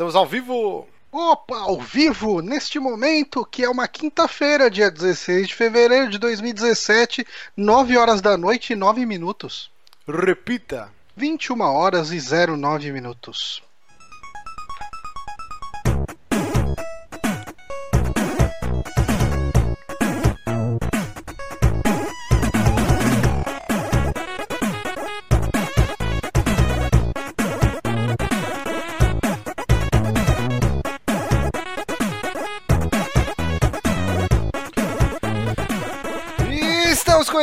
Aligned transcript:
Estamos 0.00 0.16
ao 0.16 0.24
vivo! 0.24 0.88
Opa, 1.12 1.58
ao 1.58 1.78
vivo, 1.78 2.40
neste 2.40 2.78
momento, 2.78 3.44
que 3.44 3.62
é 3.62 3.68
uma 3.68 3.86
quinta-feira, 3.86 4.70
dia 4.70 4.90
16 4.90 5.48
de 5.48 5.54
fevereiro 5.54 6.08
de 6.08 6.16
2017, 6.16 7.26
9 7.54 7.98
horas 7.98 8.22
da 8.22 8.34
noite 8.34 8.72
e 8.72 8.76
9 8.76 9.04
minutos. 9.04 9.70
Repita! 10.08 10.90
21 11.14 11.60
horas 11.60 12.12
e 12.12 12.18
09 12.18 12.90
minutos. 12.92 13.62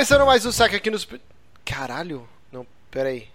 Começando 0.07 0.25
mais 0.25 0.45
um 0.45 0.53
saque 0.53 0.73
aqui 0.73 0.89
nos. 0.89 1.05
Caralho! 1.65 2.25
Não, 2.49 2.65
peraí. 2.89 3.27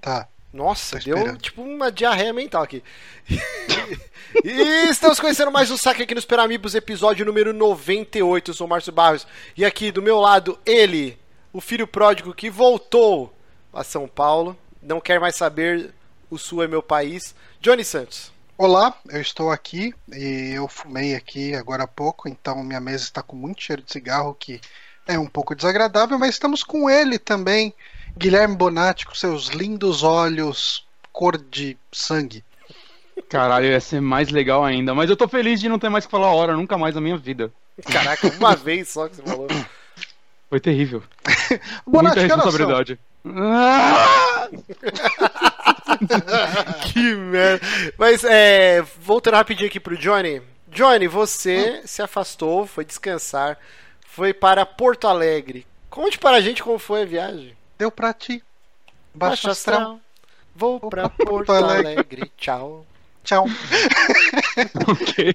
Tá. 0.00 0.26
Nossa, 0.52 0.98
deu 0.98 1.36
tipo 1.36 1.62
uma 1.62 1.92
diarreia 1.92 2.32
mental 2.32 2.64
aqui. 2.64 2.82
e 4.42 4.90
estamos 4.90 5.20
conhecendo 5.20 5.52
mais 5.52 5.70
um 5.70 5.76
saque 5.76 6.02
aqui 6.02 6.16
nos 6.16 6.24
Peramibos, 6.24 6.74
episódio 6.74 7.24
número 7.24 7.52
98. 7.52 8.50
Eu 8.50 8.54
sou 8.54 8.66
o 8.66 8.70
Márcio 8.70 8.92
Barros. 8.92 9.28
E 9.56 9.64
aqui 9.64 9.92
do 9.92 10.02
meu 10.02 10.18
lado, 10.18 10.58
ele, 10.66 11.16
o 11.52 11.60
filho 11.60 11.86
pródigo 11.86 12.34
que 12.34 12.50
voltou 12.50 13.32
a 13.72 13.84
São 13.84 14.08
Paulo. 14.08 14.58
Não 14.82 15.00
quer 15.00 15.20
mais 15.20 15.36
saber, 15.36 15.94
o 16.28 16.36
Sul 16.36 16.64
é 16.64 16.66
meu 16.66 16.82
país. 16.82 17.32
Johnny 17.60 17.84
Santos. 17.84 18.32
Olá, 18.56 18.92
eu 19.08 19.20
estou 19.20 19.52
aqui 19.52 19.94
e 20.12 20.50
eu 20.56 20.66
fumei 20.66 21.14
aqui 21.14 21.54
agora 21.54 21.84
há 21.84 21.86
pouco, 21.86 22.28
então 22.28 22.64
minha 22.64 22.80
mesa 22.80 23.04
está 23.04 23.22
com 23.22 23.36
muito 23.36 23.62
cheiro 23.62 23.82
de 23.82 23.92
cigarro, 23.92 24.34
que 24.34 24.60
é 25.08 25.18
um 25.18 25.26
pouco 25.26 25.54
desagradável, 25.54 26.18
mas 26.18 26.34
estamos 26.34 26.62
com 26.62 26.88
ele 26.88 27.18
também, 27.18 27.74
Guilherme 28.16 28.54
Bonatti, 28.54 29.06
com 29.06 29.14
seus 29.14 29.48
lindos 29.48 30.02
olhos 30.02 30.86
cor 31.10 31.36
de 31.36 31.76
sangue. 31.90 32.44
Caralho, 33.28 33.66
ia 33.66 33.80
ser 33.80 34.00
mais 34.00 34.28
legal 34.28 34.64
ainda. 34.64 34.94
Mas 34.94 35.10
eu 35.10 35.16
tô 35.16 35.26
feliz 35.26 35.58
de 35.60 35.68
não 35.68 35.78
ter 35.78 35.88
mais 35.88 36.04
que 36.06 36.10
falar 36.10 36.32
hora, 36.32 36.56
nunca 36.56 36.78
mais 36.78 36.94
na 36.94 37.00
minha 37.00 37.16
vida. 37.16 37.50
Caraca, 37.90 38.28
uma 38.38 38.54
vez 38.54 38.90
só 38.90 39.08
que 39.08 39.16
você 39.16 39.22
falou. 39.22 39.48
Foi 40.48 40.60
terrível. 40.60 41.02
Bonatti, 41.84 42.20
Muita 42.20 42.36
responsabilidade. 42.36 42.98
Ah! 43.26 44.48
que 46.92 47.14
merda. 47.14 47.66
Mas, 47.98 48.22
é, 48.24 48.82
voltando 49.00 49.34
rapidinho 49.34 49.68
aqui 49.68 49.80
pro 49.80 49.96
Johnny. 49.96 50.40
Johnny, 50.68 51.08
você 51.08 51.82
se 51.84 52.00
afastou, 52.00 52.66
foi 52.66 52.84
descansar, 52.84 53.58
foi 54.18 54.34
para 54.34 54.66
Porto 54.66 55.06
Alegre. 55.06 55.64
Conte 55.88 56.18
para 56.18 56.38
a 56.38 56.40
gente 56.40 56.60
como 56.60 56.76
foi 56.76 57.02
a 57.02 57.06
viagem. 57.06 57.56
Deu 57.78 57.88
pra 57.88 58.12
ti. 58.12 58.42
Baixo 59.14 59.48
astral. 59.48 60.00
Vou 60.56 60.80
para 60.80 61.08
Porto 61.08 61.28
Porto 61.28 61.52
Alegre. 61.52 61.92
Alegre. 61.92 62.32
Tchau. 62.36 62.84
Tchau. 63.22 63.46
ok. 64.90 65.34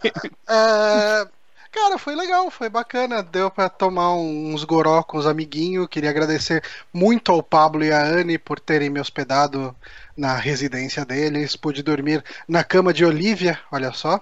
É, 0.50 1.28
cara, 1.72 1.98
foi 1.98 2.14
legal, 2.14 2.52
foi 2.52 2.68
bacana. 2.68 3.24
Deu 3.24 3.50
pra 3.50 3.70
tomar 3.70 4.16
uns 4.16 4.66
goró 4.66 5.02
com 5.02 5.18
os 5.18 5.26
amiguinhos. 5.26 5.88
Queria 5.88 6.10
agradecer 6.10 6.62
muito 6.92 7.32
ao 7.32 7.42
Pablo 7.42 7.86
e 7.86 7.92
à 7.94 8.04
Anne 8.04 8.38
por 8.38 8.60
terem 8.60 8.90
me 8.90 9.00
hospedado 9.00 9.74
na 10.18 10.36
residência 10.36 11.06
deles. 11.06 11.56
Pude 11.56 11.82
dormir 11.82 12.22
na 12.46 12.66
cama 12.66 12.94
de 12.94 13.06
Olivia, 13.06 13.58
olha 13.72 13.94
só, 13.94 14.22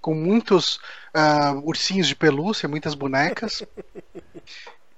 com 0.00 0.14
muitos 0.14 0.78
ah, 1.12 1.52
ursinhos 1.62 2.08
de 2.08 2.16
pelúcia, 2.16 2.68
muitas 2.68 2.94
bonecas. 2.94 3.62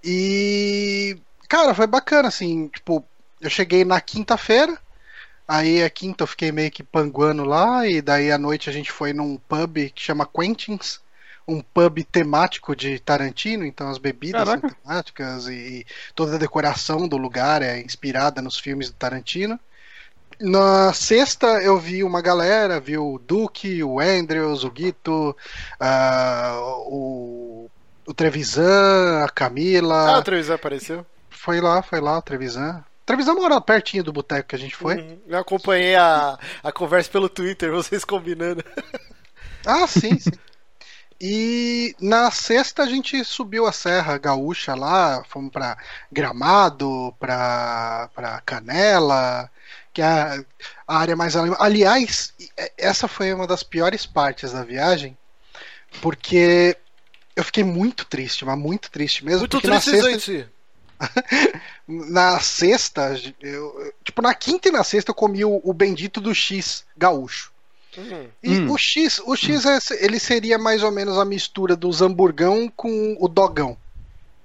E, 0.05 1.17
cara, 1.49 1.75
foi 1.75 1.87
bacana, 1.87 2.27
assim, 2.27 2.67
tipo, 2.67 3.05
eu 3.41 3.49
cheguei 3.49 3.85
na 3.85 4.01
quinta-feira. 4.01 4.77
Aí 5.47 5.83
a 5.83 5.91
quinta 5.91 6.25
eu 6.25 6.27
fiquei 6.27 6.51
meio 6.51 6.71
que 6.71 6.83
panguando 6.83 7.45
lá, 7.45 7.87
e 7.87 8.01
daí 8.01 8.33
à 8.33 8.39
noite 8.39 8.71
a 8.71 8.73
gente 8.73 8.91
foi 8.91 9.13
num 9.13 9.37
pub 9.37 9.91
que 9.91 10.03
chama 10.03 10.27
Quentin's, 10.27 11.01
um 11.47 11.61
pub 11.61 12.05
temático 12.05 12.75
de 12.75 12.99
Tarantino, 12.99 13.67
então 13.67 13.89
as 13.89 13.99
bebidas 13.99 14.45
Caraca. 14.45 14.69
são 14.69 14.77
temáticas 14.77 15.49
e 15.49 15.85
toda 16.15 16.37
a 16.37 16.39
decoração 16.39 17.07
do 17.09 17.17
lugar 17.17 17.61
é 17.61 17.81
inspirada 17.81 18.41
nos 18.41 18.59
filmes 18.59 18.89
do 18.89 18.97
Tarantino. 18.97 19.59
Na 20.43 20.93
sexta 20.93 21.63
eu 21.63 21.79
vi 21.79 22.03
uma 22.03 22.21
galera, 22.21 22.81
vi 22.81 22.99
o 22.99 23.17
Duque, 23.17 23.85
o 23.85 24.01
Andrews, 24.01 24.65
o 24.65 24.71
Guito, 24.71 25.37
ah, 25.79 26.59
o, 26.87 27.71
o 28.05 28.13
Trevisan, 28.13 29.23
a 29.25 29.29
Camila. 29.29 30.17
Ah, 30.17 30.19
o 30.19 30.23
televisão 30.23 30.57
apareceu. 30.57 31.07
Foi 31.31 31.61
lá, 31.61 31.81
foi 31.81 32.01
lá, 32.01 32.19
o 32.19 32.23
Trevisan. 32.23 32.85
Trevisan 33.07 33.35
mora 33.35 33.61
pertinho 33.61 34.03
do 34.03 34.13
boteco 34.13 34.49
que 34.49 34.57
a 34.57 34.59
gente 34.59 34.75
foi. 34.75 34.97
Uhum. 34.97 35.19
Eu 35.29 35.39
acompanhei 35.39 35.95
a, 35.95 36.37
a 36.61 36.73
conversa 36.73 37.09
pelo 37.09 37.29
Twitter, 37.29 37.71
vocês 37.73 38.05
combinando. 38.05 38.65
Ah, 39.65 39.87
sim, 39.87 40.19
sim. 40.19 40.33
E 41.21 41.95
na 42.01 42.33
sexta 42.33 42.83
a 42.83 42.87
gente 42.87 43.25
subiu 43.25 43.65
a 43.65 43.71
Serra 43.71 44.19
Gaúcha 44.19 44.75
lá, 44.75 45.23
fomos 45.29 45.53
pra 45.53 45.79
Gramado, 46.11 47.15
pra, 47.21 48.11
pra 48.13 48.41
Canela, 48.41 49.49
que 49.93 50.01
é 50.03 50.05
a, 50.07 50.45
a 50.89 50.99
área 50.99 51.15
mais. 51.17 51.37
ali- 51.37 51.55
Aliás, 51.59 52.33
essa 52.79 53.07
foi 53.09 53.33
uma 53.33 53.47
das 53.47 53.63
piores 53.63 54.07
partes 54.07 54.53
da 54.53 54.65
viagem, 54.65 55.17
porque 56.01 56.77
eu 57.37 57.45
fiquei 57.45 57.65
muito 57.65 58.05
triste, 58.05 58.45
mas 58.45 58.59
muito 58.59 58.91
triste 58.91 59.25
mesmo. 59.25 59.41
Muito 59.41 59.53
porque 59.53 59.67
na 59.69 59.81
triste, 59.81 60.01
sexta, 60.01 60.11
gente. 60.33 60.49
na 61.87 62.41
sexta, 62.41 63.21
eu- 63.41 63.93
tipo, 64.05 64.23
na 64.23 64.35
quinta 64.35 64.69
e 64.69 64.73
na 64.73 64.85
sexta 64.85 65.11
eu 65.11 65.15
comi 65.15 65.45
o, 65.45 65.61
o 65.65 65.73
bendito 65.73 66.21
do 66.21 66.35
X 66.35 66.85
gaúcho. 66.97 67.51
Uhum. 67.97 68.29
E 68.43 68.59
Hum. 68.61 68.71
o 68.73 68.79
X, 68.79 69.21
o 69.27 69.37
X 69.37 69.67
é- 69.67 70.05
ele 70.05 70.19
seria 70.19 70.57
mais 70.59 70.83
ou 70.83 70.91
menos 70.91 71.19
a 71.19 71.25
mistura 71.25 71.77
dos 71.77 72.01
hamburgão 72.01 72.73
com 72.75 73.17
o 73.21 73.29
dogão. 73.29 73.77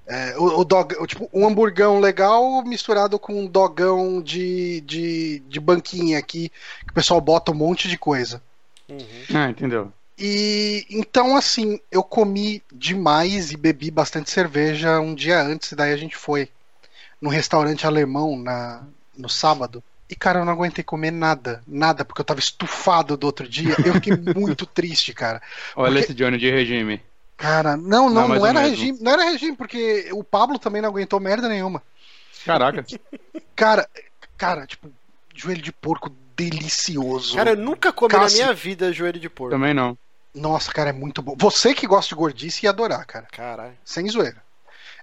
É, 0.08 0.38
o, 0.38 0.60
o 0.60 0.64
dog, 0.64 0.96
o, 1.00 1.06
tipo, 1.06 1.30
um 1.34 1.46
hamburgão 1.46 2.00
legal 2.00 2.64
misturado 2.64 3.20
com 3.20 3.42
um 3.42 3.46
dogão 3.46 4.22
de, 4.22 4.80
de, 4.82 5.40
de 5.40 5.60
banquinha 5.60 6.18
aqui, 6.18 6.50
que 6.86 6.92
o 6.92 6.94
pessoal 6.94 7.20
bota 7.20 7.52
um 7.52 7.56
monte 7.56 7.90
de 7.90 7.98
coisa. 7.98 8.42
Uhum. 8.88 9.04
Ah, 9.36 9.50
entendeu? 9.50 9.92
E 10.18 10.86
então, 10.90 11.36
assim, 11.36 11.80
eu 11.92 12.02
comi 12.02 12.64
demais 12.74 13.52
e 13.52 13.58
bebi 13.58 13.92
bastante 13.92 14.32
cerveja 14.32 15.00
um 15.00 15.14
dia 15.14 15.42
antes, 15.42 15.74
e 15.74 15.76
daí 15.76 15.92
a 15.92 15.98
gente 15.98 16.16
foi 16.16 16.50
num 17.22 17.30
restaurante 17.30 17.86
alemão 17.86 18.38
na, 18.38 18.84
no 19.16 19.28
sábado. 19.30 19.84
E, 20.10 20.16
cara, 20.16 20.40
eu 20.40 20.46
não 20.46 20.54
aguentei 20.54 20.84
comer 20.86 21.12
nada, 21.12 21.62
nada, 21.68 22.06
porque 22.06 22.22
eu 22.22 22.26
tava 22.26 22.40
estufado 22.40 23.18
do 23.18 23.26
outro 23.28 23.48
dia. 23.48 23.76
Eu 23.86 23.96
fiquei 23.96 24.14
muito 24.34 24.66
triste, 24.66 25.14
cara. 25.14 25.42
Olha 25.76 25.92
Porque- 25.92 26.06
esse 26.06 26.14
Johnny 26.14 26.38
de 26.38 26.50
regime. 26.50 27.02
Cara, 27.38 27.78
não, 27.78 28.10
não, 28.10 28.28
Não, 28.28 28.36
não 28.36 28.46
era 28.48 28.60
regime, 28.62 28.98
não 29.00 29.12
era 29.12 29.24
regime, 29.24 29.56
porque 29.56 30.10
o 30.12 30.24
Pablo 30.24 30.58
também 30.58 30.82
não 30.82 30.90
aguentou 30.90 31.20
merda 31.20 31.48
nenhuma. 31.48 31.84
Caraca. 32.44 32.84
Cara, 33.56 33.88
cara, 34.36 34.66
tipo, 34.66 34.92
joelho 35.36 35.62
de 35.62 35.72
porco 35.72 36.10
delicioso. 36.36 37.36
Cara, 37.36 37.52
eu 37.52 37.58
nunca 37.58 37.94
comi 37.94 38.12
Cássio. 38.12 38.40
na 38.40 38.46
minha 38.46 38.54
vida 38.56 38.92
joelho 38.92 39.20
de 39.20 39.30
porco. 39.30 39.52
Também 39.56 39.74
não. 39.74 39.98
Nossa, 40.34 40.72
cara, 40.72 40.90
é 40.90 40.94
muito 40.94 41.22
bom. 41.22 41.36
Você 41.38 41.74
que 41.74 41.88
gosta 41.88 42.10
de 42.10 42.16
gordice 42.16 42.66
ia 42.66 42.70
adorar, 42.72 43.06
cara. 43.06 43.28
Caralho. 43.32 43.78
Sem 43.86 44.08
zoeira. 44.10 44.42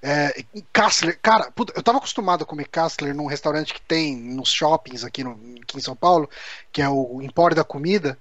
É, 0.02 0.44
Kassler, 0.72 1.18
cara, 1.22 1.50
puta, 1.50 1.72
eu 1.74 1.82
tava 1.82 1.98
acostumado 1.98 2.42
a 2.42 2.46
comer 2.46 2.68
Kassler 2.68 3.14
num 3.14 3.26
restaurante 3.26 3.72
que 3.72 3.80
tem 3.80 4.14
nos 4.16 4.52
shoppings 4.52 5.02
aqui, 5.02 5.24
no- 5.24 5.40
aqui 5.62 5.78
em 5.78 5.80
São 5.80 5.96
Paulo, 5.96 6.28
que 6.70 6.82
é 6.82 6.88
o 6.88 7.20
Empório 7.22 7.56
da 7.56 7.64
Comida. 7.64 8.18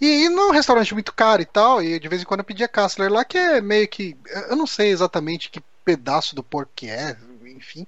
E 0.00 0.28
não 0.30 0.44
é 0.44 0.46
um 0.46 0.52
restaurante 0.52 0.94
muito 0.94 1.12
caro 1.12 1.42
e 1.42 1.44
tal, 1.44 1.82
e 1.82 1.98
de 1.98 2.08
vez 2.08 2.22
em 2.22 2.24
quando 2.24 2.40
eu 2.40 2.44
pedia 2.44 2.66
Kassler 2.66 3.12
lá, 3.12 3.24
que 3.24 3.36
é 3.36 3.60
meio 3.60 3.86
que. 3.86 4.16
Eu 4.48 4.56
não 4.56 4.66
sei 4.66 4.88
exatamente 4.90 5.50
que 5.50 5.62
pedaço 5.84 6.34
do 6.34 6.42
porco 6.42 6.72
que 6.74 6.88
é, 6.88 7.16
enfim. 7.44 7.86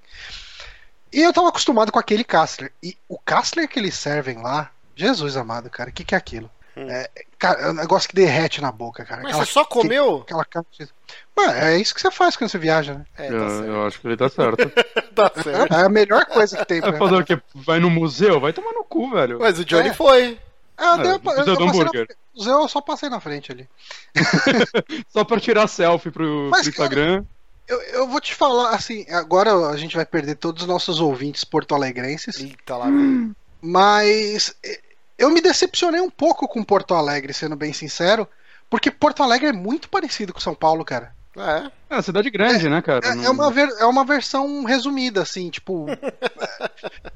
E 1.12 1.22
eu 1.22 1.32
tava 1.32 1.48
acostumado 1.48 1.90
com 1.92 1.98
aquele 1.98 2.24
Kassler. 2.24 2.72
E 2.82 2.96
o 3.08 3.18
Kassler 3.18 3.68
que 3.68 3.78
eles 3.78 3.94
servem 3.94 4.42
lá, 4.42 4.70
Jesus 4.94 5.36
amado, 5.36 5.70
cara, 5.70 5.90
o 5.90 5.92
que, 5.92 6.04
que 6.04 6.14
é 6.14 6.18
aquilo? 6.18 6.50
Hum. 6.76 6.86
É, 6.88 7.08
cara, 7.38 7.60
é 7.60 7.70
um 7.70 7.74
negócio 7.74 8.08
que 8.08 8.14
derrete 8.14 8.62
na 8.62 8.72
boca, 8.72 9.04
cara. 9.04 9.22
Mas 9.22 9.32
Aquela- 9.32 9.44
você 9.46 9.52
só 9.52 9.64
comeu? 9.64 10.22
Aquela 10.22 10.44
carne. 10.44 10.66
Mano, 11.36 11.52
é 11.52 11.76
isso 11.78 11.94
que 11.94 12.00
você 12.00 12.10
faz 12.10 12.34
quando 12.34 12.50
você 12.50 12.58
viaja, 12.58 12.94
né? 12.94 13.04
É, 13.18 13.28
tá 13.28 13.34
eu, 13.34 13.64
eu 13.66 13.86
acho 13.86 14.00
que 14.00 14.06
ele 14.06 14.16
tá 14.16 14.28
certo. 14.28 14.70
Tá 15.14 15.30
certo. 15.42 15.74
É 15.74 15.84
a 15.84 15.88
melhor 15.90 16.24
coisa 16.24 16.56
que 16.56 16.64
tem 16.64 16.80
pra 16.80 16.90
Vai 16.92 16.98
fazer 16.98 17.16
o 17.16 17.24
quê? 17.24 17.38
Vai 17.54 17.78
no 17.78 17.90
museu? 17.90 18.40
Vai 18.40 18.54
tomar 18.54 18.72
no 18.72 18.82
cu, 18.82 19.10
velho. 19.10 19.38
Mas 19.38 19.58
o 19.58 19.64
Johnny 19.66 19.90
É. 19.90 19.94
foi. 19.94 20.38
Ah, 20.82 20.94
Ah, 20.94 20.96
deu, 20.96 21.04
não 21.04 21.12
eu, 21.12 21.20
precisa 21.20 21.40
eu 21.50 21.56
do 21.56 21.66
passei 21.66 21.80
hambúrguer. 21.80 22.16
na, 22.34 22.62
eu 22.62 22.68
só 22.68 22.80
passei 22.80 23.08
na 23.08 23.20
frente 23.20 23.52
ali. 23.52 23.68
Só 25.08 25.24
pra 25.24 25.38
tirar 25.40 25.66
selfie 25.68 26.10
pro, 26.10 26.48
Mas, 26.50 26.62
pro 26.62 26.70
Instagram. 26.70 27.24
Eu, 27.68 27.80
eu 27.82 28.08
vou 28.08 28.20
te 28.20 28.34
falar, 28.34 28.70
assim, 28.70 29.06
agora 29.10 29.52
a 29.68 29.76
gente 29.76 29.94
vai 29.94 30.04
perder 30.04 30.34
todos 30.36 30.62
os 30.62 30.68
nossos 30.68 31.00
ouvintes 31.00 31.44
porto-alegrenses, 31.44 32.40
Eita 32.40 32.76
lá, 32.76 32.86
mas 33.60 34.54
eh, 34.64 34.80
eu 35.16 35.30
me 35.30 35.40
decepcionei 35.40 36.00
um 36.00 36.10
pouco 36.10 36.48
com 36.48 36.64
Porto 36.64 36.94
Alegre, 36.94 37.32
sendo 37.32 37.54
bem 37.54 37.72
sincero, 37.72 38.26
porque 38.68 38.90
Porto 38.90 39.22
Alegre 39.22 39.48
é 39.48 39.52
muito 39.52 39.88
parecido 39.88 40.32
com 40.32 40.40
São 40.40 40.54
Paulo, 40.54 40.84
cara. 40.84 41.14
É. 41.36 41.70
É 41.88 41.94
uma 41.96 42.02
cidade 42.02 42.28
grande, 42.30 42.66
é, 42.66 42.70
né, 42.70 42.82
cara? 42.82 43.06
É, 43.06 43.24
é, 43.24 43.30
uma 43.30 43.50
ver, 43.50 43.68
é 43.78 43.86
uma 43.86 44.04
versão 44.04 44.64
resumida, 44.64 45.22
assim, 45.22 45.48
tipo. 45.50 45.86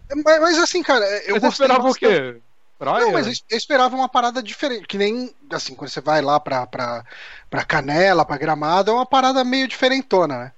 É, 0.08 0.14
mas, 0.14 0.40
mas, 0.40 0.58
assim, 0.58 0.82
cara, 0.84 1.04
eu 1.24 1.34
mas 1.34 1.42
gostei. 1.42 1.48
esperava 1.66 1.82
bastante. 1.82 2.06
o 2.06 2.08
quê? 2.34 2.40
Praia? 2.78 3.06
Não, 3.06 3.12
mas 3.12 3.26
eu 3.26 3.56
esperava 3.56 3.96
uma 3.96 4.08
parada 4.08 4.42
diferente. 4.42 4.86
Que 4.86 4.98
nem, 4.98 5.34
assim, 5.50 5.74
quando 5.74 5.90
você 5.90 6.00
vai 6.00 6.20
lá 6.20 6.38
pra, 6.38 6.66
pra, 6.66 7.04
pra 7.48 7.64
Canela, 7.64 8.24
pra 8.24 8.36
Gramado, 8.36 8.90
é 8.90 8.94
uma 8.94 9.06
parada 9.06 9.42
meio 9.44 9.66
diferentona, 9.66 10.38
né? 10.38 10.52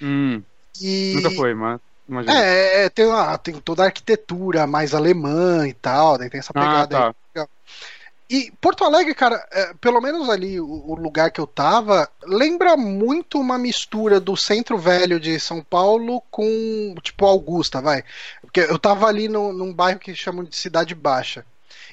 Hum. 0.00 0.42
E... 0.80 1.14
Nunca 1.16 1.30
foi, 1.32 1.54
mas. 1.54 1.80
Imagina. 2.08 2.42
É, 2.42 2.84
é 2.84 2.88
tem, 2.88 3.04
uma, 3.04 3.36
tem 3.36 3.54
toda 3.60 3.82
a 3.82 3.86
arquitetura 3.86 4.66
mais 4.66 4.94
alemã 4.94 5.68
e 5.68 5.74
tal, 5.74 6.16
daí 6.16 6.30
tem 6.30 6.40
essa 6.40 6.52
ah, 6.54 6.60
pegada 6.60 6.98
ah, 6.98 7.14
tá. 7.34 7.42
aí. 7.42 7.46
E 8.30 8.52
Porto 8.60 8.84
Alegre, 8.84 9.14
cara, 9.14 9.46
é, 9.50 9.72
pelo 9.80 10.02
menos 10.02 10.28
ali 10.28 10.60
o, 10.60 10.66
o, 10.66 10.94
lugar 10.94 11.30
que 11.30 11.40
eu 11.40 11.46
tava, 11.46 12.06
lembra 12.22 12.76
muito 12.76 13.40
uma 13.40 13.56
mistura 13.56 14.20
do 14.20 14.36
centro 14.36 14.76
velho 14.76 15.18
de 15.18 15.40
São 15.40 15.62
Paulo 15.62 16.22
com, 16.30 16.94
tipo, 17.02 17.24
Augusta, 17.24 17.80
vai. 17.80 18.04
Porque 18.42 18.60
eu 18.60 18.78
tava 18.78 19.06
ali 19.06 19.28
no, 19.28 19.50
num 19.52 19.72
bairro 19.72 19.98
que 19.98 20.14
chamam 20.14 20.44
de 20.44 20.54
Cidade 20.54 20.94
Baixa. 20.94 21.44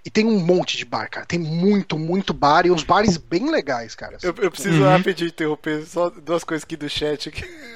E 0.06 0.10
tem 0.12 0.24
um 0.24 0.40
monte 0.40 0.78
de 0.78 0.86
bar, 0.86 1.10
cara. 1.10 1.26
Tem 1.26 1.40
muito, 1.40 1.98
muito 1.98 2.32
bar 2.32 2.68
e 2.68 2.72
uns 2.72 2.84
bares 2.84 3.18
bem 3.18 3.50
legais, 3.50 3.96
cara. 3.96 4.18
Eu, 4.22 4.36
eu 4.38 4.52
preciso 4.52 4.84
uhum. 4.84 4.90
rapidinho 4.90 5.30
interromper 5.30 5.84
só 5.84 6.12
duas 6.12 6.44
coisas 6.44 6.64
aqui 6.64 6.78
do 6.78 6.88
chat. 6.88 7.30
Aqui. 7.30 7.44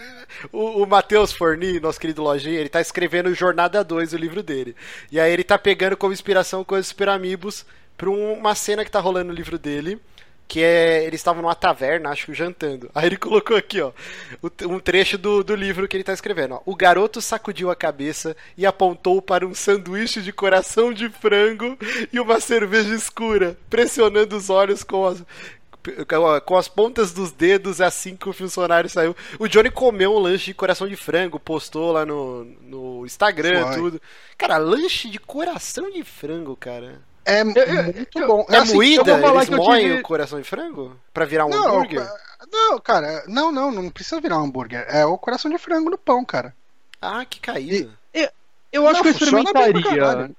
O, 0.53 0.83
o 0.83 0.87
Matheus 0.87 1.33
Forni, 1.33 1.79
nosso 1.79 1.99
querido 1.99 2.21
lojinha, 2.21 2.59
ele 2.59 2.69
tá 2.69 2.79
escrevendo 2.79 3.33
Jornada 3.33 3.83
2, 3.83 4.13
o 4.13 4.17
livro 4.17 4.43
dele. 4.43 4.75
E 5.11 5.19
aí 5.19 5.33
ele 5.33 5.43
tá 5.43 5.57
pegando 5.57 5.97
como 5.97 6.13
inspiração 6.13 6.63
coisas 6.63 6.87
Super 6.87 7.09
Amigos 7.09 7.65
pra 7.97 8.09
uma 8.09 8.53
cena 8.53 8.85
que 8.85 8.91
tá 8.91 8.99
rolando 8.99 9.29
no 9.29 9.33
livro 9.33 9.57
dele 9.57 9.99
que 10.49 10.63
é 10.63 11.05
eles 11.05 11.19
estavam 11.19 11.43
numa 11.43 11.53
taverna, 11.53 12.09
acho 12.09 12.25
que 12.25 12.33
jantando. 12.33 12.89
Aí 12.95 13.05
ele 13.05 13.17
colocou 13.17 13.55
aqui, 13.55 13.79
ó, 13.79 13.91
um 14.67 14.79
trecho 14.79 15.15
do, 15.15 15.43
do 15.43 15.55
livro 15.55 15.87
que 15.87 15.95
ele 15.95 16.01
está 16.01 16.11
escrevendo. 16.11 16.55
Ó. 16.55 16.61
O 16.65 16.75
garoto 16.75 17.21
sacudiu 17.21 17.69
a 17.69 17.75
cabeça 17.75 18.35
e 18.57 18.65
apontou 18.65 19.21
para 19.21 19.45
um 19.45 19.53
sanduíche 19.53 20.23
de 20.23 20.33
coração 20.33 20.91
de 20.91 21.07
frango 21.07 21.77
e 22.11 22.19
uma 22.19 22.39
cerveja 22.39 22.95
escura, 22.95 23.55
pressionando 23.69 24.35
os 24.35 24.49
olhos 24.49 24.83
com 24.83 25.05
as 25.05 25.23
com 26.45 26.57
as 26.57 26.67
pontas 26.67 27.13
dos 27.13 27.31
dedos 27.31 27.79
assim 27.79 28.15
que 28.15 28.27
o 28.27 28.33
funcionário 28.33 28.89
saiu. 28.89 29.15
O 29.39 29.47
Johnny 29.47 29.71
comeu 29.71 30.13
um 30.13 30.19
lanche 30.19 30.47
de 30.47 30.53
coração 30.53 30.87
de 30.87 30.97
frango, 30.97 31.39
postou 31.39 31.93
lá 31.93 32.05
no, 32.05 32.43
no 32.63 33.05
Instagram, 33.05 33.65
Foi. 33.67 33.75
tudo. 33.75 34.01
Cara, 34.37 34.57
lanche 34.57 35.09
de 35.09 35.17
coração 35.19 35.89
de 35.89 36.03
frango, 36.03 36.55
cara. 36.55 37.01
É 37.29 37.43
muito 37.43 38.27
bom. 38.27 38.45
É 38.49 38.57
assim, 38.57 38.75
moída? 38.75 39.11
Eles 39.11 39.49
moem 39.49 39.81
tive... 39.83 39.99
o 39.99 40.03
coração 40.03 40.41
de 40.41 40.47
frango? 40.47 40.99
Pra 41.13 41.25
virar 41.25 41.45
um 41.45 41.49
não, 41.49 41.75
hambúrguer? 41.75 42.07
Não, 42.51 42.79
cara, 42.79 43.23
não, 43.27 43.51
não, 43.51 43.71
não 43.71 43.89
precisa 43.89 44.19
virar 44.19 44.39
um 44.39 44.45
hambúrguer. 44.45 44.85
É 44.89 45.05
o 45.05 45.17
coração 45.17 45.51
de 45.51 45.57
frango 45.57 45.89
no 45.89 45.97
pão, 45.97 46.25
cara. 46.25 46.55
Ah, 47.01 47.25
que 47.25 47.39
caído. 47.39 47.93
E, 48.13 48.21
eu, 48.21 48.29
eu 48.71 48.87
acho 48.87 48.95
não, 48.95 49.01
que 49.03 49.07
eu 49.09 49.11
experimentaria. 49.11 50.29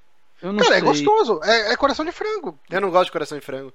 Eu 0.41 0.55
cara, 0.55 0.65
é 0.65 0.67
sei. 0.67 0.77
é 0.77 0.81
gostoso. 0.81 1.39
É, 1.43 1.73
é, 1.73 1.75
coração 1.75 2.03
de 2.03 2.11
frango. 2.11 2.57
Eu 2.69 2.81
não 2.81 2.89
gosto 2.89 3.05
de 3.05 3.11
coração 3.11 3.37
de 3.37 3.45
frango. 3.45 3.73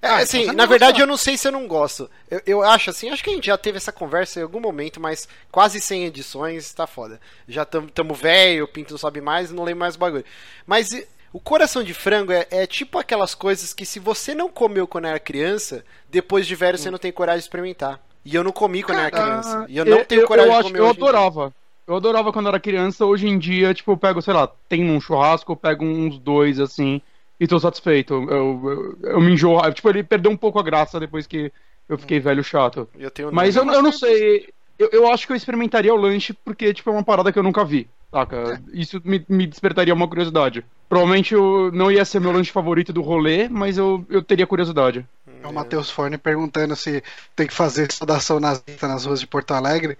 É, 0.00 0.08
ah, 0.08 0.16
assim, 0.16 0.46
na 0.46 0.66
verdade 0.66 1.00
eu 1.00 1.06
não 1.06 1.16
sei 1.16 1.36
se 1.36 1.46
eu 1.46 1.52
não 1.52 1.68
gosto. 1.68 2.10
Eu, 2.28 2.42
eu, 2.44 2.62
acho 2.62 2.90
assim, 2.90 3.08
acho 3.08 3.22
que 3.22 3.30
a 3.30 3.34
gente 3.34 3.46
já 3.46 3.56
teve 3.56 3.76
essa 3.76 3.92
conversa 3.92 4.40
em 4.40 4.42
algum 4.42 4.58
momento, 4.58 5.00
mas 5.00 5.28
quase 5.50 5.80
100 5.80 6.06
edições, 6.06 6.74
tá 6.74 6.88
foda. 6.88 7.20
Já 7.46 7.64
tamo, 7.64 7.88
tamo 7.88 8.12
velho, 8.12 8.64
o 8.64 8.68
pinto 8.68 8.90
não 8.90 8.98
sobe 8.98 9.20
mais, 9.20 9.52
não 9.52 9.62
lembro 9.62 9.78
mais 9.78 9.94
o 9.94 9.98
bagulho. 10.00 10.24
Mas 10.66 10.90
o 11.32 11.40
coração 11.40 11.82
de 11.82 11.94
frango 11.94 12.32
é, 12.32 12.46
é, 12.50 12.66
tipo 12.66 12.98
aquelas 12.98 13.34
coisas 13.34 13.72
que 13.72 13.86
se 13.86 13.98
você 13.98 14.34
não 14.34 14.48
comeu 14.48 14.86
quando 14.86 15.06
era 15.06 15.18
criança, 15.18 15.84
depois 16.10 16.46
de 16.46 16.54
velho 16.54 16.76
você 16.76 16.90
não 16.90 16.98
tem 16.98 17.10
coragem 17.10 17.38
de 17.38 17.44
experimentar. 17.44 18.00
E 18.24 18.34
eu 18.34 18.44
não 18.44 18.52
comi 18.52 18.82
quando 18.82 18.98
era 18.98 19.10
criança. 19.10 19.66
E 19.68 19.76
eu 19.76 19.84
não 19.84 19.98
eu, 19.98 20.04
tenho 20.04 20.26
coragem 20.26 20.52
eu, 20.52 20.58
de 20.58 20.64
comer 20.64 20.78
Eu 20.78 20.88
adorava. 20.88 21.52
Eu 21.86 21.96
adorava 21.96 22.32
quando 22.32 22.48
era 22.48 22.60
criança. 22.60 23.04
Hoje 23.04 23.26
em 23.26 23.38
dia, 23.38 23.74
tipo, 23.74 23.92
eu 23.92 23.96
pego, 23.96 24.22
sei 24.22 24.32
lá, 24.32 24.48
tem 24.68 24.88
um 24.88 25.00
churrasco, 25.00 25.52
eu 25.52 25.56
pego 25.56 25.84
uns 25.84 26.18
dois, 26.18 26.60
assim, 26.60 27.02
e 27.40 27.46
tô 27.48 27.58
satisfeito. 27.58 28.14
Eu, 28.14 28.96
eu, 29.02 29.10
eu 29.10 29.20
me 29.20 29.32
enjoo. 29.32 29.60
Tipo, 29.72 29.88
ele 29.88 30.04
perdeu 30.04 30.30
um 30.30 30.36
pouco 30.36 30.60
a 30.60 30.62
graça 30.62 31.00
depois 31.00 31.26
que 31.26 31.52
eu 31.88 31.98
fiquei 31.98 32.20
velho 32.20 32.44
chato. 32.44 32.88
Mas 33.32 33.56
eu, 33.56 33.64
eu 33.64 33.82
não 33.82 33.92
sei. 33.92 34.48
Eu, 34.78 34.88
eu 34.92 35.12
acho 35.12 35.26
que 35.26 35.32
eu 35.32 35.36
experimentaria 35.36 35.92
o 35.92 35.96
lanche 35.96 36.32
porque, 36.44 36.72
tipo, 36.72 36.90
é 36.90 36.92
uma 36.92 37.02
parada 37.02 37.32
que 37.32 37.38
eu 37.38 37.42
nunca 37.42 37.64
vi. 37.64 37.88
Saca? 38.12 38.36
É. 38.36 38.78
Isso 38.78 39.00
me, 39.02 39.24
me 39.26 39.46
despertaria 39.46 39.94
uma 39.94 40.06
curiosidade. 40.06 40.64
Provavelmente 40.86 41.32
eu 41.32 41.72
não 41.72 41.90
ia 41.90 42.04
ser 42.04 42.20
meu 42.20 42.30
lanche 42.30 42.52
favorito 42.52 42.92
do 42.92 43.00
rolê, 43.00 43.48
mas 43.48 43.78
eu, 43.78 44.04
eu 44.10 44.22
teria 44.22 44.46
curiosidade. 44.46 45.08
É 45.42 45.46
o 45.46 45.52
Matheus 45.52 45.90
Forne 45.90 46.18
perguntando 46.18 46.76
se 46.76 47.02
tem 47.34 47.46
que 47.46 47.54
fazer 47.54 47.90
saudação 47.90 48.38
nazista 48.38 48.86
nas 48.86 49.06
ruas 49.06 49.18
de 49.18 49.26
Porto 49.26 49.52
Alegre. 49.52 49.96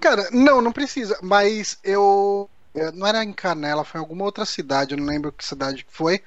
Cara, 0.00 0.28
não, 0.30 0.62
não 0.62 0.70
precisa. 0.70 1.18
Mas 1.20 1.78
eu. 1.82 2.48
Não 2.94 3.06
era 3.06 3.24
em 3.24 3.32
Canela, 3.32 3.84
foi 3.84 3.98
em 3.98 4.04
alguma 4.04 4.24
outra 4.24 4.44
cidade, 4.44 4.92
eu 4.92 4.98
não 4.98 5.06
lembro 5.06 5.32
que 5.32 5.44
cidade 5.44 5.82
que 5.82 5.92
foi. 5.92 6.22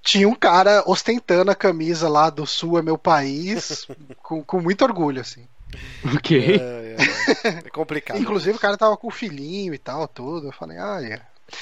Tinha 0.00 0.28
um 0.28 0.34
cara 0.34 0.84
ostentando 0.86 1.50
a 1.50 1.54
camisa 1.54 2.08
lá 2.08 2.30
do 2.30 2.46
Sul 2.46 2.78
é 2.78 2.82
meu 2.82 2.96
país, 2.96 3.86
com, 4.22 4.42
com 4.44 4.60
muito 4.60 4.84
orgulho, 4.84 5.20
assim. 5.20 5.46
Ok. 6.16 6.38
É, 6.38 6.96
é, 7.44 7.48
é 7.66 7.70
complicado. 7.70 8.20
Inclusive 8.20 8.56
o 8.56 8.60
cara 8.60 8.76
tava 8.76 8.96
com 8.96 9.08
o 9.08 9.10
filhinho 9.10 9.74
e 9.74 9.78
tal, 9.78 10.06
tudo. 10.06 10.48
Eu 10.48 10.52
falei, 10.52 10.78
ah, 10.78 11.00
é. 11.02 11.20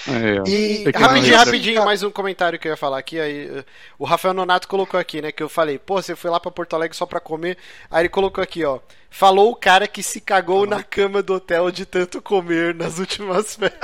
É, 0.09 0.49
e 0.49 0.91
rapidinho, 0.91 1.37
rapidinho, 1.37 1.85
mais 1.85 2.03
um 2.03 2.11
comentário 2.11 2.59
que 2.59 2.67
eu 2.67 2.71
ia 2.71 2.77
falar 2.77 2.99
aqui. 2.99 3.21
Aí, 3.21 3.65
o 3.99 4.05
Rafael 4.05 4.33
Nonato 4.33 4.69
colocou 4.69 4.99
aqui, 4.99 5.21
né? 5.21 5.33
Que 5.33 5.43
eu 5.43 5.49
falei, 5.49 5.79
pô, 5.79 6.01
você 6.01 6.17
foi 6.17 6.31
lá 6.31 6.41
pra 6.41 6.51
Porto 6.51 6.75
Alegre 6.75 6.97
só 6.97 7.05
pra 7.05 7.21
comer. 7.21 7.59
Aí 7.91 8.03
ele 8.03 8.09
colocou 8.09 8.43
aqui, 8.43 8.65
ó. 8.65 8.81
Falou 9.11 9.51
o 9.51 9.57
cara 9.57 9.87
que 9.87 10.03
se 10.03 10.21
cagou 10.21 10.67
na 10.67 10.83
cama 10.83 11.23
do 11.23 11.35
hotel 11.35 11.71
de 11.71 11.85
tanto 11.85 12.23
comer 12.23 12.75
nas 12.75 12.99
últimas 12.99 13.55
férias. 13.57 13.81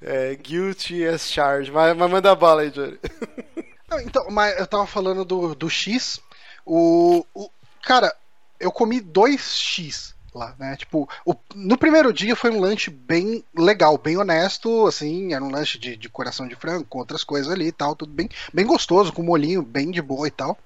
é, 0.00 0.34
guilty 0.34 1.06
as 1.06 1.30
charged. 1.30 1.72
Mas, 1.72 1.96
mas 1.96 2.10
manda 2.10 2.34
bala 2.34 2.62
aí, 2.62 2.70
Johnny. 2.70 2.98
Então, 4.04 4.26
mas 4.30 4.58
eu 4.58 4.66
tava 4.66 4.86
falando 4.86 5.24
do, 5.24 5.54
do 5.54 5.68
X. 5.68 6.20
O, 6.64 7.24
o, 7.34 7.50
cara, 7.82 8.14
eu 8.58 8.70
comi 8.70 9.00
dois 9.00 9.56
X 9.56 10.14
lá, 10.34 10.54
né? 10.58 10.76
Tipo, 10.76 11.08
o, 11.24 11.34
no 11.54 11.76
primeiro 11.76 12.12
dia 12.12 12.34
foi 12.34 12.50
um 12.50 12.60
lanche 12.60 12.90
bem 12.90 13.44
legal, 13.54 13.98
bem 13.98 14.16
honesto, 14.16 14.86
assim, 14.86 15.34
era 15.34 15.44
um 15.44 15.50
lanche 15.50 15.78
de, 15.78 15.96
de 15.96 16.08
coração 16.08 16.48
de 16.48 16.54
frango, 16.54 16.84
com 16.84 16.98
outras 16.98 17.22
coisas 17.22 17.52
ali 17.52 17.66
e 17.66 17.72
tal, 17.72 17.94
tudo 17.94 18.12
bem, 18.12 18.28
bem 18.52 18.66
gostoso, 18.66 19.12
com 19.12 19.22
molinho 19.22 19.62
bem 19.62 19.90
de 19.90 20.00
boa 20.00 20.26
e 20.26 20.30
tal. 20.30 20.58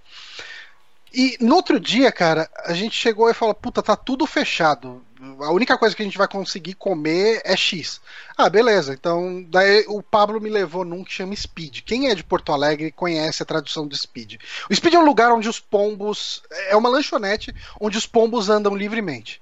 E 1.13 1.37
no 1.41 1.55
outro 1.55 1.81
dia, 1.81 2.13
cara, 2.13 2.49
a 2.65 2.75
gente 2.75 2.95
chegou 2.95 3.31
e 3.31 3.35
falou: 3.35 3.55
puta, 3.55 3.83
tá 3.83 3.97
tudo 3.97 4.27
fechado. 4.27 5.03
A 5.41 5.51
única 5.51 5.79
coisa 5.79 5.95
que 5.95 6.03
a 6.03 6.05
gente 6.05 6.19
vai 6.19 6.29
conseguir 6.29 6.75
comer 6.75 7.41
é 7.45 7.57
X. 7.57 8.01
Ah, 8.37 8.51
beleza. 8.51 8.93
Então, 8.93 9.45
daí 9.49 9.85
o 9.89 10.03
Pablo 10.03 10.41
me 10.41 10.51
levou 10.51 10.85
num 10.85 11.03
que 11.03 11.13
chama 11.13 11.35
Speed. 11.35 11.81
Quem 11.85 12.09
é 12.09 12.15
de 12.15 12.25
Porto 12.25 12.53
Alegre 12.53 12.93
conhece 12.93 13.43
a 13.43 13.47
tradução 13.47 13.87
do 13.87 13.97
Speed. 13.97 14.35
O 14.71 14.75
Speed 14.75 14.95
é 14.95 14.99
um 14.99 15.05
lugar 15.05 15.33
onde 15.33 15.49
os 15.49 15.59
pombos. 15.59 16.43
É 16.69 16.77
uma 16.77 16.89
lanchonete 16.89 17.55
onde 17.81 17.97
os 17.97 18.07
pombos 18.07 18.51
andam 18.51 18.75
livremente. 18.75 19.41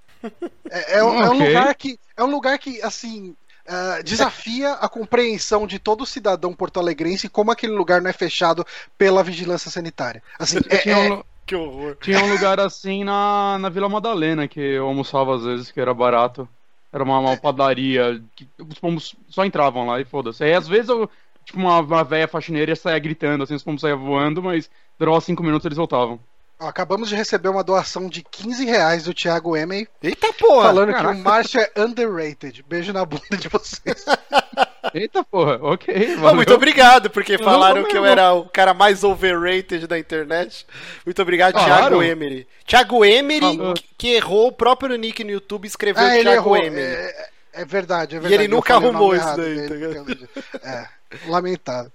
É, 0.71 0.95
é, 0.95 0.99
é 0.99 1.05
um 1.05 1.39
lugar 1.39 1.75
que. 1.75 1.99
É 2.17 2.23
um 2.23 2.31
lugar 2.31 2.59
que, 2.59 2.81
assim, 2.83 3.37
Uh, 3.67 4.03
desafia 4.03 4.73
a 4.73 4.87
compreensão 4.91 5.67
de 5.67 5.79
todo 5.79 6.05
cidadão 6.05 6.53
porto-alegrense 6.53 7.31
como 7.31 7.51
aquele 7.51 7.73
lugar 7.73 8.03
não 8.03 8.11
é 8.11 8.13
fechado 8.13 8.63
pela 8.99 9.25
vigilância 9.25 9.71
sanitária. 9.71 10.23
Assim, 10.39 10.59
é, 10.69 10.91
é, 10.91 11.23
que 11.47 11.55
horror. 11.55 11.97
Tinha 12.01 12.23
um 12.23 12.31
lugar 12.31 12.59
assim 12.61 13.05
na, 13.05 13.59
na 13.59 13.69
Vila 13.69 13.89
Madalena 13.89 14.49
que 14.49 14.61
eu 14.61 14.87
almoçava 14.87 15.35
às 15.37 15.45
vezes, 15.45 15.71
que 15.71 15.81
era 15.81 15.93
barato. 15.95 16.49
Era 16.93 17.03
uma, 17.03 17.19
uma 17.19 17.37
padaria 17.37 18.23
que 18.37 18.49
os 18.59 18.79
pombos 18.79 19.17
só 19.29 19.45
entravam 19.45 19.87
lá 19.87 20.01
e 20.01 20.05
foda-se. 20.05 20.45
Aí 20.45 20.55
às 20.55 20.69
vezes 20.69 20.89
eu, 20.89 21.11
tipo, 21.45 21.59
uma, 21.59 21.81
uma 21.81 22.05
velha 22.05 22.29
faxineira 22.29 22.71
ia 22.71 22.77
sair 22.77 23.01
gritando, 23.01 23.43
assim, 23.43 23.55
os 23.55 23.65
pombos 23.65 23.81
saiam 23.81 23.99
voando, 23.99 24.43
mas 24.43 24.71
durava 24.99 25.21
cinco 25.21 25.43
minutos 25.43 25.67
eles 25.67 25.79
voltavam. 25.79 26.21
Acabamos 26.59 27.09
de 27.09 27.17
receber 27.17 27.49
uma 27.49 27.65
doação 27.65 28.09
de 28.09 28.23
15 28.23 28.65
reais 28.65 29.05
do 29.05 29.13
Thiago 29.13 29.57
Emey. 29.57 29.89
Eita 30.03 30.33
porra! 30.33 30.69
Falando 30.69 30.93
Caraca. 30.93 31.15
que 31.15 31.21
o 31.21 31.25
Marcha 31.25 31.61
é 31.75 31.81
underrated. 31.81 32.65
Beijo 32.67 32.93
na 32.93 33.05
bunda 33.05 33.37
de 33.37 33.49
vocês. 33.49 34.05
Eita 34.95 35.25
porra, 35.25 35.59
ok. 35.61 36.17
Oh, 36.23 36.35
muito 36.35 36.55
obrigado, 36.55 37.11
porque 37.11 37.37
falaram 37.37 37.83
que 37.85 37.99
eu 37.99 38.05
era 38.05 38.33
o 38.33 38.49
cara 38.49 38.73
mais 38.73 39.03
overrated 39.03 39.89
da 39.89 39.99
internet. 39.99 40.65
Muito 41.05 41.21
obrigado, 41.21 41.55
claro. 41.55 41.69
Thiago 41.69 42.03
Emery. 42.03 42.47
Thiago 42.65 43.05
Emery, 43.05 43.59
que, 43.75 43.85
que, 43.99 44.09
errou 44.15 44.49
o 44.49 44.53
próprio 44.53 44.97
nick 44.97 45.25
no 45.25 45.33
YouTube, 45.33 45.67
escreveu 45.67 46.05
ah, 46.05 46.11
Thiago 46.11 46.57
Emery. 46.57 46.95
É, 46.95 47.31
é, 47.55 47.65
verdade, 47.65 48.17
é 48.17 48.21
verdade. 48.21 48.35
E 48.35 48.45
ele 48.45 48.49
nunca 48.49 48.75
arrumou 48.75 49.17
isso 49.17 49.37
daí. 49.37 49.69
Tá 49.69 50.63
é, 50.63 50.89
lamentável. 51.27 51.91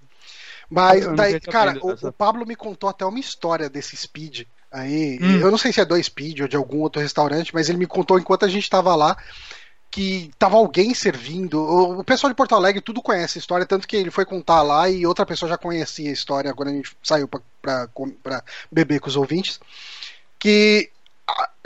Mas, 0.68 1.06
daí, 1.16 1.40
cara, 1.40 1.78
o, 1.80 2.08
o, 2.08 2.12
Pablo 2.12 2.46
me 2.46 2.54
contou 2.54 2.88
até 2.90 3.04
uma 3.04 3.18
história 3.18 3.68
desse 3.68 3.96
speed 3.96 4.42
aí. 4.70 5.18
Hum. 5.20 5.40
Eu 5.40 5.50
não 5.50 5.58
sei 5.58 5.72
se 5.72 5.80
é 5.80 5.84
do 5.84 6.00
Speed 6.00 6.40
ou 6.40 6.48
de 6.48 6.56
algum 6.56 6.80
outro 6.80 7.02
restaurante, 7.02 7.52
mas 7.52 7.68
ele 7.68 7.78
me 7.78 7.86
contou 7.86 8.18
enquanto 8.18 8.44
a 8.44 8.48
gente 8.48 8.70
tava 8.70 8.94
lá 8.94 9.16
que 9.90 10.30
tava 10.38 10.56
alguém 10.56 10.94
servindo. 10.94 11.60
O 11.60 12.04
pessoal 12.04 12.30
de 12.30 12.36
Porto 12.36 12.54
Alegre 12.54 12.80
tudo 12.80 13.02
conhece 13.02 13.38
a 13.38 13.40
história, 13.40 13.66
tanto 13.66 13.88
que 13.88 13.96
ele 13.96 14.10
foi 14.10 14.24
contar 14.24 14.62
lá 14.62 14.88
e 14.88 15.04
outra 15.04 15.26
pessoa 15.26 15.48
já 15.48 15.58
conhecia 15.58 16.08
a 16.10 16.12
história 16.12 16.54
quando 16.54 16.68
a 16.68 16.72
gente 16.72 16.96
saiu 17.02 17.28
pra 17.28 18.44
beber 18.70 19.00
com 19.00 19.08
os 19.08 19.16
ouvintes. 19.16 19.58
Que, 20.38 20.90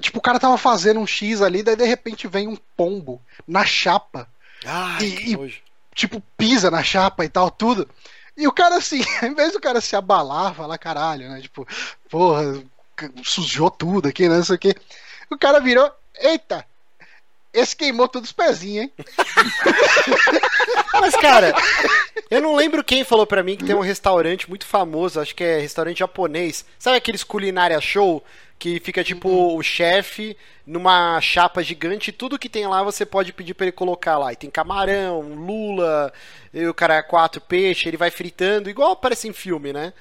tipo, 0.00 0.18
o 0.18 0.22
cara 0.22 0.40
tava 0.40 0.56
fazendo 0.56 1.00
um 1.00 1.06
X 1.06 1.42
ali, 1.42 1.62
daí 1.62 1.76
de 1.76 1.84
repente 1.84 2.26
vem 2.26 2.48
um 2.48 2.56
pombo 2.76 3.20
na 3.46 3.64
chapa. 3.64 4.28
Ai, 4.64 5.04
E- 5.04 5.34
e-. 5.34 5.62
Tipo, 5.94 6.20
pisa 6.36 6.70
na 6.70 6.82
chapa 6.82 7.24
e 7.24 7.28
tal, 7.28 7.50
tudo. 7.50 7.88
E 8.36 8.48
o 8.48 8.52
cara, 8.52 8.76
assim, 8.78 9.00
ao 9.22 9.28
invés 9.28 9.52
do 9.52 9.60
cara 9.60 9.80
se 9.80 9.94
abalar, 9.94 10.54
falar 10.54 10.76
caralho, 10.78 11.28
né? 11.28 11.40
Tipo, 11.40 11.64
porra, 12.10 12.60
sujou 13.22 13.70
tudo 13.70 14.08
aqui, 14.08 14.28
né? 14.28 14.38
Não 14.38 14.44
sei 14.44 14.56
o 14.56 14.58
quê. 14.58 14.74
O 15.30 15.38
cara 15.38 15.60
virou, 15.60 15.88
eita, 16.18 16.64
esse 17.54 17.76
queimou 17.76 18.08
todos 18.08 18.30
os 18.30 18.32
pezinhos, 18.32 18.84
hein? 18.84 18.92
Mas, 21.00 21.14
cara, 21.14 21.54
eu 22.30 22.42
não 22.42 22.56
lembro 22.56 22.82
quem 22.82 23.04
falou 23.04 23.26
pra 23.26 23.42
mim 23.42 23.56
que 23.56 23.64
tem 23.64 23.76
um 23.76 23.80
restaurante 23.80 24.48
muito 24.48 24.66
famoso, 24.66 25.20
acho 25.20 25.34
que 25.34 25.44
é 25.44 25.60
restaurante 25.60 25.98
japonês. 25.98 26.64
Sabe 26.78 26.96
aqueles 26.96 27.22
culinária 27.22 27.80
show? 27.80 28.24
Que 28.58 28.80
fica 28.80 29.04
tipo 29.04 29.56
o 29.56 29.62
chefe 29.62 30.36
numa 30.66 31.20
chapa 31.20 31.62
gigante 31.62 32.10
e 32.10 32.12
tudo 32.12 32.38
que 32.38 32.48
tem 32.48 32.66
lá 32.66 32.82
você 32.82 33.04
pode 33.04 33.32
pedir 33.32 33.54
pra 33.54 33.66
ele 33.66 33.72
colocar 33.72 34.18
lá. 34.18 34.32
E 34.32 34.36
tem 34.36 34.50
camarão, 34.50 35.20
lula, 35.20 36.12
o 36.68 36.74
cara 36.74 36.96
é 36.96 37.02
quatro 37.02 37.40
peixe, 37.40 37.88
ele 37.88 37.96
vai 37.96 38.10
fritando, 38.10 38.70
igual 38.70 38.92
aparece 38.92 39.28
em 39.28 39.32
filme, 39.32 39.72
né? 39.72 39.92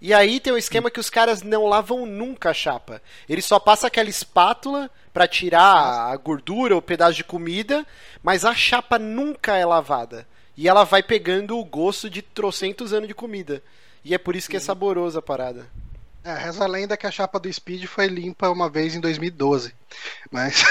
E 0.00 0.14
aí 0.14 0.38
tem 0.38 0.52
um 0.52 0.58
esquema 0.58 0.90
que 0.90 1.00
os 1.00 1.10
caras 1.10 1.42
não 1.42 1.66
lavam 1.66 2.06
nunca 2.06 2.50
a 2.50 2.54
chapa. 2.54 3.02
Eles 3.28 3.44
só 3.44 3.58
passam 3.58 3.88
aquela 3.88 4.08
espátula 4.08 4.88
pra 5.18 5.26
tirar 5.26 6.12
a 6.12 6.16
gordura, 6.16 6.76
o 6.76 6.82
pedaço 6.82 7.14
de 7.14 7.24
comida, 7.24 7.84
mas 8.22 8.44
a 8.44 8.54
chapa 8.54 9.00
nunca 9.00 9.56
é 9.56 9.66
lavada. 9.66 10.24
E 10.56 10.68
ela 10.68 10.84
vai 10.84 11.02
pegando 11.02 11.58
o 11.58 11.64
gosto 11.64 12.08
de 12.08 12.22
trocentos 12.22 12.92
anos 12.92 13.08
de 13.08 13.14
comida. 13.14 13.60
E 14.04 14.14
é 14.14 14.18
por 14.18 14.36
isso 14.36 14.48
que 14.48 14.56
é 14.56 14.60
saborosa 14.60 15.18
a 15.18 15.22
parada. 15.22 15.66
É, 16.22 16.32
reza 16.34 16.62
a 16.62 16.68
lenda 16.68 16.96
que 16.96 17.04
a 17.04 17.10
chapa 17.10 17.40
do 17.40 17.52
Speed 17.52 17.86
foi 17.86 18.06
limpa 18.06 18.48
uma 18.48 18.70
vez 18.70 18.94
em 18.94 19.00
2012. 19.00 19.74
Mas. 20.30 20.62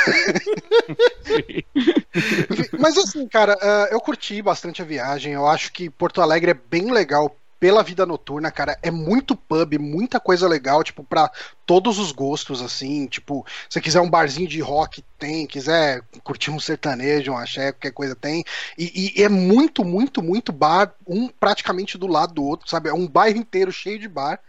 Mas 2.79 2.97
assim, 2.97 3.27
cara, 3.27 3.57
eh, 3.61 3.89
eu 3.91 3.99
curti 3.99 4.41
bastante 4.41 4.81
a 4.81 4.85
viagem. 4.85 5.33
Eu 5.33 5.45
acho 5.45 5.73
que 5.73 5.89
Porto 5.89 6.21
Alegre 6.21 6.51
é 6.51 6.53
bem 6.53 6.89
legal 6.89 7.35
pela 7.59 7.83
vida 7.83 8.05
noturna, 8.05 8.51
cara. 8.51 8.77
É 8.81 8.91
muito 8.91 9.35
pub, 9.35 9.77
muita 9.79 10.19
coisa 10.19 10.47
legal, 10.47 10.83
tipo, 10.83 11.03
pra 11.03 11.31
todos 11.65 11.99
os 11.99 12.11
gostos, 12.11 12.61
assim. 12.61 13.07
Tipo, 13.07 13.45
se 13.69 13.81
quiser 13.81 14.01
um 14.01 14.09
barzinho 14.09 14.47
de 14.47 14.59
rock, 14.59 15.03
tem. 15.17 15.47
Quiser 15.47 16.01
curtir 16.23 16.51
um 16.51 16.59
sertanejo, 16.59 17.31
um 17.31 17.37
axé, 17.37 17.71
qualquer 17.71 17.91
coisa, 17.91 18.15
tem. 18.15 18.43
E, 18.77 19.13
e 19.17 19.23
é 19.23 19.29
muito, 19.29 19.83
muito, 19.83 20.21
muito 20.21 20.51
bar, 20.51 20.93
um 21.07 21.27
praticamente 21.27 21.97
do 21.97 22.07
lado 22.07 22.33
do 22.33 22.43
outro, 22.43 22.69
sabe? 22.69 22.89
É 22.89 22.93
um 22.93 23.07
bairro 23.07 23.37
inteiro 23.37 23.71
cheio 23.71 23.99
de 23.99 24.07
bar. 24.07 24.39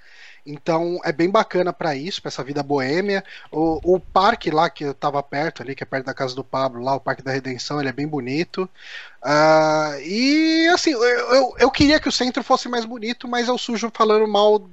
Então 0.49 0.99
é 1.05 1.13
bem 1.13 1.29
bacana 1.29 1.73
pra 1.75 1.95
isso, 1.95 2.23
pra 2.23 2.31
essa 2.31 2.43
vida 2.43 2.63
boêmia. 2.63 3.23
O, 3.53 3.97
o 3.97 4.01
parque 4.01 4.51
lá 4.51 4.71
que 4.71 4.83
eu 4.85 4.95
tava 4.95 5.23
perto 5.23 5.63
ali, 5.63 5.75
que 5.75 5.83
é 5.83 5.87
perto 5.87 6.07
da 6.07 6.15
casa 6.15 6.35
do 6.35 6.43
Pablo, 6.43 6.83
lá, 6.83 6.95
o 6.95 7.01
Parque 7.01 7.23
da 7.23 7.31
Redenção, 7.31 7.79
ele 7.79 7.91
é 7.91 7.93
bem 7.93 8.09
bonito. 8.09 8.69
Ah, 9.23 9.93
e 10.01 10.67
assim, 10.69 10.93
eu, 10.93 11.03
eu, 11.03 11.55
eu 11.59 11.71
queria 11.71 12.01
que 12.01 12.09
o 12.09 12.13
centro 12.13 12.43
fosse 12.43 12.69
mais 12.69 12.87
bonito, 12.87 13.29
mas 13.29 13.47
eu 13.49 13.59
sujo 13.59 13.93
falando 13.93 14.27
mal, 14.27 14.67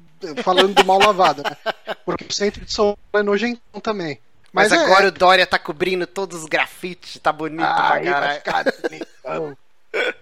falando 0.44 0.74
do 0.74 0.86
mal 0.86 1.00
lavado, 1.00 1.44
né? 1.44 1.58
Porque 2.06 2.26
o 2.26 2.34
centro 2.34 2.64
de 2.64 2.72
São 2.72 2.98
Paulo 3.12 3.24
é 3.24 3.24
nojentão 3.24 3.82
também. 3.82 4.20
Mas, 4.54 4.72
é- 4.72 4.78
agora 4.78 5.10
o 5.10 5.12
Dória 5.12 5.46
tá 5.46 5.60
cobrindo 5.60 6.08
todos 6.08 6.44
os 6.44 6.46
grafites, 6.46 7.20
tá 7.20 7.34
bonito 7.34 7.60
pra 7.60 7.94
Aí 7.96 8.10
vai 8.10 8.40
caralho. 8.40 8.74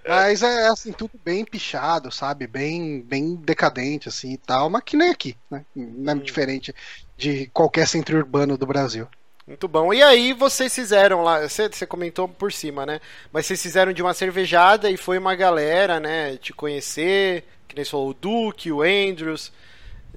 Mas 0.08 0.44
é 0.44 0.68
assim, 0.68 0.92
tudo 0.92 1.20
bem 1.24 1.44
pichado, 1.46 2.12
sabe? 2.12 2.48
Bem, 2.48 3.02
bem 3.02 3.36
decadente, 3.36 4.10
assim 4.10 4.34
e 4.34 4.38
tal, 4.38 4.70
mas 4.70 4.84
que 4.84 4.98
nem 4.98 5.10
aqui, 5.10 5.36
né? 5.50 5.66
Não 5.76 6.14
é 6.14 6.16
diferente 6.16 6.74
de 7.18 7.48
qualquer 7.48 7.88
centro 7.88 8.18
urbano 8.18 8.58
do 8.58 8.66
Brasil. 8.66 9.08
Muito 9.46 9.68
bom. 9.68 9.94
E 9.94 10.02
aí 10.02 10.32
vocês 10.32 10.74
fizeram 10.74 11.22
lá, 11.22 11.42
você, 11.42 11.68
você 11.68 11.86
comentou 11.86 12.28
por 12.30 12.52
cima, 12.52 12.86
né? 12.86 13.02
Mas 13.32 13.46
vocês 13.46 13.62
fizeram 13.62 13.92
de 13.92 14.02
uma 14.02 14.14
cervejada 14.14 14.90
e 14.90 14.96
foi 14.96 15.18
uma 15.18 15.36
galera, 15.36 16.00
né? 16.00 16.38
Te 16.38 16.54
conhecer, 16.54 17.44
que 17.68 17.76
nem 17.76 17.84
falou, 17.84 18.10
o 18.10 18.14
Duque, 18.14 18.72
o 18.72 18.82
Andrews, 18.82 19.52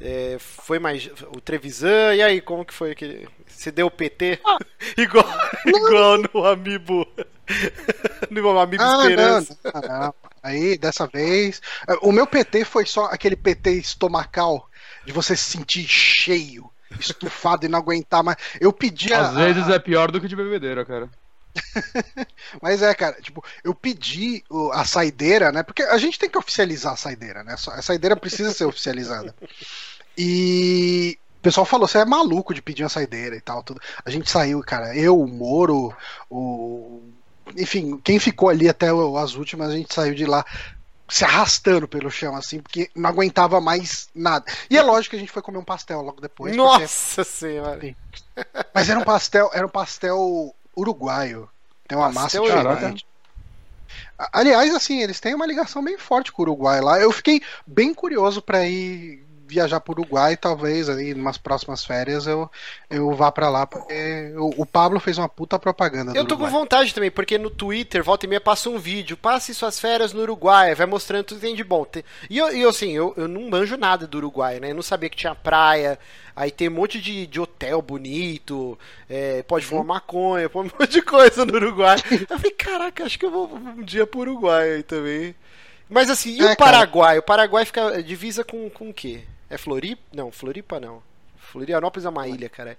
é, 0.00 0.36
foi 0.38 0.78
mais 0.78 1.10
o 1.34 1.40
Trevisan, 1.40 2.14
e 2.14 2.22
aí, 2.22 2.40
como 2.40 2.64
que 2.64 2.74
foi 2.74 2.94
que 2.94 3.26
você 3.46 3.72
deu 3.72 3.90
PT? 3.90 4.38
igual, 4.96 5.26
igual 5.66 6.18
no 6.18 6.44
Amiibo. 6.44 7.06
no 8.30 8.58
Amiibo 8.58 8.82
Ah, 8.82 8.92
não, 8.92 9.00
Esperança. 9.02 9.58
não, 9.74 9.80
não. 10.00 10.14
Aí, 10.42 10.78
dessa 10.78 11.06
vez. 11.06 11.60
O 12.02 12.12
meu 12.12 12.26
PT 12.26 12.64
foi 12.64 12.86
só 12.86 13.06
aquele 13.06 13.36
PT 13.36 13.72
estomacal 13.72 14.68
de 15.04 15.12
você 15.12 15.36
se 15.36 15.50
sentir 15.50 15.86
cheio, 15.88 16.70
estufado 16.98 17.66
e 17.66 17.68
não 17.68 17.78
aguentar 17.78 18.22
mais. 18.22 18.36
Eu 18.60 18.72
pedi 18.72 19.12
a- 19.12 19.20
Às 19.28 19.34
vezes 19.34 19.68
é 19.68 19.78
pior 19.78 20.10
do 20.10 20.20
que 20.20 20.28
de 20.28 20.36
bebedeira, 20.36 20.84
cara. 20.84 21.08
Mas 22.60 22.82
é, 22.82 22.94
cara, 22.94 23.20
tipo, 23.20 23.42
eu 23.64 23.74
pedi 23.74 24.44
o- 24.50 24.70
a 24.72 24.84
saideira, 24.84 25.50
né? 25.50 25.62
Porque 25.62 25.82
a 25.82 25.98
gente 25.98 26.18
tem 26.18 26.28
que 26.28 26.38
oficializar 26.38 26.92
a 26.92 26.96
saideira, 26.96 27.42
né? 27.42 27.54
A 27.72 27.82
saideira 27.82 28.16
precisa 28.16 28.52
ser 28.52 28.64
oficializada. 28.64 29.34
E 30.18 31.18
o 31.38 31.42
pessoal 31.42 31.66
falou, 31.66 31.86
você 31.86 31.98
é 31.98 32.04
maluco 32.06 32.54
de 32.54 32.62
pedir 32.62 32.82
uma 32.82 32.88
saideira 32.88 33.36
e 33.36 33.40
tal, 33.40 33.62
tudo. 33.62 33.78
A 34.02 34.08
gente 34.10 34.30
saiu, 34.30 34.62
cara, 34.62 34.96
eu, 34.96 35.20
o 35.20 35.28
Moro, 35.28 35.94
o. 36.30 37.02
Enfim, 37.56 37.98
quem 38.02 38.18
ficou 38.18 38.48
ali 38.48 38.68
até 38.68 38.88
as 39.22 39.34
últimas, 39.34 39.70
a 39.70 39.76
gente 39.76 39.92
saiu 39.94 40.14
de 40.14 40.24
lá 40.26 40.44
se 41.08 41.24
arrastando 41.24 41.86
pelo 41.86 42.10
chão, 42.10 42.34
assim, 42.34 42.60
porque 42.60 42.90
não 42.94 43.08
aguentava 43.08 43.60
mais 43.60 44.08
nada. 44.14 44.44
E 44.68 44.76
é 44.76 44.82
lógico 44.82 45.10
que 45.10 45.16
a 45.16 45.20
gente 45.20 45.30
foi 45.30 45.40
comer 45.42 45.58
um 45.58 45.64
pastel 45.64 46.02
logo 46.02 46.20
depois. 46.20 46.56
porque- 46.56 46.82
Nossa 46.82 47.22
senhora. 47.24 47.96
Mas 48.74 48.88
era 48.88 48.98
um 48.98 49.04
pastel, 49.04 49.50
era 49.54 49.64
um 49.64 49.70
pastel 49.70 50.54
uruguaio. 50.76 51.48
Tem 51.86 51.96
uma 51.96 52.12
Pastel 52.12 52.42
massa 52.42 52.54
diferente. 52.74 53.06
Aliás, 54.32 54.74
assim, 54.74 55.02
eles 55.02 55.20
têm 55.20 55.34
uma 55.34 55.46
ligação 55.46 55.84
bem 55.84 55.96
forte 55.98 56.32
com 56.32 56.42
o 56.42 56.44
Uruguai 56.46 56.80
lá. 56.80 56.98
Eu 56.98 57.12
fiquei 57.12 57.40
bem 57.66 57.92
curioso 57.94 58.40
pra 58.42 58.66
ir 58.66 59.24
viajar 59.46 59.80
pro 59.80 59.92
Uruguai, 59.92 60.36
talvez 60.36 60.88
aí, 60.88 61.12
umas 61.14 61.38
próximas 61.38 61.84
férias 61.84 62.26
eu, 62.26 62.50
eu 62.90 63.14
vá 63.14 63.30
pra 63.32 63.48
lá, 63.48 63.66
porque 63.66 64.32
o, 64.36 64.62
o 64.62 64.66
Pablo 64.66 65.00
fez 65.00 65.18
uma 65.18 65.28
puta 65.28 65.58
propaganda 65.58 66.12
Eu 66.12 66.24
tô 66.24 66.38
com 66.38 66.46
Uruguai. 66.46 66.50
vontade 66.60 66.94
também, 66.94 67.10
porque 67.10 67.36
no 67.36 67.50
Twitter, 67.50 68.02
volta 68.02 68.24
e 68.24 68.28
meia, 68.28 68.40
passa 68.40 68.70
um 68.70 68.78
vídeo. 68.78 69.16
Passe 69.18 69.54
suas 69.54 69.78
férias 69.78 70.12
no 70.14 70.22
Uruguai, 70.22 70.74
vai 70.74 70.86
mostrando 70.86 71.24
tudo 71.24 71.40
que 71.40 71.46
tem 71.46 71.54
de 71.54 71.62
bom. 71.64 71.86
E 72.30 72.38
eu, 72.38 72.48
eu, 72.48 72.70
assim, 72.70 72.92
eu, 72.92 73.12
eu 73.16 73.28
não 73.28 73.50
manjo 73.50 73.76
nada 73.76 74.06
do 74.06 74.16
Uruguai, 74.18 74.58
né? 74.58 74.70
Eu 74.70 74.74
não 74.74 74.82
sabia 74.82 75.10
que 75.10 75.16
tinha 75.16 75.34
praia. 75.34 75.98
Aí 76.34 76.50
tem 76.50 76.68
um 76.68 76.72
monte 76.72 77.00
de, 77.00 77.26
de 77.26 77.40
hotel 77.40 77.82
bonito, 77.82 78.78
é, 79.10 79.42
pode 79.42 79.66
Uhum. 79.66 79.80
fumar 79.80 79.84
maconha, 79.84 80.48
pode 80.48 80.68
um 80.74 80.78
monte 80.80 80.90
de 80.92 81.02
coisa 81.02 81.44
no 81.44 81.54
Uruguai. 81.54 82.02
Eu 82.30 82.38
falei, 82.38 82.52
caraca, 82.52 83.04
acho 83.04 83.18
que 83.18 83.26
eu 83.26 83.30
vou 83.30 83.54
um 83.54 83.82
dia 83.82 84.06
pro 84.06 84.20
Uruguai 84.20 84.72
aí 84.76 84.82
também. 84.82 85.34
Mas 85.88 86.10
assim, 86.10 86.30
e 86.32 86.42
É, 86.42 86.46
o 86.46 86.56
Paraguai? 86.56 87.18
O 87.18 87.22
Paraguai 87.22 87.64
fica 87.64 88.02
divisa 88.02 88.44
com, 88.44 88.68
com 88.70 88.90
o 88.90 88.94
quê? 88.94 89.22
É 89.48 89.56
Floripa? 89.58 90.02
Não, 90.12 90.30
Floripa 90.30 90.80
não. 90.80 91.02
Florianópolis 91.36 92.04
é 92.04 92.08
uma 92.08 92.26
ilha, 92.26 92.48
cara. 92.48 92.76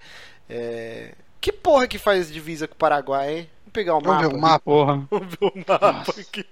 É... 0.49 1.13
Que 1.39 1.51
porra 1.51 1.87
que 1.87 1.97
faz 1.97 2.31
divisa 2.31 2.67
com 2.67 2.73
o 2.73 2.77
Paraguai, 2.77 3.37
hein? 3.37 3.49
Vamos 3.61 3.73
pegar 3.73 3.95
o 3.95 4.01
Vamos 4.01 4.15
mapa. 4.17 4.27
ver 4.27 4.35
o 4.35 4.39
mapa. 4.39 4.59
Porra. 4.65 5.07
Vamos 5.09 5.27
ver 5.29 5.45
o 5.45 5.53
mapa 5.67 6.11
aqui. 6.19 6.45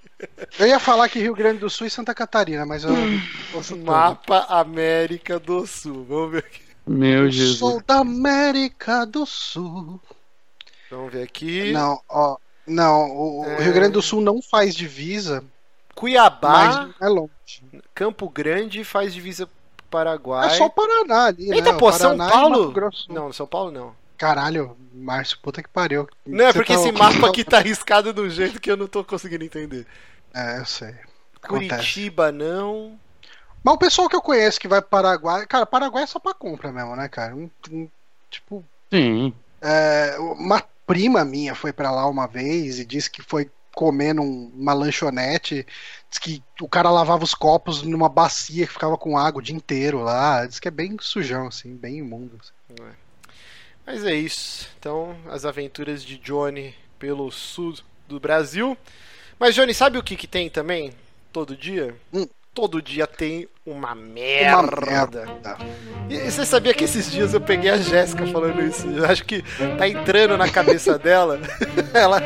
Eu 0.57 0.67
ia 0.67 0.79
falar 0.79 1.09
que 1.09 1.19
Rio 1.19 1.35
Grande 1.35 1.59
do 1.59 1.69
Sul 1.69 1.87
e 1.87 1.89
Santa 1.89 2.13
Catarina, 2.13 2.65
mas 2.65 2.83
eu. 2.83 2.91
Mapa 3.83 4.45
América 4.49 5.39
do 5.39 5.65
Sul. 5.67 6.05
Vamos 6.05 6.31
ver 6.31 6.45
aqui. 6.45 6.61
Meu 6.87 7.29
Jesus. 7.29 7.57
Sou 7.59 7.81
da 7.85 7.99
América 7.99 9.05
do 9.05 9.25
Sul. 9.25 9.99
Vamos 10.89 11.11
ver 11.11 11.23
aqui. 11.23 11.71
Não, 11.71 11.99
ó. 12.07 12.37
Não, 12.65 13.11
o, 13.11 13.45
É. 13.45 13.63
Rio 13.63 13.73
Grande 13.73 13.93
do 13.93 14.01
Sul 14.01 14.21
não 14.21 14.41
faz 14.41 14.73
divisa, 14.73 15.43
Cuiabá, 15.93 16.89
é 17.01 17.07
longe. 17.07 17.31
Campo 17.93 18.29
Grande 18.29 18.83
faz 18.83 19.13
divisa 19.13 19.47
Paraguai. 19.95 20.47
É 20.47 20.49
só 20.51 20.65
o 20.65 20.69
Paraná 20.69 21.25
ali, 21.25 21.51
Eita, 21.51 21.71
né? 21.71 21.77
pô, 21.77 21.91
São 21.91 22.17
Paulo? 22.17 22.73
Não, 23.09 23.31
São 23.33 23.47
Paulo 23.47 23.71
não. 23.71 23.95
Caralho, 24.17 24.75
Márcio, 24.93 25.37
puta 25.41 25.61
que 25.61 25.69
pariu. 25.69 26.07
Não, 26.25 26.45
é 26.45 26.51
Você 26.51 26.59
porque 26.59 26.73
tá- 26.73 26.79
esse 26.79 26.91
mapa 26.91 27.27
aqui 27.27 27.43
tá 27.43 27.57
arriscado 27.57 28.21
um 28.21 28.29
jeito 28.29 28.59
que 28.61 28.71
eu 28.71 28.77
não 28.77 28.87
tô 28.87 29.03
conseguindo 29.03 29.43
entender. 29.43 29.85
É, 30.33 30.59
eu 30.59 30.65
sei. 30.65 30.95
Acontece. 31.41 31.69
Curitiba 31.69 32.31
não. 32.31 32.97
Mas 33.63 33.73
o 33.73 33.77
pessoal 33.77 34.07
que 34.09 34.15
eu 34.15 34.21
conheço 34.21 34.59
que 34.59 34.67
vai 34.67 34.81
pro 34.81 34.89
Paraguai. 34.91 35.45
Cara, 35.47 35.65
Paraguai 35.65 36.03
é 36.03 36.07
só 36.07 36.19
pra 36.19 36.33
compra 36.33 36.71
mesmo, 36.71 36.95
né, 36.95 37.07
cara? 37.09 37.35
Não- 37.35 37.49
não- 37.69 37.89
Tipo, 38.29 38.63
Sim. 38.91 39.33
é, 39.61 40.15
uma 40.19 40.61
prima 40.85 41.23
minha 41.23 41.55
foi 41.55 41.71
pra 41.71 41.89
lá 41.91 42.05
uma 42.07 42.27
vez 42.27 42.79
e 42.79 42.85
disse 42.85 43.09
que 43.09 43.21
foi 43.21 43.49
comer 43.75 44.13
numa 44.13 44.73
lanchonete. 44.73 45.67
Diz 46.09 46.17
que 46.17 46.43
o 46.61 46.67
cara 46.67 46.89
lavava 46.89 47.23
os 47.23 47.35
copos 47.35 47.83
numa 47.83 48.09
bacia 48.09 48.65
que 48.65 48.73
ficava 48.73 48.97
com 48.97 49.17
água 49.17 49.39
o 49.39 49.43
dia 49.43 49.55
inteiro 49.55 50.01
lá. 50.01 50.45
Diz 50.45 50.59
que 50.59 50.67
é 50.67 50.71
bem 50.71 50.97
sujão, 50.99 51.47
assim, 51.47 51.75
bem 51.75 51.97
imundo. 51.97 52.39
assim. 52.41 52.83
Mas 53.85 54.03
é 54.03 54.15
isso. 54.15 54.67
Então, 54.79 55.15
as 55.29 55.45
aventuras 55.45 56.03
de 56.03 56.17
Johnny 56.17 56.73
pelo 56.97 57.31
sul 57.31 57.75
do 58.07 58.19
Brasil. 58.19 58.75
Mas, 59.37 59.53
Johnny, 59.53 59.73
sabe 59.73 59.97
o 59.97 60.03
que, 60.03 60.15
que 60.15 60.27
tem 60.27 60.49
também? 60.49 60.91
Todo 61.31 61.55
dia? 61.55 61.95
Hum. 62.13 62.25
Todo 62.53 62.81
dia 62.81 63.05
tem 63.05 63.49
uma 63.65 63.93
merda. 63.93 64.59
Uma 64.59 64.81
merda. 64.85 65.27
E 66.09 66.15
e 66.15 66.31
você 66.31 66.45
sabia 66.45 66.73
que 66.73 66.85
esses 66.85 67.11
dias 67.11 67.33
eu 67.33 67.41
peguei 67.41 67.69
a 67.69 67.75
Jéssica 67.77 68.25
falando 68.27 68.61
isso? 68.63 68.87
Eu 68.87 69.03
acho 69.05 69.25
que 69.25 69.43
tá 69.77 69.85
entrando 69.89 70.37
na 70.37 70.49
cabeça 70.49 70.97
dela. 70.99 71.37
ela. 71.93 72.21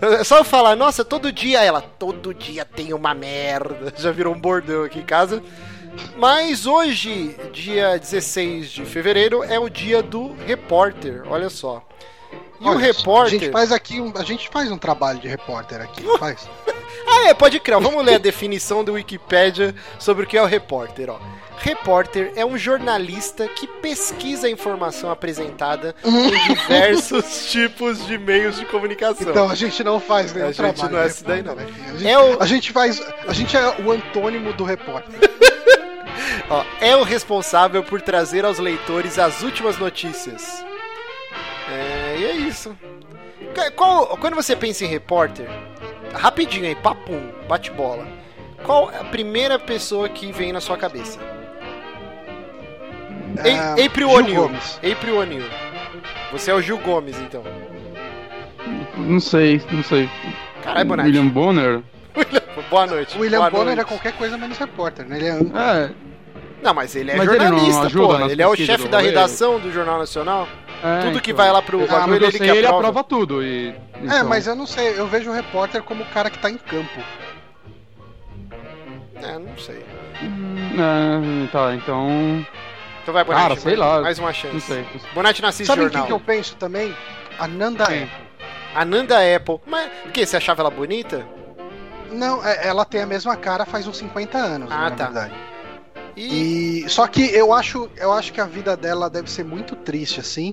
É 0.00 0.24
só 0.24 0.38
eu 0.38 0.44
falar, 0.44 0.76
nossa, 0.76 1.04
todo 1.04 1.32
dia 1.32 1.62
ela, 1.62 1.80
todo 1.80 2.34
dia 2.34 2.64
tem 2.64 2.92
uma 2.92 3.14
merda. 3.14 3.92
Já 3.96 4.10
virou 4.10 4.34
um 4.34 4.40
bordão 4.40 4.84
aqui 4.84 4.98
em 4.98 5.04
casa. 5.04 5.42
Mas 6.16 6.66
hoje, 6.66 7.34
dia 7.52 7.98
16 7.98 8.70
de 8.70 8.84
fevereiro, 8.84 9.42
é 9.42 9.58
o 9.58 9.68
dia 9.68 10.02
do 10.02 10.34
repórter. 10.46 11.22
Olha 11.26 11.48
só. 11.48 11.82
E 12.60 12.64
o 12.64 12.70
Olha, 12.70 12.78
repórter. 12.78 13.38
A 13.38 13.42
gente 13.44 13.50
faz 13.50 13.72
aqui 13.72 14.00
um, 14.00 14.12
a 14.16 14.22
gente 14.22 14.48
faz 14.48 14.70
um 14.70 14.78
trabalho 14.78 15.18
de 15.18 15.28
repórter 15.28 15.80
aqui, 15.80 16.02
faz? 16.18 16.48
Ah, 17.06 17.28
é, 17.28 17.34
pode 17.34 17.58
crer. 17.60 17.76
ó. 17.76 17.80
Vamos 17.80 18.04
ler 18.04 18.16
a 18.16 18.18
definição 18.18 18.84
do 18.84 18.94
Wikipedia 18.94 19.74
sobre 19.98 20.24
o 20.24 20.26
que 20.26 20.36
é 20.36 20.42
o 20.42 20.46
repórter, 20.46 21.08
ó. 21.10 21.18
Repórter 21.58 22.32
é 22.36 22.44
um 22.44 22.56
jornalista 22.56 23.48
que 23.48 23.66
pesquisa 23.66 24.46
a 24.46 24.50
informação 24.50 25.10
apresentada 25.10 25.94
Uhum. 26.04 26.26
em 26.28 26.30
diversos 26.54 27.46
tipos 27.50 28.06
de 28.06 28.18
meios 28.18 28.56
de 28.56 28.64
comunicação. 28.66 29.28
Então 29.30 29.50
a 29.50 29.54
gente 29.54 29.82
não 29.82 29.98
faz 29.98 30.32
nenhum 30.32 30.48
A 30.48 30.52
gente 30.52 30.88
não 30.88 30.98
é 31.00 31.06
esse 31.06 31.24
daí, 31.24 31.42
não. 31.42 31.54
A 31.54 31.62
gente, 31.96 32.06
É 32.08 32.18
o- 32.18 32.42
a 32.42 32.46
gente 32.46 32.72
faz. 32.72 33.02
A 33.26 33.32
gente 33.32 33.56
é 33.56 33.80
o 33.82 33.90
antônimo 33.90 34.52
do 34.52 34.64
repórter. 34.64 35.18
Ó, 36.48 36.64
é 36.80 36.94
o 36.96 37.02
responsável 37.02 37.82
por 37.82 38.00
trazer 38.00 38.44
aos 38.44 38.58
leitores 38.58 39.18
as 39.18 39.42
últimas 39.42 39.78
notícias. 39.78 40.64
É, 41.70 42.16
e 42.18 42.24
é 42.24 42.32
isso. 42.36 42.76
Qual, 43.74 44.16
quando 44.18 44.34
você 44.34 44.54
pensa 44.54 44.84
em 44.84 44.88
repórter, 44.88 45.48
rapidinho 46.12 46.66
aí, 46.66 46.74
papum, 46.76 47.30
bate 47.48 47.70
bola. 47.70 48.06
Qual 48.62 48.90
é 48.90 48.98
a 48.98 49.04
primeira 49.04 49.58
pessoa 49.58 50.08
que 50.08 50.30
vem 50.30 50.52
na 50.52 50.60
sua 50.60 50.76
cabeça? 50.76 51.18
É, 53.44 53.48
Ei, 53.80 53.86
April 53.86 54.08
Gil 54.08 54.16
O'Neil. 54.18 54.42
Gomes. 54.42 54.80
April 54.92 55.18
O'Neil. 55.18 55.44
Você 56.32 56.50
é 56.50 56.54
o 56.54 56.60
Gil 56.62 56.78
Gomes, 56.78 57.16
então. 57.20 57.42
Não 58.96 59.20
sei, 59.20 59.60
não 59.70 59.82
sei. 59.82 60.08
Caralho, 60.62 60.86
Bonatti. 60.88 61.08
William 61.08 61.28
Bonner? 61.28 61.82
Boa 62.70 62.86
noite. 62.86 63.16
O 63.16 63.20
William 63.20 63.38
Boa 63.40 63.50
Bonner 63.50 63.72
é 63.72 63.76
noite. 63.76 63.88
qualquer 63.88 64.12
coisa 64.14 64.36
menos 64.38 64.56
repórter, 64.58 65.06
né? 65.06 65.16
Ele 65.16 65.26
é 65.26 65.30
âncora. 65.32 65.62
É, 65.62 65.90
Não, 66.62 66.72
mas 66.74 66.96
ele 66.96 67.10
é 67.10 67.16
Mas 67.16 67.26
jornalista, 67.26 67.90
pô. 67.90 68.16
Ele 68.28 68.42
é 68.42 68.46
o 68.48 68.56
chefe 68.56 68.88
da 68.88 68.98
redação 69.00 69.60
do 69.60 69.70
Jornal 69.70 69.98
Nacional. 69.98 70.48
é, 70.82 71.02
Tudo 71.02 71.20
que 71.20 71.30
então. 71.30 71.44
vai 71.44 71.52
lá 71.52 71.60
pro 71.62 71.84
Ah, 71.84 71.86
bagulho, 71.86 72.16
ele 72.24 72.30
sei, 72.32 72.40
que 72.40 72.56
ele 72.56 72.66
aprova. 72.66 72.88
aprova 72.88 73.04
tudo. 73.04 73.42
E, 73.44 73.68
É, 73.68 73.74
então- 74.02 74.28
mas 74.28 74.46
eu 74.46 74.56
não 74.56 74.66
sei, 74.66 74.98
eu 74.98 75.06
vejo 75.06 75.30
o 75.30 75.34
repórter 75.34 75.82
como 75.82 76.02
o 76.02 76.06
cara 76.06 76.30
que 76.30 76.38
tá 76.38 76.50
em 76.50 76.56
campo. 76.56 77.00
É, 79.22 79.38
não 79.38 79.56
sei. 79.58 79.84
Hum, 80.22 80.70
é, 80.74 81.46
tá, 81.48 81.74
então. 81.74 82.44
Então 83.06 83.14
vai, 83.14 83.22
Bonatti. 83.22 83.42
Cara, 83.48 83.60
sei 83.60 83.76
mais, 83.76 83.78
lá. 83.78 84.00
Mais 84.02 84.18
uma 84.18 84.32
chance. 84.32 84.52
Não 84.54 84.60
sei. 84.60 84.84
Bonatti 85.14 85.40
não 85.40 85.48
assiste 85.48 85.68
Sabe 85.68 85.82
jornal. 85.82 86.02
quem 86.02 86.06
que 86.08 86.12
eu 86.12 86.18
penso 86.18 86.56
também? 86.56 86.92
A 87.38 87.46
Nanda 87.46 87.86
Quem? 87.86 88.02
Apple. 88.02 88.26
A 88.74 88.84
Nanda 88.84 89.36
Apple. 89.36 89.60
Mas, 89.64 89.90
o 90.06 90.08
que? 90.10 90.26
Você 90.26 90.36
achava 90.36 90.62
ela 90.62 90.70
bonita? 90.72 91.24
Não, 92.10 92.44
é- 92.44 92.66
ela 92.66 92.84
tem 92.84 93.00
a 93.02 93.06
mesma 93.06 93.36
cara 93.36 93.64
faz 93.64 93.86
uns 93.86 93.96
50 93.98 94.36
anos, 94.38 94.72
Ah, 94.72 94.90
na 94.90 94.96
tá. 94.96 95.04
verdade. 95.04 95.34
E... 96.16 96.82
E 96.84 96.88
só 96.88 97.06
que 97.06 97.22
eu 97.32 97.54
acho, 97.54 97.88
eu 97.96 98.12
acho 98.12 98.32
que 98.32 98.40
a 98.40 98.44
vida 98.44 98.76
dela 98.76 99.08
deve 99.08 99.30
ser 99.30 99.44
muito 99.44 99.76
triste 99.76 100.18
assim, 100.18 100.52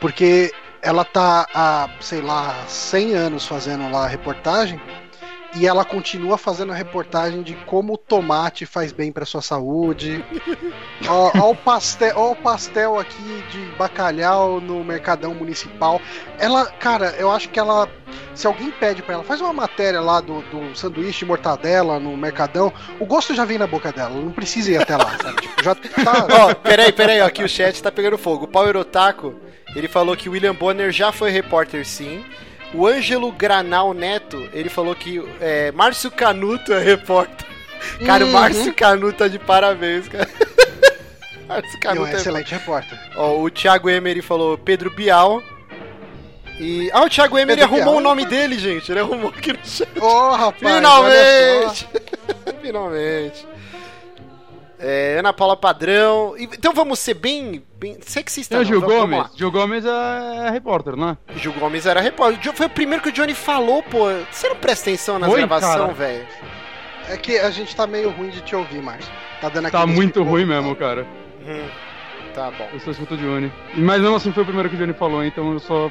porque 0.00 0.54
ela 0.80 1.04
tá 1.04 1.46
há, 1.52 1.90
sei 2.00 2.22
lá, 2.22 2.64
100 2.66 3.12
anos 3.12 3.46
fazendo 3.46 3.90
lá 3.90 4.04
a 4.04 4.08
reportagem 4.08 4.80
e 5.56 5.66
ela 5.66 5.84
continua 5.84 6.36
fazendo 6.36 6.72
a 6.72 6.74
reportagem 6.74 7.42
de 7.42 7.54
como 7.66 7.94
o 7.94 7.98
tomate 7.98 8.66
faz 8.66 8.92
bem 8.92 9.12
pra 9.12 9.24
sua 9.24 9.42
saúde. 9.42 10.24
ó, 11.08 11.30
ó 11.38 11.50
o 11.50 11.56
pastel, 11.56 12.14
ó 12.16 12.32
o 12.32 12.36
pastel 12.36 12.98
aqui 12.98 13.44
de 13.50 13.60
bacalhau 13.76 14.60
no 14.60 14.82
Mercadão 14.84 15.34
Municipal. 15.34 16.00
Ela, 16.38 16.66
cara, 16.66 17.14
eu 17.18 17.30
acho 17.30 17.48
que 17.48 17.58
ela 17.58 17.88
se 18.34 18.46
alguém 18.46 18.70
pede 18.70 19.02
pra 19.02 19.14
ela, 19.14 19.24
faz 19.24 19.40
uma 19.40 19.52
matéria 19.52 20.00
lá 20.00 20.20
do, 20.20 20.42
do 20.42 20.76
sanduíche 20.76 21.20
de 21.20 21.24
mortadela 21.24 22.00
no 22.00 22.16
Mercadão, 22.16 22.72
o 22.98 23.06
gosto 23.06 23.34
já 23.34 23.44
vem 23.44 23.58
na 23.58 23.66
boca 23.66 23.92
dela, 23.92 24.10
não 24.10 24.32
precisa 24.32 24.72
ir 24.72 24.82
até 24.82 24.96
lá, 24.96 25.16
sabe? 25.22 25.40
Tipo, 25.40 25.62
já 25.62 25.74
tá. 25.74 26.26
Ó, 26.30 26.54
peraí, 26.54 26.92
peraí, 26.92 27.20
ó, 27.20 27.26
aqui 27.26 27.44
o 27.44 27.48
chat 27.48 27.80
tá 27.80 27.92
pegando 27.92 28.18
fogo. 28.18 28.44
O 28.44 28.48
Power 28.48 28.76
Otaku, 28.76 29.34
ele 29.76 29.86
falou 29.86 30.16
que 30.16 30.28
William 30.28 30.54
Bonner 30.54 30.90
já 30.90 31.12
foi 31.12 31.30
repórter, 31.30 31.86
sim. 31.86 32.24
O 32.74 32.86
Ângelo 32.86 33.30
Granal 33.32 33.94
Neto, 33.94 34.48
ele 34.52 34.68
falou 34.68 34.94
que 34.94 35.22
é, 35.40 35.70
Márcio 35.72 36.10
Canuto 36.10 36.72
é 36.72 36.82
repórter. 36.82 37.46
Cara, 38.04 38.24
o 38.24 38.26
Uhum. 38.26 38.32
Márcio 38.32 38.74
Canuto 38.74 39.18
tá 39.18 39.28
de 39.28 39.38
parabéns, 39.38 40.08
cara. 40.08 40.28
Márcio 41.46 41.76
um 41.76 41.80
Canuto 41.80 42.06
é 42.08 42.14
excelente 42.14 42.50
repórter. 42.52 42.98
Ó, 43.16 43.40
o 43.42 43.50
Thiago 43.50 43.88
Emery 43.88 44.22
falou 44.22 44.56
Pedro 44.58 44.90
Bial. 44.90 45.42
E. 46.58 46.88
Ah, 46.92 47.02
o 47.02 47.08
Thiago 47.10 47.36
Emery 47.38 47.60
Pedro 47.60 47.74
arrumou 47.74 47.94
Bial. 47.94 47.96
o 48.00 48.00
nome 48.00 48.24
dele, 48.26 48.58
gente. 48.58 48.90
Ele 48.90 49.00
arrumou 49.00 49.28
aqui 49.30 49.52
no 49.52 49.58
chat. 49.64 49.88
Ô, 50.00 50.30
rapaz! 50.30 50.74
Finalmente! 50.74 51.88
Finalmente. 52.62 53.46
É, 54.78 55.16
Ana 55.18 55.32
Paula 55.32 55.56
Padrão. 55.56 56.34
Então 56.38 56.72
vamos 56.72 56.98
ser 56.98 57.14
bem, 57.14 57.62
bem 57.78 57.96
sexista. 58.00 58.56
Tem 58.56 58.62
o 58.64 58.66
Gil 58.66 58.80
vamos- 58.80 58.96
vamos 58.96 59.16
Gomes. 59.18 59.36
Gil 59.36 59.50
Gomes 59.50 59.84
é 59.84 60.50
repórter, 60.50 60.96
não 60.96 61.10
é? 61.10 61.10
lá. 61.10 61.18
Gil 61.36 61.52
Gomes 61.52 61.86
era 61.86 62.00
repórter. 62.00 62.52
Foi 62.52 62.66
o 62.66 62.70
primeiro 62.70 63.02
que 63.02 63.08
o 63.08 63.12
Johnny 63.12 63.34
falou, 63.34 63.82
pô. 63.82 64.06
Você 64.30 64.48
não 64.48 64.56
presta 64.56 64.90
atenção 64.90 65.18
gravações, 65.20 65.74
cara. 65.76 65.92
velho? 65.92 66.26
É 67.08 67.16
que 67.16 67.38
a 67.38 67.50
gente 67.50 67.74
tá 67.76 67.86
meio 67.86 68.10
ruim 68.10 68.30
de 68.30 68.40
te 68.40 68.56
ouvir, 68.56 68.80
Márcio. 68.82 69.12
Tá 69.40 69.48
dando 69.48 69.70
Tá 69.70 69.86
muito 69.86 70.22
ruim 70.22 70.46
mesmo, 70.46 70.74
cara. 70.74 71.06
Hum, 71.46 71.68
tá 72.34 72.50
bom. 72.50 72.68
Eu 72.72 72.80
só 72.80 72.90
escuto 72.90 73.14
o 73.14 73.16
Johnny. 73.18 73.52
Mas 73.74 74.00
mesmo 74.00 74.16
assim 74.16 74.32
foi 74.32 74.42
o 74.42 74.46
primeiro 74.46 74.70
que 74.70 74.74
o 74.76 74.78
Johnny 74.78 74.94
falou, 74.94 75.22
então 75.24 75.52
eu 75.52 75.58
só 75.60 75.90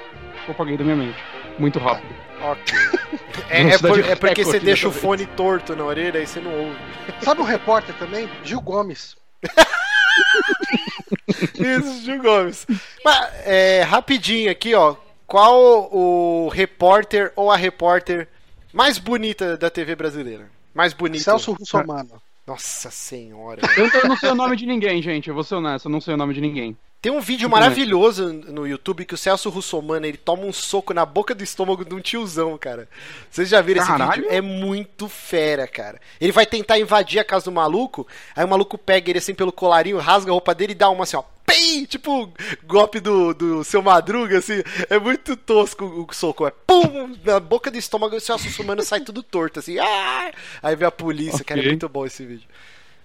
apaguei 0.50 0.76
da 0.76 0.84
minha 0.84 0.96
mente. 0.96 1.18
Muito 1.60 1.78
rápido. 1.78 2.14
Ok. 2.44 2.74
É, 3.50 3.62
é, 3.62 3.78
por- 3.78 4.00
é 4.00 4.16
porque 4.16 4.44
você 4.44 4.60
deixa 4.60 4.88
o 4.88 4.92
fone 4.92 5.26
torto 5.26 5.76
na 5.76 5.84
orelha 5.84 6.20
e 6.20 6.26
você 6.28 6.40
não 6.40 6.52
ouve. 6.52 6.78
Sabe 7.22 7.42
um 7.42 7.44
repórter 7.44 7.94
também? 7.98 8.30
Gil 8.44 8.62
Gomes. 8.62 9.16
Isso, 11.56 12.04
Gil 12.04 12.22
Gomes. 12.22 12.66
Mas, 13.04 13.30
é, 13.46 13.82
rapidinho 13.82 14.52
aqui, 14.52 14.74
ó. 14.76 14.96
Qual 15.28 15.90
o 15.92 16.48
repórter 16.50 17.32
ou 17.36 17.52
a 17.52 17.56
repórter 17.58 18.28
mais 18.72 18.98
bonita 18.98 19.58
da 19.58 19.70
TV 19.70 19.96
brasileira? 19.96 20.50
Mais 20.74 20.94
bonita. 20.94 21.24
Celso 21.24 21.54
Russomano. 21.54 22.22
Nossa 22.46 22.92
senhora. 22.92 23.62
Eu, 23.78 23.88
eu 23.88 24.08
não 24.08 24.18
sei 24.18 24.30
o 24.30 24.36
nome 24.36 24.56
de 24.56 24.66
ninguém, 24.66 25.02
gente. 25.02 25.28
Eu 25.30 25.34
vou 25.36 25.44
ser 25.44 25.56
honesto, 25.56 25.86
eu 25.86 25.92
não 25.92 26.02
sei 26.02 26.14
o 26.14 26.18
nome 26.18 26.34
de 26.34 26.42
ninguém. 26.42 26.78
Tem 27.04 27.12
um 27.12 27.20
vídeo 27.20 27.50
maravilhoso 27.50 28.32
no 28.32 28.66
YouTube 28.66 29.04
que 29.04 29.14
o 29.14 29.18
Celso 29.18 29.50
Russomano 29.50 30.06
ele 30.06 30.16
toma 30.16 30.46
um 30.46 30.54
soco 30.54 30.94
na 30.94 31.06
boca 31.06 31.36
do 31.36 31.44
estômago 31.44 31.84
de 31.84 31.94
um 31.94 32.00
tiozão, 32.00 32.58
cara. 32.58 32.88
Vocês 33.30 33.50
já 33.50 33.60
viram 33.60 33.82
esse 33.82 33.92
Caralho. 33.92 34.22
vídeo? 34.22 34.28
É 34.32 34.40
muito 34.40 35.10
fera, 35.10 35.68
cara. 35.68 36.00
Ele 36.22 36.32
vai 36.32 36.46
tentar 36.46 36.80
invadir 36.80 37.20
a 37.20 37.26
casa 37.26 37.44
do 37.44 37.52
maluco, 37.52 38.08
aí 38.34 38.46
o 38.46 38.48
maluco 38.48 38.78
pega 38.78 39.10
ele 39.10 39.20
assim 39.20 39.36
pelo 39.36 39.52
colarinho, 39.52 39.98
rasga 39.98 40.32
a 40.32 40.34
roupa 40.34 40.56
dele 40.56 40.72
e 40.72 40.76
dá 40.76 40.90
uma 40.90 41.04
assim, 41.04 41.18
ó. 41.18 41.24
Pei! 41.46 41.86
Tipo 41.86 42.32
golpe 42.64 43.02
do, 43.02 43.34
do 43.34 43.66
seu 43.66 43.82
madruga, 43.82 44.38
assim. 44.38 44.64
É 44.90 44.98
muito 44.98 45.36
tosco 45.36 45.84
o 45.84 46.14
soco. 46.14 46.48
É 46.48 46.52
pum! 46.52 47.18
Na 47.26 47.38
boca 47.38 47.70
do 47.70 47.78
estômago, 47.78 48.16
o 48.16 48.22
Celso 48.22 48.46
Russomano 48.46 48.82
sai 48.82 49.02
tudo 49.02 49.22
torto, 49.22 49.60
assim. 49.60 49.78
Ah! 49.78 50.32
Aí 50.62 50.74
vem 50.78 50.88
a 50.88 50.92
polícia, 50.92 51.44
cara. 51.44 51.60
É 51.60 51.66
muito 51.66 51.90
bom 51.90 52.06
esse 52.06 52.26
vídeo. 52.26 52.48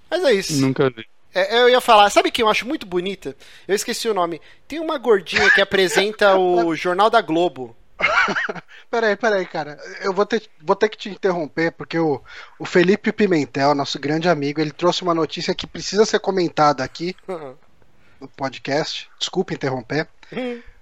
Mas 0.08 0.22
é 0.22 0.32
isso. 0.34 0.52
Nunca 0.60 0.88
vi. 0.88 1.04
É, 1.34 1.60
eu 1.60 1.68
ia 1.68 1.80
falar, 1.80 2.10
sabe 2.10 2.30
quem 2.30 2.42
eu 2.42 2.48
acho 2.48 2.66
muito 2.66 2.86
bonita? 2.86 3.36
Eu 3.66 3.74
esqueci 3.74 4.08
o 4.08 4.14
nome. 4.14 4.40
Tem 4.66 4.80
uma 4.80 4.98
gordinha 4.98 5.50
que 5.50 5.60
apresenta 5.60 6.36
o 6.36 6.74
Jornal 6.76 7.10
da 7.10 7.20
Globo. 7.20 7.76
Peraí, 8.90 9.16
peraí, 9.16 9.44
cara. 9.44 9.76
Eu 10.00 10.14
vou 10.14 10.24
ter, 10.24 10.48
vou 10.62 10.76
ter 10.76 10.88
que 10.88 10.96
te 10.96 11.10
interromper, 11.10 11.72
porque 11.72 11.98
o, 11.98 12.22
o 12.58 12.64
Felipe 12.64 13.12
Pimentel, 13.12 13.74
nosso 13.74 13.98
grande 13.98 14.28
amigo, 14.28 14.60
ele 14.60 14.70
trouxe 14.70 15.02
uma 15.02 15.14
notícia 15.14 15.54
que 15.54 15.66
precisa 15.66 16.06
ser 16.06 16.20
comentada 16.20 16.82
aqui 16.82 17.14
no 18.20 18.28
podcast. 18.28 19.10
Desculpa 19.18 19.52
interromper. 19.52 20.08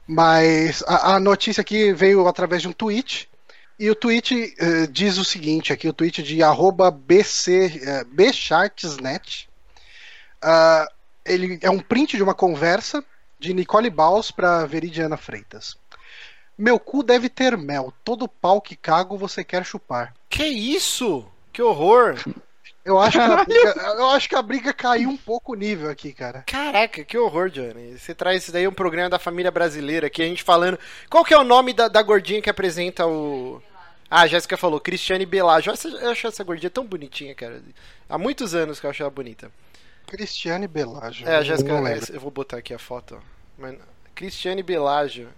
Mas 0.07 0.85
a, 0.87 1.15
a 1.15 1.21
notícia 1.21 1.63
aqui 1.63 1.93
veio 1.93 2.29
através 2.29 2.63
de 2.63 2.69
um 2.69 2.73
tweet. 2.73 3.29
E 3.79 3.91
o 3.91 3.95
tweet 3.95 4.55
eh, 4.59 4.87
diz 4.87 5.19
o 5.19 5.25
seguinte 5.25 5.73
aqui, 5.73 5.87
o 5.87 5.93
tweet 5.93 6.23
de 6.23 6.43
arroba 6.43 6.91
BC, 6.91 7.83
eh, 7.85 8.05
Bchartsnet. 8.05 9.49
Ah, 10.49 10.89
ele 11.25 11.59
é 11.61 11.69
um 11.69 11.81
print 11.81 12.17
de 12.17 12.23
uma 12.23 12.33
conversa 12.33 13.05
de 13.37 13.53
Nicole 13.53 13.91
Baus 13.91 14.31
para 14.31 14.65
Veridiana 14.65 15.17
Freitas. 15.17 15.77
Meu 16.57 16.79
cu 16.79 17.03
deve 17.03 17.29
ter 17.29 17.57
mel. 17.59 17.93
Todo 18.05 18.29
pau 18.29 18.61
que 18.61 18.77
cago 18.77 19.19
você 19.19 19.43
quer 19.43 19.67
chupar. 19.67 20.15
Que 20.31 20.45
isso? 20.47 21.27
Que 21.53 21.61
horror! 21.61 22.15
Eu 22.85 23.01
acho, 23.01 23.19
que 23.19 23.25
a 23.25 23.43
briga, 23.45 23.75
eu 23.99 24.11
acho 24.11 24.29
que 24.29 24.37
a 24.37 24.43
briga 24.43 24.73
caiu 24.73 25.11
um 25.11 25.17
pouco 25.17 25.53
o 25.53 25.57
nível 25.57 25.91
aqui, 25.91 26.13
cara. 26.13 26.45
Caraca, 26.47 27.03
que 27.03 27.19
horror, 27.19 27.51
Johnny. 27.51 27.99
Você 27.99 28.15
traz 28.15 28.45
isso 28.45 28.53
daí 28.53 28.69
um 28.69 28.73
programa 28.73 29.11
da 29.11 29.19
família 29.19 29.51
brasileira 29.51 30.07
aqui, 30.07 30.23
a 30.23 30.27
gente 30.27 30.45
falando. 30.45 30.79
Qual 31.11 31.25
que 31.25 31.35
é 31.35 31.39
o 31.39 31.43
nome 31.43 31.73
da, 31.73 31.89
da 31.89 32.01
gordinha 32.03 32.41
que 32.41 32.49
apresenta 32.49 33.05
o. 33.05 33.61
Ah, 34.09 34.21
a 34.21 34.27
Jéssica 34.29 34.57
falou, 34.57 34.79
Cristiane. 34.79 35.29
Essa, 35.73 35.89
eu 35.89 36.11
acho 36.11 36.29
essa 36.29 36.45
gordinha 36.45 36.71
tão 36.71 36.87
bonitinha, 36.87 37.35
cara. 37.35 37.61
Há 38.09 38.17
muitos 38.17 38.55
anos 38.55 38.79
que 38.79 38.87
eu 38.87 38.91
acho 38.91 39.03
ela 39.03 39.11
bonita. 39.11 39.51
Cristiane 40.07 40.67
Belajo. 40.69 41.27
É, 41.27 41.43
Jéssica, 41.43 41.81
lembro. 41.81 42.13
eu 42.13 42.21
vou 42.21 42.31
botar 42.31 42.59
aqui 42.59 42.73
a 42.73 42.79
foto. 42.79 43.19
Mas- 43.59 43.77
Cristiane 44.15 44.63
Belajo. 44.63 45.29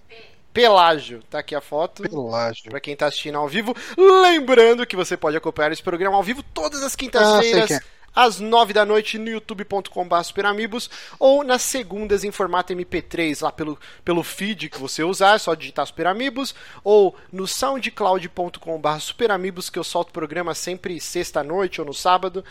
Pelágio, 0.52 1.22
tá 1.30 1.38
aqui 1.40 1.54
a 1.54 1.60
foto. 1.60 2.02
Belajo. 2.02 2.64
Pra 2.64 2.80
quem 2.80 2.96
tá 2.96 3.06
assistindo 3.06 3.38
ao 3.38 3.48
vivo, 3.48 3.74
lembrando 3.96 4.86
que 4.86 4.96
você 4.96 5.16
pode 5.16 5.36
acompanhar 5.36 5.72
esse 5.72 5.82
programa 5.82 6.16
ao 6.16 6.22
vivo 6.22 6.42
todas 6.54 6.82
as 6.82 6.94
Ah, 6.94 6.96
quintas-feiras, 6.96 7.68
sei 7.68 7.78
que 7.78 7.84
às 8.14 8.40
nove 8.40 8.72
da 8.72 8.84
noite, 8.84 9.16
no 9.18 9.28
youtube.com.br 9.28 10.22
superamigos, 10.24 10.90
ou 11.20 11.44
nas 11.44 11.62
segundas 11.62 12.24
em 12.24 12.32
formato 12.32 12.72
MP3, 12.72 13.40
lá 13.44 13.52
pelo, 13.52 13.78
pelo 14.04 14.24
feed 14.24 14.68
que 14.70 14.78
você 14.78 15.04
usar, 15.04 15.36
é 15.36 15.38
só 15.38 15.54
digitar 15.54 15.86
Superamigos, 15.86 16.52
ou 16.82 17.14
no 17.30 17.46
soundcloud.com.br 17.46 18.98
superamigos, 19.00 19.70
que 19.70 19.78
eu 19.78 19.84
solto 19.84 20.08
o 20.08 20.12
programa 20.12 20.54
sempre 20.54 21.00
sexta-noite 21.00 21.80
ou 21.80 21.86
no 21.86 21.94
sábado, 21.94 22.44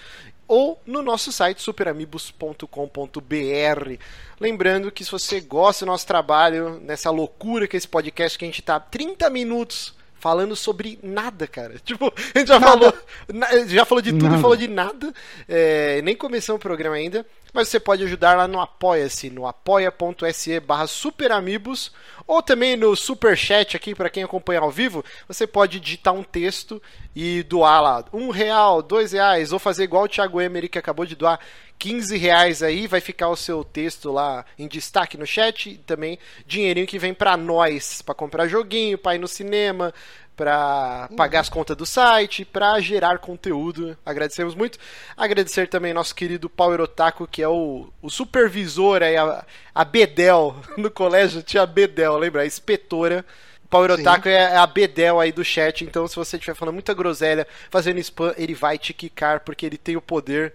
ou 0.48 0.80
no 0.86 1.02
nosso 1.02 1.32
site 1.32 1.62
superamigos.com.br. 1.62 4.04
Lembrando 4.40 4.92
que 4.92 5.04
se 5.04 5.12
você 5.12 5.42
gosta 5.42 5.86
do 5.86 5.90
nosso 5.90 6.08
trabalho, 6.08 6.80
nessa 6.80 7.10
loucura 7.10 7.68
que 7.68 7.76
é 7.76 7.80
esse 7.80 7.88
podcast 7.88 8.38
que 8.38 8.46
a 8.46 8.48
gente 8.48 8.62
tá 8.62 8.80
30 8.80 9.30
minutos 9.30 9.97
falando 10.20 10.56
sobre 10.56 11.00
nada, 11.04 11.48
cara. 11.48 11.76
Tipo, 11.84 12.14
a 12.36 12.40
gente 12.40 12.48
já 12.48 12.60
falou, 12.60 12.94
na- 13.34 13.66
já 13.68 13.86
falou 13.86 14.02
de 14.02 14.12
tudo 14.12 14.26
e 14.26 14.30
Nada. 14.30 14.42
falou 14.42 14.56
de 14.58 14.68
nada. 14.68 15.14
É, 15.48 16.02
nem 16.02 16.16
começamos 16.16 16.60
o 16.60 16.62
programa 16.62 16.96
ainda, 16.96 17.26
mas 17.54 17.68
você 17.70 17.80
pode 17.80 18.04
ajudar 18.04 18.36
lá 18.36 18.48
no 18.48 18.60
Apoia-se, 18.60 19.30
no 19.30 19.48
apoia.se 19.48 20.60
barra 20.60 20.88
superamigos, 20.88 21.92
ou 22.26 22.42
também 22.42 22.76
no 22.76 22.96
Superchat 22.96 23.76
aqui, 23.78 23.96
para 23.96 24.10
quem 24.10 24.24
acompanha 24.24 24.60
ao 24.60 24.70
vivo, 24.72 25.04
você 25.28 25.48
pode 25.48 25.80
digitar 25.80 26.14
um 26.14 26.24
texto 26.24 26.82
e 27.16 27.42
doar 27.44 27.82
lá 27.82 28.06
um 28.12 28.30
real, 28.30 28.82
dois 28.82 29.12
reais, 29.14 29.52
ou 29.54 29.60
fazer 29.60 29.84
igual 29.86 30.04
o 30.04 30.08
Thiago 30.10 30.42
Emery 30.42 30.68
que 30.70 30.78
acabou 30.78 31.06
de 31.06 31.16
doar 31.16 31.40
15 31.80 32.18
reais 32.18 32.64
aí, 32.64 32.88
vai 32.88 33.00
ficar 33.00 33.30
o 33.30 33.36
seu 33.36 33.64
texto 33.64 34.12
lá 34.12 34.46
em 34.58 34.68
destaque 34.68 35.18
no 35.18 35.26
chat 35.26 35.70
e 35.70 35.78
também 35.78 36.18
dinheirinho 36.46 36.88
que 36.88 37.00
vem 37.00 37.14
pra 37.14 37.38
nós, 37.38 38.02
pra 38.02 38.16
comprar 38.16 38.48
joguinho, 38.48 38.98
pra 38.98 39.16
ir 39.16 39.20
no 39.20 39.28
cinema, 39.28 39.94
pra 40.38 41.10
pagar 41.18 41.40
as 41.40 41.50
contas 41.50 41.76
do 41.76 41.86
site, 41.86 42.46
pra 42.46 42.80
gerar 42.80 43.18
conteúdo. 43.18 43.98
Agradecemos 44.06 44.54
muito. 44.54 44.78
Agradecer 45.18 45.68
também 45.68 45.94
nosso 45.94 46.14
querido 46.14 46.48
Power 46.48 46.80
Otaku, 46.80 47.28
que 47.28 47.42
é 47.42 47.48
o, 47.48 47.90
o 48.02 48.10
supervisor 48.10 49.02
aí, 49.02 49.18
a, 49.18 49.44
a 49.74 49.84
Bedel 49.84 50.56
no 50.78 50.92
colégio, 50.92 51.42
tinha 51.42 51.64
a 51.64 51.66
Bedel, 51.66 52.18
lembra? 52.18 52.44
A 52.44 52.46
inspetora. 52.46 53.26
Power 53.68 53.96
Sim. 53.96 54.02
Otaku 54.02 54.30
é 54.30 54.56
a 54.56 54.66
Bedel 54.66 55.20
aí 55.20 55.32
do 55.32 55.44
chat, 55.44 55.84
então 55.84 56.08
se 56.08 56.16
você 56.16 56.38
estiver 56.38 56.54
falando 56.54 56.76
muita 56.76 56.94
groselha, 56.94 57.46
fazendo 57.70 58.00
spam, 58.00 58.34
ele 58.38 58.54
vai 58.54 58.78
te 58.78 58.94
quicar, 58.94 59.42
porque 59.42 59.66
ele 59.66 59.78
tem 59.78 59.98
o 59.98 60.02
poder. 60.02 60.54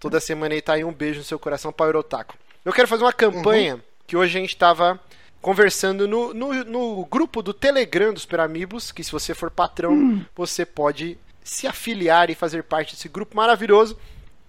Toda 0.00 0.20
semana 0.20 0.54
ele 0.54 0.62
tá 0.62 0.74
aí 0.74 0.84
um 0.84 0.92
beijo 0.92 1.18
no 1.18 1.24
seu 1.24 1.38
coração, 1.38 1.72
Power 1.72 1.96
Otaku. 1.96 2.34
Eu 2.64 2.72
quero 2.72 2.88
fazer 2.88 3.04
uma 3.04 3.12
campanha 3.12 3.82
que 4.06 4.16
hoje 4.16 4.36
a 4.36 4.40
gente 4.40 4.56
tava 4.56 5.00
conversando 5.40 6.06
no, 6.06 6.34
no, 6.34 6.64
no 6.64 7.04
grupo 7.06 7.42
do 7.42 7.52
Telegram 7.52 8.12
dos 8.12 8.26
Peramibos, 8.26 8.90
que 8.90 9.04
se 9.04 9.12
você 9.12 9.34
for 9.34 9.50
patrão, 9.50 10.24
você 10.34 10.64
pode 10.64 11.18
se 11.42 11.66
afiliar 11.66 12.30
e 12.30 12.34
fazer 12.34 12.62
parte 12.62 12.94
desse 12.94 13.08
grupo 13.08 13.36
maravilhoso. 13.36 13.98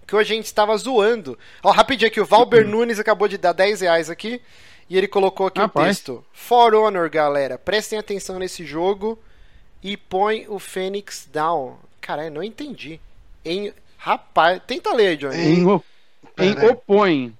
Que 0.06 0.16
hoje 0.16 0.32
a 0.32 0.36
gente 0.36 0.46
estava 0.46 0.76
zoando. 0.76 1.38
Ó, 1.62 1.70
rapidinho 1.70 2.08
aqui, 2.08 2.20
o 2.20 2.24
Valber 2.24 2.66
Nunes 2.66 2.98
acabou 2.98 3.28
de 3.28 3.38
dar 3.38 3.52
10 3.52 3.80
reais 3.80 4.10
aqui. 4.10 4.42
E 4.88 4.98
ele 4.98 5.06
colocou 5.06 5.46
aqui 5.46 5.60
o 5.60 5.62
Rapaz. 5.62 5.86
texto. 5.86 6.24
For 6.32 6.74
Honor, 6.74 7.08
galera. 7.08 7.56
Prestem 7.56 7.96
atenção 7.96 8.40
nesse 8.40 8.66
jogo 8.66 9.16
e 9.80 9.96
põe 9.96 10.46
o 10.48 10.58
Fênix 10.58 11.28
down. 11.32 11.78
Caralho, 12.00 12.32
não 12.32 12.42
entendi. 12.42 12.98
Em... 13.44 13.72
Rapaz, 14.00 14.60
tenta 14.66 14.92
ler, 14.94 15.16
Johnny. 15.16 15.36
Em, 15.36 15.66
o- 15.66 15.84
em 16.38 16.52
opõe. 16.70 17.36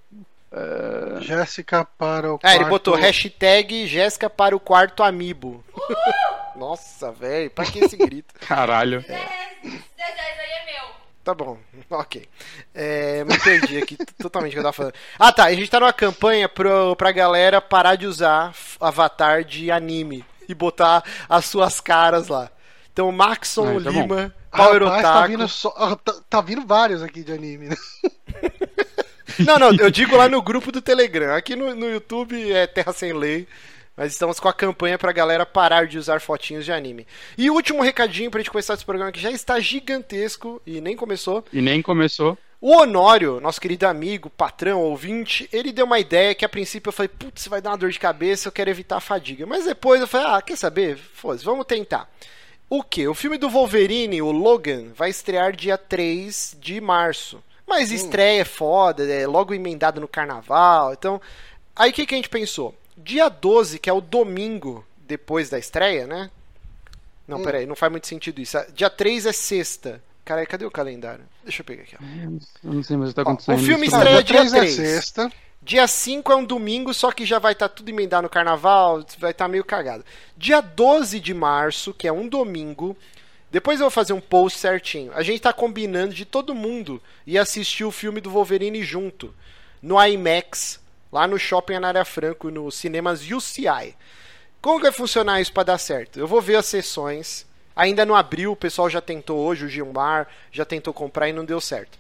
Jéssica 1.21 1.85
para 1.97 2.33
o 2.35 2.41
Ah, 2.43 2.51
ele 2.51 2.59
quarto- 2.65 2.71
botou 2.71 2.95
hashtag 2.97 3.87
Jéssica 3.87 4.29
para 4.29 4.55
o 4.55 4.61
quarto 4.61 5.03
amiibo. 5.03 5.65
Nossa, 6.57 7.11
velho, 7.13 7.51
pra 7.51 7.65
que 7.65 7.79
esse 7.79 7.97
grito? 7.97 8.35
Caralho. 8.47 9.01
10 9.07 9.21
10 9.21 9.79
aí 9.99 10.51
é 10.51 10.67
meu. 10.73 10.91
Tá 11.23 11.33
bom, 11.35 11.57
ok. 11.89 12.29
É, 12.75 13.25
me 13.25 13.39
perdi 13.39 13.79
aqui 13.79 13.97
totalmente 14.21 14.51
o 14.53 14.55
que 14.55 14.59
eu 14.59 14.63
tava 14.65 14.73
falando. 14.73 14.95
Ah 15.19 15.33
tá, 15.33 15.45
a 15.45 15.55
gente 15.55 15.71
tá 15.71 15.79
numa 15.81 15.93
campanha 15.93 16.49
pro, 16.49 16.97
pra 16.97 17.13
galera 17.13 17.61
parar 17.61 17.95
de 17.97 18.07
usar 18.07 18.53
avatar 18.81 19.45
de 19.45 19.71
anime 19.71 20.25
e 20.49 20.55
botar 20.55 21.05
as 21.29 21.45
suas 21.47 21.81
caras 21.81 22.29
lá. 22.29 22.51
Então, 22.93 23.11
Maxon 23.13 23.79
Ah, 23.79 23.85
tá 23.85 23.91
Lima, 23.91 24.35
Power 24.51 24.83
Rapaz, 24.85 25.03
tá 25.03 25.27
vindo, 25.27 25.49
só- 25.49 25.97
tá, 25.97 26.15
tá 26.29 26.41
vindo 26.41 26.67
vários 26.67 27.03
aqui 27.03 27.23
de 27.23 27.33
anime, 27.33 27.69
né? 27.69 27.77
Não, 29.39 29.59
não, 29.59 29.73
eu 29.75 29.91
digo 29.91 30.17
lá 30.17 30.29
no 30.29 30.43
grupo 30.43 30.71
do 30.71 30.83
Telegram. 30.83 31.35
Aqui 31.35 31.57
no, 31.57 31.75
no 31.75 31.89
YouTube 31.89 32.53
é 32.53 32.67
Terra 32.67 32.93
Sem 32.93 33.13
Lei. 33.13 33.47
Mas 33.97 34.13
estamos 34.13 34.39
com 34.41 34.49
a 34.49 34.53
campanha 34.53 34.99
pra 34.99 35.13
galera 35.13 35.47
parar 35.47 35.87
de 35.87 35.99
usar 35.99 36.21
fotinhos 36.21 36.65
de 36.65 36.73
anime. 36.73 37.07
E 37.39 37.51
o 37.51 37.55
último 37.55 37.83
recadinho 37.83 38.31
pra 38.31 38.41
gente 38.41 38.51
começar 38.51 38.75
esse 38.75 38.85
programa 38.85 39.13
que 39.13 39.21
já 39.21 39.31
está 39.31 39.59
gigantesco 39.61 40.61
e 40.67 40.81
nem 40.81 40.97
começou. 40.97 41.45
E 41.53 41.61
nem 41.61 41.81
começou. 41.81 42.37
O 42.61 42.73
Honório, 42.77 43.41
nosso 43.41 43.61
querido 43.61 43.87
amigo, 43.87 44.29
patrão, 44.29 44.81
ouvinte, 44.81 45.49
ele 45.53 45.73
deu 45.73 45.87
uma 45.87 45.99
ideia 45.99 46.35
que 46.35 46.45
a 46.45 46.49
princípio 46.49 46.89
eu 46.89 46.93
falei, 46.93 47.09
putz, 47.09 47.47
vai 47.47 47.63
dar 47.63 47.71
uma 47.71 47.79
dor 47.79 47.91
de 47.91 47.99
cabeça, 47.99 48.49
eu 48.49 48.53
quero 48.53 48.69
evitar 48.71 48.97
a 48.97 49.01
fadiga. 49.01 49.47
Mas 49.47 49.65
depois 49.65 50.01
eu 50.01 50.07
falei, 50.07 50.27
ah, 50.27 50.43
quer 50.43 50.57
saber? 50.57 50.99
Foda-se, 51.15 51.45
vamos 51.45 51.65
tentar. 51.67 52.09
O 52.71 52.83
que? 52.85 53.07
O 53.09 53.15
filme 53.15 53.37
do 53.37 53.51
Wolverine, 53.51 54.23
o 54.23 54.31
Logan, 54.31 54.93
vai 54.95 55.11
estrear 55.11 55.55
dia 55.55 55.77
3 55.77 56.57
de 56.61 56.81
março. 56.81 57.43
Mas 57.67 57.91
estreia 57.91 58.43
é 58.43 58.45
foda, 58.45 59.05
é 59.05 59.27
logo 59.27 59.53
emendado 59.53 60.01
no 60.01 60.09
carnaval. 60.09 60.93
Então, 60.93 61.21
aí 61.75 61.91
o 61.91 61.93
que, 61.93 62.07
que 62.07 62.15
a 62.15 62.17
gente 62.19 62.29
pensou? 62.29 62.75
Dia 62.97 63.29
12, 63.29 63.79
que 63.79 63.91
é 63.91 63.93
o 63.93 64.01
domingo 64.01 64.85
depois 65.07 65.51
da 65.51 65.59
estreia, 65.59 66.07
né? 66.07 66.31
Não, 67.27 67.39
Hum. 67.39 67.43
peraí, 67.45 67.67
não 67.67 67.77
faz 67.77 67.91
muito 67.91 68.07
sentido 68.07 68.41
isso. 68.41 68.57
Dia 68.73 68.89
3 68.91 69.27
é 69.27 69.33
sexta. 69.33 70.03
Caralho, 70.25 70.47
cadê 70.49 70.65
o 70.65 70.71
calendário? 70.71 71.25
Deixa 71.43 71.63
eu 71.63 71.65
pegar 71.65 71.83
aqui, 71.83 71.97
ó. 72.01 72.05
Eu 72.65 72.73
não 72.75 72.83
sei 72.85 72.97
mais 72.97 73.11
o 73.11 73.15
que 73.15 73.17
tá 73.17 73.23
Ó, 73.23 73.25
o 73.25 73.29
acontecendo. 73.35 73.59
filme 73.67 73.87
Isso- 73.87 73.97
estreia 73.97 74.19
Ah, 74.19 74.23
dia 74.23 74.37
três 74.37 74.53
é 74.53 74.59
3. 74.59 74.75
sexta. 74.75 75.33
Dia 75.63 75.87
5 75.87 76.33
é 76.33 76.37
um 76.37 76.45
domingo, 76.45 76.95
só 76.95 77.13
que 77.13 77.27
já 77.27 77.39
vai 77.39 77.53
estar 77.53 77.69
tudo 77.69 77.91
emendado 77.91 78.23
no 78.23 78.31
carnaval, 78.31 79.05
vai 79.19 79.31
estar 79.31 79.47
meio 79.47 79.63
cagado. 79.63 80.03
Dia 80.35 80.63
12 80.63 81.21
de 81.21 81.35
março, 81.35 81.93
que 81.93 82.09
é 82.09 82.13
um 82.13 82.27
domingo, 82.27 82.97
depois 83.51 83.79
eu 83.79 83.85
vou 83.85 83.91
fazer 83.91 84.15
um 84.15 84.23
post 84.23 84.59
certinho. 84.59 85.13
A 85.15 85.23
gente 85.23 85.43
tá 85.43 85.53
combinando 85.53 86.15
de 86.15 86.25
todo 86.25 86.55
mundo 86.55 87.01
ir 87.27 87.37
assistir 87.37 87.85
o 87.85 87.91
filme 87.91 88.23
do 88.23 88.31
Wolverine 88.31 88.83
junto, 88.83 89.35
no 89.83 90.03
IMAX, 90.03 90.81
lá 91.13 91.29
no 91.29 91.39
Shopping 91.39 91.75
Anária 91.75 92.07
Franco, 92.07 92.51
no 92.51 92.71
Cinemas 92.71 93.21
UCI. 93.31 93.95
Como 94.63 94.79
que 94.79 94.85
vai 94.85 94.93
funcionar 94.93 95.43
isso 95.43 95.53
para 95.53 95.65
dar 95.65 95.79
certo? 95.79 96.19
Eu 96.19 96.27
vou 96.27 96.41
ver 96.41 96.57
as 96.57 96.67
sessões. 96.67 97.47
Ainda 97.77 98.07
não 98.07 98.15
abriu, 98.17 98.53
o 98.53 98.57
pessoal 98.57 98.89
já 98.89 99.03
tentou 99.03 99.39
hoje, 99.39 99.67
o 99.67 99.69
Gilmar 99.69 100.27
já 100.51 100.65
tentou 100.65 100.95
comprar 100.95 101.29
e 101.29 101.35
não 101.35 101.45
deu 101.45 101.61
certo. 101.61 101.99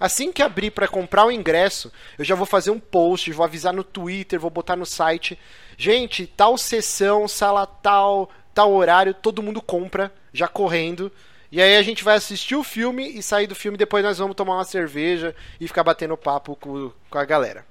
Assim 0.00 0.30
que 0.32 0.42
abrir 0.42 0.70
para 0.70 0.86
comprar 0.86 1.24
o 1.26 1.32
ingresso, 1.32 1.92
eu 2.18 2.24
já 2.24 2.34
vou 2.34 2.46
fazer 2.46 2.70
um 2.70 2.78
post, 2.78 3.32
vou 3.32 3.44
avisar 3.44 3.72
no 3.72 3.82
Twitter, 3.82 4.38
vou 4.38 4.50
botar 4.50 4.76
no 4.76 4.86
site. 4.86 5.38
Gente, 5.76 6.26
tal 6.26 6.56
sessão, 6.56 7.26
sala 7.26 7.66
tal, 7.66 8.30
tal 8.54 8.72
horário, 8.72 9.12
todo 9.14 9.42
mundo 9.42 9.60
compra, 9.60 10.12
já 10.32 10.46
correndo. 10.46 11.10
E 11.50 11.60
aí 11.62 11.76
a 11.76 11.82
gente 11.82 12.04
vai 12.04 12.16
assistir 12.16 12.54
o 12.56 12.62
filme 12.62 13.08
e 13.08 13.22
sair 13.22 13.46
do 13.46 13.54
filme, 13.54 13.78
depois 13.78 14.04
nós 14.04 14.18
vamos 14.18 14.36
tomar 14.36 14.54
uma 14.56 14.64
cerveja 14.64 15.34
e 15.60 15.66
ficar 15.66 15.82
batendo 15.82 16.16
papo 16.16 16.54
com, 16.56 16.92
com 17.08 17.18
a 17.18 17.24
galera. 17.24 17.64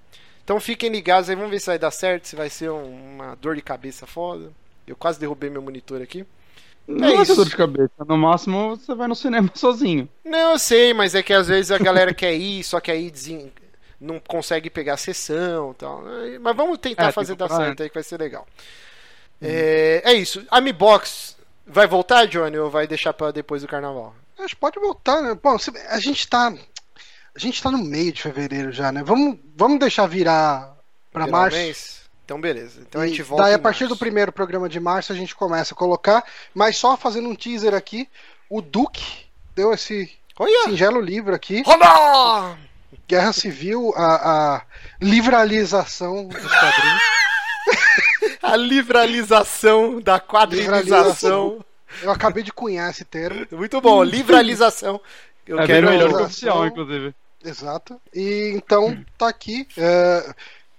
Então 0.44 0.60
fiquem 0.60 0.90
ligados 0.90 1.30
aí, 1.30 1.36
vamos 1.36 1.52
ver 1.52 1.60
se 1.60 1.68
vai 1.68 1.78
dar 1.78 1.92
certo, 1.92 2.26
se 2.28 2.36
vai 2.36 2.50
ser 2.50 2.70
um- 2.72 3.16
uma 3.16 3.36
dor 3.36 3.56
de 3.56 3.62
cabeça 3.62 4.08
foda. 4.08 4.52
Eu 4.88 4.96
quase 4.96 5.20
derrubei 5.20 5.50
meu 5.50 5.62
monitor 5.62 6.02
aqui. 6.02 6.26
Não 6.88 7.08
É 7.10 7.16
vai 7.16 7.26
ter 7.26 7.32
isso. 7.34 7.36
dor 7.36 7.46
de 7.50 7.56
cabeça. 7.56 7.92
No 8.08 8.18
máximo, 8.18 8.76
você 8.78 8.96
vai 8.96 9.08
no 9.08 9.16
cinema 9.16 9.50
sozinho. 9.56 10.08
Não, 10.24 10.52
eu 10.54 10.60
sei, 10.60 10.94
mas 10.94 11.14
é 11.16 11.22
que 11.22 11.34
às 11.34 11.48
vezes 11.48 11.72
a 11.72 11.78
galera 11.78 12.14
quer 12.14 12.34
ir, 12.34 12.64
só 12.64 12.80
que 12.80 12.90
aí 12.90 13.12
desen- 13.12 13.52
não 14.00 14.20
consegue 14.20 14.70
pegar 14.70 14.94
a 14.94 14.98
sessão 14.98 15.72
e 15.72 15.76
tal. 15.76 16.04
Mas 16.40 16.56
vamos 16.56 16.78
tentar 16.78 17.08
É, 17.08 17.12
fazer 17.12 17.36
dar 17.36 17.48
comprar 17.50 17.66
certo 17.66 17.84
aí, 17.84 17.90
que 17.90 17.96
vai 17.96 18.04
ser 18.04 18.20
legal. 18.20 18.48
É, 19.42 20.02
é 20.06 20.14
isso. 20.14 20.46
A 20.50 20.62
Mi 20.62 20.72
Box 20.74 21.36
vai 21.66 21.88
voltar, 21.88 22.26
Johnny, 22.28 22.58
ou 22.58 22.70
vai 22.70 22.88
deixar 22.88 23.14
pra 23.14 23.32
depois 23.32 23.62
do 23.62 23.68
carnaval? 23.68 24.16
Acho 24.40 24.56
que 24.56 24.62
pode 24.62 24.80
voltar, 24.80 25.22
né? 25.22 25.38
Bom, 25.42 25.58
se- 25.58 25.72
a 25.90 26.00
gente 26.00 26.28
tá. 26.28 26.54
A 27.36 27.40
gente 27.40 27.62
tá 27.62 27.70
no 27.70 27.78
meio 27.80 28.12
de 28.12 28.22
fevereiro 28.22 28.72
já, 28.72 28.92
né? 28.92 29.04
Vamos, 29.04 29.38
vamos 29.56 29.80
deixar 29.80 30.08
virar 30.08 30.76
um 31.16 31.28
março. 31.30 31.58
mês? 31.58 32.02
Então, 32.28 32.42
beleza. 32.42 32.82
Então 32.82 33.00
a 33.00 33.08
gente 33.08 33.20
E 33.20 33.24
volta. 33.24 33.46
Daí, 33.46 33.54
a 33.54 33.60
partir 33.60 33.86
março. 33.86 33.96
do 33.96 34.00
primeiro 34.00 34.34
programa 34.34 34.68
de 34.68 34.82
março, 34.82 35.14
a 35.14 35.16
gente 35.16 35.34
começa 35.34 35.74
a 35.74 35.78
colocar. 35.78 36.26
Mas 36.54 36.76
só 36.76 36.98
fazendo 36.98 37.30
um 37.30 37.34
teaser 37.34 37.74
aqui, 37.74 38.10
o 38.50 38.62
Duque 38.62 39.24
deu 39.56 39.74
esse 39.74 40.14
Olha! 40.38 40.66
singelo 40.66 41.00
livro 41.00 41.34
aqui: 41.34 41.64
Roda! 41.66 42.58
Guerra 43.08 43.32
Civil, 43.32 43.94
a, 43.96 44.56
a 44.56 44.62
livralização 45.00 46.28
dos 46.28 46.44
quadrinhos. 46.44 47.02
A 48.42 48.56
livralização 48.56 50.00
da 50.00 50.20
quadrilização. 50.22 51.64
Eu 52.02 52.12
acabei 52.12 52.44
de 52.44 52.54
cunhar 52.54 52.90
esse 52.90 53.04
termo. 53.04 53.46
Muito 53.52 53.82
bom, 53.82 54.02
livralização. 54.04 55.02
Eu 55.46 55.60
é 55.60 55.66
quero. 55.66 55.90
melhor 55.90 56.10
que 56.10 56.24
oficial, 56.24 56.66
inclusive. 56.66 57.14
Exato. 57.44 58.00
E 58.14 58.54
então 58.56 59.04
tá 59.18 59.28
aqui. 59.28 59.68
É, 59.78 60.34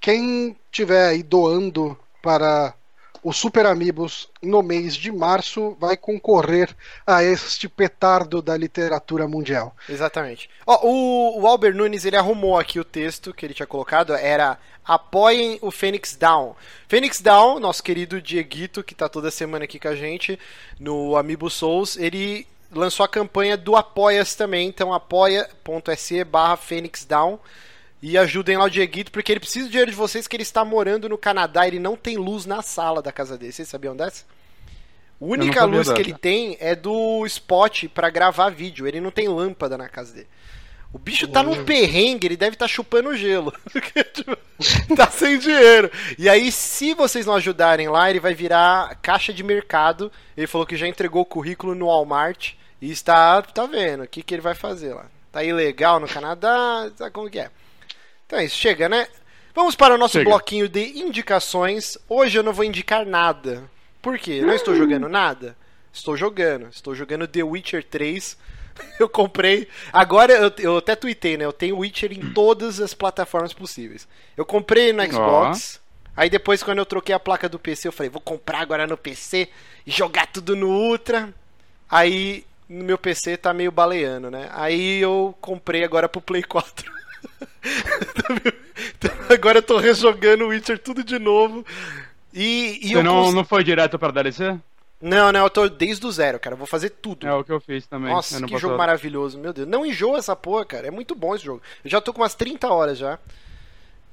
quem 0.09 0.57
tiver 0.73 1.07
aí 1.07 1.23
doando 1.23 1.95
para 2.23 2.73
o 3.23 3.31
Super 3.31 3.67
Amigos 3.67 4.31
no 4.43 4.63
mês 4.63 4.97
de 4.97 5.13
março 5.13 5.77
vai 5.79 5.99
concorrer 5.99 6.75
a 7.07 7.23
este 7.23 7.69
petardo 7.69 8.41
da 8.41 8.57
literatura 8.57 9.29
mundial. 9.29 9.77
Exatamente. 9.87 10.49
O, 10.65 11.43
o 11.43 11.47
Albert 11.47 11.75
Nunes, 11.75 12.07
ele 12.07 12.17
arrumou 12.17 12.59
aqui 12.59 12.81
o 12.81 12.85
texto 12.85 13.35
que 13.35 13.45
ele 13.45 13.53
tinha 13.53 13.67
colocado, 13.67 14.15
era 14.15 14.57
apoiem 14.83 15.59
o 15.61 15.71
Phoenix 15.71 16.17
Down. 16.17 16.57
Phoenix 16.89 17.21
Down, 17.21 17.61
nosso 17.61 17.83
querido 17.83 18.23
Dieguito, 18.23 18.83
que 18.83 18.95
tá 18.95 19.11
toda 19.11 19.31
semana 19.31 19.67
aqui 19.67 19.79
com 19.79 19.89
a 19.89 19.95
gente 19.95 20.39
no 20.81 21.19
Amiibo 21.19 21.51
Souls, 21.51 21.99
ele 21.99 22.47
lançou 22.73 23.05
a 23.05 23.09
campanha 23.09 23.59
do 23.59 23.77
Apoia-se 23.77 24.39
também, 24.39 24.69
então 24.69 24.91
apoia.se 24.91 26.25
barra 26.25 26.57
Phoenix 26.57 27.05
Down 27.05 27.39
e 28.01 28.17
ajudem 28.17 28.57
lá 28.57 28.65
o 28.65 28.71
Dieguito, 28.71 29.11
porque 29.11 29.33
ele 29.33 29.41
precisa 29.41 29.67
do 29.67 29.71
dinheiro 29.71 29.91
de 29.91 29.97
vocês, 29.97 30.27
que 30.27 30.37
ele 30.37 30.43
está 30.43 30.65
morando 30.65 31.09
no 31.09 31.19
Canadá, 31.19 31.67
ele 31.67 31.79
não 31.79 31.97
tem 31.97 32.17
luz 32.17 32.47
na 32.47 32.63
sala 32.63 33.03
da 33.03 33.11
casa 33.11 33.37
dele. 33.37 33.53
Vocês 33.53 33.69
sabiam 33.69 33.97
dessa? 33.97 34.25
A 35.21 35.25
única 35.25 35.65
luz 35.65 35.91
que 35.91 36.01
ele 36.01 36.15
tem 36.15 36.57
é 36.61 36.77
do 36.77 37.27
spot 37.27 37.87
pra 37.89 38.09
gravar 38.09 38.51
vídeo. 38.51 38.87
Ele 38.87 39.01
não 39.01 39.11
tem 39.11 39.27
lâmpada 39.27 39.77
na 39.77 39.89
casa 39.89 40.15
dele. 40.15 40.29
O 40.93 40.99
bicho 40.99 41.29
tá 41.29 41.43
num 41.43 41.65
perrengue, 41.65 42.27
ele 42.27 42.37
deve 42.37 42.55
estar 42.55 42.69
chupando 42.69 43.17
gelo. 43.17 43.53
Tá 44.97 45.09
sem 45.09 45.39
dinheiro. 45.39 45.89
E 46.19 46.29
aí, 46.29 46.51
se 46.51 46.93
vocês 46.93 47.25
não 47.25 47.35
ajudarem 47.35 47.89
lá, 47.89 48.11
ele 48.11 48.19
vai 48.19 48.35
virar 48.35 48.97
caixa 49.01 49.33
de 49.33 49.45
mercado. 49.45 50.11
Ele 50.37 50.49
falou 50.49 50.67
que 50.67 50.77
já 50.77 50.89
entregou 50.89 51.23
o 51.23 51.27
currículo 51.27 51.77
no 51.77 51.87
Walmart 51.87 52.55
e 52.83 52.91
está, 52.91 53.41
tá 53.43 53.67
vendo 53.67 54.03
o 54.03 54.09
que, 54.09 54.21
que 54.21 54.35
ele 54.35 54.43
vai 54.43 54.57
fazer 54.57 54.95
lá. 54.95 55.07
Tá 55.31 55.45
ilegal 55.45 56.01
no 56.01 56.09
Canadá, 56.09 56.91
sabe 56.97 57.13
como 57.13 57.31
que 57.31 57.39
é. 57.39 57.51
Então 58.29 58.39
é 58.39 58.45
isso, 58.45 58.59
chega, 58.59 58.91
né? 58.91 59.09
Vamos 59.55 59.75
para 59.75 59.95
o 59.95 59.99
nosso 59.99 60.19
Chega. 60.19 60.29
bloquinho 60.29 60.69
de 60.69 61.01
indicações. 61.01 61.97
Hoje 62.07 62.39
eu 62.39 62.43
não 62.43 62.53
vou 62.53 62.63
indicar 62.63 63.07
nada. 63.07 63.65
Por 64.03 64.19
quê? 64.19 64.43
Não 64.43 64.53
estou 64.53 64.77
jogando 64.77 65.09
nada? 65.09 65.57
Estou 65.91 66.15
jogando. 66.15 66.69
Estou 66.71 66.95
jogando 66.95 67.27
The 67.27 67.43
Witcher 67.43 67.83
3. 67.83 68.37
Eu 69.01 69.09
comprei. 69.09 69.67
Agora 69.93 70.35
eu, 70.35 70.53
eu 70.59 70.77
até 70.77 70.95
tuitei, 70.95 71.37
né? 71.37 71.45
Eu 71.45 71.53
tenho 71.53 71.79
Witcher 71.79 72.13
em 72.13 72.33
todas 72.33 72.79
as 72.79 72.95
plataformas 72.95 73.53
possíveis. 73.53 74.07
Eu 74.37 74.47
comprei 74.47 74.93
no 74.93 75.05
Xbox. 75.05 75.81
Aí 76.15 76.31
depois, 76.31 76.63
quando 76.63 76.79
eu 76.79 76.87
troquei 76.87 77.13
a 77.13 77.19
placa 77.19 77.49
do 77.49 77.59
PC, 77.59 77.89
eu 77.89 77.93
falei, 77.93 78.11
vou 78.11 78.21
comprar 78.21 78.61
agora 78.61 78.87
no 78.87 78.97
PC 78.97 79.49
e 79.85 79.91
jogar 79.91 80.29
tudo 80.29 80.55
no 80.55 80.69
Ultra. 80.69 81.35
Aí 81.91 82.45
no 82.69 82.85
meu 82.85 82.99
PC 82.99 83.37
tá 83.37 83.53
meio 83.53 83.73
baleando, 83.73 84.31
né? 84.31 84.49
Aí 84.53 85.01
eu 85.01 85.35
comprei 85.41 85.83
agora 85.83 86.09
pro 86.09 86.21
Play 86.21 86.45
4. 86.45 86.98
Então, 88.97 89.11
agora 89.29 89.59
eu 89.59 89.63
tô 89.63 89.77
rejogando 89.79 90.45
o 90.45 90.49
Witcher 90.49 90.79
tudo 90.79 91.03
de 91.03 91.19
novo. 91.19 91.65
E, 92.33 92.79
e 92.83 92.89
Você 92.89 92.97
eu 92.97 93.03
não, 93.03 93.33
não 93.33 93.45
foi 93.45 93.65
direto 93.65 93.99
pra 93.99 94.11
DLC? 94.11 94.57
não, 95.01 95.33
não, 95.33 95.45
eu 95.45 95.51
tô 95.51 95.69
desde 95.69 96.05
o 96.07 96.13
zero, 96.13 96.39
cara. 96.39 96.55
Eu 96.55 96.59
vou 96.59 96.67
fazer 96.67 96.91
tudo. 96.91 97.27
É 97.27 97.33
o 97.35 97.43
que 97.45 97.53
eu 97.53 97.61
fiz 97.61 97.87
também. 97.87 98.13
Nossa, 98.13 98.37
que 98.37 98.43
passado. 98.43 98.61
jogo 98.61 98.77
maravilhoso, 98.79 99.39
meu 99.39 99.53
Deus. 99.53 99.67
Não 99.69 99.85
enjoa 99.85 100.19
essa 100.19 100.37
porra, 100.37 100.65
cara. 100.65 100.87
É 100.87 100.91
muito 100.91 101.15
bom 101.15 101.35
esse 101.35 101.45
jogo. 101.45 101.61
Eu 101.85 101.91
já 101.91 102.01
tô 102.01 102.13
com 102.13 102.23
umas 102.23 102.35
30 102.35 102.69
horas 102.69 102.99
já. 102.99 103.19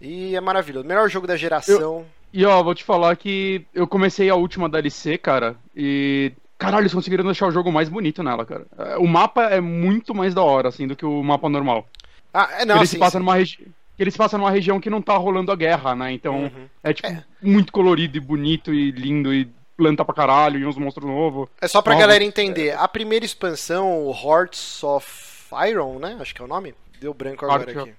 E 0.02 0.36
é 0.36 0.42
maravilhoso. 0.42 0.88
Melhor 0.88 1.10
jogo 1.10 1.28
da 1.28 1.38
geração. 1.38 2.06
E 2.34 2.46
ó, 2.46 2.62
vou 2.62 2.76
te 2.76 2.84
falar 2.84 3.16
que 3.16 3.66
eu 3.74 3.88
comecei 3.88 4.30
a 4.30 4.36
última 4.36 4.68
DLC, 4.68 5.18
cara, 5.18 5.56
e. 5.76 6.34
Caralho, 6.58 6.84
eles 6.84 6.94
conseguiram 6.94 7.24
deixar 7.26 7.48
o 7.48 7.52
jogo 7.52 7.72
mais 7.72 7.90
bonito 7.90 8.24
nela, 8.24 8.46
cara. 8.46 8.66
É, 8.78 8.98
O 8.98 9.06
mapa 9.06 9.44
é 9.44 9.60
muito 9.60 10.16
mais 10.16 10.34
da 10.34 10.42
hora, 10.42 10.70
assim, 10.70 10.88
do 10.88 10.96
que 10.96 11.06
o 11.06 11.22
mapa 11.22 11.50
normal. 11.50 11.88
Ah, 12.36 12.50
é, 12.60 12.66
não, 12.66 12.76
ele 12.78 12.86
sim, 12.88 12.94
se 12.94 13.00
passa 13.00 13.14
sim. 13.18 13.20
numa 13.20 13.36
região. 13.36 13.68
Ele 13.98 14.12
se 14.12 14.18
passa 14.18 14.38
numa 14.38 14.52
região 14.52 14.80
que 14.80 14.90
não 14.90 15.02
tá 15.02 15.16
rolando 15.16 15.52
a 15.52 15.56
guerra, 15.56 15.96
né? 15.96 16.12
Então 16.12 16.44
Uhum. 16.44 16.68
é 16.84 16.94
tipo 16.94 17.08
muito 17.42 17.72
colorido 17.72 18.18
e 18.18 18.20
bonito 18.20 18.74
e 18.74 18.92
lindo 18.92 19.34
e 19.34 19.50
planta 19.78 20.04
pra 20.04 20.14
caralho 20.14 20.60
e 20.60 20.66
uns 20.66 20.78
monstros 20.78 21.06
novos. 21.08 21.48
É 21.62 21.68
só 21.68 21.82
pra 21.82 21.94
Novos. 21.94 22.06
galera 22.08 22.24
entender. 22.24 22.78
A 22.78 22.88
primeira 22.88 23.24
expansão, 23.26 24.06
o 24.06 24.12
Hearts 24.12 24.84
of 24.84 25.08
Iron, 25.70 26.00
né? 26.00 26.18
Acho 26.20 26.36
que 26.36 26.42
é 26.42 26.46
o 26.46 26.48
nome. 26.48 26.74
Deu 27.00 27.14
branco 27.14 27.46
agora 27.46 27.64
Heart 27.64 27.78
of- 27.78 27.90
aqui. 27.90 27.98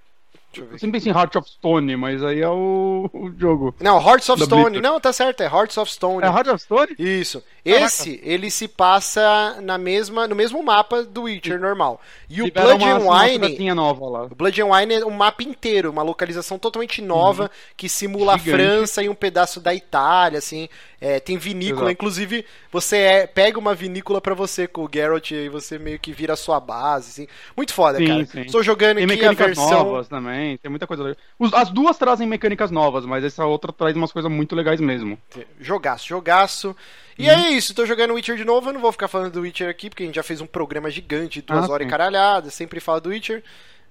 Deixa 0.53 0.61
eu 0.64 0.66
ver 0.68 0.75
Eu 0.75 0.79
sempre 0.79 0.99
pensei 1.01 1.12
em 1.12 1.14
Heart 1.14 1.37
of 1.37 1.49
Stone, 1.51 1.96
mas 1.96 2.22
aí 2.22 2.40
é 2.40 2.49
o, 2.49 3.11
o 3.12 3.31
jogo. 3.38 3.75
Não, 3.81 3.99
Hearts 4.01 4.29
of 4.31 4.42
Stone. 4.42 4.62
Blizzard. 4.64 4.81
Não, 4.83 5.01
tá 5.01 5.12
certo, 5.12 5.42
é 5.42 5.46
Hearts 5.46 5.77
of 5.77 5.90
Stone. 5.92 6.22
É 6.25 6.27
Heart 6.29 6.46
of 6.49 6.62
Stone? 6.62 6.94
Isso. 6.99 7.42
Esse, 7.68 8.20
ele 8.22 8.50
se 8.50 8.68
passa 8.68 9.59
na 9.62 9.76
mesma, 9.76 10.29
no 10.29 10.35
mesmo 10.37 10.62
mapa 10.62 11.02
do 11.02 11.22
Witcher 11.22 11.61
normal. 11.61 12.00
E 12.31 12.40
o 12.42 12.52
Blood 12.52 12.85
uma- 12.85 12.92
and 12.92 13.48
Wine, 13.48 13.74
nova 13.74 14.07
lá. 14.07 14.22
o 14.24 14.35
Blood 14.35 14.61
and 14.62 14.66
Wine 14.66 14.94
é 14.94 15.05
um 15.07 15.11
mapa 15.11 15.42
inteiro, 15.42 15.90
uma 15.90 16.02
localização 16.02 16.59
totalmente 16.59 17.02
nova 17.02 17.50
que 17.76 17.88
simula 17.88 18.33
a 18.33 18.37
Uhum. 18.37 18.40
Gigante. 18.42 18.62
França 18.62 19.02
e 19.02 19.09
um 19.09 19.14
pedaço 19.14 19.61
da 19.61 19.74
Itália, 19.74 20.38
assim. 20.38 20.68
É, 20.98 21.20
tem 21.20 21.37
vinícola, 21.37 21.83
Exato. 21.83 21.92
inclusive 21.92 22.44
você 22.72 22.96
é- 22.96 23.26
pega 23.26 23.59
uma 23.59 23.74
vinícola 23.74 24.18
pra 24.20 24.33
você 24.35 24.66
com 24.66 24.85
o 24.85 24.90
Geralt 24.92 25.31
e 25.31 25.48
você 25.48 25.79
meio 25.79 25.98
que 25.98 26.11
vira 26.12 26.33
a 26.33 26.37
sua 26.37 26.59
base, 26.59 27.11
assim. 27.11 27.26
Muito 27.57 27.74
foda, 27.74 27.98
Sim, 27.98 28.07
cara. 28.07 28.26
sim. 28.26 28.40
Estou 28.42 28.62
jogando 28.62 28.96
Tem 28.96 29.05
aqui 29.05 29.24
a 29.26 29.33
versão 29.33 29.68
novas 29.70 30.09
também, 30.09 30.57
tem 30.57 30.70
muita 30.70 30.87
coisa 30.87 31.02
legal. 31.02 31.18
As 31.52 31.68
duas 31.68 31.98
trazem 31.98 32.26
mecânicas 32.26 32.70
novas, 32.70 33.05
mas 33.05 33.22
essa 33.24 33.44
outra 33.44 33.72
traz 33.72 33.94
umas 33.94 34.11
coisas 34.11 34.31
muito 34.31 34.57
legais 34.57 34.81
mesmo. 34.81 35.18
Jogaço, 35.61 36.07
jogaço. 36.09 36.74
E 37.18 37.24
Uhum. 37.31 37.31
é 37.31 37.50
isso, 37.50 37.74
tô 37.74 37.87
jogando 37.87 38.14
Witcher 38.14 38.37
de 38.37 38.44
novo. 38.44 38.68
Eu 38.68 38.74
não 38.74 38.81
vou 38.81 38.92
ficar 38.92 39.09
falando 39.09 39.33
do 39.33 39.40
Witcher 39.40 39.68
aqui, 39.68 39.88
porque 39.88 40.02
a 40.02 40.07
gente 40.07 40.16
já 40.16 40.22
fez 40.22 40.40
um 40.40 40.46
programa 40.46 40.90
gigante, 40.90 41.40
duas 41.42 41.64
Ah, 41.68 41.72
horas 41.72 41.85
e 41.85 41.87
sim. 41.87 41.90
caralhada. 41.90 42.50
Sempre 42.50 42.81
fala 42.81 43.00
do 43.00 43.09
Witcher. 43.11 43.42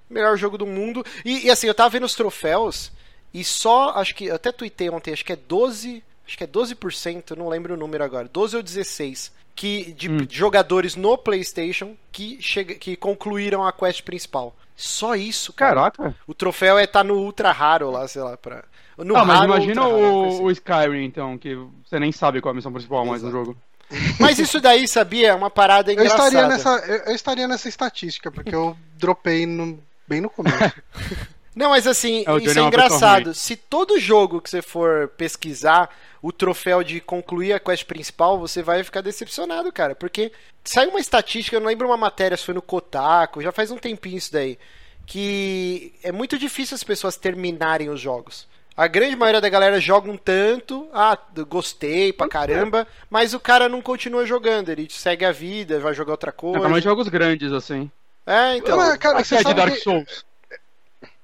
Melhor 0.09 0.37
jogo 0.37 0.57
do 0.57 0.67
mundo. 0.67 1.03
E, 1.23 1.47
e 1.47 1.49
assim, 1.51 1.67
eu 1.67 1.73
tava 1.73 1.89
vendo 1.89 2.05
os 2.05 2.13
troféus, 2.13 2.91
e 3.33 3.43
só, 3.43 3.89
acho 3.95 4.13
que, 4.15 4.25
eu 4.25 4.35
até 4.35 4.51
tuitei 4.51 4.89
ontem, 4.89 5.11
acho 5.11 5.25
que 5.25 5.33
é 5.33 5.35
12. 5.35 6.03
Acho 6.27 6.37
que 6.37 6.43
é 6.43 6.47
12%, 6.47 7.35
não 7.35 7.47
lembro 7.49 7.73
o 7.75 7.77
número 7.77 8.03
agora. 8.03 8.27
12 8.27 8.55
ou 8.57 8.63
16. 8.63 9.31
Que, 9.55 9.91
de 9.93 10.09
Hum. 10.09 10.27
jogadores 10.29 10.95
no 10.95 11.17
PlayStation 11.17 11.95
que, 12.11 12.41
chega, 12.41 12.75
que 12.75 12.95
concluíram 12.95 13.65
a 13.65 13.71
quest 13.71 14.01
principal. 14.03 14.53
Só 14.75 15.15
isso, 15.15 15.53
cara. 15.53 15.75
Caraca. 15.75 16.15
O 16.27 16.33
troféu 16.33 16.77
é 16.77 16.85
tá 16.85 17.03
no 17.03 17.15
ultra 17.19 17.51
raro 17.51 17.89
lá, 17.91 18.07
sei 18.07 18.21
lá, 18.21 18.35
pra. 18.35 18.65
No 18.97 19.15
ah, 19.15 19.25
mas 19.25 19.43
imagina 19.43 19.87
o, 19.87 20.27
assim. 20.27 20.43
o 20.43 20.51
Skyrim, 20.51 21.03
então, 21.05 21.37
que 21.37 21.55
você 21.85 21.99
nem 21.99 22.11
sabe 22.11 22.39
qual 22.41 22.51
é 22.51 22.53
a 22.53 22.55
missão 22.55 22.71
principal 22.71 23.05
mais 23.05 23.21
no 23.21 23.29
Exato. 23.29 23.45
jogo. 23.45 23.57
Mas 24.19 24.39
isso 24.39 24.59
daí, 24.59 24.87
sabia? 24.87 25.27
É 25.29 25.33
uma 25.35 25.51
parada 25.51 25.91
Eu 25.91 25.93
engraçada. 25.93 26.27
estaria, 26.27 26.47
nessa, 26.47 26.69
eu, 26.87 26.95
eu 27.05 27.13
estaria 27.15 27.47
nessa 27.47 27.69
estatística, 27.69 28.31
porque 28.31 28.55
eu 28.55 28.75
dropei 28.97 29.45
no- 29.45 29.77
bem 30.07 30.21
no 30.21 30.29
começo. 30.29 30.57
Não, 31.55 31.69
mas 31.69 31.85
assim, 31.87 32.25
É, 32.27 32.37
isso 32.37 32.59
é 32.59 32.63
é 32.63 32.65
engraçado. 32.65 33.33
Se 33.33 33.55
todo 33.55 33.97
jogo 33.99 34.41
que 34.41 34.49
você 34.49 34.61
for 34.61 35.07
pesquisar 35.09 35.89
o 36.21 36.31
troféu 36.33 36.83
de 36.83 36.99
concluir 36.99 37.53
a 37.53 37.59
quest 37.59 37.85
principal, 37.85 38.37
você 38.39 38.61
vai 38.63 38.83
ficar 38.83 38.99
decepcionado, 39.01 39.71
cara. 39.71 39.93
Porque 39.95 40.31
saiu 40.65 40.89
uma 40.89 40.99
estatística, 40.99 41.55
eu 41.55 41.61
não 41.61 41.67
lembro 41.67 41.87
uma 41.87 41.95
matéria, 41.95 42.35
se 42.35 42.43
foi 42.43 42.55
no 42.55 42.61
Kotaku, 42.63 43.41
já 43.41 43.51
faz 43.51 43.69
um 43.71 43.77
tempinho 43.77 44.17
isso 44.17 44.33
daí. 44.33 44.57
Que 45.05 45.93
é 46.03 46.11
muito 46.11 46.37
difícil 46.37 46.73
as 46.75 46.83
pessoas 46.83 47.15
terminarem 47.15 47.89
os 47.89 48.01
jogos. 48.01 48.47
A 48.77 48.87
grande 48.87 49.15
maioria 49.15 49.39
da 49.39 49.47
galera 49.47 49.79
joga 49.79 50.11
um 50.11 50.17
tanto, 50.17 50.87
ah, 50.93 51.17
gostei 51.47 52.11
pra 52.11 52.27
caramba, 52.27 52.85
mas 53.09 53.33
o 53.33 53.39
cara 53.39 53.69
não 53.69 53.81
continua 53.81 54.25
jogando, 54.25 54.67
ele 54.69 54.87
segue 54.89 55.23
a 55.23 55.31
vida, 55.31 55.79
vai 55.79 55.93
jogar 55.93 56.11
outra 56.11 56.29
É, 56.29 56.33
coisa. 56.33 56.59
também 56.59 56.81
jogos 56.81 57.07
grandes, 57.07 57.53
assim. 57.53 57.89
É, 58.25 58.57
então. 58.57 58.75
Mas, 58.75 58.97
cara, 58.97 59.23
você 59.23 59.35
é 59.35 59.37
de 59.37 59.43
sabe 59.43 59.55
Dark 59.61 59.77
Souls. 59.77 60.25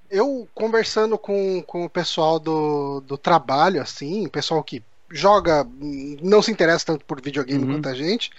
eu 0.10 0.48
conversando 0.54 1.18
com, 1.18 1.62
com 1.64 1.84
o 1.86 1.90
pessoal 1.90 2.40
do, 2.40 3.02
do 3.02 3.18
trabalho, 3.18 3.82
assim, 3.82 4.28
pessoal 4.30 4.64
que 4.64 4.82
joga, 5.10 5.68
não 6.22 6.42
se 6.42 6.52
interessa 6.52 6.86
tanto 6.86 7.04
por 7.06 7.22
videogame 7.22 7.66
Uhum. 7.66 7.74
quanto 7.74 7.90
a 7.90 7.94
gente. 7.94 8.32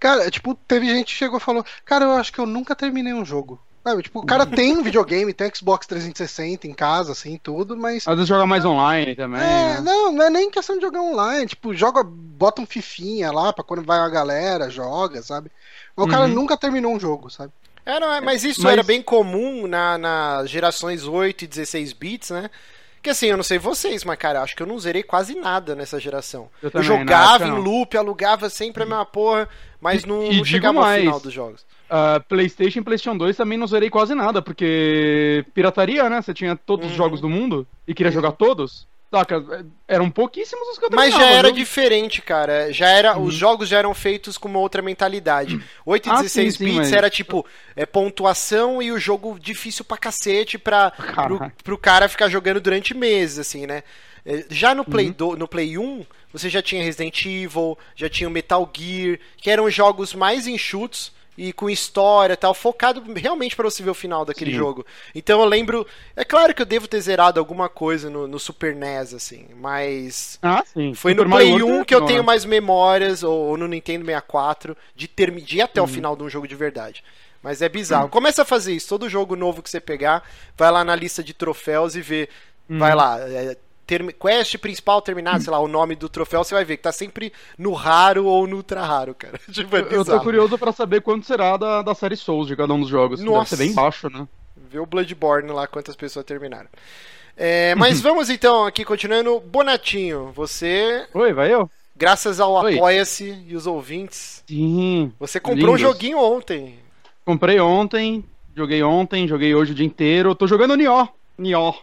Cara, 0.00 0.28
tipo, 0.32 0.54
teve 0.54 0.86
gente 0.86 1.06
que 1.06 1.18
chegou 1.18 1.38
e 1.38 1.40
falou: 1.40 1.64
Cara, 1.84 2.04
eu 2.06 2.12
acho 2.12 2.32
que 2.32 2.40
eu 2.40 2.46
nunca 2.46 2.74
terminei 2.74 3.12
um 3.12 3.24
jogo. 3.24 3.60
Sabe, 3.84 4.02
tipo, 4.02 4.20
o 4.20 4.26
cara 4.26 4.46
tem 4.46 4.76
um 4.76 4.82
videogame, 4.82 5.32
tem 5.34 5.50
Xbox 5.52 5.86
360 5.88 6.68
em 6.68 6.72
casa, 6.72 7.12
assim, 7.12 7.36
tudo, 7.42 7.76
mas. 7.76 8.06
Às 8.06 8.14
vezes 8.14 8.28
joga 8.28 8.46
mais 8.46 8.64
online 8.64 9.16
também. 9.16 9.40
É, 9.40 9.74
né? 9.74 9.80
não, 9.80 10.12
não 10.12 10.22
é 10.24 10.30
nem 10.30 10.50
questão 10.50 10.76
de 10.76 10.82
jogar 10.82 11.00
online. 11.02 11.46
Tipo, 11.46 11.74
joga, 11.74 12.02
bota 12.04 12.62
um 12.62 12.66
fifinha 12.66 13.32
lá 13.32 13.52
pra 13.52 13.64
quando 13.64 13.82
vai 13.82 13.98
a 13.98 14.08
galera, 14.08 14.70
joga, 14.70 15.20
sabe? 15.22 15.50
Mas 15.96 16.06
o 16.06 16.08
cara 16.08 16.24
Uhum. 16.26 16.34
nunca 16.34 16.56
terminou 16.56 16.94
um 16.94 17.00
jogo, 17.00 17.28
sabe? 17.28 17.52
É, 17.84 17.98
não, 17.98 18.12
é, 18.12 18.20
mas 18.20 18.44
isso 18.44 18.62
Mas- 18.62 18.72
era 18.74 18.82
bem 18.84 19.02
comum 19.02 19.66
na, 19.66 19.98
nas 19.98 20.48
gerações 20.48 21.04
8 21.04 21.42
e 21.42 21.48
16 21.48 21.92
bits, 21.92 22.30
né? 22.30 22.48
Que 23.02 23.10
assim, 23.10 23.26
eu 23.26 23.36
não 23.36 23.42
sei 23.42 23.58
vocês, 23.58 24.04
mas 24.04 24.16
cara, 24.16 24.42
acho 24.42 24.54
que 24.54 24.62
eu 24.62 24.66
não 24.68 24.78
zerei 24.78 25.02
quase 25.02 25.34
nada 25.34 25.74
nessa 25.74 25.98
geração. 25.98 26.48
Eu 26.62 26.70
Eu, 26.72 26.78
na 26.78 26.82
jogava 26.82 27.48
em 27.48 27.50
não. 27.50 27.58
loop, 27.58 27.96
alugava 27.96 28.48
sempre 28.48 28.84
a 28.84 28.86
mesma 28.86 29.04
porra, 29.04 29.48
mas 29.82 30.04
não, 30.06 30.32
E- 30.32 30.36
não 30.38 30.44
chegava 30.44 30.78
ao 30.78 30.84
mais. 30.84 31.02
final 31.02 31.20
dos 31.20 31.32
jogos. 31.32 31.66
Ah, 31.90 32.22
PlayStation 32.26 32.78
e 32.78 32.82
PlayStation 32.82 33.18
2 33.18 33.36
também 33.36 33.58
não 33.58 33.66
zerei 33.66 33.90
quase 33.90 34.14
nada, 34.14 34.40
porque 34.40 35.44
pirataria, 35.52 36.08
né? 36.08 36.22
Você 36.22 36.32
tinha 36.32 36.56
todos 36.56 36.86
os 36.86 36.92
Uhum. 36.92 36.96
jogos 36.96 37.20
do 37.20 37.28
mundo 37.28 37.66
e 37.86 37.92
queria 37.92 38.10
jogar 38.12 38.32
todos. 38.32 38.86
Saca? 39.10 39.44
Eram 39.86 40.08
pouquíssimos 40.08 40.66
os 40.68 40.78
que 40.78 40.86
eu 40.86 40.90
Mas 40.90 41.12
já 41.12 41.26
era 41.26 41.48
viu? 41.48 41.56
diferente, 41.56 42.22
cara. 42.22 42.72
Já 42.72 42.88
era, 42.88 43.14
Uhum. 43.18 43.24
os 43.24 43.34
jogos 43.34 43.68
já 43.68 43.76
eram 43.76 43.92
feitos 43.92 44.38
com 44.38 44.48
uma 44.48 44.58
outra 44.58 44.80
mentalidade. 44.80 45.60
8 45.84 46.08
e 46.08 46.12
Ah, 46.12 46.14
16 46.22 46.54
sim, 46.54 46.58
sim, 46.58 46.64
bits 46.64 46.76
mas- 46.78 46.92
era 46.94 47.10
tipo 47.10 47.44
é, 47.76 47.84
pontuação 47.84 48.80
e 48.82 48.90
o 48.90 48.98
jogo 48.98 49.38
difícil 49.38 49.84
pra 49.84 49.98
cacete 49.98 50.56
pra, 50.56 50.90
pro, 50.90 51.52
pro 51.62 51.76
cara 51.78 52.08
ficar 52.08 52.30
jogando 52.30 52.58
durante 52.58 52.94
meses, 52.94 53.38
assim, 53.38 53.66
né? 53.66 53.82
É, 54.24 54.46
Já 54.48 54.74
no 54.74 54.80
Uhum. 54.82 54.84
Play, 54.90 55.10
do, 55.10 55.36
no 55.36 55.46
Play 55.48 55.76
1, 55.76 56.06
você 56.32 56.48
já 56.48 56.62
tinha 56.62 56.82
Resident 56.82 57.24
Evil, 57.26 57.78
já 57.94 58.08
tinha 58.08 58.28
o 58.28 58.32
Metal 58.32 58.68
Gear, 58.76 59.18
que 59.36 59.50
eram 59.50 59.68
jogos 59.70 60.14
mais 60.14 60.46
enxutos 60.46 61.12
e 61.36 61.50
com 61.50 61.70
história 61.70 62.34
e 62.34 62.36
tal, 62.36 62.52
focado 62.52 63.02
realmente 63.14 63.56
pra 63.56 63.64
você 63.64 63.82
ver 63.82 63.88
o 63.88 63.94
final 63.94 64.22
daquele 64.24 64.50
Sim. 64.50 64.56
jogo. 64.58 64.84
Então 65.14 65.40
eu 65.40 65.46
lembro. 65.46 65.86
É 66.14 66.24
claro 66.24 66.52
que 66.54 66.60
eu 66.60 66.66
devo 66.66 66.86
ter 66.86 67.00
zerado 67.00 67.40
alguma 67.40 67.70
coisa 67.70 68.10
no, 68.10 68.26
no 68.28 68.38
Super 68.38 68.74
NES, 68.76 69.14
assim, 69.14 69.46
mas. 69.56 70.38
Ah, 70.42 70.62
sim. 70.66 70.92
Foi 70.92 71.12
Super 71.12 71.24
no 71.24 71.30
Mario 71.30 71.48
Play 71.52 71.62
World 71.62 71.80
1 71.80 71.84
que 71.84 71.94
eu 71.94 72.00
não, 72.00 72.06
tenho 72.06 72.20
né? 72.20 72.26
mais 72.26 72.44
memórias, 72.44 73.22
ou, 73.22 73.32
ou 73.48 73.56
no 73.56 73.66
Nintendo 73.66 74.04
64, 74.04 74.76
de, 74.94 75.08
termi- 75.08 75.40
de 75.40 75.56
ir 75.56 75.62
até 75.62 75.80
Uhum. 75.80 75.86
o 75.86 75.90
final 75.90 76.14
de 76.14 76.22
um 76.22 76.28
jogo 76.28 76.46
de 76.46 76.54
verdade. 76.54 77.02
Mas 77.42 77.60
é 77.62 77.68
bizarro. 77.68 78.08
Começa 78.10 78.42
a 78.42 78.44
fazer 78.44 78.72
isso. 78.74 78.88
Todo 78.88 79.08
jogo 79.08 79.34
novo 79.34 79.62
que 79.62 79.70
você 79.70 79.80
pegar, 79.80 80.22
vai 80.56 80.70
lá 80.70 80.84
na 80.84 80.94
lista 80.94 81.24
de 81.24 81.32
troféus 81.34 81.96
e 81.96 82.00
vê. 82.02 82.28
Uhum. 82.68 82.78
Vai 82.78 82.94
lá. 82.94 83.18
é, 83.20 83.56
termi- 83.86 84.12
quest 84.12 84.56
principal 84.58 85.00
terminado, 85.02 85.42
sei 85.42 85.50
lá, 85.52 85.58
o 85.58 85.68
nome 85.68 85.94
do 85.94 86.08
troféu, 86.08 86.42
você 86.44 86.54
vai 86.54 86.64
ver 86.64 86.76
que 86.76 86.82
tá 86.82 86.92
sempre 86.92 87.32
no 87.58 87.72
raro 87.72 88.24
ou 88.26 88.46
no 88.46 88.56
ultra 88.56 88.82
raro, 88.84 89.14
cara. 89.14 89.38
Tipo, 89.50 89.76
é 89.76 89.80
Eu- 89.80 89.86
Eu 89.90 90.04
tô 90.04 90.20
curioso 90.20 90.56
pra 90.58 90.72
saber 90.72 91.00
quanto 91.02 91.26
será 91.26 91.56
da, 91.56 91.82
da 91.82 91.94
série 91.94 92.16
Souls 92.16 92.46
de 92.46 92.56
cada 92.56 92.72
um 92.74 92.80
dos 92.80 92.88
jogos. 92.88 93.20
Nossa. 93.20 93.56
Deve 93.56 93.62
ser 93.62 93.68
bem 93.68 93.74
baixo, 93.74 94.08
né? 94.10 94.26
Ver 94.56 94.80
o 94.80 94.86
Bloodborne 94.86 95.50
lá, 95.50 95.66
quantas 95.66 95.96
pessoas 95.96 96.24
terminaram. 96.24 96.68
É, 97.36 97.74
mas 97.74 98.00
vamos 98.00 98.28
então 98.30 98.66
aqui, 98.66 98.84
continuando. 98.84 99.40
Bonatinho, 99.40 100.32
você, 100.34 101.06
Oi, 101.14 101.32
vai 101.32 101.52
eu? 101.52 101.70
graças 101.96 102.40
ao 102.40 102.52
Oi. 102.62 102.76
Apoia-se 102.76 103.44
e 103.46 103.54
os 103.56 103.66
ouvintes, 103.66 104.42
Sim. 104.46 105.12
você 105.18 105.40
comprou 105.40 105.72
um 105.72 105.76
Lindos. 105.76 105.80
joguinho 105.80 106.18
ontem. 106.18 106.78
Comprei 107.24 107.58
ontem, 107.60 108.24
joguei 108.54 108.82
ontem, 108.82 109.26
joguei 109.28 109.54
hoje 109.54 109.72
o 109.72 109.74
dia 109.74 109.86
inteiro. 109.86 110.34
Tô 110.34 110.46
jogando 110.46 110.74
Nioh. 110.76 111.08
Nioh. 111.38 111.74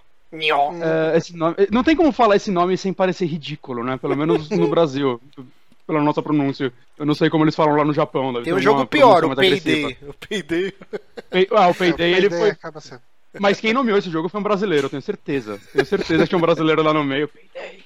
É, 1.14 1.18
esse 1.18 1.36
nome, 1.36 1.56
não 1.72 1.84
tem 1.84 1.96
como 1.96 2.12
falar 2.12 2.36
esse 2.36 2.52
nome 2.52 2.78
sem 2.78 2.94
parecer 2.94 3.26
ridículo, 3.26 3.84
né? 3.84 3.98
Pelo 3.98 4.16
menos 4.16 4.50
no 4.50 4.68
Brasil. 4.70 5.20
Pela 5.88 6.02
nossa 6.04 6.22
pronúncia. 6.22 6.72
Eu 6.98 7.06
não 7.06 7.16
sei 7.16 7.32
como 7.32 7.44
eles 7.44 7.56
falam 7.56 7.76
lá 7.76 7.84
no 7.84 7.94
Japão. 7.94 8.32
deve 8.32 8.46
Tem 8.46 8.54
um 8.54 8.60
jogo 8.60 8.86
pior, 8.86 9.24
o 9.26 9.36
Payday. 9.36 9.98
O 10.08 10.14
Payday. 10.14 10.74
Pay- 11.32 11.48
Ah, 11.52 11.62
o 11.66 11.70
É, 11.70 11.72
o 11.72 11.76
Payday, 11.76 12.14
ele 12.14 12.30
foi. 12.30 12.50
acaba 12.52 12.80
sendo. 12.80 13.02
Mas 13.40 13.60
quem 13.60 13.74
nomeou 13.74 13.98
esse 13.98 14.10
jogo 14.10 14.30
foi 14.30 14.40
um 14.40 14.44
brasileiro, 14.44 14.86
eu 14.86 14.90
tenho 14.90 15.02
certeza. 15.02 15.60
Tenho 15.74 15.86
certeza 15.86 16.24
que 16.24 16.30
tinha 16.30 16.38
um 16.38 16.42
brasileiro 16.42 16.84
lá 16.84 16.94
no 16.94 17.04
meio. 17.04 17.28
Payday. 17.28 17.84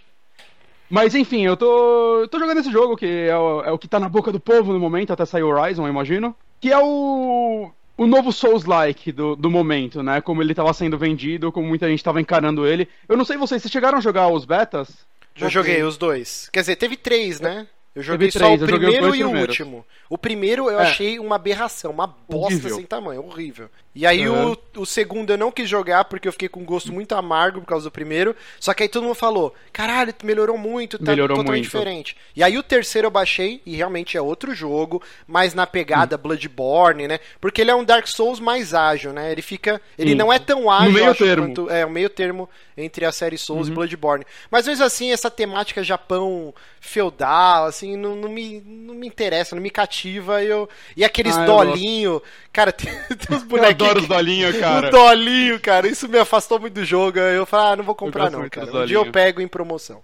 Mas 0.89 1.15
enfim, 1.15 1.43
eu 1.45 1.56
tô, 1.58 2.19
eu 2.21 2.27
tô 2.27 2.38
jogando 2.39 2.60
esse 2.60 2.71
jogo 2.71 2.95
que 2.97 3.06
é 3.06 3.38
o, 3.38 3.62
é 3.63 3.71
o 3.71 3.77
que 3.79 3.88
tá 3.88 3.99
na 3.99 4.10
boca 4.10 4.32
do 4.32 4.39
povo 4.39 4.73
no 4.73 4.79
momento, 4.79 5.12
até 5.12 5.25
sair 5.25 5.43
o 5.43 5.47
Horizon, 5.49 5.84
eu 5.86 5.89
imagino. 5.89 6.36
Que 6.60 6.71
é 6.71 6.77
o, 6.77 7.71
o 7.97 8.08
novo 8.08 8.32
Souls-like 8.32 9.12
do, 9.12 9.36
do 9.36 9.49
momento, 9.49 10.01
né? 10.03 10.19
Como 10.21 10.41
ele 10.41 10.53
tava 10.56 10.73
sendo 10.73 10.97
vendido, 10.97 11.51
como 11.51 11.67
muita 11.67 11.88
gente 11.88 12.03
tava 12.03 12.19
encarando 12.21 12.65
ele. 12.67 12.88
Eu 13.08 13.15
não 13.17 13.25
sei 13.25 13.38
vocês, 13.38 13.62
vocês 13.62 13.71
chegaram 13.71 13.97
a 13.97 14.01
jogar 14.01 14.27
os 14.29 14.45
betas? 14.45 15.06
Eu 15.39 15.49
joguei 15.49 15.82
os 15.84 15.97
dois. 15.97 16.49
Quer 16.51 16.60
dizer, 16.62 16.75
teve 16.75 16.95
três, 16.97 17.39
né? 17.39 17.67
Eu 17.95 18.01
joguei 18.01 18.29
Teve 18.32 18.39
só 18.39 18.45
três, 18.58 18.62
o 18.63 18.65
primeiro 18.65 19.15
e 19.15 19.23
o 19.23 19.27
primeiros. 19.29 19.49
último. 19.60 19.86
O 20.10 20.17
primeiro 20.17 20.69
eu 20.69 20.79
É. 20.79 20.84
achei 20.84 21.19
uma 21.19 21.36
aberração, 21.36 21.91
uma 21.91 22.08
bosta 22.08 22.53
Horrível. 22.56 22.75
sem 22.75 22.86
tamanho, 22.86 23.23
horrível. 23.23 23.69
E 23.95 24.08
aí 24.08 24.27
Uhum. 24.27 24.56
o, 24.75 24.82
o 24.82 24.86
segundo 24.88 25.29
eu 25.32 25.38
não 25.38 25.51
quis 25.51 25.69
jogar 25.69 26.06
porque 26.06 26.27
eu 26.27 26.32
fiquei 26.32 26.49
com 26.49 26.62
um 26.62 26.65
gosto 26.65 26.91
muito 26.91 27.13
amargo 27.13 27.62
por 27.62 27.67
causa 27.67 27.86
do 27.86 27.91
primeiro. 27.91 28.36
Só 28.60 28.73
que 28.73 28.82
aí 28.82 28.89
todo 28.89 29.03
mundo 29.03 29.13
falou: 29.13 29.53
caralho, 29.71 30.13
melhorou 30.23 30.58
muito, 30.58 30.97
tá 30.97 31.12
Melhorou 31.12 31.38
totalmente 31.38 31.65
muito. 31.65 31.71
diferente. 31.71 32.17
E 32.36 32.43
aí 32.43 32.58
o 32.58 32.63
terceiro 32.63 33.06
eu 33.08 33.12
baixei 33.12 33.62
e 33.65 33.75
realmente 33.75 34.17
é 34.17 34.21
outro 34.21 34.56
jogo, 34.56 35.01
mais 35.27 35.53
na 35.53 35.67
pegada 35.67 36.15
Hum. 36.15 36.19
Bloodborne, 36.19 37.08
né? 37.08 37.19
Porque 37.39 37.62
ele 37.62 37.69
é 37.69 37.75
um 37.75 37.84
Dark 37.84 38.08
Souls 38.08 38.39
mais 38.39 38.73
ágil, 38.73 39.13
né? 39.13 39.32
Ele 39.32 39.43
fica. 39.43 39.79
Ele 39.97 40.15
não 40.15 40.34
é 40.34 40.39
tão 40.39 40.71
ágil, 40.71 40.93
meio 40.93 41.12
acho, 41.12 41.23
termo. 41.23 41.45
quanto- 41.47 41.69
é, 41.69 41.86
o 41.86 41.89
meio 41.91 42.10
termo 42.10 42.49
entre 42.75 43.06
a 43.06 43.12
série 43.12 43.38
Souls 43.38 43.67
Uhum. 43.67 43.73
e 43.73 43.75
Bloodborne. 43.75 44.25
Mas 44.49 44.65
mesmo 44.65 44.84
assim, 44.86 45.12
essa 45.12 45.29
temática 45.29 45.84
Japão 45.84 46.51
feudal, 46.82 47.65
assim, 47.65 47.95
não, 47.95 48.15
não, 48.15 48.29
me, 48.29 48.60
não 48.65 48.93
me 48.93 49.08
interessa, 49.08 49.56
não 49.56 49.62
me 49.63 49.69
cativa. 49.69 50.43
Eu... 50.43 50.67
E 50.97 51.03
aqueles 51.06 51.38
Ah, 51.38 51.45
dolinho, 51.45 52.21
cara, 52.53 52.71
tem, 52.71 52.93
tem 52.93 53.35
uns 53.35 53.41
Eu 53.41 53.47
bonequinhos. 53.47 53.91
adoro 53.91 53.99
os 53.99 54.07
dolinhos, 54.07 54.55
cara. 54.61 54.87
O 54.87 54.91
dolinho, 54.91 55.59
cara, 55.59 55.87
isso 55.87 56.07
me 56.07 56.19
afastou 56.19 56.59
muito 56.59 56.75
do 56.75 56.85
jogo. 56.85 57.19
Eu 57.19 57.45
falei, 57.45 57.73
ah, 57.73 57.75
não 57.75 57.83
vou 57.83 57.95
comprar 57.95 58.29
não, 58.29 58.47
cara. 58.47 58.83
Um 58.83 58.85
dia 58.85 58.97
eu 58.97 59.11
pego 59.11 59.41
em 59.41 59.47
promoção. 59.47 60.01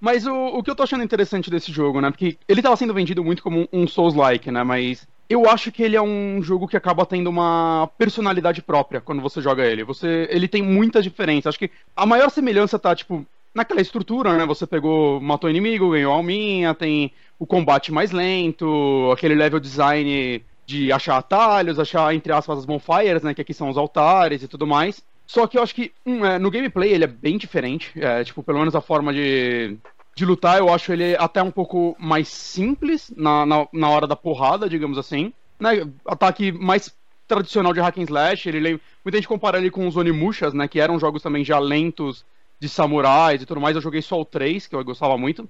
Mas 0.00 0.26
o, 0.26 0.34
o 0.34 0.62
que 0.64 0.70
eu 0.70 0.74
tô 0.74 0.82
achando 0.82 1.04
interessante 1.04 1.48
desse 1.48 1.70
jogo, 1.70 2.00
né? 2.00 2.10
Porque 2.10 2.36
ele 2.48 2.60
tava 2.60 2.76
sendo 2.76 2.92
vendido 2.92 3.22
muito 3.22 3.40
como 3.40 3.68
um 3.72 3.86
Souls-like, 3.86 4.50
né? 4.50 4.64
Mas 4.64 5.06
eu 5.30 5.48
acho 5.48 5.70
que 5.70 5.80
ele 5.80 5.94
é 5.94 6.02
um 6.02 6.42
jogo 6.42 6.66
que 6.66 6.76
acaba 6.76 7.06
tendo 7.06 7.30
uma 7.30 7.88
personalidade 7.96 8.60
própria 8.60 9.00
quando 9.00 9.22
você 9.22 9.40
joga 9.40 9.64
ele. 9.64 9.84
Você, 9.84 10.26
ele 10.28 10.48
tem 10.48 10.60
muitas 10.60 11.04
diferenças. 11.04 11.50
Acho 11.50 11.58
que 11.60 11.70
a 11.94 12.04
maior 12.04 12.30
semelhança 12.30 12.80
tá, 12.80 12.96
tipo, 12.96 13.24
naquela 13.54 13.80
estrutura, 13.80 14.36
né? 14.36 14.44
Você 14.44 14.66
pegou, 14.66 15.20
matou 15.20 15.48
o 15.48 15.50
inimigo, 15.50 15.90
ganhou 15.90 16.12
a 16.12 16.16
alminha, 16.16 16.74
tem 16.74 17.12
o 17.38 17.46
combate 17.46 17.92
mais 17.92 18.10
lento, 18.10 19.10
aquele 19.12 19.36
level 19.36 19.60
design 19.60 20.42
de 20.72 20.90
achar 20.90 21.18
atalhos, 21.18 21.78
achar, 21.78 22.14
entre 22.14 22.32
aspas, 22.32 22.60
as 22.60 22.64
bonfires, 22.64 23.22
né? 23.22 23.34
Que 23.34 23.42
aqui 23.42 23.52
são 23.52 23.68
os 23.68 23.76
altares 23.76 24.42
e 24.42 24.48
tudo 24.48 24.66
mais. 24.66 25.02
Só 25.26 25.46
que 25.46 25.58
eu 25.58 25.62
acho 25.62 25.74
que 25.74 25.92
um, 26.04 26.24
é, 26.24 26.38
no 26.38 26.50
gameplay 26.50 26.92
ele 26.92 27.04
é 27.04 27.08
bem 27.08 27.36
diferente. 27.36 27.92
É, 27.96 28.24
tipo, 28.24 28.42
pelo 28.42 28.58
menos 28.58 28.74
a 28.74 28.80
forma 28.80 29.12
de, 29.12 29.76
de 30.16 30.24
lutar, 30.24 30.58
eu 30.58 30.72
acho 30.72 30.92
ele 30.92 31.14
até 31.16 31.42
um 31.42 31.50
pouco 31.50 31.94
mais 31.98 32.28
simples 32.28 33.12
na, 33.14 33.44
na, 33.44 33.68
na 33.70 33.90
hora 33.90 34.06
da 34.06 34.16
porrada, 34.16 34.68
digamos 34.68 34.96
assim. 34.96 35.32
Né? 35.60 35.86
Ataque 36.06 36.50
mais 36.50 36.90
tradicional 37.28 37.74
de 37.74 37.80
hack 37.80 37.98
and 37.98 38.04
slash. 38.04 38.48
Ele, 38.48 38.80
muita 39.04 39.18
gente 39.18 39.28
compara 39.28 39.58
ele 39.58 39.70
com 39.70 39.86
os 39.86 39.96
Onimushas, 39.96 40.54
né? 40.54 40.66
Que 40.66 40.80
eram 40.80 40.98
jogos 40.98 41.22
também 41.22 41.44
já 41.44 41.58
lentos 41.58 42.24
de 42.58 42.68
samurais 42.68 43.42
e 43.42 43.46
tudo 43.46 43.60
mais. 43.60 43.76
Eu 43.76 43.82
joguei 43.82 44.00
só 44.00 44.18
o 44.18 44.24
3, 44.24 44.66
que 44.66 44.74
eu 44.74 44.82
gostava 44.82 45.18
muito. 45.18 45.46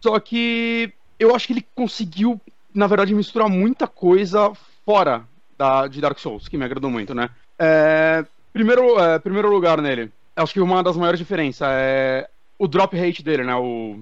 Só 0.00 0.18
que 0.18 0.92
eu 1.18 1.34
acho 1.34 1.46
que 1.46 1.52
ele 1.52 1.66
conseguiu, 1.74 2.40
na 2.76 2.86
verdade, 2.86 3.14
misturar 3.14 3.48
muita 3.48 3.86
coisa 3.86 4.52
fora 4.84 5.24
da, 5.56 5.86
de 5.86 6.00
Dark 6.00 6.18
Souls, 6.18 6.46
que 6.46 6.58
me 6.58 6.64
agradou 6.64 6.90
muito, 6.90 7.14
né? 7.14 7.30
É, 7.58 8.24
primeiro, 8.52 9.00
é, 9.00 9.18
primeiro 9.18 9.50
lugar 9.50 9.80
nele, 9.80 10.12
acho 10.36 10.52
que 10.52 10.60
uma 10.60 10.82
das 10.82 10.96
maiores 10.96 11.18
diferenças 11.18 11.66
é 11.70 12.28
o 12.58 12.68
drop 12.68 12.94
rate 12.94 13.22
dele, 13.22 13.44
né? 13.44 13.54
O, 13.56 13.98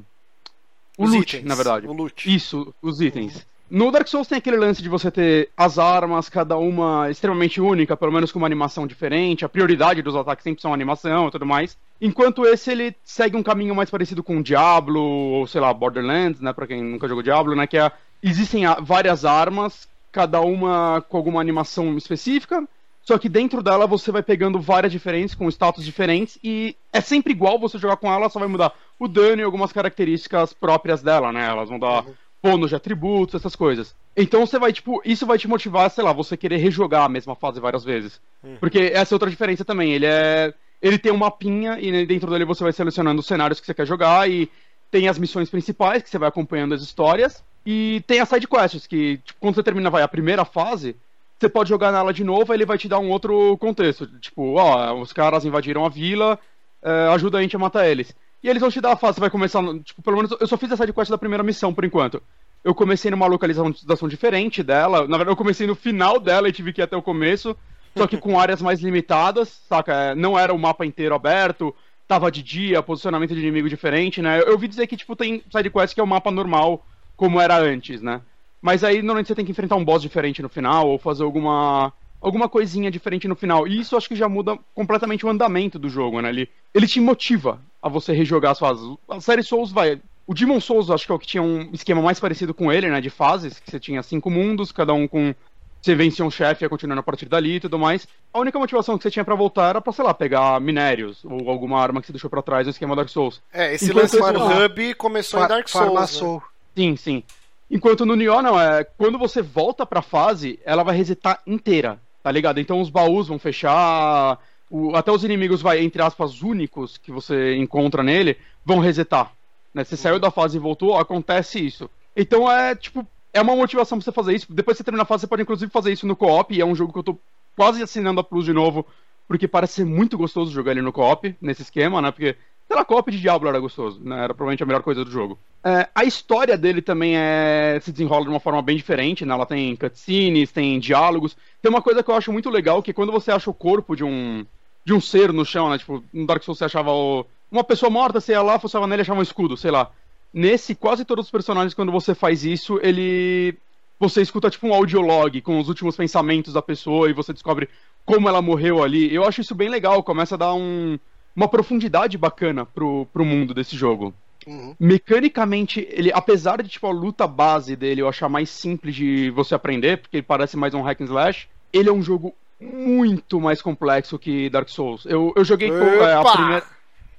o 0.99 1.05
Os 1.05 1.13
loot, 1.13 1.37
itens, 1.37 1.49
na 1.49 1.55
verdade. 1.55 1.87
O 1.87 1.93
loot. 1.93 2.35
Isso, 2.35 2.75
os 2.83 3.01
itens. 3.01 3.47
No 3.71 3.91
Dark 3.91 4.07
Souls 4.07 4.29
tem 4.29 4.39
aquele 4.39 4.57
lance 4.57 4.83
de 4.83 4.89
você 4.89 5.11
ter 5.11 5.49
as 5.57 5.79
armas, 5.79 6.29
cada 6.29 6.57
uma 6.57 7.11
extremamente 7.11 7.61
única, 7.61 7.97
pelo 7.97 8.13
menos 8.13 8.31
com 8.31 8.39
uma 8.39 8.47
animação 8.47 8.87
diferente, 8.87 9.45
a 9.45 9.49
prioridade 9.49 10.03
dos 10.03 10.15
ataques 10.15 10.43
sempre 10.43 10.61
são 10.61 10.75
animação 10.75 11.29
e 11.29 11.31
tudo 11.31 11.47
mais. 11.47 11.77
Enquanto 12.01 12.45
esse 12.45 12.71
ele 12.71 12.95
segue 13.03 13.37
um 13.37 13.43
caminho 13.43 13.75
mais 13.75 13.89
parecido 13.89 14.23
com 14.23 14.43
Diablo, 14.43 15.01
ou 15.01 15.47
sei 15.47 15.61
lá, 15.61 15.73
Borderlands, 15.73 16.41
né, 16.41 16.53
pra 16.53 16.67
quem 16.67 16.83
nunca 16.83 17.09
jogou 17.09 17.23
Diablo, 17.23 17.57
né, 17.57 17.67
que 17.67 17.79
é, 17.79 17.91
existem 18.31 18.65
várias 18.83 19.25
armas, 19.25 19.89
cada 20.11 20.41
uma 20.41 21.05
com 21.09 21.17
alguma 21.17 21.41
animação 21.41 21.97
específica, 21.97 22.67
só 23.03 23.19
que 23.19 23.29
dentro 23.29 23.63
dela 23.63 23.87
você 23.87 24.11
vai 24.11 24.23
pegando 24.23 24.59
várias 24.59 24.91
diferentes, 24.91 25.35
com 25.35 25.49
status 25.51 25.85
diferentes, 25.85 26.39
e 26.43 26.75
é 26.91 27.03
sempre 27.03 27.33
igual 27.33 27.59
você 27.59 27.77
jogar 27.77 27.97
com 27.99 28.11
ela, 28.11 28.31
só 28.31 28.39
vai 28.39 28.49
mudar 28.49 28.73
o 28.99 29.07
dano 29.07 29.43
e 29.43 29.45
algumas 29.45 29.73
características 29.73 30.55
próprias 30.55 31.03
dela, 31.03 31.31
né? 31.31 31.47
Elas 31.47 31.69
vão 31.69 31.79
dar 31.79 32.05
bônus 32.43 32.71
de 32.71 32.77
atributos, 32.77 33.35
essas 33.35 33.55
coisas. 33.55 33.95
Então 34.17 34.47
você 34.47 34.59
vai, 34.59 34.73
tipo, 34.73 35.03
isso 35.05 35.27
vai 35.27 35.37
te 35.37 35.47
motivar, 35.47 35.91
sei 35.91 36.03
lá, 36.03 36.13
você 36.13 36.37
querer 36.37 36.57
rejogar 36.57 37.05
a 37.05 37.09
mesma 37.09 37.35
fase 37.35 37.61
várias 37.61 37.85
vezes. 37.85 38.21
Porque 38.59 38.91
essa 38.95 39.15
é 39.15 39.17
outra 39.17 39.31
diferença 39.31 39.65
também. 39.65 39.93
Ele 39.93 40.07
é. 40.07 40.55
Ele 40.81 40.99
tem 40.99 41.11
um 41.11 41.17
mapinha 41.17 41.79
e 41.81 42.05
dentro 42.05 42.31
dele 42.31 42.45
você 42.45 42.63
vai 42.63 42.73
selecionando 42.73 43.21
os 43.21 43.27
cenários 43.27 43.59
que 43.59 43.65
você 43.65 43.73
quer 43.73 43.87
jogar 43.87 44.31
e 44.31 44.51
tem 44.91 45.09
as 45.09 45.19
missões 45.19 45.49
principais 45.49 46.03
que 46.03 46.11
você 46.11 46.19
vai 46.19 46.29
acompanhando 46.29 46.75
as 46.75 46.83
histórias 46.83 47.43
e 47.67 48.03
tem 48.07 48.21
as 48.21 48.29
side 48.29 48.47
quests 48.47 48.87
que 48.87 49.19
tipo, 49.19 49.41
quando 49.41 49.55
você 49.55 49.63
termina 49.63 49.91
vai 49.91 50.03
a 50.03 50.09
primeira 50.09 50.45
fase, 50.45 50.97
você 51.39 51.49
pode 51.49 51.69
jogar 51.69 51.93
nela 51.93 52.13
de 52.13 52.25
novo, 52.25 52.53
aí 52.53 52.57
ele 52.57 52.67
vai 52.67 52.79
te 52.79 52.89
dar 52.89 52.99
um 52.99 53.11
outro 53.11 53.57
contexto, 53.59 54.07
tipo, 54.19 54.55
ó, 54.55 54.95
os 55.01 55.13
caras 55.13 55.45
invadiram 55.45 55.85
a 55.85 55.89
vila, 55.89 56.39
é, 56.83 57.09
ajuda 57.13 57.39
a 57.39 57.43
gente 57.43 57.57
a 57.57 57.59
matar 57.59 57.89
eles. 57.89 58.15
E 58.43 58.49
eles 58.49 58.61
vão 58.61 58.71
te 58.71 58.81
dar 58.81 58.93
a 58.93 58.97
fase, 58.97 59.15
você 59.15 59.21
vai 59.21 59.31
começar, 59.31 59.63
tipo, 59.83 60.03
pelo 60.03 60.17
menos 60.17 60.37
eu 60.39 60.47
só 60.47 60.57
fiz 60.57 60.71
a 60.71 60.77
side 60.77 60.93
quest 60.93 61.11
da 61.11 61.19
primeira 61.19 61.43
missão 61.43 61.73
por 61.73 61.85
enquanto. 61.85 62.23
Eu 62.63 62.75
comecei 62.75 63.11
numa 63.11 63.27
localização 63.27 64.09
diferente 64.09 64.63
dela, 64.63 65.01
na 65.09 65.17
verdade 65.17 65.31
eu 65.31 65.37
comecei 65.37 65.67
no 65.67 65.75
final 65.75 66.19
dela 66.21 66.49
e 66.49 66.53
tive 66.53 66.73
que 66.73 66.81
ir 66.81 66.85
até 66.85 66.97
o 66.97 67.03
começo, 67.03 67.57
só 67.97 68.07
que 68.07 68.17
com 68.17 68.39
áreas 68.41 68.61
mais 68.63 68.81
limitadas, 68.81 69.49
saca? 69.69 69.93
É, 69.93 70.15
Não 70.15 70.39
era 70.39 70.53
o 70.53 70.59
mapa 70.59 70.85
inteiro 70.87 71.15
aberto, 71.15 71.75
tava 72.07 72.31
de 72.31 72.43
dia, 72.43 72.83
posicionamento 72.83 73.35
de 73.35 73.41
inimigo 73.41 73.69
diferente, 73.69 74.21
né? 74.21 74.41
Eu, 74.41 74.53
ouvi 74.53 74.69
dizer 74.69 74.87
que, 74.87 74.97
tipo, 74.97 75.17
tem 75.17 75.43
side 75.51 75.71
quest 75.71 75.95
que 75.95 76.01
é 76.01 76.05
o 76.05 76.07
mapa 76.07 76.31
normal, 76.31 76.85
como 77.17 77.41
era 77.41 77.57
antes, 77.59 78.01
né? 78.03 78.21
Mas 78.61 78.83
aí 78.83 78.97
normalmente 79.03 79.27
você 79.29 79.35
tem 79.35 79.45
que 79.45 79.51
enfrentar 79.51 79.77
um 79.77 79.85
boss 79.85 80.01
diferente 80.03 80.41
no 80.43 80.49
final, 80.49 80.89
ou 80.89 80.99
fazer 80.99 81.23
alguma. 81.23 81.93
alguma 82.21 82.49
coisinha 82.49 82.91
diferente 82.91 83.29
no 83.29 83.37
final. 83.37 83.67
E 83.69 83.79
isso 83.79 83.97
acho 83.97 84.09
que 84.09 84.17
já 84.17 84.29
muda 84.29 84.59
completamente 84.75 85.27
o 85.27 85.29
andamento 85.29 85.79
do 85.79 85.89
jogo, 85.89 86.21
né? 86.23 86.31
Ele, 86.31 86.49
ele 86.75 86.87
te 86.89 86.99
motiva 87.01 87.61
a 87.83 87.89
você 87.89 88.13
rejogar 88.15 88.53
as 88.53 88.59
fases. 88.59 88.85
A 89.09 89.21
série 89.21 89.43
Souls 89.43 89.71
vai. 89.71 90.01
O 90.27 90.33
Demon 90.33 90.59
Souls, 90.59 90.91
acho 90.91 91.05
que 91.05 91.13
é 91.13 91.15
o 91.15 91.19
que 91.19 91.27
tinha 91.27 91.43
um 91.43 91.69
esquema 91.75 92.01
mais 92.01 92.19
parecido 92.19 92.55
com 92.55 92.73
ele, 92.73 92.89
né? 92.89 92.99
De 93.03 93.11
fases, 93.11 93.61
que 93.61 93.71
você 93.71 93.79
tinha 93.79 94.03
cinco 94.03 94.31
mundos, 94.31 94.73
cada 94.73 94.95
um 94.95 95.07
com. 95.07 95.35
Você 95.83 95.95
vencia 95.95 96.25
um 96.25 96.31
chefe 96.31 96.63
e 96.63 96.65
ia 96.65 96.69
continuando 96.71 97.01
a 97.01 97.03
partir 97.03 97.27
dali 97.29 97.57
e 97.57 97.61
tudo 97.61 97.79
mais. 97.79 98.09
A 98.33 98.39
única 98.39 98.59
motivação 98.59 98.97
que 98.97 99.03
você 99.03 99.11
tinha 99.11 99.23
pra 99.27 99.35
voltar 99.35 99.69
era 99.69 99.83
pra, 99.83 99.93
sei 99.93 100.03
lá, 100.03 100.15
pegar 100.15 100.59
minérios 100.59 101.23
ou 101.27 101.51
alguma 101.51 101.79
arma 101.79 102.01
que 102.01 102.07
você 102.07 102.13
deixou 102.15 102.31
pra 102.31 102.41
trás 102.41 102.67
no 102.67 102.71
esquema 102.71 102.97
Dark 102.97 103.11
Souls. 103.11 103.43
É, 103.53 103.75
esse 103.75 103.91
Enquanto 103.91 104.15
lance 104.17 104.19
do 104.19 104.39
isso- 104.51 104.65
hub 104.65 104.95
começou 104.95 105.41
em 105.41 105.43
Fa- 105.43 105.49
Dark 105.49 105.69
Souls. 105.69 106.23
né? 106.23 106.41
Sim, 106.77 106.97
sim. 106.97 107.23
Enquanto 107.71 108.05
no 108.05 108.15
Nioh 108.15 108.43
não, 108.43 108.61
é 108.61 108.85
quando 108.85 109.19
você 109.19 109.41
volta 109.43 109.87
pra 109.87 110.03
fase, 110.03 110.59
ela 110.65 110.83
vai 110.83 110.97
resetar 110.97 111.41
inteira, 111.47 112.01
tá 112.23 112.31
ligado? 112.31 112.61
Então 112.61 112.81
os 112.81 112.91
baús 112.91 113.29
vão 113.29 113.39
fechar, 113.39 114.39
o- 114.71 114.95
até 114.95 115.11
os 115.11 115.25
inimigos 115.25 115.63
vai 115.63 115.81
entre 115.81 116.03
aspas 116.03 116.43
únicos 116.43 116.99
que 116.99 117.11
você 117.11 117.57
encontra 117.57 118.03
nele 118.03 118.37
vão 118.65 118.79
resetar. 118.79 119.33
Né? 119.73 119.83
Você 119.85 119.97
saiu 119.97 120.19
da 120.19 120.31
fase 120.31 120.57
e 120.57 120.61
voltou, 120.61 120.97
acontece 120.97 121.65
isso. 121.65 121.89
Então 122.17 122.51
é 122.51 122.75
tipo 122.75 123.07
é 123.33 123.41
uma 123.41 123.57
motivação 123.57 123.99
pra 123.99 124.05
você 124.05 124.13
fazer 124.13 124.35
isso. 124.35 124.53
Depois 124.53 124.77
que 124.77 124.79
você 124.79 124.85
termina 124.85 125.03
a 125.03 125.07
fase, 125.07 125.23
você 125.23 125.27
pode 125.27 125.43
inclusive 125.43 125.71
fazer 125.71 125.93
isso 125.93 126.07
no 126.07 126.15
co-op, 126.15 126.55
e 126.55 126.61
é 126.61 126.65
um 126.65 126.75
jogo 126.75 126.93
que 126.93 126.99
eu 127.01 127.03
tô 127.03 127.19
quase 127.57 127.83
assinando 127.83 128.21
a 128.21 128.25
Plus 128.25 128.45
de 128.45 128.53
novo, 128.53 128.87
porque 129.27 129.49
parece 129.49 129.75
ser 129.75 129.85
muito 129.85 130.17
gostoso 130.17 130.53
jogar 130.53 130.71
ele 130.71 130.83
no 130.83 130.93
co-op, 130.93 131.35
nesse 131.41 131.63
esquema, 131.63 132.01
né? 132.01 132.13
Porque 132.13 132.37
sei 132.67 132.77
lá, 132.77 132.85
co-op 132.85 133.11
de 133.11 133.21
Diablo 133.21 133.49
era 133.49 133.59
gostoso, 133.61 134.01
né? 134.03 134.17
Era 134.17 134.35
provavelmente 134.35 134.63
a 134.63 134.67
melhor 134.67 134.83
coisa 134.83 135.05
do 135.05 135.11
jogo. 135.11 135.39
É, 135.65 135.89
a 135.95 136.05
história 136.05 136.57
dele 136.59 136.83
também 136.83 137.17
é, 137.17 137.79
se 137.81 137.91
desenrola 137.93 138.25
de 138.25 138.31
uma 138.31 138.41
forma 138.41 138.61
bem 138.63 138.77
diferente, 138.77 139.25
né? 139.25 139.33
Ela 139.35 139.47
tem 139.47 139.75
cutscenes, 139.77 140.53
tem 140.53 140.79
diálogos. 140.79 141.37
Tem 141.63 141.71
uma 141.71 141.83
coisa 141.83 142.03
que 142.03 142.11
eu 142.11 142.15
acho 142.15 142.33
muito 142.33 142.51
legal, 142.51 142.83
que 142.83 142.93
quando 142.93 143.13
você 143.13 143.31
acha 143.31 143.51
o 143.51 143.55
corpo 143.55 143.95
de 143.97 144.05
um 144.05 144.45
de 144.87 144.93
um 144.93 145.01
ser 145.01 145.33
no 145.33 145.45
chão, 145.47 145.71
né? 145.71 145.79
Tipo, 145.79 146.05
no 146.13 146.27
Dark 146.27 146.43
Souls 146.43 146.59
você 146.59 146.65
achava 146.67 146.91
o- 146.93 147.25
uma 147.51 147.65
pessoa 147.65 147.89
morta, 147.89 148.21
você 148.21 148.33
ia 148.33 148.43
lá, 148.43 148.59
forçava 148.59 148.87
nele 148.87 149.01
e 149.01 149.03
achava 149.05 149.21
um 149.21 149.23
escudo, 149.23 149.57
sei 149.57 149.71
lá. 149.71 149.91
Nesse, 150.33 150.75
quase 150.75 151.05
todos 151.05 151.27
os 151.27 151.31
personagens, 151.31 151.73
quando 151.75 151.93
você 151.93 152.15
faz 152.15 152.45
isso, 152.45 152.79
ele. 152.83 153.59
Você 153.99 154.21
escuta 154.21 154.51
tipo 154.51 154.67
um 154.67 154.75
audiolog 154.75 155.41
com 155.41 155.59
os 155.59 155.69
últimos 155.69 155.97
pensamentos 155.97 156.53
da 156.53 156.61
pessoa 156.61 157.09
e 157.09 157.13
você 157.13 157.33
descobre 157.33 157.69
como 158.05 158.29
ela 158.29 158.43
morreu 158.43 158.83
ali. 158.83 159.13
Eu 159.15 159.25
acho 159.25 159.41
isso 159.41 159.55
bem 159.55 159.69
legal, 159.69 160.03
começa 160.03 160.35
a 160.35 160.39
dar 160.39 160.53
um, 160.55 160.99
uma 161.35 161.49
profundidade 161.49 162.17
bacana 162.19 162.65
pro, 162.65 163.07
pro 163.13 163.25
mundo 163.25 163.53
desse 163.55 163.77
jogo. 163.77 164.15
Uhum. 164.47 164.75
Mecanicamente, 164.79 165.87
ele, 165.91 166.13
apesar 166.13 166.63
de 166.63 166.69
tipo 166.69 166.87
a 166.87 166.93
luta 166.93 167.27
base 167.27 167.75
dele 167.75 168.03
eu 168.03 168.09
achar 168.09 168.29
mais 168.29 168.51
simples 168.51 168.95
de 168.95 169.31
você 169.31 169.55
aprender, 169.55 169.99
porque 169.99 170.19
ele 170.19 170.23
parece 170.23 170.57
mais 170.57 170.75
um 170.75 170.83
hack 170.83 171.01
and 171.01 171.05
slash, 171.05 171.49
ele 171.73 171.89
é 171.89 171.93
um 171.93 172.03
jogo 172.03 172.35
muito 172.61 173.41
mais 173.41 173.61
complexo 173.63 174.19
que 174.19 174.49
Dark 174.51 174.69
Souls. 174.69 175.05
Eu, 175.07 175.33
eu 175.37 175.45
joguei 175.45 175.69
com 175.71 175.77
é, 175.77 176.15
a 176.15 176.23
primeira. 176.25 176.65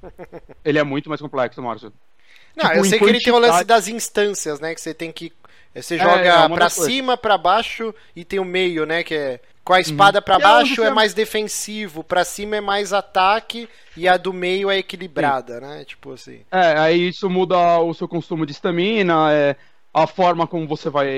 Ele 0.64 0.78
é 0.78 0.84
muito 0.84 1.10
mais 1.10 1.20
complexo, 1.20 1.62
Márcio. 1.64 1.92
Não, 2.56 2.64
Tipo, 2.66 2.78
eu 2.78 2.86
sei 2.86 3.00
que 3.00 3.06
ele 3.06 3.20
tem 3.20 3.34
o 3.34 3.40
lance 3.40 3.64
das 3.64 3.88
instâncias, 3.88 4.60
né? 4.60 4.74
Que 4.76 4.82
você 4.82 4.94
tem 4.94 5.12
que. 5.12 5.34
Você 5.74 5.96
É, 5.96 5.98
joga 5.98 6.22
é 6.22 6.48
pra 6.48 6.70
coisas. 6.70 6.86
cima, 6.86 7.18
pra 7.18 7.38
baixo 7.38 7.94
e 8.16 8.24
tem 8.24 8.40
o 8.40 8.46
meio, 8.46 8.86
né? 8.86 9.04
Que 9.04 9.16
é. 9.16 9.40
Com 9.66 9.74
a 9.74 9.80
espada 9.82 10.20
é 10.26 10.32
onde 10.32 10.44
baixo 10.44 10.76
você- 10.76 10.84
é 10.84 10.90
mais 10.92 11.14
defensivo, 11.16 12.04
pra 12.04 12.24
cima 12.24 12.56
é 12.58 12.62
mais 12.62 12.94
ataque 12.94 13.68
e 13.98 14.08
a 14.08 14.16
do 14.16 14.32
meio 14.32 14.70
é 14.70 14.78
equilibrada, 14.78 15.60
né? 15.60 15.84
Tipo 15.84 16.14
assim. 16.14 16.42
É, 16.52 16.78
aí 16.78 17.08
isso 17.10 17.28
muda 17.30 17.80
o 17.80 17.94
seu 17.94 18.08
consumo 18.08 18.46
de 18.46 18.52
estamina, 18.52 19.34
é, 19.34 19.56
a 19.92 20.06
forma 20.06 20.46
como 20.46 20.68
você 20.68 20.90
vai 20.90 21.10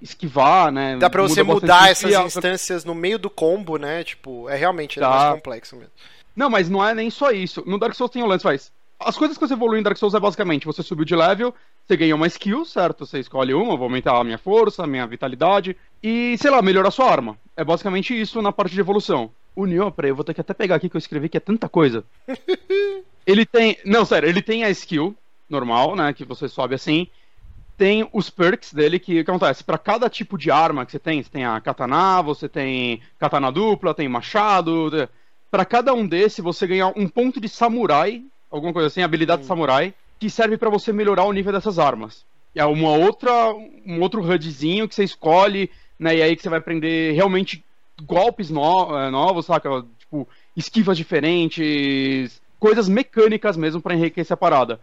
esquivar, 0.00 0.70
né? 0.70 0.96
Dá 0.98 1.10
pra 1.10 1.22
você 1.22 1.42
Muda 1.42 1.54
mudar 1.60 1.90
essas 1.90 2.14
a- 2.14 2.22
instâncias 2.22 2.84
no 2.84 2.94
meio 2.94 3.18
do 3.18 3.28
combo, 3.28 3.76
né? 3.76 4.04
Tipo, 4.04 4.48
é 4.48 4.56
realmente 4.56 4.98
é 4.98 5.02
mais 5.02 5.34
complexo 5.34 5.74
mesmo. 5.74 5.90
Não, 6.36 6.48
mas 6.48 6.68
não 6.70 6.86
é 6.86 6.94
nem 6.94 7.10
só 7.10 7.32
isso. 7.32 7.62
No 7.66 7.76
Dark 7.78 7.94
Souls 7.94 8.12
tem 8.12 8.22
o 8.22 8.26
lance, 8.26 8.44
faz. 8.44 8.70
As 9.00 9.16
coisas 9.16 9.38
que 9.38 9.46
você 9.46 9.54
evolui 9.54 9.80
em 9.80 9.82
Dark 9.82 9.96
Souls 9.96 10.14
é 10.14 10.20
basicamente 10.20 10.66
você 10.66 10.82
subiu 10.82 11.06
de 11.06 11.16
level, 11.16 11.54
você 11.86 11.96
ganha 11.96 12.14
uma 12.14 12.26
skill, 12.26 12.66
certo? 12.66 13.06
Você 13.06 13.18
escolhe 13.18 13.54
uma, 13.54 13.74
vou 13.74 13.84
aumentar 13.84 14.20
a 14.20 14.22
minha 14.22 14.36
força, 14.36 14.84
a 14.84 14.86
minha 14.86 15.06
vitalidade 15.06 15.74
e, 16.02 16.36
sei 16.36 16.50
lá, 16.50 16.60
melhorar 16.60 16.88
a 16.88 16.92
sua 16.92 17.10
arma. 17.10 17.38
É 17.56 17.64
basicamente 17.64 18.18
isso 18.18 18.42
na 18.42 18.52
parte 18.52 18.74
de 18.74 18.80
evolução. 18.80 19.30
O 19.56 19.64
Nioh, 19.64 19.90
peraí, 19.90 20.10
eu 20.10 20.14
vou 20.14 20.24
ter 20.24 20.34
que 20.34 20.40
até 20.42 20.52
pegar 20.52 20.76
aqui 20.76 20.90
que 20.90 20.96
eu 20.96 20.98
escrevi 20.98 21.30
que 21.30 21.38
é 21.38 21.40
tanta 21.40 21.66
coisa. 21.66 22.04
ele 23.26 23.46
tem. 23.46 23.78
Não, 23.86 24.04
sério, 24.04 24.28
ele 24.28 24.42
tem 24.42 24.64
a 24.64 24.70
skill 24.70 25.16
normal, 25.48 25.96
né? 25.96 26.12
Que 26.12 26.24
você 26.24 26.46
sobe 26.46 26.74
assim. 26.74 27.08
Tem 27.78 28.06
os 28.12 28.28
perks 28.28 28.74
dele 28.74 28.98
que, 28.98 29.24
que 29.24 29.30
acontece? 29.30 29.64
Pra 29.64 29.78
cada 29.78 30.10
tipo 30.10 30.36
de 30.36 30.50
arma 30.50 30.84
que 30.84 30.92
você 30.92 30.98
tem, 30.98 31.22
você 31.22 31.30
tem 31.30 31.46
a 31.46 31.58
katana, 31.60 32.20
você 32.20 32.48
tem 32.48 33.00
katana 33.18 33.50
dupla, 33.50 33.94
tem 33.94 34.08
machado. 34.08 35.08
Pra 35.50 35.64
cada 35.64 35.94
um 35.94 36.06
desse, 36.06 36.42
você 36.42 36.66
ganha 36.66 36.88
um 36.94 37.08
ponto 37.08 37.40
de 37.40 37.48
samurai, 37.48 38.22
alguma 38.50 38.72
coisa 38.72 38.88
assim, 38.88 39.02
habilidade 39.02 39.42
de 39.42 39.48
samurai, 39.48 39.94
que 40.18 40.28
serve 40.28 40.56
pra 40.58 40.68
você 40.70 40.92
melhorar 40.92 41.24
o 41.24 41.32
nível 41.32 41.52
dessas 41.52 41.78
armas. 41.78 42.24
É 42.54 42.64
uma 42.64 42.90
outra, 42.92 43.30
um 43.86 44.00
outro 44.00 44.20
HUDzinho 44.20 44.88
que 44.88 44.94
você 44.94 45.04
escolhe, 45.04 45.70
né? 45.98 46.16
E 46.16 46.22
aí 46.22 46.36
que 46.36 46.42
você 46.42 46.48
vai 46.48 46.58
aprender 46.58 47.12
realmente 47.12 47.64
golpes 48.02 48.50
no- 48.50 48.96
eh, 48.98 49.10
novos, 49.10 49.46
saca? 49.46 49.68
Tipo, 49.98 50.28
esquivas 50.56 50.96
diferentes, 50.96 52.40
coisas 52.58 52.88
mecânicas 52.88 53.56
mesmo 53.56 53.80
pra 53.80 53.94
enriquecer 53.94 54.34
a 54.34 54.36
parada. 54.36 54.80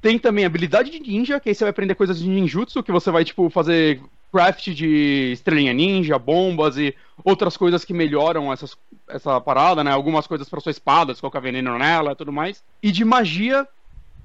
Tem 0.00 0.18
também 0.18 0.44
habilidade 0.44 0.90
de 0.90 1.00
ninja, 1.00 1.40
que 1.40 1.48
aí 1.48 1.54
você 1.54 1.64
vai 1.64 1.70
aprender 1.70 1.94
coisas 1.94 2.18
de 2.18 2.28
ninjutsu, 2.28 2.82
que 2.82 2.92
você 2.92 3.10
vai, 3.10 3.24
tipo, 3.24 3.48
fazer 3.50 4.00
craft 4.32 4.70
de 4.70 5.32
estrelinha 5.32 5.72
ninja, 5.72 6.18
bombas 6.18 6.76
e 6.76 6.94
outras 7.24 7.56
coisas 7.56 7.84
que 7.84 7.94
melhoram 7.94 8.52
essas, 8.52 8.76
essa 9.08 9.40
parada, 9.40 9.82
né? 9.82 9.90
Algumas 9.90 10.26
coisas 10.26 10.48
pra 10.48 10.60
sua 10.60 10.70
espada, 10.70 11.14
se 11.14 11.20
colocar 11.20 11.40
veneno 11.40 11.78
nela 11.78 12.12
e 12.12 12.16
tudo 12.16 12.32
mais. 12.32 12.62
E 12.82 12.92
de 12.92 13.04
magia, 13.04 13.66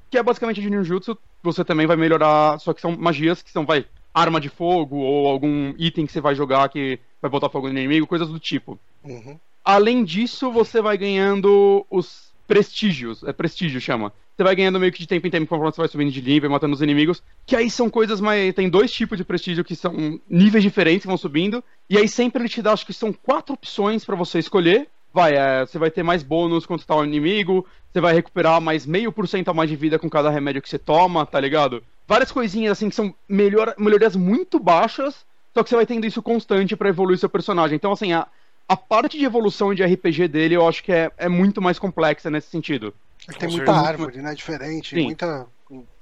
que 0.10 0.18
é 0.18 0.24
basicamente 0.24 0.62
de 0.62 0.70
ninjutsu, 0.70 1.18
você 1.42 1.64
também 1.64 1.88
vai 1.88 1.96
melhorar, 1.96 2.60
só 2.60 2.74
que 2.74 2.82
são 2.82 2.96
magias 2.98 3.42
que 3.42 3.52
são, 3.52 3.66
vai, 3.66 3.86
arma 4.14 4.40
de 4.40 4.50
fogo 4.50 4.98
ou 4.98 5.28
algum 5.28 5.74
item 5.78 6.06
que 6.06 6.12
você 6.12 6.22
vai 6.22 6.36
jogar 6.36 6.70
que 6.70 7.00
vai 7.22 7.32
botar 7.32 7.50
fogo 7.50 7.68
no 7.68 7.78
inimigo, 7.78 8.08
coisas 8.08 8.28
do 8.28 8.40
tipo. 8.40 8.80
Uhum. 9.04 9.40
Além 9.64 10.04
disso, 10.04 10.52
você 10.52 10.82
vai 10.82 10.98
ganhando 10.98 11.86
os 11.90 12.32
prestígios. 12.48 13.24
É 13.24 13.32
prestígio, 13.32 13.80
chama. 13.80 14.12
Você 14.42 14.44
vai 14.44 14.56
ganhando 14.56 14.80
meio 14.80 14.92
que 14.92 14.98
de 14.98 15.06
tempo 15.06 15.28
em 15.28 15.30
tempo 15.30 15.46
conforme 15.46 15.72
você 15.72 15.82
vai 15.82 15.88
subindo 15.88 16.12
de 16.12 16.20
nível 16.20 16.50
matando 16.50 16.74
os 16.74 16.82
inimigos. 16.82 17.22
Que 17.46 17.56
aí 17.56 17.70
são 17.70 17.92
coisas 17.92 18.20
mais. 18.20 18.52
Tem 18.56 18.68
dois 18.68 18.92
tipos 18.92 19.16
de 19.16 19.24
prestígio 19.24 19.64
que 19.64 19.76
são 19.76 20.20
níveis 20.28 20.64
diferentes 20.64 21.04
que 21.04 21.08
vão 21.08 21.16
subindo. 21.16 21.64
E 21.88 21.96
aí 21.96 22.08
sempre 22.08 22.42
ele 22.42 22.50
te 22.50 22.60
dá, 22.60 22.74
acho 22.74 22.84
que 22.84 22.92
são 22.92 23.14
quatro 23.14 23.54
opções 23.54 24.04
pra 24.04 24.16
você 24.16 24.40
escolher. 24.40 24.88
Vai, 25.14 25.36
é, 25.36 25.64
você 25.64 25.78
vai 25.78 25.92
ter 25.92 26.02
mais 26.02 26.24
bônus 26.24 26.66
contra 26.66 26.88
tal 26.88 27.06
inimigo. 27.06 27.68
Você 27.94 28.02
vai 28.02 28.16
recuperar 28.16 28.60
mais 28.60 28.84
meio 28.84 29.12
por 29.12 29.28
cento 29.28 29.50
a 29.50 29.54
mais 29.54 29.70
de 29.70 29.76
vida 29.76 30.00
com 30.00 30.10
cada 30.10 30.32
remédio 30.32 30.64
que 30.64 30.70
você 30.70 30.80
toma, 30.80 31.24
tá 31.24 31.40
ligado? 31.40 31.84
Várias 32.08 32.32
coisinhas 32.32 32.72
assim 32.72 32.90
que 32.90 32.96
são 32.96 33.14
melhor, 33.30 33.76
melhorias 33.78 34.16
muito 34.16 34.60
baixas. 34.60 35.24
Só 35.54 35.62
que 35.62 35.70
você 35.70 35.76
vai 35.76 35.86
tendo 35.86 36.08
isso 36.08 36.20
constante 36.20 36.76
pra 36.76 36.90
evoluir 36.90 37.20
seu 37.20 37.30
personagem. 37.30 37.76
Então, 37.76 37.92
assim, 37.92 38.12
a, 38.12 38.26
a 38.68 38.76
parte 38.76 39.20
de 39.20 39.24
evolução 39.24 39.72
de 39.72 39.84
RPG 39.84 40.28
dele 40.30 40.56
eu 40.56 40.68
acho 40.68 40.84
que 40.84 40.92
é, 40.92 41.12
é 41.16 41.30
muito 41.30 41.62
mais 41.62 41.78
complexa 41.78 42.32
nesse 42.32 42.50
sentido. 42.50 42.92
Ele 43.28 43.38
tem 43.38 43.50
muita 43.50 43.66
certeza. 43.66 43.88
árvore, 43.88 44.18
né? 44.22 44.34
Diferente, 44.34 44.96
Sim. 44.96 45.04
muita 45.04 45.46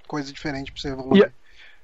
coisa 0.07 0.32
diferente 0.34 0.72
pra 0.72 0.82
você 0.82 0.88
evoluir. 0.89 1.32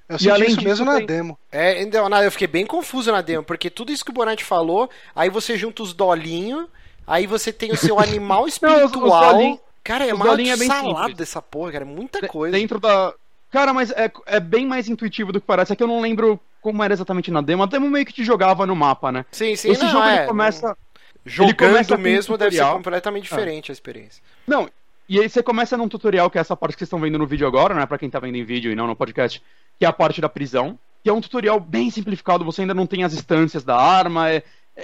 Eu 0.08 0.16
e 0.16 0.18
senti 0.18 0.30
além 0.30 0.48
isso 0.48 0.56
disso, 0.58 0.68
mesmo 0.68 0.84
na 0.84 0.96
tem- 0.98 1.06
demo. 1.06 1.38
É, 1.50 1.82
então, 1.82 2.08
nada, 2.08 2.24
eu 2.24 2.30
fiquei 2.32 2.46
bem 2.46 2.64
confuso 2.66 3.10
na 3.10 3.20
demo, 3.20 3.42
porque 3.44 3.68
tudo 3.68 3.90
isso 3.92 4.04
que 4.04 4.10
o 4.10 4.14
Bonatti 4.14 4.44
falou, 4.44 4.88
aí 5.14 5.28
você 5.28 5.56
junta 5.56 5.82
os 5.82 5.92
dolinhos, 5.92 6.66
aí 7.06 7.26
você 7.26 7.52
tem 7.52 7.72
o 7.72 7.76
seu 7.76 7.98
animal 8.00 8.44
os 8.44 8.52
espiritual. 8.54 9.32
dolinhos- 9.34 9.58
cara, 9.82 10.06
é 10.06 10.14
uma 10.14 10.24
dolinhos 10.24 10.56
é 10.56 10.56
bem 10.60 10.68
salada 10.68 10.98
simples. 10.98 11.16
dessa 11.16 11.42
porra, 11.42 11.72
cara, 11.72 11.84
é 11.84 11.88
muita 11.88 12.20
De- 12.20 12.28
coisa. 12.28 12.56
Dentro 12.56 12.78
da. 12.80 13.12
Cara, 13.50 13.72
mas 13.72 13.90
é, 13.92 14.10
é 14.26 14.40
bem 14.40 14.66
mais 14.66 14.88
intuitivo 14.88 15.32
do 15.32 15.40
que 15.40 15.46
parece. 15.46 15.72
É 15.72 15.76
que 15.76 15.82
eu 15.82 15.86
não 15.88 16.00
lembro 16.00 16.38
como 16.60 16.82
era 16.82 16.92
exatamente 16.92 17.30
na 17.30 17.40
demo. 17.40 17.62
A 17.62 17.66
demo 17.66 17.88
meio 17.88 18.04
que 18.04 18.12
te 18.12 18.24
jogava 18.24 18.66
no 18.66 18.74
mapa, 18.76 19.10
né? 19.12 19.24
Sim, 19.30 19.54
sim, 19.56 19.70
Esse 19.70 19.82
não, 19.84 19.90
jogo 19.90 20.04
é, 20.04 20.18
ele 20.18 20.26
começa. 20.26 20.76
jogando 21.24 21.48
ele 21.50 21.54
começa 21.58 21.96
com 21.96 22.02
mesmo 22.02 22.34
um 22.34 22.38
deve 22.38 22.56
ser 22.56 22.64
completamente 22.64 23.22
diferente 23.24 23.70
a 23.70 23.74
experiência. 23.74 24.22
Não, 24.46 24.68
e 25.08 25.20
aí 25.20 25.28
você 25.28 25.42
começa 25.42 25.76
num 25.76 25.88
tutorial, 25.88 26.30
que 26.30 26.38
é 26.38 26.40
essa 26.40 26.56
parte 26.56 26.74
que 26.74 26.80
vocês 26.80 26.88
estão 26.88 27.00
vendo 27.00 27.18
no 27.18 27.26
vídeo 27.26 27.46
agora, 27.46 27.74
né? 27.74 27.86
Pra 27.86 27.98
quem 27.98 28.10
tá 28.10 28.18
vendo 28.18 28.36
em 28.36 28.44
vídeo 28.44 28.72
e 28.72 28.74
não 28.74 28.86
no 28.86 28.96
podcast, 28.96 29.42
que 29.78 29.84
é 29.84 29.88
a 29.88 29.92
parte 29.92 30.20
da 30.20 30.28
prisão. 30.28 30.78
Que 31.02 31.10
é 31.10 31.12
um 31.12 31.20
tutorial 31.20 31.60
bem 31.60 31.90
simplificado, 31.90 32.44
você 32.44 32.62
ainda 32.62 32.74
não 32.74 32.86
tem 32.86 33.04
as 33.04 33.14
instâncias 33.14 33.62
da 33.62 33.76
arma, 33.76 34.28
é, 34.30 34.42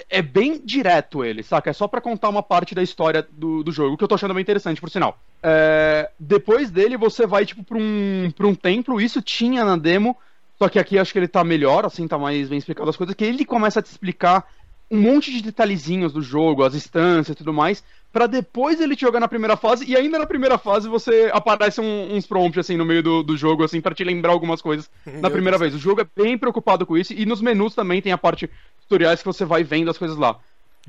é- 0.08 0.22
bem 0.22 0.60
direto 0.64 1.24
ele, 1.24 1.42
saca? 1.42 1.70
É 1.70 1.72
só 1.72 1.88
pra 1.88 2.00
contar 2.00 2.28
uma 2.28 2.42
parte 2.42 2.74
da 2.74 2.82
história 2.82 3.26
do, 3.32 3.64
do 3.64 3.72
jogo, 3.72 3.96
que 3.96 4.04
eu 4.04 4.08
tô 4.08 4.14
achando 4.14 4.32
bem 4.32 4.42
interessante, 4.42 4.80
por 4.80 4.88
sinal. 4.88 5.18
É, 5.42 6.08
depois 6.18 6.70
dele, 6.70 6.96
você 6.96 7.26
vai, 7.26 7.44
tipo, 7.44 7.64
pra 7.64 7.76
um, 7.76 8.30
pra 8.36 8.46
um 8.46 8.54
templo, 8.54 9.00
isso 9.00 9.20
tinha 9.20 9.64
na 9.64 9.76
demo, 9.76 10.16
só 10.56 10.68
que 10.68 10.78
aqui 10.78 10.96
acho 10.96 11.12
que 11.12 11.18
ele 11.18 11.26
tá 11.26 11.42
melhor, 11.42 11.84
assim, 11.84 12.06
tá 12.06 12.16
mais 12.16 12.48
bem 12.48 12.58
explicado 12.58 12.88
as 12.88 12.96
coisas, 12.96 13.16
que 13.16 13.24
ele 13.24 13.44
começa 13.44 13.80
a 13.80 13.82
te 13.82 13.90
explicar 13.90 14.46
um 14.92 15.00
monte 15.00 15.32
de 15.32 15.42
detalhezinhos 15.42 16.12
do 16.12 16.20
jogo, 16.22 16.62
as 16.64 16.74
instâncias 16.74 17.34
e 17.34 17.38
tudo 17.38 17.52
mais, 17.52 17.82
pra 18.12 18.26
depois 18.26 18.80
ele 18.80 18.94
te 18.94 19.00
jogar 19.00 19.20
na 19.20 19.28
primeira 19.28 19.56
fase, 19.56 19.86
e 19.86 19.96
ainda 19.96 20.18
na 20.18 20.26
primeira 20.26 20.58
fase 20.58 20.88
você 20.88 21.30
aparece 21.32 21.80
um- 21.80 22.14
uns 22.14 22.26
prompts 22.26 22.58
assim 22.58 22.76
no 22.76 22.84
meio 22.84 23.02
do, 23.02 23.22
do 23.22 23.36
jogo, 23.36 23.64
assim, 23.64 23.80
pra 23.80 23.94
te 23.94 24.04
lembrar 24.04 24.32
algumas 24.32 24.60
coisas 24.60 24.90
na 25.06 25.30
primeira 25.30 25.56
vez. 25.58 25.74
O 25.74 25.78
jogo 25.78 26.02
é 26.02 26.06
bem 26.16 26.36
preocupado 26.36 26.84
com 26.84 26.96
isso, 26.96 27.12
e 27.14 27.24
nos 27.24 27.40
menus 27.40 27.74
também 27.74 28.02
tem 28.02 28.12
a 28.12 28.18
parte 28.18 28.50
tutoriais 28.82 29.20
que 29.20 29.26
você 29.26 29.44
vai 29.44 29.64
vendo 29.64 29.90
as 29.90 29.96
coisas 29.98 30.16
lá. 30.18 30.38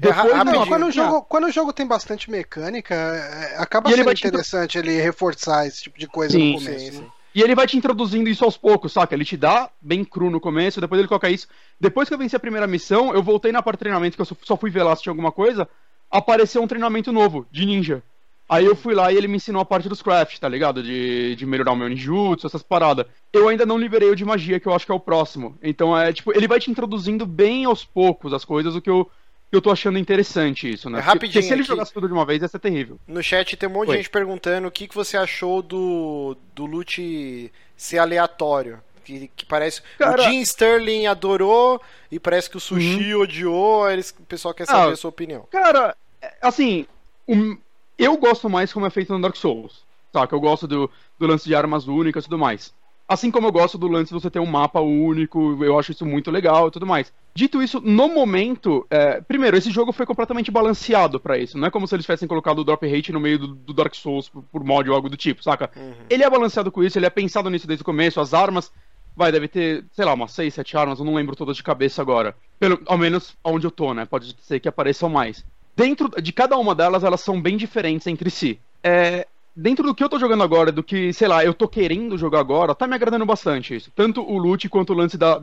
É, 0.01 0.09
Depois, 0.09 0.33
rapidinho. 0.33 0.59
Não, 0.59 0.67
quando 0.67 0.85
o, 0.87 0.91
jogo, 0.91 1.21
quando 1.23 1.43
o 1.45 1.51
jogo 1.51 1.71
tem 1.71 1.87
bastante 1.87 2.29
mecânica, 2.29 2.93
é, 2.95 3.57
acaba 3.57 3.89
E 3.89 3.93
ele 3.93 3.97
sendo 3.97 4.05
vai 4.05 4.15
te- 4.15 4.27
interessante 4.27 4.77
ele 4.77 4.99
reforçar 5.01 5.65
esse 5.67 5.83
tipo 5.83 5.97
de 5.97 6.07
coisa 6.07 6.37
Sim, 6.37 6.51
no 6.51 6.57
começo. 6.59 6.85
sim, 6.91 6.99
né? 6.99 7.05
sim. 7.05 7.11
E 7.35 7.41
ele 7.41 7.55
vai 7.55 7.65
te 7.65 7.75
introduzindo 7.77 8.29
isso 8.29 8.43
aos 8.45 8.57
poucos, 8.57 8.93
saca? 8.93 9.15
Ele 9.15 9.25
te 9.25 9.35
dá 9.35 9.69
bem 9.81 10.03
cru 10.05 10.29
no 10.29 10.39
começo, 10.39 10.79
depois 10.79 10.99
ele 10.99 11.07
coloca 11.07 11.29
isso. 11.29 11.47
Depois 11.79 12.07
que 12.07 12.13
eu 12.13 12.17
venci 12.17 12.35
a 12.35 12.39
primeira 12.39 12.67
missão, 12.67 13.13
eu 13.13 13.23
voltei 13.23 13.51
na 13.51 13.61
parte 13.61 13.77
de 13.77 13.79
treinamento, 13.79 14.15
que 14.15 14.21
eu 14.21 14.37
só- 14.43 14.55
fui 14.57 14.69
ver 14.69 14.83
lá 14.83 14.95
se 14.95 15.01
tinha 15.03 15.11
alguma 15.11 15.31
coisa, 15.31 15.67
apareceu 16.11 16.61
um 16.61 16.67
treinamento 16.67 17.11
novo, 17.11 17.45
de 17.51 17.65
ninja. 17.65 18.03
Aí 18.47 18.65
eu 18.65 18.75
fui 18.75 18.93
lá 18.93 19.11
e 19.11 19.15
ele 19.17 19.27
me 19.27 19.37
ensinou 19.37 19.61
a 19.61 19.65
parte 19.65 19.89
dos 19.89 20.01
craft, 20.01 20.37
tá 20.37 20.47
ligado? 20.47 20.83
De, 20.83 21.35
de 21.35 21.45
melhorar 21.45 21.71
o 21.71 21.75
meu 21.75 21.87
ninjutsu, 21.89 22.45
essas 22.45 22.61
paradas. 22.61 23.05
Eu 23.31 23.47
ainda 23.47 23.65
não 23.65 23.77
liberei 23.79 24.09
o 24.09 24.15
de 24.15 24.25
magia, 24.25 24.59
que 24.59 24.67
eu 24.67 24.73
acho 24.75 24.85
que 24.85 24.91
é 24.91 24.95
o 24.95 24.99
próximo. 24.99 25.57
Então 25.63 25.97
é, 25.97 26.13
tipo, 26.13 26.31
ele 26.37 26.47
vai 26.47 26.59
te 26.59 26.69
introduzindo 26.69 27.25
bem 27.25 27.65
aos 27.65 27.83
poucos 27.83 28.31
as 28.33 28.45
coisas, 28.45 28.75
o 28.75 28.81
que 28.81 28.89
eu, 28.89 29.09
eu 29.55 29.61
tô 29.61 29.71
achando 29.71 29.97
interessante 29.97 30.69
isso, 30.71 30.89
né? 30.89 30.99
É, 30.99 31.01
rapidinho 31.01 31.31
Porque 31.33 31.47
se 31.47 31.53
ele 31.53 31.61
aqui. 31.61 31.67
jogasse 31.69 31.93
tudo 31.93 32.07
de 32.07 32.13
uma 32.13 32.25
vez, 32.25 32.41
ia 32.41 32.47
ser 32.47 32.59
terrível. 32.59 32.99
No 33.07 33.21
chat 33.23 33.55
tem 33.55 33.69
um 33.69 33.71
monte 33.73 33.89
de 33.91 33.97
gente 33.97 34.09
perguntando 34.09 34.67
o 34.67 34.71
que, 34.71 34.87
que 34.87 34.95
você 34.95 35.15
achou 35.17 35.61
do, 35.61 36.35
do 36.55 36.65
loot 36.65 37.51
ser 37.77 37.97
aleatório. 37.99 38.79
Que, 39.03 39.29
que 39.35 39.45
parece. 39.45 39.81
Cara- 39.97 40.21
O 40.21 40.23
Jim 40.23 40.39
Sterling 40.41 41.07
adorou 41.07 41.81
e 42.09 42.17
parece 42.19 42.49
que 42.49 42.55
o 42.55 42.59
Sushi 42.59 43.13
odiou. 43.15 43.83
aí 43.85 43.93
Eles, 43.95 44.11
o 44.17 44.23
pessoal 44.23 44.53
quer 44.53 44.65
saber 44.65 44.89
Ah, 44.91 44.93
a 44.93 44.95
sua 44.95 45.09
opinião. 45.09 45.45
Cara, 45.51 45.95
é, 46.21 46.33
assim, 46.41 46.85
um- 47.27 47.57
eu 47.99 48.15
gosto 48.17 48.49
mais 48.49 48.71
como 48.71 48.85
é 48.85 48.89
feito 48.89 49.11
no 49.13 49.21
Dark 49.21 49.35
Souls. 49.35 49.83
Saca? 50.13 50.33
Eu 50.35 50.39
gosto 50.39 50.67
do, 50.67 50.89
do 51.19 51.27
lance 51.27 51.43
de 51.45 51.53
armas 51.53 51.85
únicas 51.87 52.23
e 52.23 52.27
tudo 52.29 52.39
mais. 52.39 52.73
Assim 53.07 53.29
como 53.29 53.47
eu 53.47 53.51
gosto 53.51 53.77
do 53.77 53.87
lance 53.87 54.13
de 54.13 54.19
você 54.19 54.29
ter 54.29 54.39
um 54.39 54.45
mapa 54.45 54.79
único, 54.79 55.63
eu 55.63 55.77
acho 55.77 55.91
isso 55.91 56.05
muito 56.05 56.31
legal 56.31 56.67
e 56.67 56.71
tudo 56.71 56.85
mais. 56.85 57.11
Dito 57.35 57.61
isso, 57.61 57.81
no 57.81 58.07
momento, 58.07 58.85
é, 58.89 59.19
primeiro, 59.21 59.57
esse 59.57 59.71
jogo 59.71 59.91
foi 59.91 60.05
completamente 60.05 60.49
balanceado 60.49 61.19
pra 61.19 61.37
isso. 61.37 61.57
Não 61.57 61.67
é 61.67 61.71
como 61.71 61.87
se 61.87 61.95
eles 61.95 62.05
tivessem 62.05 62.27
colocado 62.27 62.59
o 62.59 62.63
Drop 62.63 62.85
Rate 62.87 63.11
no 63.11 63.19
meio 63.19 63.39
do, 63.39 63.47
do 63.47 63.73
Dark 63.73 63.93
Souls 63.93 64.29
por, 64.29 64.43
por 64.43 64.63
mod 64.63 64.89
ou 64.89 64.95
algo 64.95 65.09
do 65.09 65.17
tipo, 65.17 65.43
saca? 65.43 65.69
Ele 66.09 66.23
é 66.23 66.29
balanceado 66.29 66.71
com 66.71 66.83
isso, 66.83 66.97
ele 66.97 67.05
é 67.05 67.09
pensado 67.09 67.49
nisso 67.49 67.67
desde 67.67 67.81
o 67.81 67.85
começo, 67.85 68.21
as 68.21 68.33
armas. 68.33 68.71
Vai, 69.15 69.31
deve 69.31 69.47
ter, 69.47 69.85
sei 69.91 70.05
lá, 70.05 70.13
umas 70.13 70.31
6, 70.31 70.53
7 70.53 70.77
armas, 70.77 70.99
eu 70.99 71.05
não 71.05 71.13
lembro 71.13 71.35
todas 71.35 71.55
de 71.57 71.63
cabeça 71.63 72.01
agora. 72.01 72.35
Pelo, 72.59 72.79
ao 72.85 72.97
menos 72.97 73.35
onde 73.43 73.67
eu 73.67 73.71
tô, 73.71 73.93
né? 73.93 74.05
Pode 74.05 74.35
ser 74.41 74.59
que 74.59 74.67
apareçam 74.67 75.09
mais. 75.09 75.45
Dentro 75.75 76.09
de 76.21 76.31
cada 76.31 76.57
uma 76.57 76.73
delas, 76.73 77.03
elas 77.03 77.21
são 77.21 77.41
bem 77.41 77.57
diferentes 77.57 78.07
entre 78.07 78.29
si. 78.29 78.59
É, 78.83 79.27
dentro 79.55 79.85
do 79.85 79.93
que 79.93 80.03
eu 80.03 80.09
tô 80.09 80.19
jogando 80.19 80.43
agora, 80.43 80.71
do 80.71 80.83
que, 80.83 81.13
sei 81.13 81.27
lá, 81.27 81.43
eu 81.43 81.53
tô 81.53 81.67
querendo 81.67 82.17
jogar 82.17 82.39
agora, 82.39 82.75
tá 82.75 82.87
me 82.87 82.95
agradando 82.95 83.25
bastante 83.25 83.75
isso. 83.75 83.91
Tanto 83.95 84.21
o 84.21 84.37
loot 84.37 84.67
quanto 84.69 84.91
o 84.91 84.95
lance 84.95 85.17
da, 85.17 85.41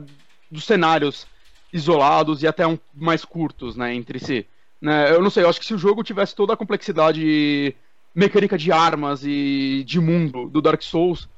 dos 0.49 0.65
cenários 0.65 1.25
isolados 1.71 2.43
e 2.43 2.47
até 2.47 2.67
um, 2.67 2.77
mais 2.93 3.23
curtos, 3.23 3.75
né, 3.75 3.95
entre 3.95 4.19
si. 4.19 4.45
Né, 4.81 5.11
eu 5.11 5.21
não 5.21 5.29
sei, 5.29 5.43
eu 5.43 5.49
acho 5.49 5.59
que 5.59 5.65
se 5.65 5.73
o 5.73 5.77
jogo 5.77 6.03
tivesse 6.03 6.35
toda 6.35 6.53
a 6.53 6.57
complexidade 6.57 7.75
mecânica 8.13 8.57
de 8.57 8.71
armas 8.71 9.23
e 9.23 9.83
de 9.85 9.99
mundo 9.99 10.49
do 10.49 10.61
Dark 10.61 10.81
Souls, 10.81 11.29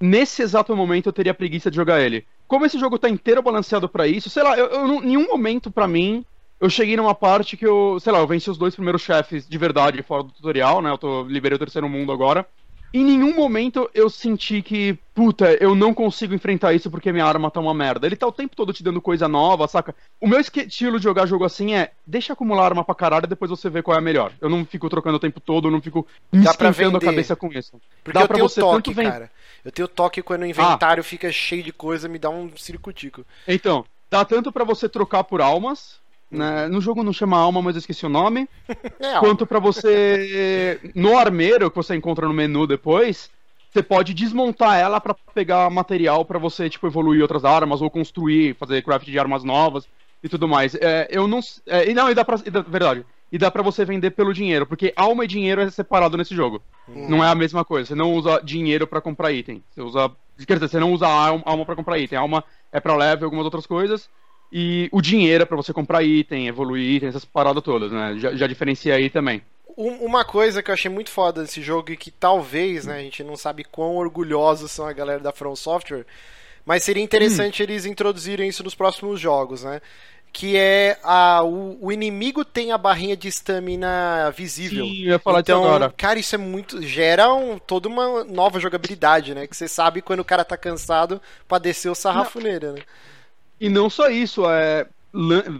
nesse 0.00 0.42
exato 0.42 0.74
momento 0.76 1.08
eu 1.08 1.12
teria 1.12 1.34
preguiça 1.34 1.70
de 1.70 1.76
jogar 1.76 2.00
ele. 2.00 2.24
Como 2.46 2.64
esse 2.64 2.78
jogo 2.78 2.98
tá 2.98 3.08
inteiro 3.08 3.42
balanceado 3.42 3.88
pra 3.88 4.06
isso, 4.06 4.30
sei 4.30 4.42
lá, 4.42 4.56
eu, 4.56 4.66
eu 4.66 5.00
nenhum 5.00 5.26
momento 5.26 5.70
pra 5.70 5.88
mim 5.88 6.24
eu 6.60 6.68
cheguei 6.70 6.96
numa 6.96 7.14
parte 7.14 7.56
que 7.56 7.66
eu, 7.66 7.98
sei 8.00 8.12
lá, 8.12 8.18
eu 8.18 8.26
venci 8.26 8.50
os 8.50 8.58
dois 8.58 8.74
primeiros 8.74 9.02
chefes 9.02 9.48
de 9.48 9.58
verdade 9.58 10.02
fora 10.02 10.22
do 10.22 10.30
tutorial, 10.32 10.82
né? 10.82 10.90
Eu 10.90 10.98
tô 10.98 11.22
liberei 11.22 11.56
o 11.56 11.58
terceiro 11.58 11.88
mundo 11.88 12.12
agora. 12.12 12.46
Em 12.92 13.04
nenhum 13.04 13.32
momento 13.36 13.88
eu 13.94 14.10
senti 14.10 14.60
que, 14.62 14.98
puta, 15.14 15.52
eu 15.62 15.76
não 15.76 15.94
consigo 15.94 16.34
enfrentar 16.34 16.74
isso 16.74 16.90
porque 16.90 17.12
minha 17.12 17.24
arma 17.24 17.48
tá 17.48 17.60
uma 17.60 17.72
merda. 17.72 18.04
Ele 18.04 18.16
tá 18.16 18.26
o 18.26 18.32
tempo 18.32 18.56
todo 18.56 18.72
te 18.72 18.82
dando 18.82 19.00
coisa 19.00 19.28
nova, 19.28 19.68
saca? 19.68 19.94
O 20.20 20.26
meu 20.26 20.40
estilo 20.40 20.98
de 20.98 21.04
jogar 21.04 21.24
jogo 21.26 21.44
assim 21.44 21.72
é, 21.72 21.92
deixa 22.04 22.32
acumular 22.32 22.64
arma 22.64 22.82
pra 22.82 22.92
caralho 22.96 23.26
e 23.26 23.28
depois 23.28 23.48
você 23.48 23.70
vê 23.70 23.80
qual 23.80 23.94
é 23.94 23.98
a 23.98 24.02
melhor. 24.02 24.32
Eu 24.40 24.50
não 24.50 24.64
fico 24.64 24.90
trocando 24.90 25.18
o 25.18 25.20
tempo 25.20 25.38
todo, 25.38 25.68
eu 25.68 25.70
não 25.72 25.80
fico 25.80 26.04
esquentando 26.32 26.96
a 26.96 27.00
cabeça 27.00 27.36
com 27.36 27.46
isso. 27.52 27.80
Porque 28.02 28.18
Dá 28.18 28.24
eu 28.24 28.26
pra 28.26 28.34
tenho 28.34 28.48
você 28.48 28.60
toque, 28.60 28.90
tanto 28.90 28.92
ven- 28.96 29.08
cara. 29.10 29.30
Eu 29.64 29.70
tenho 29.70 29.86
toque 29.86 30.20
quando 30.20 30.42
o 30.42 30.46
inventário 30.46 31.04
fica 31.04 31.30
cheio 31.30 31.62
de 31.62 31.72
coisa, 31.72 32.08
me 32.08 32.18
dá 32.18 32.28
um 32.28 32.50
circutico. 32.56 33.24
Então, 33.46 33.84
dá 34.10 34.24
tanto 34.24 34.50
pra 34.50 34.64
você 34.64 34.88
trocar 34.88 35.22
por 35.22 35.40
almas, 35.40 36.00
né? 36.30 36.68
No 36.68 36.80
jogo 36.80 37.02
não 37.02 37.12
chama 37.12 37.36
alma, 37.38 37.60
mas 37.60 37.74
eu 37.74 37.80
esqueci 37.80 38.04
o 38.06 38.10
nome. 38.10 38.48
É, 39.00 39.18
quanto 39.18 39.46
pra 39.46 39.58
você 39.58 40.78
no 40.94 41.16
armeiro 41.16 41.70
que 41.70 41.76
você 41.76 41.94
encontra 41.94 42.28
no 42.28 42.34
menu 42.34 42.66
depois, 42.66 43.30
você 43.72 43.82
pode 43.82 44.12
desmontar 44.12 44.78
ela 44.78 45.00
pra 45.00 45.14
pegar 45.34 45.70
material 45.70 46.24
pra 46.24 46.38
você 46.38 46.68
tipo 46.68 46.86
evoluir 46.86 47.22
outras 47.22 47.44
armas 47.44 47.80
ou 47.80 47.90
construir, 47.90 48.54
fazer 48.56 48.82
craft 48.82 49.06
de 49.06 49.18
armas 49.18 49.42
novas 49.42 49.88
e 50.22 50.28
tudo 50.28 50.46
mais. 50.46 50.74
É, 50.74 51.08
eu 51.10 51.26
não, 51.26 51.40
é, 51.66 51.90
e 51.90 51.94
não, 51.94 52.10
e 52.10 52.14
dá 52.14 52.24
pra, 52.24 52.38
e 52.44 52.50
dá- 52.50 52.60
verdade. 52.60 53.06
E 53.32 53.38
dá 53.38 53.50
pra 53.50 53.62
você 53.62 53.84
vender 53.84 54.10
pelo 54.10 54.34
dinheiro, 54.34 54.66
porque 54.66 54.92
alma 54.96 55.24
e 55.24 55.28
dinheiro 55.28 55.60
é 55.60 55.70
separado 55.70 56.16
nesse 56.16 56.34
jogo. 56.34 56.60
Não 57.08 57.24
é 57.24 57.28
a 57.28 57.34
mesma 57.34 57.64
coisa. 57.64 57.86
Você 57.88 57.94
não 57.94 58.12
usa 58.12 58.40
dinheiro 58.42 58.86
pra 58.86 59.00
comprar 59.00 59.30
item. 59.32 59.62
Você 59.70 59.80
usa, 59.80 60.10
quer 60.46 60.54
dizer, 60.54 60.68
você 60.68 60.80
não 60.80 60.92
usa 60.92 61.06
alma, 61.06 61.42
alma 61.46 61.64
para 61.64 61.76
comprar 61.76 61.98
item. 61.98 62.18
Alma 62.18 62.42
é 62.72 62.80
pra 62.80 62.96
level 62.96 63.22
e 63.22 63.24
algumas 63.26 63.44
outras 63.44 63.66
coisas. 63.66 64.10
E 64.52 64.88
o 64.92 65.00
dinheiro 65.00 65.42
é 65.42 65.46
pra 65.46 65.56
você 65.56 65.72
comprar 65.72 66.02
item, 66.02 66.48
evoluir 66.48 66.96
item, 66.96 67.08
essas 67.08 67.24
paradas 67.24 67.62
todas, 67.62 67.92
né? 67.92 68.16
Já, 68.18 68.34
já 68.34 68.46
diferencia 68.46 68.94
aí 68.94 69.08
também. 69.08 69.42
Um- 69.76 70.04
Uma 70.04 70.24
coisa 70.24 70.62
que 70.62 70.70
eu 70.70 70.74
achei 70.74 70.90
muito 70.90 71.10
foda 71.10 71.42
desse 71.42 71.62
jogo 71.62 71.92
e 71.92 71.96
que 71.96 72.10
talvez, 72.10 72.84
né, 72.86 72.96
a 72.98 73.02
gente 73.02 73.22
não 73.22 73.36
sabe 73.36 73.62
quão 73.64 73.94
orgulhosos 73.96 74.70
são 74.72 74.86
a 74.86 74.92
galera 74.92 75.20
da 75.20 75.32
From 75.32 75.54
Software, 75.54 76.04
mas 76.66 76.82
seria 76.82 77.02
interessante 77.02 77.62
eles 77.62 77.86
introduzirem 77.86 78.48
isso 78.48 78.64
nos 78.64 78.74
próximos 78.74 79.20
jogos, 79.20 79.62
né? 79.62 79.80
Que 80.32 80.56
é 80.56 80.98
a, 81.02 81.42
o, 81.42 81.78
o 81.80 81.90
inimigo 81.92 82.44
tem 82.44 82.70
a 82.70 82.78
barrinha 82.78 83.16
de 83.16 83.26
estamina 83.26 84.30
visível. 84.36 84.84
Sim, 84.84 85.02
eu 85.04 85.10
ia 85.12 85.18
falar 85.18 85.40
então, 85.40 85.60
disso 85.62 85.74
agora. 85.74 85.94
cara, 85.96 86.18
isso 86.20 86.34
é 86.34 86.38
muito. 86.38 86.80
gera 86.82 87.32
um, 87.34 87.58
toda 87.58 87.88
uma 87.88 88.22
nova 88.24 88.60
jogabilidade, 88.60 89.34
né? 89.34 89.46
Que 89.48 89.56
você 89.56 89.66
sabe 89.66 90.00
quando 90.02 90.20
o 90.20 90.24
cara 90.24 90.44
tá 90.44 90.56
cansado 90.56 91.20
pra 91.48 91.58
descer 91.58 91.88
o 91.88 91.94
sarrafo 91.96 92.40
nele, 92.40 92.72
né? 92.72 92.80
E 93.60 93.68
não 93.68 93.90
só 93.90 94.08
isso, 94.08 94.48
é. 94.48 94.86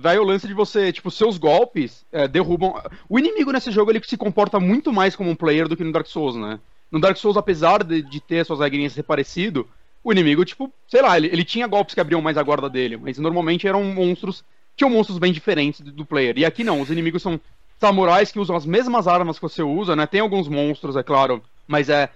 Vai 0.00 0.16
o 0.16 0.24
lance 0.24 0.46
de 0.46 0.54
você, 0.54 0.92
tipo, 0.92 1.10
seus 1.10 1.36
golpes 1.36 2.06
é, 2.12 2.28
derrubam. 2.28 2.80
O 3.08 3.18
inimigo 3.18 3.50
nesse 3.50 3.70
jogo 3.72 3.90
ele 3.90 4.00
se 4.02 4.16
comporta 4.16 4.60
muito 4.60 4.92
mais 4.92 5.16
como 5.16 5.28
um 5.28 5.34
player 5.34 5.68
do 5.68 5.76
que 5.76 5.82
no 5.82 5.92
Dark 5.92 6.06
Souls, 6.06 6.36
né? 6.36 6.60
No 6.90 7.00
Dark 7.00 7.16
Souls, 7.16 7.36
apesar 7.36 7.82
de, 7.82 8.00
de 8.00 8.20
ter 8.20 8.46
suas 8.46 8.60
regrinhas 8.60 8.92
ser 8.92 9.02
parecido, 9.02 9.68
o 10.02 10.12
inimigo, 10.12 10.44
tipo, 10.44 10.72
sei 10.88 11.02
lá, 11.02 11.16
ele, 11.16 11.26
ele 11.28 11.44
tinha 11.44 11.66
golpes 11.66 11.94
que 11.94 12.00
abriam 12.00 12.22
mais 12.22 12.38
a 12.38 12.42
guarda 12.42 12.70
dele, 12.70 12.96
mas 12.96 13.18
normalmente 13.18 13.66
eram 13.66 13.84
monstros. 13.84 14.44
Tinham 14.76 14.90
monstros 14.90 15.18
bem 15.18 15.32
diferentes 15.32 15.80
do, 15.80 15.92
do 15.92 16.06
player. 16.06 16.38
E 16.38 16.44
aqui 16.44 16.64
não, 16.64 16.80
os 16.80 16.90
inimigos 16.90 17.22
são 17.22 17.40
samurais 17.78 18.30
que 18.30 18.38
usam 18.38 18.54
as 18.54 18.66
mesmas 18.66 19.08
armas 19.08 19.36
que 19.36 19.42
você 19.42 19.62
usa, 19.62 19.96
né? 19.96 20.06
Tem 20.06 20.20
alguns 20.20 20.48
monstros, 20.48 20.96
é 20.96 21.02
claro, 21.02 21.42
mas 21.66 21.88
é. 21.88 22.10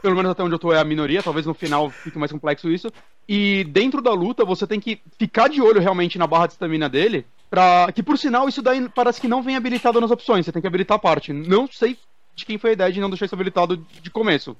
Pelo 0.00 0.14
menos 0.14 0.30
até 0.30 0.42
onde 0.42 0.54
eu 0.54 0.58
tô 0.58 0.72
é 0.72 0.78
a 0.78 0.84
minoria, 0.84 1.22
talvez 1.22 1.44
no 1.44 1.54
final 1.54 1.90
fique 1.90 2.18
mais 2.18 2.30
complexo 2.30 2.70
isso. 2.70 2.92
E 3.28 3.64
dentro 3.64 4.00
da 4.00 4.12
luta 4.12 4.44
você 4.44 4.66
tem 4.66 4.78
que 4.78 5.00
ficar 5.18 5.48
de 5.48 5.60
olho 5.60 5.80
realmente 5.80 6.18
na 6.18 6.26
barra 6.26 6.46
de 6.46 6.52
estamina 6.52 6.88
dele. 6.88 7.26
Pra... 7.50 7.90
Que 7.92 8.02
por 8.02 8.16
sinal, 8.16 8.48
isso 8.48 8.62
daí 8.62 8.88
parece 8.88 9.20
que 9.20 9.28
não 9.28 9.42
vem 9.42 9.56
habilitado 9.56 10.00
nas 10.00 10.10
opções. 10.10 10.44
Você 10.44 10.52
tem 10.52 10.62
que 10.62 10.68
habilitar 10.68 10.96
a 10.96 11.00
parte. 11.00 11.32
Não 11.32 11.66
sei 11.66 11.96
de 12.34 12.46
quem 12.46 12.58
foi 12.58 12.70
a 12.70 12.72
ideia 12.74 12.92
de 12.92 13.00
não 13.00 13.10
deixar 13.10 13.26
isso 13.26 13.34
habilitado 13.34 13.76
de 13.76 14.10
começo. 14.10 14.56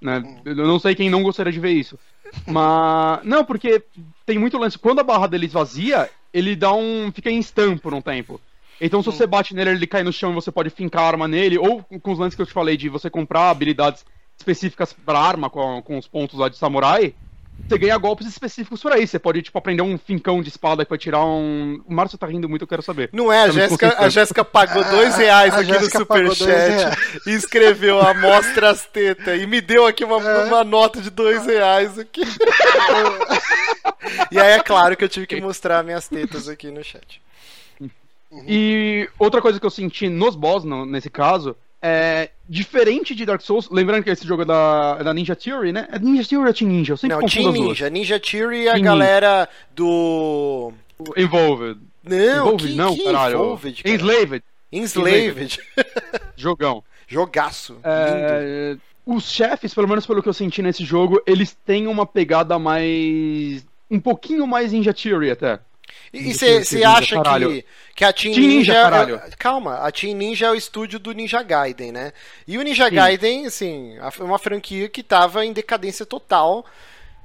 Né? 0.00 0.22
Eu 0.44 0.54
não 0.54 0.78
sei 0.78 0.94
quem 0.94 1.08
não 1.08 1.22
gostaria 1.22 1.52
de 1.52 1.60
ver 1.60 1.72
isso. 1.72 1.98
Mas. 2.46 3.24
Não, 3.24 3.44
porque 3.44 3.82
tem 4.26 4.38
muito 4.38 4.58
lance. 4.58 4.78
Quando 4.78 4.98
a 4.98 5.04
barra 5.04 5.26
dele 5.26 5.46
esvazia, 5.46 6.10
ele 6.32 6.54
dá 6.56 6.72
um. 6.72 7.10
fica 7.12 7.30
em 7.30 7.40
stun 7.40 7.78
por 7.78 7.94
um 7.94 8.02
tempo. 8.02 8.40
Então, 8.80 9.00
se 9.00 9.06
você 9.06 9.26
bate 9.28 9.54
nele, 9.54 9.70
ele 9.70 9.86
cai 9.86 10.02
no 10.02 10.12
chão 10.12 10.32
e 10.32 10.34
você 10.34 10.50
pode 10.50 10.68
fincar 10.68 11.04
a 11.04 11.06
arma 11.06 11.28
nele, 11.28 11.56
ou 11.56 11.84
com 11.84 12.10
os 12.10 12.18
lances 12.18 12.34
que 12.34 12.42
eu 12.42 12.46
te 12.46 12.52
falei 12.52 12.76
de 12.76 12.88
você 12.88 13.08
comprar 13.08 13.48
habilidades 13.48 14.04
específicas 14.38 14.92
pra 14.92 15.18
arma 15.18 15.48
com, 15.50 15.80
com 15.82 15.98
os 15.98 16.06
pontos 16.08 16.38
lá 16.38 16.48
de 16.48 16.56
samurai, 16.56 17.14
você 17.68 17.78
ganha 17.78 17.96
golpes 17.98 18.26
específicos 18.26 18.82
por 18.82 18.90
aí. 18.92 19.06
Você 19.06 19.18
pode, 19.18 19.40
tipo, 19.42 19.56
aprender 19.56 19.82
um 19.82 19.96
fincão 19.96 20.42
de 20.42 20.48
espada 20.48 20.84
que 20.84 20.88
vai 20.88 20.98
tirar 20.98 21.24
um. 21.24 21.80
O 21.86 21.92
Márcio 21.94 22.18
tá 22.18 22.26
rindo 22.26 22.48
muito, 22.48 22.62
eu 22.62 22.66
quero 22.66 22.82
saber. 22.82 23.10
Não 23.12 23.32
é, 23.32 23.42
a 23.42 23.46
Tá 23.46 23.50
Jéssica, 23.52 23.94
a. 23.98 24.08
Jéssica 24.08 24.44
pagou 24.44 24.82
dois 24.82 25.14
reais 25.16 25.54
a 25.54 25.58
aqui 25.60 25.70
no 25.70 25.78
Jéssica 25.78 26.04
dois 26.04 26.38
superchat 26.38 26.98
e 27.26 27.30
escreveu 27.30 28.00
amostra 28.00 28.70
as 28.70 28.84
tetas 28.86 29.40
e 29.40 29.46
me 29.46 29.60
deu 29.60 29.86
aqui 29.86 30.02
uma, 30.02 30.20
É. 30.20 30.44
uma 30.46 30.64
nota 30.64 31.00
de 31.00 31.10
dois 31.10 31.46
reais 31.46 31.98
aqui. 31.98 32.22
e 34.30 34.38
aí 34.40 34.52
é 34.52 34.60
claro 34.60 34.96
que 34.96 35.04
eu 35.04 35.08
tive 35.08 35.26
que 35.26 35.40
mostrar 35.40 35.84
minhas 35.84 36.08
tetas 36.08 36.48
aqui 36.48 36.70
no 36.70 36.82
chat. 36.82 37.20
E 38.48 39.08
outra 39.18 39.42
coisa 39.42 39.60
que 39.60 39.66
eu 39.66 39.70
senti 39.70 40.08
nos 40.08 40.34
boss, 40.34 40.64
no- 40.64 40.86
nesse 40.86 41.10
caso, 41.10 41.54
é 41.82 42.30
diferente 42.48 43.14
de 43.14 43.26
Dark 43.26 43.40
Souls, 43.40 43.68
lembrando 43.70 44.04
que 44.04 44.10
esse 44.10 44.26
jogo 44.26 44.42
é 44.42 44.44
da, 44.44 44.96
é 45.00 45.04
da 45.04 45.12
Ninja 45.12 45.34
Theory, 45.34 45.72
né? 45.72 45.88
É 45.90 45.98
Ninja 45.98 46.24
Theory 46.28 46.46
ou 46.46 46.54
Team 46.54 46.70
Ninja? 46.70 46.92
Eu 46.92 46.96
sempre 46.96 47.16
Não, 47.16 47.26
Team 47.26 47.52
duas. 47.52 47.58
Ninja. 47.68 47.90
Ninja 47.90 48.20
Theory 48.20 48.62
e 48.62 48.68
a 48.68 48.78
galera 48.78 49.48
do. 49.74 50.72
Involved. 51.16 51.80
Não, 52.04 52.46
Involved, 52.46 52.68
que, 52.68 52.74
não, 52.74 52.94
que 52.94 53.04
caralho. 53.04 53.34
Involved, 53.34 53.82
cara? 53.82 53.94
Enslaved. 53.96 54.44
Enslaved. 54.72 55.58
Jogão. 56.36 56.84
Jogaço. 57.06 57.76
É, 57.82 58.76
os 59.04 59.30
chefes, 59.30 59.74
pelo 59.74 59.88
menos 59.88 60.06
pelo 60.06 60.22
que 60.22 60.28
eu 60.28 60.32
senti 60.32 60.62
nesse 60.62 60.84
jogo, 60.84 61.20
eles 61.26 61.56
têm 61.66 61.86
uma 61.86 62.06
pegada 62.06 62.58
mais. 62.58 63.66
um 63.90 63.98
pouquinho 63.98 64.46
mais 64.46 64.72
Ninja 64.72 64.94
Theory 64.94 65.30
até. 65.30 65.58
E 66.12 66.32
você 66.34 66.84
acha 66.84 67.16
caralho. 67.16 67.50
que, 67.50 67.64
que 67.96 68.04
a 68.04 68.12
Team 68.12 68.34
Team 68.34 68.46
Ninja, 68.46 68.72
Ninja. 68.72 68.82
caralho. 68.82 69.14
é- 69.16 69.30
calma, 69.38 69.76
a 69.76 69.90
Team 69.90 70.16
Ninja 70.16 70.46
é 70.46 70.50
o 70.50 70.54
estúdio 70.54 70.98
do 70.98 71.12
Ninja 71.12 71.42
Gaiden, 71.42 71.92
né? 71.92 72.12
E 72.46 72.58
o 72.58 72.62
Ninja 72.62 72.88
Sim. 72.88 72.94
Gaiden, 72.94 73.46
assim, 73.46 73.96
é 73.98 74.22
uma 74.22 74.38
franquia 74.38 74.88
que 74.88 75.02
tava 75.02 75.44
em 75.44 75.52
decadência 75.52 76.04
total. 76.04 76.64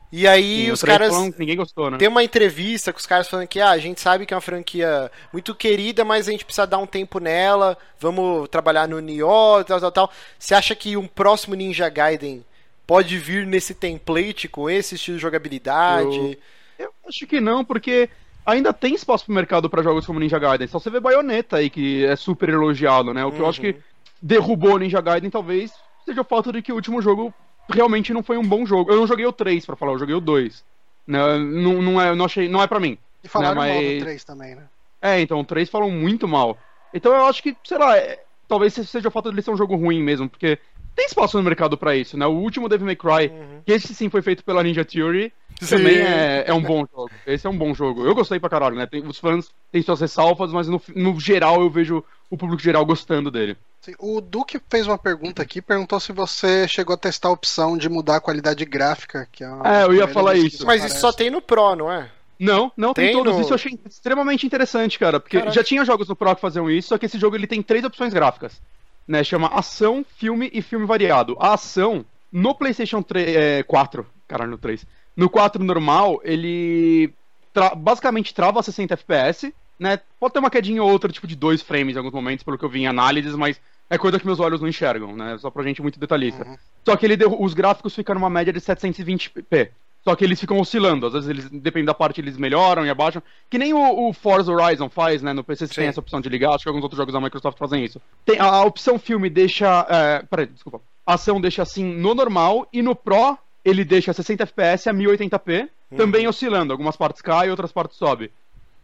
E 0.09 0.26
aí 0.26 0.65
Sim, 0.68 0.72
os 0.72 0.82
caras. 0.82 1.13
falam 1.13 1.30
que 1.32 1.39
ninguém 1.39 1.57
gostou, 1.57 1.91
né? 1.91 1.97
Tem 1.97 2.07
uma 2.07 2.24
entrevista 2.24 2.93
com 2.93 2.99
os 2.99 3.05
caras 3.05 3.28
falando 3.28 3.45
que 3.45 3.59
ah, 3.59 3.72
a 3.72 3.78
gente 3.78 3.99
sabe 3.99 4.26
que 4.26 4.34
é 4.34 4.38
uma 4.38 4.41
franquia 4.41 5.11
muito 5.34 5.53
querida, 5.53 6.05
mas 6.05 6.30
a 6.30 6.32
gente 6.32 6.45
precisa 6.45 6.65
dar 6.65 6.78
um 6.78 6.86
tempo 6.88 7.20
nela, 7.20 7.78
vamos 7.99 8.47
trabalhar 8.47 8.88
no 8.88 9.01
Nioh, 9.01 9.65
tal, 9.65 9.82
tal, 9.82 9.91
tal. 9.91 10.11
Você 10.39 10.55
acha 10.55 10.74
que 10.74 10.95
um 10.95 11.05
próximo 11.07 11.55
Ninja 11.55 11.89
Gaiden 11.89 12.45
pode 12.86 13.18
vir 13.18 13.45
nesse 13.45 13.74
template 13.74 14.47
com 14.47 14.70
esse 14.70 14.95
estilo 14.95 15.18
de 15.18 15.22
jogabilidade? 15.24 16.39
Eu 16.80 16.89
acho 17.05 17.28
que 17.28 17.41
não, 17.41 17.65
porque 17.65 18.09
ainda 18.48 18.72
tem 18.74 18.95
espaço 18.95 19.26
pro 19.26 19.34
mercado 19.36 19.70
pra 19.70 19.84
jogos 19.84 20.06
como 20.06 20.20
Ninja 20.20 20.39
Gaiden. 20.39 20.68
Só 20.68 20.80
você 20.80 20.89
vê 20.89 21.00
Bayonetta 21.00 21.58
aí, 21.58 21.70
que 21.70 22.06
é 22.06 22.16
super 22.16 22.50
elogiado, 22.50 23.14
né? 23.14 23.24
O 23.26 23.32
que 23.32 23.39
eu 23.39 23.48
acho 23.48 23.60
que 23.62 23.76
derrubou 24.22 24.76
o 24.76 24.78
Ninja 24.78 25.02
Gaiden 25.02 25.30
talvez 25.30 25.72
seja 26.06 26.22
o 26.22 26.24
fato 26.24 26.52
de 26.52 26.62
que 26.62 26.72
o 26.72 26.76
último 26.76 27.02
jogo 27.02 27.34
realmente 27.70 28.14
não 28.14 28.24
foi 28.24 28.38
um 28.38 28.48
bom 28.48 28.66
jogo. 28.66 28.89
Eu 28.89 28.95
não 28.95 29.06
joguei 29.06 29.26
o 29.26 29.34
3, 29.34 29.66
pra 29.66 29.76
falar, 29.76 29.91
eu 29.91 30.00
joguei 30.00 30.16
o 30.16 30.22
2. 30.22 30.64
Não, 31.06 31.38
não, 31.39 31.82
não, 31.82 32.02
é, 32.02 32.16
não, 32.16 32.26
achei, 32.26 32.48
não 32.48 32.64
é 32.64 32.68
pra 32.68 32.80
mim. 32.80 32.98
E 33.24 33.28
falaram 33.28 33.56
mal 33.56 33.68
mas- 33.68 33.93
do 33.95 34.00
3 34.00 34.24
também, 34.24 34.56
né? 34.56 34.64
É, 35.02 35.20
então, 35.22 35.39
o 35.41 35.45
3 35.45 35.70
falam 35.70 35.91
muito 35.91 36.28
mal. 36.28 36.58
Então 36.93 37.14
eu 37.14 37.26
acho 37.26 37.43
que, 37.43 37.56
sei 37.64 37.78
lá, 37.78 37.98
é- 37.98 38.24
talvez 38.48 38.74
seja 38.74 39.10
o 39.10 39.12
fato 39.12 39.30
de 39.30 39.36
ele 39.36 39.41
ser 39.41 39.52
um 39.52 39.58
jogo 39.58 39.76
ruim 39.76 40.02
mesmo, 40.02 40.30
porque 40.30 40.58
tem 40.98 41.06
espaço 41.06 41.38
no 41.38 41.43
mercado 41.43 41.78
pra 41.78 41.95
isso, 41.95 42.18
né? 42.18 42.26
O 42.26 42.32
último 42.32 42.68
Devil 42.68 42.88
May 42.88 42.95
Cry, 42.95 43.32
que 43.66 43.72
esse 43.72 43.93
sim 43.93 44.10
foi 44.10 44.22
feito 44.24 44.43
pela 44.43 44.64
Ninja 44.64 44.84
Theory, 44.84 45.32
também 45.70 45.95
Sim. 45.95 46.02
é, 46.02 46.43
é 46.48 46.54
um 46.54 46.62
bom 46.62 46.86
jogo. 46.91 47.10
Esse 47.26 47.45
é 47.48 47.50
um 47.50 47.58
bom 47.58 47.74
jogo. 47.74 48.04
Eu 48.06 48.14
gostei 48.14 48.39
pra 48.39 48.50
caralho, 48.50 48.76
né? 48.76 48.86
Tem- 48.86 49.06
os 49.06 49.18
fãs 49.18 49.50
têm 49.72 49.82
suas 49.82 50.02
ressalvas, 50.02 50.52
mas 50.52 50.68
no, 50.68 50.82
no 50.95 51.20
geral 51.20 51.62
eu 51.62 51.70
vejo 51.70 52.04
o 52.30 52.38
público 52.38 52.62
geral 52.62 52.86
gostando 52.86 53.32
dele. 53.32 53.56
O 54.00 54.20
Duque 54.20 54.60
fez 54.70 54.86
uma 54.86 54.98
pergunta 54.98 55.41
aqui, 55.41 55.62
perguntou 55.62 56.00
se 56.00 56.12
você 56.12 56.68
chegou 56.68 56.93
a 56.93 56.98
testar 56.98 57.30
a 57.30 57.32
opção 57.32 57.78
de 57.78 57.88
mudar 57.88 58.18
a 58.18 58.22
qualidade 58.22 58.66
gráfica. 58.66 59.28
Que 59.32 59.43
é, 59.43 59.48
uma 59.50 59.66
É, 59.80 59.84
eu 59.86 59.93
ia 59.93 60.08
falar 60.08 60.36
isso. 60.36 60.66
Mas 60.66 60.84
isso 60.84 61.00
só 61.00 61.14
tem 61.14 61.30
no 61.30 61.41
Pro, 61.41 61.76
não 61.76 61.91
é? 61.91 62.10
Não, 62.39 62.72
não 62.78 62.93
tem, 62.93 63.06
Tem 63.08 63.16
todos. 63.16 63.34
no- 63.36 63.41
Isso 63.41 63.52
eu 63.52 63.56
achei 63.56 63.80
extremamente 63.88 64.45
interessante, 64.45 65.00
cara. 65.00 65.20
Porque 65.20 65.38
Caraca. 65.38 65.56
já 65.56 65.64
tinha 65.64 65.84
jogos 65.86 66.08
no 66.08 66.16
Pro 66.16 66.36
que 66.36 66.41
faziam 66.41 66.70
isso, 66.70 66.89
só 66.89 66.98
que 66.98 67.06
esse 67.06 67.18
jogo 67.18 67.36
ele 67.36 67.48
tem 67.48 67.62
três 67.64 67.84
opções 67.84 68.14
gráficas. 68.14 68.62
Né? 69.08 69.24
Chama 69.24 69.47
ação, 69.47 70.05
filme 70.18 70.49
e 70.53 70.62
filme 70.62 70.86
variado. 70.86 71.36
A 71.39 71.53
ação, 71.53 72.05
no 72.32 72.53
PlayStation 72.53 73.01
3, 73.01 73.36
é, 73.36 73.64
4, 73.64 74.05
caralho, 74.28 74.51
no 74.51 74.58
3. 74.58 74.86
No 75.16 75.30
4 75.30 75.64
normal, 75.64 76.20
ele 76.24 77.14
tra- 77.53 77.74
basicamente 77.74 78.34
trava 78.34 78.60
a 78.60 78.64
60 78.64 78.93
FPS, 78.95 79.53
né? 79.80 79.99
Pode 80.20 80.34
ter 80.34 80.39
uma 80.39 80.49
quedinha 80.49 80.84
ou 80.84 80.91
outra, 80.91 81.12
tipo 81.12 81.26
de 81.26 81.36
2 81.36 81.62
frames 81.62 81.95
em 81.95 81.97
alguns 81.97 82.14
momentos, 82.14 82.43
pelo 82.43 82.58
que 82.58 82.66
eu 82.66 82.70
vi 82.70 82.82
em 82.82 82.88
análises, 82.88 83.34
mas 83.36 83.60
é 83.89 83.97
coisa 83.97 84.20
que 84.20 84.26
meus 84.26 84.39
olhos 84.39 84.60
não 84.60 84.68
enxergam, 84.68 85.16
né? 85.16 85.38
Só 85.39 85.49
pra 85.49 85.64
gente 85.64 85.82
muito 85.82 85.99
detalhista. 85.99 86.45
Uhum. 86.45 86.58
Só 86.84 86.95
que 86.95 87.05
ele 87.05 87.18
os 87.39 87.53
gráficos 87.53 87.95
ficam 87.95 88.14
numa 88.16 88.30
média 88.30 88.51
de 88.51 88.60
720p. 88.60 89.70
Só 90.08 90.16
que 90.16 90.24
eles 90.24 90.39
ficam 90.39 90.58
oscilando. 90.58 91.05
Às 91.05 91.12
vezes, 91.12 91.30
eles, 91.30 91.49
dependendo 91.49 91.88
da 91.88 91.93
parte, 91.93 92.22
eles 92.22 92.38
melhoram 92.38 92.86
e 92.86 92.89
abaixam. 92.89 93.22
Que 93.49 93.58
nem 93.58 93.74
o, 93.74 94.08
o 94.08 94.14
Forza 94.14 94.49
Horizon 94.49 94.88
faz, 94.88 95.22
né? 95.22 95.34
No 95.34 95.43
PC 95.43 95.68
você 95.68 95.74
Sim. 95.74 95.82
tem 95.82 95.89
essa 95.89 95.99
opção 95.99 96.22
de 96.22 96.30
ligar. 96.30 96.53
Acho 96.53 96.64
que 96.64 96.70
alguns 96.70 96.84
outros 96.84 96.97
jogos 96.97 97.14
da 97.14 97.20
Microsoft 97.20 97.58
fazem 97.58 97.84
isso. 97.84 98.01
Tem, 98.24 98.39
a, 98.39 98.45
a 98.45 98.64
opção 98.64 98.97
filme 98.97 99.30
deixa. 99.30 99.86
É, 99.89 100.24
peraí, 100.24 100.45
desculpa. 100.45 100.80
A 101.05 101.16
ação 101.16 101.41
deixa 101.41 101.62
assim 101.62 101.84
no 101.84 102.16
normal. 102.16 102.66
E 102.72 102.82
no 102.82 102.95
Pro, 102.95 103.38
ele 103.66 103.84
deixa 103.84 104.14
60 104.14 104.43
FPS 104.43 104.88
a 104.88 104.93
1080p. 104.93 105.68
Também 105.97 106.26
oscilando. 106.26 106.72
Algumas 106.72 106.95
partes 106.95 107.22
caem, 107.22 107.51
outras 107.51 107.74
partes 107.74 107.97
sobe. 107.97 108.32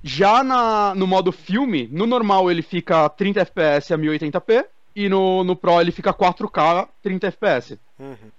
Já 0.03 0.43
na, 0.43 0.93
no 0.93 1.07
modo 1.07 1.31
filme, 1.31 1.87
no 1.89 2.05
normal 2.05 2.51
ele 2.51 2.61
fica 2.61 3.07
30 3.07 3.39
FPS 3.43 3.93
a 3.93 3.97
1080p. 3.97 4.65
E 4.93 5.07
no, 5.07 5.41
no 5.45 5.55
Pro 5.55 5.79
ele 5.79 5.93
fica 5.93 6.13
4K 6.13 6.89
30 7.01 7.27
FPS. 7.27 7.79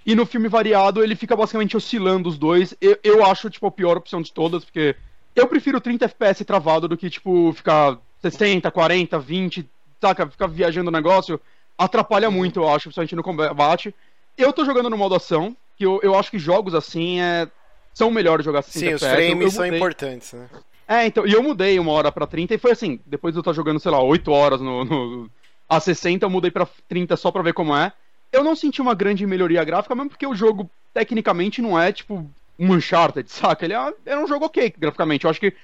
E 0.07 0.15
no 0.15 0.27
filme 0.27 0.49
variado, 0.49 1.03
ele 1.03 1.17
fica 1.17 1.35
basicamente 1.37 1.77
oscilando 1.77 2.29
os 2.29 2.39
dois. 2.39 2.75
Eu, 2.81 2.99
eu 3.03 3.25
acho, 3.25 3.49
tipo, 3.51 3.67
a 3.67 3.71
pior 3.71 3.97
opção 3.97 4.21
de 4.21 4.33
todas, 4.33 4.65
porque 4.65 4.95
eu 5.35 5.47
prefiro 5.47 5.81
30 5.81 6.05
FPS 6.05 6.45
travado 6.45 6.89
do 6.89 6.97
que, 6.97 7.09
tipo, 7.11 7.53
ficar 7.53 7.99
60, 8.21 8.71
40, 8.71 9.19
20, 9.19 9.69
saca? 10.01 10.27
Ficar 10.29 10.47
viajando 10.47 10.89
o 10.89 10.93
negócio. 10.93 11.41
Atrapalha 11.77 12.31
muito, 12.31 12.61
eu 12.61 12.69
acho, 12.69 12.85
principalmente 12.85 13.17
no 13.17 13.23
combate. 13.23 13.95
Eu 14.37 14.53
tô 14.53 14.65
jogando 14.65 14.91
no 14.91 14.97
modo 14.97 15.15
ação, 15.15 15.57
que 15.77 15.85
eu, 15.85 16.01
eu 16.03 16.15
acho 16.19 16.31
que 16.31 16.39
jogos 16.39 16.75
assim 16.75 17.21
é, 17.21 17.49
são 17.93 18.11
melhores 18.11 18.45
jogar 18.45 18.63
60 18.63 18.87
Sim, 18.89 18.95
os 18.95 19.03
FPS. 19.03 19.23
Eu- 19.23 19.27
frames 19.27 19.45
eu 19.45 19.51
são 19.51 19.77
importantes, 19.77 20.33
né? 20.33 20.49
É, 20.87 21.07
então, 21.07 21.27
e 21.27 21.33
eu 21.33 21.43
mudei 21.43 21.79
uma 21.79 21.93
hora 21.93 22.13
pra 22.13 22.27
30 22.27 22.55
e 22.55 22.59
foi 22.59 22.73
assim, 22.73 23.01
depois 23.07 23.33
de 23.33 23.39
eu 23.39 23.41
estar 23.41 23.53
jogando, 23.55 23.81
sei 23.81 23.91
lá, 23.91 24.03
8 24.03 24.31
horas 24.31 24.61
no, 24.61 24.85
no 24.85 25.31
a 25.69 25.81
60, 25.81 26.27
eu 26.27 26.31
mudei 26.31 26.51
pra 26.51 26.69
30 26.87 27.17
só 27.17 27.31
pra 27.33 27.43
ver 27.43 27.55
como 27.55 27.75
é. 27.75 27.91
Eu 28.35 28.45
não 28.45 28.57
senti 28.57 28.83
uma 28.83 28.95
grande 28.95 29.27
melhoria 29.27 29.63
gráfica, 29.65 29.95
mesmo 29.95 30.11
porque 30.11 30.27
o 30.27 30.35
jogo, 30.35 30.69
tecnicamente, 30.93 31.63
não 31.63 31.79
é, 31.79 31.93
tipo, 31.93 32.29
um 32.59 32.73
Uncharted, 32.73 33.31
saca? 33.31 33.65
Ele 33.65 33.75
é, 33.75 33.95
é 34.07 34.19
um 34.19 34.27
jogo 34.27 34.47
ok, 34.47 34.75
graficamente. 34.77 35.25
Eu 35.25 35.31
acho 35.31 35.41
que 35.41 35.55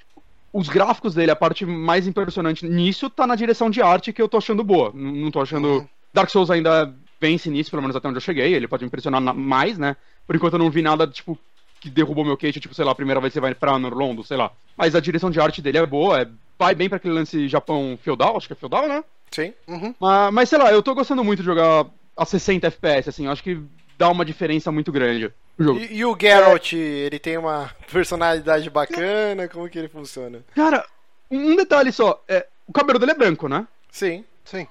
os 0.53 0.69
gráficos 0.69 1.13
dele, 1.13 1.31
a 1.31 1.35
parte 1.35 1.65
mais 1.65 2.07
impressionante 2.07 2.67
nisso, 2.67 3.09
tá 3.09 3.25
na 3.27 3.35
direção 3.35 3.69
de 3.69 3.81
arte 3.81 4.11
que 4.13 4.21
eu 4.21 4.27
tô 4.29 4.37
achando 4.37 4.63
boa. 4.63 4.91
Não 4.93 5.31
tô 5.31 5.41
achando... 5.41 5.67
Uhum. 5.67 5.87
Dark 6.13 6.29
Souls 6.29 6.51
ainda 6.51 6.93
vence 7.21 7.49
nisso, 7.49 7.69
pelo 7.69 7.81
menos 7.81 7.95
até 7.95 8.07
onde 8.07 8.17
eu 8.17 8.21
cheguei. 8.21 8.53
Ele 8.53 8.67
pode 8.67 8.83
me 8.83 8.87
impressionar 8.87 9.21
na- 9.21 9.33
mais, 9.33 9.77
né? 9.77 9.95
Por 10.27 10.35
enquanto 10.35 10.53
eu 10.53 10.59
não 10.59 10.69
vi 10.69 10.81
nada, 10.81 11.07
tipo, 11.07 11.37
que 11.79 11.89
derrubou 11.89 12.25
meu 12.25 12.35
queixo, 12.35 12.59
tipo, 12.59 12.75
sei 12.75 12.83
lá, 12.83 12.91
a 12.91 12.95
primeira 12.95 13.21
vez 13.21 13.31
você 13.33 13.39
vai 13.39 13.55
pra 13.55 13.79
Norlondo, 13.79 14.23
sei 14.23 14.35
lá. 14.35 14.51
Mas 14.75 14.93
a 14.93 14.99
direção 14.99 15.31
de 15.31 15.39
arte 15.39 15.61
dele 15.61 15.77
é 15.77 15.85
boa, 15.85 16.21
é, 16.21 16.27
vai 16.59 16.75
bem 16.75 16.89
pra 16.89 16.97
aquele 16.97 17.13
lance 17.13 17.47
Japão 17.47 17.97
feudal, 18.01 18.35
acho 18.35 18.47
que 18.47 18.53
é 18.53 18.57
feudal, 18.57 18.87
né? 18.87 19.03
Sim. 19.31 19.53
Uhum. 19.67 19.95
Mas, 19.99 20.33
mas 20.33 20.49
sei 20.49 20.57
lá, 20.59 20.71
eu 20.71 20.83
tô 20.83 20.93
gostando 20.93 21.23
muito 21.23 21.39
de 21.39 21.45
jogar 21.45 21.85
a 22.15 22.25
60 22.25 22.67
FPS, 22.67 23.09
assim, 23.09 23.25
eu 23.25 23.31
acho 23.31 23.43
que 23.43 23.61
dá 23.97 24.09
uma 24.09 24.25
diferença 24.25 24.71
muito 24.71 24.91
grande 24.91 25.31
no 25.57 25.65
jogo. 25.65 25.79
E, 25.79 25.97
e 25.97 26.05
o 26.05 26.17
Geralt, 26.19 26.73
ele 26.73 27.19
tem 27.19 27.37
uma 27.37 27.69
personalidade 27.91 28.69
bacana? 28.69 29.47
Como 29.47 29.69
que 29.69 29.77
ele 29.77 29.87
funciona? 29.87 30.43
Cara, 30.55 30.85
um 31.29 31.55
detalhe 31.55 31.91
só, 31.91 32.23
é, 32.27 32.47
o 32.67 32.73
cabelo 32.73 32.99
dele 32.99 33.11
é 33.11 33.15
branco, 33.15 33.47
né? 33.47 33.67
Sim. 33.91 34.25
Sim. 34.43 34.67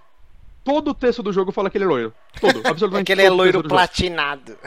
Todo 0.63 0.91
o 0.91 0.95
texto 0.95 1.23
do 1.23 1.33
jogo 1.33 1.53
fala 1.53 1.71
que 1.71 1.79
ele 1.79 1.85
é 1.85 1.89
loiro. 1.89 2.15
Todo, 2.39 2.61
É 2.65 2.69
absolutamente 2.69 3.07
que 3.07 3.13
ele 3.13 3.23
é 3.23 3.31
loiro 3.31 3.63
platinado. 3.63 4.59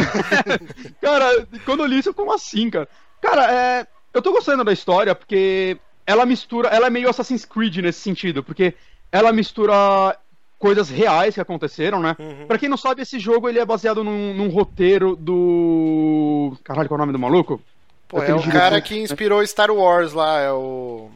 Cara, 1.00 1.46
quando 1.64 1.82
eu 1.82 1.86
li 1.86 1.98
isso, 1.98 2.12
como 2.12 2.32
assim, 2.32 2.68
cara? 2.68 2.88
Cara, 3.20 3.52
é, 3.52 3.86
eu 4.12 4.20
tô 4.20 4.32
gostando 4.32 4.62
da 4.62 4.72
história 4.72 5.14
porque 5.14 5.78
ela 6.06 6.26
mistura. 6.26 6.68
Ela 6.68 6.88
é 6.88 6.90
meio 6.90 7.08
Assassin's 7.08 7.44
Creed 7.44 7.78
nesse 7.78 8.00
sentido, 8.00 8.42
porque 8.42 8.74
ela 9.10 9.32
mistura 9.32 10.18
coisas 10.58 10.88
reais 10.88 11.34
que 11.34 11.40
aconteceram, 11.40 12.00
né? 12.00 12.16
Uhum. 12.18 12.46
Pra 12.46 12.58
quem 12.58 12.68
não 12.68 12.76
sabe, 12.76 13.02
esse 13.02 13.18
jogo 13.18 13.48
ele 13.48 13.58
é 13.58 13.64
baseado 13.64 14.02
num, 14.02 14.34
num 14.34 14.48
roteiro 14.48 15.14
do. 15.16 16.56
Caralho, 16.64 16.88
qual 16.88 16.96
é 16.98 17.02
o 17.02 17.06
nome 17.06 17.12
do 17.12 17.18
maluco? 17.18 17.60
Pô, 18.08 18.18
é 18.22 18.34
o 18.34 18.38
diretor- 18.38 18.52
cara 18.52 18.80
que 18.80 18.96
inspirou 18.98 19.44
Star 19.46 19.70
Wars 19.70 20.12
lá, 20.12 20.40
é 20.40 20.52
o. 20.52 21.10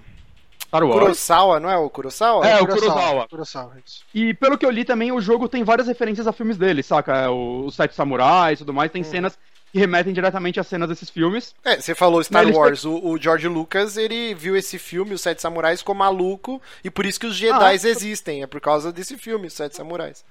Star 0.67 0.85
Wars. 0.85 1.01
Kurosawa, 1.01 1.61
não 1.61 1.71
é 1.71 1.77
o 1.77 1.89
Kurosawa? 1.91 2.47
É, 2.47 2.61
o 2.61 2.67
Kurosawa. 2.67 3.29
Kurosawa, 3.29 3.73
isso. 3.85 4.05
E 4.15 4.35
pelo 4.35 4.57
que 4.59 4.65
eu 4.67 4.71
li 4.71 4.85
também, 4.85 5.11
o 5.13 5.21
jogo 5.21 5.49
tem 5.49 5.65
várias 5.65 5.89
referências 5.89 6.27
a 6.27 6.33
filmes 6.33 6.57
dele, 6.57 6.83
saca? 6.83 7.17
É, 7.17 7.29
o- 7.29 7.65
Os 7.67 7.75
Sete 7.75 7.95
Samurais 7.95 8.59
e 8.59 8.63
tudo 8.63 8.73
mais, 8.75 8.91
tem 8.93 9.03
cenas 9.03 9.39
que 9.73 9.79
remetem 9.79 10.13
diretamente 10.13 10.59
às 10.59 10.67
cenas 10.67 10.89
desses 10.89 11.09
filmes. 11.11 11.55
É, 11.65 11.81
você 11.81 11.95
falou 11.95 12.23
Star 12.23 12.45
Mas 12.45 12.57
Wars. 12.57 12.85
O, 12.85 12.95
o 13.11 13.19
George 13.19 13.47
Lucas, 13.49 13.97
ele 13.97 14.35
viu 14.35 14.57
esse 14.57 14.79
filme, 14.79 15.15
Os 15.15 15.21
Sete 15.21 15.41
Samurais, 15.41 15.83
como 15.83 16.01
maluco, 16.01 16.61
e 16.83 16.91
por 16.91 17.07
isso 17.07 17.21
que 17.21 17.27
os 17.27 17.37
Jedi 17.37 17.75
existem. 17.75 18.43
É 18.43 18.47
por 18.47 18.61
causa 18.61 18.93
desse 18.93 19.17
filme, 19.17 19.47
Os 19.47 19.53
Sete 19.53 19.77
Samurais. 19.77 20.25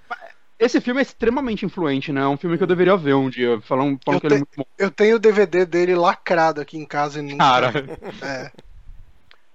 Esse 0.59 0.81
filme 0.81 0.99
é 0.99 1.03
extremamente 1.03 1.65
influente, 1.65 2.11
né? 2.11 2.19
É 2.21 2.27
um 2.27 2.35
filme 2.35 2.57
que 2.57 2.63
eu 2.63 2.67
deveria 2.67 2.97
ver 2.97 3.13
um 3.15 3.29
dia. 3.29 3.61
Falam, 3.61 3.97
falam 4.03 4.17
Eu 4.17 4.21
que 4.21 4.27
ele 4.27 4.35
é 4.35 4.37
te- 4.37 4.39
muito 4.41 4.57
bom. 4.57 4.65
Eu 4.77 4.91
tenho 4.91 5.15
o 5.15 5.19
DVD 5.19 5.65
dele 5.65 5.95
lacrado 5.95 6.59
aqui 6.59 6.77
em 6.77 6.85
casa 6.85 7.19
e 7.19 7.21
nunca. 7.21 7.37
Cara. 7.37 7.71
É. 8.21 8.51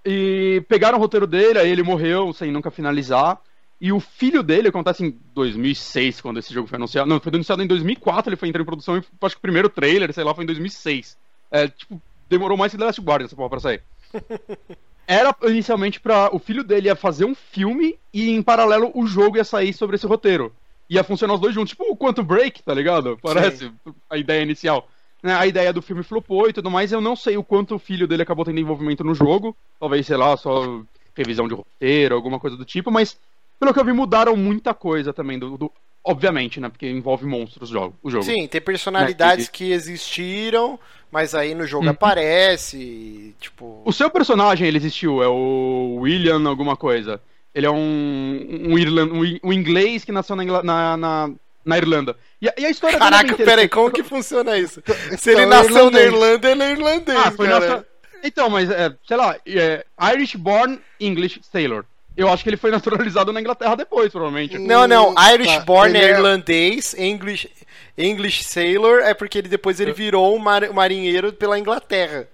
E 0.07 0.63
pegaram 0.69 0.97
o 0.97 1.01
roteiro 1.01 1.25
dele, 1.25 1.57
aí 1.59 1.69
ele 1.69 1.81
morreu 1.83 2.31
sem 2.33 2.51
nunca 2.51 2.69
finalizar. 2.69 3.39
E 3.79 3.91
o 3.91 3.99
filho 3.99 4.41
dele, 4.41 4.69
acontece 4.69 5.05
em 5.05 5.19
2006, 5.33 6.21
quando 6.21 6.39
esse 6.39 6.53
jogo 6.53 6.67
foi 6.67 6.77
anunciado. 6.77 7.09
Não, 7.09 7.19
foi 7.19 7.33
anunciado 7.33 7.61
em 7.61 7.67
2004, 7.67 8.29
ele 8.29 8.37
foi 8.37 8.49
entrar 8.49 8.61
em 8.61 8.65
produção, 8.65 8.97
e 8.97 9.03
acho 9.21 9.35
que 9.35 9.39
o 9.39 9.41
primeiro 9.41 9.69
trailer, 9.69 10.13
sei 10.13 10.23
lá, 10.23 10.33
foi 10.33 10.43
em 10.43 10.47
2006. 10.47 11.17
É, 11.51 11.67
tipo, 11.67 12.01
demorou 12.29 12.57
mais 12.57 12.71
que 12.71 12.77
The 12.77 12.85
Last 12.85 13.01
Guardian 13.01 13.25
essa 13.25 13.35
porra 13.35 13.49
pra 13.49 13.59
sair. 13.59 13.81
Era 15.07 15.35
inicialmente 15.43 15.99
pra. 15.99 16.29
O 16.33 16.39
filho 16.39 16.63
dele 16.63 16.87
ia 16.87 16.95
fazer 16.95 17.25
um 17.25 17.35
filme 17.35 17.95
e 18.11 18.31
em 18.31 18.41
paralelo 18.41 18.91
o 18.95 19.05
jogo 19.05 19.37
ia 19.37 19.43
sair 19.43 19.71
sobre 19.71 19.97
esse 19.97 20.07
roteiro. 20.07 20.51
Ia 20.89 21.03
funcionar 21.03 21.35
os 21.35 21.39
dois 21.39 21.53
juntos, 21.53 21.71
tipo 21.71 21.83
o 21.83 21.97
Quantum 21.97 22.23
Break, 22.23 22.63
tá 22.63 22.73
ligado? 22.73 23.17
Parece 23.21 23.71
a 24.09 24.17
ideia 24.17 24.41
inicial. 24.41 24.87
Né, 25.21 25.33
A 25.33 25.45
ideia 25.45 25.73
do 25.73 25.81
filme 25.81 26.03
flopou 26.03 26.49
e 26.49 26.53
tudo 26.53 26.71
mais. 26.71 26.91
Eu 26.91 27.01
não 27.01 27.15
sei 27.15 27.37
o 27.37 27.43
quanto 27.43 27.75
o 27.75 27.79
filho 27.79 28.07
dele 28.07 28.23
acabou 28.23 28.45
tendo 28.45 28.59
envolvimento 28.59 29.03
no 29.03 29.13
jogo. 29.13 29.55
Talvez, 29.79 30.05
sei 30.05 30.17
lá, 30.17 30.35
só 30.37 30.81
revisão 31.15 31.47
de 31.47 31.53
roteiro, 31.53 32.15
alguma 32.15 32.39
coisa 32.39 32.57
do 32.57 32.65
tipo, 32.65 32.91
mas 32.91 33.17
pelo 33.59 33.73
que 33.73 33.79
eu 33.79 33.85
vi, 33.85 33.93
mudaram 33.93 34.35
muita 34.35 34.73
coisa 34.73 35.13
também 35.13 35.37
do, 35.39 35.57
do 35.57 35.71
obviamente, 36.03 36.59
né? 36.59 36.69
Porque 36.69 36.87
envolve 36.89 37.25
monstros 37.25 37.69
o 37.69 37.73
jogo. 37.73 37.95
O 38.03 38.09
jogo. 38.11 38.23
Sim, 38.23 38.47
tem 38.47 38.61
personalidades 38.61 39.45
Né, 39.45 39.51
que 39.51 39.71
existiram, 39.71 40.79
mas 41.11 41.33
aí 41.33 41.55
no 41.55 41.65
jogo 41.65 41.85
Uhum. 41.85 41.91
aparece, 41.91 43.33
tipo... 43.39 43.81
O 43.85 43.91
seu 43.93 44.09
personagem, 44.09 44.67
ele 44.67 44.77
existiu, 44.77 45.21
é 45.23 45.27
o 45.27 45.97
William 46.01 46.47
alguma 46.47 46.75
coisa. 46.75 47.21
Ele 47.53 47.65
é 47.65 47.71
um, 47.71 48.65
um, 48.69 48.77
Irlan- 48.77 49.11
um 49.11 49.39
um 49.43 49.53
inglês 49.53 50.03
que 50.03 50.11
nasceu 50.11 50.35
na, 50.35 50.61
na, 50.61 50.97
na, 50.97 51.31
na 51.65 51.77
Irlanda. 51.77 52.15
E 52.41 52.49
a, 52.49 52.53
e 52.57 52.65
a 52.65 52.69
história 52.69 52.97
é 52.97 52.99
Caraca, 52.99 53.35
peraí, 53.35 53.69
como 53.69 53.89
que 53.89 54.03
funciona 54.03 54.57
isso? 54.57 54.83
Se 55.17 55.31
ele 55.31 55.43
Então, 55.45 55.63
nasceu 55.63 55.89
na. 55.89 56.01
Irlanda, 56.01 56.51
ele 56.51 56.63
é 56.63 56.71
irlandês, 56.71 57.17
Ah, 57.17 57.31
foi 57.31 57.47
cara. 57.47 57.59
nacio- 57.67 57.85
Então, 58.23 58.49
mas, 58.49 58.69
é, 58.69 58.93
sei 59.07 59.15
lá, 59.17 59.37
é, 59.47 59.85
Irish 60.13 60.35
Born 60.35 60.79
English 60.99 61.39
Sailor. 61.49 61.85
Eu 62.17 62.29
acho 62.29 62.43
que 62.43 62.49
ele 62.49 62.57
foi 62.57 62.71
naturalizado 62.71 63.33
na 63.33 63.41
Inglaterra 63.41 63.75
depois, 63.75 64.11
provavelmente. 64.11 64.57
Não, 64.57 64.87
não, 64.87 65.13
Irish 65.33 65.47
tá, 65.57 65.59
born 65.65 65.97
ele 65.97 66.05
é 66.05 66.09
irlandês, 66.11 66.93
English, 66.97 67.49
English 67.97 68.43
sailor 68.45 69.01
é 69.01 69.13
porque 69.13 69.37
ele 69.39 69.47
depois 69.49 69.79
ele 69.79 69.91
virou 69.93 70.33
um 70.35 70.39
mar- 70.39 70.71
marinheiro 70.73 71.33
pela 71.33 71.59
Inglaterra. 71.59 72.27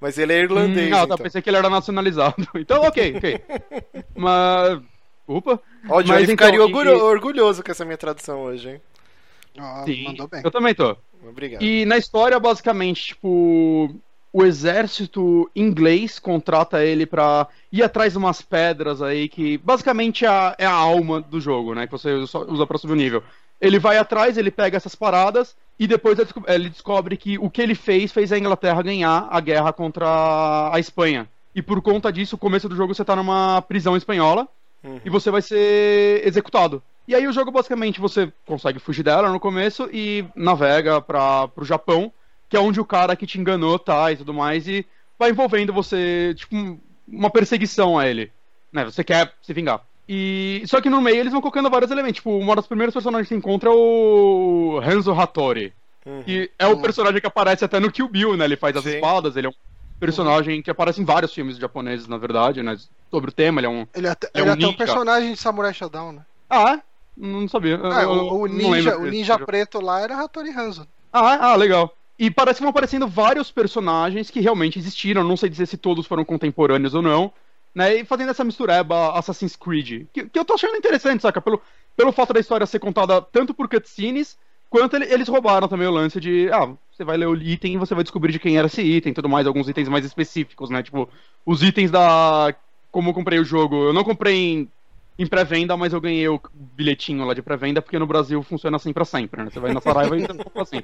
Mas 0.00 0.18
ele 0.18 0.32
é 0.32 0.40
irlandês, 0.40 0.88
Hum, 0.88 0.90
não, 0.90 0.98
tá, 0.98 1.04
então. 1.04 1.18
pensei 1.18 1.40
que 1.40 1.48
ele 1.48 1.56
era 1.56 1.70
nacionalizado. 1.70 2.34
Então, 2.56 2.82
ok, 2.82 3.14
ok. 3.16 3.40
Mas. 4.14 4.80
Opa. 5.26 5.60
Ó, 5.88 5.98
o 5.98 6.02
Johnny 6.02 6.20
Mas, 6.20 6.30
ficaria 6.30 6.54
então, 6.56 6.66
orgulho- 6.66 6.90
e- 6.98 7.00
orgulhoso 7.02 7.62
com 7.62 7.70
essa 7.70 7.84
minha 7.84 7.96
tradução 7.96 8.40
hoje, 8.42 8.68
hein? 8.70 8.80
Ó, 9.58 9.84
Sim, 9.84 10.04
mandou 10.04 10.28
bem. 10.28 10.40
eu 10.44 10.50
também 10.50 10.74
tô. 10.74 10.96
Obrigado. 11.26 11.62
E 11.62 11.84
na 11.84 11.96
história, 11.96 12.38
basicamente, 12.40 13.08
tipo, 13.08 13.94
o 14.32 14.44
exército 14.44 15.50
inglês 15.54 16.18
contrata 16.18 16.84
ele 16.84 17.04
pra 17.06 17.46
ir 17.70 17.82
atrás 17.82 18.12
de 18.12 18.18
umas 18.18 18.40
pedras 18.40 19.02
aí 19.02 19.28
que 19.28 19.58
basicamente 19.58 20.24
é 20.24 20.28
a, 20.28 20.54
é 20.58 20.64
a 20.66 20.72
alma 20.72 21.20
do 21.20 21.40
jogo, 21.40 21.74
né? 21.74 21.86
Que 21.86 21.92
você 21.92 22.12
usa 22.14 22.66
pra 22.66 22.78
subir 22.78 22.92
o 22.92 22.96
nível. 22.96 23.22
Ele 23.60 23.78
vai 23.78 23.98
atrás, 23.98 24.36
ele 24.38 24.50
pega 24.50 24.76
essas 24.76 24.94
paradas 24.94 25.54
e 25.78 25.86
depois 25.86 26.18
ele 26.18 26.24
desco- 26.24 26.44
ele 26.48 26.68
descobre 26.70 27.16
que 27.16 27.38
o 27.38 27.50
que 27.50 27.60
ele 27.62 27.74
fez 27.74 28.10
fez 28.10 28.32
a 28.32 28.38
Inglaterra 28.38 28.82
ganhar 28.82 29.28
a 29.30 29.38
guerra 29.40 29.72
contra 29.72 30.70
a 30.72 30.80
Espanha. 30.80 31.28
E 31.54 31.60
por 31.60 31.80
conta 31.82 32.10
disso, 32.10 32.36
o 32.36 32.38
começo 32.38 32.68
do 32.68 32.74
jogo 32.74 32.94
você 32.94 33.04
tá 33.04 33.14
numa 33.14 33.60
prisão 33.62 33.96
espanhola 33.96 34.48
Uhum. 34.82 34.98
e 35.04 35.10
você 35.10 35.30
vai 35.30 35.42
ser 35.42 36.26
executado. 36.26 36.82
E 37.06 37.14
aí 37.14 37.26
o 37.28 37.32
jogo 37.32 37.50
basicamente 37.52 38.00
você 38.00 38.32
consegue 38.46 38.78
fugir 38.78 39.02
dela 39.02 39.30
no 39.30 39.38
começo 39.38 39.88
e 39.92 40.24
navega 40.34 41.00
para 41.00 41.46
pro 41.48 41.64
Japão, 41.64 42.12
que 42.52 42.56
é 42.58 42.60
onde 42.60 42.78
o 42.78 42.84
cara 42.84 43.16
que 43.16 43.26
te 43.26 43.40
enganou 43.40 43.78
tá 43.78 44.12
e 44.12 44.16
tudo 44.18 44.34
mais 44.34 44.68
e 44.68 44.84
vai 45.18 45.30
envolvendo 45.30 45.72
você, 45.72 46.34
tipo, 46.36 46.54
um- 46.54 46.78
uma 47.08 47.30
perseguição 47.30 47.98
a 47.98 48.06
ele, 48.06 48.30
né? 48.70 48.84
Você 48.84 49.02
quer 49.02 49.32
se 49.40 49.54
vingar. 49.54 49.80
E 50.06 50.62
só 50.66 50.78
que 50.78 50.90
no 50.90 51.00
meio 51.00 51.16
eles 51.16 51.32
vão 51.32 51.40
colocando 51.40 51.70
vários 51.70 51.90
elementos, 51.90 52.16
tipo, 52.16 52.30
uma 52.36 52.54
das 52.54 52.66
primeiras 52.66 52.92
personagens 52.92 53.26
que 53.26 53.32
você 53.34 53.38
encontra 53.38 53.70
é 53.70 53.72
o 53.72 54.82
Hanzo 54.84 55.12
Hattori, 55.12 55.72
Uhum. 56.04 56.22
que 56.24 56.50
é 56.58 56.66
o 56.66 56.76
personagem 56.78 57.22
que 57.22 57.26
aparece 57.26 57.64
até 57.64 57.80
no 57.80 57.90
Kill 57.90 58.06
Bill, 58.08 58.36
né? 58.36 58.44
Ele 58.44 58.56
faz 58.58 58.76
as 58.76 58.84
Sim. 58.84 58.96
espadas, 58.96 59.34
ele 59.34 59.46
é 59.46 59.50
um 59.50 59.54
personagem 59.98 60.60
que 60.60 60.70
aparece 60.70 61.00
em 61.00 61.06
vários 61.06 61.32
filmes 61.32 61.56
japoneses, 61.56 62.06
na 62.06 62.18
verdade, 62.18 62.62
né? 62.62 62.76
Sobre 63.10 63.30
o 63.30 63.32
tema, 63.32 63.60
ele 63.60 63.66
é 63.66 63.70
um 63.70 63.86
Ele 63.94 64.08
até, 64.08 64.26
É 64.34 64.40
ele 64.40 64.50
um 64.50 64.52
até 64.52 64.64
é 64.64 64.66
um 64.68 64.74
personagem 64.74 65.32
de 65.32 65.38
Samurai 65.38 65.72
Shodown, 65.72 66.12
né? 66.12 66.22
Ah, 66.50 66.74
é? 66.74 66.82
Não 67.16 67.48
sabia. 67.48 67.80
Ah, 67.82 68.02
Eu- 68.02 68.10
o, 68.10 68.40
o 68.42 68.46
ninja, 68.46 68.98
o 68.98 69.06
ninja 69.06 69.38
preto 69.38 69.80
lá 69.80 70.00
era 70.00 70.20
Hattori 70.20 70.50
Hanzo. 70.50 70.86
Ah, 71.10 71.34
é? 71.34 71.38
ah, 71.40 71.56
legal. 71.56 71.94
E 72.18 72.30
parece 72.30 72.58
que 72.58 72.62
vão 72.62 72.70
aparecendo 72.70 73.08
vários 73.08 73.50
personagens 73.50 74.30
que 74.30 74.40
realmente 74.40 74.78
existiram. 74.78 75.24
Não 75.24 75.36
sei 75.36 75.48
dizer 75.48 75.66
se 75.66 75.76
todos 75.76 76.06
foram 76.06 76.24
contemporâneos 76.24 76.94
ou 76.94 77.02
não. 77.02 77.32
Né? 77.74 77.96
E 77.96 78.04
fazendo 78.04 78.30
essa 78.30 78.44
mistureba 78.44 79.12
Assassin's 79.18 79.56
Creed. 79.56 80.06
Que, 80.12 80.26
que 80.28 80.38
eu 80.38 80.44
tô 80.44 80.54
achando 80.54 80.76
interessante, 80.76 81.22
saca? 81.22 81.40
Pelo, 81.40 81.60
pelo 81.96 82.12
fato 82.12 82.32
da 82.32 82.40
história 82.40 82.66
ser 82.66 82.78
contada 82.78 83.20
tanto 83.22 83.54
por 83.54 83.68
cutscenes, 83.68 84.36
quanto 84.68 84.94
ele- 84.96 85.12
eles 85.12 85.26
roubaram 85.28 85.66
também 85.68 85.86
o 85.88 85.90
lance 85.90 86.20
de. 86.20 86.50
Ah, 86.52 86.70
você 86.90 87.02
vai 87.02 87.16
ler 87.16 87.26
o 87.26 87.34
item 87.34 87.74
e 87.74 87.78
você 87.78 87.94
vai 87.94 88.04
descobrir 88.04 88.30
de 88.32 88.38
quem 88.38 88.58
era 88.58 88.66
esse 88.66 88.82
item 88.82 89.10
e 89.12 89.14
tudo 89.14 89.28
mais. 89.28 89.46
Alguns 89.46 89.68
itens 89.68 89.88
mais 89.88 90.04
específicos, 90.04 90.68
né? 90.68 90.82
Tipo, 90.82 91.08
os 91.46 91.62
itens 91.62 91.90
da. 91.90 92.54
Como 92.90 93.08
eu 93.08 93.14
comprei 93.14 93.38
o 93.38 93.44
jogo. 93.44 93.84
Eu 93.86 93.92
não 93.94 94.04
comprei 94.04 94.36
em 94.52 94.68
em 95.18 95.26
pré-venda, 95.26 95.76
mas 95.76 95.92
eu 95.92 96.00
ganhei 96.00 96.26
o 96.28 96.40
bilhetinho 96.54 97.24
lá 97.24 97.34
de 97.34 97.42
pré-venda, 97.42 97.82
porque 97.82 97.98
no 97.98 98.06
Brasil 98.06 98.42
funciona 98.42 98.76
assim 98.76 98.92
pra 98.92 99.04
sempre, 99.04 99.42
né? 99.42 99.50
Você 99.50 99.60
vai 99.60 99.72
na 99.72 99.80
Saraiva 99.80 100.16
e 100.16 100.26
compra 100.26 100.62
assim. 100.62 100.82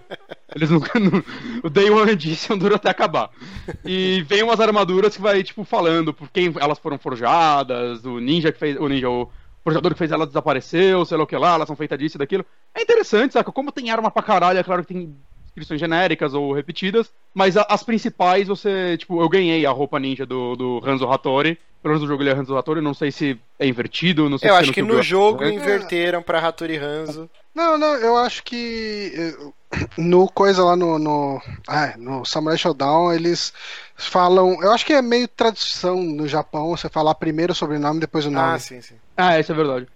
Eles 0.55 0.71
nunca. 0.71 0.99
Não, 0.99 1.23
o 1.63 1.71
Day 1.71 1.91
One 1.91 2.13
Edition 2.13 2.59
dura 2.59 2.77
até 2.77 2.91
acabar. 2.91 3.31
E 3.85 4.23
vem 4.29 4.43
umas 4.43 4.61
armaduras 4.61 5.17
que 5.17 5.23
vai, 5.23 5.43
tipo, 5.43 5.65
falando 5.65 6.13
por 6.13 6.29
quem 6.31 6.53
elas 6.61 6.79
foram 6.79 6.99
forjadas, 6.99 8.05
o 8.05 8.19
ninja 8.19 8.53
que 8.53 8.59
fez. 8.59 8.77
O 8.77 8.89
ninja, 8.89 9.09
o 9.09 9.31
forjador 9.65 9.93
que 9.93 9.99
fez 9.99 10.13
elas 10.13 10.29
desapareceu, 10.29 11.05
sei 11.05 11.17
lá 11.17 11.25
o 11.25 11.27
que 11.27 11.37
lá, 11.37 11.55
elas 11.55 11.67
são 11.67 11.77
feitas 11.77 11.99
disso 11.99 12.17
e 12.17 12.19
daquilo. 12.19 12.45
É 12.75 12.83
interessante, 12.83 13.33
saca? 13.33 13.51
Como 13.51 13.73
tem 13.73 13.91
arma 13.91 14.11
pra 14.11 14.23
caralho, 14.23 14.59
é 14.59 14.63
claro 14.63 14.83
que 14.83 14.93
tem 14.95 15.17
descrições 15.47 15.81
genéricas 15.81 16.35
ou 16.35 16.53
repetidas, 16.53 17.13
mas 17.35 17.57
as 17.57 17.83
principais 17.83 18.49
você, 18.49 18.97
tipo, 18.97 19.21
eu 19.21 19.29
ganhei 19.29 19.67
a 19.67 19.71
roupa 19.71 19.99
ninja 19.99 20.25
do, 20.25 20.55
do 20.55 20.83
Hanzo 20.85 21.11
Hattori. 21.11 21.59
Pelo 21.83 21.95
menos 21.95 22.03
no 22.03 22.09
jogo 22.09 22.23
ele 22.23 22.31
é 22.31 22.33
Hanzo 22.33 22.57
Hattori, 22.57 22.81
não 22.81 22.95
sei 22.95 23.13
se 23.13 23.41
é 23.59 23.67
invertido, 23.67 24.29
não 24.29 24.37
sei 24.37 24.51
Eu 24.51 24.55
se 24.55 24.61
acho 24.61 24.73
que 24.73 24.83
no 24.83 25.01
jogo 25.01 25.45
É. 25.45 25.51
inverteram 25.51 26.23
pra 26.23 26.41
Hattori 26.41 26.77
Hanzo. 26.77 27.31
Não, 27.55 27.79
não, 27.79 27.95
eu 27.97 28.17
acho 28.17 28.43
que 28.43 29.13
eh, 29.15 29.79
no 29.97 30.29
coisa 30.29 30.65
lá 30.65 30.77
no, 30.77 30.99
no, 30.99 31.41
ah, 31.67 31.95
no 31.97 32.25
Samurai 32.25 32.59
Shodown 32.59 33.13
eles 33.13 33.53
falam, 33.97 34.63
eu 34.63 34.73
acho 34.73 34.85
que 34.85 34.93
é 34.93 35.03
meio 35.03 35.29
tradição 35.29 36.03
no 36.03 36.27
Japão 36.27 36.69
você 36.69 36.89
falar 36.89 37.15
primeiro 37.15 37.53
o 37.53 37.57
sobrenome 37.57 38.01
depois 38.01 38.27
o 38.27 38.31
nome. 38.31 38.55
Ah, 38.55 38.59
sim, 38.59 38.81
sim. 38.81 38.97
Ah, 39.17 39.39
isso 39.39 39.53
é 39.53 39.55
verdade. 39.55 39.87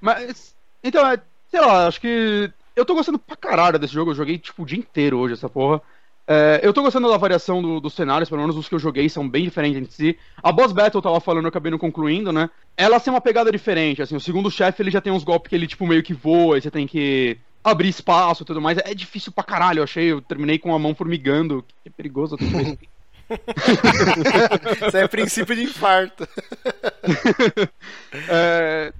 Mas, 0.00 0.54
então, 0.82 1.06
é, 1.06 1.18
sei 1.50 1.60
lá, 1.60 1.86
acho 1.86 2.00
que. 2.00 2.50
Eu 2.74 2.84
tô 2.84 2.94
gostando 2.94 3.18
pra 3.18 3.36
caralho 3.36 3.78
desse 3.78 3.94
jogo, 3.94 4.10
eu 4.10 4.14
joguei 4.14 4.38
tipo 4.38 4.62
o 4.62 4.66
dia 4.66 4.78
inteiro 4.78 5.18
hoje 5.18 5.32
essa 5.34 5.48
porra. 5.48 5.80
É, 6.28 6.60
eu 6.62 6.72
tô 6.72 6.82
gostando 6.82 7.08
da 7.08 7.16
variação 7.16 7.62
do- 7.62 7.80
dos 7.80 7.94
cenários, 7.94 8.28
pelo 8.28 8.40
menos 8.40 8.56
os 8.56 8.68
que 8.68 8.74
eu 8.74 8.78
joguei 8.80 9.08
são 9.08 9.28
bem 9.28 9.44
diferentes 9.44 9.78
entre 9.80 9.92
si. 9.94 10.18
A 10.42 10.50
boss 10.50 10.72
battle 10.72 10.98
eu 10.98 11.02
tava 11.02 11.20
falando, 11.20 11.44
eu 11.44 11.48
acabei 11.50 11.70
não 11.70 11.78
concluindo, 11.78 12.32
né? 12.32 12.50
Ela 12.76 12.98
tem 12.98 13.12
uma 13.12 13.20
pegada 13.20 13.52
diferente, 13.52 14.02
assim, 14.02 14.16
o 14.16 14.20
segundo 14.20 14.50
chefe 14.50 14.82
ele 14.82 14.90
já 14.90 15.00
tem 15.00 15.12
uns 15.12 15.22
golpes 15.22 15.48
que 15.48 15.54
ele 15.54 15.66
tipo 15.68 15.86
meio 15.86 16.02
que 16.02 16.12
voa, 16.12 16.58
e 16.58 16.62
você 16.62 16.70
tem 16.70 16.86
que 16.86 17.38
abrir 17.62 17.88
espaço 17.88 18.42
e 18.42 18.46
tudo 18.46 18.60
mais. 18.60 18.76
É 18.78 18.92
difícil 18.94 19.30
pra 19.32 19.44
caralho, 19.44 19.78
eu 19.80 19.84
achei, 19.84 20.06
eu 20.12 20.20
terminei 20.20 20.58
com 20.58 20.74
a 20.74 20.78
mão 20.78 20.94
formigando, 20.94 21.64
que 21.82 21.88
é 21.88 21.92
perigoso. 21.92 22.36
Isso 24.86 24.96
é 24.96 25.08
princípio 25.08 25.54
de 25.54 25.62
infarto. 25.62 26.26
É, 28.28 28.92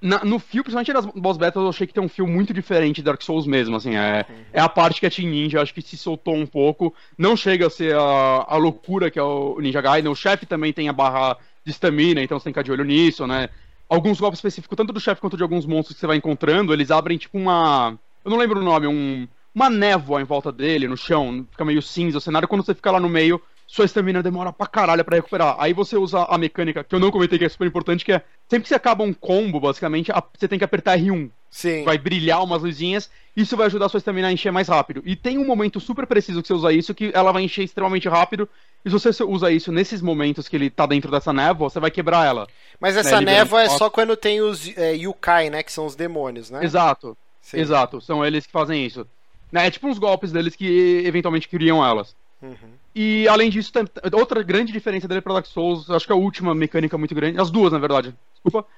na- 0.00 0.24
no 0.24 0.38
fio, 0.38 0.62
principalmente 0.62 0.92
nas 0.92 1.06
boss 1.06 1.36
battles, 1.36 1.62
eu 1.64 1.68
achei 1.70 1.86
que 1.86 1.92
tem 1.92 2.02
um 2.02 2.08
fio 2.08 2.26
muito 2.26 2.52
diferente 2.54 2.96
de 2.96 3.02
Dark 3.02 3.20
Souls 3.22 3.46
mesmo, 3.46 3.76
assim, 3.76 3.96
é, 3.96 4.24
é 4.52 4.60
a 4.60 4.68
parte 4.68 5.00
que 5.00 5.06
a 5.06 5.10
Team 5.10 5.28
Ninja, 5.28 5.60
acho 5.60 5.74
que 5.74 5.82
se 5.82 5.96
soltou 5.96 6.34
um 6.36 6.46
pouco, 6.46 6.94
não 7.16 7.36
chega 7.36 7.66
a 7.66 7.70
ser 7.70 7.94
a, 7.96 8.46
a 8.48 8.56
loucura 8.56 9.10
que 9.10 9.18
é 9.18 9.22
o 9.22 9.58
Ninja 9.60 9.80
Gaiden, 9.80 10.10
o 10.10 10.14
chefe 10.14 10.46
também 10.46 10.72
tem 10.72 10.88
a 10.88 10.92
barra 10.92 11.36
de 11.64 11.72
stamina, 11.72 12.22
então 12.22 12.38
você 12.38 12.44
tem 12.44 12.52
que 12.52 12.60
ficar 12.60 12.64
de 12.64 12.72
olho 12.72 12.84
nisso, 12.84 13.26
né, 13.26 13.48
alguns 13.88 14.20
golpes 14.20 14.38
específicos, 14.38 14.76
tanto 14.76 14.92
do 14.92 15.00
chefe 15.00 15.20
quanto 15.20 15.36
de 15.36 15.42
alguns 15.42 15.66
monstros 15.66 15.94
que 15.94 16.00
você 16.00 16.06
vai 16.06 16.16
encontrando, 16.16 16.72
eles 16.72 16.90
abrem 16.90 17.18
tipo 17.18 17.36
uma, 17.36 17.98
eu 18.24 18.30
não 18.30 18.38
lembro 18.38 18.60
o 18.60 18.64
nome, 18.64 18.86
um, 18.86 19.26
uma 19.54 19.68
névoa 19.68 20.20
em 20.20 20.24
volta 20.24 20.52
dele, 20.52 20.86
no 20.86 20.96
chão, 20.96 21.44
fica 21.50 21.64
meio 21.64 21.82
cinza 21.82 22.18
o 22.18 22.20
cenário, 22.20 22.46
quando 22.46 22.64
você 22.64 22.74
fica 22.74 22.90
lá 22.92 23.00
no 23.00 23.08
meio, 23.08 23.42
sua 23.68 23.84
estamina 23.84 24.22
demora 24.22 24.50
pra 24.50 24.66
caralho 24.66 25.04
pra 25.04 25.16
recuperar. 25.16 25.54
Aí 25.58 25.74
você 25.74 25.96
usa 25.96 26.24
a 26.24 26.38
mecânica, 26.38 26.82
que 26.82 26.94
eu 26.94 26.98
não 26.98 27.10
comentei 27.10 27.38
que 27.38 27.44
é 27.44 27.48
super 27.50 27.66
importante, 27.66 28.02
que 28.02 28.12
é 28.12 28.22
sempre 28.48 28.62
que 28.62 28.68
você 28.68 28.74
acaba 28.74 29.04
um 29.04 29.12
combo, 29.12 29.60
basicamente, 29.60 30.10
você 30.36 30.48
tem 30.48 30.58
que 30.58 30.64
apertar 30.64 30.98
R1. 30.98 31.30
Sim. 31.50 31.84
Vai 31.84 31.98
brilhar 31.98 32.42
umas 32.42 32.62
luzinhas, 32.62 33.10
isso 33.36 33.56
vai 33.58 33.66
ajudar 33.66 33.86
a 33.86 33.88
sua 33.90 33.98
estamina 33.98 34.28
a 34.28 34.32
encher 34.32 34.50
mais 34.50 34.68
rápido. 34.68 35.02
E 35.04 35.14
tem 35.14 35.36
um 35.36 35.46
momento 35.46 35.78
super 35.80 36.06
preciso 36.06 36.40
que 36.40 36.48
você 36.48 36.54
usa 36.54 36.72
isso, 36.72 36.94
que 36.94 37.10
ela 37.14 37.30
vai 37.30 37.42
encher 37.42 37.62
extremamente 37.62 38.08
rápido. 38.08 38.48
E 38.82 38.88
se 38.88 38.94
você 38.98 39.22
usa 39.22 39.50
isso 39.50 39.70
nesses 39.70 40.00
momentos 40.00 40.48
que 40.48 40.56
ele 40.56 40.70
tá 40.70 40.86
dentro 40.86 41.10
dessa 41.10 41.32
névoa, 41.32 41.68
você 41.68 41.78
vai 41.78 41.90
quebrar 41.90 42.26
ela. 42.26 42.46
Mas 42.80 42.96
essa 42.96 43.16
É, 43.16 43.18
liberando 43.18 43.38
névoa 43.38 43.62
é 43.62 43.68
só 43.68 43.90
quando 43.90 44.16
tem 44.16 44.40
os 44.40 44.76
é, 44.78 44.94
Yukai, 44.94 45.50
né? 45.50 45.62
Que 45.62 45.72
são 45.72 45.84
os 45.84 45.94
demônios, 45.94 46.48
né? 46.50 46.64
Exato, 46.64 47.16
Sim. 47.42 47.58
exato. 47.58 48.00
São 48.00 48.24
eles 48.24 48.46
que 48.46 48.52
fazem 48.52 48.84
isso. 48.84 49.06
Né, 49.52 49.66
É 49.66 49.70
tipo 49.70 49.88
uns 49.88 49.98
golpes 49.98 50.32
deles 50.32 50.56
que 50.56 51.02
eventualmente 51.04 51.48
criam 51.48 51.84
elas. 51.84 52.14
Uhum. 52.40 52.54
E 53.00 53.28
além 53.28 53.48
disso, 53.48 53.70
outra 54.12 54.42
grande 54.42 54.72
diferença 54.72 55.06
dele 55.06 55.20
para 55.20 55.34
Dark 55.34 55.46
Souls, 55.46 55.88
acho 55.88 56.04
que 56.04 56.12
a 56.12 56.16
última 56.16 56.52
mecânica 56.52 56.98
muito 56.98 57.14
grande, 57.14 57.40
as 57.40 57.48
duas 57.48 57.72
na 57.72 57.78
verdade, 57.78 58.12
desculpa. 58.34 58.68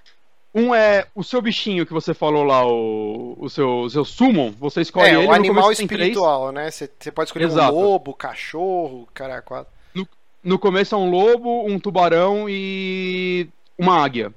Um 0.55 0.75
é 0.75 1.07
o 1.15 1.25
seu 1.25 1.41
bichinho 1.41 1.87
que 1.87 1.93
você 1.95 2.13
falou 2.13 2.45
lá, 2.45 2.63
o, 2.67 3.35
o 3.41 3.49
seu, 3.49 3.81
o 3.81 3.89
seu 3.89 4.05
summon, 4.05 4.51
você 4.51 4.83
escolhe 4.83 5.09
É, 5.09 5.15
ele. 5.15 5.25
o 5.25 5.29
no 5.29 5.33
animal 5.33 5.73
espiritual, 5.73 6.53
né? 6.53 6.71
Você 6.71 6.87
pode 7.11 7.29
escolher 7.29 7.47
Exato. 7.47 7.75
um 7.75 7.81
lobo, 7.81 8.13
cachorro, 8.13 9.09
caralho, 9.15 9.43
quatro. 9.43 9.73
No 10.45 10.59
começo 10.59 10.95
é 10.95 10.99
um 10.99 11.09
lobo, 11.11 11.67
um 11.67 11.79
tubarão 11.79 12.45
e 12.47 13.49
uma 13.79 14.05
águia. 14.05 14.35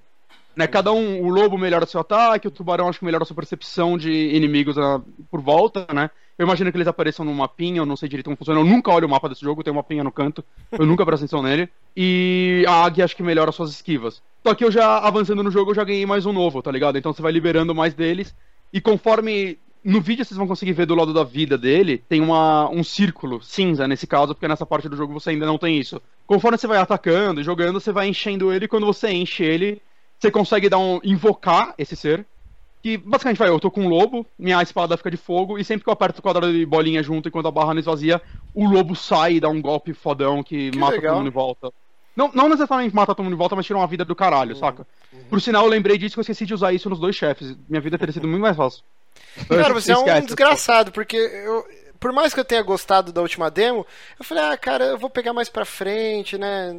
Né, 0.55 0.67
cada 0.67 0.91
um, 0.91 1.21
o 1.23 1.29
lobo 1.29 1.57
melhora 1.57 1.85
seu 1.85 2.01
ataque, 2.01 2.47
o 2.47 2.51
tubarão 2.51 2.87
acho 2.87 2.99
que 2.99 3.05
melhora 3.05 3.25
sua 3.25 3.35
percepção 3.35 3.97
de 3.97 4.11
inimigos 4.11 4.77
ah, 4.77 5.01
por 5.31 5.41
volta, 5.41 5.87
né? 5.91 6.11
Eu 6.37 6.45
imagino 6.45 6.71
que 6.71 6.77
eles 6.77 6.87
apareçam 6.87 7.25
no 7.25 7.33
mapinha, 7.33 7.77
eu 7.77 7.85
não 7.85 7.95
sei 7.95 8.09
direito 8.09 8.25
como 8.25 8.37
funciona, 8.37 8.59
eu 8.59 8.65
nunca 8.65 8.91
olho 8.91 9.07
o 9.07 9.09
mapa 9.09 9.29
desse 9.29 9.41
jogo, 9.41 9.63
tem 9.63 9.71
um 9.71 9.75
mapinha 9.75 10.03
no 10.03 10.11
canto, 10.11 10.43
eu 10.71 10.85
nunca 10.85 11.05
presto 11.05 11.23
atenção 11.23 11.43
nele. 11.43 11.69
E 11.95 12.65
a 12.67 12.83
águia 12.83 13.05
acho 13.05 13.15
que 13.15 13.23
melhora 13.23 13.51
suas 13.51 13.69
esquivas. 13.69 14.21
Só 14.45 14.53
que 14.55 14.63
eu 14.63 14.71
já, 14.71 14.97
avançando 14.97 15.43
no 15.43 15.51
jogo, 15.51 15.71
eu 15.71 15.75
já 15.75 15.83
ganhei 15.83 16.05
mais 16.05 16.25
um 16.25 16.33
novo, 16.33 16.61
tá 16.61 16.71
ligado? 16.71 16.97
Então 16.97 17.13
você 17.13 17.21
vai 17.21 17.31
liberando 17.31 17.73
mais 17.73 17.93
deles. 17.93 18.35
E 18.71 18.81
conforme. 18.81 19.57
No 19.85 19.99
vídeo 19.99 20.23
vocês 20.23 20.37
vão 20.37 20.47
conseguir 20.47 20.71
ver 20.71 20.85
do 20.85 20.95
lado 20.95 21.13
da 21.13 21.25
vida 21.25 21.57
dele, 21.57 22.01
tem 22.07 22.21
uma, 22.21 22.69
um 22.69 22.85
círculo 22.85 23.43
cinza 23.43 23.85
nesse 23.85 24.07
caso, 24.07 24.33
porque 24.33 24.47
nessa 24.47 24.65
parte 24.65 24.87
do 24.87 24.95
jogo 24.95 25.11
você 25.11 25.31
ainda 25.31 25.45
não 25.45 25.57
tem 25.57 25.77
isso. 25.77 26.01
Conforme 26.25 26.57
você 26.57 26.65
vai 26.65 26.77
atacando 26.77 27.41
e 27.41 27.43
jogando, 27.43 27.81
você 27.81 27.91
vai 27.91 28.07
enchendo 28.07 28.53
ele, 28.53 28.63
e 28.63 28.67
quando 28.69 28.85
você 28.85 29.11
enche 29.11 29.43
ele, 29.43 29.81
você 30.23 30.31
consegue 30.31 30.69
dar 30.69 30.79
um. 30.79 30.99
invocar 31.03 31.73
esse 31.77 31.95
ser. 31.95 32.25
Que 32.81 32.97
basicamente 32.97 33.37
vai, 33.37 33.47
eu 33.47 33.61
tô 33.61 33.71
com 33.71 33.85
um 33.85 33.87
lobo, 33.87 34.25
minha 34.37 34.61
espada 34.61 34.97
fica 34.97 35.09
de 35.09 35.15
fogo, 35.15 35.57
e 35.57 35.63
sempre 35.63 35.85
que 35.85 35.89
eu 35.89 35.93
aperto 35.93 36.19
o 36.19 36.21
quadrado 36.21 36.51
de 36.51 36.65
bolinha 36.65 37.01
junto 37.01 37.29
enquanto 37.29 37.47
a 37.47 37.51
barra 37.51 37.73
não 37.73 37.79
esvazia, 37.79 38.21
o 38.53 38.67
lobo 38.67 38.93
sai 38.93 39.35
e 39.35 39.39
dá 39.39 39.47
um 39.47 39.61
golpe 39.61 39.93
fodão 39.93 40.43
que, 40.43 40.69
Que 40.69 40.77
mata 40.77 40.95
legal. 40.95 41.13
todo 41.13 41.19
mundo 41.19 41.29
em 41.29 41.33
volta. 41.33 41.71
Não, 42.13 42.29
não 42.33 42.49
necessariamente 42.49 42.93
mata 42.93 43.15
todo 43.15 43.23
mundo 43.23 43.35
em 43.35 43.37
volta, 43.37 43.55
mas 43.55 43.65
tira 43.65 43.79
uma 43.79 43.87
vida 43.87 44.03
do 44.03 44.13
caralho, 44.13 44.53
saca? 44.57 44.85
Por 45.29 45.41
sinal, 45.41 45.63
eu 45.63 45.69
lembrei 45.69 45.97
disso 45.97 46.15
que 46.15 46.19
eu 46.19 46.23
esqueci 46.23 46.45
de 46.45 46.53
usar 46.53 46.73
isso 46.73 46.89
nos 46.89 46.99
dois 46.99 47.15
chefes. 47.15 47.55
Minha 47.69 47.79
vida 47.79 47.97
teria 47.97 48.11
sido 48.11 48.27
muito 48.27 48.41
mais 48.41 48.57
fácil. 48.57 48.83
Cara, 49.47 49.73
você 49.73 49.93
é 49.93 49.97
um 49.97 50.25
desgraçado, 50.25 50.91
porque 50.91 51.15
eu, 51.15 51.65
por 52.01 52.11
mais 52.11 52.33
que 52.33 52.39
eu 52.41 52.45
tenha 52.45 52.61
gostado 52.61 53.13
da 53.13 53.21
última 53.21 53.49
demo, 53.49 53.87
eu 54.19 54.25
falei, 54.25 54.43
ah, 54.43 54.57
cara, 54.57 54.83
eu 54.87 54.97
vou 54.97 55.09
pegar 55.09 55.31
mais 55.31 55.47
pra 55.49 55.63
frente, 55.63 56.37
né? 56.37 56.75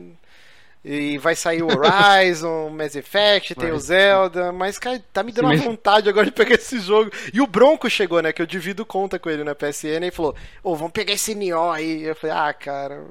E 0.85 1.17
vai 1.17 1.35
sair 1.35 1.63
o 1.63 1.69
Horizon, 1.69 2.69
Mass 2.77 2.95
Effect, 2.95 3.55
tem 3.55 3.73
o 3.73 3.79
Zelda, 3.79 4.53
mas, 4.53 4.79
cara, 4.79 5.03
tá 5.13 5.23
me 5.23 5.33
dando 5.33 5.49
Sim, 5.49 5.55
uma 5.55 5.65
vontade 5.65 6.11
agora 6.11 6.27
de 6.27 6.33
pegar 6.33 6.57
esse 6.57 6.79
jogo. 6.79 7.11
E 7.33 7.41
o 7.41 7.47
Bronco 7.47 7.89
chegou, 7.89 8.21
né? 8.21 8.33
Que 8.33 8.43
eu 8.43 8.47
divido 8.47 8.85
conta 8.85 9.19
com 9.19 9.31
ele 9.31 9.45
na 9.45 9.55
PSN 9.55 10.07
e 10.07 10.11
falou, 10.11 10.35
ô, 10.63 10.77
vamos 10.77 10.93
pegar 10.93 11.15
esse 11.15 11.35
Nioh 11.35 11.73
aí. 11.73 12.03
Eu 12.03 12.15
falei, 12.15 12.37
ah, 12.37 12.53
cara, 12.53 13.03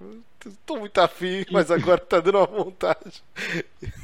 tô 0.65 0.77
muito 0.77 0.99
afim, 0.99 1.45
mas 1.51 1.71
agora 1.71 1.99
tá 1.99 2.19
dando 2.19 2.37
uma 2.37 2.45
vontade. 2.45 3.23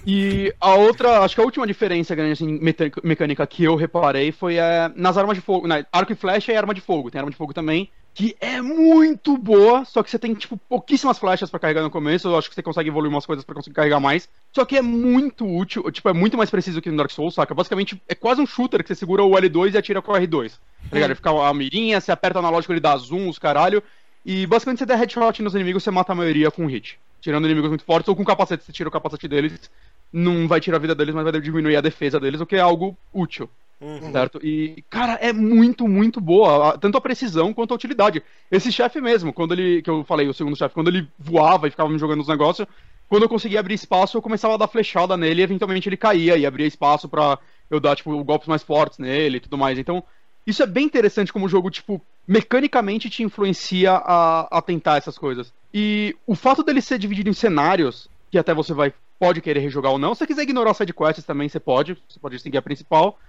E 0.05 0.53
a 0.59 0.75
outra, 0.75 1.19
acho 1.19 1.35
que 1.35 1.41
a 1.41 1.45
última 1.45 1.67
diferença 1.67 2.15
grande 2.15 2.33
assim, 2.33 2.59
mecânica 3.03 3.45
que 3.45 3.63
eu 3.63 3.75
reparei 3.75 4.31
foi 4.31 4.57
é, 4.57 4.91
nas 4.95 5.17
armas 5.17 5.35
de 5.35 5.41
fogo. 5.41 5.67
Na, 5.67 5.85
arco 5.91 6.11
e 6.11 6.15
flecha 6.15 6.51
e 6.51 6.55
arma 6.55 6.73
de 6.73 6.81
fogo. 6.81 7.11
Tem 7.11 7.19
arma 7.19 7.31
de 7.31 7.37
fogo 7.37 7.53
também, 7.53 7.89
que 8.19 8.35
é 8.41 8.61
muito 8.61 9.37
boa, 9.37 9.85
só 9.85 10.03
que 10.03 10.11
você 10.11 10.19
tem, 10.19 10.33
tipo, 10.33 10.57
pouquíssimas 10.67 11.17
flechas 11.17 11.49
pra 11.49 11.57
carregar 11.57 11.83
no 11.83 11.89
começo. 11.89 12.27
Eu 12.27 12.37
acho 12.37 12.49
que 12.49 12.55
você 12.55 12.61
consegue 12.61 12.89
evoluir 12.89 13.09
umas 13.09 13.25
coisas 13.25 13.45
pra 13.45 13.55
conseguir 13.55 13.75
carregar 13.75 14.01
mais. 14.01 14.27
Só 14.53 14.65
que 14.65 14.75
é 14.75 14.81
muito 14.81 15.47
útil, 15.47 15.89
tipo, 15.89 16.09
é 16.09 16.11
muito 16.11 16.35
mais 16.35 16.49
preciso 16.49 16.81
que 16.81 16.91
no 16.91 16.97
Dark 16.97 17.11
Souls, 17.11 17.33
saca? 17.33 17.53
Basicamente, 17.53 18.01
é 18.09 18.13
quase 18.13 18.41
um 18.41 18.45
shooter 18.45 18.83
que 18.83 18.89
você 18.89 18.95
segura 18.95 19.23
o 19.23 19.31
L2 19.31 19.73
e 19.73 19.77
atira 19.77 20.01
com 20.01 20.11
o 20.11 20.15
R2. 20.15 20.51
Tá 20.51 20.57
ligado? 20.91 21.11
Ele 21.11 21.15
fica 21.15 21.29
a 21.29 21.53
mirinha, 21.53 22.01
você 22.01 22.11
aperta 22.11 22.39
analógico, 22.39 22.73
ele 22.73 22.81
dá 22.81 22.97
zoom, 22.97 23.29
os 23.29 23.39
caralho. 23.39 23.81
E 24.25 24.45
basicamente 24.45 24.79
você 24.79 24.85
der 24.85 24.97
headshot 24.97 25.41
nos 25.41 25.55
inimigos, 25.55 25.81
você 25.81 25.89
mata 25.89 26.11
a 26.11 26.15
maioria 26.15 26.51
com 26.51 26.65
hit. 26.65 26.99
Tirando 27.21 27.45
inimigos 27.45 27.69
muito 27.69 27.85
fortes 27.85 28.09
ou 28.09 28.17
com 28.17 28.25
capacete, 28.25 28.65
você 28.65 28.73
tira 28.73 28.89
o 28.89 28.91
capacete 28.91 29.29
deles, 29.29 29.71
não 30.11 30.45
vai 30.45 30.59
tirar 30.59 30.75
a 30.75 30.81
vida 30.81 30.93
deles, 30.93 31.15
mas 31.15 31.23
vai 31.23 31.39
diminuir 31.39 31.77
a 31.77 31.81
defesa 31.81 32.19
deles, 32.19 32.41
o 32.41 32.45
que 32.45 32.57
é 32.57 32.59
algo 32.59 32.97
útil. 33.13 33.49
Uhum. 33.81 34.11
Certo? 34.11 34.39
E, 34.43 34.83
cara, 34.89 35.13
é 35.21 35.31
muito, 35.31 35.87
muito 35.87 36.19
boa. 36.19 36.77
Tanto 36.77 36.97
a 36.97 37.01
precisão 37.01 37.53
quanto 37.53 37.73
a 37.73 37.75
utilidade. 37.75 38.21
Esse 38.51 38.71
chefe 38.71 38.99
mesmo, 38.99 39.31
quando 39.31 39.53
ele. 39.53 39.81
Que 39.81 39.89
eu 39.89 40.03
falei, 40.03 40.27
o 40.27 40.33
segundo 40.33 40.57
chefe, 40.57 40.73
quando 40.73 40.89
ele 40.89 41.07
voava 41.17 41.67
e 41.67 41.71
ficava 41.71 41.89
me 41.89 41.97
jogando 41.97 42.19
os 42.19 42.27
negócios, 42.27 42.67
quando 43.07 43.23
eu 43.23 43.29
conseguia 43.29 43.59
abrir 43.59 43.75
espaço, 43.75 44.17
eu 44.17 44.21
começava 44.21 44.53
a 44.55 44.57
dar 44.57 44.67
flechada 44.67 45.15
nele 45.15 45.41
e 45.41 45.43
eventualmente 45.43 45.87
ele 45.87 45.97
caía 45.97 46.37
e 46.37 46.45
abria 46.45 46.67
espaço 46.67 47.07
pra 47.07 47.39
eu 47.69 47.79
dar, 47.79 47.95
tipo, 47.95 48.23
golpes 48.23 48.47
mais 48.47 48.63
fortes 48.63 48.99
nele 48.99 49.37
e 49.37 49.39
tudo 49.39 49.57
mais. 49.57 49.79
Então, 49.79 50.03
isso 50.45 50.61
é 50.61 50.67
bem 50.67 50.85
interessante 50.85 51.31
como 51.31 51.45
o 51.45 51.49
jogo, 51.49 51.69
tipo, 51.69 52.01
mecanicamente 52.27 53.09
te 53.09 53.23
influencia 53.23 53.93
a, 53.93 54.57
a 54.57 54.61
tentar 54.61 54.97
essas 54.97 55.17
coisas. 55.17 55.53
E 55.73 56.15
o 56.27 56.35
fato 56.35 56.63
dele 56.63 56.81
ser 56.81 56.99
dividido 56.99 57.29
em 57.29 57.33
cenários, 57.33 58.09
que 58.29 58.37
até 58.37 58.53
você 58.53 58.73
vai 58.73 58.93
pode 59.19 59.41
querer 59.41 59.59
rejogar 59.59 59.91
ou 59.91 59.99
não, 59.99 60.15
se 60.15 60.19
você 60.19 60.27
quiser 60.27 60.43
ignorar 60.43 60.73
sidequests 60.73 61.25
também, 61.25 61.49
você 61.49 61.59
pode, 61.59 61.97
você 62.07 62.19
pode 62.19 62.39
seguir 62.39 62.57
a 62.57 62.61
principal, 62.61 63.19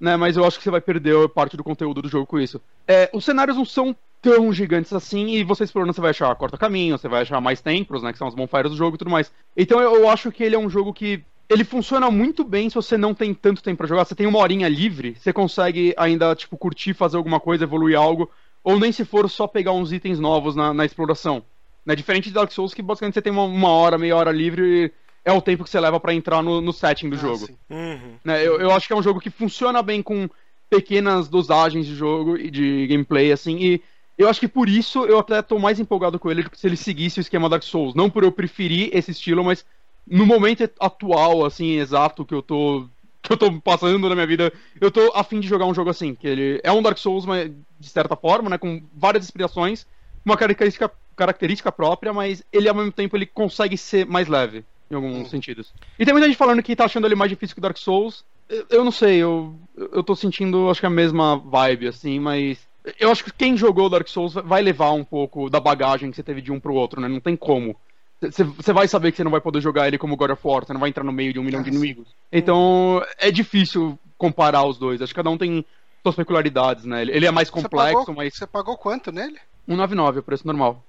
né? 0.00 0.16
Mas 0.16 0.36
eu 0.36 0.44
acho 0.44 0.56
que 0.56 0.64
você 0.64 0.70
vai 0.70 0.80
perder 0.80 1.28
parte 1.28 1.56
do 1.56 1.62
conteúdo 1.62 2.00
do 2.00 2.08
jogo 2.08 2.26
com 2.26 2.40
isso. 2.40 2.60
É, 2.88 3.10
os 3.12 3.24
cenários 3.24 3.56
não 3.56 3.64
são 3.64 3.94
tão 4.22 4.52
gigantes 4.52 4.92
assim, 4.92 5.28
e 5.28 5.44
você 5.44 5.64
explorando, 5.64 5.92
você 5.92 6.00
vai 6.00 6.10
achar 6.10 6.34
corta-caminho, 6.34 6.98
você 6.98 7.08
vai 7.08 7.22
achar 7.22 7.40
mais 7.40 7.60
templos, 7.60 8.02
né? 8.02 8.12
Que 8.12 8.18
são 8.18 8.28
as 8.28 8.34
bonfires 8.34 8.70
do 8.70 8.76
jogo 8.76 8.96
e 8.96 8.98
tudo 8.98 9.10
mais. 9.10 9.30
Então 9.56 9.80
eu, 9.80 9.96
eu 9.96 10.08
acho 10.08 10.32
que 10.32 10.42
ele 10.42 10.54
é 10.56 10.58
um 10.58 10.70
jogo 10.70 10.92
que. 10.92 11.22
Ele 11.48 11.64
funciona 11.64 12.08
muito 12.12 12.44
bem 12.44 12.68
se 12.68 12.76
você 12.76 12.96
não 12.96 13.12
tem 13.12 13.34
tanto 13.34 13.62
tempo 13.62 13.78
pra 13.78 13.86
jogar. 13.86 14.04
Você 14.04 14.14
tem 14.14 14.26
uma 14.26 14.38
horinha 14.38 14.68
livre, 14.68 15.16
você 15.18 15.32
consegue 15.32 15.92
ainda, 15.96 16.32
tipo, 16.36 16.56
curtir, 16.56 16.94
fazer 16.94 17.16
alguma 17.16 17.40
coisa, 17.40 17.64
evoluir 17.64 17.98
algo. 17.98 18.30
Ou 18.62 18.78
nem 18.78 18.92
se 18.92 19.04
for 19.04 19.28
só 19.28 19.48
pegar 19.48 19.72
uns 19.72 19.92
itens 19.92 20.20
novos 20.20 20.54
na, 20.54 20.72
na 20.72 20.84
exploração. 20.84 21.42
Né? 21.84 21.96
Diferente 21.96 22.28
de 22.28 22.34
Dark 22.34 22.52
Souls, 22.52 22.72
que 22.72 22.82
basicamente 22.82 23.14
você 23.14 23.22
tem 23.22 23.32
uma, 23.32 23.42
uma 23.42 23.70
hora, 23.70 23.98
meia 23.98 24.14
hora 24.14 24.30
livre 24.30 24.92
é 25.24 25.32
o 25.32 25.42
tempo 25.42 25.64
que 25.64 25.70
você 25.70 25.80
leva 25.80 26.00
pra 26.00 26.14
entrar 26.14 26.42
no, 26.42 26.60
no 26.60 26.72
setting 26.72 27.08
do 27.08 27.16
Ah, 27.16 27.18
jogo. 27.18 27.48
Uhum. 27.68 28.14
Né, 28.24 28.46
eu, 28.46 28.60
eu 28.60 28.70
acho 28.70 28.86
que 28.86 28.92
é 28.92 28.96
um 28.96 29.02
jogo 29.02 29.20
que 29.20 29.30
funciona 29.30 29.82
bem 29.82 30.02
com 30.02 30.28
pequenas 30.68 31.28
dosagens 31.28 31.86
de 31.86 31.94
jogo 31.94 32.36
e 32.36 32.50
de 32.50 32.86
gameplay, 32.86 33.32
assim, 33.32 33.58
e 33.58 33.82
eu 34.16 34.28
acho 34.28 34.38
que 34.38 34.48
por 34.48 34.68
isso 34.68 35.04
eu 35.06 35.18
até 35.18 35.40
tô 35.40 35.58
mais 35.58 35.80
empolgado 35.80 36.18
com 36.18 36.30
ele 36.30 36.46
se 36.52 36.66
ele 36.66 36.76
seguisse 36.76 37.18
o 37.18 37.22
esquema 37.22 37.48
Dark 37.48 37.62
Souls. 37.62 37.94
Não 37.94 38.10
por 38.10 38.22
eu 38.22 38.30
preferir 38.30 38.90
esse 38.92 39.10
estilo, 39.12 39.42
mas 39.42 39.64
no 40.06 40.26
momento 40.26 40.68
atual, 40.78 41.44
assim, 41.44 41.78
exato 41.78 42.24
que 42.24 42.34
eu 42.34 42.42
tô. 42.42 42.86
Que 43.22 43.34
eu 43.34 43.36
tô 43.36 43.60
passando 43.60 44.08
na 44.08 44.14
minha 44.14 44.26
vida, 44.26 44.50
eu 44.80 44.90
tô 44.90 45.12
afim 45.14 45.40
de 45.40 45.46
jogar 45.46 45.66
um 45.66 45.74
jogo 45.74 45.90
assim, 45.90 46.14
que 46.14 46.26
ele 46.26 46.58
é 46.64 46.72
um 46.72 46.80
Dark 46.80 46.96
Souls, 46.96 47.26
mas 47.26 47.52
de 47.78 47.88
certa 47.90 48.16
forma, 48.16 48.48
né? 48.48 48.56
Com 48.56 48.82
várias 48.94 49.24
inspirações, 49.24 49.86
uma 50.24 50.38
característica, 50.38 50.90
característica 51.14 51.70
própria, 51.70 52.14
mas 52.14 52.42
ele 52.50 52.66
ao 52.66 52.74
mesmo 52.74 52.90
tempo 52.90 53.14
ele 53.18 53.26
consegue 53.26 53.76
ser 53.76 54.06
mais 54.06 54.26
leve, 54.26 54.64
em 54.90 54.94
alguns 54.96 55.30
sentidos. 55.30 55.72
E 55.98 56.04
tem 56.04 56.12
muita 56.12 56.26
gente 56.26 56.36
falando 56.36 56.62
que 56.62 56.74
tá 56.74 56.84
achando 56.84 57.06
ele 57.06 57.14
mais 57.14 57.30
difícil 57.30 57.54
que 57.54 57.60
o 57.60 57.62
Dark 57.62 57.76
Souls. 57.78 58.24
Eu, 58.68 58.84
não 58.84 58.90
sei, 58.90 59.18
eu, 59.18 59.54
eu 59.76 60.02
tô 60.02 60.16
sentindo, 60.16 60.68
acho 60.68 60.80
que 60.80 60.86
a 60.86 60.90
mesma 60.90 61.36
vibe, 61.38 61.86
assim, 61.88 62.18
mas. 62.18 62.68
Eu 62.98 63.10
acho 63.10 63.22
que 63.22 63.30
quem 63.32 63.56
jogou 63.56 63.88
Dark 63.90 64.08
Souls 64.08 64.34
vai 64.34 64.62
levar 64.62 64.90
um 64.92 65.04
pouco 65.04 65.48
da 65.48 65.60
bagagem 65.60 66.10
que 66.10 66.16
você 66.16 66.22
teve 66.22 66.40
de 66.40 66.50
um 66.50 66.58
pro 66.58 66.74
outro, 66.74 67.00
né? 67.00 67.06
Não 67.06 67.20
tem 67.20 67.36
como. 67.36 67.76
Você 68.20 68.72
vai 68.72 68.88
saber 68.88 69.10
que 69.12 69.16
você 69.18 69.24
não 69.24 69.30
vai 69.30 69.40
poder 69.40 69.60
jogar 69.60 69.86
ele 69.86 69.96
como 69.98 70.16
God 70.16 70.30
of 70.30 70.42
War, 70.46 70.64
você 70.64 70.72
não 70.72 70.80
vai 70.80 70.88
entrar 70.90 71.04
no 71.04 71.12
meio 71.12 71.32
de 71.32 71.38
um 71.38 71.42
milhão 71.42 71.62
de 71.62 71.68
Ah, 71.68 71.72
sim. 71.72 71.78
inimigos. 71.78 72.08
Então, 72.32 73.02
é 73.18 73.30
difícil 73.30 73.98
comparar 74.18 74.64
os 74.66 74.78
dois. 74.78 75.00
Acho 75.00 75.12
que 75.12 75.16
cada 75.16 75.30
um 75.30 75.38
tem 75.38 75.64
suas 76.02 76.16
peculiaridades, 76.16 76.84
né? 76.84 77.02
Ele 77.02 77.12
ele 77.12 77.26
é 77.26 77.30
mais 77.30 77.48
Você 77.48 77.52
complexo, 77.62 77.98
pagou, 77.98 78.14
mas 78.14 78.34
você 78.34 78.46
pagou 78.46 78.76
quanto 78.76 79.12
nele? 79.12 79.38
199 79.66 80.16
é 80.18 80.20
o 80.20 80.22
preço 80.22 80.46
normal. 80.46 80.82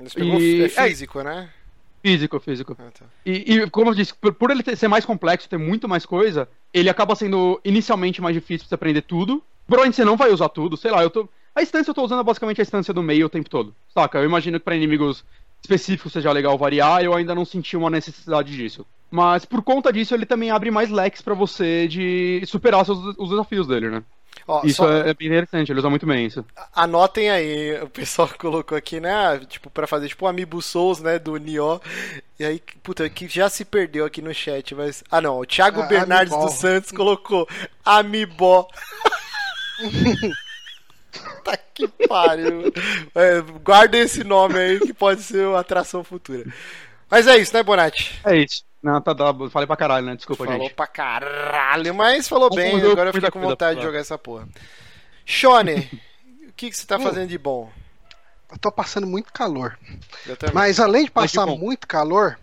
Eles 0.00 0.14
pegou 0.14 0.40
E- 0.40 0.62
é 0.64 0.68
físico, 0.88 1.22
né? 1.22 1.48
Físico, 2.02 2.38
físico. 2.40 2.76
Ah, 2.78 2.90
tá. 2.96 3.04
E, 3.26 3.54
e, 3.54 3.70
como 3.70 3.90
eu 3.90 3.94
disse, 3.94 4.14
por, 4.14 4.32
por 4.32 4.50
ele 4.50 4.62
ter- 4.62 4.76
ser 4.76 4.88
mais 4.88 5.04
complexo, 5.04 5.48
ter 5.48 5.58
muito 5.58 5.88
mais 5.88 6.06
coisa, 6.06 6.48
ele 6.72 6.88
acaba 6.88 7.14
sendo 7.14 7.60
inicialmente 7.64 8.20
mais 8.20 8.34
difícil 8.34 8.60
pra 8.64 8.68
você 8.68 8.74
aprender 8.74 9.02
tudo. 9.02 9.42
Provavelmente 9.66 9.96
você 9.96 10.04
não 10.04 10.16
vai 10.16 10.30
usar 10.32 10.48
tudo, 10.48 10.76
sei 10.76 10.90
lá, 10.90 11.02
eu 11.02 11.10
tô. 11.10 11.28
A 11.54 11.62
instância 11.62 11.90
eu 11.90 11.94
tô 11.94 12.04
usando 12.04 12.22
basicamente 12.22 12.60
a 12.60 12.62
instância 12.62 12.94
do 12.94 13.02
meio 13.02 13.26
o 13.26 13.28
tempo 13.28 13.50
todo. 13.50 13.74
Saca? 13.92 14.18
Eu 14.18 14.24
imagino 14.24 14.58
que 14.58 14.64
pra 14.64 14.76
inimigos 14.76 15.24
específicos 15.60 16.12
seja 16.12 16.30
legal 16.30 16.56
variar, 16.56 17.02
eu 17.02 17.14
ainda 17.14 17.34
não 17.34 17.44
senti 17.44 17.76
uma 17.76 17.90
necessidade 17.90 18.54
disso. 18.56 18.86
Mas 19.10 19.44
por 19.44 19.62
conta 19.62 19.92
disso, 19.92 20.14
ele 20.14 20.26
também 20.26 20.50
abre 20.50 20.70
mais 20.70 20.90
leques 20.90 21.22
pra 21.22 21.34
você 21.34 21.88
de 21.88 22.42
superar 22.46 22.84
seus, 22.84 22.98
os 23.16 23.30
desafios 23.30 23.66
dele, 23.66 23.88
né? 23.90 24.02
Ó, 24.46 24.64
isso 24.64 24.76
só- 24.76 24.90
é, 24.90 25.12
bem 25.14 25.28
interessante, 25.28 25.70
ele 25.72 25.78
usa 25.80 25.90
muito 25.90 26.06
bem 26.06 26.26
isso. 26.26 26.44
Anotem 26.74 27.28
aí, 27.30 27.80
o 27.82 27.88
pessoal 27.88 28.28
colocou 28.38 28.76
aqui, 28.78 29.00
né? 29.00 29.40
Tipo, 29.48 29.68
pra 29.70 29.86
fazer 29.86 30.08
tipo 30.08 30.24
o 30.24 30.28
Amiibo 30.28 30.60
Souls, 30.62 31.00
né? 31.00 31.18
Do 31.18 31.36
Nioh. 31.36 31.80
E 32.38 32.44
aí, 32.44 32.62
puta, 32.82 33.08
que 33.10 33.26
já 33.28 33.48
se 33.48 33.64
perdeu 33.64 34.04
aqui 34.04 34.22
no 34.22 34.32
chat, 34.32 34.74
mas. 34.74 35.02
Ah, 35.10 35.20
não, 35.20 35.38
o 35.38 35.46
Thiago 35.46 35.82
Ah, 35.82 35.86
Bernardes 35.86 36.36
dos 36.36 36.54
Santos 36.54 36.90
colocou 36.92 37.48
Amibó. 37.84 38.68
tá 41.44 41.56
que 41.74 41.88
pariu. 42.08 42.72
É, 43.14 43.40
guardem 43.62 44.02
esse 44.02 44.24
nome 44.24 44.58
aí 44.58 44.80
que 44.80 44.92
pode 44.94 45.22
ser 45.22 45.46
uma 45.46 45.60
atração 45.60 46.02
futura. 46.04 46.44
Mas 47.10 47.26
é 47.26 47.36
isso, 47.38 47.52
né, 47.54 47.62
Bonatti? 47.62 48.20
É 48.24 48.36
isso. 48.36 48.62
Não, 48.82 49.00
tá, 49.00 49.14
falei 49.50 49.66
pra 49.66 49.76
caralho, 49.76 50.06
né? 50.06 50.14
Desculpa, 50.16 50.44
falou 50.44 50.60
gente. 50.62 50.74
pra 50.74 50.86
caralho, 50.86 51.94
mas 51.94 52.28
falou 52.28 52.48
bem, 52.48 52.72
fazer 52.72 52.92
agora 52.92 53.08
eu 53.10 53.12
fiquei 53.12 53.20
muita 53.22 53.30
com 53.30 53.40
vontade 53.40 53.72
pra 53.72 53.80
de 53.80 53.86
jogar 53.86 53.98
essa 53.98 54.16
porra. 54.16 54.48
Shone, 55.24 55.90
o 56.48 56.52
que, 56.52 56.70
que 56.70 56.76
você 56.76 56.86
tá 56.86 56.96
Hum. 56.96 57.02
fazendo 57.02 57.28
de 57.28 57.38
bom? 57.38 57.70
Eu 58.50 58.58
tô 58.58 58.70
passando 58.72 59.06
muito 59.06 59.32
calor. 59.32 59.78
Mas 60.54 60.80
além 60.80 61.04
de 61.04 61.12
Mas 61.14 61.32
passar 61.32 61.46
bom. 61.46 61.58
muito 61.58 61.86
calor, 61.86 62.38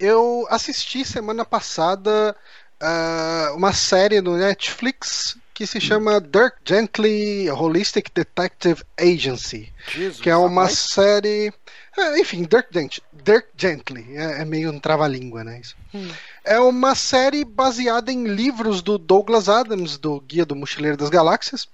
eu 0.00 0.46
assisti 0.50 1.04
semana 1.04 1.44
passada 1.44 2.34
ah, 2.80 3.52
uma 3.54 3.72
série 3.72 4.20
no 4.20 4.36
Netflix 4.36 5.36
que 5.54 5.66
se 5.66 5.80
chama 5.80 6.20
Dirk 6.20 6.56
Gently 6.64 7.50
Holistic 7.50 8.10
Detective 8.14 8.82
Agency, 8.96 9.72
Jesus, 9.88 10.20
que 10.20 10.30
é 10.30 10.36
uma 10.36 10.62
rapaz. 10.62 10.78
série, 10.78 11.52
é, 11.96 12.20
enfim, 12.20 12.44
Dirk, 12.44 12.68
Gent, 12.72 12.98
Dirk 13.28 13.48
Gently, 13.54 14.16
é, 14.16 14.40
é 14.40 14.44
meio 14.46 14.72
um 14.72 14.78
trava-língua, 14.80 15.44
né? 15.44 15.60
Isso. 15.60 15.76
Hum. 15.94 16.08
É 16.42 16.58
uma 16.58 16.94
série 16.94 17.44
baseada 17.44 18.10
em 18.10 18.24
livros 18.24 18.80
do 18.80 18.96
Douglas 18.96 19.50
Adams, 19.50 19.98
do 19.98 20.18
Guia 20.22 20.46
do 20.46 20.56
Mochileiro 20.56 20.96
das 20.96 21.10
Galáxias. 21.10 21.68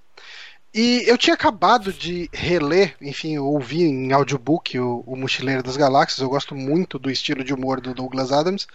E 0.74 1.04
eu 1.06 1.16
tinha 1.16 1.34
acabado 1.34 1.92
de 1.92 2.28
reler, 2.32 2.96
enfim, 3.00 3.36
eu 3.36 3.46
ouvi 3.46 3.84
em 3.84 4.12
audiobook 4.12 4.76
o, 4.76 5.04
o 5.06 5.14
Mochileiro 5.14 5.62
das 5.62 5.76
Galáxias. 5.76 6.18
Eu 6.18 6.28
gosto 6.28 6.56
muito 6.56 6.98
do 6.98 7.08
estilo 7.08 7.44
de 7.44 7.54
humor 7.54 7.80
do 7.80 7.94
Douglas 7.94 8.32
Adams. 8.32 8.66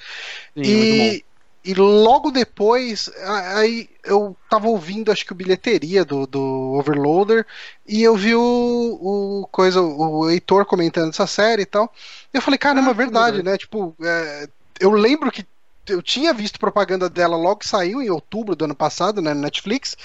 Sim, 0.54 0.76
muito 0.76 0.98
bom. 0.98 1.04
e 1.04 1.26
e 1.64 1.74
logo 1.74 2.32
depois, 2.32 3.10
aí 3.54 3.90
eu 4.04 4.36
tava 4.50 4.68
ouvindo, 4.68 5.12
acho 5.12 5.26
que 5.26 5.34
o 5.34 5.36
bilheteria 5.36 6.06
do, 6.06 6.26
do 6.26 6.74
Overloader, 6.80 7.46
e 7.86 8.02
eu 8.02 8.16
vi 8.16 8.34
o, 8.34 8.42
o 8.42 9.48
coisa, 9.52 9.82
o 9.82 10.30
Heitor 10.30 10.66
comentando 10.66 11.10
essa 11.10 11.28
série 11.28 11.64
e 11.64 11.66
tal. 11.66 11.94
E 12.34 12.38
eu 12.38 12.42
falei, 12.42 12.58
caramba, 12.58 12.90
Ah, 12.90 12.92
é 12.92 12.96
verdade, 12.96 13.44
né? 13.44 13.58
Tipo, 13.58 13.96
é, 14.02 14.48
eu 14.80 14.92
lembro 14.92 15.32
que 15.32 15.46
eu 15.88 16.02
tinha 16.02 16.34
visto 16.34 16.60
propaganda 16.60 17.10
dela 17.10 17.36
logo 17.36 17.58
que 17.58 17.68
saiu, 17.68 18.02
em 18.02 18.10
outubro 18.10 18.56
do 18.56 18.66
ano 18.66 18.76
passado, 18.76 19.22
né, 19.22 19.34
na 19.34 19.42
Netflix. 19.42 19.98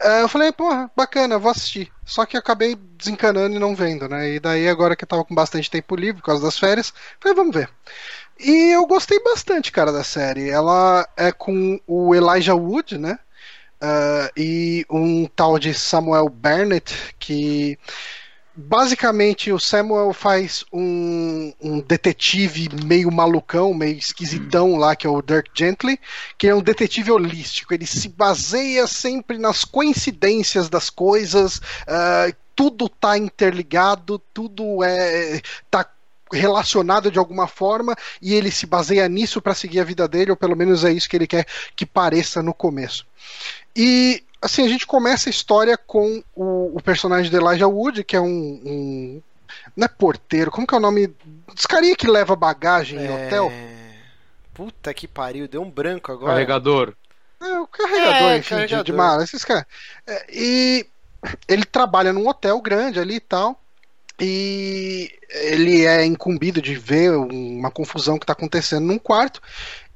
É, 0.00 0.22
eu 0.22 0.28
falei, 0.28 0.52
porra, 0.52 0.90
bacana, 0.96 1.38
vou 1.38 1.50
assistir. 1.50 1.92
Só 2.04 2.24
que 2.24 2.36
eu 2.36 2.40
acabei 2.40 2.76
desencanando 2.76 3.56
e 3.56 3.58
não 3.58 3.74
vendo, 3.74 4.08
né? 4.08 4.34
E 4.34 4.40
daí, 4.40 4.68
agora 4.68 4.96
que 4.96 5.04
eu 5.04 5.08
tava 5.08 5.24
com 5.24 5.34
bastante 5.34 5.70
tempo 5.70 5.96
livre 5.96 6.20
por 6.20 6.26
causa 6.26 6.42
das 6.42 6.58
férias, 6.58 6.92
falei, 7.20 7.34
vamos 7.34 7.54
ver. 7.54 7.68
E 8.44 8.72
eu 8.74 8.86
gostei 8.86 9.22
bastante, 9.22 9.70
cara, 9.70 9.92
da 9.92 10.02
série. 10.02 10.50
Ela 10.50 11.08
é 11.16 11.30
com 11.30 11.80
o 11.86 12.14
Elijah 12.14 12.54
Wood, 12.54 12.98
né? 12.98 13.18
Ah, 13.80 14.30
e 14.36 14.84
um 14.90 15.26
tal 15.26 15.58
de 15.58 15.72
Samuel 15.74 16.28
Burnett, 16.28 17.14
que 17.18 17.78
basicamente 18.54 19.50
o 19.52 19.58
Samuel 19.58 20.12
faz 20.12 20.64
um, 20.72 21.52
um 21.60 21.80
detetive 21.80 22.68
meio 22.84 23.10
malucão, 23.12 23.72
meio 23.72 23.96
esquisitão 23.96 24.76
lá, 24.76 24.94
que 24.96 25.06
é 25.06 25.10
o 25.10 25.22
Dirk 25.22 25.50
Gently, 25.54 25.98
que 26.36 26.48
é 26.48 26.54
um 26.54 26.62
detetive 26.62 27.12
holístico. 27.12 27.72
Ele 27.72 27.86
se 27.86 28.08
baseia 28.08 28.86
sempre 28.88 29.38
nas 29.38 29.64
coincidências 29.64 30.68
das 30.68 30.90
coisas, 30.90 31.60
ah, 31.86 32.32
tudo 32.54 32.88
tá 32.88 33.16
interligado, 33.16 34.18
tudo 34.32 34.82
é 34.84 35.40
tá 35.70 35.88
relacionado 36.32 37.10
de 37.10 37.18
alguma 37.18 37.46
forma 37.46 37.94
e 38.20 38.34
ele 38.34 38.50
se 38.50 38.66
baseia 38.66 39.08
nisso 39.08 39.40
para 39.40 39.54
seguir 39.54 39.80
a 39.80 39.84
vida 39.84 40.08
dele, 40.08 40.30
ou 40.30 40.36
pelo 40.36 40.56
menos 40.56 40.84
é 40.84 40.90
isso 40.92 41.08
que 41.08 41.16
ele 41.16 41.26
quer 41.26 41.46
que 41.76 41.84
pareça 41.86 42.42
no 42.42 42.54
começo. 42.54 43.06
E 43.76 44.24
assim, 44.40 44.64
a 44.64 44.68
gente 44.68 44.86
começa 44.86 45.28
a 45.28 45.30
história 45.30 45.76
com 45.76 46.22
o, 46.34 46.76
o 46.76 46.82
personagem 46.82 47.30
de 47.30 47.36
Elijah 47.36 47.68
Wood, 47.68 48.02
que 48.04 48.16
é 48.16 48.20
um, 48.20 48.26
um- 48.64 49.22
Não 49.76 49.84
é 49.84 49.88
porteiro, 49.88 50.50
como 50.50 50.66
que 50.66 50.74
é 50.74 50.78
o 50.78 50.80
nome? 50.80 51.14
Dos 51.54 51.66
carinha 51.66 51.94
que 51.94 52.06
leva 52.08 52.34
bagagem 52.34 52.98
em 52.98 53.06
É, 53.06 53.26
hotel? 53.26 53.52
Puta 54.54 54.92
que 54.92 55.06
pariu, 55.08 55.48
deu 55.48 55.62
um 55.62 55.70
branco 55.70 56.12
agora. 56.12 56.32
Carregador. 56.34 56.94
É, 57.40 57.58
o 57.58 57.66
carregador, 57.66 58.30
É, 58.30 58.36
enfim, 58.36 58.48
de- 58.48 58.50
carregador. 58.54 58.84
De, 58.84 58.92
mala, 58.92 59.24
esses 59.24 59.44
caras. 59.44 59.64
É, 60.06 60.26
e 60.30 60.86
ele 61.48 61.64
trabalha 61.64 62.12
num 62.12 62.28
hotel 62.28 62.60
grande 62.60 62.98
ali 63.00 63.14
e 63.16 63.20
tal. 63.20 63.61
E 64.24 65.10
ele 65.30 65.84
é 65.84 66.04
incumbido 66.04 66.62
de 66.62 66.76
ver 66.76 67.10
uma 67.10 67.72
confusão 67.72 68.18
que 68.18 68.22
está 68.22 68.32
acontecendo 68.34 68.86
num 68.86 68.98
quarto. 68.98 69.42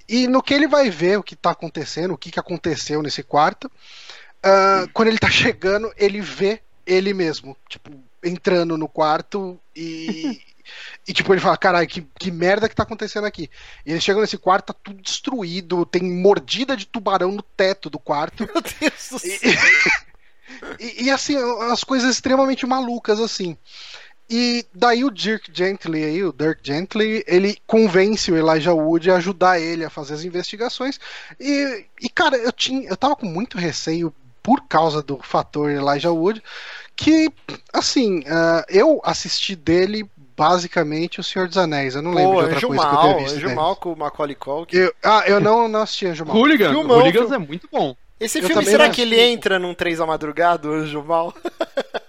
E 0.08 0.26
no 0.26 0.42
que 0.42 0.52
ele 0.52 0.66
vai 0.66 0.90
ver 0.90 1.16
o 1.18 1.22
que 1.22 1.34
está 1.34 1.50
acontecendo, 1.52 2.12
o 2.14 2.18
que, 2.18 2.30
que 2.32 2.40
aconteceu 2.40 3.02
nesse 3.02 3.22
quarto, 3.22 3.70
ah, 4.42 4.86
quando 4.92 5.08
ele 5.08 5.18
tá 5.18 5.30
chegando, 5.30 5.92
ele 5.96 6.20
vê 6.20 6.60
ele 6.84 7.14
mesmo, 7.14 7.56
tipo, 7.68 7.90
entrando 8.22 8.76
no 8.76 8.88
quarto 8.88 9.58
e. 9.74 10.40
E 11.06 11.12
tipo, 11.12 11.32
ele 11.32 11.40
fala, 11.40 11.56
caralho, 11.56 11.86
que, 11.86 12.04
que 12.18 12.28
merda 12.32 12.68
que 12.68 12.74
tá 12.74 12.82
acontecendo 12.82 13.24
aqui? 13.24 13.48
E 13.84 13.92
ele 13.92 14.00
chega 14.00 14.20
nesse 14.20 14.36
quarto, 14.36 14.72
tá 14.72 14.80
tudo 14.82 15.00
destruído, 15.00 15.86
tem 15.86 16.02
mordida 16.02 16.76
de 16.76 16.84
tubarão 16.86 17.30
no 17.30 17.42
teto 17.42 17.88
do 17.88 18.00
quarto. 18.00 18.44
Meu 18.44 18.60
Deus 18.60 19.08
do 19.12 19.18
céu. 19.20 19.38
E, 20.80 20.82
e- 21.02 21.04
e, 21.04 21.10
assim, 21.10 21.36
as 21.70 21.84
coisas 21.84 22.10
extremamente 22.10 22.66
malucas, 22.66 23.20
assim. 23.20 23.56
E 24.28 24.66
daí 24.74 25.04
o 25.04 25.10
Dirk 25.10 25.50
Gently 25.52 26.04
aí, 26.04 26.24
o 26.24 26.32
Dirk 26.32 26.60
Gently, 26.62 27.22
ele 27.28 27.56
convence 27.66 28.30
o 28.30 28.36
Elijah 28.36 28.74
Wood 28.74 29.10
a 29.10 29.16
ajudar 29.16 29.60
ele 29.60 29.84
a 29.84 29.90
fazer 29.90 30.14
as 30.14 30.24
investigações. 30.24 30.98
E, 31.38 31.86
e 32.00 32.08
cara, 32.08 32.36
eu 32.36 32.50
tinha, 32.50 32.88
eu 32.88 32.96
tava 32.96 33.14
com 33.14 33.26
muito 33.26 33.56
receio 33.56 34.12
por 34.42 34.66
causa 34.68 35.02
do 35.02 35.18
fator 35.22 35.70
Elijah 35.70 36.10
Wood, 36.10 36.42
que 36.96 37.30
assim, 37.72 38.24
ah, 38.26 38.64
eu 38.68 39.00
assisti 39.04 39.54
dele 39.54 40.08
basicamente 40.36 41.20
o 41.20 41.24
Senhor 41.24 41.48
dos 41.48 41.56
Anéis. 41.56 41.94
Eu 41.94 42.02
não 42.02 42.12
lembro 42.12 42.32
Pô, 42.32 42.38
de 42.38 42.42
outra 42.42 42.56
Anjo 42.56 42.68
coisa 42.68 42.82
que 42.82 42.88
eu 42.88 42.92
Mal, 42.92 43.02
tenha 43.02 43.18
visto 43.18 43.36
Anjo 43.36 43.46
dele. 43.46 43.56
Mal 43.56 43.76
com 43.76 43.92
o 43.92 43.96
Macaulay 43.96 44.34
Culkin. 44.34 44.76
Eu, 44.76 44.94
ah, 45.02 45.22
eu 45.26 45.40
não, 45.40 45.68
não 45.68 45.82
assisti 45.82 46.06
Anjo 46.06 46.26
Mal. 46.26 46.36
Hooligans. 46.36 46.72
Filmão, 46.72 46.98
Hooligans 46.98 47.28
filme. 47.28 47.44
é 47.44 47.48
muito 47.48 47.68
bom. 47.70 47.96
Esse 48.18 48.38
Eu 48.38 48.46
filme, 48.46 48.64
será 48.64 48.88
que 48.88 49.02
ele 49.02 49.20
entra 49.20 49.58
num 49.58 49.74
Três 49.74 49.98
da 49.98 50.06
Madrugada, 50.06 50.68
o 50.68 50.72
Anjo 50.72 51.02
Mal? 51.02 51.34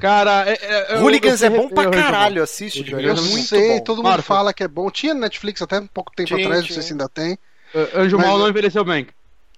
Cara, 0.00 0.48
é, 0.50 0.58
é, 0.60 0.94
eu- 0.96 1.02
Hooligans 1.02 1.42
eu 1.42 1.46
é 1.48 1.50
fui 1.50 1.58
bom 1.58 1.68
rever 1.68 1.90
pra 1.90 2.02
caralho, 2.02 2.42
assiste. 2.42 2.90
Eu 2.90 2.98
É 2.98 3.14
muito 3.14 3.42
sei, 3.46 3.78
bom. 3.78 3.84
todo 3.84 4.02
mundo 4.02 4.22
fala 4.22 4.52
que 4.52 4.62
é 4.62 4.68
bom. 4.68 4.90
Tinha 4.90 5.14
Netflix 5.14 5.62
até 5.62 5.78
um 5.80 5.86
pouco 5.86 6.12
tempo 6.14 6.28
Tinha, 6.28 6.40
atrás, 6.40 6.60
não 6.60 6.66
tinha. 6.66 6.74
sei 6.74 6.82
se 6.82 6.92
ainda 6.92 7.08
tem. 7.08 7.38
É, 7.74 8.00
Anjo 8.00 8.16
Mas 8.16 8.26
Mal 8.26 8.36
eu- 8.36 8.42
não 8.42 8.48
envelheceu 8.48 8.84
bem. 8.84 9.06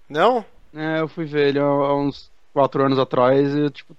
Não? 0.08 0.44
É, 0.74 1.00
eu 1.00 1.08
fui 1.08 1.24
ver 1.24 1.48
ele 1.48 1.58
há, 1.58 1.64
há 1.64 1.96
uns 1.96 2.30
quatro 2.52 2.84
anos 2.84 2.98
atrás 2.98 3.54
e, 3.54 3.70
tipo, 3.70 3.96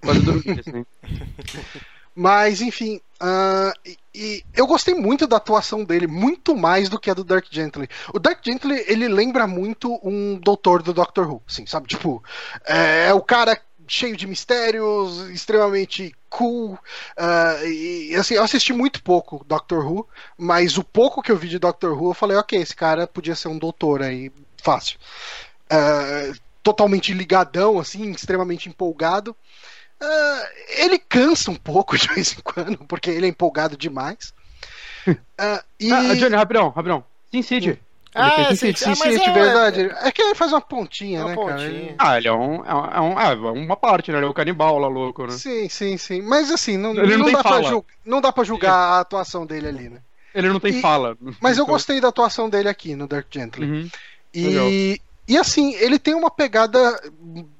quase 0.00 0.20
dormi, 0.20 0.42
assim. 0.66 0.84
Mas, 2.14 2.60
enfim, 2.60 3.00
ah, 3.20 3.72
e, 3.86 3.96
e 4.14 4.44
eu 4.54 4.66
gostei 4.66 4.92
muito 4.94 5.26
da 5.26 5.38
atuação 5.38 5.82
dele, 5.82 6.06
muito 6.06 6.54
mais 6.54 6.90
do 6.90 6.98
que 7.00 7.10
a 7.10 7.14
do 7.14 7.24
Dirk 7.24 7.48
Gently. 7.50 7.88
O 8.12 8.18
Dirk 8.18 8.40
Gently, 8.44 8.84
ele 8.86 9.08
lembra 9.08 9.46
muito 9.46 9.98
um 10.06 10.38
doutor 10.38 10.82
do 10.82 10.92
Doctor 10.92 11.26
Who, 11.26 11.42
assim, 11.48 11.64
sabe? 11.64 11.86
Tipo, 11.88 12.22
é, 12.66 13.06
é 13.08 13.14
o 13.14 13.22
cara 13.22 13.58
cheio 13.86 14.16
de 14.16 14.26
mistérios, 14.26 15.28
extremamente 15.30 16.14
cool. 16.28 16.78
ah, 17.16 17.56
e, 17.64 18.14
assim, 18.14 18.34
eu 18.34 18.42
assisti 18.42 18.72
muito 18.72 19.02
pouco 19.02 19.44
Doctor 19.46 19.86
Who, 19.86 20.08
mas 20.36 20.78
o 20.78 20.84
pouco 20.84 21.22
que 21.22 21.30
eu 21.30 21.36
vi 21.36 21.48
de 21.48 21.58
Doctor 21.58 21.92
Who, 21.92 22.10
eu 22.10 22.14
falei, 22.14 22.36
ok, 22.36 22.60
esse 22.60 22.74
cara 22.74 23.06
podia 23.06 23.34
ser 23.34 23.48
um 23.48 23.58
doutor 23.58 24.02
aí, 24.02 24.30
fácil. 24.62 24.98
Ah, 25.70 26.32
totalmente 26.62 27.12
ligadão, 27.12 27.78
assim, 27.78 28.10
extremamente 28.10 28.68
empolgado. 28.68 29.36
Ah, 30.00 30.48
ele 30.78 30.98
cansa 30.98 31.50
um 31.50 31.56
pouco 31.56 31.96
de 31.98 32.08
vez 32.08 32.32
em 32.32 32.42
quando, 32.42 32.78
porque 32.78 33.10
ele 33.10 33.26
é 33.26 33.28
empolgado 33.28 33.76
demais. 33.76 34.32
E... 35.80 35.90
Ah, 35.90 36.14
Johnny, 36.14 36.36
rapidão, 36.36 36.68
rapidão. 36.68 37.04
Sin 37.32 37.42
City. 37.42 37.80
Ah, 38.14 38.36
Ele 38.36 38.46
tem 38.46 38.56
sim, 38.56 38.74
sim, 38.74 38.94
Sim, 38.94 39.02
ah, 39.06 39.10
de 39.10 39.28
é- 39.28 39.32
verdade. 39.32 39.80
É 40.02 40.12
que 40.12 40.20
ele 40.20 40.34
faz 40.34 40.52
uma 40.52 40.60
pontinha, 40.60 41.20
Uma 41.20 41.28
né, 41.30 41.34
pontinha. 41.34 41.56
cara? 41.56 41.68
Ele- 41.70 41.94
Ah, 41.98 42.18
ele 42.18 42.28
é 42.28 42.32
um. 42.32 42.64
É, 42.64 42.74
um- 42.74 42.84
é, 42.86 43.00
um- 43.00 43.18
é 43.48 43.50
uma 43.52 43.76
parte, 43.76 44.10
né? 44.12 44.18
Ele 44.18 44.26
é 44.26 44.28
o 44.28 44.34
canibal 44.34 44.78
lá 44.78 44.86
louco, 44.88 45.26
né? 45.26 45.32
Sim, 45.32 45.68
sim, 45.68 45.96
sim. 45.96 46.20
Mas 46.20 46.50
assim, 46.50 46.76
não, 46.76 46.90
Ele 46.94 47.16
não 47.16 47.30
dá 47.32 47.42
pra 47.42 47.60
não 48.04 48.20
dá 48.20 48.30
pra 48.32 48.44
julgar 48.44 48.74
a 48.74 49.00
atuação 49.00 49.46
dele 49.46 49.68
ali, 49.68 49.88
né? 49.88 49.98
Ele 50.34 50.48
não 50.48 50.60
tem 50.60 50.78
E- 50.78 50.80
fala. 50.80 51.16
Mas 51.40 51.56
eu 51.56 51.64
Então, 51.64 51.74
gostei 51.74 52.00
da 52.00 52.08
atuação 52.08 52.48
dele 52.50 52.68
aqui 52.68 52.94
no 52.94 53.06
Dark 53.06 53.26
Gently. 53.30 53.66
uhum. 53.66 53.90
E, 54.34 55.00
e 55.28 55.36
assim, 55.38 55.74
ele 55.74 55.98
tem 55.98 56.14
uma 56.14 56.30
pegada 56.30 57.00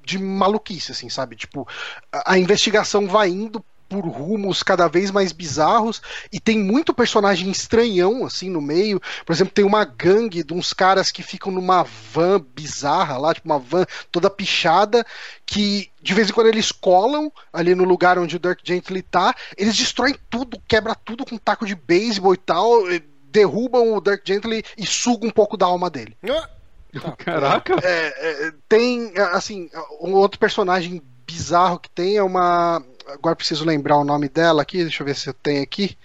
de 0.03 0.17
maluquice, 0.17 0.91
assim, 0.91 1.09
sabe? 1.09 1.35
Tipo, 1.35 1.67
a, 2.11 2.33
a 2.33 2.37
investigação 2.39 3.07
vai 3.07 3.29
indo 3.29 3.63
por 3.93 4.07
rumos 4.07 4.63
cada 4.63 4.87
vez 4.87 5.11
mais 5.11 5.31
bizarros 5.31 6.01
e 6.31 6.39
tem 6.39 6.57
muito 6.57 6.95
personagem 6.95 7.51
estranhão 7.51 8.25
assim 8.25 8.49
no 8.49 8.59
meio. 8.59 8.99
Por 9.23 9.33
exemplo, 9.33 9.53
tem 9.53 9.63
uma 9.63 9.85
gangue 9.85 10.43
de 10.43 10.51
uns 10.51 10.73
caras 10.73 11.11
que 11.11 11.21
ficam 11.21 11.51
numa 11.51 11.83
van 11.83 12.39
bizarra 12.55 13.17
lá, 13.19 13.35
tipo 13.35 13.47
uma 13.47 13.59
van 13.59 13.85
toda 14.11 14.31
pichada, 14.31 15.05
que 15.45 15.91
de 16.01 16.13
vez 16.15 16.29
em 16.29 16.33
quando 16.33 16.47
eles 16.47 16.71
colam 16.71 17.31
ali 17.51 17.75
no 17.75 17.83
lugar 17.83 18.17
onde 18.17 18.35
o 18.35 18.39
Dirk 18.39 18.63
Gently 18.63 19.03
tá, 19.03 19.35
eles 19.55 19.75
destroem 19.75 20.15
tudo, 20.27 20.59
quebra 20.67 20.95
tudo 20.95 21.23
com 21.23 21.37
taco 21.37 21.65
de 21.65 21.75
beisebol 21.75 22.33
e 22.33 22.37
tal, 22.37 22.91
e 22.91 22.99
derrubam 22.99 23.93
o 23.93 24.01
Dirk 24.01 24.23
Gently 24.25 24.63
e 24.75 24.87
sugam 24.87 25.29
um 25.29 25.31
pouco 25.31 25.55
da 25.55 25.67
alma 25.67 25.87
dele. 25.87 26.17
Ah, 26.27 26.49
Caraca. 27.17 27.75
É, 27.83 28.47
é, 28.47 28.53
tem, 28.67 29.13
assim, 29.31 29.69
um 30.01 30.13
outro 30.13 30.39
personagem 30.39 31.01
bizarro 31.25 31.79
que 31.79 31.89
tem 31.89 32.17
é 32.17 32.23
uma. 32.23 32.83
Agora 33.07 33.35
preciso 33.35 33.65
lembrar 33.65 33.97
o 33.97 34.03
nome 34.03 34.29
dela 34.29 34.61
aqui, 34.61 34.83
deixa 34.83 35.01
eu 35.03 35.07
ver 35.07 35.15
se 35.15 35.27
eu 35.27 35.33
tenho 35.33 35.61
aqui. 35.63 35.97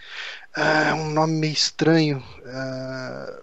É 0.57 0.93
um 0.95 1.11
nome 1.11 1.35
meio 1.35 1.53
estranho. 1.53 2.23
É, 2.45 3.41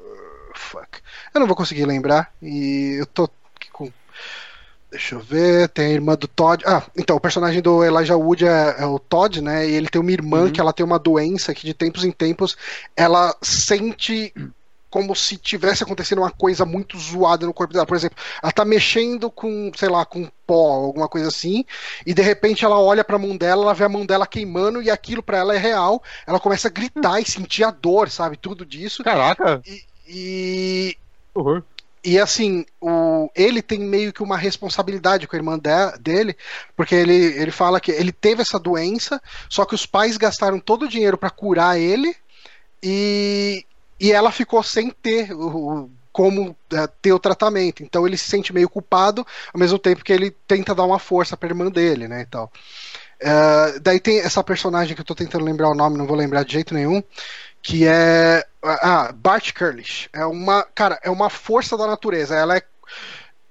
fuck. 0.55 0.99
Eu 1.33 1.39
não 1.39 1.47
vou 1.47 1.55
conseguir 1.55 1.85
lembrar. 1.85 2.33
E 2.41 2.97
eu 2.99 3.05
tô 3.05 3.29
com. 3.71 3.91
Deixa 4.91 5.15
eu 5.15 5.19
ver, 5.19 5.67
tem 5.69 5.87
a 5.87 5.91
irmã 5.91 6.15
do 6.15 6.27
Todd. 6.27 6.63
Ah, 6.65 6.83
então, 6.97 7.15
o 7.15 7.19
personagem 7.19 7.61
do 7.61 7.83
Elijah 7.83 8.15
Wood 8.15 8.45
é, 8.45 8.75
é 8.79 8.85
o 8.85 8.97
Todd, 8.99 9.41
né? 9.41 9.67
E 9.67 9.73
ele 9.73 9.89
tem 9.89 9.99
uma 10.01 10.11
irmã 10.11 10.43
Uhum. 10.43 10.51
que 10.51 10.61
ela 10.61 10.71
tem 10.71 10.85
uma 10.85 10.99
doença 10.99 11.53
que 11.53 11.65
de 11.65 11.73
tempos 11.73 12.03
em 12.05 12.11
tempos 12.11 12.55
ela 12.95 13.35
sente 13.41 14.33
como 14.95 15.13
se 15.13 15.35
tivesse 15.35 15.83
acontecendo 15.83 16.19
uma 16.19 16.31
coisa 16.31 16.63
muito 16.63 16.97
zoada 16.97 17.45
no 17.45 17.53
corpo 17.53 17.73
dela. 17.73 17.85
Por 17.85 17.97
exemplo, 17.97 18.17
ela 18.41 18.49
tá 18.49 18.63
mexendo 18.63 19.29
com, 19.29 19.69
sei 19.75 19.89
lá, 19.89 20.05
com 20.05 20.25
pó, 20.47 20.71
alguma 20.85 21.09
coisa 21.09 21.27
assim, 21.27 21.65
e 22.05 22.13
de 22.13 22.21
repente 22.21 22.63
ela 22.63 22.79
olha 22.79 23.03
pra 23.03 23.17
mão 23.19 23.35
dela, 23.35 23.63
ela 23.63 23.73
vê 23.73 23.83
a 23.83 23.89
mão 23.89 24.05
dela 24.05 24.25
queimando 24.25 24.81
e 24.81 24.89
aquilo 24.89 25.21
pra 25.21 25.37
ela 25.39 25.53
é 25.53 25.57
real. 25.57 26.01
Ela 26.25 26.39
começa 26.39 26.69
a 26.69 26.71
gritar 26.71 27.19
e 27.19 27.29
sentir 27.29 27.65
a 27.65 27.71
dor, 27.71 28.09
sabe? 28.09 28.37
Tudo 28.37 28.65
disso. 28.65 29.03
Caraca. 29.03 29.61
E, 30.07 30.95
Horror. 31.33 31.61
e 32.01 32.17
assim, 32.17 32.65
o, 32.79 33.29
ele 33.35 33.61
tem 33.61 33.79
meio 33.79 34.13
que 34.13 34.23
uma 34.23 34.37
responsabilidade 34.37 35.27
com 35.27 35.35
a 35.35 35.39
irmã 35.39 35.59
de- 35.59 35.97
dele, 35.99 36.37
porque 36.73 36.95
ele, 36.95 37.13
ele 37.13 37.51
fala 37.51 37.81
que 37.81 37.91
ele 37.91 38.13
teve 38.13 38.43
essa 38.43 38.57
doença, 38.57 39.21
só 39.49 39.65
que 39.65 39.75
os 39.75 39.85
pais 39.85 40.15
gastaram 40.15 40.57
todo 40.57 40.83
o 40.83 40.87
dinheiro 40.87 41.17
pra 41.17 41.29
curar 41.29 41.77
ele 41.77 42.15
e, 42.81 43.65
e 44.05 44.11
ela 44.11 44.31
ficou 44.31 44.61
sem 44.61 44.91
ter 44.91 45.33
o, 45.33 45.89
como 46.11 46.55
é, 46.71 46.87
ter 47.01 47.11
o 47.11 47.17
tratamento. 47.17 47.81
Então 47.81 48.05
ele 48.05 48.15
se 48.17 48.29
sente 48.29 48.53
meio 48.53 48.69
culpado, 48.69 49.25
ao 49.51 49.59
mesmo 49.59 49.79
tempo 49.79 50.03
que 50.03 50.13
ele 50.13 50.29
tenta 50.47 50.75
dar 50.75 50.83
uma 50.83 50.99
força 50.99 51.35
pra 51.35 51.49
irmã 51.49 51.71
dele, 51.71 52.07
né, 52.07 52.21
e 52.21 52.25
tal. 52.25 52.51
Uh, 53.19 53.79
daí 53.79 53.99
tem 53.99 54.19
essa 54.19 54.43
personagem 54.43 54.93
que 54.93 55.01
eu 55.01 55.05
tô 55.05 55.15
tentando 55.15 55.43
lembrar 55.43 55.69
o 55.69 55.73
nome, 55.73 55.97
não 55.97 56.05
vou 56.05 56.15
lembrar 56.15 56.43
de 56.43 56.53
jeito 56.53 56.73
nenhum, 56.75 57.01
que 57.63 57.87
é 57.87 58.45
ah, 58.61 59.11
Bart 59.11 59.51
Curlish. 59.53 60.07
É 60.13 60.23
uma, 60.23 60.63
cara, 60.75 60.99
é 61.01 61.09
uma 61.09 61.29
força 61.29 61.75
da 61.75 61.87
natureza. 61.87 62.35
Ela 62.35 62.57
é 62.57 62.61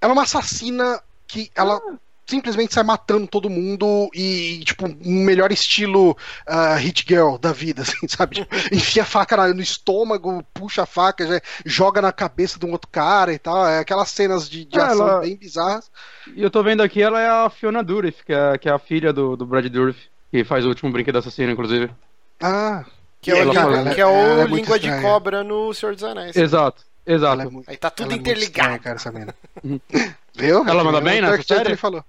ela 0.01 0.13
é 0.13 0.15
uma 0.15 0.23
assassina 0.23 1.03
que 1.27 1.51
ela 1.57 1.77
ah 1.77 2.04
simplesmente 2.27 2.73
sai 2.73 2.83
matando 2.83 3.27
todo 3.27 3.51
mundo 3.51 4.09
e, 4.15 4.63
tipo, 4.65 4.87
um 4.87 5.25
melhor 5.25 5.53
estilo 5.53 6.13
uh, 6.49 6.77
Hit 6.79 7.05
Girl 7.07 7.37
da 7.37 7.53
vida, 7.53 7.83
assim, 7.83 8.09
sabe? 8.09 8.37
Tipo, 8.37 8.55
enfia 8.73 9.03
a 9.03 9.07
faca 9.07 9.53
no 9.53 9.61
estômago, 9.61 10.45
puxa 10.55 10.83
a 10.83 10.87
faca, 10.87 11.27
já 11.27 11.41
joga 11.65 12.01
na 12.01 12.13
cabeça 12.13 12.59
de 12.59 12.67
um 12.67 12.73
outro 12.73 12.89
cara 12.91 13.33
e 13.33 13.39
tal. 13.39 13.67
É 13.67 13.79
aquelas 13.79 14.09
cenas 14.09 14.49
de, 14.49 14.65
de 14.65 14.79
é, 14.79 14.83
ação 14.83 15.09
ela... 15.09 15.21
bem 15.21 15.37
bizarras. 15.37 15.91
E 16.35 16.43
eu 16.43 16.51
tô 16.51 16.63
vendo 16.63 16.83
aqui, 16.83 17.03
ela 17.03 17.21
é 17.21 17.29
a 17.29 17.51
Fiona 17.51 17.83
Dourif, 17.83 18.25
que 18.25 18.33
é, 18.33 18.59
que 18.59 18.69
é 18.69 18.73
a 18.73 18.79
filha 18.79 19.13
do, 19.13 19.37
do 19.37 19.47
Brad 19.47 19.67
Dourif, 19.67 19.99
que 20.31 20.45
faz 20.45 20.65
o 20.65 20.69
último 20.69 20.91
brinquedo 20.91 21.19
assassino, 21.19 21.53
inclusive. 21.53 21.91
Ah. 22.41 22.85
Que 23.21 23.31
é, 23.31 23.43
o, 23.43 23.51
que 23.95 24.01
é 24.03 24.07
o 24.07 24.43
é 24.43 24.45
língua 24.45 24.79
de 24.79 25.01
cobra 25.01 25.43
no 25.43 25.73
Senhor 25.73 25.95
dos 25.95 26.05
Anéis. 26.05 26.37
Exato, 26.37 26.83
exato. 27.07 27.41
É 27.41 27.45
muito, 27.47 27.71
Aí 27.71 27.77
tá 27.77 27.89
tudo 27.89 28.13
interligado. 28.13 28.77
Estranha, 28.77 28.79
cara, 28.79 28.97
essa 28.97 29.11
mina. 29.11 29.35
Viu? 30.37 30.69
Ela 30.69 30.85
manda 30.85 31.01
bem, 31.01 31.23
né? 31.23 31.31
Ele 31.65 31.77
falou. 31.77 32.05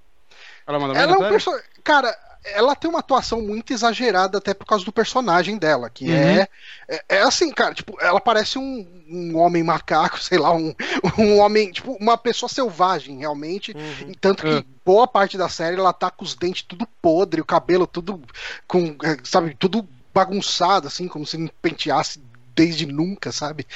Ela 0.67 0.79
manda 0.79 0.99
ela 0.99 1.13
é 1.13 1.15
um 1.15 1.29
perso... 1.29 1.51
Cara, 1.83 2.15
ela 2.45 2.75
tem 2.75 2.89
uma 2.89 2.99
atuação 2.99 3.41
muito 3.41 3.73
exagerada 3.73 4.37
até 4.37 4.53
por 4.53 4.65
causa 4.65 4.85
do 4.85 4.91
personagem 4.91 5.57
dela, 5.57 5.89
que 5.89 6.05
uhum. 6.05 6.15
é, 6.15 6.47
é, 6.87 7.03
é 7.09 7.21
assim, 7.21 7.51
cara, 7.51 7.73
tipo, 7.73 7.97
ela 7.99 8.19
parece 8.21 8.59
um, 8.59 8.85
um 9.09 9.37
homem 9.37 9.63
macaco, 9.63 10.19
sei 10.21 10.37
lá, 10.37 10.53
um, 10.53 10.73
um 11.17 11.39
homem, 11.39 11.71
tipo, 11.71 11.93
uma 11.99 12.17
pessoa 12.17 12.49
selvagem, 12.49 13.19
realmente, 13.19 13.75
uhum. 13.75 14.13
tanto 14.21 14.43
que 14.43 14.49
uhum. 14.49 14.63
boa 14.85 15.07
parte 15.07 15.37
da 15.37 15.49
série 15.49 15.77
ela 15.77 15.93
tá 15.93 16.11
com 16.11 16.23
os 16.23 16.35
dentes 16.35 16.61
tudo 16.61 16.87
podre, 17.01 17.41
o 17.41 17.45
cabelo 17.45 17.87
tudo 17.87 18.21
com, 18.67 18.95
é, 19.03 19.17
sabe, 19.23 19.55
tudo 19.57 19.87
bagunçado, 20.13 20.87
assim, 20.87 21.07
como 21.07 21.25
se 21.25 21.37
não 21.37 21.49
penteasse 21.61 22.21
desde 22.55 22.85
nunca, 22.85 23.33
sabe? 23.33 23.67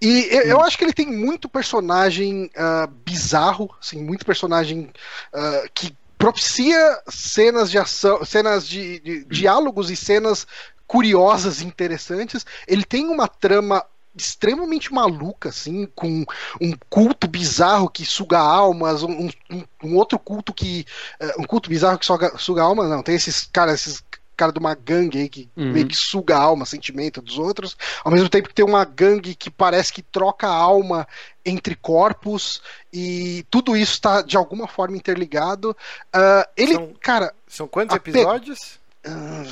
E 0.00 0.26
eu, 0.30 0.42
eu, 0.42 0.60
acho 0.62 0.78
que 0.78 0.84
ele 0.84 0.94
tem 0.94 1.06
muito 1.06 1.50
personagem 1.50 2.50
uh, 2.56 2.86
bizarro, 3.04 3.70
assim, 3.78 4.02
muito 4.02 4.24
personagem 4.24 4.90
uh, 5.34 5.68
que 5.74 5.94
propicia 6.22 7.02
cenas 7.08 7.68
de 7.68 7.78
ação, 7.78 8.24
cenas 8.24 8.64
de, 8.68 9.00
de 9.00 9.24
diálogos 9.24 9.90
e 9.90 9.96
cenas 9.96 10.46
curiosas 10.86 11.60
e 11.60 11.66
interessantes. 11.66 12.46
Ele 12.68 12.84
tem 12.84 13.08
uma 13.08 13.26
trama 13.26 13.84
extremamente 14.14 14.92
maluca, 14.92 15.48
assim, 15.48 15.84
com 15.96 16.24
um 16.60 16.74
culto 16.88 17.26
bizarro 17.26 17.90
que 17.90 18.04
suga 18.04 18.38
almas, 18.38 19.02
um, 19.02 19.30
um, 19.50 19.64
um 19.82 19.96
outro 19.96 20.16
culto 20.16 20.54
que. 20.54 20.86
Uh, 21.20 21.42
um 21.42 21.44
culto 21.44 21.68
bizarro 21.68 21.98
que 21.98 22.06
suga, 22.06 22.38
suga 22.38 22.62
almas, 22.62 22.88
não, 22.88 23.02
tem 23.02 23.16
esses 23.16 23.48
caras, 23.52 23.80
esses 23.80 24.04
cara 24.36 24.52
de 24.52 24.58
uma 24.58 24.74
gangue 24.74 25.18
aí 25.18 25.28
que 25.28 25.48
uhum. 25.56 25.72
meio 25.72 25.86
que 25.86 25.96
suga 25.96 26.36
a 26.36 26.42
alma, 26.42 26.66
sentimento 26.66 27.20
dos 27.20 27.38
outros, 27.38 27.76
ao 28.04 28.12
mesmo 28.12 28.28
tempo 28.28 28.48
que 28.48 28.54
tem 28.54 28.64
uma 28.64 28.84
gangue 28.84 29.34
que 29.34 29.50
parece 29.50 29.92
que 29.92 30.02
troca 30.02 30.48
a 30.48 30.54
alma 30.54 31.06
entre 31.44 31.74
corpos 31.74 32.62
e 32.92 33.44
tudo 33.50 33.76
isso 33.76 33.92
está 33.94 34.22
de 34.22 34.36
alguma 34.36 34.66
forma 34.66 34.96
interligado. 34.96 35.76
Uh, 36.14 36.48
ele, 36.56 36.74
são, 36.74 36.94
cara. 37.00 37.34
São 37.46 37.68
quantos 37.68 37.96
episódios? 37.96 38.78
Uh, 39.06 39.50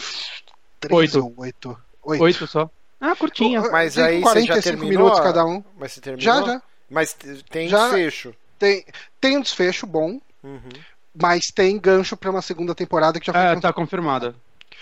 três 0.81 1.14
oito. 1.14 1.18
ou 1.18 1.35
oito. 1.37 1.78
Oito. 2.03 2.22
Oito 2.22 2.47
só. 2.47 2.70
Ah, 3.01 3.16
curtinha. 3.16 3.62
Mas 3.70 3.97
aí 3.97 4.20
você 4.20 4.43
já 4.43 4.61
terminou 4.61 4.89
minutos 4.89 5.20
cada 5.20 5.45
um. 5.45 5.64
Mas 5.78 5.93
você 5.93 6.01
terminou? 6.01 6.24
Já, 6.24 6.43
já. 6.43 6.62
Mas 6.89 7.16
tem 7.49 7.68
já 7.68 7.85
desfecho. 7.85 8.35
Tem, 8.59 8.85
tem 9.20 9.37
um 9.39 9.41
desfecho 9.41 9.87
bom. 9.87 10.20
Uhum. 10.43 10.68
Mas 11.14 11.49
tem 11.49 11.78
gancho 11.78 12.16
para 12.16 12.31
uma 12.31 12.43
segunda 12.43 12.74
temporada 12.74 13.18
que 13.18 13.26
já 13.26 13.33
foi. 13.33 13.43
É, 13.43 13.61
tá 13.61 13.72
confirmada. 13.72 14.35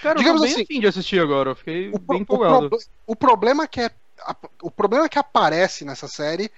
Cara, 0.02 0.18
Digamos 0.18 0.42
eu 0.42 0.48
tô 0.48 0.54
bem 0.54 0.64
assim, 0.64 0.80
de 0.80 0.86
assistir 0.86 1.20
agora, 1.20 1.50
eu 1.50 1.56
fiquei 1.56 1.90
o, 1.90 1.98
bem 1.98 2.20
empolgado. 2.20 2.66
O, 2.66 2.68
pro, 2.68 2.78
o, 3.06 3.16
problema 3.16 3.66
que 3.66 3.80
é, 3.80 3.90
o 4.62 4.70
problema 4.70 5.08
que 5.08 5.18
aparece 5.18 5.84
nessa 5.84 6.06
série, 6.06 6.50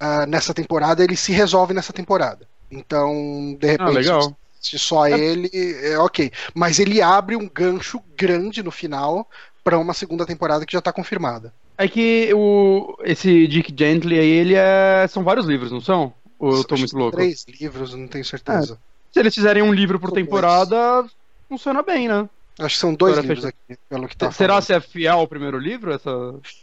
uh, 0.00 0.26
nessa 0.26 0.54
temporada, 0.54 1.04
ele 1.04 1.16
se 1.16 1.32
resolve 1.32 1.74
nessa 1.74 1.92
temporada. 1.92 2.48
Então, 2.70 3.56
de 3.58 3.66
ah, 3.66 3.70
repente, 3.72 3.88
ah, 3.88 3.90
legal. 3.90 4.36
se 4.60 4.78
só 4.78 5.06
é... 5.06 5.18
ele, 5.18 5.50
é 5.82 5.98
ok. 5.98 6.30
Mas 6.54 6.78
ele 6.78 7.02
abre 7.02 7.36
um 7.36 7.48
gancho 7.48 8.00
grande 8.16 8.62
no 8.62 8.70
final 8.70 9.28
para 9.62 9.78
uma 9.78 9.94
segunda 9.94 10.24
temporada 10.24 10.64
que 10.64 10.72
já 10.72 10.80
tá 10.80 10.92
confirmada. 10.92 11.52
É 11.76 11.86
que 11.86 12.32
o, 12.34 12.96
esse 13.04 13.46
Dick 13.46 13.72
Gently 13.76 14.18
aí, 14.18 14.28
ele 14.28 14.54
é. 14.54 15.06
São 15.08 15.22
vários 15.22 15.46
livros, 15.46 15.70
não 15.70 15.80
são? 15.80 16.12
Ou 16.38 16.56
eu 16.56 16.64
tô 16.64 16.76
muito 16.76 16.96
louco? 16.96 17.16
Três 17.16 17.44
livros, 17.60 17.94
não 17.94 18.08
tenho 18.08 18.24
certeza. 18.24 18.74
É. 18.74 19.12
Se 19.12 19.20
eles 19.20 19.34
fizerem 19.34 19.62
um 19.62 19.72
livro 19.72 19.98
por 19.98 20.10
temporada, 20.10 21.04
funciona 21.48 21.82
bem, 21.82 22.08
né? 22.08 22.28
Acho 22.58 22.74
que 22.74 22.80
são 22.80 22.92
dois 22.92 23.16
livros 23.18 23.44
aqui, 23.44 23.78
pelo 23.88 24.08
que 24.08 24.16
tá 24.16 24.32
Será 24.32 24.54
falando. 24.54 24.64
se 24.64 24.72
é 24.72 24.80
fiel 24.80 25.18
ao 25.18 25.28
primeiro 25.28 25.58
livro? 25.58 25.92
Essa... 25.92 26.10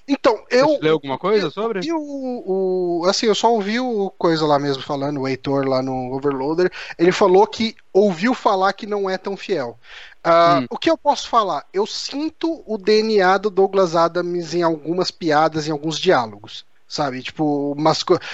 Então, 0.05 0.43
eu. 0.51 0.67
Você 0.67 0.79
leu 0.81 0.93
alguma 0.93 1.17
coisa 1.17 1.49
sobre? 1.49 1.87
Eu, 1.87 1.97
o, 1.97 3.05
assim, 3.07 3.27
eu 3.27 3.35
só 3.35 3.53
ouvi 3.53 3.79
o 3.79 4.09
coisa 4.17 4.45
lá 4.45 4.59
mesmo 4.59 4.83
falando, 4.83 5.21
o 5.21 5.27
Heitor 5.27 5.65
lá 5.65 5.81
no 5.81 6.13
Overloader. 6.13 6.69
Ele 6.99 7.13
falou 7.13 7.47
que 7.47 7.75
ouviu 7.93 8.33
falar 8.33 8.73
que 8.73 8.85
não 8.85 9.09
é 9.09 9.17
tão 9.17 9.37
fiel. 9.37 9.79
Uh, 10.25 10.59
hum. 10.59 10.65
O 10.69 10.77
que 10.77 10.89
eu 10.89 10.97
posso 10.97 11.29
falar? 11.29 11.63
Eu 11.71 11.87
sinto 11.87 12.61
o 12.65 12.77
DNA 12.77 13.37
do 13.37 13.49
Douglas 13.49 13.95
Adams 13.95 14.53
em 14.53 14.63
algumas 14.63 15.11
piadas, 15.11 15.67
em 15.67 15.71
alguns 15.71 15.97
diálogos. 15.97 16.65
Sabe? 16.87 17.23
Tipo, 17.23 17.71
umas 17.71 18.03
coisas. 18.03 18.25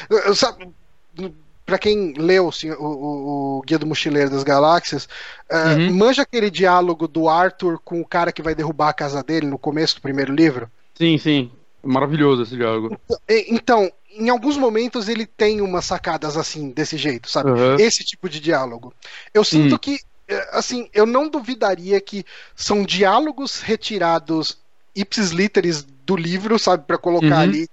Pra 1.72 1.78
quem 1.78 2.12
leu 2.18 2.50
assim, 2.50 2.70
o, 2.70 2.84
o, 2.84 3.60
o, 3.60 3.62
Guia 3.62 3.80
do 3.80 3.88
Mochileiro 3.88 4.30
das 4.30 4.44
Galáxias, 4.44 5.06
uh, 5.50 5.80
uhum. 5.80 5.94
manja 5.94 6.24
aquele 6.24 6.52
diálogo 6.52 7.08
do 7.08 7.30
Arthur 7.30 7.80
com 7.80 8.02
o 8.02 8.06
cara 8.06 8.34
que 8.34 8.42
vai 8.42 8.54
derrubar 8.54 8.90
a 8.90 8.94
casa 8.94 9.24
dele 9.24 9.48
no 9.48 9.58
começo 9.58 9.96
do 9.96 10.02
primeiro 10.02 10.36
livro? 10.36 10.70
Sim, 10.94 11.18
sim. 11.18 11.50
Maravilhoso 11.82 12.44
esse 12.44 12.58
diálogo. 12.58 13.00
Então, 13.48 13.90
em 14.12 14.28
alguns 14.28 14.58
momentos 14.58 15.08
ele 15.08 15.26
tem 15.26 15.62
umas 15.62 15.86
sacadas 15.86 16.36
assim, 16.36 16.72
desse 16.72 16.98
jeito, 16.98 17.30
sabe? 17.30 17.52
Uhum. 17.52 17.78
Esse 17.80 18.04
tipo 18.04 18.28
de 18.28 18.42
diálogo. 18.42 18.94
Eu 19.34 19.46
sinto 19.46 19.76
hum. 19.76 19.78
que, 19.78 19.98
eh, 20.28 20.50
assim, 20.52 20.90
eu 20.94 21.06
não 21.06 21.30
duvidaria 21.30 22.02
que 22.02 22.26
são 22.54 22.84
diálogos 22.84 23.62
retirados 23.62 24.58
ipsis 24.94 25.30
literis 25.30 25.88
do 26.06 26.18
livro, 26.18 26.60
sabe? 26.60 26.84
para 26.86 26.98
colocar 26.98 27.28
uhum. 27.28 27.42
ali 27.44 27.70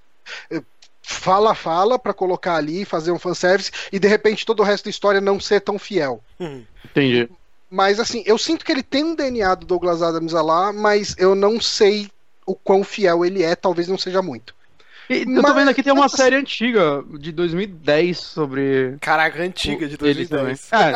eh, 0.52 0.62
fala 1.08 1.54
fala 1.54 1.98
para 1.98 2.12
colocar 2.12 2.56
ali, 2.56 2.84
fazer 2.84 3.10
um 3.10 3.18
fanservice 3.18 3.72
e 3.90 3.98
de 3.98 4.06
repente 4.06 4.44
todo 4.44 4.60
o 4.60 4.62
resto 4.62 4.84
da 4.84 4.90
história 4.90 5.22
não 5.22 5.40
ser 5.40 5.60
tão 5.62 5.78
fiel. 5.78 6.22
Entendi. 6.84 7.28
Mas 7.70 7.98
assim, 7.98 8.22
eu 8.26 8.36
sinto 8.36 8.64
que 8.64 8.70
ele 8.70 8.82
tem 8.82 9.04
um 9.04 9.14
DNA 9.14 9.54
do 9.54 9.66
Douglas 9.66 10.02
Adams 10.02 10.32
lá, 10.32 10.70
mas 10.70 11.16
eu 11.18 11.34
não 11.34 11.58
sei 11.60 12.10
o 12.46 12.54
quão 12.54 12.84
fiel 12.84 13.24
ele 13.24 13.42
é, 13.42 13.56
talvez 13.56 13.88
não 13.88 13.96
seja 13.96 14.20
muito. 14.20 14.54
E, 15.08 15.22
eu 15.22 15.42
tô 15.42 15.54
vendo 15.54 15.70
aqui 15.70 15.82
tem 15.82 15.94
uma 15.94 16.04
assim, 16.04 16.18
série 16.18 16.36
antiga 16.36 17.02
de 17.18 17.32
2010 17.32 18.18
sobre. 18.18 18.96
Caraca, 19.00 19.42
antiga 19.42 19.88
de 19.88 19.96
2010. 19.96 20.70
É, 20.72 20.92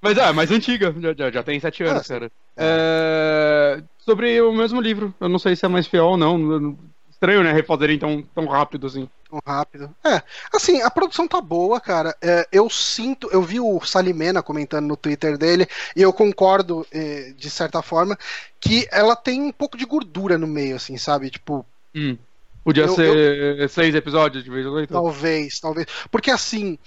mas 0.00 0.16
é, 0.16 0.32
mais 0.32 0.52
antiga, 0.52 0.94
já, 1.00 1.12
já, 1.12 1.30
já 1.32 1.42
tem 1.42 1.58
sete 1.58 1.82
anos, 1.82 2.06
cara. 2.06 2.30
É, 2.56 3.82
sobre 3.98 4.40
o 4.40 4.52
mesmo 4.52 4.80
livro. 4.80 5.12
Eu 5.20 5.28
não 5.28 5.40
sei 5.40 5.56
se 5.56 5.66
é 5.66 5.68
mais 5.68 5.88
fiel 5.88 6.04
ou 6.06 6.16
não 6.16 6.78
estranho, 7.18 7.42
né? 7.42 7.52
Refazerem 7.52 7.98
tão, 7.98 8.22
tão 8.34 8.46
rápido 8.46 8.86
assim. 8.86 9.08
Tão 9.28 9.40
rápido. 9.44 9.94
É, 10.04 10.22
assim, 10.54 10.80
a 10.80 10.90
produção 10.90 11.26
tá 11.26 11.40
boa, 11.40 11.80
cara. 11.80 12.16
É, 12.22 12.46
eu 12.52 12.70
sinto, 12.70 13.28
eu 13.32 13.42
vi 13.42 13.60
o 13.60 13.80
Salimena 13.80 14.42
comentando 14.42 14.86
no 14.86 14.96
Twitter 14.96 15.36
dele, 15.36 15.66
e 15.94 16.00
eu 16.00 16.12
concordo, 16.12 16.86
é, 16.92 17.32
de 17.36 17.50
certa 17.50 17.82
forma, 17.82 18.16
que 18.60 18.88
ela 18.90 19.16
tem 19.16 19.42
um 19.42 19.52
pouco 19.52 19.76
de 19.76 19.84
gordura 19.84 20.38
no 20.38 20.46
meio, 20.46 20.76
assim, 20.76 20.96
sabe? 20.96 21.30
Tipo. 21.30 21.66
Hum. 21.94 22.16
Podia 22.64 22.84
eu, 22.84 22.94
ser 22.94 23.58
eu... 23.60 23.68
seis 23.68 23.94
episódios 23.94 24.44
de 24.44 24.50
vez 24.50 24.66
em 24.66 24.70
quando. 24.70 24.88
Talvez, 24.88 25.58
talvez. 25.58 25.86
Porque 26.10 26.30
assim, 26.30 26.78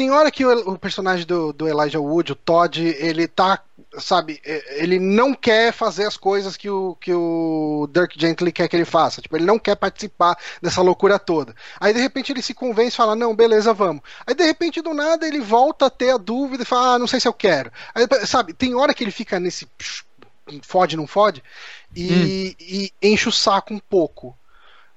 tem 0.00 0.10
hora 0.10 0.30
que 0.30 0.46
o, 0.46 0.70
o, 0.70 0.78
personagem 0.78 1.26
do, 1.26 1.52
do 1.52 1.68
Elijah 1.68 2.00
Wood, 2.00 2.32
o 2.32 2.34
Todd, 2.34 2.82
ele 2.82 3.28
tá, 3.28 3.62
sabe, 3.98 4.40
ele 4.70 4.98
não 4.98 5.34
quer 5.34 5.74
fazer 5.74 6.06
as 6.06 6.16
coisas 6.16 6.56
que 6.56 6.70
o, 6.70 6.96
que 6.98 7.12
o 7.12 7.86
Dirk 7.92 8.18
Gently 8.18 8.50
quer 8.50 8.66
que 8.66 8.74
ele 8.74 8.86
faça. 8.86 9.20
Tipo, 9.20 9.36
ele 9.36 9.44
não 9.44 9.58
quer 9.58 9.76
participar 9.76 10.38
dessa 10.62 10.80
loucura 10.80 11.18
toda. 11.18 11.54
Aí 11.78 11.92
de 11.92 12.00
repente 12.00 12.32
ele 12.32 12.40
se 12.40 12.54
convence 12.54 12.94
e 12.94 12.96
fala: 12.96 13.14
Não, 13.14 13.36
beleza, 13.36 13.74
vamos. 13.74 14.02
Aí 14.26 14.34
de 14.34 14.42
repente 14.42 14.80
do 14.80 14.94
nada 14.94 15.28
ele 15.28 15.38
volta 15.38 15.84
a 15.84 15.90
ter 15.90 16.14
a 16.14 16.16
dúvida 16.16 16.62
e 16.62 16.66
fala: 16.66 16.94
Ah, 16.94 16.98
não 16.98 17.06
sei 17.06 17.20
se 17.20 17.28
eu 17.28 17.34
quero. 17.34 17.70
Aí, 17.94 18.06
sabe, 18.26 18.54
tem 18.54 18.74
hora 18.74 18.94
que 18.94 19.04
ele 19.04 19.10
fica 19.10 19.38
nesse 19.38 19.68
fode, 20.62 20.96
não 20.96 21.06
fode, 21.06 21.42
e, 21.94 22.56
hum. 22.58 22.64
e 22.64 22.92
enche 23.02 23.28
o 23.28 23.32
saco 23.32 23.74
um 23.74 23.78
pouco. 23.78 24.34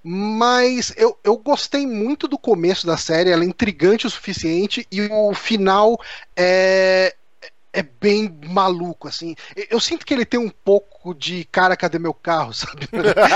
Mas 0.04 0.94
eu, 0.98 1.18
eu 1.24 1.38
gostei 1.38 1.88
muito 1.88 2.28
do 2.28 2.38
começo 2.38 2.86
da 2.86 2.98
série, 2.98 3.30
ela 3.30 3.44
é 3.44 3.48
intrigante 3.48 4.06
o 4.06 4.10
suficiente 4.10 4.86
e 4.92 5.02
o 5.04 5.34
final 5.34 5.98
é, 6.36 7.16
é 7.72 7.82
bem 7.84 8.38
maluco, 8.48 9.08
assim. 9.08 9.34
Eu, 9.70 9.80
sinto 9.80 10.06
que 10.06 10.14
ele 10.14 10.26
tem 10.26 10.40
um 10.40 10.50
pouco 10.50 11.14
de 11.14 11.46
cara, 11.46 11.78
cadê 11.78 11.98
meu 12.00 12.14
carro, 12.14 12.52
sabe? 12.54 12.88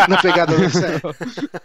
Na 0.10 0.22
pegada 0.22 0.58
da 0.58 0.70
série. 0.70 1.02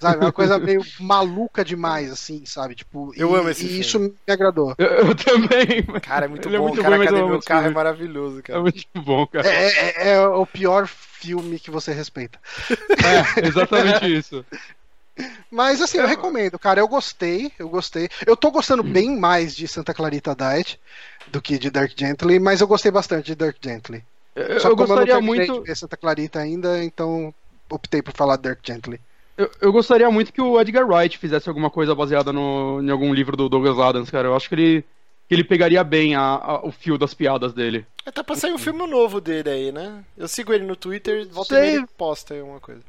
Sabe? 0.01 0.19
Uma 0.19 0.33
coisa 0.33 0.59
meio 0.59 0.83
maluca 1.01 1.65
demais, 1.65 2.11
assim, 2.11 2.45
sabe? 2.47 2.75
Tipo, 2.77 3.13
Eu 3.17 3.37
e, 3.37 3.39
amo 3.39 3.49
esse 3.51 3.67
e 3.67 3.69
filme. 3.69 3.81
isso 3.81 3.99
me 3.99 4.15
agradou. 4.29 4.75
Eu, 4.79 4.87
eu 5.09 5.15
também. 5.17 5.83
Cara, 6.01 6.27
é 6.27 6.29
muito 6.29 6.49
Ele 6.49 6.57
é 6.57 6.59
bom. 6.59 6.69
muito 6.69 6.81
cara, 6.81 6.97
bom, 6.97 7.05
cadê 7.05 7.23
meu 7.23 7.43
carro? 7.43 7.67
É 7.67 7.71
maravilhoso, 7.71 8.39
É 8.39 8.43
cara. 8.43 8.61
muito 8.63 8.87
bom, 8.95 9.27
cara. 9.27 9.49
É, 9.49 9.67
é- 10.07 10.09
é 10.13 10.21
o 10.27 10.47
pior 10.47 10.87
filme 10.87 11.59
que 11.59 11.71
você 11.71 11.93
respeita. 11.93 12.39
É, 13.41 13.47
exatamente 13.47 14.07
isso. 14.07 14.45
Mas 15.51 15.81
assim, 15.83 15.99
eu 15.99 16.07
recomendo, 16.07 16.59
cara. 16.59 16.81
Eu 16.81 16.89
gostei, 16.89 17.53
eu 17.59 17.69
gostei. 17.69 18.09
Eu 18.27 18.37
tô 18.37 18.51
gostando 18.51 18.83
bem 18.83 19.17
mais 19.19 19.55
de 19.55 19.69
Santa 19.69 19.93
Clarita 19.93 20.35
Diet 20.35 20.81
do 21.29 21.41
que 21.41 21.59
de 21.59 21.71
Dark 21.71 21.93
Gently, 21.97 22.39
mas 22.39 22.61
eu 22.61 22.67
gostei 22.67 22.91
bastante 22.91 23.27
de 23.27 23.35
Dark 23.35 23.57
Gently. 23.63 24.03
Eu, 24.35 24.61
Só 24.61 24.69
eu 24.69 24.77
que 24.77 24.83
como 24.83 24.89
gostaria 24.89 25.13
eu 25.15 25.21
não 25.21 25.27
muito. 25.27 25.53
de 25.61 25.67
ver 25.69 25.77
Santa 25.77 25.97
Clarita 25.97 26.39
ainda, 26.39 26.83
então 26.83 27.35
optei 27.71 28.01
por 28.03 28.15
falar 28.15 28.37
Dark 28.37 28.61
Gently. 28.63 28.99
Eu, 29.37 29.51
eu 29.61 29.73
gostaria 29.73 30.11
muito 30.11 30.33
que 30.33 30.41
o 30.41 30.59
Edgar 30.61 30.87
Wright 30.87 31.17
fizesse 31.19 31.49
alguma 31.49 31.71
coisa 31.71 31.95
baseada 31.95 32.33
no, 32.33 32.81
em 32.83 32.91
algum 32.91 33.13
livro 33.13 33.37
do 33.37 33.49
Douglas 33.49 33.79
Adams, 33.79 34.11
cara. 34.11 34.29
Eu 34.29 34.37
acho 34.37 34.49
que 34.49 34.55
ele, 34.55 34.85
que 35.29 35.35
ele 35.35 35.45
pegaria 35.45 35.83
bem 35.85 36.15
a- 36.15 36.21
a- 36.43 36.65
o 36.67 36.71
fio 36.73 36.97
das 36.99 37.15
piadas 37.15 37.53
dele. 37.53 37.87
É, 38.05 38.11
tá 38.11 38.23
pra 38.25 38.35
sair 38.37 38.53
um 38.53 38.59
filme 38.59 38.87
novo 38.87 39.21
dele 39.21 39.49
aí, 39.51 39.73
né? 39.73 40.03
Eu 40.17 40.29
sigo 40.29 40.53
ele 40.53 40.65
no 40.65 40.77
Twitter, 40.77 41.27
volta 41.31 41.55
e 41.55 41.57
Sei. 41.59 41.67
meia 41.67 41.77
ele 41.79 41.87
posta 41.97 42.35
aí 42.35 42.43
uma 42.43 42.61
coisa. 42.61 42.81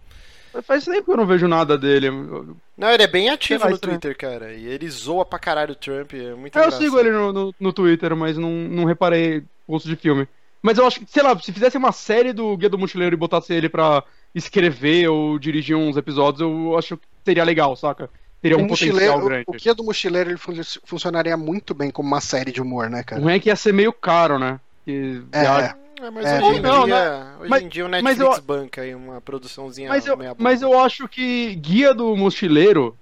Faz 0.61 0.85
tempo 0.85 1.05
que 1.05 1.11
eu 1.11 1.17
não 1.17 1.25
vejo 1.25 1.47
nada 1.47 1.77
dele. 1.77 2.11
Não, 2.11 2.89
ele 2.91 3.03
é 3.03 3.07
bem 3.07 3.29
ativo 3.29 3.67
no 3.67 3.73
estranho. 3.75 3.99
Twitter, 3.99 4.17
cara. 4.17 4.53
E 4.53 4.65
ele 4.67 4.87
zoa 4.89 5.25
pra 5.25 5.39
caralho 5.39 5.71
o 5.71 5.75
Trump, 5.75 6.13
é 6.13 6.33
muito 6.35 6.55
É, 6.55 6.59
eu 6.61 6.65
engraçado. 6.65 6.81
sigo 6.81 6.99
ele 6.99 7.11
no, 7.11 7.33
no, 7.33 7.55
no 7.59 7.73
Twitter, 7.73 8.15
mas 8.15 8.37
não, 8.37 8.49
não 8.51 8.85
reparei 8.85 9.43
posto 9.65 9.87
de 9.89 9.95
filme. 9.95 10.27
Mas 10.61 10.77
eu 10.77 10.85
acho 10.87 10.99
que, 10.99 11.05
sei 11.11 11.23
lá, 11.23 11.37
se 11.39 11.51
fizesse 11.51 11.77
uma 11.77 11.91
série 11.91 12.31
do 12.31 12.55
Guia 12.55 12.69
do 12.69 12.77
Mochileiro 12.77 13.15
e 13.15 13.17
botasse 13.17 13.53
ele 13.53 13.67
pra 13.67 14.03
escrever 14.33 15.07
ou 15.09 15.37
dirigir 15.39 15.75
uns 15.75 15.97
episódios, 15.97 16.41
eu 16.41 16.77
acho 16.77 16.97
que 16.97 17.03
seria 17.25 17.43
legal, 17.43 17.75
saca? 17.75 18.09
Teria 18.41 18.57
um 18.57 18.65
o, 18.65 18.67
potencial 18.67 18.93
mochileiro, 18.93 19.25
grande. 19.25 19.43
o, 19.47 19.51
Guia 19.53 19.73
do 19.73 19.83
Mochileiro 19.83 20.29
ele 20.31 20.37
fun- 20.37 20.53
funcionaria 20.85 21.35
muito 21.37 21.73
bem 21.73 21.89
como 21.91 22.07
uma 22.07 22.21
série 22.21 22.51
de 22.51 22.61
humor, 22.61 22.89
né, 22.89 23.01
O 23.01 23.05
cara? 23.05 23.21
ruim 23.21 23.33
é 23.33 23.39
que 23.39 23.49
ia 23.49 23.55
ser 23.55 23.73
meio 23.73 23.91
caro, 23.93 24.37
né? 24.39 24.59
Que 24.85 25.21
É, 25.31 25.41
viaja- 25.41 25.77
É, 26.03 26.09
mas 26.11 26.25
É, 26.25 26.41
hoje, 26.43 26.59
em 26.59 26.61
não, 26.61 26.85
dia, 26.85 27.35
hoje 27.39 27.49
mas- 27.49 27.63
em 27.63 27.67
dia 27.69 27.85
o 27.85 27.87
Netflix 27.87 28.19
eu- 28.19 28.41
banca 28.41 28.81
aí 28.81 28.93
uma 28.93 29.21
produçãozinha 29.21 29.87
Mas 29.89 30.05
eu, 30.05 30.17
mas 30.37 30.61
eu 30.61 30.77
acho 30.79 31.07
que 31.07 31.55
Guia 31.55 31.93
do 31.93 32.15
Mochileiro, 32.17 32.97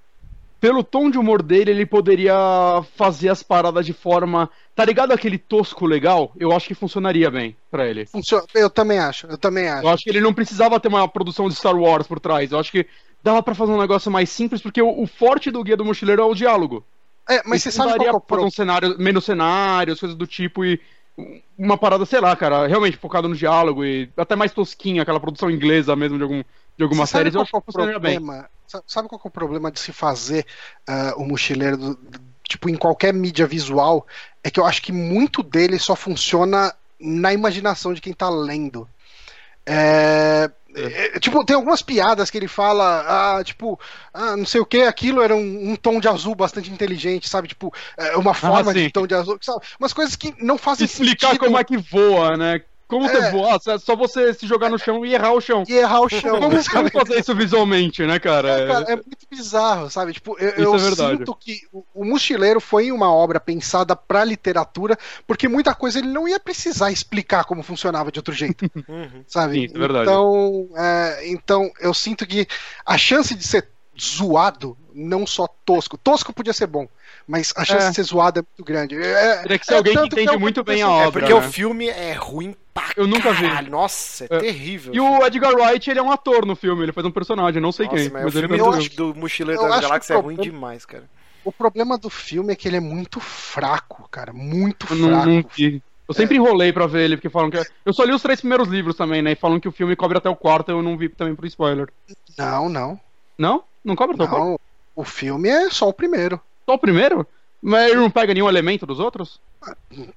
pelo 0.60 0.84
tom 0.84 1.10
de 1.10 1.18
humor 1.18 1.42
dele, 1.42 1.72
ele 1.72 1.86
poderia 1.86 2.36
fazer 2.96 3.30
as 3.30 3.42
paradas 3.42 3.86
de 3.86 3.94
forma. 3.94 4.48
Tá 4.76 4.86
ligado 4.86 5.12
aquele 5.12 5.38
tosco 5.40 5.86
legal? 5.88 6.32
Eu 6.40 6.52
acho 6.56 6.68
que 6.68 6.76
funcionaria 6.76 7.32
bem 7.32 7.56
pra 7.72 7.88
ele. 7.88 8.06
Funciona, 8.06 8.46
eu 8.54 8.70
também 8.70 9.00
acho, 9.00 9.26
eu 9.28 9.38
também 9.38 9.68
acho. 9.68 9.84
Eu 9.86 9.90
acho 9.90 10.04
que 10.04 10.10
ele 10.12 10.22
não 10.22 10.34
precisava 10.34 10.80
ter 10.80 10.88
uma 10.88 11.08
produção 11.08 11.50
de 11.50 11.56
Star 11.56 11.76
Wars 11.76 12.06
por 12.06 12.20
trás. 12.20 12.52
Eu 12.52 12.60
acho 12.60 12.72
que 12.72 12.86
dava 13.24 13.42
pra 13.42 13.56
fazer 13.56 13.72
um 13.72 13.80
negócio 13.82 14.12
mais 14.12 14.30
simples, 14.30 14.62
porque 14.62 14.82
o, 14.82 15.02
o 15.02 15.08
forte 15.08 15.50
do 15.50 15.64
Guia 15.64 15.76
do 15.76 15.86
Mochileiro 15.86 16.22
é 16.22 16.26
o 16.26 16.36
diálogo. 16.36 16.86
É, 17.28 17.38
mas 17.46 17.66
Ele 17.66 17.72
você 17.72 17.72
sabe 17.72 17.96
qual 17.96 18.08
é 18.08 18.12
o 18.12 18.20
problema? 18.20 18.48
um 18.48 18.52
cenário, 18.52 18.96
menos 19.00 19.26
cenários, 19.26 20.00
coisas 20.00 20.18
do 20.18 20.28
tipo, 20.28 20.64
e 20.66 20.80
uma 21.58 21.78
parada, 21.78 22.06
sei 22.06 22.20
lá, 22.20 22.36
cara, 22.36 22.68
realmente 22.68 22.98
focado 22.98 23.28
no 23.28 23.36
diálogo 23.36 23.86
e 23.86 24.12
até 24.18 24.36
mais 24.36 24.54
tosquinha, 24.54 25.02
aquela 25.02 25.20
produção 25.20 25.50
inglesa 25.52 25.96
mesmo 25.96 26.18
de, 26.18 26.24
algum, 26.24 26.44
de 26.78 26.84
algumas 26.84 27.10
séries, 27.10 27.36
eu 27.36 27.42
qual 27.42 27.44
acho 27.44 27.54
que 27.54 27.58
é 27.58 28.00
bem. 28.00 28.18
problema? 28.20 28.50
Sa- 28.68 28.84
Sabe 28.88 29.08
qual 29.08 29.22
é 29.24 29.28
o 29.28 29.32
problema 29.32 29.72
de 29.72 29.80
se 29.80 29.92
fazer 29.92 30.46
ah, 30.88 31.14
o 31.18 31.26
mochileiro 31.26 31.78
do- 31.78 32.22
tipo 32.48 32.70
em 32.70 32.76
qualquer 32.78 33.14
mídia 33.14 33.48
visual? 33.48 34.06
É 34.44 34.50
que 34.52 34.60
eu 34.60 34.66
acho 34.66 34.82
que 34.82 34.92
muito 34.92 35.44
dele 35.44 35.80
só 35.80 35.96
funciona 35.96 36.74
na 37.00 37.34
imaginação 37.34 37.94
de 37.94 38.02
quem 38.02 38.14
tá 38.14 38.30
lendo. 38.30 38.88
É, 39.66 40.52
é, 40.76 41.20
tipo, 41.20 41.44
tem 41.46 41.56
algumas 41.56 41.82
piadas 41.82 42.30
que 42.30 42.38
ele 42.38 42.48
fala, 42.48 43.38
ah, 43.38 43.44
tipo, 43.44 43.80
ah, 44.14 44.36
não 44.36 44.46
sei 44.46 44.62
o 44.62 44.66
que, 44.66 44.82
aquilo 44.84 45.22
era 45.22 45.36
um, 45.36 45.72
um 45.72 45.76
tom 45.76 46.00
de 46.00 46.08
azul 46.08 46.36
bastante 46.36 46.72
inteligente, 46.72 47.28
sabe? 47.28 47.48
Tipo, 47.48 47.74
é, 47.98 48.16
uma 48.16 48.34
forma 48.34 48.74
sim. 48.74 48.84
de 48.84 48.92
tom 48.92 49.06
de 49.06 49.16
azul, 49.16 49.38
sabe? 49.42 49.62
Umas 49.80 49.94
coisas 49.94 50.16
que 50.16 50.34
não 50.40 50.58
fazem 50.58 50.86
Explicar 50.86 51.30
sentido 51.30 51.46
como 51.46 51.58
é 51.58 51.64
que 51.64 51.78
voa, 51.78 52.38
né? 52.38 52.62
Como 52.92 53.08
você 53.08 53.18
É. 53.20 53.32
voa? 53.32 53.58
É 53.68 53.78
só 53.80 53.96
você 53.96 54.34
se 54.34 54.46
jogar 54.46 54.70
no 54.70 54.78
chão 54.78 55.06
e 55.06 55.14
errar 55.14 55.32
o 55.32 55.40
chão. 55.40 55.64
e 55.66 55.74
errar 55.76 56.02
o 56.02 56.10
chão. 56.10 56.42
Como, 56.42 56.62
sabe? 56.62 56.92
como 56.92 57.06
fazer 57.06 57.22
isso 57.22 57.34
visualmente, 57.34 58.06
né, 58.06 58.20
cara? 58.20 58.50
É, 58.50 58.68
cara, 58.68 58.86
é 58.92 58.96
muito 58.98 59.26
bizarro, 59.32 59.90
sabe? 59.90 60.12
Tipo, 60.12 60.38
eu, 60.38 60.50
Isso 60.50 60.60
eu 60.62 60.76
é 60.76 61.18
sinto 61.18 61.34
que 61.34 61.62
o, 61.72 61.86
o 61.94 62.04
Mochileiro 62.04 62.60
foi 62.60 62.92
uma 62.92 63.10
obra 63.10 63.40
pensada 63.40 63.96
pra 63.96 64.26
literatura, 64.26 64.98
porque 65.26 65.48
muita 65.48 65.74
coisa 65.74 66.00
ele 66.00 66.10
não 66.10 66.28
ia 66.28 66.38
precisar 66.38 66.92
explicar 66.92 67.46
como 67.46 67.64
funcionava 67.64 68.12
de 68.12 68.20
outro 68.20 68.34
jeito, 68.34 68.70
Uhum. 68.90 69.24
sabe? 69.26 69.54
Sim, 69.54 69.64
isso 69.68 69.76
é 69.78 69.80
verdade. 69.80 70.10
Então, 70.10 70.68
é, 70.76 71.30
então, 71.30 71.72
eu 71.80 71.94
sinto 71.94 72.28
que 72.28 72.46
a 72.86 72.98
chance 72.98 73.34
de 73.34 73.48
ser 73.48 73.70
zoado, 73.98 74.78
não 74.94 75.26
só 75.28 75.48
tosco, 75.66 75.98
tosco 75.98 76.34
podia 76.34 76.54
ser 76.54 76.68
bom, 76.68 76.88
mas 77.28 77.54
a 77.56 77.64
chance 77.66 77.86
É. 77.86 77.90
de 77.90 77.96
ser 77.96 78.04
zoado 78.04 78.40
é 78.40 78.44
muito 78.44 78.64
grande. 78.68 78.96
É, 79.02 79.38
Teria 79.44 79.60
que 79.60 79.66
ser 79.66 79.74
é 79.74 79.78
alguém 79.78 79.94
que 79.96 80.06
entende 80.06 80.30
é 80.30 80.32
o 80.32 80.40
muito 80.40 80.64
bem 80.64 80.82
a 80.82 80.86
aconteceu. 80.86 81.04
É 81.04 81.08
obra. 81.08 81.20
porque 81.22 81.34
né? 81.34 81.40
o 81.40 81.52
filme 81.52 81.88
é 81.90 82.14
ruim 82.14 82.56
pra 82.74 82.92
Eu 82.96 83.08
nunca 83.08 83.32
vi. 83.34 83.70
Nossa, 83.70 84.26
é, 84.26 84.28
É. 84.36 84.40
terrível. 84.40 84.94
E 84.94 85.00
o 85.00 85.26
Edgar 85.26 85.54
Wright, 85.54 85.90
ele 85.90 86.00
é 86.00 86.04
um 86.04 86.12
ator 86.12 86.46
no 86.46 86.56
filme, 86.56 86.84
ele 86.84 86.92
faz 86.92 87.06
um 87.06 87.12
personagem, 87.12 87.62
não 87.62 87.72
sei 87.72 87.86
Nossa, 87.86 87.98
quem. 87.98 88.10
mas, 88.10 88.24
Mas 88.24 88.36
o 88.36 88.40
filme 88.40 88.58
do, 88.58 89.14
do 89.14 89.20
Mochileiro 89.20 89.62
acho 89.66 89.82
Galáxias 89.82 90.10
é 90.12 90.14
que 90.16 90.22
ruim 90.22 90.36
problema- 90.36 90.44
demais, 90.58 90.86
cara. 90.86 91.04
O 91.44 91.52
problema 91.52 91.98
do 91.98 92.10
filme 92.10 92.54
é 92.54 92.56
que 92.56 92.68
ele 92.68 92.78
é 92.78 92.82
muito 92.82 93.20
fraco, 93.20 94.08
cara, 94.12 94.32
muito 94.32 94.86
Eu 94.92 94.96
não, 94.98 95.10
fraco. 95.10 95.26
não 95.28 95.46
vi. 95.56 95.82
Eu 96.08 96.14
sempre 96.14 96.36
enrolei 96.36 96.74
pra 96.74 96.86
ver 96.88 97.04
ele, 97.06 97.16
porque 97.16 97.30
falam 97.30 97.50
que. 97.50 97.58
é- 97.58 97.66
Eu 97.86 97.94
só 97.94 98.04
li 98.04 98.12
os 98.14 98.22
três 98.22 98.40
primeiros 98.42 98.68
livros 98.68 98.96
também, 98.98 99.22
né? 99.22 99.32
E 99.32 99.36
falam 99.36 99.60
que 99.62 99.68
o 99.68 99.72
filme 99.72 99.96
cobre 99.96 100.18
até 100.18 100.30
o 100.30 100.36
quarto, 100.36 100.70
eu 100.70 100.82
não 100.84 100.98
vi 100.98 101.08
também 101.10 101.34
por 101.34 101.46
spoiler. 101.46 101.88
Não, 102.38 102.68
não, 102.70 103.00
Não? 103.38 103.64
Não 103.84 103.96
cobre 103.96 104.16
até 104.16 104.26
o 104.26 104.28
quarto? 104.28 104.62
O 104.96 105.04
filme 105.04 105.50
é 105.50 105.70
só 105.70 105.88
o 105.90 105.94
primeiro. 105.94 106.40
Só 106.66 106.76
o 106.76 106.80
primeiro? 106.80 107.26
Mas 107.62 107.92
ele 107.92 108.00
não 108.00 108.10
pega 108.10 108.34
nenhum 108.34 108.50
elemento 108.50 108.86
dos 108.88 109.00
outros? 109.00 109.40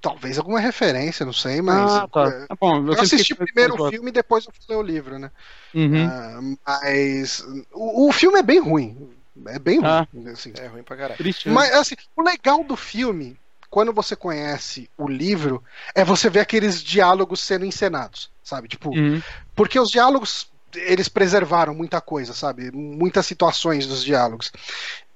Talvez 0.01 0.39
alguma 0.39 0.59
referência, 0.59 1.27
não 1.27 1.33
sei, 1.33 1.61
mas. 1.61 1.91
ah, 1.93 2.09
tá. 2.11 2.25
é, 2.27 2.47
Tá 2.47 2.57
bom, 2.59 2.77
Eu, 2.79 2.87
sempre 2.95 3.01
assisti 3.03 3.35
fiquei- 3.35 3.47
primeiro 3.47 3.83
o 3.83 3.91
filme 3.91 4.09
e 4.09 4.13
depois 4.13 4.47
eu 4.47 4.53
fui 4.53 4.63
ler 4.75 4.81
o 4.81 4.83
livro, 4.87 5.19
né? 5.19 5.31
Uhum. 5.75 6.07
Ah, 6.07 6.41
mas. 6.83 7.45
O, 7.73 8.09
o 8.09 8.13
filme 8.13 8.39
é 8.39 8.43
bem 8.43 8.61
ruim. 8.61 9.11
É 9.47 9.59
bem 9.59 9.79
ruim. 9.81 9.87
Ah. 9.89 10.07
assim. 10.33 10.53
É 10.57 10.67
ruim 10.67 10.83
pra 10.83 10.97
caralho. 10.97 11.19
Triste. 11.19 11.49
né? 11.49 11.55
Mas, 11.55 11.73
assim, 11.75 11.97
o 12.17 12.23
legal 12.23 12.65
do 12.65 12.77
filme, 12.77 13.37
quando 13.69 13.93
você 13.93 14.17
conhece 14.17 14.89
o 14.97 15.07
livro, 15.07 15.63
é 15.95 16.03
você 16.03 16.31
ver 16.31 16.41
aqueles 16.41 16.83
diálogos 16.83 17.41
sendo 17.41 17.67
encenados, 17.67 18.31
sabe? 18.43 18.69
Tipo, 18.69 18.89
Uhum. 18.89 19.21
porque 19.55 19.79
os 19.79 19.91
diálogos, 19.91 20.49
eles 20.77 21.09
preservaram 21.09 21.75
muita 21.75 22.01
coisa, 22.01 22.33
sabe? 22.35 22.71
Muitas 22.73 23.27
situações 23.27 23.87
dos 23.87 24.05
diálogos. 24.05 24.51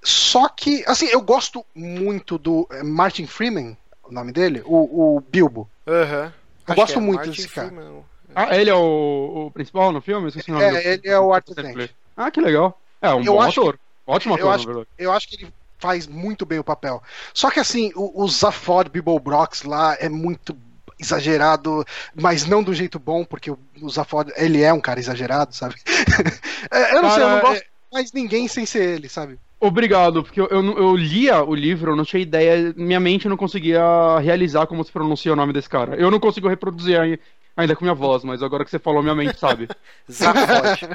Só 0.02 0.48
que, 0.48 0.84
assim, 0.86 1.06
eu 1.06 1.20
gosto 1.20 1.64
muito 1.74 2.38
do 2.38 2.66
eh, 2.70 2.82
Martin 2.82 3.26
Freeman, 3.26 3.76
o 4.04 4.12
nome 4.12 4.32
dele, 4.32 4.62
o, 4.64 5.16
o 5.16 5.20
Bilbo. 5.20 5.68
Aham. 5.86 6.32
Eu 6.66 6.72
Acho 6.72 6.74
gosto 6.76 6.98
é 6.98 7.00
muito 7.00 7.16
Martin 7.16 7.30
desse 7.32 7.48
cara. 7.48 7.68
Freeman. 7.68 8.04
Ah, 8.34 8.56
ele 8.56 8.70
é 8.70 8.74
o, 8.74 9.46
o 9.46 9.50
principal 9.50 9.90
no 9.90 10.00
filme? 10.00 10.24
Eu 10.26 10.28
Esqueci 10.28 10.50
o 10.50 10.54
nome 10.54 10.66
É, 10.66 10.70
do- 10.70 10.76
ele 10.78 11.08
é 11.08 11.18
o 11.18 11.32
Arthur 11.32 11.54
Dent. 11.54 11.90
Ah, 12.16 12.30
que 12.30 12.40
legal. 12.40 12.80
É, 13.00 13.12
um 13.12 13.22
Eu 13.24 13.34
bom 13.34 13.40
acho 13.40 13.60
ator. 13.60 13.78
Ótimo 14.06 14.34
eu 14.34 14.48
ator, 14.48 14.54
acho- 14.54 14.66
na 14.66 14.72
verdade. 14.74 14.88
Eu 14.98 15.12
acho 15.12 15.28
que 15.28 15.36
ele 15.36 15.52
faz 15.78 16.06
muito 16.06 16.44
bem 16.44 16.58
o 16.58 16.64
papel. 16.64 17.02
Só 17.32 17.50
que 17.50 17.58
assim, 17.60 17.90
o, 17.96 18.22
o 18.22 18.28
Zaphod 18.28 18.90
Brox 19.22 19.62
lá 19.62 19.96
é 19.98 20.08
muito 20.08 20.56
exagerado, 20.98 21.84
mas 22.14 22.46
não 22.46 22.62
do 22.62 22.74
jeito 22.74 22.98
bom, 22.98 23.24
porque 23.24 23.50
o, 23.50 23.58
Zaphod, 23.88 24.32
ele 24.36 24.62
é 24.62 24.72
um 24.72 24.80
cara 24.80 25.00
exagerado, 25.00 25.54
sabe? 25.54 25.76
É, 26.70 26.96
eu 26.96 27.02
não 27.02 27.10
sei, 27.10 27.22
eu 27.22 27.28
não 27.28 27.40
Cara, 27.40 27.48
gosto 27.50 27.64
mais 27.92 28.12
ninguém 28.12 28.48
sem 28.48 28.66
ser 28.66 28.96
ele, 28.96 29.08
sabe? 29.08 29.38
Obrigado, 29.60 30.22
porque 30.22 30.40
eu, 30.40 30.46
eu, 30.48 30.62
não- 30.62 30.76
eu 30.76 30.94
lia 30.96 31.42
o 31.42 31.54
livro, 31.54 31.92
eu 31.92 31.96
não 31.96 32.04
tinha 32.04 32.20
ideia, 32.20 32.74
minha 32.76 33.00
mente 33.00 33.28
não 33.28 33.36
conseguia 33.36 33.80
realizar 34.20 34.66
como 34.66 34.84
se 34.84 34.90
pronuncia 34.92 35.32
o 35.32 35.36
nome 35.36 35.52
desse 35.52 35.68
cara. 35.68 35.94
Eu 35.96 36.10
não 36.10 36.20
consigo 36.20 36.48
reproduzir 36.48 36.98
ai- 37.00 37.18
ainda 37.56 37.74
com 37.74 37.84
minha 37.84 37.94
voz, 37.94 38.22
mas 38.24 38.42
agora 38.42 38.64
que 38.64 38.70
você 38.70 38.78
falou, 38.78 39.02
minha 39.02 39.14
mente 39.14 39.38
sabe. 39.38 39.68
Zaphod. 40.10 40.88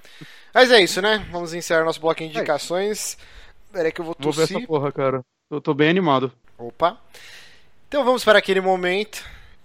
Mas 0.54 0.72
é 0.72 0.82
isso, 0.82 1.02
né? 1.02 1.26
Vamos 1.32 1.54
encerrar 1.54 1.84
nosso 1.86 2.00
bloquinho 2.02 2.30
de 2.30 2.38
É. 2.38 2.40
indicações. 2.40 3.18
Peraí 3.72 3.92
que 3.92 4.02
eu 4.02 4.06
vou 4.06 4.16
Vou 4.20 4.32
ver 4.32 4.44
essa 4.44 4.54
tossir. 4.54 4.68
porra, 4.68 4.92
cara. 4.92 5.22
Eu 5.50 5.60
tô 5.62 5.74
bem 5.74 5.90
animado. 5.90 6.32
Opa. 6.58 6.98
Então 7.88 8.04
vamos 8.04 8.24
para 8.24 8.40
aquele 8.40 8.62
momento. 8.62 9.24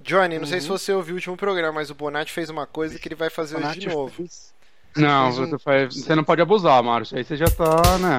Johnny, 0.09 0.39
não 0.39 0.47
sei 0.47 0.57
Uhum. 0.57 0.63
se 0.63 0.69
você 0.69 0.93
ouviu 0.93 1.15
o 1.15 1.17
último 1.17 1.37
programa, 1.37 1.73
mas 1.75 1.91
o 1.91 1.95
Bonatti 1.95 2.33
fez 2.33 2.49
uma 2.49 2.67
coisa 2.67 2.99
que 2.99 3.07
ele 3.09 3.15
vai 3.15 3.29
fazer 3.29 3.57
hoje 3.57 3.79
de 3.81 3.89
novo. 3.89 4.11
fez- 4.17 4.55
Não, 4.97 5.27
fez 5.27 5.39
um- 5.39 5.51
você, 5.51 5.59
faz- 5.63 5.95
você 6.03 6.15
não 6.15 6.25
pode 6.25 6.41
abusar, 6.41 6.83
Márcio. 6.83 7.17
Aí 7.19 7.25
você 7.25 7.37
já 7.37 7.47
tá, 7.47 7.99
né? 7.99 8.19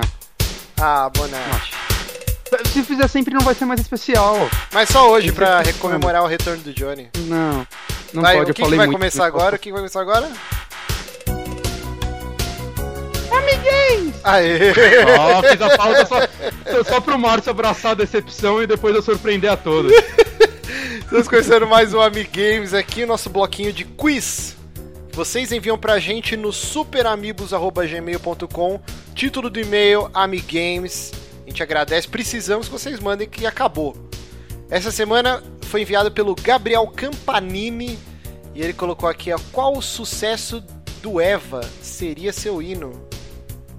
Ah, 0.80 1.10
Bonatti. 1.10 1.74
Se 2.72 2.84
fizer 2.84 3.08
sempre 3.08 3.34
não 3.34 3.42
vai 3.42 3.54
ser 3.56 3.66
mais 3.66 3.80
especial. 3.82 4.36
Mas 4.72 4.90
só 4.90 5.10
hoje 5.12 5.30
que 5.30 5.34
pra 5.36 5.62
comemorar 5.80 6.24
o 6.24 6.28
retorno 6.28 6.62
do 6.64 6.74
Johnny. 6.74 7.10
Não. 7.28 7.66
Não 8.14 8.22
vai, 8.24 8.38
pode, 8.38 8.52
o 8.52 8.54
que, 8.54 8.62
que 8.64 8.70
vai 8.70 8.78
muito. 8.88 8.92
começar 8.94 9.26
agora? 9.26 9.56
O 9.56 9.60
que 9.60 9.72
vai 9.72 9.80
começar 9.82 10.02
agora? 10.02 10.32
Amiguinhos! 13.32 14.16
Aê! 14.24 14.72
Ó, 15.18 15.42
fiz 15.44 15.62
a 15.62 15.78
pauta 15.78 16.06
só, 16.06 16.84
só 16.84 17.02
pro 17.02 17.18
Márcio 17.20 17.52
abraçar 17.52 17.92
a 17.92 17.96
decepção 17.96 18.62
e 18.62 18.68
depois 18.68 18.96
eu 18.96 19.02
surpreender 19.02 19.52
a 19.52 19.58
todos. 19.58 19.92
Estamos 21.10 21.28
começando 21.28 21.66
mais 21.66 21.92
um 21.92 22.00
Amigames 22.00 22.72
aqui, 22.72 23.04
nosso 23.04 23.32
bloquinho 23.32 23.74
de 23.74 23.84
quiz. 23.84 24.56
Vocês 25.12 25.52
enviam 25.52 25.76
pra 25.76 25.98
gente 25.98 26.38
no 26.38 26.54
superamigos.gmail.com, 26.54 28.80
título 29.16 29.50
do 29.50 29.60
e-mail 29.60 30.12
Amigames. 30.14 31.12
A 31.44 31.50
gente 31.50 31.64
agradece, 31.64 32.08
precisamos 32.08 32.68
que 32.68 32.72
vocês 32.72 33.00
mandem 33.00 33.28
que 33.28 33.48
acabou. 33.48 33.98
Essa 34.70 34.92
semana 34.92 35.42
foi 35.64 35.82
enviado 35.82 36.12
pelo 36.12 36.36
Gabriel 36.36 36.86
Campanini 36.86 37.98
e 38.54 38.62
ele 38.62 38.74
colocou 38.74 39.10
aqui 39.10 39.34
ó, 39.34 39.40
qual 39.52 39.76
o 39.76 39.82
sucesso 39.82 40.64
do 41.02 41.20
Eva 41.20 41.62
seria 41.82 42.32
seu 42.32 42.62
hino. 42.62 42.92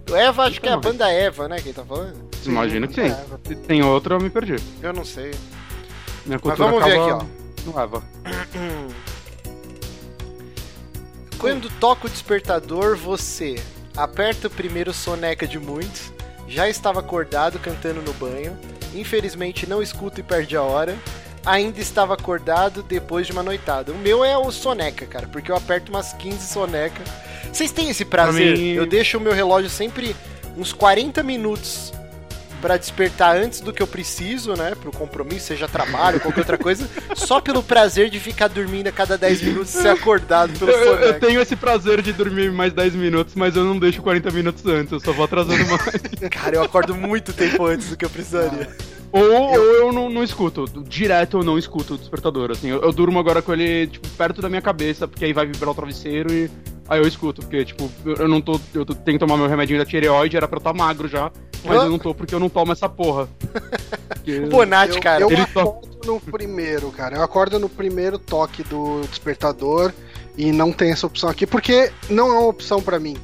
Do 0.05 0.17
Eva, 0.17 0.47
acho 0.47 0.61
que 0.61 0.69
é 0.69 0.73
a 0.73 0.79
banda 0.79 1.09
Eva, 1.09 1.47
né? 1.47 1.61
Quem 1.63 1.73
tá 1.73 1.85
falando? 1.85 2.29
Imagino 2.45 2.89
que 2.89 2.95
sim. 2.95 3.15
Se 3.47 3.55
tem 3.55 3.85
outra, 3.85 4.17
eu 4.17 4.21
me 4.21 4.31
perdi. 4.31 4.57
Eu 4.83 4.93
não 4.93 5.05
sei. 5.05 5.31
Minha 6.31 6.39
Mas 6.45 6.57
cultura 6.57 6.71
vamos 6.71 6.85
ver 6.85 7.01
aqui, 7.01 7.27
ó. 7.75 7.81
Eva. 7.83 8.03
Quando 11.39 11.69
toca 11.81 12.07
o 12.07 12.11
despertador, 12.11 12.97
você 12.97 13.57
aperta 13.97 14.47
o 14.47 14.51
primeiro 14.51 14.93
soneca 14.95 15.45
de 15.45 15.59
muitos, 15.59 16.13
já 16.47 16.69
estava 16.69 17.01
acordado 17.01 17.59
cantando 17.59 18.01
no 18.01 18.13
banho, 18.13 18.57
infelizmente 18.95 19.67
não 19.69 19.83
escuta 19.83 20.21
e 20.21 20.23
perde 20.23 20.57
a 20.57 20.63
hora, 20.63 20.97
ainda 21.45 21.81
estava 21.81 22.15
acordado 22.15 22.81
depois 22.85 23.27
de 23.27 23.33
uma 23.33 23.43
noitada. 23.43 23.91
O 23.91 23.99
meu 23.99 24.25
é 24.25 24.39
o 24.39 24.53
soneca, 24.53 25.07
cara, 25.07 25.27
porque 25.27 25.51
eu 25.51 25.57
aperto 25.57 25.91
umas 25.91 26.13
15 26.13 26.47
soneca. 26.47 27.03
Vocês 27.53 27.73
têm 27.73 27.91
esse 27.91 28.05
prazer? 28.05 28.53
Pra 28.53 28.63
mim- 28.63 28.75
Eu 28.75 28.87
deixo 28.87 29.19
o 29.19 29.21
meu 29.21 29.33
relógio 29.33 29.69
sempre 29.69 30.15
uns 30.57 30.73
40 30.73 31.25
minutos 31.25 31.93
pra 32.61 32.77
despertar 32.77 33.37
antes 33.37 33.61
do 33.61 33.73
que 33.73 33.83
eu 33.83 33.87
preciso, 33.87 34.55
né? 34.55 34.75
Pro 34.81 34.93
compromisso, 34.93 35.47
seja 35.47 35.67
trabalho, 35.69 36.21
qualquer 36.21 36.41
outra 36.41 36.59
coisa, 36.59 36.89
só 37.17 37.41
pelo 37.41 37.63
prazer 37.63 38.11
de 38.11 38.21
ficar 38.21 38.49
dormindo 38.49 38.89
a 38.89 38.93
cada 38.93 39.17
10 39.17 39.43
minutos 39.43 39.75
e 39.75 39.83
ser 39.83 39.89
acordado 39.89 40.53
pelo 40.59 40.71
Eu, 40.71 40.79
eu- 40.79 40.99
eu 40.99 41.21
tenho 41.21 41.41
esse 41.41 41.57
prazer 41.57 42.03
de 42.03 42.13
dormir 42.13 42.51
mais 42.53 42.73
10 42.73 42.95
minutos, 42.95 43.35
mas 43.35 43.57
eu 43.57 43.65
não 43.65 43.79
deixo 43.79 44.03
40 44.03 44.31
minutos 44.31 44.65
antes, 44.67 44.93
eu 44.93 45.01
só 45.01 45.13
vou 45.13 45.25
atrasando 45.25 45.65
mais. 45.67 46.31
Cara, 46.31 46.57
eu 46.57 46.63
acordo 46.63 46.95
muito 46.95 47.33
tempo 47.33 47.65
antes 47.67 47.89
do 47.91 47.97
que 47.97 48.05
eu 48.05 48.11
precisaria. 48.11 48.69
ou, 49.13 49.23
ou 49.23 49.57
eu 49.57 49.93
não, 49.93 50.09
não 50.09 50.23
escuto, 50.23 50.65
direto 50.87 51.39
eu 51.39 51.43
não 51.45 51.59
escuto 51.59 51.95
o 51.95 51.99
despertador, 51.99 52.51
assim. 52.53 52.69
Eu, 52.69 52.81
eu 52.83 52.93
durmo 52.93 53.19
agora 53.19 53.43
com 53.43 53.53
ele, 53.53 53.87
tipo, 53.89 54.07
perto 54.11 54.41
da 54.43 54.49
minha 54.49 54.63
cabeça, 54.63 55.09
porque 55.09 55.25
aí 55.25 55.33
vai 55.33 55.47
vibrar 55.47 55.71
o 55.71 55.75
travesseiro 55.75 56.33
e 56.33 56.51
aí 56.89 57.01
eu 57.01 57.07
escuto, 57.09 57.41
porque, 57.43 57.65
tipo, 57.65 57.91
eu 58.05 58.15
eu 58.17 58.29
não 58.29 58.41
tô. 58.41 58.61
Eu 58.75 58.85
tenho 58.85 59.19
que 59.19 59.25
tomar 59.25 59.37
meu 59.37 59.49
remedinho 59.49 59.79
da 59.79 59.85
tireoide, 59.87 60.37
era 60.37 60.47
pra 60.47 60.57
eu 60.57 60.61
estar 60.61 60.73
magro 60.73 61.09
já, 61.09 61.31
mas 61.65 61.83
eu 61.83 61.89
não 61.91 61.99
tô 61.99 62.15
porque 62.15 62.35
eu 62.35 62.41
não 62.41 62.49
tomo 62.49 62.73
essa 62.73 62.89
porra. 62.89 63.29
Porque- 64.09 64.41
Bonatti, 64.41 64.97
Eu, 64.97 65.03
cara. 65.03 65.23
eu 65.23 65.31
ele 65.31 65.41
acordo 65.41 65.99
no 66.05 66.21
primeiro, 66.21 66.91
cara. 66.91 67.17
Eu 67.17 67.23
acordo 67.23 67.59
no 67.59 67.69
primeiro 67.69 68.19
toque 68.19 68.63
do 68.65 69.01
despertador 69.09 69.93
e 70.37 70.53
não 70.53 70.73
tem 70.73 70.91
essa 70.91 71.07
opção 71.07 71.29
aqui, 71.31 71.47
porque 71.47 71.91
não 72.09 72.29
é 72.29 72.33
uma 72.33 72.49
opção 72.49 72.83
pra 72.83 72.99
mim. 72.99 73.17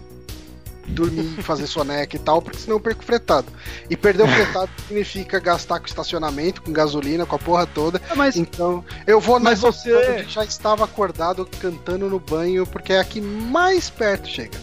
Dormir, 0.88 1.24
fazer 1.42 1.66
soneca 1.66 2.14
e 2.16 2.18
tal, 2.18 2.40
porque 2.40 2.58
senão 2.58 2.76
eu 2.76 2.80
perco 2.80 3.04
fretado. 3.04 3.46
E 3.90 3.96
perder 3.96 4.22
o 4.22 4.28
fretado 4.28 4.70
significa 4.88 5.38
gastar 5.40 5.80
com 5.80 5.86
estacionamento, 5.86 6.62
com 6.62 6.72
gasolina, 6.72 7.26
com 7.26 7.36
a 7.36 7.38
porra 7.38 7.66
toda. 7.66 8.00
Ah, 8.08 8.14
mas 8.14 8.36
Então, 8.36 8.84
eu 9.06 9.20
vou 9.20 9.38
Mas 9.40 9.60
você- 9.60 10.24
já 10.28 10.44
estava 10.44 10.84
acordado 10.84 11.46
cantando 11.60 12.08
no 12.08 12.18
banho, 12.20 12.66
porque 12.66 12.92
é 12.94 13.00
aqui 13.00 13.20
mais 13.20 13.90
perto 13.90 14.28
chega. 14.28 14.56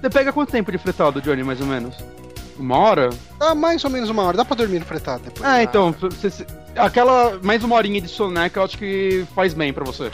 você 0.00 0.10
pega 0.10 0.32
quanto 0.32 0.50
tempo 0.50 0.70
de 0.72 0.78
fretado, 0.78 1.22
Johnny, 1.22 1.42
mais 1.44 1.60
ou 1.60 1.66
menos? 1.66 1.94
Uma 2.60 2.76
hora? 2.78 3.10
Dá 3.38 3.54
mais 3.54 3.82
ou 3.84 3.90
menos 3.90 4.10
uma 4.10 4.22
hora, 4.22 4.36
dá 4.36 4.44
pra 4.44 4.54
dormir 4.54 4.78
no 4.78 4.84
fretado 4.84 5.22
depois. 5.24 5.42
Ah, 5.48 5.62
então, 5.62 5.92
você- 5.92 6.30
você- 6.30 6.46
aquela 6.76 7.38
mais 7.42 7.64
uma 7.64 7.74
horinha 7.74 8.00
de 8.00 8.08
soneca 8.08 8.60
eu 8.60 8.64
acho 8.64 8.76
que 8.76 9.24
faz 9.34 9.54
bem 9.54 9.72
pra 9.72 9.82
você. 9.84 10.10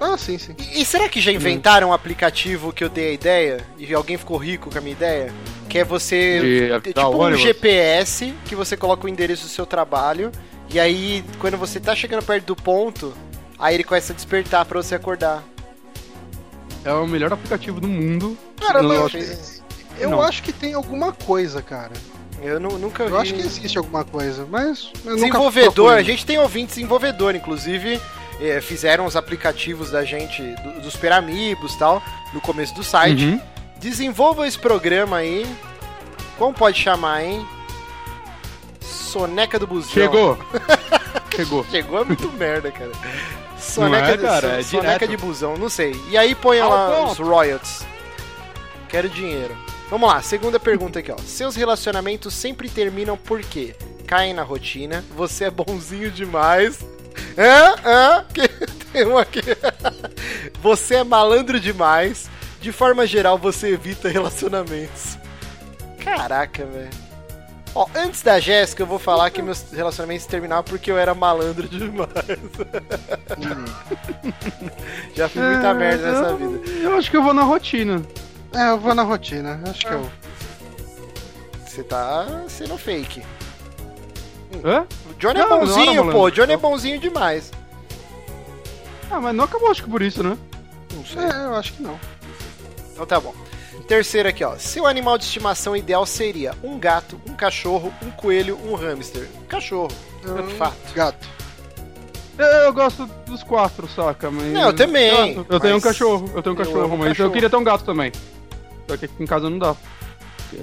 Ah, 0.00 0.18
sim, 0.18 0.36
sim. 0.36 0.54
E, 0.58 0.82
e 0.82 0.84
será 0.84 1.08
que 1.08 1.20
já 1.20 1.30
inventaram 1.32 1.88
um 1.90 1.92
aplicativo 1.92 2.72
que 2.72 2.82
eu 2.84 2.88
dei 2.88 3.10
a 3.10 3.12
ideia 3.12 3.66
e 3.78 3.94
alguém 3.94 4.18
ficou 4.18 4.36
rico 4.36 4.70
com 4.70 4.76
a 4.76 4.80
minha 4.80 4.92
ideia? 4.92 5.32
Que 5.68 5.78
é 5.78 5.84
você. 5.84 6.40
De 6.40 6.72
é 6.72 6.80
tipo 6.80 7.00
o 7.00 7.14
um 7.14 7.20
ônibus? 7.20 7.42
GPS 7.42 8.34
que 8.44 8.54
você 8.54 8.76
coloca 8.76 9.06
o 9.06 9.08
endereço 9.08 9.44
do 9.44 9.48
seu 9.48 9.64
trabalho. 9.64 10.30
E 10.68 10.80
aí, 10.80 11.24
quando 11.38 11.56
você 11.56 11.78
tá 11.78 11.94
chegando 11.94 12.24
perto 12.24 12.44
do 12.46 12.56
ponto, 12.56 13.14
aí 13.58 13.74
ele 13.76 13.84
começa 13.84 14.12
a 14.12 14.16
despertar 14.16 14.64
pra 14.64 14.82
você 14.82 14.96
acordar. 14.96 15.44
É 16.84 16.92
o 16.92 17.06
melhor 17.06 17.32
aplicativo 17.32 17.80
do 17.80 17.88
mundo. 17.88 18.36
Cara, 18.60 18.82
Não, 18.82 18.88
não, 18.88 18.94
eu 18.96 19.06
acho 19.06 19.16
eu 19.98 20.10
não. 20.10 20.22
acho 20.22 20.42
que 20.42 20.52
tem 20.52 20.74
alguma 20.74 21.12
coisa, 21.12 21.60
cara. 21.62 21.92
Eu 22.42 22.60
nu- 22.60 22.78
nunca 22.78 23.04
vi. 23.04 23.10
Eu 23.10 23.18
acho 23.18 23.32
que 23.34 23.40
existe 23.40 23.78
alguma 23.78 24.04
coisa, 24.04 24.46
mas 24.50 24.90
Desenvolvedor, 25.04 25.92
a 25.94 26.02
gente 26.02 26.24
tem 26.26 26.38
ouvinte 26.38 26.68
desenvolvedor, 26.74 27.34
inclusive 27.34 28.00
eh, 28.40 28.60
fizeram 28.60 29.06
os 29.06 29.16
aplicativos 29.16 29.90
da 29.90 30.04
gente, 30.04 30.42
do- 30.42 30.80
dos 30.82 30.94
Peramibos 30.96 31.72
e 31.74 31.78
tal, 31.78 32.02
no 32.34 32.40
começo 32.40 32.74
do 32.74 32.84
site. 32.84 33.24
Uhum. 33.24 33.40
Desenvolva 33.78 34.46
esse 34.46 34.58
programa 34.58 35.16
aí. 35.18 35.46
Como 36.38 36.52
pode 36.52 36.78
chamar, 36.78 37.24
hein? 37.24 37.46
Soneca 38.80 39.58
do 39.58 39.66
Busão. 39.66 39.90
Chegou! 39.90 40.38
Chegou. 41.34 41.64
Chegou 41.70 42.00
é 42.00 42.04
muito 42.04 42.28
merda, 42.36 42.70
cara. 42.70 42.92
Soneca, 43.58 44.06
Não 44.06 44.12
é, 44.14 44.16
cara, 44.16 44.48
so- 44.48 44.54
é 44.56 44.62
soneca 44.62 45.08
de 45.08 45.16
busão, 45.16 45.56
não 45.56 45.68
sei. 45.68 45.98
E 46.10 46.16
aí 46.16 46.34
põe 46.34 46.60
Ao 46.60 46.70
lá 46.70 46.96
ponto. 46.96 47.12
os 47.12 47.18
royalties. 47.18 47.84
Quero 48.88 49.08
dinheiro. 49.08 49.56
Vamos 49.88 50.08
lá, 50.08 50.20
segunda 50.20 50.58
pergunta 50.58 50.98
aqui, 50.98 51.12
ó. 51.12 51.16
Seus 51.18 51.54
relacionamentos 51.54 52.34
sempre 52.34 52.68
terminam 52.68 53.16
por 53.16 53.40
quê? 53.40 53.74
Caem 54.06 54.34
na 54.34 54.42
rotina, 54.42 55.04
você 55.16 55.44
é 55.44 55.50
bonzinho 55.50 56.10
demais. 56.10 56.80
Hã? 57.38 57.74
Hã? 57.84 58.24
Que- 58.32 58.48
Tem 58.92 59.06
um 59.06 59.18
aqui. 59.18 59.40
Você 60.62 60.94
é 60.96 61.04
malandro 61.04 61.60
demais. 61.60 62.28
De 62.62 62.72
forma 62.72 63.06
geral, 63.06 63.36
você 63.36 63.68
evita 63.74 64.08
relacionamentos. 64.08 65.18
Caraca, 66.02 66.64
velho. 66.64 66.88
Ó, 67.74 67.86
antes 67.94 68.22
da 68.22 68.40
Jéssica, 68.40 68.82
eu 68.82 68.86
vou 68.86 68.98
falar 68.98 69.28
que 69.30 69.42
meus 69.42 69.70
relacionamentos 69.70 70.24
terminavam 70.26 70.64
porque 70.64 70.90
eu 70.90 70.96
era 70.98 71.14
malandro 71.14 71.68
demais. 71.68 72.08
Já 75.14 75.28
fiz 75.28 75.42
muita 75.42 75.68
É, 75.68 75.74
merda 75.74 76.12
nessa 76.12 76.30
eu- 76.30 76.36
vida. 76.38 76.70
Eu 76.82 76.96
acho 76.96 77.10
que 77.10 77.16
eu 77.16 77.22
vou 77.22 77.34
na 77.34 77.42
rotina. 77.42 78.02
É, 78.56 78.70
eu 78.70 78.78
vou 78.78 78.94
na 78.94 79.02
rotina. 79.02 79.60
Acho 79.68 79.86
que 79.86 79.92
eu. 79.92 80.10
Você 81.66 81.82
tá 81.82 82.44
sendo 82.48 82.78
fake. 82.78 83.22
Hã? 84.64 84.86
O 85.10 85.14
Johnny 85.18 85.38
Não, 85.40 85.44
é 85.44 85.48
não 85.48 85.56
era 85.56 85.66
bonzinho, 85.66 86.10
pô. 86.10 86.22
O 86.22 86.30
Johnny 86.30 86.52
é 86.54 86.56
bonzinho 86.56 86.98
demais. 86.98 87.52
Ah, 89.10 89.20
mas 89.20 89.34
não 89.34 89.44
acabou, 89.44 89.70
acho 89.70 89.84
que 89.84 89.90
por 89.90 90.00
isso, 90.00 90.22
né? 90.22 90.36
Não 90.94 91.04
sei. 91.04 91.22
É, 91.22 91.44
eu 91.44 91.54
acho 91.54 91.74
que 91.74 91.82
não. 91.82 91.98
Então 92.92 93.04
tá 93.04 93.20
bom. 93.20 93.34
Terceiro 93.86 94.28
aqui, 94.28 94.42
ó. 94.42 94.56
Seu 94.56 94.86
animal 94.86 95.18
de 95.18 95.24
estimação 95.24 95.76
ideal 95.76 96.06
seria 96.06 96.54
um 96.62 96.78
gato, 96.78 97.20
um 97.28 97.34
cachorro, 97.34 97.92
um 98.02 98.10
coelho, 98.10 98.58
um 98.64 98.74
hamster. 98.74 99.28
Cachorro, 99.48 99.92
tanto 100.22 100.50
fato. 100.54 100.76
Gato. 100.94 101.28
Eu, 102.38 102.46
eu 102.46 102.72
gosto 102.72 103.06
dos 103.26 103.42
quatro, 103.42 103.86
saca? 103.88 104.30
Mas... 104.30 104.52
Não, 104.52 104.62
eu 104.62 104.72
também, 104.74 105.08
Eu, 105.08 105.46
eu 105.48 105.60
tenho 105.60 105.74
um 105.74 105.76
mas 105.76 105.84
cachorro, 105.84 106.30
eu 106.34 106.42
tenho 106.42 106.54
um 106.54 106.58
cachorro, 106.58 106.96
mas 106.96 107.08
cachorro. 107.08 107.28
eu 107.28 107.32
queria 107.32 107.50
ter 107.50 107.56
um 107.56 107.64
gato 107.64 107.84
também. 107.84 108.10
Só 108.88 108.96
que 108.96 109.04
aqui 109.06 109.22
em 109.22 109.26
casa 109.26 109.48
não 109.50 109.58
dá. 109.58 109.76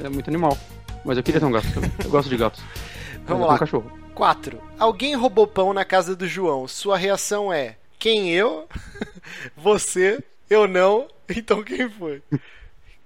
É 0.03 0.09
muito 0.09 0.29
animal. 0.29 0.57
Mas 1.05 1.17
eu 1.17 1.23
queria 1.23 1.39
ter 1.39 1.45
um 1.45 1.51
gato 1.51 1.71
também. 1.73 1.91
Eu 2.03 2.09
gosto 2.09 2.29
de 2.29 2.37
gatos. 2.37 2.61
Vamos 3.25 3.47
lá. 3.47 3.55
um 3.55 3.57
cachorro. 3.57 3.91
4. 4.15 4.61
Alguém 4.79 5.15
roubou 5.15 5.47
pão 5.47 5.73
na 5.73 5.83
casa 5.83 6.15
do 6.15 6.27
João. 6.27 6.67
Sua 6.67 6.97
reação 6.97 7.51
é: 7.51 7.77
quem 7.99 8.29
eu? 8.31 8.67
Você? 9.57 10.23
Eu 10.49 10.67
não? 10.67 11.07
Então 11.35 11.63
quem 11.63 11.89
foi? 11.89 12.21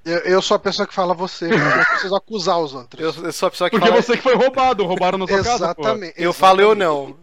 Eu, 0.03 0.17
eu 0.19 0.41
sou 0.41 0.55
a 0.55 0.59
pessoa 0.59 0.87
que 0.87 0.93
fala 0.93 1.13
você, 1.13 1.45
eu 1.45 1.85
preciso 1.91 2.15
acusar 2.15 2.57
os 2.59 2.73
outros. 2.73 3.17
Eu, 3.17 3.25
eu 3.25 3.31
sou 3.31 3.47
a 3.47 3.51
pessoa 3.51 3.69
que 3.69 3.77
Porque 3.77 3.89
fala. 3.89 4.01
você 4.01 4.17
que 4.17 4.23
foi 4.23 4.35
roubado, 4.35 4.83
roubaram 4.85 5.19
na 5.19 5.27
sua 5.27 5.37
casa. 5.43 5.55
Exatamente. 5.55 6.13
Eu 6.17 6.33
falo 6.33 6.61
eu 6.61 6.73
não. 6.73 7.15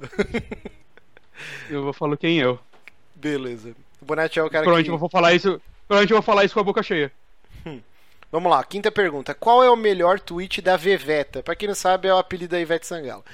Eu 1.69 1.83
vou 1.83 1.93
falar 1.93 2.17
quem 2.17 2.39
eu. 2.39 2.59
Beleza. 3.15 3.75
O 4.01 4.05
Bonatti 4.05 4.39
é 4.39 4.43
o 4.43 4.49
cara 4.49 4.63
Provavelmente 4.63 4.87
que. 4.87 4.95
eu 4.95 4.99
vou 4.99 5.09
falar 5.09 5.35
isso. 5.35 5.61
Provavelmente 5.89 6.13
eu 6.13 6.17
vou 6.17 6.23
falar 6.23 6.45
isso 6.45 6.55
com 6.55 6.61
a 6.61 6.65
boca 6.65 6.83
cheia. 6.83 7.11
Vamos 8.35 8.51
lá, 8.51 8.65
quinta 8.65 8.91
pergunta. 8.91 9.33
Qual 9.33 9.63
é 9.63 9.71
o 9.71 9.77
melhor 9.77 10.19
tweet 10.19 10.61
da 10.61 10.77
Veveta? 10.77 11.41
Pra 11.41 11.55
quem 11.55 11.69
não 11.69 11.75
sabe, 11.77 12.09
é 12.09 12.13
o 12.13 12.19
apelido 12.19 12.51
da 12.51 12.61
Ivete 12.61 12.85
Sangalo. 12.85 13.25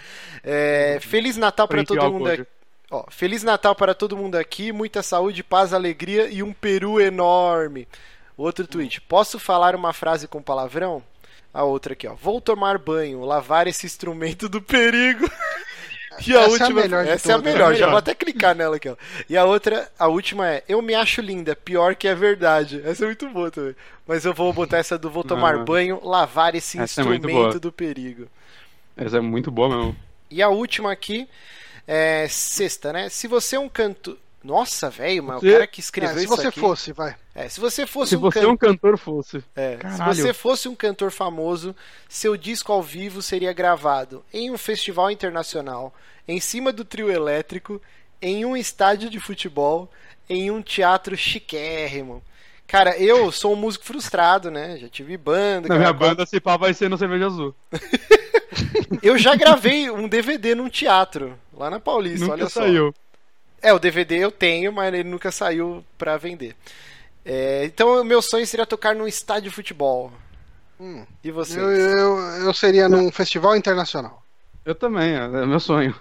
É, 0.45 0.99
Feliz 1.01 1.39
Natal 1.39 1.67
pra 1.67 1.79
Frente 1.79 1.87
todo 1.87 2.13
mundo 2.13 2.29
aqui. 2.29 2.47
Ó, 2.91 3.07
Feliz 3.09 3.43
Natal 3.43 3.75
para 3.75 3.95
todo 3.95 4.15
mundo 4.15 4.35
aqui, 4.35 4.73
muita 4.73 5.03
saúde, 5.03 5.43
paz, 5.43 5.73
alegria 5.73 6.29
e 6.29 6.43
um 6.43 6.53
peru 6.53 7.01
enorme. 7.01 7.89
Outro 8.37 8.67
tweet. 8.67 9.01
Posso 9.01 9.39
falar 9.39 9.75
uma 9.75 9.95
frase 9.95 10.29
com 10.29 10.43
palavrão? 10.43 11.03
A 11.55 11.65
outra 11.65 11.95
aqui, 11.95 12.07
ó. 12.07 12.15
Vou 12.15 12.39
tomar 12.39 12.77
banho, 12.77 13.25
lavar 13.25 13.67
esse 13.67 13.87
instrumento 13.87 14.51
do 14.51 14.61
perigo. 14.61 15.25
E 16.27 16.37
a 16.37 16.41
Essa 16.41 16.41
é 16.41 16.45
a 16.45 16.49
última, 16.49 16.83
melhor 16.83 17.05
de 17.05 17.11
essa 17.11 17.33
é 17.33 17.35
a 17.35 17.39
melhor, 17.39 17.73
É 17.73 17.75
a 17.75 17.79
já 17.79 17.87
vou 17.89 17.97
até 17.99 18.15
clicar 18.15 18.55
nela 18.55 18.77
aqui, 18.77 18.89
ó. 18.89 18.97
E 19.29 19.37
a 19.37 19.45
outra, 19.45 19.91
a 19.99 20.07
última 20.09 20.49
é: 20.51 20.65
Eu 20.69 20.83
me 20.83 20.95
acho 20.95 21.21
linda, 21.21 21.57
pior 21.57 21.95
que 21.95 22.07
é 22.09 22.15
verdade. 22.15 22.81
Essa 22.85 23.05
é 23.05 23.07
muito 23.07 23.29
boa 23.29 23.51
também. 23.51 23.75
Mas 24.07 24.25
eu 24.25 24.35
vou 24.35 24.53
botar 24.53 24.79
essa 24.79 24.99
do 24.99 25.09
vou 25.11 25.25
tomar 25.25 25.55
Ah. 25.55 25.65
banho, 25.65 26.01
lavar 26.05 26.55
esse 26.55 26.79
é 26.79 26.83
instrumento 26.85 27.29
boa. 27.29 27.59
do 27.59 27.73
perigo. 27.73 28.27
Essa 28.97 29.19
é 29.19 29.21
muito 29.21 29.51
boa 29.51 29.69
mesmo. 29.69 29.97
E 30.31 30.43
a 30.43 30.49
última 30.49 30.93
aqui 30.93 31.29
É, 31.87 32.27
sexta, 32.29 32.93
né? 32.93 33.09
Se 33.09 33.27
você 33.27 33.57
é 33.57 33.59
um 33.61 33.69
canto. 33.69 34.17
Nossa, 34.43 34.89
velho, 34.89 35.23
mas 35.23 35.37
o 35.37 35.41
Você- 35.41 35.53
cara 35.53 35.67
que 35.67 35.81
É, 35.81 35.83
escreveu 35.83 36.17
se 36.19 36.25
isso 36.25 36.37
você 36.37 36.47
aqui. 36.49 36.61
fosse, 36.61 36.93
vai. 36.93 37.15
É, 37.35 37.49
se 37.49 37.61
você 37.61 37.87
fosse 37.87 38.11
Se 38.11 38.17
um 38.17 38.21
você 38.21 38.41
cantor. 38.41 38.53
um 38.53 38.57
cantor 38.57 38.99
fosse. 38.99 39.45
É, 39.55 39.77
se 39.95 40.03
você 40.05 40.33
fosse 40.33 40.67
um 40.69 40.75
cantor 40.75 41.11
famoso, 41.11 41.77
seu 42.09 42.37
disco 42.37 42.73
ao 42.73 42.83
vivo 42.83 43.21
seria 43.21 43.53
gravado 43.53 44.25
em 44.33 44.51
um 44.51 44.57
festival 44.57 45.11
internacional, 45.11 45.93
em 46.27 46.41
cima 46.41 46.73
do 46.73 46.85
trio 46.87 47.11
elétrico, 47.11 47.81
em 48.23 48.45
um 48.47 48.57
estádio 48.57 49.11
de 49.11 49.21
futebol, 49.21 49.91
em 50.29 50.51
um 50.51 50.63
teatro 50.63 51.17
chiquérrimo. 51.17 52.23
Cara, 52.67 52.97
eu 52.97 53.31
sou 53.33 53.53
um 53.53 53.57
músico 53.57 53.85
frustrado, 53.85 54.51
né? 54.51 54.79
Já 54.79 54.89
tive 54.89 55.17
banda. 55.17 55.69
Na 55.69 55.77
minha 55.77 55.93
banda, 55.93 56.25
se 56.25 56.41
pá, 56.41 56.57
vai 56.57 56.73
ser 56.73 56.89
no 56.89 56.97
Cerveja 56.97 57.27
Azul. 57.27 57.55
Eu 59.03 59.17
já 59.19 59.35
gravei 59.35 59.91
um 59.91 60.09
DVD 60.09 60.55
num 60.55 60.69
teatro, 60.69 61.39
lá 61.53 61.71
na 61.71 61.79
Paulista, 61.81 62.21
Nunca 62.21 62.33
olha 62.35 62.49
só. 62.49 62.61
saiu. 62.63 62.95
É, 63.63 63.73
o 63.73 63.79
DVD 63.79 64.17
eu 64.17 64.31
tenho, 64.31 64.73
mas 64.73 64.93
ele 64.93 65.05
nunca 65.05 65.31
saiu 65.31 65.85
pra 65.99 66.17
vender. 66.17 66.57
É, 67.25 67.65
então, 67.65 68.01
o 68.01 68.05
meu 68.05 68.23
sonho 68.23 68.47
seria 68.47 68.67
tocar 68.67 68.95
num 68.95 69.07
estádio 69.07 69.51
de 69.51 69.55
futebol. 69.55 70.13
Hum. 70.81 71.05
E 71.23 71.31
você? 71.31 71.61
Eu, 71.61 71.71
eu, 71.71 72.19
eu 72.45 72.55
seria 72.55 72.89
num 72.89 73.13
festival 73.13 73.55
internacional. 73.55 74.23
Eu 74.65 74.75
também, 74.75 75.15
é 75.15 75.25
é 75.25 75.47
meu 75.47 75.61
sonho. 75.61 75.95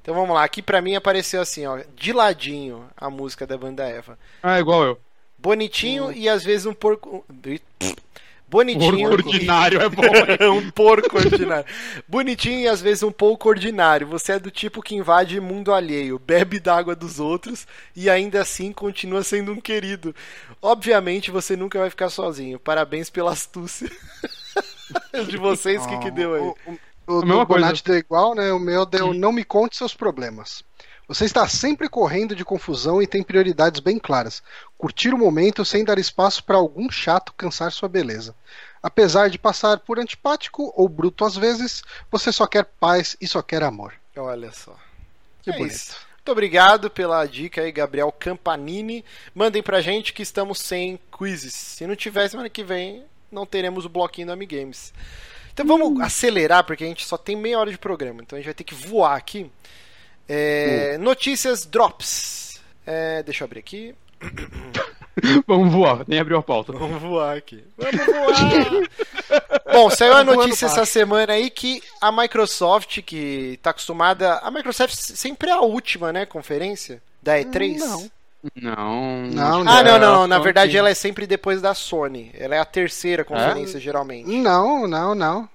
Então 0.00 0.14
vamos 0.14 0.34
lá, 0.34 0.44
aqui 0.44 0.60
pra 0.60 0.82
mim 0.82 0.94
apareceu 0.94 1.40
assim, 1.40 1.66
ó, 1.66 1.80
de 1.96 2.12
ladinho 2.12 2.86
a 2.94 3.08
música 3.08 3.46
da 3.46 3.56
banda 3.56 3.84
Eva. 3.84 4.18
Ah, 4.42 4.60
igual 4.60 4.84
eu. 4.84 5.00
Bonitinho 5.38 6.12
e 6.12 6.28
às 6.28 6.44
vezes 6.44 6.66
um 6.66 6.74
porco. 6.74 7.24
Bonitinho. 8.48 9.08
Porco 9.08 9.28
ordinário 9.28 9.80
é 9.80 9.88
bom. 9.88 10.02
hein? 10.02 10.50
um 10.52 10.70
porco 10.70 11.16
ordinário. 11.16 11.64
Bonitinho 12.06 12.60
e 12.60 12.68
às 12.68 12.80
vezes 12.80 13.02
um 13.02 13.10
pouco 13.10 13.48
ordinário. 13.48 14.06
Você 14.06 14.32
é 14.32 14.38
do 14.38 14.50
tipo 14.50 14.82
que 14.82 14.94
invade 14.94 15.40
mundo 15.40 15.72
alheio, 15.72 16.18
bebe 16.18 16.60
da 16.60 16.76
água 16.76 16.94
dos 16.94 17.18
outros 17.18 17.66
e 17.96 18.08
ainda 18.08 18.42
assim 18.42 18.72
continua 18.72 19.22
sendo 19.22 19.52
um 19.52 19.60
querido. 19.60 20.14
Obviamente 20.62 21.30
você 21.30 21.56
nunca 21.56 21.78
vai 21.78 21.90
ficar 21.90 22.10
sozinho. 22.10 22.58
Parabéns 22.58 23.10
pela 23.10 23.32
astúcia. 23.32 23.90
de 25.28 25.36
vocês, 25.36 25.84
o 25.84 25.88
que, 25.88 25.98
que 25.98 26.10
deu 26.10 26.34
aí? 26.34 26.42
O, 26.42 26.56
o, 27.06 27.18
o 27.18 27.20
do 27.22 27.26
coisa. 27.26 27.46
Bonatti 27.46 27.82
deu 27.84 27.96
igual, 27.96 28.34
né? 28.34 28.52
O 28.52 28.58
meu 28.58 28.86
deu 28.86 29.12
não 29.12 29.32
me 29.32 29.44
conte 29.44 29.76
seus 29.76 29.94
problemas. 29.94 30.62
Você 31.06 31.24
está 31.26 31.46
sempre 31.46 31.88
correndo 31.88 32.34
de 32.34 32.44
confusão 32.44 33.02
e 33.02 33.06
tem 33.06 33.22
prioridades 33.22 33.80
bem 33.80 33.98
claras. 33.98 34.42
Curtir 34.78 35.12
o 35.12 35.18
momento 35.18 35.64
sem 35.64 35.84
dar 35.84 35.98
espaço 35.98 36.42
para 36.42 36.56
algum 36.56 36.90
chato 36.90 37.34
cansar 37.36 37.70
sua 37.72 37.88
beleza. 37.88 38.34
Apesar 38.82 39.28
de 39.28 39.38
passar 39.38 39.80
por 39.80 39.98
antipático 39.98 40.72
ou 40.76 40.88
bruto 40.88 41.24
às 41.24 41.36
vezes, 41.36 41.82
você 42.10 42.32
só 42.32 42.46
quer 42.46 42.64
paz 42.64 43.16
e 43.20 43.26
só 43.26 43.42
quer 43.42 43.62
amor. 43.62 43.94
Olha 44.16 44.50
só. 44.52 44.76
Que 45.42 45.50
É 45.50 45.52
bonito. 45.58 45.74
isso. 45.74 45.96
Muito 46.16 46.32
obrigado 46.32 46.88
pela 46.90 47.26
dica 47.26 47.60
aí, 47.60 47.70
Gabriel 47.70 48.10
Campanini. 48.10 49.04
Mandem 49.34 49.62
pra 49.62 49.82
gente 49.82 50.14
que 50.14 50.22
estamos 50.22 50.58
sem 50.58 50.98
quizzes. 51.18 51.52
Se 51.52 51.86
não 51.86 51.94
tiver, 51.94 52.28
semana 52.28 52.48
que 52.48 52.64
vem 52.64 53.04
não 53.30 53.44
teremos 53.44 53.84
o 53.84 53.90
bloquinho 53.90 54.28
do 54.28 54.32
Amigames. 54.32 54.94
Então 55.52 55.66
vamos 55.66 56.00
acelerar, 56.00 56.64
porque 56.64 56.82
a 56.82 56.86
gente 56.86 57.04
só 57.06 57.18
tem 57.18 57.36
meia 57.36 57.58
hora 57.58 57.70
de 57.70 57.76
programa. 57.76 58.22
Então 58.22 58.36
a 58.36 58.40
gente 58.40 58.46
vai 58.46 58.54
ter 58.54 58.64
que 58.64 58.74
voar 58.74 59.16
aqui. 59.16 59.50
É, 60.28 60.96
Notícias 60.98 61.64
Drops. 61.66 62.60
É, 62.86 63.22
deixa 63.22 63.42
eu 63.42 63.46
abrir 63.46 63.60
aqui. 63.60 63.94
Vamos 65.46 65.72
voar, 65.72 66.04
nem 66.08 66.18
abriu 66.18 66.38
a 66.38 66.42
pauta. 66.42 66.72
Vamos 66.72 67.00
voar 67.00 67.36
aqui. 67.36 67.62
Vamos 67.78 68.04
voar! 68.06 69.64
Bom, 69.72 69.88
saiu 69.90 70.14
a 70.14 70.24
notícia 70.24 70.66
essa 70.66 70.84
semana 70.84 71.32
aí 71.34 71.50
que 71.50 71.82
a 72.00 72.10
Microsoft, 72.10 73.00
que 73.02 73.58
tá 73.62 73.70
acostumada. 73.70 74.38
A 74.38 74.50
Microsoft 74.50 74.92
sempre 74.94 75.50
é 75.50 75.52
a 75.52 75.60
última, 75.60 76.12
né? 76.12 76.26
Conferência 76.26 77.00
da 77.22 77.38
E3. 77.38 77.78
Não. 77.78 78.10
Não. 78.56 79.22
Não, 79.30 79.60
Ah, 79.68 79.82
não, 79.82 79.94
é, 79.96 79.98
não. 79.98 80.26
Na 80.26 80.38
verdade, 80.38 80.72
que- 80.72 80.78
ela 80.78 80.90
é 80.90 80.94
sempre 80.94 81.26
depois 81.26 81.62
da 81.62 81.74
Sony. 81.74 82.30
Ela 82.34 82.56
é 82.56 82.58
a 82.58 82.64
terceira 82.64 83.24
conferência, 83.24 83.78
geralmente. 83.80 84.28
Não, 84.28 84.86
não, 84.86 85.14
não. 85.14 85.48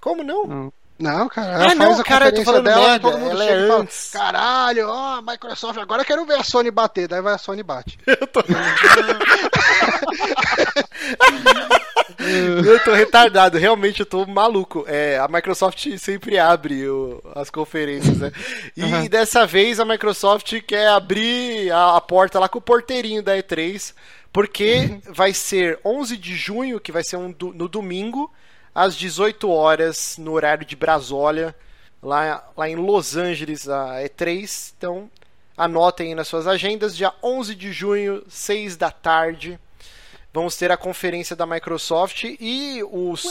Como 0.00 0.22
não? 0.22 0.46
Não. 0.46 0.72
Não, 0.98 1.28
cara. 1.28 1.58
Ah, 1.58 1.64
Ela 1.64 1.74
não, 1.74 1.86
faz 1.88 2.00
a 2.00 2.04
cara, 2.04 2.26
eu 2.26 2.30
tô 2.32 2.36
conferência 2.38 2.44
falando 2.44 2.64
dela 2.64 2.88
merda, 2.88 3.10
todo 3.10 3.18
mundo 3.20 3.30
ela 3.32 3.44
é 3.44 3.48
chega 3.48 3.64
e 3.64 3.68
fala, 3.68 3.80
antes. 3.82 4.10
Caralho, 4.10 4.88
ó, 4.88 5.20
Microsoft, 5.22 5.78
agora 5.78 6.02
eu 6.02 6.06
quero 6.06 6.24
ver 6.24 6.38
a 6.38 6.42
Sony 6.42 6.70
bater. 6.70 7.06
Daí 7.08 7.20
vai 7.20 7.34
a 7.34 7.38
Sony 7.38 7.62
bate. 7.62 7.98
Eu 12.66 12.82
tô 12.84 12.92
retardado, 12.94 13.58
realmente 13.58 14.00
eu 14.00 14.06
tô 14.06 14.26
maluco. 14.26 14.84
É, 14.88 15.18
a 15.18 15.28
Microsoft 15.28 15.86
sempre 15.98 16.38
abre 16.38 16.88
o- 16.88 17.22
as 17.34 17.50
conferências, 17.50 18.18
né? 18.18 18.32
E 18.76 19.08
dessa 19.08 19.46
vez 19.46 19.78
a 19.78 19.84
Microsoft 19.84 20.60
quer 20.66 20.88
abrir 20.88 21.70
a, 21.70 21.96
a 21.96 22.00
porta 22.00 22.38
lá 22.38 22.48
com 22.48 22.58
o 22.58 22.62
porteirinho 22.62 23.22
da 23.22 23.36
E3, 23.36 23.94
porque 24.32 24.98
vai 25.10 25.32
ser 25.32 25.78
11 25.84 26.16
de 26.16 26.34
junho, 26.34 26.80
que 26.80 26.92
vai 26.92 27.02
ser 27.04 27.16
um 27.16 27.30
do- 27.30 27.52
no 27.52 27.68
domingo, 27.68 28.30
às 28.76 28.94
18 28.94 29.48
horas, 29.50 30.16
no 30.18 30.32
horário 30.32 30.66
de 30.66 30.76
Brasólia, 30.76 31.54
lá, 32.02 32.44
lá 32.56 32.68
em 32.68 32.76
Los 32.76 33.16
Angeles, 33.16 33.68
a 33.68 34.02
E3. 34.02 34.72
Então, 34.76 35.10
anotem 35.56 36.08
aí 36.08 36.14
nas 36.14 36.28
suas 36.28 36.46
agendas, 36.46 36.94
dia 36.96 37.12
11 37.22 37.54
de 37.54 37.72
junho, 37.72 38.22
6 38.28 38.76
da 38.76 38.90
tarde. 38.90 39.58
Vamos 40.32 40.54
ter 40.56 40.70
a 40.70 40.76
conferência 40.76 41.34
da 41.34 41.46
Microsoft 41.46 42.24
e 42.24 42.82
os, 42.92 43.24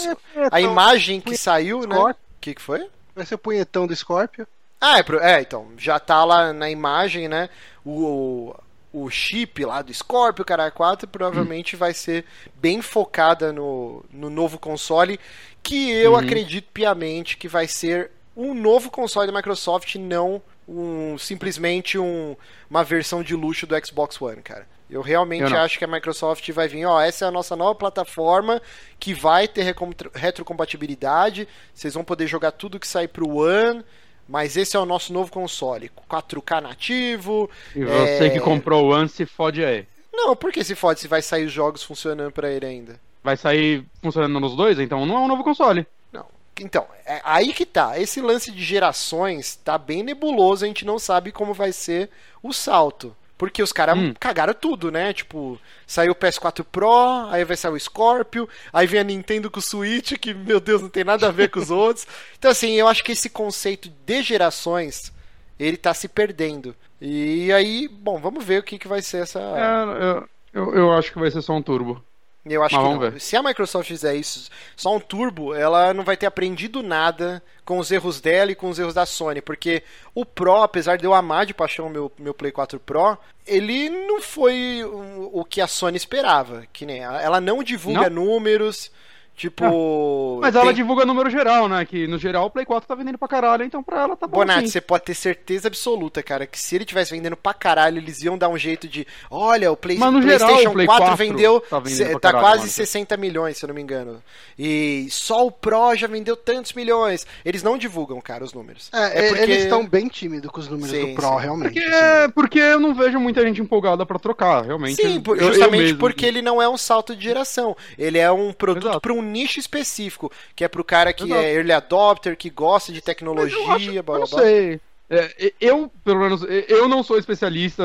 a 0.52 0.60
imagem 0.60 1.22
que 1.22 1.38
saiu, 1.38 1.82
né? 1.86 1.96
O 2.38 2.42
que, 2.42 2.56
que 2.56 2.62
foi? 2.62 2.90
Vai 3.16 3.26
ser 3.26 3.36
o 3.36 3.38
punhetão 3.40 3.86
do 3.86 3.96
Scorpio. 3.96 4.48
Ah, 4.82 4.98
é, 4.98 5.04
pro- 5.04 5.20
é, 5.20 5.40
então, 5.42 5.68
já 5.78 6.00
tá 6.00 6.26
lá 6.26 6.52
na 6.52 6.68
imagem, 6.70 7.28
né? 7.28 7.48
O, 7.86 8.56
o 8.96 9.10
chip 9.10 9.66
lá 9.66 9.82
do 9.82 9.94
Scorpio, 9.94 10.46
cara 10.46 10.72
4, 10.72 11.06
provavelmente 11.10 11.76
vai 11.76 11.94
ser 11.94 12.24
bem 12.56 12.82
focada 12.82 13.52
no, 13.52 14.06
no 14.10 14.30
novo 14.30 14.58
console, 14.58 15.20
que 15.62 15.92
eu 15.92 16.16
acredito 16.16 16.70
piamente 16.72 17.36
que 17.36 17.50
vai 17.50 17.68
ser 17.68 18.12
um 18.38 18.54
novo 18.54 18.90
console 18.90 19.30
da 19.30 19.38
Microsoft, 19.38 19.96
não 19.96 20.42
um, 20.66 21.18
simplesmente 21.18 21.98
um, 21.98 22.38
uma 22.70 22.86
versão 22.86 23.22
de 23.22 23.36
luxo 23.36 23.68
do 23.68 23.76
Xbox 23.86 24.22
One, 24.22 24.42
cara. 24.42 24.66
Eu 24.90 25.02
realmente 25.02 25.52
Eu 25.52 25.60
acho 25.60 25.78
que 25.78 25.84
a 25.84 25.88
Microsoft 25.88 26.50
vai 26.52 26.68
vir, 26.68 26.86
ó, 26.86 27.02
essa 27.02 27.26
é 27.26 27.28
a 27.28 27.32
nossa 27.32 27.56
nova 27.56 27.76
plataforma 27.76 28.62
que 29.00 29.14
vai 29.14 29.48
ter 29.48 29.76
retrocompatibilidade, 30.14 31.48
vocês 31.74 31.96
vão 31.96 32.04
poder 32.04 32.28
jogar 32.28 32.52
tudo 32.52 32.80
que 32.80 32.88
sair 32.88 33.08
pro 33.08 33.28
One, 33.28 33.84
mas 34.28 34.58
esse 34.58 34.76
é 34.76 34.80
o 34.80 34.86
nosso 34.86 35.14
novo 35.14 35.32
console, 35.32 35.92
4K 36.10 36.62
nativo. 36.62 37.50
E 37.76 37.84
você 37.84 38.26
é, 38.26 38.30
que 38.30 38.40
comprou 38.40 38.86
o 38.86 38.90
One 38.94 39.08
se 39.08 39.26
fode 39.26 39.64
aí. 39.64 39.88
Não, 40.12 40.36
porque 40.36 40.64
se 40.64 40.76
fode 40.76 41.00
se 41.00 41.08
vai 41.08 41.22
sair 41.22 41.46
os 41.46 41.52
jogos 41.52 41.84
funcionando 41.84 42.32
pra 42.32 42.50
ele 42.50 42.66
ainda. 42.66 43.00
Vai 43.24 43.38
sair 43.38 43.86
funcionando 44.02 44.40
nos 44.40 44.56
dois, 44.56 44.80
então 44.80 45.06
não 45.06 45.16
é 45.16 45.20
um 45.20 45.28
novo 45.28 45.44
console. 45.44 45.86
Não. 46.12 46.26
Então, 46.60 46.86
é 47.06 47.22
aí 47.24 47.54
que 47.54 47.66
tá. 47.66 48.00
Esse 48.00 48.22
lance 48.22 48.52
de 48.52 48.64
gerações 48.64 49.56
tá 49.56 49.78
bem 49.78 50.04
nebuloso, 50.04 50.64
a 50.64 50.68
gente 50.68 50.86
não 50.86 50.98
sabe 50.98 51.32
como 51.32 51.54
vai 51.54 51.72
ser 51.72 52.10
o 52.42 52.54
salto. 52.54 53.16
Porque 53.38 53.62
os 53.62 53.74
caras 53.74 53.98
Hum. 53.98 54.14
cagaram 54.20 54.54
tudo, 54.54 54.90
né? 54.90 55.12
Tipo, 55.12 55.60
saiu 55.86 56.14
o 56.14 56.16
PS4 56.16 56.64
Pro, 56.64 57.28
aí 57.30 57.44
vai 57.44 57.58
sair 57.58 57.72
o 57.72 57.80
Scorpio, 57.80 58.48
aí 58.72 58.88
vem 58.88 59.00
a 59.02 59.04
Nintendo 59.04 59.52
com 59.52 59.60
o 59.60 59.62
Switch, 59.62 60.14
que, 60.14 60.34
meu 60.34 60.60
Deus, 60.60 60.82
não 60.82 60.90
tem 60.90 61.04
nada 61.04 61.28
a 61.28 61.32
ver 61.32 61.50
com 61.50 61.60
os 61.60 61.70
outros. 61.72 62.08
Então, 62.40 62.50
assim, 62.52 62.72
eu 62.74 62.88
acho 62.88 63.04
que 63.04 63.12
esse 63.12 63.30
conceito 63.30 63.92
de 64.06 64.22
gerações, 64.22 65.12
ele 65.60 65.76
tá 65.78 65.94
se 65.94 66.08
perdendo. 66.08 66.74
E 67.02 67.52
aí, 67.52 67.90
bom, 67.90 68.18
vamos 68.20 68.44
ver 68.44 68.62
o 68.62 68.64
que, 68.64 68.80
que 68.80 68.88
vai 68.88 69.02
ser 69.02 69.24
essa. 69.24 69.40
É, 69.40 70.18
eu, 70.58 70.64
eu, 70.68 70.76
eu 70.76 70.92
acho 70.94 71.12
que 71.12 71.20
vai 71.20 71.30
ser 71.30 71.42
só 71.42 71.54
um 71.54 71.62
turbo. 71.62 72.02
Eu 72.46 72.64
acho 72.64 72.76
Mas 72.76 72.84
que 72.86 72.94
não. 72.94 73.00
ver. 73.00 73.20
Se 73.20 73.36
a 73.36 73.42
Microsoft 73.42 73.88
fizer 73.88 74.16
isso, 74.16 74.52
só 74.76 74.96
um 74.96 75.00
turbo, 75.00 75.56
ela 75.56 75.94
não 75.94 76.04
vai 76.04 76.16
ter 76.16 76.28
aprendido 76.28 76.84
nada 76.84 77.42
com 77.66 77.80
os 77.80 77.90
erros 77.92 78.22
dela 78.22 78.52
e 78.52 78.56
com 78.56 78.70
os 78.70 78.78
erros 78.78 78.94
da 78.94 79.06
Sony, 79.06 79.42
porque 79.42 79.82
o 80.14 80.24
Pro, 80.24 80.62
apesar 80.62 80.98
de 80.98 81.06
eu 81.06 81.14
amar 81.14 81.48
de 81.48 81.56
paixão 81.56 81.90
meu 81.90 82.12
meu 82.20 82.36
Play 82.36 82.52
4 82.52 82.80
Pro, 82.80 83.18
ele 83.48 83.90
não 83.90 84.22
foi 84.22 84.84
o, 84.84 85.40
o 85.40 85.44
que 85.44 85.60
a 85.60 85.68
Sony 85.68 85.98
esperava, 85.98 86.66
que 86.72 86.86
nem 86.86 87.00
ela 87.00 87.20
ela 87.22 87.42
não 87.42 87.64
divulga 87.64 88.10
números, 88.10 88.92
tipo, 89.36 90.40
Mas 90.42 90.56
ela 90.56 90.66
tem- 90.66 90.74
divulga 90.76 91.06
número 91.06 91.30
geral, 91.30 91.68
né? 91.68 91.86
Que 91.86 92.08
no 92.08 92.18
geral 92.18 92.46
o 92.46 92.50
Play 92.50 92.66
4 92.66 92.88
tá 92.88 92.96
vendendo 92.96 93.18
pra 93.18 93.28
caralho, 93.28 93.64
então 93.64 93.84
pra 93.84 94.02
ela 94.04 94.16
tá 94.16 94.28
bom. 94.28 94.38
Bonatti, 94.38 94.62
sim. 94.68 94.68
você 94.72 94.82
pode 94.82 95.04
ter 95.04 95.14
certeza 95.14 95.68
absoluta, 95.68 96.22
cara, 96.24 96.46
que 96.48 96.60
se 96.60 96.76
ele 96.76 96.86
tivesse 96.86 97.12
vendendo 97.12 97.36
pra 97.36 97.54
caralho, 97.54 97.98
eles 97.98 98.22
iam 98.22 98.38
dar 98.38 98.50
um 98.50 98.58
jeito 98.58 98.88
de. 98.88 99.06
Olha, 99.30 99.72
o 99.72 99.78
Play, 99.78 99.98
Mas 99.98 100.14
no 100.14 100.22
geral, 100.22 100.38
PlayStation 100.48 100.70
o 100.70 100.74
Play 100.74 100.88
4, 100.88 101.06
4 101.06 101.18
vendeu. 101.26 101.60
tá 101.62 101.82
pra 101.82 101.92
tá 102.20 102.20
caralho, 102.32 102.44
quase 102.46 102.60
mano. 102.62 102.72
60 102.72 103.18
milhões, 103.18 103.58
se 103.58 103.66
eu 103.66 103.68
não 103.68 103.76
me 103.76 103.82
engano. 103.82 104.22
E 104.58 105.08
só 105.12 105.46
o 105.46 105.52
Pro 105.52 105.96
já 105.96 106.08
vendeu 106.08 106.36
tantos 106.36 106.74
milhões. 106.74 107.26
Eles 107.44 107.62
não 107.62 107.78
divulgam, 107.78 108.20
cara, 108.22 108.44
os 108.44 108.54
números. 108.54 108.90
É, 108.94 109.42
eles 109.42 109.64
estão 109.64 109.86
bem 109.86 110.08
tímidos 110.08 110.50
com 110.50 110.60
os 110.60 110.68
números 110.70 110.92
Sim, 110.92 111.10
do 111.10 111.16
Pro, 111.16 111.28
sim. 111.36 111.40
realmente. 111.42 111.74
Porque, 111.74 111.86
assim. 111.88 112.32
porque 112.32 112.60
eu 112.60 112.80
não 112.80 112.94
vejo 112.94 113.20
muita 113.20 113.42
gente 113.46 113.62
empolgada 113.62 114.06
pra 114.06 114.18
trocar, 114.20 114.64
realmente. 114.64 114.96
Sim, 115.02 115.22
Eu- 115.26 115.36
eu 115.36 115.48
justamente 115.54 115.82
mesmo. 115.84 116.00
porque 116.00 116.26
ele 116.26 116.42
não 116.42 116.62
é 116.62 116.70
um 116.70 116.78
salto 116.78 117.16
de 117.16 117.24
geração. 117.24 117.76
Ele 117.98 118.18
é 118.18 118.32
um 118.32 118.54
produto 118.54 118.84
Exato. 118.86 119.02
para 119.02 119.14
um 119.14 119.22
nicho 119.26 119.60
específico, 119.60 120.32
que 120.56 120.64
é 120.64 120.68
pro 120.68 120.84
cara 120.84 121.12
que 121.14 121.32
é 121.34 121.54
early 121.56 121.72
adopter, 121.72 122.38
que 122.38 122.50
gosta 122.50 122.92
de 122.94 123.02
Mas 123.34 123.52
eu, 123.52 123.72
acho, 123.72 123.92
tecnologia, 123.92 124.04
blá 124.04 124.20
blá 124.20 124.20
não 124.20 124.28
blá. 124.28 124.40
sei. 124.40 124.80
É, 125.10 125.54
eu, 125.60 125.92
pelo 126.04 126.20
menos, 126.20 126.44
eu 126.68 126.88
não 126.88 127.04
sou 127.04 127.18
especialista 127.18 127.84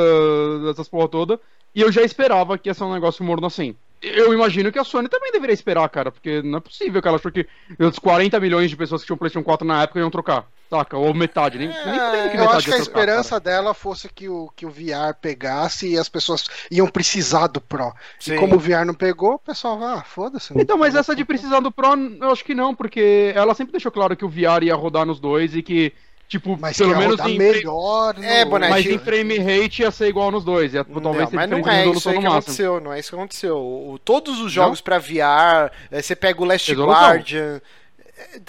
dessas 0.65 0.89
porra 0.89 1.09
toda, 1.09 1.41
e 1.75 1.81
eu 1.83 1.93
já 1.93 2.03
esperava 2.03 2.57
que 2.57 2.69
ia 2.69 2.75
ser 2.75 2.85
um 2.85 2.93
negócio 2.93 3.25
morno 3.25 3.47
assim. 3.47 3.77
Eu 4.03 4.33
imagino 4.33 4.73
que 4.73 4.79
a 4.79 4.85
Sony 4.85 5.09
também 5.09 5.31
deveria 5.31 5.53
esperar, 5.53 5.87
cara, 5.91 6.11
porque 6.11 6.41
não 6.43 6.57
é 6.59 6.61
possível 6.61 7.03
que 7.03 7.09
ela 7.09 7.19
achou 7.19 7.31
que 7.31 7.47
os 7.79 7.99
40 7.99 8.41
milhões 8.41 8.71
de 8.71 8.77
pessoas 8.77 9.03
que 9.03 9.07
tinham 9.07 9.19
PlayStation 9.19 9.45
4 9.45 9.67
na 9.67 9.83
época 9.83 10.01
iam 10.01 10.11
trocar, 10.11 10.49
saca? 10.71 10.97
Ou 10.97 11.13
metade, 11.13 11.59
nem, 11.59 11.69
é, 11.69 11.85
nem 11.85 12.31
que 12.31 12.37
Eu 12.37 12.51
acho 12.51 12.65
que 12.65 12.71
a 12.71 12.77
trocar, 12.77 12.79
esperança 12.79 13.41
cara. 13.41 13.41
dela 13.41 13.75
fosse 13.75 14.09
que 14.09 14.29
o, 14.29 14.51
que 14.55 14.65
o 14.65 14.71
VR 14.71 15.13
pegasse 15.21 15.89
e 15.89 15.99
as 15.99 16.09
pessoas 16.09 16.47
iam 16.71 16.87
precisar 16.87 17.49
do 17.49 17.61
Pro. 17.61 17.93
Sim. 18.21 18.35
E 18.35 18.39
como 18.39 18.55
o 18.55 18.59
VR 18.59 18.85
não 18.87 18.95
pegou, 18.95 19.35
o 19.35 19.39
pessoal 19.39 19.79
vai, 19.79 19.99
ah, 19.99 20.03
foda-se. 20.03 20.53
Então, 20.57 20.79
mas 20.79 20.95
essa 20.95 21.15
de 21.15 21.25
precisar 21.25 21.61
do 21.61 21.73
Pro, 21.73 21.89
eu 22.21 22.31
acho 22.31 22.45
que 22.45 22.55
não, 22.55 22.75
porque 22.75 23.33
ela 23.35 23.55
sempre 23.55 23.73
deixou 23.73 23.91
claro 23.91 24.17
que 24.17 24.25
o 24.25 24.29
VR 24.29 24.63
ia 24.63 24.75
rodar 24.75 25.05
nos 25.05 25.19
dois 25.19 25.57
e 25.57 25.63
que 25.63 25.93
Tipo, 26.31 26.57
mas 26.57 26.79
pelo 26.79 26.97
menos 26.97 27.19
em 27.27 27.37
melhor. 27.37 28.15
No... 28.17 28.23
É, 28.23 28.45
boneco. 28.45 28.71
Mas 28.71 28.87
em 28.87 28.99
frame 28.99 29.37
rate 29.39 29.83
ia 29.83 29.91
ser 29.91 30.07
igual 30.07 30.31
nos 30.31 30.45
dois. 30.45 30.73
Ia 30.73 30.85
totalmente 30.85 31.33
não, 31.33 31.41
mas 31.41 31.51
não 31.51 31.69
é 31.69 31.87
isso 31.89 32.09
aí 32.09 32.21
que 32.21 32.27
aconteceu. 32.27 32.81
Não 32.81 32.93
é 32.93 33.01
isso 33.01 33.09
que 33.11 33.17
aconteceu. 33.17 33.57
O, 33.57 33.99
todos 33.99 34.41
os 34.41 34.53
jogos 34.53 34.79
não? 34.79 34.85
pra 34.85 35.01
VR, 35.01 35.73
é, 35.91 36.01
você 36.01 36.15
pega 36.15 36.41
o 36.41 36.45
Last 36.45 36.71
Resolução. 36.71 37.03
Guardian. 37.03 37.61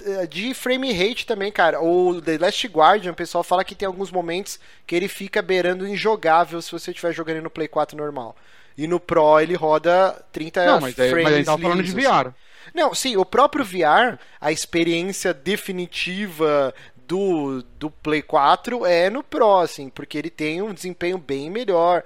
É, 0.05 0.27
de 0.27 0.53
frame 0.53 0.91
rate 0.91 1.25
também, 1.25 1.51
cara. 1.51 1.81
O 1.81 2.21
The 2.21 2.37
Last 2.37 2.67
Guardian, 2.67 3.11
o 3.11 3.15
pessoal 3.15 3.43
fala 3.43 3.63
que 3.63 3.75
tem 3.75 3.85
alguns 3.85 4.11
momentos 4.11 4.59
que 4.85 4.95
ele 4.95 5.07
fica 5.07 5.41
beirando 5.41 5.87
injogável 5.87 6.61
se 6.61 6.71
você 6.71 6.91
estiver 6.91 7.13
jogando 7.13 7.41
no 7.41 7.49
Play 7.49 7.67
4 7.67 7.97
normal. 7.97 8.35
E 8.77 8.87
no 8.87 8.99
Pro 8.99 9.39
ele 9.39 9.55
roda 9.55 10.23
30 10.31 10.65
não, 10.65 10.81
mas 10.81 10.95
frames. 10.95 11.13
É, 11.13 11.23
mas 11.23 11.33
a 11.33 11.37
gente 11.37 11.45
tava 11.45 11.61
falando 11.61 11.83
de 11.83 11.91
VR. 11.91 12.33
Não, 12.73 12.93
sim, 12.93 13.17
o 13.17 13.25
próprio 13.25 13.65
VR, 13.65 14.19
a 14.39 14.51
experiência 14.51 15.33
definitiva 15.33 16.73
do, 17.07 17.63
do 17.77 17.89
Play 17.89 18.21
4 18.21 18.85
é 18.85 19.09
no 19.09 19.23
Pro, 19.23 19.57
assim, 19.57 19.89
porque 19.89 20.17
ele 20.17 20.29
tem 20.29 20.61
um 20.61 20.73
desempenho 20.73 21.17
bem 21.17 21.49
melhor. 21.49 22.03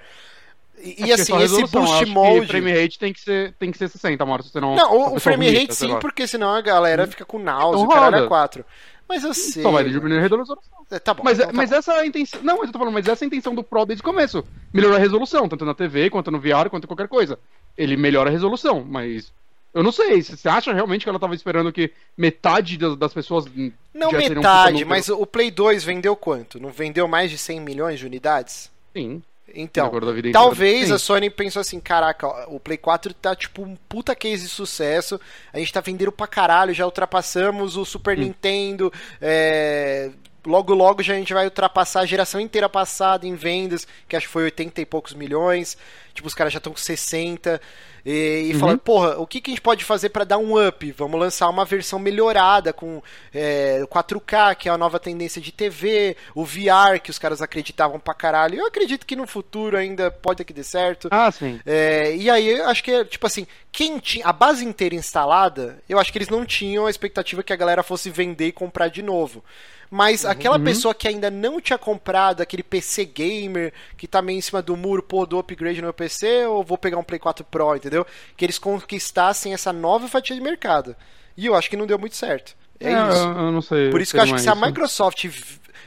E, 0.78 1.06
e 1.06 1.12
assim, 1.12 1.36
esse 1.42 1.66
boost 1.66 2.06
mode. 2.06 2.40
O 2.40 2.46
frame 2.46 2.72
rate 2.72 2.98
tem 2.98 3.12
que 3.12 3.20
ser, 3.20 3.54
tem 3.58 3.70
que 3.70 3.78
ser 3.78 3.88
60, 3.88 4.24
Marcos, 4.24 4.52
senão. 4.52 4.74
Não, 4.74 4.92
o, 4.92 5.16
o 5.16 5.20
frame 5.20 5.50
rate 5.50 5.74
sim, 5.74 5.98
porque 5.98 6.26
senão 6.26 6.50
a 6.50 6.60
galera 6.60 7.04
hum. 7.04 7.06
fica 7.06 7.24
com 7.24 7.38
náusea, 7.38 7.82
então, 7.82 7.84
o 7.84 7.88
caralho 7.88 8.24
é 8.24 8.28
4. 8.28 8.64
Mas 9.08 9.22
eu 9.22 9.32
sei. 9.32 9.62
Só 9.62 9.70
vai 9.70 9.84
diminuir 9.84 10.18
a 10.18 10.22
resolução. 10.22 10.58
É, 10.90 10.98
tá 10.98 11.14
bom. 11.14 11.22
Mas, 11.24 11.38
então, 11.38 11.50
tá 11.50 11.56
mas 11.56 11.70
bom. 11.70 11.76
essa 11.76 11.92
é 11.94 12.00
a 12.00 12.06
intenção. 12.06 12.40
Não, 12.42 12.58
mas 12.58 12.66
eu 12.66 12.72
tô 12.72 12.78
falando, 12.78 12.94
mas 12.94 13.06
essa 13.06 13.24
é 13.24 13.26
a 13.26 13.28
intenção 13.28 13.54
do 13.54 13.62
Pro 13.62 13.86
desde 13.86 14.02
o 14.02 14.04
começo. 14.04 14.44
Melhorar 14.72 14.96
a 14.96 15.00
resolução, 15.00 15.48
tanto 15.48 15.64
na 15.64 15.74
TV, 15.74 16.10
quanto 16.10 16.30
no 16.30 16.40
VR, 16.40 16.68
quanto 16.68 16.84
em 16.84 16.88
qualquer 16.88 17.08
coisa. 17.08 17.38
Ele 17.78 17.96
melhora 17.96 18.28
a 18.28 18.32
resolução, 18.32 18.84
mas 18.84 19.32
eu 19.76 19.82
não 19.82 19.92
sei, 19.92 20.22
você 20.22 20.48
acha 20.48 20.72
realmente 20.72 21.02
que 21.02 21.08
ela 21.10 21.18
estava 21.18 21.34
esperando 21.34 21.70
que 21.70 21.92
metade 22.16 22.78
das, 22.96 23.12
pessoas. 23.12 23.44
Não 23.92 24.10
metade, 24.10 24.86
mas 24.86 25.10
o 25.10 25.26
Play 25.26 25.50
2 25.50 25.84
vendeu 25.84 26.16
quanto? 26.16 26.58
Não 26.58 26.70
vendeu 26.70 27.06
mais 27.06 27.30
de 27.30 27.36
100 27.36 27.60
milhões 27.60 27.98
de 27.98 28.06
unidades? 28.06 28.70
Sim. 28.94 29.22
Então, 29.54 29.90
talvez 30.32 30.90
a 30.90 30.98
Sony 30.98 31.30
pensou 31.30 31.60
assim, 31.60 31.78
caraca, 31.78 32.26
o 32.48 32.58
Play 32.58 32.76
4 32.76 33.14
tá 33.14 33.34
tipo 33.34 33.62
um 33.62 33.76
puta 33.88 34.14
case 34.14 34.42
de 34.42 34.48
sucesso, 34.48 35.20
a 35.52 35.58
gente 35.58 35.72
tá 35.72 35.80
vendendo 35.80 36.10
pra 36.10 36.26
caralho, 36.26 36.74
já 36.74 36.84
ultrapassamos 36.84 37.76
o 37.76 37.84
Super 37.84 38.18
hum. 38.18 38.22
Nintendo, 38.22 38.92
é, 39.20 40.10
logo 40.44 40.74
logo 40.74 41.02
já 41.02 41.14
a 41.14 41.16
gente 41.16 41.32
vai 41.32 41.44
ultrapassar 41.44 42.00
a 42.00 42.06
geração 42.06 42.40
inteira 42.40 42.68
passada 42.68 43.26
em 43.26 43.34
vendas, 43.34 43.86
que 44.08 44.16
acho 44.16 44.26
que 44.26 44.32
foi 44.32 44.44
80 44.44 44.80
e 44.80 44.86
poucos 44.86 45.14
milhões, 45.14 45.76
tipo, 46.12 46.26
os 46.26 46.34
caras 46.34 46.52
já 46.52 46.58
estão 46.58 46.72
com 46.72 46.78
60, 46.78 47.60
e, 48.06 48.50
e 48.50 48.52
uhum. 48.52 48.60
falando, 48.60 48.78
porra, 48.78 49.18
o 49.18 49.26
que, 49.26 49.40
que 49.40 49.50
a 49.50 49.52
gente 49.52 49.60
pode 49.60 49.84
fazer 49.84 50.10
para 50.10 50.22
dar 50.22 50.38
um 50.38 50.64
up? 50.64 50.92
Vamos 50.92 51.18
lançar 51.18 51.48
uma 51.48 51.64
versão 51.64 51.98
melhorada 51.98 52.72
com 52.72 53.02
é, 53.34 53.82
4K, 53.90 54.54
que 54.54 54.68
é 54.68 54.72
a 54.72 54.78
nova 54.78 55.00
tendência 55.00 55.42
de 55.42 55.50
TV, 55.50 56.16
o 56.32 56.44
VR, 56.44 57.00
que 57.02 57.10
os 57.10 57.18
caras 57.18 57.42
acreditavam 57.42 57.98
pra 57.98 58.14
caralho. 58.14 58.60
Eu 58.60 58.66
acredito 58.66 59.04
que 59.04 59.16
no 59.16 59.26
futuro 59.26 59.76
ainda 59.76 60.08
pode 60.08 60.36
ter 60.38 60.44
que 60.44 60.52
dê 60.52 60.62
certo. 60.62 61.08
Ah, 61.10 61.32
sim. 61.32 61.60
É, 61.66 62.14
e 62.14 62.30
aí, 62.30 62.48
eu 62.48 62.68
acho 62.68 62.84
que, 62.84 62.92
é, 62.92 63.04
tipo 63.04 63.26
assim, 63.26 63.44
quem 63.72 63.98
tinha 63.98 64.24
a 64.24 64.32
base 64.32 64.64
inteira 64.64 64.94
instalada, 64.94 65.82
eu 65.88 65.98
acho 65.98 66.12
que 66.12 66.18
eles 66.18 66.28
não 66.28 66.46
tinham 66.46 66.86
a 66.86 66.90
expectativa 66.90 67.42
que 67.42 67.52
a 67.52 67.56
galera 67.56 67.82
fosse 67.82 68.08
vender 68.08 68.46
e 68.46 68.52
comprar 68.52 68.86
de 68.86 69.02
novo. 69.02 69.42
Mas 69.90 70.24
uhum. 70.24 70.30
aquela 70.30 70.58
uhum. 70.58 70.64
pessoa 70.64 70.94
que 70.94 71.06
ainda 71.06 71.30
não 71.30 71.60
tinha 71.60 71.78
comprado 71.78 72.40
aquele 72.40 72.62
PC 72.62 73.04
gamer, 73.04 73.72
que 73.96 74.06
tá 74.06 74.20
meio 74.20 74.38
em 74.38 74.42
cima 74.42 74.60
do 74.60 74.76
muro, 74.76 75.02
pô, 75.02 75.24
do 75.26 75.38
upgrade 75.38 75.80
no 75.80 75.86
meu 75.86 75.94
PC, 75.94 76.46
ou 76.46 76.62
vou 76.62 76.78
pegar 76.78 76.98
um 76.98 77.04
Play 77.04 77.18
4 77.18 77.44
Pro, 77.44 77.76
entendeu? 77.76 77.95
Que 78.36 78.44
eles 78.44 78.58
conquistassem 78.58 79.54
essa 79.54 79.72
nova 79.72 80.08
fatia 80.08 80.34
de 80.34 80.42
mercado. 80.42 80.96
E 81.36 81.46
eu 81.46 81.54
acho 81.54 81.70
que 81.70 81.76
não 81.76 81.86
deu 81.86 81.98
muito 81.98 82.16
certo. 82.16 82.56
É, 82.80 82.92
é 82.92 83.08
isso. 83.08 83.22
Eu, 83.22 83.52
não 83.52 83.62
sei. 83.62 83.90
Por 83.90 84.00
isso 84.00 84.12
que 84.12 84.18
eu 84.18 84.22
acho 84.22 84.34
que 84.34 84.40
se 84.40 84.48
a 84.48 84.54
Microsoft, 84.54 85.24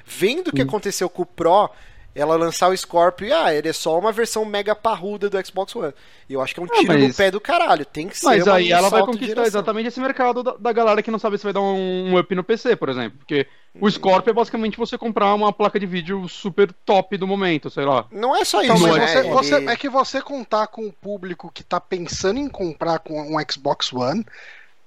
vendo 0.06 0.50
o 0.50 0.52
que 0.52 0.62
hum. 0.62 0.66
aconteceu 0.66 1.10
com 1.10 1.24
o 1.24 1.26
Pro, 1.26 1.70
ela 2.14 2.36
lançar 2.36 2.70
o 2.70 2.76
Scorpio 2.76 3.28
e, 3.28 3.32
ah, 3.32 3.54
ele 3.54 3.70
é 3.70 3.74
só 3.74 3.98
uma 3.98 4.12
versão 4.12 4.44
mega 4.44 4.76
parruda 4.76 5.30
do 5.30 5.46
Xbox 5.46 5.76
One. 5.76 5.94
E 6.28 6.34
eu 6.34 6.42
acho 6.42 6.54
que 6.54 6.60
é 6.60 6.64
um 6.64 6.68
tiro 6.68 6.88
mas... 6.88 7.08
no 7.08 7.14
pé 7.14 7.32
do 7.32 7.40
caralho. 7.40 7.86
Tem 7.86 8.08
que 8.08 8.18
ser 8.18 8.26
Mas 8.26 8.48
aí 8.48 8.72
ela 8.72 8.90
vai 8.90 9.02
conquistar 9.02 9.46
exatamente 9.46 9.88
esse 9.88 10.00
mercado 10.00 10.44
da, 10.44 10.56
da, 10.58 10.74
galera 10.74 11.02
que 11.02 11.12
não 11.12 11.20
sabe 11.20 11.38
se 11.38 11.44
vai 11.44 11.54
dar 11.54 11.62
um, 11.62 12.12
um 12.12 12.20
up 12.20 12.34
no 12.34 12.44
PC, 12.44 12.76
por 12.76 12.90
exemplo. 12.90 13.20
Porque 13.20 13.48
o 13.80 13.90
Scorpio 13.90 14.32
é 14.32 14.34
basicamente 14.34 14.78
você 14.78 14.98
comprar 14.98 15.34
uma 15.34 15.54
placa 15.54 15.80
de 15.80 15.86
vídeo 15.86 16.28
super 16.28 16.72
top 16.86 17.18
do 17.18 17.28
momento, 17.28 17.70
sei 17.70 17.86
lá. 17.86 18.06
Não 18.12 18.36
é 18.36 18.44
só 18.44 18.64
então, 18.64 18.76
isso, 18.76 18.88
então, 18.88 18.98
mas 18.98 19.14
né? 19.14 19.24
você, 19.24 19.30
você, 19.30 19.66
é 19.66 19.76
que 19.76 19.90
você 19.90 20.22
contar 20.22 20.68
com 20.68 20.88
o 20.88 20.94
público 20.94 21.52
que 21.54 21.64
tá 21.64 21.80
pensando 21.80 22.40
em 22.40 22.50
comprar 22.50 23.00
com 23.00 23.22
um 23.22 23.38
Xbox 23.50 23.94
One 23.94 24.26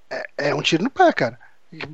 é, 0.09 0.49
é 0.49 0.55
um 0.55 0.61
tiro 0.61 0.83
no 0.83 0.89
pé, 0.89 1.11
cara. 1.13 1.39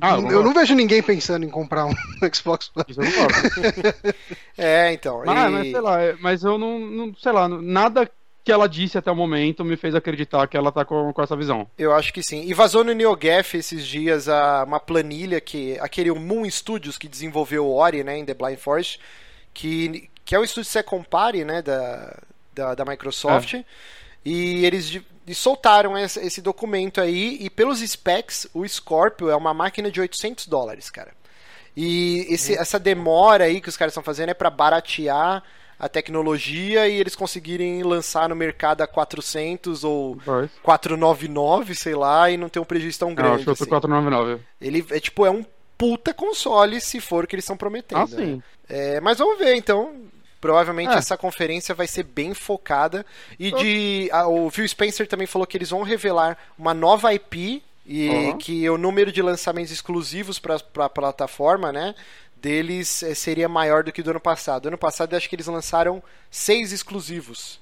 Ah, 0.00 0.16
eu 0.16 0.42
não 0.42 0.52
vejo 0.52 0.74
ninguém 0.74 1.02
pensando 1.02 1.44
em 1.44 1.50
comprar 1.50 1.86
um 1.86 1.92
Xbox 2.32 2.70
One. 2.74 2.86
Isso 2.88 3.00
eu 3.00 3.04
não 3.04 4.12
é, 4.58 4.92
então. 4.92 5.22
Ah, 5.26 5.48
e... 5.48 5.50
mas 5.50 5.70
sei 5.70 5.80
lá, 5.80 6.02
é, 6.02 6.16
mas 6.20 6.44
eu 6.44 6.58
não, 6.58 6.78
não, 6.78 7.14
sei 7.16 7.32
lá, 7.32 7.48
nada 7.48 8.10
que 8.42 8.52
ela 8.52 8.68
disse 8.68 8.96
até 8.96 9.10
o 9.10 9.16
momento 9.16 9.64
me 9.64 9.76
fez 9.76 9.94
acreditar 9.94 10.46
que 10.48 10.56
ela 10.56 10.72
tá 10.72 10.84
com, 10.84 11.12
com 11.12 11.22
essa 11.22 11.36
visão. 11.36 11.68
Eu 11.78 11.92
acho 11.92 12.12
que 12.12 12.22
sim. 12.22 12.44
E 12.46 12.54
vazou 12.54 12.82
no 12.82 12.92
NeoGaf 12.92 13.56
esses 13.56 13.86
dias 13.86 14.28
a, 14.28 14.64
uma 14.64 14.80
planilha 14.80 15.40
que 15.40 15.78
aquele 15.78 16.10
Moon 16.12 16.48
Studios 16.50 16.96
que 16.96 17.08
desenvolveu 17.08 17.66
o 17.66 17.74
Ori, 17.74 18.02
né, 18.02 18.18
em 18.18 18.24
The 18.24 18.34
Blind 18.34 18.58
Forest, 18.58 18.98
que, 19.52 20.08
que 20.24 20.34
é 20.34 20.38
o 20.38 20.44
estúdio 20.44 20.70
Second 20.70 21.04
Compare, 21.04 21.44
né, 21.44 21.62
da, 21.62 22.18
da, 22.54 22.74
da 22.74 22.84
Microsoft. 22.84 23.54
É. 23.54 23.64
E 24.24 24.64
eles 24.64 25.00
e 25.30 25.34
soltaram 25.34 25.96
esse, 25.96 26.18
esse, 26.18 26.42
documento 26.42 27.00
aí, 27.00 27.38
e 27.40 27.48
pelos 27.48 27.78
specs, 27.78 28.48
o 28.52 28.66
Scorpio 28.66 29.30
é 29.30 29.36
uma 29.36 29.54
máquina 29.54 29.88
de 29.88 30.00
800 30.00 30.48
dólares, 30.48 30.90
cara. 30.90 31.12
E 31.76 32.26
esse, 32.28 32.54
essa 32.54 32.80
demora 32.80 33.44
aí 33.44 33.60
que 33.60 33.68
os 33.68 33.76
caras 33.76 33.92
estão 33.92 34.02
fazendo 34.02 34.30
é 34.30 34.34
para 34.34 34.50
baratear 34.50 35.40
a 35.78 35.88
tecnologia 35.88 36.88
e 36.88 36.96
eles 36.96 37.14
conseguirem 37.14 37.80
lançar 37.84 38.28
no 38.28 38.34
mercado 38.34 38.82
a 38.82 38.88
400 38.88 39.84
ou 39.84 40.16
Vai. 40.16 40.50
499, 40.64 41.76
sei 41.76 41.94
lá, 41.94 42.28
e 42.28 42.36
não 42.36 42.48
ter 42.48 42.58
um 42.58 42.64
prejuízo 42.64 42.98
tão 42.98 43.14
grande. 43.14 43.28
Não, 43.28 43.36
acho 43.36 43.44
que 43.44 43.50
assim. 43.50 43.66
499. 43.66 44.42
Ele 44.60 44.84
é 44.90 44.98
tipo, 44.98 45.24
é 45.24 45.30
um 45.30 45.44
puta 45.78 46.12
console 46.12 46.80
se 46.80 47.00
for 47.00 47.22
o 47.22 47.26
que 47.28 47.36
eles 47.36 47.44
estão 47.44 47.56
prometendo. 47.56 48.00
Ah, 48.00 48.06
sim. 48.08 48.34
Né? 48.34 48.42
É, 48.68 49.00
mas 49.00 49.18
vamos 49.18 49.38
ver, 49.38 49.54
então. 49.54 49.94
Provavelmente 50.40 50.92
é. 50.92 50.96
essa 50.96 51.16
conferência 51.16 51.74
vai 51.74 51.86
ser 51.86 52.04
bem 52.04 52.32
focada. 52.32 53.04
E 53.38 53.52
de. 53.52 54.08
A, 54.12 54.26
o 54.26 54.50
Phil 54.50 54.66
Spencer 54.66 55.06
também 55.06 55.26
falou 55.26 55.46
que 55.46 55.56
eles 55.56 55.70
vão 55.70 55.82
revelar 55.82 56.38
uma 56.58 56.72
nova 56.72 57.12
IP. 57.12 57.62
E 57.86 58.08
uhum. 58.08 58.38
que 58.38 58.70
o 58.70 58.78
número 58.78 59.10
de 59.10 59.20
lançamentos 59.20 59.72
exclusivos 59.72 60.38
para 60.38 60.56
a 60.84 60.88
plataforma, 60.88 61.72
né? 61.72 61.94
Deles 62.36 63.02
é, 63.02 63.14
seria 63.14 63.48
maior 63.48 63.82
do 63.82 63.90
que 63.90 64.02
do 64.02 64.10
ano 64.10 64.20
passado. 64.20 64.68
Ano 64.68 64.78
passado 64.78 65.16
acho 65.16 65.28
que 65.28 65.34
eles 65.34 65.46
lançaram 65.46 66.00
seis 66.30 66.72
exclusivos. 66.72 67.58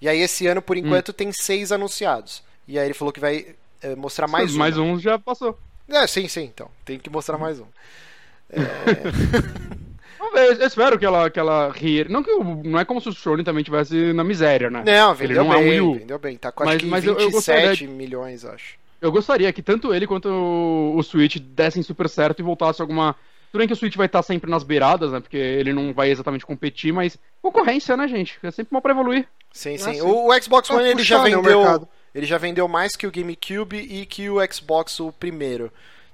E 0.00 0.08
aí 0.08 0.20
esse 0.20 0.46
ano, 0.46 0.62
por 0.62 0.76
hum. 0.76 0.80
enquanto, 0.80 1.08
hum. 1.08 1.14
tem 1.14 1.32
seis 1.32 1.72
anunciados. 1.72 2.44
E 2.68 2.78
aí 2.78 2.86
ele 2.86 2.94
falou 2.94 3.12
que 3.12 3.18
vai 3.18 3.56
é, 3.80 3.96
mostrar 3.96 4.28
mais 4.28 4.54
um. 4.54 4.58
Mais 4.58 4.78
um 4.78 4.98
já 5.00 5.18
passou. 5.18 5.58
É, 5.88 6.06
sim, 6.06 6.28
sim, 6.28 6.44
então. 6.44 6.70
Tem 6.84 6.98
que 6.98 7.10
mostrar 7.10 7.38
mais 7.38 7.58
um. 7.58 7.66
É... 8.54 9.91
Eu 10.34 10.66
espero 10.66 10.98
que 10.98 11.04
ela, 11.04 11.28
que 11.30 11.38
ela 11.38 11.70
ria. 11.70 12.06
Não 12.08 12.22
que 12.22 12.30
não 12.32 12.78
é 12.78 12.84
como 12.84 13.00
se 13.00 13.08
o 13.08 13.12
Sony 13.12 13.42
também 13.42 13.64
tivesse 13.64 14.12
na 14.12 14.22
miséria, 14.22 14.70
né? 14.70 14.82
Não, 14.86 15.14
vendeu 15.14 15.42
ele 15.42 15.48
não 15.48 15.48
bem, 15.48 15.76
é 15.76 15.82
um 15.82 15.92
vendeu 15.98 16.18
bem. 16.18 16.36
Tá 16.36 16.52
com 16.52 16.64
mas, 16.64 16.80
que 16.80 16.86
mas 16.86 17.04
27 17.04 17.84
eu, 17.84 17.90
eu 17.90 17.96
milhões, 17.96 18.44
acho. 18.44 18.76
Eu 19.00 19.10
gostaria 19.10 19.52
que 19.52 19.62
tanto 19.62 19.92
ele 19.92 20.06
quanto 20.06 20.28
o, 20.28 20.96
o 20.96 21.02
Switch 21.02 21.38
dessem 21.38 21.82
super 21.82 22.08
certo 22.08 22.38
e 22.38 22.42
voltasse 22.42 22.80
alguma. 22.80 23.16
Tudo 23.50 23.58
bem 23.58 23.66
que 23.66 23.74
o 23.74 23.76
Switch 23.76 23.96
vai 23.96 24.06
estar 24.06 24.22
sempre 24.22 24.48
nas 24.50 24.62
beiradas, 24.62 25.12
né? 25.12 25.20
Porque 25.20 25.36
ele 25.36 25.72
não 25.72 25.92
vai 25.92 26.10
exatamente 26.10 26.46
competir, 26.46 26.92
mas 26.92 27.18
concorrência, 27.42 27.96
né, 27.96 28.06
gente? 28.06 28.38
É 28.42 28.50
sempre 28.50 28.72
mal 28.72 28.80
pra 28.80 28.92
evoluir. 28.92 29.26
Sim, 29.52 29.74
é 29.74 29.78
sim. 29.78 29.90
Assim. 29.90 30.02
O, 30.02 30.40
Xbox 30.40 30.70
One 30.70 30.88
ele 30.88 31.02
já 31.02 31.22
vendeu. 31.22 31.88
Ele 32.14 32.26
já 32.26 32.38
vendeu 32.38 32.68
mais 32.68 32.94
que 32.94 33.06
o 33.06 33.10
GameCube 33.10 33.76
e 33.76 34.06
que 34.06 34.30
o 34.30 34.36
Xbox 34.50 35.00
o 35.00 35.10
primeiro. 35.10 35.72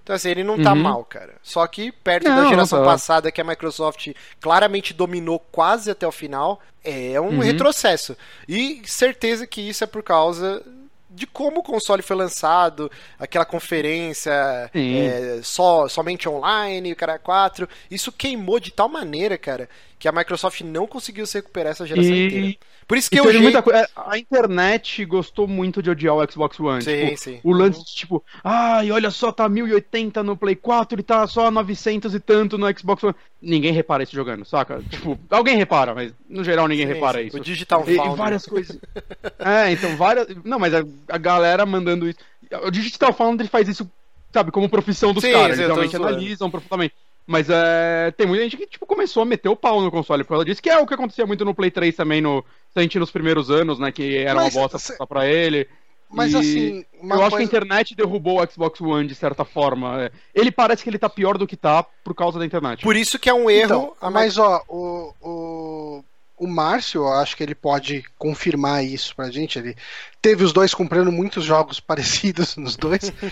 Então, 0.08 0.16
assim, 0.16 0.30
ele 0.30 0.42
não 0.42 0.58
tá 0.62 0.72
uhum. 0.72 0.80
mal, 0.80 1.04
cara. 1.04 1.34
Só 1.42 1.66
que 1.66 1.92
perto 1.92 2.26
não, 2.26 2.44
da 2.44 2.48
geração 2.48 2.78
tá. 2.78 2.84
passada, 2.86 3.30
que 3.30 3.42
a 3.42 3.44
Microsoft 3.44 4.08
claramente 4.40 4.94
dominou 4.94 5.38
quase 5.38 5.90
até 5.90 6.06
o 6.06 6.10
final, 6.10 6.62
é 6.82 7.20
um 7.20 7.24
uhum. 7.26 7.40
retrocesso. 7.40 8.16
E 8.48 8.80
certeza 8.86 9.46
que 9.46 9.60
isso 9.60 9.84
é 9.84 9.86
por 9.86 10.02
causa 10.02 10.64
de 11.10 11.26
como 11.26 11.60
o 11.60 11.62
console 11.62 12.00
foi 12.00 12.16
lançado, 12.16 12.90
aquela 13.18 13.44
conferência 13.44 14.32
é, 14.74 15.40
só 15.42 15.86
somente 15.88 16.26
online, 16.26 16.92
o 16.92 16.96
cara 16.96 17.18
4. 17.18 17.68
Isso 17.90 18.10
queimou 18.10 18.58
de 18.58 18.70
tal 18.70 18.88
maneira, 18.88 19.36
cara, 19.36 19.68
que 19.98 20.08
a 20.08 20.12
Microsoft 20.12 20.62
não 20.62 20.86
conseguiu 20.86 21.26
se 21.26 21.36
recuperar 21.36 21.72
essa 21.72 21.86
geração 21.86 22.14
E- 22.14 22.26
inteira. 22.26 22.56
Por 22.88 22.96
isso 22.96 23.10
que 23.10 23.16
E 23.16 23.18
eu 23.18 23.24
teve 23.24 23.34
jeito... 23.34 23.42
muita 23.44 23.62
coisa. 23.62 23.86
A 23.94 24.16
internet 24.18 25.04
gostou 25.04 25.46
muito 25.46 25.82
de 25.82 25.90
odiar 25.90 26.14
o 26.16 26.32
Xbox 26.32 26.58
One. 26.58 26.82
Sim, 26.82 27.04
tipo, 27.08 27.16
sim. 27.18 27.40
O 27.44 27.52
lance 27.52 27.84
de 27.84 27.94
tipo, 27.94 28.24
ai, 28.42 28.90
olha 28.90 29.10
só, 29.10 29.30
tá 29.30 29.46
1080 29.46 30.22
no 30.22 30.34
Play 30.38 30.56
4 30.56 30.98
e 30.98 31.02
tá 31.02 31.26
só 31.26 31.50
900 31.50 32.14
e 32.14 32.18
tanto 32.18 32.56
no 32.56 32.66
Xbox 32.76 33.04
One. 33.04 33.14
Ninguém 33.42 33.72
repara 33.72 34.02
isso 34.02 34.14
jogando, 34.16 34.44
saca? 34.46 34.82
Tipo, 34.90 35.18
alguém 35.30 35.56
repara, 35.58 35.94
mas 35.94 36.14
no 36.28 36.42
geral 36.42 36.66
ninguém 36.66 36.86
Sim, 36.86 36.94
repara 36.94 37.20
sim. 37.20 37.26
isso. 37.26 37.36
O 37.36 37.40
Digital 37.40 37.84
E, 37.86 37.92
e 37.92 37.96
Foundry. 37.96 38.16
várias 38.16 38.46
coisas. 38.46 38.78
É, 39.38 39.70
então 39.70 39.94
várias. 39.96 40.26
Não, 40.42 40.58
mas 40.58 40.74
a, 40.74 40.82
a 41.10 41.18
galera 41.18 41.64
mandando 41.66 42.08
isso. 42.08 42.18
O 42.64 42.70
Digital 42.70 43.12
Foundry 43.12 43.46
faz 43.48 43.68
isso, 43.68 43.88
sabe, 44.32 44.50
como 44.50 44.68
profissão 44.68 45.12
dos 45.12 45.22
Sim, 45.22 45.32
caras. 45.32 45.58
Eles 45.58 45.66
realmente 45.70 45.94
analisam 45.94 46.50
profundamente. 46.50 46.94
Mas 47.30 47.46
é, 47.50 48.10
tem 48.16 48.26
muita 48.26 48.42
gente 48.44 48.56
que 48.56 48.66
tipo, 48.66 48.86
começou 48.86 49.22
a 49.22 49.26
meter 49.26 49.50
o 49.50 49.54
pau 49.54 49.82
no 49.82 49.90
console 49.90 50.24
por 50.24 50.30
causa 50.30 50.46
disso, 50.46 50.62
que 50.62 50.70
é 50.70 50.78
o 50.78 50.86
que 50.86 50.94
acontecia 50.94 51.26
muito 51.26 51.44
no 51.44 51.54
Play 51.54 51.70
3 51.70 51.94
também, 51.94 52.22
no, 52.22 52.42
se 52.72 52.78
a 52.78 52.80
gente 52.80 52.98
nos 52.98 53.10
primeiros 53.10 53.50
anos, 53.50 53.78
né? 53.78 53.92
Que 53.92 54.16
era 54.16 54.34
Mas, 54.36 54.54
uma 54.54 54.62
bosta 54.62 54.78
cê- 54.78 54.96
só 54.96 55.04
pra 55.04 55.26
ele. 55.26 55.68
Mas 56.10 56.32
E 56.32 56.36
assim, 56.38 56.84
uma 57.02 57.16
eu 57.16 57.20
acho 57.20 57.28
que 57.28 57.34
a 57.34 57.38
coisa- 57.38 57.42
internet 57.44 57.94
derrubou 57.94 58.42
o 58.42 58.50
Xbox 58.50 58.80
One 58.80 59.06
de 59.06 59.14
certa 59.14 59.44
forma. 59.44 60.10
Ele 60.34 60.50
parece 60.50 60.82
que 60.82 60.88
ele 60.88 60.98
tá 60.98 61.06
pior 61.10 61.36
do 61.36 61.46
que 61.46 61.54
tá 61.54 61.82
por 61.82 62.14
causa 62.14 62.38
da 62.38 62.46
internet. 62.46 62.82
Por 62.82 62.96
isso 62.96 63.18
que 63.18 63.28
é 63.28 63.34
um 63.34 63.50
erro. 63.50 63.64
Então, 63.66 63.92
a 64.00 64.10
mas 64.10 64.38
ó, 64.38 64.62
o, 64.66 65.12
o, 65.20 66.04
o 66.38 66.46
Márcio, 66.48 67.02
eu 67.02 67.08
acho 67.12 67.36
que 67.36 67.42
ele 67.42 67.54
pode 67.54 68.02
confirmar 68.16 68.82
isso 68.82 69.14
pra 69.14 69.30
gente. 69.30 69.58
Ele 69.58 69.76
teve 70.22 70.42
os 70.44 70.52
dois 70.54 70.72
comprando 70.72 71.12
muitos 71.12 71.44
jogos 71.44 71.78
parecidos 71.78 72.56
nos 72.56 72.74
dois. 72.74 73.12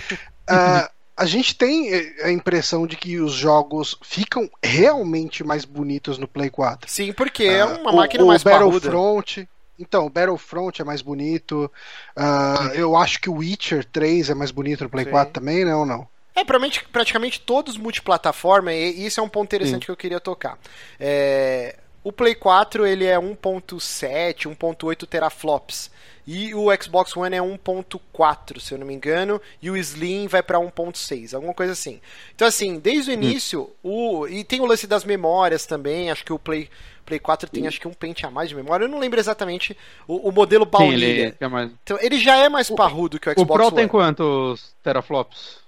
Ah, 0.48 0.88
a 1.16 1.24
gente 1.26 1.54
tem 1.56 1.92
eh, 1.92 2.14
a 2.24 2.30
impressão 2.30 2.86
de 2.86 2.96
que 2.96 3.18
os 3.18 3.32
jogos 3.32 3.96
ficam 4.02 4.48
realmente 4.62 5.42
mais 5.42 5.64
bonitos 5.64 6.18
no 6.18 6.28
Play 6.28 6.50
4. 6.50 6.90
Sim, 6.90 7.12
porque 7.12 7.44
é 7.44 7.64
uma 7.64 7.90
Ah, 7.90 7.92
o- 7.92 7.96
máquina 7.96 8.24
o, 8.24 8.26
mais 8.26 8.42
parruda. 8.44 8.72
Battlefront. 8.74 9.48
Então, 9.78 10.06
o 10.06 10.10
Battlefront 10.10 10.80
é 10.80 10.84
mais 10.84 11.02
bonito. 11.02 11.70
Ah, 12.14 12.70
eu 12.74 12.96
acho 12.96 13.20
que 13.20 13.28
o 13.28 13.34
Witcher 13.36 13.84
3 13.84 14.30
é 14.30 14.34
mais 14.34 14.50
bonito 14.50 14.84
no 14.84 14.90
Play 14.90 15.04
Sim. 15.04 15.10
4 15.10 15.32
também, 15.34 15.64
né? 15.64 15.74
Ou 15.74 15.84
não? 15.86 16.08
É, 16.34 16.44
praticamente, 16.44 16.84
praticamente 16.92 17.40
todos 17.40 17.78
multiplataforma, 17.78 18.70
e 18.72 19.06
isso 19.06 19.18
é 19.20 19.22
um 19.22 19.28
ponto 19.28 19.46
interessante 19.46 19.86
que 19.86 19.90
eu 19.90 19.96
queria 19.96 20.20
tocar. 20.20 20.58
É, 21.00 21.76
o 22.06 22.12
Play 22.12 22.36
4 22.36 22.86
ele 22.86 23.04
é 23.04 23.16
1.7, 23.18 24.42
1.8 24.56 25.06
teraflops. 25.08 25.90
E 26.24 26.54
o 26.54 26.68
Xbox 26.80 27.16
One 27.16 27.34
é 27.34 27.40
1.4, 27.40 28.60
se 28.60 28.72
eu 28.72 28.78
não 28.78 28.86
me 28.86 28.94
engano, 28.94 29.42
e 29.60 29.68
o 29.70 29.76
Slim 29.76 30.28
vai 30.28 30.40
para 30.40 30.60
1.6, 30.60 31.34
alguma 31.34 31.52
coisa 31.52 31.72
assim. 31.72 32.00
Então 32.32 32.46
assim, 32.46 32.78
desde 32.78 33.10
o 33.10 33.12
início, 33.12 33.68
o 33.82 34.28
e 34.28 34.44
tem 34.44 34.60
o 34.60 34.66
lance 34.66 34.86
das 34.86 35.04
memórias 35.04 35.66
também, 35.66 36.08
acho 36.08 36.24
que 36.24 36.32
o 36.32 36.38
Play 36.38 36.70
Play 37.04 37.18
4 37.18 37.50
tem 37.50 37.66
acho 37.66 37.80
que 37.80 37.88
um 37.88 37.92
pente 37.92 38.24
a 38.24 38.30
mais 38.30 38.48
de 38.48 38.54
memória, 38.54 38.84
eu 38.84 38.88
não 38.88 39.00
lembro 39.00 39.18
exatamente 39.18 39.76
o, 40.06 40.28
o 40.28 40.32
modelo 40.32 40.64
baunilha. 40.64 41.06
ele, 41.06 41.34
é 41.40 41.48
mais... 41.48 41.72
Então, 41.82 41.98
ele 42.00 42.20
já 42.20 42.36
é 42.36 42.48
mais 42.48 42.70
parrudo 42.70 43.18
que 43.18 43.28
o 43.28 43.32
O 43.32 43.34
Xbox 43.34 43.52
Pro 43.52 43.66
One. 43.66 43.76
tem 43.76 43.88
quantos 43.88 44.72
teraflops? 44.80 45.58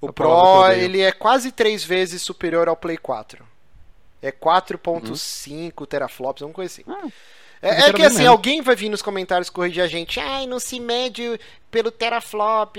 O 0.00 0.10
Pro, 0.10 0.66
ele 0.70 1.02
é 1.02 1.12
quase 1.12 1.52
três 1.52 1.84
vezes 1.84 2.22
superior 2.22 2.68
ao 2.68 2.76
Play 2.76 2.96
4. 2.96 3.53
É 4.24 4.32
4.5 4.32 5.86
teraflops, 5.86 6.42
alguma 6.42 6.54
coisa 6.54 6.72
assim. 6.72 6.84
Ah, 6.88 7.08
é, 7.64 7.88
é 7.88 7.92
que 7.94 8.02
assim, 8.02 8.18
menos. 8.18 8.30
alguém 8.30 8.60
vai 8.60 8.76
vir 8.76 8.90
nos 8.90 9.00
comentários 9.00 9.48
corrigir 9.48 9.82
a 9.82 9.86
gente. 9.86 10.20
Ai, 10.20 10.46
não 10.46 10.60
se 10.60 10.78
mede 10.78 11.40
pelo 11.70 11.90
teraflop. 11.90 12.76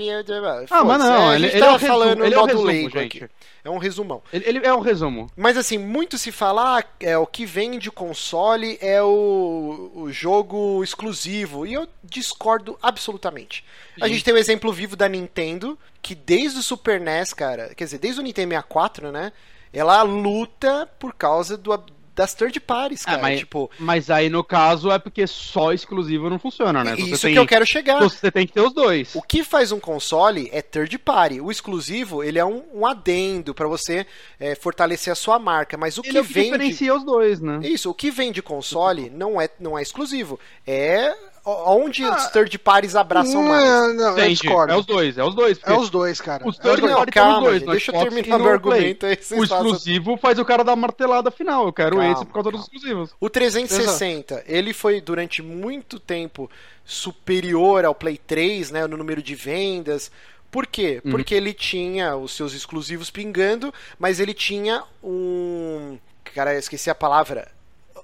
Ah, 0.70 0.84
mas 0.84 0.98
não, 1.00 1.30
a 1.30 1.34
ele, 1.34 1.48
ele 1.48 1.58
tá 1.58 1.66
é 1.66 1.72
o 1.72 1.78
falando 1.78 2.22
resumo, 2.22 2.24
ele 2.24 2.34
é 2.34 2.38
modo 2.38 2.66
resumo, 2.66 2.90
gente. 2.90 3.24
aqui. 3.24 3.32
É 3.64 3.70
um 3.70 3.78
resumão. 3.78 4.22
Ele, 4.32 4.44
ele 4.48 4.60
é 4.64 4.72
um 4.72 4.78
resumo. 4.78 5.28
Mas 5.36 5.56
assim, 5.56 5.76
muito 5.76 6.16
se 6.16 6.30
fala, 6.30 6.78
ah, 6.78 6.84
é, 7.00 7.18
o 7.18 7.26
que 7.26 7.44
vende 7.44 7.90
console 7.90 8.78
é 8.80 9.02
o, 9.02 9.90
o 9.92 10.12
jogo 10.12 10.84
exclusivo. 10.84 11.66
E 11.66 11.74
eu 11.74 11.88
discordo 12.04 12.78
absolutamente. 12.80 13.64
A 14.00 14.06
Sim. 14.06 14.12
gente 14.12 14.24
tem 14.24 14.34
o 14.34 14.38
exemplo 14.38 14.72
vivo 14.72 14.94
da 14.94 15.08
Nintendo, 15.08 15.76
que 16.00 16.14
desde 16.14 16.60
o 16.60 16.62
Super 16.62 17.00
NES, 17.00 17.32
cara, 17.32 17.74
quer 17.74 17.84
dizer, 17.84 17.98
desde 17.98 18.20
o 18.20 18.22
Nintendo 18.22 18.50
64, 18.50 19.10
né? 19.10 19.32
Ela 19.76 20.02
luta 20.02 20.88
por 20.98 21.12
causa 21.14 21.56
do, 21.56 21.78
das 22.14 22.32
third 22.32 22.58
parties, 22.60 23.02
Ah, 23.02 23.10
cara. 23.10 23.22
mas, 23.22 23.40
tipo, 23.40 23.70
mas 23.78 24.08
aí 24.10 24.30
no 24.30 24.42
caso 24.42 24.90
é 24.90 24.98
porque 24.98 25.26
só 25.26 25.70
exclusivo 25.72 26.30
não 26.30 26.38
funciona, 26.38 26.82
né? 26.82 26.94
Isso 26.96 27.20
tem- 27.26 27.34
que 27.34 27.38
eu 27.38 27.46
quero 27.46 27.66
chegar. 27.66 28.00
Você 28.00 28.30
tem 28.30 28.46
que 28.46 28.54
ter 28.54 28.62
os 28.62 28.72
dois. 28.72 29.14
O 29.14 29.20
que 29.20 29.44
faz 29.44 29.70
um 29.72 29.78
console 29.78 30.48
é 30.50 30.62
third 30.62 30.96
party. 30.98 31.42
O 31.42 31.50
exclusivo, 31.50 32.24
ele 32.24 32.38
é 32.38 32.44
um, 32.44 32.62
um 32.72 32.86
adendo 32.86 33.54
pra 33.54 33.68
você 33.68 34.06
é, 34.40 34.54
fortalecer 34.54 35.12
a 35.12 35.16
sua 35.16 35.38
marca. 35.38 35.76
Mas 35.76 35.98
o 35.98 36.00
Ele 36.00 36.10
que 36.12 36.18
é 36.18 36.22
vende. 36.22 36.44
diferencia 36.46 36.94
os 36.94 37.04
dois, 37.04 37.38
né? 37.40 37.60
Isso, 37.62 37.90
o 37.90 37.94
que 37.94 38.10
vem 38.10 38.32
de 38.32 38.40
console 38.40 39.10
não 39.10 39.38
é, 39.38 39.50
não 39.60 39.78
é 39.78 39.82
exclusivo. 39.82 40.40
É 40.66 41.14
onde 41.46 42.04
Ah, 42.04 42.16
os 42.16 42.26
third 42.28 42.58
parties 42.58 42.94
abraçam 42.96 43.42
mais. 43.42 43.64
Não, 43.64 43.94
não, 43.94 44.04
eu 44.08 44.12
Entendi. 44.18 44.34
discordo. 44.42 44.72
É 44.72 44.76
os 44.76 44.84
dois, 44.84 45.16
é 45.16 45.24
os 45.24 45.34
dois. 45.34 45.58
É 45.62 45.72
os 45.72 45.88
dois, 45.90 46.20
cara. 46.20 46.46
Os 46.46 46.58
É 46.58 46.62
third 46.62 46.80
dois. 46.80 46.92
Não, 46.92 46.98
party 46.98 47.12
tem 47.12 47.22
os 47.22 47.40
dois, 47.40 47.58
gente, 47.60 47.70
deixa 47.70 47.92
eu 47.92 48.00
terminar 48.00 48.38
meu 48.38 48.50
argumento 48.50 49.06
aí. 49.06 49.18
O 49.38 49.44
exclusivo 49.44 50.16
faz 50.16 50.38
o 50.38 50.44
cara 50.44 50.64
dar 50.64 50.74
martelada 50.76 51.30
final. 51.30 51.66
Eu 51.66 51.72
quero 51.72 51.96
Calma, 51.96 52.12
esse 52.12 52.24
por 52.26 52.32
causa 52.34 52.50
dos 52.50 52.60
calma. 52.62 52.74
exclusivos. 52.76 53.10
O 53.20 53.30
360, 53.30 54.44
ele 54.46 54.72
foi 54.72 55.00
durante 55.00 55.42
muito 55.42 56.00
tempo 56.00 56.50
superior 56.84 57.84
ao 57.84 57.94
Play 57.94 58.16
3, 58.18 58.70
né, 58.70 58.86
no 58.86 58.96
número 58.96 59.22
de 59.22 59.34
vendas. 59.34 60.10
Por 60.50 60.66
quê? 60.66 61.00
Uhum. 61.04 61.10
Porque 61.10 61.34
ele 61.34 61.52
tinha 61.52 62.16
os 62.16 62.32
seus 62.34 62.54
exclusivos 62.54 63.10
pingando, 63.10 63.72
mas 63.98 64.20
ele 64.20 64.32
tinha 64.32 64.82
um. 65.02 65.98
Cara, 66.34 66.52
eu 66.54 66.58
esqueci 66.58 66.88
a 66.90 66.94
palavra. 66.94 67.48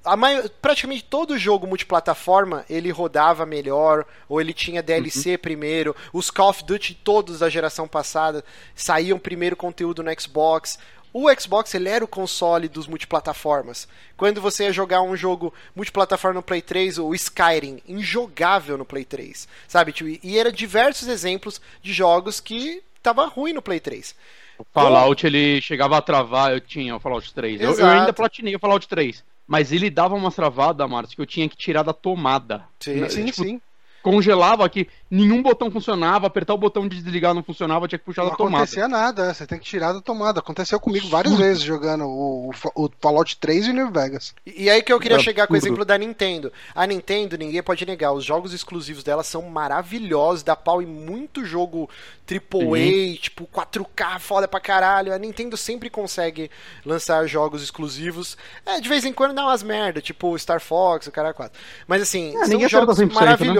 A 0.04 0.16
mai- 0.16 0.48
Praticamente 0.60 1.04
todo 1.04 1.38
jogo 1.38 1.66
multiplataforma 1.66 2.64
ele 2.68 2.90
rodava 2.90 3.46
melhor, 3.46 4.04
ou 4.28 4.40
ele 4.40 4.52
tinha 4.52 4.82
DLC 4.82 5.38
primeiro. 5.38 5.94
Os 6.12 6.30
Call 6.30 6.48
of 6.50 6.64
Duty 6.64 6.94
todos 6.94 7.38
da 7.38 7.48
geração 7.48 7.86
passada 7.86 8.44
saíam 8.74 9.18
primeiro 9.18 9.54
conteúdo 9.56 10.02
no 10.02 10.10
Xbox. 10.20 10.78
O 11.14 11.28
Xbox 11.38 11.74
ele 11.74 11.88
era 11.90 12.02
o 12.04 12.08
console 12.08 12.68
dos 12.68 12.86
multiplataformas. 12.86 13.86
Quando 14.16 14.40
você 14.40 14.64
ia 14.64 14.72
jogar 14.72 15.02
um 15.02 15.14
jogo 15.14 15.52
multiplataforma 15.76 16.36
no 16.36 16.42
Play 16.42 16.62
3, 16.62 16.98
o 16.98 17.14
Skyrim, 17.14 17.80
injogável 17.86 18.78
no 18.78 18.84
Play 18.84 19.04
3, 19.04 19.46
sabe? 19.68 19.92
Tipo, 19.92 20.18
E 20.26 20.38
era 20.38 20.50
diversos 20.50 21.08
exemplos 21.08 21.60
de 21.82 21.92
jogos 21.92 22.40
que 22.40 22.82
tava 23.02 23.26
ruim 23.26 23.52
no 23.52 23.60
Play 23.62 23.78
3. 23.78 24.14
O 24.58 24.64
Fallout, 24.72 25.26
ele 25.26 25.60
chegava 25.60 25.98
a 25.98 26.02
travar, 26.02 26.52
eu 26.52 26.60
tinha 26.60 26.96
o 26.96 27.00
Fallout 27.00 27.32
3. 27.34 27.60
Eu, 27.60 27.70
eu 27.78 27.86
ainda 27.86 28.12
platinei 28.12 28.54
o 28.56 28.58
Fallout 28.58 28.88
3. 28.88 29.22
Mas 29.52 29.70
ele 29.70 29.90
dava 29.90 30.14
umas 30.14 30.34
travadas, 30.34 30.88
Márcio, 30.88 31.14
que 31.14 31.20
eu 31.20 31.26
tinha 31.26 31.46
que 31.46 31.54
tirar 31.54 31.82
da 31.82 31.92
tomada. 31.92 32.66
Sim, 32.80 33.06
Sim, 33.10 33.26
tipo, 33.26 33.44
sim. 33.44 33.60
Congelava 34.02 34.68
que 34.68 34.88
nenhum 35.10 35.42
botão 35.42 35.70
funcionava, 35.70 36.26
apertar 36.26 36.54
o 36.54 36.58
botão 36.58 36.88
de 36.88 37.00
desligar 37.00 37.34
não 37.34 37.42
funcionava, 37.42 37.86
tinha 37.86 37.98
que 37.98 38.04
puxar 38.04 38.22
Não 38.22 38.30
da 38.30 38.36
tomada. 38.36 38.56
acontecia 38.64 38.88
nada, 38.88 39.32
você 39.32 39.46
tem 39.46 39.58
que 39.58 39.64
tirar 39.64 39.92
da 39.92 40.00
tomada. 40.00 40.40
Aconteceu 40.40 40.80
comigo 40.80 41.08
várias 41.08 41.34
vezes 41.34 41.62
jogando 41.62 42.04
o, 42.06 42.50
o 42.74 42.90
Fallout 43.00 43.36
3 43.38 43.66
e 43.66 43.70
o 43.70 43.74
New 43.74 43.90
Vegas. 43.92 44.34
E 44.46 44.64
e 44.64 44.70
aí 44.70 44.82
que 44.82 44.92
eu 44.92 45.00
queria 45.00 45.16
É 45.16 45.20
chegar 45.20 45.46
com 45.46 45.54
o 45.54 45.56
absurdo. 45.56 45.56
exemplo 45.56 45.84
da 45.84 45.96
Nintendo. 45.98 46.52
A 46.74 46.86
Nintendo, 46.86 47.36
ninguém 47.36 47.62
pode 47.62 47.84
negar, 47.86 48.12
os 48.12 48.24
jogos 48.24 48.52
exclusivos 48.52 49.02
dela 49.04 49.22
são 49.22 49.42
maravilhosos, 49.42 50.42
dá 50.42 50.54
pau 50.56 50.80
em 50.82 50.86
muito 50.86 51.44
jogo 51.44 51.88
AAA, 52.30 53.16
tipo 53.20 53.46
4K, 53.46 54.18
foda 54.18 54.46
pra 54.48 54.60
caralho. 54.60 55.12
A 55.12 55.18
Nintendo 55.18 55.56
sempre 55.56 55.90
consegue 55.90 56.50
lançar 56.84 57.26
jogos 57.26 57.62
exclusivos. 57.62 58.36
É, 58.64 58.80
de 58.80 58.88
vez 58.88 59.04
em 59.04 59.12
quando 59.12 59.34
dá 59.34 59.44
umas 59.44 59.62
merda, 59.62 60.00
tipo 60.00 60.38
Star 60.38 60.60
Fox, 60.60 61.06
o 61.06 61.12
cara 61.12 61.34
4. 61.34 61.60
Mas 61.86 62.02
assim, 62.02 62.34
É, 62.36 62.46
são 62.46 62.68
jogos 62.68 62.98
acerta 62.98 63.16
100%, 63.16 63.46
né? 63.48 63.54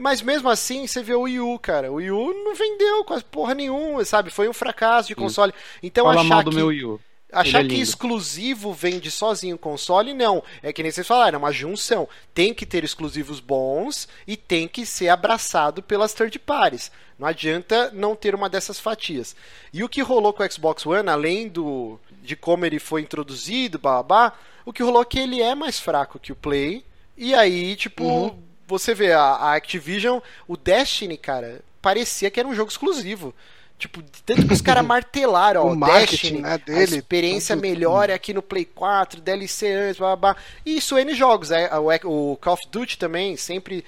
Mas 0.00 0.22
mesmo 0.22 0.48
assim, 0.48 0.86
você 0.86 1.02
vê 1.02 1.12
o 1.12 1.20
Wii 1.20 1.40
U, 1.40 1.58
cara. 1.58 1.92
O 1.92 1.96
Wii 1.96 2.10
U 2.10 2.32
não 2.42 2.54
vendeu 2.54 3.04
quase 3.04 3.22
porra 3.22 3.52
nenhuma, 3.52 4.02
sabe? 4.02 4.30
Foi 4.30 4.48
um 4.48 4.52
fracasso 4.54 5.08
de 5.08 5.14
console. 5.14 5.52
Então 5.82 6.06
Fala 6.06 6.22
achar 6.22 6.28
mal 6.28 6.42
do 6.42 6.50
que... 6.50 6.56
meu 6.56 6.68
Wii 6.68 6.84
U. 6.86 7.00
Achar 7.30 7.62
é 7.62 7.68
que 7.68 7.74
exclusivo 7.74 8.72
vende 8.72 9.10
sozinho 9.10 9.56
o 9.56 9.58
console, 9.58 10.14
não. 10.14 10.42
É 10.62 10.72
que 10.72 10.82
nem 10.82 10.90
vocês 10.90 11.06
falaram, 11.06 11.36
é 11.36 11.38
uma 11.38 11.52
junção. 11.52 12.08
Tem 12.32 12.54
que 12.54 12.64
ter 12.64 12.82
exclusivos 12.82 13.40
bons 13.40 14.08
e 14.26 14.38
tem 14.38 14.66
que 14.66 14.86
ser 14.86 15.10
abraçado 15.10 15.82
pelas 15.82 16.14
third 16.14 16.38
parties. 16.38 16.90
Não 17.18 17.28
adianta 17.28 17.90
não 17.92 18.16
ter 18.16 18.34
uma 18.34 18.48
dessas 18.48 18.80
fatias. 18.80 19.36
E 19.70 19.84
o 19.84 19.88
que 19.88 20.00
rolou 20.00 20.32
com 20.32 20.42
o 20.42 20.50
Xbox 20.50 20.86
One, 20.86 21.10
além 21.10 21.46
do 21.46 22.00
de 22.22 22.34
como 22.34 22.64
ele 22.64 22.78
foi 22.78 23.02
introduzido, 23.02 23.78
babá, 23.78 24.32
o 24.64 24.72
que 24.72 24.82
rolou 24.82 25.02
é 25.02 25.04
que 25.04 25.18
ele 25.18 25.42
é 25.42 25.54
mais 25.54 25.78
fraco 25.78 26.18
que 26.18 26.32
o 26.32 26.36
Play. 26.36 26.84
E 27.18 27.34
aí, 27.34 27.76
tipo, 27.76 28.04
Uhum. 28.04 28.49
Você 28.70 28.94
vê 28.94 29.12
a, 29.12 29.20
a 29.22 29.54
Activision, 29.54 30.20
o 30.48 30.56
Destiny, 30.56 31.16
cara, 31.16 31.60
parecia 31.82 32.30
que 32.30 32.38
era 32.40 32.48
um 32.48 32.54
jogo 32.54 32.70
exclusivo. 32.70 33.34
Tipo, 33.78 34.02
tanto 34.26 34.46
que 34.46 34.52
os 34.52 34.60
caras 34.60 34.84
martelaram, 34.86 35.66
ó, 35.66 35.72
O 35.72 35.76
Destiny, 36.00 36.42
né, 36.42 36.52
a 36.52 36.56
dele, 36.58 36.96
experiência 36.98 37.56
tudo- 37.56 37.62
melhor 37.62 38.10
é 38.10 38.12
aqui 38.14 38.34
no 38.34 38.42
Play 38.42 38.64
4, 38.66 39.20
DLC 39.22 39.72
antes, 39.72 39.98
blá, 39.98 40.14
blá, 40.16 40.34
blá. 40.34 40.42
E 40.66 40.76
isso 40.76 40.98
N 40.98 41.14
jogos, 41.14 41.50
é, 41.50 41.70
o, 41.78 42.32
o 42.32 42.36
Call 42.36 42.54
of 42.54 42.62
Duty 42.70 42.98
também, 42.98 43.36
sempre, 43.38 43.82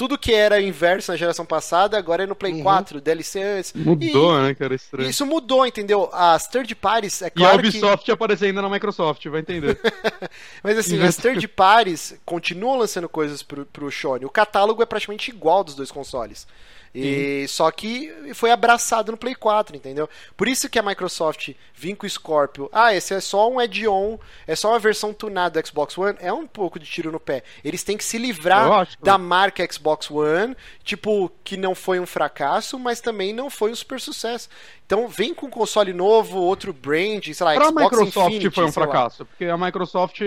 tudo 0.00 0.16
que 0.16 0.32
era 0.32 0.58
inverso 0.62 1.12
na 1.12 1.16
geração 1.18 1.44
passada, 1.44 1.98
agora 1.98 2.22
é 2.22 2.26
no 2.26 2.34
Play 2.34 2.54
Uhum. 2.54 2.62
4, 2.62 3.02
DLC 3.02 3.42
antes. 3.42 3.74
Mudou, 3.74 4.38
E- 4.38 4.42
né, 4.44 4.54
cara? 4.54 4.74
Estranho. 4.74 5.10
Isso 5.10 5.26
mudou, 5.26 5.66
entendeu? 5.66 6.08
As 6.10 6.48
third 6.48 6.74
parties, 6.74 7.20
é 7.20 7.26
E 7.26 7.28
a 7.28 7.30
claro 7.30 7.60
que... 7.60 7.68
Ubisoft 7.68 8.10
aparecendo 8.10 8.62
na 8.62 8.68
Microsoft, 8.70 9.26
vai 9.26 9.40
entender. 9.40 9.78
Mas 10.64 10.78
assim, 10.78 10.94
Inventa- 10.94 11.08
as 11.10 11.16
third 11.18 11.46
parties 11.48 12.14
continuam 12.24 12.78
lançando 12.78 13.10
coisas 13.10 13.42
pro, 13.42 13.66
pro 13.66 13.90
Sony. 13.92 14.24
O 14.24 14.30
catálogo 14.30 14.82
é 14.82 14.86
praticamente 14.86 15.30
igual 15.30 15.62
dos 15.62 15.74
dois 15.74 15.90
consoles. 15.90 16.46
E, 16.92 17.46
só 17.48 17.70
que 17.70 18.12
foi 18.34 18.50
abraçado 18.50 19.12
no 19.12 19.18
Play 19.18 19.34
4, 19.34 19.76
entendeu? 19.76 20.08
Por 20.36 20.48
isso 20.48 20.68
que 20.68 20.78
a 20.78 20.82
Microsoft 20.82 21.50
vinha 21.72 21.94
com 21.94 22.04
o 22.04 22.10
Scorpio. 22.10 22.68
Ah, 22.72 22.92
esse 22.94 23.14
é 23.14 23.20
só 23.20 23.48
um 23.48 23.60
add-on, 23.60 24.18
é 24.46 24.56
só 24.56 24.70
uma 24.70 24.78
versão 24.78 25.12
tunada 25.12 25.60
do 25.60 25.66
Xbox 25.68 25.96
One. 25.96 26.16
É 26.20 26.32
um 26.32 26.46
pouco 26.46 26.78
de 26.80 26.86
tiro 26.86 27.12
no 27.12 27.20
pé. 27.20 27.44
Eles 27.64 27.84
têm 27.84 27.96
que 27.96 28.04
se 28.04 28.18
livrar 28.18 28.88
da 29.00 29.16
marca 29.16 29.66
Xbox 29.72 30.10
One, 30.10 30.56
tipo, 30.82 31.30
que 31.44 31.56
não 31.56 31.74
foi 31.76 32.00
um 32.00 32.06
fracasso, 32.06 32.78
mas 32.78 33.00
também 33.00 33.32
não 33.32 33.48
foi 33.48 33.70
um 33.70 33.76
super 33.76 34.00
sucesso. 34.00 34.48
Então 34.84 35.06
vem 35.06 35.32
com 35.32 35.46
um 35.46 35.50
console 35.50 35.92
novo, 35.92 36.38
outro 36.38 36.72
brand, 36.72 37.24
sei 37.24 37.46
lá, 37.46 37.54
Pra 37.54 37.66
Xbox 37.66 37.84
Microsoft 37.84 38.26
Infinity, 38.34 38.50
foi 38.54 38.64
um 38.64 38.72
sei 38.72 38.82
lá. 38.82 38.88
fracasso, 38.88 39.24
porque 39.24 39.44
a 39.44 39.56
Microsoft. 39.56 40.20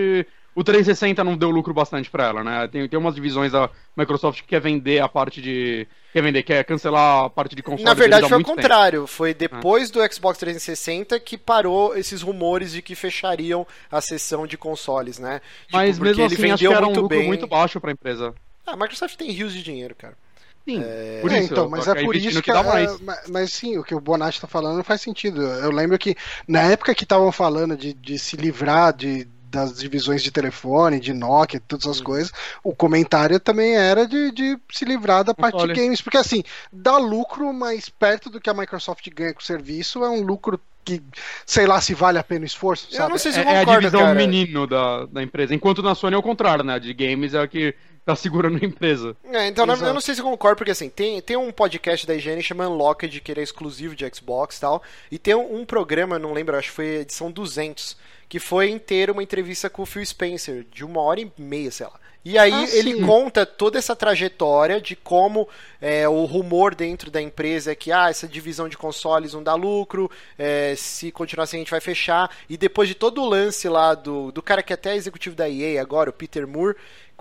O 0.54 0.62
360 0.62 1.24
não 1.24 1.36
deu 1.36 1.50
lucro 1.50 1.74
bastante 1.74 2.08
pra 2.08 2.26
ela, 2.28 2.44
né? 2.44 2.68
Tem, 2.68 2.88
tem 2.88 2.98
umas 2.98 3.14
divisões 3.14 3.50
da 3.52 3.68
Microsoft 3.96 4.42
que 4.42 4.46
quer 4.48 4.60
vender 4.60 5.00
a 5.02 5.08
parte 5.08 5.42
de. 5.42 5.86
Quer 6.12 6.22
vender, 6.22 6.42
quer 6.44 6.62
cancelar 6.64 7.24
a 7.24 7.30
parte 7.30 7.56
de 7.56 7.62
console. 7.62 7.84
Na 7.84 7.92
verdade 7.94 8.22
foi 8.28 8.30
o 8.30 8.34
muito 8.36 8.46
tempo. 8.46 8.60
contrário, 8.60 9.06
foi 9.06 9.34
depois 9.34 9.90
do 9.90 9.98
Xbox 10.12 10.38
360 10.38 11.18
que 11.18 11.36
parou 11.36 11.96
esses 11.96 12.22
rumores 12.22 12.70
de 12.72 12.82
que 12.82 12.94
fechariam 12.94 13.66
a 13.90 14.00
seção 14.00 14.46
de 14.46 14.56
consoles, 14.56 15.18
né? 15.18 15.40
Tipo, 15.66 15.76
Mas 15.76 15.98
porque 15.98 16.08
mesmo 16.10 16.22
ele 16.22 16.34
assim, 16.34 16.34
acho 16.52 16.58
que 16.58 16.64
vendeu 16.64 16.72
era 16.72 16.82
um 16.82 16.84
muito 16.90 17.00
lucro 17.00 17.18
bem. 17.18 17.26
muito 17.26 17.46
baixo 17.48 17.80
pra 17.80 17.90
empresa. 17.90 18.32
Ah, 18.64 18.72
a 18.74 18.76
Microsoft 18.76 19.16
tem 19.16 19.30
rios 19.32 19.52
de 19.52 19.62
dinheiro, 19.62 19.94
cara. 19.96 20.16
Sim, 20.66 20.80
por 21.20 21.30
É, 21.32 21.40
isso. 21.40 21.52
então, 21.52 21.68
mas 21.68 21.86
é 21.86 21.94
que 21.94 22.04
por 22.04 22.16
isso 22.16 22.40
que, 22.40 22.50
dá 22.50 22.60
a- 22.60 22.62
mais. 22.62 22.98
mas, 23.00 23.20
mas 23.28 23.52
sim, 23.52 23.76
o 23.76 23.84
que 23.84 23.94
o 23.94 24.00
Bonatti 24.00 24.40
tá 24.40 24.46
falando 24.46 24.82
faz 24.82 25.02
sentido. 25.02 25.42
Eu 25.42 25.70
lembro 25.70 25.98
que 25.98 26.16
na 26.48 26.62
época 26.62 26.94
que 26.94 27.04
estavam 27.04 27.30
falando 27.30 27.76
de, 27.76 27.92
de 27.92 28.18
se 28.18 28.34
livrar 28.36 28.94
de, 28.96 29.28
das 29.54 29.78
divisões 29.78 30.22
de 30.22 30.30
telefone, 30.30 31.00
de 31.00 31.12
Nokia, 31.12 31.60
todas 31.66 31.86
essas 31.86 32.00
coisas, 32.00 32.32
o 32.62 32.74
comentário 32.74 33.38
também 33.40 33.74
era 33.76 34.06
de, 34.06 34.30
de 34.32 34.58
se 34.72 34.84
livrar 34.84 35.24
da 35.24 35.34
parte 35.34 35.62
de 35.66 35.68
Console. 35.68 35.72
games, 35.72 36.00
porque 36.02 36.18
assim, 36.18 36.42
dá 36.72 36.98
lucro, 36.98 37.52
mas 37.52 37.88
perto 37.88 38.28
do 38.30 38.40
que 38.40 38.50
a 38.50 38.54
Microsoft 38.54 39.08
ganha 39.14 39.32
com 39.34 39.40
o 39.40 39.44
serviço, 39.44 40.04
é 40.04 40.08
um 40.10 40.22
lucro 40.22 40.60
que, 40.84 41.02
sei 41.46 41.66
lá 41.66 41.80
se 41.80 41.94
vale 41.94 42.18
a 42.18 42.24
pena 42.24 42.42
o 42.42 42.46
esforço, 42.46 42.88
Eu 42.90 42.96
sabe? 42.98 43.10
não 43.10 43.18
sei 43.18 43.32
se 43.32 43.38
É, 43.38 43.42
eu 43.42 43.46
é 43.48 43.56
a 43.60 43.64
concordo, 43.64 43.80
divisão 43.80 44.00
cara. 44.00 44.14
menino 44.14 44.66
da, 44.66 45.06
da 45.06 45.22
empresa. 45.22 45.54
Enquanto 45.54 45.82
na 45.82 45.94
Sony 45.94 46.14
é 46.14 46.18
o 46.18 46.22
contrário, 46.22 46.62
né? 46.64 46.74
A 46.74 46.78
de 46.78 46.92
games 46.92 47.32
é 47.34 47.40
a 47.40 47.48
que 47.48 47.74
tá 48.04 48.14
segurando 48.16 48.58
a 48.62 48.66
empresa. 48.66 49.16
É, 49.32 49.46
então, 49.48 49.64
na- 49.66 49.74
Exato. 49.74 49.90
eu 49.90 49.94
não 49.94 50.00
sei 50.00 50.14
se 50.14 50.22
concordo, 50.22 50.56
porque 50.58 50.70
assim, 50.72 50.88
tem, 50.88 51.20
tem 51.22 51.36
um 51.36 51.50
podcast 51.50 52.06
da 52.06 52.14
IGN 52.14 52.42
chamado 52.42 52.70
Unlocked, 52.72 53.20
que 53.20 53.32
ele 53.32 53.40
é 53.40 53.44
exclusivo 53.44 53.94
de 53.96 54.08
Xbox 54.14 54.56
e 54.58 54.60
tal, 54.60 54.82
e 55.10 55.18
tem 55.18 55.34
um, 55.34 55.60
um 55.60 55.64
programa, 55.64 56.18
não 56.18 56.32
lembro, 56.32 56.56
acho 56.56 56.68
que 56.68 56.74
foi 56.74 56.86
edição 56.96 57.30
200, 57.30 57.96
que 58.28 58.38
foi 58.38 58.68
inteiro 58.70 59.12
uma 59.12 59.22
entrevista 59.22 59.70
com 59.70 59.82
o 59.82 59.86
Phil 59.86 60.04
Spencer, 60.04 60.64
de 60.72 60.84
uma 60.84 61.00
hora 61.00 61.20
e 61.20 61.32
meia, 61.38 61.70
sei 61.70 61.86
lá. 61.86 61.94
E 62.26 62.38
aí 62.38 62.50
Ah, 62.54 62.66
ele 62.76 62.94
sim. 62.94 63.02
conta 63.04 63.44
toda 63.44 63.78
essa 63.78 63.94
trajetória 63.94 64.80
de 64.80 64.96
como 64.96 65.46
é, 65.78 66.08
o 66.08 66.24
rumor 66.24 66.74
dentro 66.74 67.10
da 67.10 67.20
empresa 67.20 67.72
é 67.72 67.74
que 67.74 67.92
ah, 67.92 68.08
essa 68.08 68.26
divisão 68.26 68.66
de 68.66 68.78
consoles 68.78 69.34
não 69.34 69.42
dá 69.42 69.54
lucro, 69.54 70.10
é, 70.38 70.74
se 70.74 71.12
continuar 71.12 71.44
assim 71.44 71.58
a 71.58 71.60
gente 71.60 71.70
vai 71.70 71.82
fechar. 71.82 72.30
E 72.48 72.56
depois 72.56 72.88
de 72.88 72.94
todo 72.94 73.20
o 73.20 73.28
lance 73.28 73.68
lá 73.68 73.94
do, 73.94 74.32
do 74.32 74.40
cara 74.40 74.62
que 74.62 74.72
até 74.72 74.92
é 74.92 74.96
executivo 74.96 75.36
da 75.36 75.50
EA 75.50 75.82
agora, 75.82 76.08
o 76.08 76.14
Peter 76.14 76.48
Moore, 76.48 76.74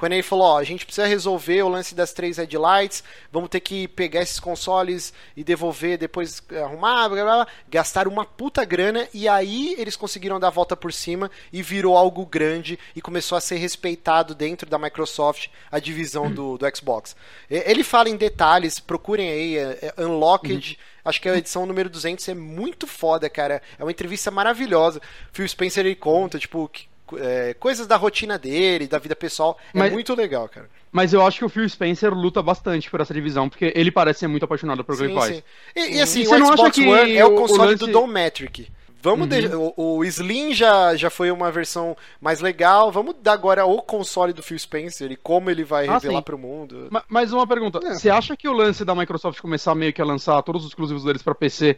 quando 0.03 0.11
ele 0.11 0.21
falou, 0.21 0.47
ó, 0.47 0.57
a 0.59 0.65
gente 0.65 0.85
precisa 0.85 1.07
resolver 1.07 1.63
o 1.63 1.69
lance 1.69 1.95
das 1.95 2.11
três 2.11 2.35
headlights, 2.35 3.05
vamos 3.31 3.49
ter 3.49 3.61
que 3.61 3.87
pegar 3.87 4.21
esses 4.21 4.37
consoles 4.37 5.13
e 5.33 5.45
devolver, 5.45 5.97
depois 5.97 6.43
arrumar, 6.61 7.07
blá, 7.07 7.23
blá, 7.23 7.35
blá. 7.35 7.47
gastaram 7.69 8.11
uma 8.11 8.25
puta 8.25 8.65
grana 8.65 9.07
e 9.13 9.29
aí 9.29 9.73
eles 9.77 9.95
conseguiram 9.95 10.41
dar 10.41 10.47
a 10.47 10.49
volta 10.51 10.75
por 10.75 10.91
cima 10.91 11.31
e 11.53 11.61
virou 11.61 11.95
algo 11.95 12.25
grande 12.25 12.77
e 12.93 13.01
começou 13.01 13.37
a 13.37 13.39
ser 13.39 13.55
respeitado 13.55 14.35
dentro 14.35 14.69
da 14.69 14.77
Microsoft 14.77 15.47
a 15.71 15.79
divisão 15.79 16.29
do, 16.29 16.57
do 16.57 16.75
Xbox. 16.75 17.15
Ele 17.49 17.81
fala 17.81 18.09
em 18.09 18.17
detalhes, 18.17 18.81
procurem 18.81 19.29
aí, 19.29 19.57
é, 19.57 19.93
é 19.97 20.03
Unlocked, 20.03 20.77
acho 21.05 21.21
que 21.21 21.29
a 21.29 21.37
edição 21.37 21.65
número 21.65 21.89
200, 21.89 22.27
é 22.27 22.33
muito 22.33 22.87
foda, 22.87 23.29
cara, 23.29 23.61
é 23.79 23.83
uma 23.85 23.91
entrevista 23.91 24.29
maravilhosa. 24.29 25.01
Phil 25.31 25.47
Spencer 25.47 25.85
ele 25.85 25.95
conta, 25.95 26.37
tipo, 26.37 26.67
que- 26.67 26.91
é, 27.17 27.53
coisas 27.55 27.85
da 27.87 27.95
rotina 27.95 28.37
dele, 28.37 28.87
da 28.87 28.97
vida 28.97 29.15
pessoal, 29.15 29.57
é 29.73 29.79
Mas- 29.79 29.93
muito 29.93 30.13
legal, 30.15 30.47
cara. 30.49 30.69
Mas 30.91 31.11
eu 31.13 31.25
acho 31.25 31.39
que 31.39 31.45
o 31.45 31.49
Phil 31.49 31.67
Spencer 31.67 32.13
luta 32.13 32.41
bastante 32.41 32.89
por 32.89 33.01
essa 33.01 33.13
divisão, 33.13 33.49
porque 33.49 33.73
ele 33.75 33.91
parece 33.91 34.19
ser 34.21 34.27
muito 34.27 34.43
apaixonado 34.45 34.85
Sim, 34.95 35.13
faz. 35.15 35.35
sim. 35.37 35.43
E, 35.75 35.95
e 35.97 36.01
assim, 36.01 36.21
E 36.21 36.27
o 36.27 36.29
você 36.29 36.37
não 36.37 36.47
acha 36.47 36.57
Xbox 36.57 36.75
que 36.75 36.87
One 36.87 37.17
é 37.17 37.25
o 37.25 37.29
o- 37.29 37.33
o 37.35 37.41
console 37.41 37.71
lance- 37.71 37.77
do 37.85 37.87
Dom 37.87 38.05
Metric. 38.07 38.67
Vamos 39.01 39.27
deixar- 39.27 39.57
o, 39.57 39.73
o 39.75 40.05
Slim 40.05 40.53
já, 40.53 40.95
já 40.95 41.09
foi 41.09 41.29
uma 41.29 41.51
versão 41.51 41.97
mais 42.21 42.39
legal. 42.39 42.89
Vamos 42.89 43.15
dar 43.21 43.33
agora 43.33 43.65
o 43.65 43.81
console 43.81 44.31
do 44.31 44.41
Phil 44.41 44.57
Spencer 44.57 45.11
e 45.11 45.17
como 45.17 45.49
ele 45.49 45.63
vai 45.65 45.87
Ah, 45.87 45.93
revelar 45.95 46.19
sim. 46.19 46.23
pro 46.23 46.37
mundo. 46.37 46.87
Ma- 46.89 47.03
Mas 47.09 47.33
uma 47.33 47.45
pergunta, 47.45 47.79
É. 47.83 47.95
você 47.95 48.09
acha 48.09 48.37
que 48.37 48.47
o 48.47 48.53
lance 48.53 48.85
da 48.85 48.95
Microsoft 48.95 49.41
começar 49.41 49.75
meio 49.75 49.91
que 49.91 50.01
a 50.01 50.05
lançar 50.05 50.41
todos 50.43 50.63
os 50.63 50.69
exclusivos 50.69 51.03
deles 51.03 51.21
pra 51.21 51.35
PC 51.35 51.75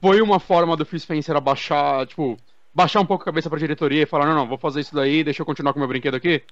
foi 0.00 0.22
uma 0.22 0.38
forma 0.40 0.76
do 0.76 0.86
Phil 0.86 0.98
Spencer 1.00 1.36
abaixar, 1.36 2.06
tipo, 2.06 2.38
baixar 2.76 3.00
um 3.00 3.06
pouco 3.06 3.22
a 3.22 3.26
cabeça 3.26 3.50
pra 3.50 3.58
diretoria 3.58 4.02
e 4.02 4.06
falar, 4.06 4.26
não, 4.26 4.34
não, 4.34 4.48
vou 4.48 4.58
fazer 4.58 4.80
isso 4.80 4.94
daí, 4.94 5.24
deixa 5.24 5.42
eu 5.42 5.46
continuar 5.46 5.72
com 5.72 5.78
meu 5.80 5.88
brinquedo 5.88 6.14
aqui? 6.16 6.42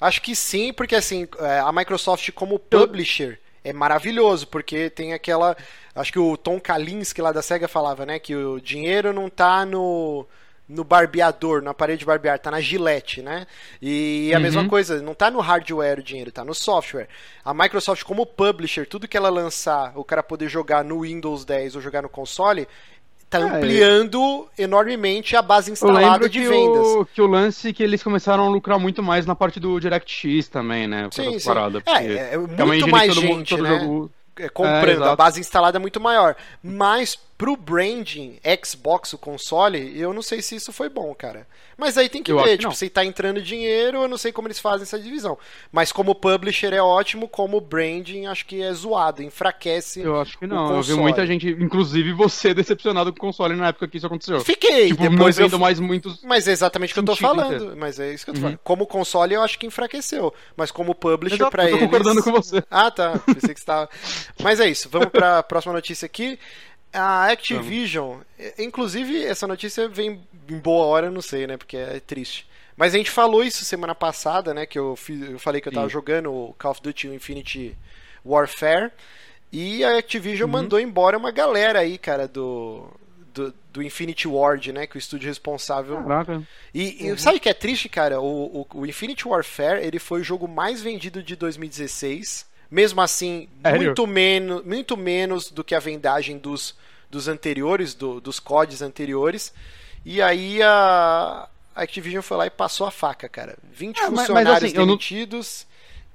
Acho 0.00 0.20
que 0.22 0.34
sim, 0.34 0.72
porque 0.72 0.94
assim, 0.94 1.26
é, 1.38 1.60
a 1.60 1.72
Microsoft 1.72 2.30
como 2.32 2.58
publisher 2.58 3.38
é 3.62 3.72
maravilhoso, 3.72 4.46
porque 4.48 4.90
tem 4.90 5.14
aquela. 5.14 5.56
Acho 5.94 6.12
que 6.12 6.18
o 6.18 6.36
Tom 6.36 6.60
Kalinske 6.60 7.22
lá 7.22 7.32
da 7.32 7.40
SEGA 7.42 7.66
falava, 7.68 8.04
né? 8.04 8.18
Que 8.18 8.34
o 8.36 8.60
dinheiro 8.60 9.12
não 9.12 9.28
tá 9.30 9.64
no. 9.64 10.26
No 10.66 10.82
barbeador, 10.82 11.60
na 11.60 11.74
parede 11.74 11.98
de 12.00 12.04
barbear, 12.06 12.38
tá 12.38 12.50
na 12.50 12.58
gilete, 12.58 13.20
né? 13.20 13.46
E 13.82 14.32
a 14.34 14.38
Uhum. 14.38 14.42
mesma 14.42 14.64
coisa, 14.64 15.02
não 15.02 15.14
tá 15.14 15.30
no 15.30 15.38
hardware 15.40 15.98
o 15.98 16.02
dinheiro, 16.02 16.32
tá 16.32 16.42
no 16.42 16.54
software. 16.54 17.06
A 17.44 17.52
Microsoft, 17.52 18.02
como 18.04 18.24
publisher, 18.24 18.86
tudo 18.86 19.06
que 19.06 19.14
ela 19.14 19.28
lançar, 19.28 19.92
o 19.94 20.02
cara 20.02 20.22
poder 20.22 20.48
jogar 20.48 20.82
no 20.82 21.02
Windows 21.02 21.44
10 21.44 21.76
ou 21.76 21.82
jogar 21.82 22.00
no 22.00 22.08
console, 22.08 22.66
tá 23.38 23.44
É, 23.46 23.56
ampliando 23.58 24.46
enormemente 24.58 25.36
a 25.36 25.42
base 25.42 25.70
instalada 25.72 26.28
de 26.28 26.40
que 26.40 26.48
vendas. 26.48 26.86
o, 26.86 27.04
que 27.06 27.20
o 27.22 27.26
lance 27.26 27.68
é 27.68 27.72
que 27.72 27.82
eles 27.82 28.02
começaram 28.02 28.44
a 28.44 28.48
lucrar 28.48 28.78
muito 28.78 29.02
mais 29.02 29.26
na 29.26 29.34
parte 29.34 29.58
do 29.60 29.78
DirectX 29.80 30.48
também, 30.48 30.86
né? 30.86 31.08
Sim, 31.10 31.38
sim. 31.38 31.46
parada, 31.46 31.82
É, 31.86 31.92
é, 31.92 32.12
é 32.12 32.34
é 32.34 32.38
muito 32.38 32.62
engine 32.62 32.90
mais 32.90 33.14
todo 33.14 33.22
mundo- 33.22 33.36
gente, 33.38 33.48
todo 33.50 33.62
né? 33.62 33.78
jogo- 33.80 34.10
é, 34.36 34.48
comprando, 34.48 35.04
É, 35.04 35.08
a 35.08 35.14
base 35.16 35.38
instalada 35.40 35.78
é 35.78 35.80
muito 35.80 36.00
maior. 36.00 36.34
Mas 36.62 37.16
pro 37.36 37.56
branding 37.56 38.38
Xbox, 38.64 39.12
o 39.12 39.18
console, 39.18 39.98
eu 39.98 40.12
não 40.12 40.22
sei 40.22 40.40
se 40.40 40.54
isso 40.56 40.72
foi 40.72 40.88
bom, 40.88 41.12
cara. 41.14 41.46
Mas 41.76 41.98
aí 41.98 42.08
tem 42.08 42.22
que 42.22 42.30
Eu 42.30 42.36
ver, 42.38 42.50
que 42.50 42.56
tipo, 42.58 42.68
não. 42.68 42.70
se 42.72 42.88
tá 42.88 43.04
entrando 43.04 43.42
dinheiro, 43.42 44.02
eu 44.02 44.08
não 44.08 44.16
sei 44.16 44.30
como 44.30 44.46
eles 44.46 44.60
fazem 44.60 44.84
essa 44.84 44.96
divisão. 44.98 45.36
Mas 45.72 45.90
como 45.90 46.14
publisher 46.14 46.72
é 46.72 46.80
ótimo, 46.80 47.26
como 47.26 47.60
branding 47.60 48.26
acho 48.26 48.46
que 48.46 48.62
é 48.62 48.72
zoado, 48.72 49.22
enfraquece. 49.24 50.00
Eu 50.00 50.20
acho 50.20 50.38
que 50.38 50.46
não. 50.46 50.76
Eu 50.76 50.82
vi 50.82 50.94
muita 50.94 51.26
gente, 51.26 51.48
inclusive 51.48 52.12
você, 52.12 52.54
decepcionado 52.54 53.10
com 53.12 53.18
o 53.18 53.20
console 53.20 53.56
na 53.56 53.68
época 53.68 53.88
que 53.88 53.96
isso 53.96 54.06
aconteceu. 54.06 54.40
Fiquei, 54.40 54.88
Tipo, 54.88 55.02
depois 55.08 55.36
não 55.36 55.44
eu 55.44 55.50
vendo 55.50 55.58
mais 55.58 55.80
muitos. 55.80 56.22
Mas 56.22 56.46
é 56.46 56.52
exatamente 56.52 56.92
o 56.92 56.94
que 56.94 57.00
eu 57.00 57.04
tô 57.04 57.16
falando. 57.16 57.54
inteiro. 57.56 57.76
Mas 57.76 57.98
é 57.98 58.12
isso 58.14 58.24
que 58.24 58.30
eu 58.30 58.34
tô 58.34 58.38
Uhum. 58.38 58.44
falando. 58.44 58.60
Como 58.62 58.86
console, 58.86 59.34
eu 59.34 59.42
acho 59.42 59.58
que 59.58 59.66
enfraqueceu. 59.66 60.32
Mas 60.56 60.70
como 60.70 60.94
publisher, 60.94 61.34
Exato, 61.34 61.50
pra 61.50 61.64
eu 61.64 61.70
tô 61.70 61.76
eles. 61.78 61.84
concordando 61.86 62.22
com 62.22 62.30
você. 62.30 62.62
Ah, 62.70 62.90
tá. 62.92 63.18
Pensei 63.26 63.52
que 63.52 63.58
você 63.60 63.66
tava. 63.66 63.90
Mas 64.40 64.60
é 64.60 64.68
isso. 64.68 64.88
Vamos 64.88 65.08
pra 65.08 65.42
próxima 65.42 65.74
notícia 65.74 66.06
aqui. 66.06 66.38
A 66.94 67.26
Activision. 67.30 68.20
eh, 68.38 68.54
Inclusive, 68.58 69.24
essa 69.24 69.46
notícia 69.46 69.88
vem 69.88 70.20
em 70.48 70.58
boa 70.58 70.86
hora, 70.86 71.06
eu 71.06 71.12
não 71.12 71.20
sei, 71.22 71.46
né? 71.46 71.56
Porque 71.56 71.76
é 71.76 72.00
triste. 72.00 72.46
Mas 72.76 72.94
a 72.94 72.98
gente 72.98 73.10
falou 73.10 73.42
isso 73.44 73.64
semana 73.64 73.94
passada, 73.94 74.52
né? 74.54 74.66
Que 74.66 74.78
eu, 74.78 74.96
fiz, 74.96 75.20
eu 75.30 75.38
falei 75.38 75.60
que 75.60 75.68
eu 75.68 75.72
tava 75.72 75.86
Sim. 75.86 75.92
jogando 75.92 76.32
o 76.32 76.54
Call 76.58 76.72
of 76.72 76.82
Duty 76.82 77.08
Infinity 77.08 77.76
Warfare. 78.24 78.90
E 79.52 79.84
a 79.84 79.98
Activision 79.98 80.46
Uhum. 80.48 80.52
mandou 80.52 80.80
embora 80.80 81.16
uma 81.16 81.30
galera 81.30 81.80
aí, 81.80 81.98
cara, 81.98 82.26
do. 82.28 82.88
Do, 83.34 83.52
do 83.72 83.82
Infinity 83.82 84.28
Ward, 84.28 84.72
né? 84.72 84.86
Que 84.86 84.96
é 84.96 84.98
o 84.98 85.00
estúdio 85.00 85.26
responsável 85.28 85.96
Caraca. 86.04 86.40
e, 86.72 87.08
e 87.08 87.18
sabe 87.18 87.38
o 87.38 87.40
que 87.40 87.48
é 87.48 87.54
triste, 87.54 87.88
cara? 87.88 88.20
O, 88.20 88.60
o, 88.72 88.78
o 88.80 88.86
Infinity 88.86 89.26
Warfare 89.26 89.84
ele 89.84 89.98
foi 89.98 90.20
o 90.20 90.24
jogo 90.24 90.46
mais 90.46 90.80
vendido 90.80 91.20
de 91.20 91.34
2016. 91.34 92.46
Mesmo 92.74 93.00
assim, 93.00 93.48
Sério? 93.62 93.82
muito 93.84 94.04
menos, 94.06 94.64
muito 94.64 94.96
menos 94.96 95.48
do 95.50 95.62
que 95.62 95.76
a 95.76 95.78
vendagem 95.78 96.36
dos, 96.38 96.74
dos 97.08 97.28
anteriores, 97.28 97.94
do- 97.94 98.20
dos 98.20 98.40
CODs 98.40 98.82
anteriores. 98.82 99.54
E 100.04 100.20
aí 100.20 100.60
a, 100.60 101.48
a 101.76 101.82
Activision 101.82 102.20
foi 102.20 102.36
lá 102.36 102.46
e 102.46 102.50
passou 102.50 102.84
a 102.84 102.90
faca, 102.90 103.28
cara. 103.28 103.56
20 103.72 103.96
É, 103.96 104.00
mas- 104.02 104.10
mas 104.10 104.20
funcionários 104.26 104.64
assim, 104.64 104.74
eu 104.76 104.80
não- 104.80 104.86
demitidos. 104.88 105.66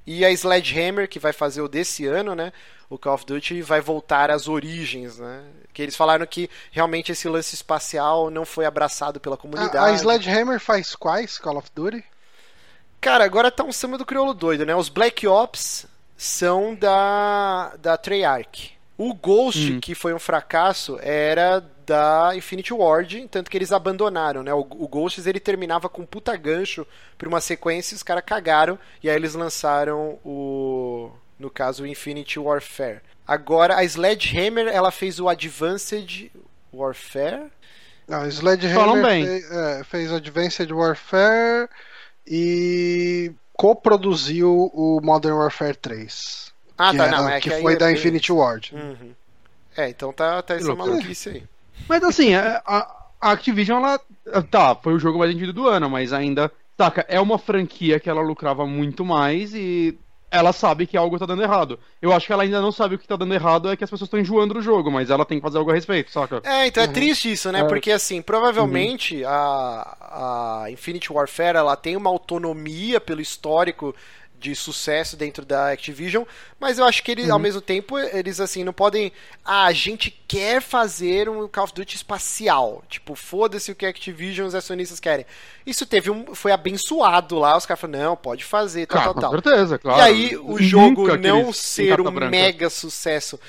E 0.05 0.25
a 0.25 0.31
Sledgehammer, 0.31 1.07
que 1.07 1.17
vai 1.17 1.31
fazer 1.31 1.61
o 1.61 1.67
desse 1.69 2.05
ano, 2.05 2.35
né? 2.35 2.51
O 2.89 2.97
Call 2.97 3.13
of 3.13 3.25
Duty 3.25 3.61
vai 3.61 3.79
voltar 3.79 4.29
às 4.29 4.47
origens, 4.49 5.17
né? 5.19 5.43
Que 5.73 5.81
eles 5.83 5.95
falaram 5.95 6.25
que 6.25 6.49
realmente 6.71 7.11
esse 7.11 7.29
lance 7.29 7.55
espacial 7.55 8.29
não 8.29 8.43
foi 8.43 8.65
abraçado 8.65 9.19
pela 9.19 9.37
comunidade. 9.37 9.77
A, 9.77 9.85
a 9.85 9.93
Sledgehammer 9.93 10.59
faz 10.59 10.93
quais 10.95 11.37
Call 11.37 11.57
of 11.57 11.69
Duty? 11.73 12.03
Cara, 12.99 13.23
agora 13.23 13.49
tá 13.49 13.63
um 13.63 13.71
samba 13.71 13.97
do 13.97 14.05
crioulo 14.05 14.33
doido, 14.33 14.65
né? 14.65 14.75
Os 14.75 14.89
Black 14.89 15.25
Ops 15.25 15.85
são 16.21 16.75
da, 16.75 17.73
da 17.81 17.95
Treyarch. 17.97 18.77
O 18.97 19.13
Ghost, 19.13 19.71
Hum. 19.71 19.79
que 19.79 19.95
foi 19.95 20.13
um 20.13 20.19
fracasso, 20.19 20.99
era 21.01 21.63
da 21.85 22.31
Infinity 22.35 22.73
Ward, 22.73 23.25
tanto 23.31 23.49
que 23.49 23.57
eles 23.57 23.71
abandonaram, 23.71 24.43
né? 24.43 24.53
O, 24.53 24.59
o 24.59 24.87
Ghosts 24.89 25.25
ele 25.25 25.39
terminava 25.39 25.87
com 25.87 26.01
um 26.01 26.05
puta 26.05 26.35
gancho 26.35 26.85
pra 27.17 27.29
uma 27.29 27.39
sequência 27.39 27.93
e 27.93 27.95
os 27.95 28.03
caras 28.03 28.23
cagaram, 28.25 28.77
e 29.01 29.09
aí 29.09 29.15
eles 29.15 29.33
lançaram 29.35 30.19
o. 30.25 31.09
No 31.39 31.49
caso, 31.49 31.83
o 31.83 31.87
Infinity 31.87 32.37
Warfare. 32.37 32.99
Agora, 33.25 33.77
a 33.77 33.83
Sledgehammer, 33.85 34.67
ela 34.67 34.91
fez 34.91 35.17
o 35.21 35.29
Advanced 35.29 36.29
Warfare. 36.73 37.43
Não, 38.05 38.17
Falam 38.17 38.29
Sledgehammer 38.29 39.01
bem. 39.05 39.25
fez, 39.25 39.51
é, 39.51 39.83
fez 39.85 40.11
Advanced 40.11 40.69
Warfare 40.71 41.69
e 42.27 43.31
coproduziu 43.59 44.71
o 44.73 45.01
Modern 45.03 45.35
Warfare 45.35 45.75
3. 45.75 46.53
Ah, 46.77 46.91
que 46.91 46.97
tá, 46.97 47.07
era- 47.07 47.17
não, 47.17 47.27
é 47.29 47.41
que 47.41 47.49
que, 47.49 47.61
foi 47.61 47.73
é 47.73 47.75
da 47.75 47.87
bem- 47.87 47.95
Infinity 47.95 48.31
Ward. 48.31 48.73
Uhum. 48.73 49.11
É, 49.75 49.89
então 49.89 50.13
tá, 50.13 50.41
tá 50.41 50.53
essa 50.55 50.73
maluquice 50.73 51.29
aí. 51.29 51.43
Mas 51.87 52.01
assim, 52.03 52.33
a, 52.35 52.61
a 52.65 53.31
Activision, 53.31 53.83
ela. 53.83 53.99
Tá, 54.49 54.75
foi 54.75 54.93
o 54.93 54.99
jogo 54.99 55.19
mais 55.19 55.33
vendido 55.33 55.51
do 55.51 55.67
ano, 55.67 55.89
mas 55.89 56.13
ainda. 56.13 56.49
Saca, 56.77 57.05
é 57.09 57.19
uma 57.19 57.37
franquia 57.37 57.99
que 57.99 58.09
ela 58.09 58.21
lucrava 58.21 58.65
muito 58.65 59.03
mais 59.03 59.53
e 59.53 59.99
ela 60.31 60.53
sabe 60.53 60.85
que 60.85 60.95
algo 60.97 61.17
tá 61.17 61.25
dando 61.25 61.41
errado. 61.41 61.79
Eu 62.01 62.13
acho 62.13 62.27
que 62.27 62.33
ela 62.33 62.43
ainda 62.43 62.61
não 62.61 62.71
sabe 62.71 62.95
o 62.95 62.99
que 62.99 63.07
tá 63.07 63.15
dando 63.15 63.33
errado, 63.33 63.69
é 63.71 63.75
que 63.75 63.83
as 63.83 63.89
pessoas 63.89 64.07
estão 64.07 64.19
enjoando 64.19 64.53
do 64.53 64.61
jogo, 64.61 64.91
mas 64.91 65.09
ela 65.09 65.25
tem 65.25 65.39
que 65.39 65.43
fazer 65.43 65.57
algo 65.57 65.71
a 65.71 65.73
respeito, 65.73 66.11
saca? 66.11 66.41
É, 66.43 66.67
então 66.67 66.83
é 66.83 66.87
Uhum. 66.87 66.93
triste 66.93 67.31
isso, 67.31 67.51
né? 67.51 67.61
É. 67.61 67.63
Porque 67.63 67.91
assim, 67.91 68.21
provavelmente 68.21 69.23
a, 69.25 70.63
a 70.63 70.71
Infinity 70.71 71.11
Warfare 71.11 71.57
ela 71.57 71.75
tem 71.75 71.95
uma 71.97 72.09
autonomia 72.09 72.99
pelo 73.01 73.21
histórico 73.21 73.95
de 74.39 74.55
sucesso 74.55 75.17
dentro 75.17 75.45
da 75.45 75.71
Activision, 75.71 76.23
mas 76.59 76.79
eu 76.79 76.85
acho 76.85 77.03
que 77.03 77.11
eles, 77.11 77.29
ao 77.29 77.37
mesmo 77.37 77.59
tempo, 77.61 77.97
eles 77.99 78.39
assim 78.39 78.63
não 78.63 78.71
podem. 78.73 79.11
Ah, 79.43 79.65
a 79.65 79.73
gente 79.73 80.09
quer 80.27 80.61
fazer 80.61 81.27
um 81.27 81.47
Call 81.47 81.65
of 81.65 81.73
Duty 81.73 81.95
espacial. 81.97 82.83
Tipo, 82.89 83.15
foda-se 83.15 83.71
o 83.71 83.75
que 83.75 83.85
a 83.85 83.89
Activision 83.89 84.45
e 84.45 84.47
os 84.47 84.55
acionistas 84.55 84.99
querem. 84.99 85.25
Isso 85.65 85.85
teve 85.85 86.09
um. 86.09 86.33
Foi 86.33 86.51
abençoado 86.51 87.37
lá, 87.37 87.57
os 87.57 87.65
caras 87.65 87.81
falaram, 87.81 87.99
não, 88.09 88.15
pode 88.15 88.43
fazer, 88.45 88.85
tal, 88.87 88.99
Ah, 88.99 89.03
tal, 89.03 89.13
com 89.13 89.21
tal. 89.21 89.31
certeza, 89.31 89.77
claro. 89.77 89.99
E 89.99 90.03
aí, 90.03 90.35
o 90.37 90.51
Nunca 90.51 90.63
jogo 90.63 91.17
não 91.17 91.51
ser 91.51 91.99
um 91.99 92.05
branca. 92.11 92.29
mega 92.31 92.69
sucesso. 92.69 93.39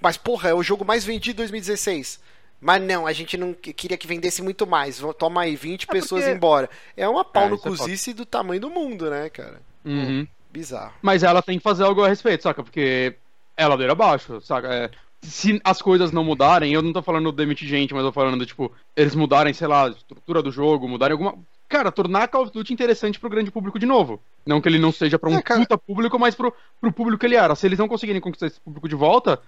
Mas, 0.00 0.16
porra, 0.16 0.50
é 0.50 0.54
o 0.54 0.62
jogo 0.62 0.84
mais 0.84 1.04
vendido 1.04 1.32
de 1.36 1.38
2016. 1.38 2.20
Mas 2.60 2.82
não, 2.82 3.06
a 3.06 3.12
gente 3.12 3.36
não 3.36 3.52
que- 3.54 3.72
queria 3.72 3.96
que 3.96 4.06
vendesse 4.06 4.42
muito 4.42 4.66
mais. 4.66 5.00
Toma 5.16 5.42
aí, 5.42 5.54
20 5.54 5.86
pessoas 5.86 6.22
porque- 6.24 6.34
embora. 6.36 6.68
É 6.96 7.08
uma 7.08 7.24
pau 7.24 7.44
É, 7.44 7.48
no 7.50 7.54
é 7.54 7.58
cozice 7.58 8.12
do 8.12 8.26
tamanho 8.26 8.60
do 8.60 8.68
mundo, 8.70 9.08
né, 9.10 9.28
cara? 9.30 9.60
Uhum. 9.90 10.26
Bizarro. 10.50 10.92
Mas 11.02 11.22
ela 11.22 11.42
tem 11.42 11.58
que 11.58 11.62
fazer 11.64 11.84
algo 11.84 12.02
a 12.02 12.08
respeito, 12.08 12.42
saca? 12.42 12.62
Porque 12.62 13.16
é 13.56 13.66
ladeira 13.66 13.92
abaixo, 13.92 14.40
saca? 14.40 14.68
É, 14.72 14.90
se 15.20 15.60
as 15.64 15.82
coisas 15.82 16.12
não 16.12 16.24
mudarem, 16.24 16.72
eu 16.72 16.82
não 16.82 16.92
tô 16.92 17.02
falando 17.02 17.32
demitir 17.32 17.68
gente, 17.68 17.92
mas 17.92 18.02
eu 18.02 18.10
tô 18.10 18.14
falando, 18.14 18.46
tipo, 18.46 18.72
eles 18.96 19.14
mudarem, 19.14 19.52
sei 19.52 19.66
lá, 19.66 19.86
a 19.86 19.90
estrutura 19.90 20.42
do 20.42 20.50
jogo, 20.52 20.88
mudarem 20.88 21.12
alguma. 21.12 21.34
Cara, 21.68 21.92
tornar 21.92 22.28
Call 22.28 22.44
of 22.44 22.52
Duty 22.52 22.72
interessante 22.72 23.20
pro 23.20 23.28
grande 23.28 23.50
público 23.50 23.78
de 23.78 23.84
novo. 23.84 24.22
Não 24.46 24.58
que 24.58 24.68
ele 24.68 24.78
não 24.78 24.90
seja 24.90 25.18
pra 25.18 25.28
um 25.28 25.36
É, 25.36 25.42
cara. 25.42 25.60
puta 25.60 25.76
público, 25.76 26.18
mas 26.18 26.34
pro, 26.34 26.54
pro 26.80 26.90
público 26.90 27.20
que 27.20 27.26
ele 27.26 27.36
era. 27.36 27.54
Se 27.54 27.66
eles 27.66 27.78
não 27.78 27.86
conseguirem 27.86 28.22
conquistar 28.22 28.46
esse 28.46 28.58
público 28.58 28.88
de 28.88 28.94
volta, 28.94 29.38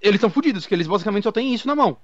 eles 0.00 0.16
estão 0.16 0.30
fodidos, 0.30 0.66
que 0.66 0.74
eles 0.74 0.86
basicamente 0.86 1.24
só 1.24 1.32
têm 1.32 1.54
isso 1.54 1.66
na 1.66 1.76
mão. 1.76 1.96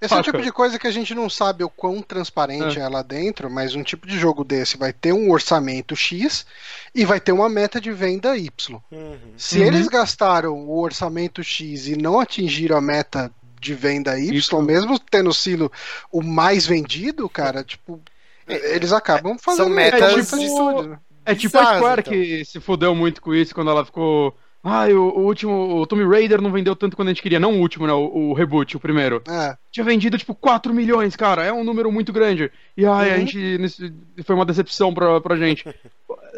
Esse 0.00 0.14
é 0.14 0.16
o 0.18 0.22
tipo 0.22 0.42
de 0.42 0.50
coisa 0.50 0.80
que 0.80 0.86
a 0.88 0.90
gente 0.90 1.14
não 1.14 1.30
sabe 1.30 1.62
o 1.62 1.70
quão 1.70 2.02
transparente 2.02 2.76
É. 2.78 2.82
é. 2.82 2.88
lá 2.88 3.02
dentro, 3.02 3.48
mas 3.48 3.76
um 3.76 3.84
tipo 3.84 4.04
de 4.06 4.18
jogo 4.18 4.42
desse 4.42 4.76
vai 4.76 4.92
ter 4.92 5.12
um 5.12 5.30
orçamento 5.30 5.94
X 5.94 6.44
e 6.92 7.04
vai 7.04 7.20
ter 7.20 7.30
uma 7.30 7.48
meta 7.48 7.80
de 7.80 7.92
venda 7.92 8.36
Y. 8.36 8.80
Uhum. 8.90 9.16
Se 9.36 9.60
Uhum. 9.60 9.64
eles 9.64 9.86
gastaram 9.86 10.54
o 10.54 10.80
orçamento 10.80 11.42
X 11.44 11.86
e 11.86 11.96
não 11.96 12.18
atingiram 12.18 12.76
a 12.76 12.80
meta 12.80 13.30
de 13.60 13.74
venda 13.74 14.18
Y, 14.18 14.34
Isso. 14.34 14.60
mesmo 14.60 14.98
tendo 14.98 15.32
sido 15.32 15.70
o 16.10 16.20
mais 16.20 16.66
vendido, 16.66 17.28
cara, 17.28 17.62
tipo, 17.62 18.00
É, 18.48 18.74
eles 18.74 18.92
acabam 18.92 19.38
fazendo 19.38 19.70
metas 19.70 20.18
essa 20.18 20.36
tipo- 20.36 20.82
né? 20.82 20.98
É 21.24 21.32
tipo 21.36 21.56
a 21.56 21.76
Square 21.76 22.00
então. 22.00 22.12
que 22.12 22.44
se 22.44 22.58
fudeu 22.58 22.92
muito 22.92 23.22
com 23.22 23.32
isso 23.32 23.54
quando 23.54 23.70
ela 23.70 23.84
ficou. 23.84 24.36
Ai, 24.64 24.92
o, 24.94 25.02
o 25.02 25.20
último. 25.24 25.80
O 25.80 25.86
Tomb 25.86 26.04
Raider 26.04 26.40
não 26.40 26.52
vendeu 26.52 26.76
tanto 26.76 26.94
quanto 26.96 27.08
a 27.08 27.10
gente 27.10 27.22
queria. 27.22 27.40
Não 27.40 27.54
o 27.54 27.60
último, 27.60 27.86
né? 27.86 27.92
O, 27.92 28.30
o 28.30 28.32
reboot, 28.32 28.76
o 28.76 28.80
primeiro. 28.80 29.20
É. 29.28 29.56
Tinha 29.72 29.82
vendido 29.84 30.16
tipo 30.16 30.34
4 30.34 30.72
milhões, 30.72 31.16
cara. 31.16 31.42
É 31.44 31.52
um 31.52 31.64
número 31.64 31.90
muito 31.90 32.12
grande. 32.12 32.50
E 32.76 32.86
ai, 32.86 33.10
a 33.10 33.14
Uhum. 33.14 33.18
gente. 33.20 33.58
nesse- 33.58 33.92
foi 34.24 34.36
uma 34.36 34.44
decepção 34.46 34.94
pra, 34.94 35.20
pra 35.20 35.36
gente. 35.36 35.68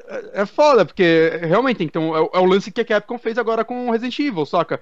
É, 0.09 0.43
é 0.43 0.47
foda, 0.47 0.85
porque 0.87 1.39
realmente 1.43 1.87
um, 1.99 2.17
é, 2.17 2.21
o- 2.21 2.31
é 2.33 2.39
o 2.39 2.45
lance 2.47 2.71
que 2.71 2.81
a 2.81 2.85
Capcom 2.85 3.19
fez 3.19 3.37
agora 3.37 3.65
com 3.65 3.91
Resident 3.91 4.19
Evil, 4.19 4.47
saca? 4.47 4.81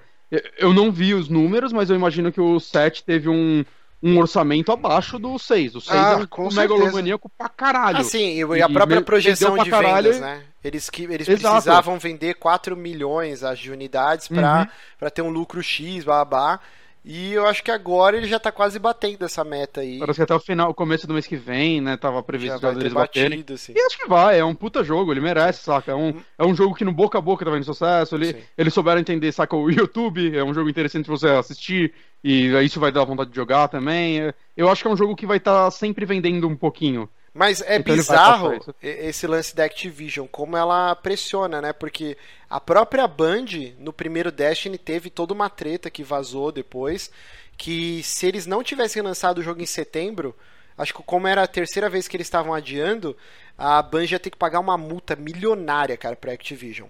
Eu 0.57 0.73
não 0.73 0.91
vi 0.91 1.13
os 1.13 1.27
números, 1.29 1.71
mas 1.73 1.89
eu 1.89 1.95
imagino 1.95 2.31
que 2.31 2.41
o 2.41 2.59
7 2.59 3.03
teve 3.03 3.29
um, 3.29 3.63
um 4.03 4.17
orçamento 4.19 4.71
abaixo 4.71 5.17
do 5.17 5.39
6. 5.39 5.75
O 5.75 5.81
6 5.81 5.95
Ah, 5.95 6.11
é 6.19 6.41
um, 6.41 6.47
um 6.47 6.53
megalomaníaco 6.53 7.29
pra 7.37 7.47
caralho. 7.47 7.99
Assim, 7.99 8.33
e 8.33 8.39
e 8.39 8.61
a 8.61 8.67
E 8.67 8.73
própria 8.73 8.99
ve- 8.99 9.05
projeção 9.05 9.57
de 9.57 9.69
caralho 9.69 10.11
vendas, 10.11 10.17
e- 10.17 10.21
né? 10.21 10.43
Eles, 10.63 10.89
que, 10.89 11.03
eles 11.03 11.27
Exato. 11.27 11.53
precisavam 11.53 11.97
vender 11.99 12.35
4 12.35 12.75
milhões 12.75 13.41
de 13.57 13.71
unidades 13.71 14.27
pra 14.27 14.59
Uhum. 14.61 14.67
pra 14.99 15.09
ter 15.09 15.21
um 15.21 15.29
lucro 15.29 15.61
X, 15.63 16.03
babá. 16.03 16.59
E 17.05 17.33
eu 17.33 17.45
acho 17.45 17.61
que 17.61 17.69
agora 17.69 18.15
ele 18.15 18.27
já 18.27 18.39
tá 18.39 18.49
quase 18.51 18.79
batendo 18.79 19.25
essa 19.25 19.43
meta 19.43 19.81
aí. 19.81 19.99
Parece 19.99 20.17
que 20.17 20.23
até 20.23 20.33
o 20.33 20.39
final, 20.39 20.69
o 20.69 20.73
começo 20.73 21.05
do 21.05 21.13
mês 21.13 21.27
que 21.27 21.35
vem, 21.35 21.81
né? 21.81 21.97
Tava 21.97 22.23
previsto 22.23 22.59
já 22.59 22.71
eles 22.71 22.93
baterem. 22.93 23.39
batido, 23.39 23.53
assim. 23.53 23.73
E 23.75 23.79
acho 23.79 23.97
que 23.97 24.07
vai, 24.07 24.39
é 24.39 24.45
um 24.45 24.55
puta 24.55 24.83
jogo, 24.83 25.11
ele 25.11 25.19
merece, 25.19 25.63
saca? 25.63 25.91
É 25.91 25.95
um, 25.95 26.21
é 26.37 26.45
um 26.45 26.55
jogo 26.55 26.73
que 26.73 26.85
no 26.85 26.93
boca 26.93 27.17
a 27.17 27.21
boca 27.21 27.43
tá 27.43 27.51
vendo 27.51 27.65
sucesso, 27.65 28.15
ele, 28.15 28.27
Sim. 28.27 28.39
eles 28.57 28.73
souberam 28.73 29.01
entender, 29.01 29.31
saca? 29.33 29.53
O 29.53 29.69
YouTube 29.69 30.35
é 30.35 30.43
um 30.43 30.53
jogo 30.53 30.69
interessante 30.69 31.05
pra 31.05 31.17
você 31.17 31.27
assistir, 31.27 31.93
e 32.23 32.47
isso 32.63 32.79
vai 32.79 32.91
dar 32.91 33.03
vontade 33.03 33.31
de 33.31 33.35
jogar 33.35 33.67
também. 33.67 34.33
Eu 34.55 34.69
acho 34.69 34.81
que 34.81 34.87
é 34.87 34.91
um 34.91 34.97
jogo 34.97 35.15
que 35.15 35.25
vai 35.25 35.37
estar 35.37 35.69
sempre 35.71 36.05
vendendo 36.05 36.47
um 36.47 36.55
pouquinho. 36.55 37.09
Mas 37.33 37.61
é 37.61 37.77
Então 37.77 37.95
bizarro 37.95 38.49
esse 38.81 39.25
lance 39.25 39.55
da 39.55 39.65
Activision, 39.65 40.27
como 40.27 40.55
ela 40.55 40.95
pressiona, 40.95 41.59
né? 41.61 41.73
Porque 41.73 42.15
a 42.49 42.59
própria 42.61 43.07
Band, 43.07 43.45
no 43.79 43.91
primeiro 43.91 44.31
Destiny, 44.31 44.77
teve 44.77 45.09
toda 45.09 45.33
uma 45.33 45.49
treta 45.49 45.89
que 45.89 46.03
vazou 46.03 46.51
depois, 46.51 47.09
que 47.57 48.03
se 48.03 48.27
eles 48.27 48.45
não 48.45 48.61
tivessem 48.63 49.01
lançado 49.01 49.39
o 49.39 49.43
jogo 49.43 49.61
em 49.61 49.65
setembro, 49.65 50.35
acho 50.77 50.93
que 50.93 51.01
como 51.03 51.27
era 51.27 51.41
a 51.43 51.47
terceira 51.47 51.89
vez 51.89 52.07
que 52.07 52.15
eles 52.15 52.27
estavam 52.27 52.53
adiando, 52.53 53.17
a 53.57 53.81
Band 53.81 54.05
ia 54.05 54.19
ter 54.19 54.29
que 54.29 54.37
pagar 54.37 54.59
uma 54.59 54.77
multa 54.77 55.15
milionária, 55.15 55.97
cara, 55.97 56.15
pra 56.15 56.33
Activision. 56.33 56.87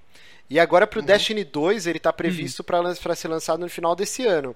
E 0.49 0.59
agora 0.59 0.85
pro 0.85 1.01
Destiny 1.01 1.45
2, 1.45 1.87
ele 1.87 1.99
tá 1.99 2.11
previsto 2.11 2.63
pra 2.65 2.79
lan- 2.81 2.95
pra 2.95 3.15
ser 3.15 3.29
lançado 3.29 3.61
no 3.61 3.69
final 3.69 3.95
desse 3.95 4.25
ano. 4.27 4.53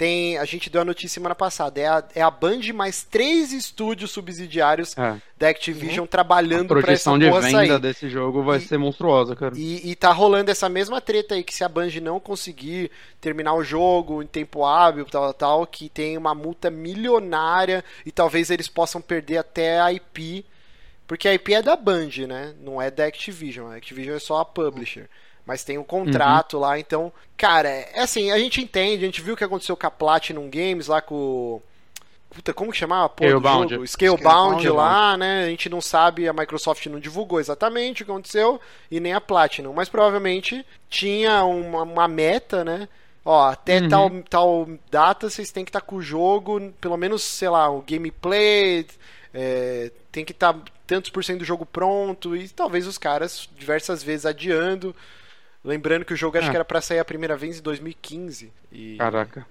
Tem, 0.00 0.38
a 0.38 0.46
gente 0.46 0.70
deu 0.70 0.80
a 0.80 0.84
notícia 0.86 1.10
semana 1.16 1.34
passada, 1.34 1.78
é 1.78 1.86
a, 1.86 2.02
é 2.14 2.22
a 2.22 2.30
Band 2.30 2.60
mais 2.74 3.02
três 3.04 3.52
estúdios 3.52 4.10
subsidiários 4.10 4.96
É. 4.96 5.20
da 5.36 5.50
Activision 5.50 6.04
A 6.06 6.08
trabalhando 6.08 6.68
pra 6.68 6.78
essa 6.78 6.86
projeção 7.10 7.18
de 7.18 7.26
venda 7.30 7.50
sair. 7.50 7.78
desse 7.78 8.08
jogo 8.08 8.42
vai 8.42 8.56
E- 8.56 8.60
ser 8.62 8.78
monstruosa, 8.78 9.36
cara. 9.36 9.52
E, 9.58 9.90
e 9.90 9.94
tá 9.94 10.10
rolando 10.10 10.50
essa 10.50 10.70
mesma 10.70 11.02
treta 11.02 11.34
aí, 11.34 11.44
que 11.44 11.54
se 11.54 11.62
a 11.62 11.68
Band 11.68 11.90
não 12.00 12.18
conseguir 12.18 12.90
terminar 13.20 13.52
o 13.52 13.62
jogo 13.62 14.22
em 14.22 14.26
tempo 14.26 14.64
hábil, 14.64 15.04
tal, 15.04 15.34
tal, 15.34 15.66
que 15.66 15.90
tem 15.90 16.16
uma 16.16 16.34
multa 16.34 16.70
milionária 16.70 17.84
e 18.06 18.10
talvez 18.10 18.48
eles 18.50 18.68
possam 18.68 19.02
perder 19.02 19.36
até 19.36 19.82
a 19.82 19.92
IP, 19.92 20.46
porque 21.06 21.28
a 21.28 21.34
IP 21.34 21.52
é 21.52 21.60
da 21.60 21.76
Band, 21.76 22.26
né? 22.26 22.54
Não 22.62 22.80
é 22.80 22.90
da 22.90 23.04
Activision. 23.04 23.70
A 23.70 23.76
Activision 23.76 24.16
é 24.16 24.18
só 24.18 24.38
a 24.40 24.46
publisher. 24.46 25.10
Mas 25.50 25.64
tem 25.64 25.78
um 25.78 25.82
contrato 25.82 26.60
lá, 26.60 26.78
então, 26.78 27.12
cara, 27.36 27.68
é 27.68 28.02
assim, 28.02 28.30
a 28.30 28.38
gente 28.38 28.60
entende, 28.60 29.02
a 29.02 29.06
gente 29.06 29.20
viu 29.20 29.34
o 29.34 29.36
que 29.36 29.42
aconteceu 29.42 29.76
com 29.76 29.84
a 29.84 29.90
Platinum 29.90 30.48
Games 30.48 30.86
lá 30.86 31.02
com 31.02 31.16
o. 31.16 31.62
Puta, 32.32 32.54
como 32.54 32.70
que 32.70 32.78
chamava? 32.78 33.08
do 33.08 33.24
Scalebound. 33.24 33.74
jogo? 33.74 33.86
Scalebound 33.88 34.68
lá, 34.68 35.16
né? 35.16 35.46
A 35.46 35.48
gente 35.48 35.68
não 35.68 35.80
sabe, 35.80 36.28
a 36.28 36.32
Microsoft 36.32 36.86
não 36.86 37.00
divulgou 37.00 37.40
exatamente 37.40 38.04
o 38.04 38.06
que 38.06 38.12
aconteceu 38.12 38.60
e 38.88 39.00
nem 39.00 39.12
a 39.12 39.20
Platinum, 39.20 39.72
mas 39.72 39.88
provavelmente 39.88 40.64
tinha 40.88 41.42
uma, 41.42 41.82
uma 41.82 42.06
meta, 42.06 42.64
né? 42.64 42.88
Ó, 43.24 43.48
até 43.48 43.80
Uhum. 43.80 43.88
tal, 43.88 44.10
tal 44.30 44.68
data 44.88 45.28
vocês 45.28 45.50
têm 45.50 45.64
que 45.64 45.70
estar 45.70 45.80
com 45.80 45.96
o 45.96 46.02
jogo, 46.02 46.72
pelo 46.80 46.96
menos, 46.96 47.24
sei 47.24 47.48
lá, 47.48 47.68
o 47.68 47.82
gameplay, 47.82 48.86
é, 49.34 49.90
tem 50.12 50.24
que 50.24 50.30
estar 50.30 50.56
tantos 50.86 51.10
por 51.10 51.24
cento 51.24 51.40
do 51.40 51.44
jogo 51.44 51.66
pronto, 51.66 52.36
e 52.36 52.48
talvez 52.48 52.86
os 52.86 52.98
caras 52.98 53.48
diversas 53.58 54.00
vezes 54.04 54.24
adiando. 54.24 54.94
Lembrando 55.64 56.04
que 56.04 56.14
o 56.14 56.16
jogo 56.16 56.38
acho 56.38 56.46
Ah. 56.48 56.50
que 56.50 56.56
era 56.56 56.64
pra 56.64 56.80
sair 56.80 56.98
a 56.98 57.04
primeira 57.04 57.36
vez 57.36 57.58
em 57.58 57.62
2015. 57.62 58.52
E... 58.72 58.96
Caraca. 58.96 59.46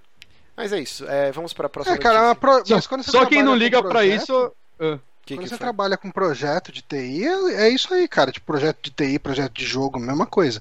Mas 0.57 0.73
é 0.73 0.79
isso, 0.79 1.07
é, 1.07 1.31
vamos 1.31 1.53
para 1.53 1.67
a 1.67 1.69
próxima 1.69 1.95
É, 1.95 1.99
cara, 1.99 2.31
é 2.31 2.35
pro- 2.35 2.65
Só, 2.65 2.75
mas 2.75 2.87
quando 2.87 3.03
você 3.03 3.11
só 3.11 3.25
quem 3.25 3.41
não 3.43 3.55
liga 3.55 3.81
pra 3.81 3.91
projeto- 3.91 4.21
isso. 4.23 4.51
ah, 4.79 4.99
Que 5.25 5.35
Quando 5.35 5.43
que 5.43 5.49
você 5.49 5.57
foi? 5.57 5.59
trabalha 5.59 5.95
com 5.95 6.09
projeto 6.09 6.71
de 6.71 6.81
TI, 6.81 7.23
é, 7.23 7.65
é 7.65 7.69
isso 7.69 7.93
aí, 7.93 8.07
cara. 8.07 8.31
Tipo, 8.31 8.47
projeto 8.47 8.79
de 8.81 8.89
TI, 8.89 9.19
projeto 9.19 9.53
de 9.53 9.63
jogo, 9.63 9.99
mesma 9.99 10.25
coisa. 10.25 10.59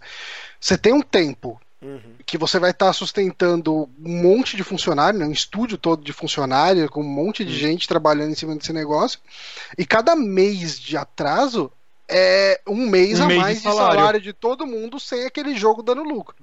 Você 0.60 0.76
tem 0.76 0.92
um 0.92 1.00
tempo 1.00 1.58
Uhum. 1.80 2.00
que 2.26 2.36
você 2.36 2.58
vai 2.58 2.72
estar 2.72 2.92
sustentando 2.92 3.88
um 3.98 4.22
monte 4.22 4.56
de 4.58 4.62
funcionário, 4.62 5.18
né, 5.18 5.24
um 5.24 5.32
estúdio 5.32 5.78
todo 5.78 6.04
de 6.04 6.12
funcionário, 6.12 6.86
com 6.90 7.00
um 7.00 7.08
monte 7.08 7.46
de 7.46 7.56
gente 7.58 7.88
trabalhando 7.88 8.30
em 8.32 8.34
cima 8.34 8.54
desse 8.56 8.72
negócio, 8.72 9.18
e 9.78 9.86
cada 9.86 10.14
mês 10.14 10.78
de 10.78 10.96
atraso 10.98 11.72
é 12.08 12.60
um 12.66 12.86
mês 12.88 13.20
Um 13.20 13.24
a 13.24 13.26
mês 13.26 13.38
de 13.38 13.44
mais 13.44 13.56
de 13.58 13.62
salário. 13.64 13.98
salário. 13.98 14.20
de 14.20 14.32
todo 14.32 14.66
mundo 14.66 14.98
sem 14.98 15.24
aquele 15.26 15.56
jogo 15.56 15.82
dando 15.82 16.02
lucro. 16.02 16.36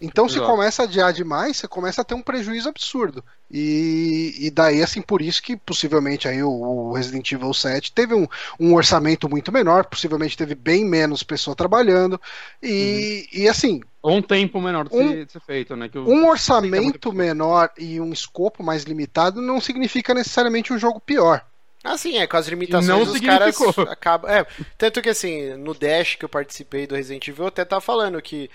Então, 0.00 0.28
se 0.28 0.38
começa 0.38 0.82
a 0.82 0.84
adiar 0.84 1.12
demais, 1.12 1.56
você 1.56 1.66
começa 1.66 2.02
a 2.02 2.04
ter 2.04 2.14
um 2.14 2.22
prejuízo 2.22 2.68
absurdo. 2.68 3.24
E, 3.50 4.32
e 4.38 4.48
daí, 4.48 4.80
assim, 4.80 5.02
por 5.02 5.20
isso 5.20 5.42
que 5.42 5.56
possivelmente 5.56 6.28
aí 6.28 6.40
o, 6.40 6.48
o 6.48 6.92
Resident 6.92 7.32
Evil 7.32 7.52
7 7.52 7.90
teve 7.92 8.14
um, 8.14 8.24
um 8.60 8.74
orçamento 8.74 9.28
muito 9.28 9.50
menor, 9.50 9.86
possivelmente 9.86 10.36
teve 10.36 10.54
bem 10.54 10.84
menos 10.84 11.24
pessoa 11.24 11.56
trabalhando. 11.56 12.20
E, 12.62 13.26
e 13.32 13.48
assim, 13.48 13.80
Ou 14.00 14.18
um 14.18 14.22
tempo 14.22 14.60
menor 14.60 14.88
de 14.88 14.94
Um- 14.96 15.08
ser, 15.08 15.26
de 15.26 15.32
ser 15.32 15.40
feito, 15.40 15.74
né? 15.74 15.90
Um 15.96 16.28
orçamento 16.28 17.12
menor 17.12 17.68
e 17.76 18.00
um 18.00 18.12
escopo 18.12 18.62
mais 18.62 18.84
limitado 18.84 19.42
não 19.42 19.60
significa 19.60 20.14
necessariamente 20.14 20.72
um 20.72 20.78
jogo 20.78 21.00
pior. 21.00 21.44
Ah, 21.84 21.96
sim, 21.96 22.18
é, 22.18 22.26
com 22.26 22.36
as 22.36 22.48
limitações 22.48 23.06
Não 23.06 23.12
os 23.14 23.20
caras 23.20 23.56
acabam. 23.88 24.30
É, 24.30 24.44
tanto 24.76 25.00
que 25.00 25.08
assim, 25.08 25.54
no 25.54 25.74
Dash 25.74 26.16
que 26.16 26.24
eu 26.24 26.28
participei 26.28 26.86
do 26.86 26.94
Resident 26.96 27.26
Evil, 27.28 27.44
eu 27.44 27.48
até 27.48 27.64
tava 27.64 27.80
falando 27.80 28.20
que 28.20 28.50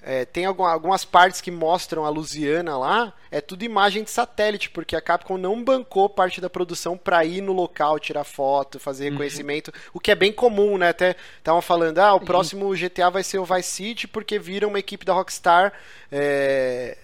é, 0.00 0.24
tem 0.24 0.44
algum- 0.44 0.64
algumas 0.64 1.04
partes 1.04 1.40
que 1.40 1.50
mostram 1.50 2.04
a 2.04 2.08
Lusiana 2.08 2.78
lá, 2.78 3.12
é 3.32 3.40
tudo 3.40 3.64
imagem 3.64 4.04
de 4.04 4.10
satélite, 4.12 4.70
porque 4.70 4.94
a 4.94 5.00
Capcom 5.00 5.36
não 5.36 5.62
bancou 5.62 6.08
parte 6.08 6.40
da 6.40 6.48
produção 6.48 6.96
pra 6.96 7.24
ir 7.24 7.40
no 7.40 7.52
local, 7.52 7.98
tirar 7.98 8.22
foto, 8.22 8.78
fazer 8.78 9.06
Uhum. 9.06 9.10
reconhecimento, 9.10 9.72
o 9.92 9.98
que 9.98 10.12
é 10.12 10.14
bem 10.14 10.32
comum, 10.32 10.78
né? 10.78 10.90
Até 10.90 11.16
estavam 11.38 11.60
falando, 11.60 11.98
ah, 11.98 12.14
o 12.14 12.20
próximo 12.20 12.74
GTA 12.76 13.10
vai 13.10 13.24
ser 13.24 13.38
o 13.38 13.44
Vice 13.44 13.70
City, 13.70 14.06
porque 14.06 14.38
viram 14.38 14.68
uma 14.68 14.78
equipe 14.78 15.04
da 15.04 15.12
Rockstar 15.12 15.72
é, 16.12 16.96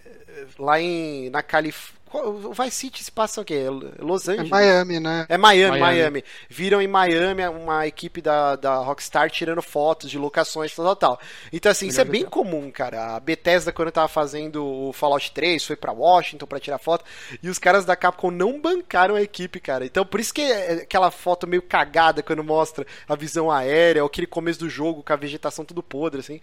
lá 0.56 0.80
em, 0.80 1.30
na 1.30 1.42
Califórnia. 1.42 2.03
O 2.16 2.52
Vice 2.52 2.70
City 2.76 3.02
se 3.02 3.10
passa 3.10 3.40
o 3.40 3.44
quê? 3.44 3.66
Los 3.98 4.28
É 4.28 4.32
Angeles? 4.32 4.50
Miami, 4.50 5.00
né? 5.00 5.26
É 5.28 5.36
Miami, 5.36 5.80
Miami, 5.80 5.80
Miami. 5.80 6.24
Viram 6.48 6.80
em 6.80 6.86
Miami 6.86 7.44
uma 7.48 7.86
equipe 7.86 8.22
da, 8.22 8.54
da 8.54 8.76
Rockstar 8.76 9.28
tirando 9.30 9.60
fotos 9.60 10.08
de 10.10 10.16
locações, 10.16 10.74
tal, 10.74 10.84
tal, 10.84 10.96
tal. 10.96 11.20
Então, 11.52 11.72
assim, 11.72 11.88
isso 11.88 12.00
é 12.00 12.04
bem 12.04 12.24
comum, 12.24 12.70
cara. 12.70 13.16
A 13.16 13.20
Bethesda, 13.20 13.72
quando 13.72 13.90
tava 13.90 14.06
fazendo 14.08 14.64
o 14.64 14.92
Fallout 14.92 15.32
3, 15.32 15.64
foi 15.64 15.74
pra 15.76 15.90
Washington 15.92 16.46
pra 16.46 16.60
tirar 16.60 16.78
foto, 16.78 17.04
e 17.42 17.48
os 17.48 17.58
caras 17.58 17.84
da 17.84 17.96
Capcom 17.96 18.30
não 18.30 18.60
bancaram 18.60 19.16
a 19.16 19.22
equipe, 19.22 19.58
cara. 19.58 19.84
Então, 19.84 20.06
por 20.06 20.20
isso 20.20 20.32
que 20.32 20.42
é 20.42 20.72
aquela 20.82 21.10
foto 21.10 21.46
meio 21.46 21.62
cagada 21.62 22.22
quando 22.22 22.44
mostra 22.44 22.86
a 23.08 23.16
visão 23.16 23.50
aérea, 23.50 24.02
ou 24.02 24.06
aquele 24.06 24.26
começo 24.26 24.60
do 24.60 24.68
jogo 24.70 25.02
com 25.02 25.12
a 25.12 25.16
vegetação 25.16 25.64
tudo 25.64 25.82
podre, 25.82 26.20
assim. 26.20 26.40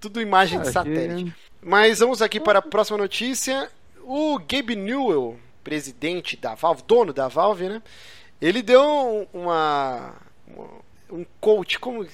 Tudo 0.00 0.20
imagem 0.20 0.60
de 0.60 0.70
satélite. 0.72 1.24
que- 1.24 1.32
Mas 1.62 2.00
vamos 2.00 2.20
aqui 2.20 2.38
para 2.40 2.58
a 2.58 2.62
próxima 2.62 2.98
notícia. 2.98 3.70
O 4.06 4.38
Gabe 4.38 4.76
Newell, 4.76 5.38
presidente 5.62 6.36
da 6.36 6.54
Valve, 6.54 6.82
dono 6.86 7.12
da 7.12 7.28
Valve, 7.28 7.68
né? 7.68 7.82
Ele 8.40 8.62
deu 8.62 8.82
um- 8.82 9.26
uma. 9.42 10.14
um 11.10 11.24
coach, 11.40 11.78
como. 11.78 12.06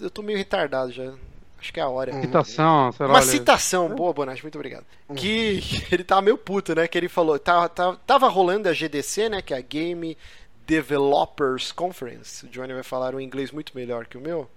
Eu 0.00 0.10
tô 0.10 0.22
meio 0.22 0.38
retardado 0.38 0.90
já. 0.92 1.12
Acho 1.60 1.72
que 1.72 1.80
é 1.80 1.82
a 1.82 1.88
hora. 1.88 2.12
Citação, 2.20 2.92
sei 2.92 3.06
lá. 3.06 3.12
Uma 3.12 3.18
olha- 3.18 3.26
citação, 3.26 3.88
boa, 3.88 4.12
Bonatti, 4.12 4.42
muito 4.42 4.54
obrigado. 4.54 4.86
Que 5.16 5.60
ele 5.92 6.04
tava 6.04 6.22
meio 6.22 6.38
puto, 6.38 6.74
né? 6.74 6.86
Que 6.86 6.96
ele 6.96 7.08
falou, 7.08 7.36
tava, 7.38 7.68
tava, 7.68 7.96
tava 8.06 8.28
rolando 8.28 8.68
a 8.68 8.72
GDC, 8.72 9.28
né? 9.28 9.42
Que 9.42 9.52
é 9.52 9.56
a 9.56 9.60
Game 9.60 10.16
Developers 10.66 11.72
Conference. 11.72 12.46
O 12.46 12.48
Johnny 12.48 12.72
vai 12.72 12.82
falar 12.84 13.14
um 13.14 13.20
inglês 13.20 13.50
muito 13.50 13.72
melhor 13.74 14.06
que 14.06 14.16
o 14.16 14.20
meu. 14.20 14.48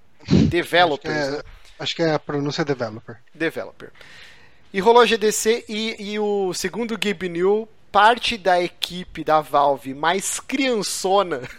Developers, 0.49 1.15
Acho 1.17 1.31
que 1.31 1.33
é- 1.33 1.37
né? 1.37 1.43
Acho 1.79 1.95
que 1.95 2.03
é 2.03 2.13
a 2.13 2.19
pronúncia 2.19 2.63
developer. 2.63 3.17
Developer. 3.33 3.91
E 4.73 4.79
rolou 4.79 5.01
a 5.01 5.05
GDC 5.05 5.65
e, 5.67 6.11
e 6.13 6.19
o 6.19 6.53
segundo 6.53 6.97
Gabe 6.97 7.27
New, 7.27 7.67
parte 7.91 8.37
da 8.37 8.61
equipe 8.61 9.23
da 9.23 9.41
Valve 9.41 9.93
mais 9.93 10.39
criançona 10.39 11.41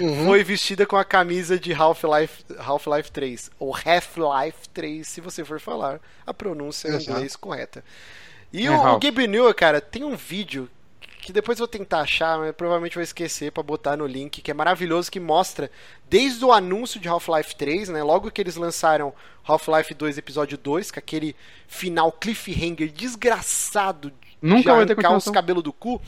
Uhum. 0.00 0.26
foi 0.26 0.42
vestida 0.42 0.84
com 0.84 0.96
a 0.96 1.04
camisa 1.04 1.58
de 1.58 1.72
Half-Life 1.72 2.44
Half-Life 2.58 3.12
3, 3.12 3.50
ou 3.58 3.72
Half-Life 3.74 4.68
3, 4.72 5.06
se 5.06 5.20
você 5.20 5.44
for 5.44 5.60
falar 5.60 6.00
a 6.26 6.34
pronúncia 6.34 6.88
em 6.88 6.92
inglês 7.02 7.36
correta. 7.36 7.84
E 8.52 8.66
É, 8.66 8.70
o, 8.70 8.74
o 8.74 8.86
Half. 8.86 9.02
Gabe 9.02 9.28
New, 9.28 9.52
cara, 9.54 9.80
tem 9.80 10.02
um 10.02 10.16
vídeo 10.16 10.68
que 11.20 11.32
depois 11.32 11.58
eu 11.58 11.66
vou 11.66 11.68
tentar 11.68 12.00
achar, 12.00 12.38
mas 12.38 12.54
provavelmente 12.54 12.94
vou 12.94 13.02
esquecer 13.02 13.52
pra 13.52 13.62
botar 13.62 13.96
no 13.96 14.06
link, 14.06 14.40
que 14.40 14.50
é 14.50 14.54
maravilhoso, 14.54 15.10
que 15.10 15.20
mostra 15.20 15.70
desde 16.08 16.44
o 16.44 16.52
anúncio 16.52 17.00
de 17.00 17.08
Half-Life 17.08 17.56
3, 17.56 17.88
né? 17.90 18.02
Logo 18.02 18.30
que 18.30 18.40
eles 18.40 18.56
lançaram 18.56 19.12
Half-Life 19.46 19.94
2 19.94 20.18
episódio 20.18 20.58
2, 20.58 20.90
com 20.90 20.98
aquele 20.98 21.36
final 21.66 22.10
cliffhanger 22.12 22.90
desgraçado 22.90 24.12
Nunca 24.40 24.70
de 24.70 24.76
vai 24.76 24.86
ter 24.86 24.92
arrancar 24.92 25.16
os 25.16 25.28
cabelos 25.28 25.62
do 25.62 25.72
cu. 25.72 26.00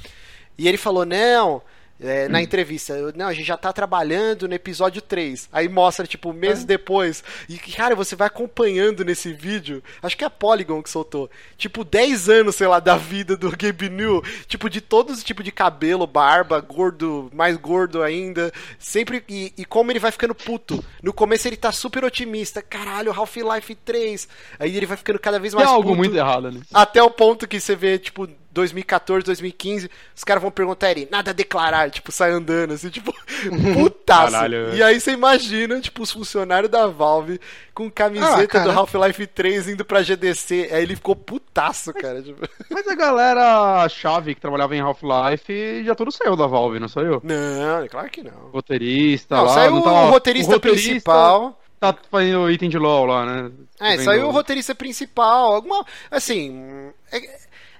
E 0.56 0.68
ele 0.68 0.78
falou, 0.78 1.04
não, 1.04 1.62
é, 2.02 2.28
na 2.28 2.42
entrevista, 2.42 2.92
eu- 2.94 3.12
não, 3.14 3.26
a 3.28 3.32
gente 3.32 3.46
já 3.46 3.56
tá 3.56 3.72
trabalhando 3.72 4.48
no 4.48 4.54
episódio 4.54 5.00
3. 5.00 5.48
Aí 5.52 5.68
mostra, 5.68 6.06
tipo, 6.06 6.32
meses 6.32 6.64
depois. 6.64 7.22
E, 7.48 7.56
cara, 7.58 7.94
você 7.94 8.16
vai 8.16 8.26
acompanhando 8.26 9.04
nesse 9.04 9.32
vídeo. 9.32 9.82
Acho 10.02 10.16
que 10.16 10.24
é 10.24 10.26
a 10.26 10.30
Polygon 10.30 10.82
que 10.82 10.90
soltou. 10.90 11.30
Tipo, 11.56 11.84
10 11.84 12.28
anos, 12.28 12.56
sei 12.56 12.66
lá, 12.66 12.80
da 12.80 12.96
vida 12.96 13.36
do 13.36 13.50
Gabe 13.56 13.88
New. 13.88 14.22
Tipo, 14.46 14.68
de 14.68 14.80
todos 14.80 15.18
os 15.18 15.24
tipos 15.24 15.44
de 15.44 15.52
cabelo, 15.52 16.06
barba, 16.06 16.60
gordo, 16.60 17.30
mais 17.34 17.56
gordo 17.56 18.02
ainda. 18.02 18.52
Sempre. 18.78 19.24
E, 19.28 19.52
e 19.56 19.64
como 19.64 19.90
ele 19.92 19.98
vai 19.98 20.10
ficando 20.10 20.34
puto. 20.34 20.84
No 21.02 21.12
começo 21.12 21.46
ele 21.48 21.56
tá 21.56 21.70
super 21.72 22.04
otimista. 22.04 22.60
Caralho, 22.62 23.12
Half-Life 23.12 23.74
3. 23.76 24.28
Aí 24.58 24.76
ele 24.76 24.86
vai 24.86 24.96
ficando 24.96 25.18
cada 25.18 25.38
vez 25.38 25.52
Tem 25.52 25.58
mais 25.62 25.70
algo 25.70 25.88
puto. 25.88 25.98
muito 25.98 26.16
errado 26.16 26.46
ali. 26.48 26.62
Até 26.72 27.02
o 27.02 27.10
ponto 27.10 27.46
que 27.46 27.60
você 27.60 27.76
vê, 27.76 27.98
tipo, 27.98 28.28
2014, 28.52 29.24
2015, 29.24 29.90
os 30.14 30.24
caras 30.24 30.42
vão 30.42 30.50
perguntar 30.50 30.90
ele, 30.90 31.08
nada 31.10 31.30
a 31.30 31.34
declarar, 31.34 31.90
tipo, 31.90 32.12
sai 32.12 32.30
andando, 32.30 32.74
assim, 32.74 32.90
tipo, 32.90 33.12
putaço. 33.74 34.32
Caralho. 34.32 34.74
E 34.74 34.82
aí 34.82 35.00
você 35.00 35.12
imagina, 35.12 35.80
tipo, 35.80 36.02
os 36.02 36.10
funcionários 36.10 36.70
da 36.70 36.86
Valve 36.86 37.40
com 37.74 37.90
camiseta 37.90 38.60
Ah, 38.60 38.64
do 38.64 38.70
Half-Life 38.70 39.26
3 39.28 39.68
indo 39.70 39.84
pra 39.84 40.02
GDC. 40.02 40.68
Aí 40.70 40.82
ele 40.82 40.94
ficou 40.96 41.16
putaço, 41.16 41.92
cara. 41.94 42.22
Tipo, 42.22 42.46
Mas 42.70 42.86
a 42.86 42.94
galera 42.94 43.88
chave 43.88 44.34
que 44.34 44.40
trabalhava 44.40 44.76
em 44.76 44.80
Half-Life 44.80 45.84
já 45.84 45.94
tudo 45.94 46.12
saiu 46.12 46.36
da 46.36 46.46
Valve, 46.46 46.78
não 46.78 46.88
saiu? 46.88 47.20
não, 47.24 47.88
claro 47.88 48.10
que 48.10 48.22
não. 48.22 48.50
Roteirista 48.52 49.36
Não, 49.36 49.44
lá. 49.44 49.54
saiu 49.54 49.70
não 49.76 49.82
tá- 49.82 49.90
o 49.90 50.10
roteirista, 50.10 50.60
principal. 50.60 51.58
Tá 51.80 51.96
fazendo 52.12 52.48
item 52.48 52.68
de 52.70 52.78
LOL 52.78 53.06
lá, 53.06 53.26
né? 53.26 53.50
É, 53.80 53.96
Vendo- 53.96 54.04
saiu 54.04 54.28
o 54.28 54.30
roteirista 54.30 54.72
principal. 54.72 55.54
Alguma. 55.54 55.84
Assim. 56.12 56.92
É, 57.10 57.18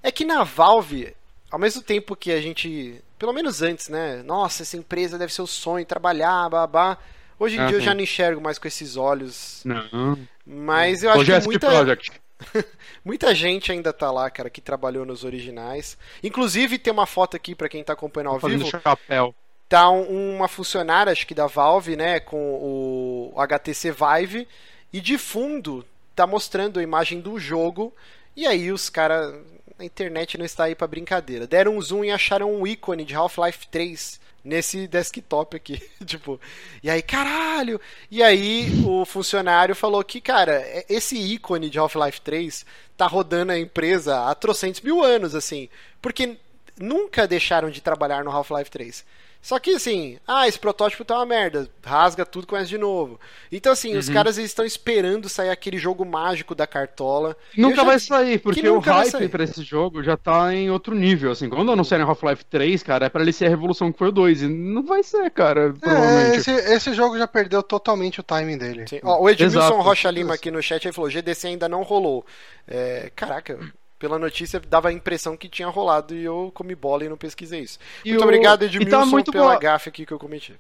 é 0.03 0.11
que 0.13 0.25
na 0.25 0.43
Valve, 0.45 1.15
ao 1.51 1.59
mesmo 1.59 1.83
tempo 1.83 2.17
que 2.17 2.33
a 2.33 2.41
gente. 2.41 3.03
Pelo 3.19 3.33
menos 3.33 3.63
antes, 3.63 3.89
né? 3.89 4.23
Nossa, 4.25 4.63
essa 4.63 4.77
empresa 4.77 5.17
deve 5.19 5.33
ser 5.33 5.43
o 5.43 5.47
sonho, 5.47 5.87
trabalhar, 5.87 6.49
babá. 6.49 6.99
Hoje 7.39 7.57
em 7.57 7.61
Ah, 7.61 7.67
dia 7.67 7.77
eu 7.77 7.81
já 7.81 7.95
não 7.95 8.03
enxergo 8.03 8.41
mais 8.41 8.59
com 8.59 8.67
esses 8.69 8.97
olhos. 8.97 9.63
Não. 9.65 10.19
Mas 10.47 11.03
eu 11.03 11.11
acho 11.11 11.21
Hoje 11.21 11.39
que 11.41 11.45
muita, 11.47 11.67
Project. 11.69 12.13
muita 13.05 13.35
gente 13.35 13.71
ainda 13.73 13.93
tá 13.93 14.11
lá, 14.11 14.29
cara, 14.31 14.51
que 14.51 14.61
trabalhou 14.61 15.05
nos 15.05 15.25
originais. 15.25 15.97
Inclusive, 16.23 16.79
tem 16.79 16.93
uma 16.93 17.07
foto 17.07 17.37
aqui 17.37 17.55
pra 17.55 17.69
quem 17.69 17.83
tá 17.85 17.93
acompanhando 17.93 18.31
ao 18.31 18.39
vivo. 18.41 18.69
chapéu. 18.69 19.35
tá 19.69 19.89
um- 19.91 20.37
uma 20.37 20.49
funcionária, 20.49 21.11
acho 21.13 21.27
que 21.27 21.35
da 21.35 21.47
Valve, 21.47 21.97
né, 21.97 22.21
com 22.21 22.37
o 22.37 23.33
HTC 23.41 23.91
Vive, 23.93 24.47
e 24.93 25.01
de 25.01 25.17
fundo 25.17 25.85
tá 26.15 26.27
mostrando 26.27 26.79
a 26.79 26.83
imagem 26.83 27.21
do 27.21 27.39
jogo, 27.41 27.91
e 28.37 28.47
aí 28.47 28.71
os 28.71 28.91
caras, 28.91 29.35
a 29.83 29.87
internet 29.87 30.39
não 30.39 30.45
está 30.45 30.65
aí 30.65 30.75
pra 30.75 30.87
brincadeira. 30.87 31.47
Deram 31.47 31.77
um 31.77 31.81
zoom 31.81 32.05
e 32.05 32.11
acharam 32.11 32.53
um 32.53 32.67
ícone 32.67 33.05
de 33.05 33.15
Half-Life 33.15 33.67
3 33.69 34.21
nesse 34.45 34.89
desktop 34.89 35.57
aqui, 35.57 35.81
tipo, 36.05 36.41
e 36.83 36.91
aí, 36.91 37.01
caralho! 37.01 37.81
E 38.11 38.23
aí 38.23 38.83
o 38.85 39.05
funcionário 39.05 39.75
falou 39.75 40.03
que, 40.03 40.21
cara, 40.21 40.55
é- 40.55 40.85
esse 40.89 41.17
ícone 41.17 41.71
de 41.71 41.79
Half-Life 41.79 42.21
3 42.23 42.67
tá 42.97 43.07
rodando 43.07 43.53
a 43.53 43.59
empresa 43.59 44.29
há 44.29 44.35
trocentos 44.35 44.81
mil 44.81 45.03
anos, 45.03 45.35
assim, 45.35 45.69
porque 46.01 46.37
nunca 46.79 47.27
deixaram 47.27 47.71
de 47.71 47.81
trabalhar 47.81 48.25
no 48.25 48.31
Half-Life 48.33 48.71
3. 48.71 49.05
Só 49.43 49.59
que 49.59 49.71
assim, 49.75 50.19
ah, 50.25 50.47
esse 50.47 50.57
protótipo 50.57 51.05
tá 51.05 51.17
uma 51.17 51.27
merda, 51.27 51.69
rasga 51.85 52.25
tudo, 52.25 52.47
começa 52.47 52.69
de 52.69 52.79
novo. 52.79 53.19
Então 53.51 53.73
assim, 53.73 53.97
os 53.97 54.09
caras 54.09 54.39
eles 54.39 54.51
estão 54.53 54.65
esperando 54.65 55.29
sair 55.29 55.51
aquele 55.51 55.79
jogo 55.79 56.05
mágico 56.05 56.55
da 56.55 56.65
cartola. 56.65 57.37
Nunca 57.57 57.75
já- 57.77 57.83
vai 57.85 57.99
sair, 57.99 58.39
porque 58.39 58.69
o 58.69 58.79
hype 58.79 59.29
pra 59.29 59.43
esse 59.43 59.63
jogo 59.65 60.01
já 60.01 60.17
tá 60.17 60.55
em 60.55 60.71
outro 60.71 60.95
nível, 60.95 61.33
assim. 61.33 61.49
Quando 61.49 61.73
anunciarem 61.73 62.07
Half-Life 62.07 62.45
3, 62.45 62.85
cara, 62.85 63.07
é 63.07 63.09
pra 63.09 63.21
ele 63.23 63.33
ser 63.33 63.47
a 63.47 63.49
revolução 63.49 63.91
que 63.91 63.99
foi 63.99 64.09
o 64.09 64.13
2. 64.13 64.43
E 64.43 64.47
não 64.49 64.85
vai 64.85 65.03
ser, 65.03 65.29
cara, 65.33 65.71
É, 65.71 65.73
provavelmente. 65.73 66.37
esse, 66.39 66.51
esse 66.53 66.95
jogo 66.95 67.19
já 67.19 67.27
perdeu 67.27 67.65
totalmente 67.65 68.21
o 68.21 68.23
timing 68.23 68.57
dele. 68.59 68.85
Sim. 68.89 69.01
Ó, 69.03 69.23
o 69.23 69.29
Edmilson 69.29 69.59
Exato. 69.59 69.81
Rocha 69.81 70.09
Lima 70.11 70.35
aqui 70.35 70.53
no 70.53 70.63
chat 70.63 70.85
ele 70.85 70.93
falou: 70.95 71.11
GDC 71.11 71.49
ainda 71.49 71.69
não 71.69 71.83
rolou. 71.83 72.25
É, 72.69 73.11
caraca, 73.17 73.59
pela 74.03 74.19
notícia 74.19 74.61
dava 74.69 74.89
a 74.89 74.93
impressão 74.93 75.37
que 75.37 75.49
tinha 75.49 75.69
rolado 75.69 76.13
e 76.13 76.25
eu 76.25 76.51
comi 76.53 76.75
bola 76.75 77.05
e 77.05 77.09
não 77.09 77.17
pesquisei 77.17 77.61
isso. 77.61 77.79
E 78.05 78.09
muito 78.11 78.21
o- 78.23 78.25
obrigado, 78.25 78.63
e 78.63 78.67
Edmilson, 78.67 78.91
tá 78.91 79.07
muito 79.07 79.31
pela 79.31 79.45
boa- 79.45 79.59
gafe 79.61 79.89
aqui 79.91 80.05
que 80.05 80.11
eu 80.13 80.19
cometi. 80.19 80.55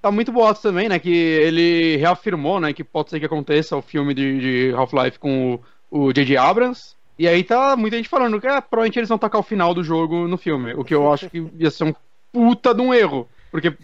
Tá 0.00 0.08
muito 0.12 0.30
boato 0.30 0.62
também, 0.62 0.88
né? 0.88 1.00
Que 1.00 1.12
ele 1.12 1.96
reafirmou, 1.96 2.60
né? 2.60 2.72
Que 2.72 2.84
pode 2.84 3.10
ser 3.10 3.18
que 3.18 3.26
aconteça 3.26 3.76
o 3.76 3.82
filme 3.82 4.14
de, 4.14 4.38
de 4.70 4.74
Half-Life 4.76 5.18
com 5.18 5.58
o 5.90 6.12
J.J. 6.12 6.36
Abrams. 6.36 6.94
E 7.18 7.26
aí 7.26 7.42
tá 7.42 7.74
muita 7.76 7.96
gente 7.96 8.08
falando 8.08 8.40
que 8.40 8.46
ah, 8.46 8.62
provavelmente 8.62 9.00
eles 9.00 9.08
vão 9.08 9.18
tacar 9.18 9.40
o 9.40 9.44
final 9.44 9.74
do 9.74 9.82
jogo 9.82 10.28
no 10.28 10.36
filme. 10.38 10.74
O 10.74 10.84
que 10.84 10.94
eu 10.94 11.12
acho 11.12 11.28
que 11.28 11.44
ia 11.58 11.70
ser 11.72 11.84
um 11.84 11.94
puta 12.32 12.72
de 12.72 12.82
um 12.82 12.94
erro. 12.94 13.28
Porque 13.50 13.74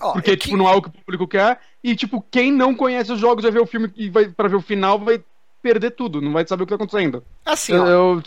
Ó, 0.00 0.12
porque, 0.12 0.30
é 0.30 0.36
que- 0.36 0.44
tipo, 0.44 0.56
não 0.56 0.68
é 0.68 0.74
o 0.76 0.80
que 0.82 0.88
o 0.90 0.92
público 0.92 1.26
quer. 1.26 1.58
E, 1.82 1.96
tipo, 1.96 2.24
quem 2.30 2.52
não 2.52 2.72
conhece 2.74 3.10
os 3.12 3.18
jogos 3.18 3.42
vai 3.42 3.50
ver 3.50 3.60
o 3.60 3.66
filme 3.66 3.90
e 3.96 4.08
vai 4.08 4.28
pra 4.28 4.46
ver 4.48 4.56
o 4.56 4.60
final 4.62 4.98
vai 4.98 5.20
perder 5.62 5.92
tudo, 5.92 6.20
não 6.20 6.30
vai 6.32 6.46
saber 6.46 6.62
o 6.62 6.66
que 6.66 6.70
tá 6.70 6.76
acontecendo. 6.76 7.24
Assim, 7.44 7.72
Eu, 7.72 7.82
ó, 7.82 7.86
eu- 7.88 8.22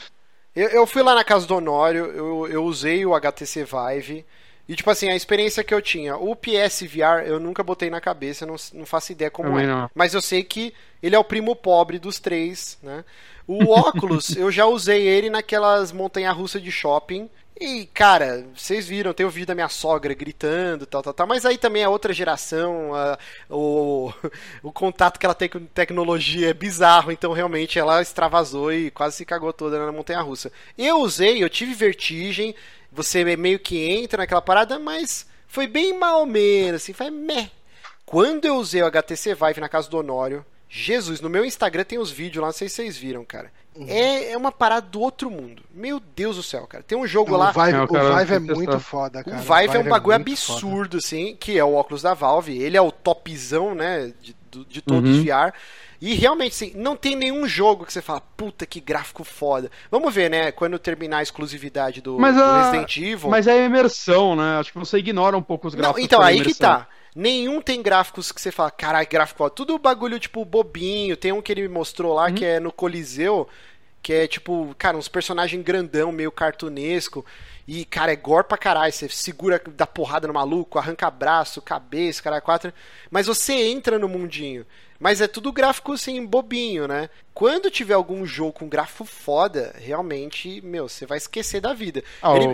Eu, 0.57 0.69
eu 0.69 0.87
fui 0.87 1.03
lá 1.03 1.13
na 1.13 1.23
casa 1.23 1.45
do 1.45 1.55
Honório, 1.55 2.05
eu, 2.05 2.47
eu 2.47 2.65
usei 2.65 3.05
o 3.05 3.13
HTC 3.13 3.63
Vive. 3.63 4.25
E, 4.67 4.75
tipo 4.75 4.89
assim, 4.89 5.07
a 5.07 5.15
experiência 5.15 5.63
que 5.63 5.73
eu 5.73 5.81
tinha, 5.81 6.17
o 6.17 6.35
PS 6.35 6.81
VR 6.81 7.25
eu 7.25 7.39
nunca 7.39 7.63
botei 7.63 7.89
na 7.91 8.01
cabeça, 8.01 8.45
não, 8.45 8.55
não 8.73 8.85
faço 8.85 9.11
ideia 9.11 9.29
como 9.29 9.57
é. 9.57 9.65
não. 9.67 9.89
Mas 9.93 10.15
eu 10.15 10.21
sei 10.21 10.43
que 10.43 10.73
ele 11.01 11.15
é 11.15 11.19
o 11.19 11.23
primo 11.23 11.55
pobre 11.55 11.99
dos 11.99 12.19
três, 12.19 12.77
né? 12.81 13.05
O 13.47 13.69
óculos, 13.71 14.35
eu 14.35 14.51
já 14.51 14.65
usei 14.65 15.07
ele 15.07 15.29
naquelas 15.29 15.91
montanha-russa 15.91 16.59
de 16.59 16.71
shopping. 16.71 17.29
E, 17.59 17.87
cara, 17.87 18.45
vocês 18.55 18.87
viram, 18.87 19.13
tem 19.13 19.25
o 19.25 19.29
vídeo 19.31 19.47
da 19.47 19.55
minha 19.55 19.67
sogra 19.69 20.13
gritando, 20.13 20.85
tal, 20.85 21.01
tal, 21.01 21.13
tal. 21.13 21.25
Mas 21.27 21.43
aí 21.45 21.57
também 21.57 21.81
é 21.81 21.89
outra 21.89 22.13
geração, 22.13 22.93
a- 22.93 23.17
o, 23.49 24.13
o 24.61 24.71
contato 24.71 25.17
que 25.19 25.25
ela 25.25 25.33
tem 25.33 25.49
com 25.49 25.65
tecnologia 25.65 26.49
é 26.49 26.53
bizarro, 26.53 27.11
então 27.11 27.33
realmente 27.33 27.79
ela 27.79 27.99
extravasou 28.01 28.71
e 28.71 28.91
quase 28.91 29.15
se 29.17 29.25
cagou 29.25 29.51
toda 29.51 29.83
na 29.83 29.91
montanha-russa. 29.91 30.51
Eu 30.77 30.97
usei, 31.01 31.43
eu 31.43 31.49
tive 31.49 31.73
vertigem, 31.73 32.53
você 32.91 33.23
meio 33.35 33.57
que 33.59 33.89
entra 33.89 34.19
naquela 34.21 34.41
parada, 34.41 34.77
mas 34.77 35.25
foi 35.47 35.65
bem 35.65 35.97
mal 35.97 36.25
menos, 36.27 36.83
assim, 36.83 36.93
foi 36.93 37.09
meh. 37.09 37.49
Quando 38.05 38.45
eu 38.45 38.55
usei 38.55 38.81
o 38.81 38.85
HTC 38.85 39.33
Vive 39.35 39.59
na 39.59 39.69
casa 39.69 39.89
do 39.89 39.97
Honório, 39.97 40.45
Jesus, 40.69 41.21
no 41.21 41.29
meu 41.29 41.45
Instagram 41.45 41.83
tem 41.83 41.97
os 41.97 42.11
vídeos 42.11 42.41
lá, 42.41 42.47
não 42.49 42.53
sei 42.53 42.67
se 42.67 42.75
vocês 42.75 42.97
viram, 42.97 43.23
cara. 43.23 43.51
É, 43.87 44.31
é 44.31 44.37
uma 44.37 44.51
parada 44.51 44.87
do 44.87 44.99
outro 44.99 45.29
mundo. 45.29 45.61
Meu 45.71 45.99
Deus 45.99 46.35
do 46.35 46.41
céu, 46.43 46.65
cara. 46.67 46.83
Tem 46.83 46.97
um 46.97 47.05
jogo 47.05 47.31
Não, 47.31 47.37
lá. 47.37 47.51
o 47.51 47.53
Vive, 47.53 47.71
Não, 47.77 47.83
o 47.83 47.87
cara, 47.87 48.15
Vive 48.19 48.33
é 48.33 48.39
que 48.39 48.53
muito 48.55 48.79
foda, 48.79 49.23
cara. 49.23 49.37
O 49.37 49.39
Vive 49.39 49.77
é 49.77 49.79
um 49.79 49.83
bagulho 49.83 50.17
foda. 50.17 50.31
absurdo, 50.31 50.97
assim, 50.97 51.35
que 51.39 51.57
é 51.57 51.63
o 51.63 51.73
óculos 51.75 52.01
da 52.01 52.13
Valve. 52.15 52.57
Ele 52.59 52.75
é 52.75 52.81
o 52.81 52.91
topzão, 52.91 53.75
né, 53.75 54.11
de, 54.19 54.35
de 54.67 54.81
todos 54.81 55.09
Uhum. 55.09 55.17
os 55.19 55.23
VR. 55.23 55.53
E 56.01 56.13
realmente, 56.15 56.53
assim, 56.53 56.71
não 56.75 56.95
tem 56.95 57.15
nenhum 57.15 57.47
jogo 57.47 57.85
que 57.85 57.93
você 57.93 58.01
fala, 58.01 58.19
puta 58.21 58.65
que 58.65 58.79
gráfico 58.79 59.23
foda. 59.23 59.69
Vamos 59.91 60.13
ver, 60.13 60.29
né, 60.29 60.51
quando 60.51 60.77
terminar 60.79 61.19
a 61.19 61.23
exclusividade 61.23 62.01
do, 62.01 62.17
Mas 62.19 62.35
do 62.35 62.41
a- 62.43 62.63
Resident 62.71 62.97
Evil. 62.97 63.29
Mas 63.29 63.47
é 63.47 63.63
imersão, 63.65 64.35
né? 64.35 64.57
Acho 64.59 64.71
que 64.73 64.77
você 64.79 64.97
ignora 64.97 65.37
um 65.37 65.41
pouco 65.41 65.67
os 65.67 65.73
Não, 65.75 65.79
gráficos. 65.81 66.03
então, 66.03 66.19
pela 66.19 66.29
aí 66.31 66.37
que 66.37 66.43
imersão. 66.45 66.69
tá. 66.69 66.87
Nenhum 67.19 67.59
tem 67.63 67.81
gráficos 67.81 68.31
que 68.31 68.39
você 68.39 68.51
fala, 68.51 68.69
caralho, 68.69 69.07
gráfico 69.09 69.39
foda. 69.39 69.49
Tudo 69.55 69.79
bagulho, 69.79 70.19
tipo, 70.19 70.45
bobinho. 70.45 71.17
Tem 71.17 71.31
um 71.31 71.41
que 71.41 71.51
ele 71.51 71.63
me 71.63 71.67
mostrou 71.67 72.13
lá, 72.13 72.31
que 72.31 72.45
é 72.45 72.59
no 72.59 72.71
Coliseu, 72.71 73.49
que 74.03 74.13
é, 74.13 74.27
tipo, 74.27 74.75
cara, 74.77 74.95
uns 74.95 75.07
personagens 75.07 75.63
grandão, 75.63 76.11
meio 76.11 76.31
cartunesco. 76.31 77.25
E, 77.67 77.85
cara, 77.85 78.13
é 78.13 78.15
gore 78.15 78.45
pra 78.47 78.55
caralho. 78.55 78.93
Você 78.93 79.09
segura, 79.09 79.59
dá 79.75 79.87
porrada 79.87 80.27
no 80.27 80.33
maluco, 80.35 80.77
arranca 80.77 81.09
braço, 81.09 81.59
cabeça, 81.59 82.21
cara, 82.21 82.39
quatro. 82.39 82.71
Mas 83.09 83.25
você 83.25 83.53
entra 83.53 83.97
no 83.97 84.07
mundinho. 84.07 84.63
Mas 84.99 85.19
é 85.19 85.27
tudo 85.27 85.51
gráfico, 85.51 85.93
assim, 85.93 86.23
bobinho, 86.23 86.87
né? 86.87 87.09
Quando 87.33 87.71
tiver 87.71 87.95
algum 87.95 88.27
jogo 88.27 88.53
com 88.53 88.69
gráfico 88.69 89.05
foda, 89.05 89.73
realmente, 89.79 90.61
meu, 90.61 90.87
você 90.87 91.05
vai 91.07 91.17
esquecer 91.17 91.61
da 91.61 91.73
vida. 91.73 92.03
Ah, 92.21 92.35
Ele- 92.35 92.47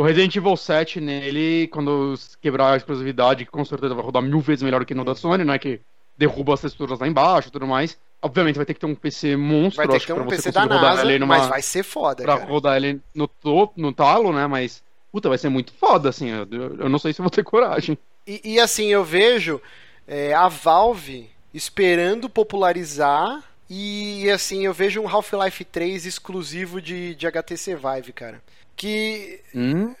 o, 0.00 0.02
Resident 0.02 0.36
Evil 0.36 0.56
7 0.56 1.00
nele, 1.00 1.68
quando 1.68 2.14
quebrar 2.40 2.72
a 2.72 2.76
exclusividade, 2.76 3.44
que 3.44 3.50
com 3.50 3.64
certeza 3.64 3.94
vai 3.94 4.04
rodar 4.04 4.22
mil 4.22 4.40
vezes 4.40 4.62
melhor 4.62 4.84
que 4.84 4.94
no 4.94 5.04
da 5.04 5.14
Sony, 5.14 5.44
né? 5.44 5.58
Que 5.58 5.80
derruba 6.16 6.54
as 6.54 6.60
texturas 6.60 6.98
lá 6.98 7.06
embaixo 7.06 7.48
e 7.48 7.52
tudo 7.52 7.66
mais. 7.66 7.98
Obviamente 8.20 8.56
vai 8.56 8.66
ter 8.66 8.74
que 8.74 8.80
ter 8.80 8.86
um 8.86 8.94
PC 8.94 9.36
monstro, 9.36 9.86
Vai 9.86 9.88
ter 9.88 10.00
que 10.00 10.06
ter 10.06 10.14
pra 10.14 10.24
um 10.24 10.26
PC 10.26 10.50
da 10.50 10.66
NASA, 10.66 11.02
ele 11.02 11.18
numa, 11.20 11.38
mas 11.38 11.48
vai 11.48 11.62
ser 11.62 11.84
foda, 11.84 12.24
pra 12.24 12.38
cara. 12.38 12.50
rodar 12.50 12.76
ele 12.76 13.00
no 13.14 13.28
topo, 13.28 13.80
no 13.80 13.92
talo, 13.92 14.32
né? 14.32 14.46
Mas, 14.46 14.82
puta, 15.12 15.28
vai 15.28 15.38
ser 15.38 15.48
muito 15.48 15.72
foda, 15.72 16.08
assim. 16.08 16.28
Eu, 16.28 16.46
eu 16.78 16.88
não 16.88 16.98
sei 16.98 17.12
se 17.12 17.20
eu 17.20 17.22
vou 17.22 17.30
ter 17.30 17.44
coragem. 17.44 17.96
E, 18.26 18.54
e, 18.54 18.60
assim, 18.60 18.88
eu 18.88 19.04
vejo 19.04 19.60
é, 20.06 20.34
a 20.34 20.48
Valve 20.48 21.30
esperando 21.54 22.28
popularizar. 22.28 23.42
E 23.70 24.30
assim, 24.30 24.64
eu 24.64 24.72
vejo 24.72 25.00
um 25.00 25.08
Half-Life 25.08 25.62
3 25.62 26.06
exclusivo 26.06 26.80
de, 26.80 27.14
de 27.14 27.26
HTC 27.26 27.76
Vive, 27.76 28.12
cara. 28.14 28.42
Que. 28.78 29.40
Hum? 29.54 29.94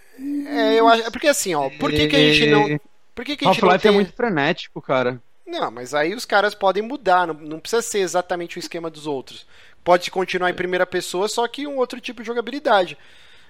É, 0.46 0.78
eu 0.78 0.88
acho. 0.88 1.10
Porque 1.10 1.28
assim, 1.28 1.54
ó, 1.54 1.68
por 1.78 1.90
que, 1.90 2.06
que 2.08 2.16
a 2.16 2.18
gente 2.32 2.46
não. 2.46 2.80
Por 3.14 3.24
que, 3.24 3.36
que 3.36 3.44
a 3.44 3.52
gente 3.52 3.60
não 3.60 3.68
Half-Life 3.68 3.82
tem... 3.82 3.90
é 3.90 3.94
muito 3.94 4.12
frenético, 4.12 4.80
cara. 4.80 5.20
Não, 5.46 5.70
mas 5.70 5.92
aí 5.94 6.14
os 6.14 6.24
caras 6.24 6.54
podem 6.54 6.82
mudar, 6.82 7.26
não, 7.26 7.34
não 7.34 7.58
precisa 7.58 7.82
ser 7.82 7.98
exatamente 8.00 8.56
o 8.56 8.60
esquema 8.60 8.88
dos 8.88 9.06
outros. 9.06 9.46
Pode 9.82 10.10
continuar 10.10 10.50
em 10.50 10.54
primeira 10.54 10.86
pessoa, 10.86 11.26
só 11.28 11.46
que 11.48 11.66
um 11.66 11.78
outro 11.78 12.00
tipo 12.00 12.22
de 12.22 12.26
jogabilidade. 12.26 12.96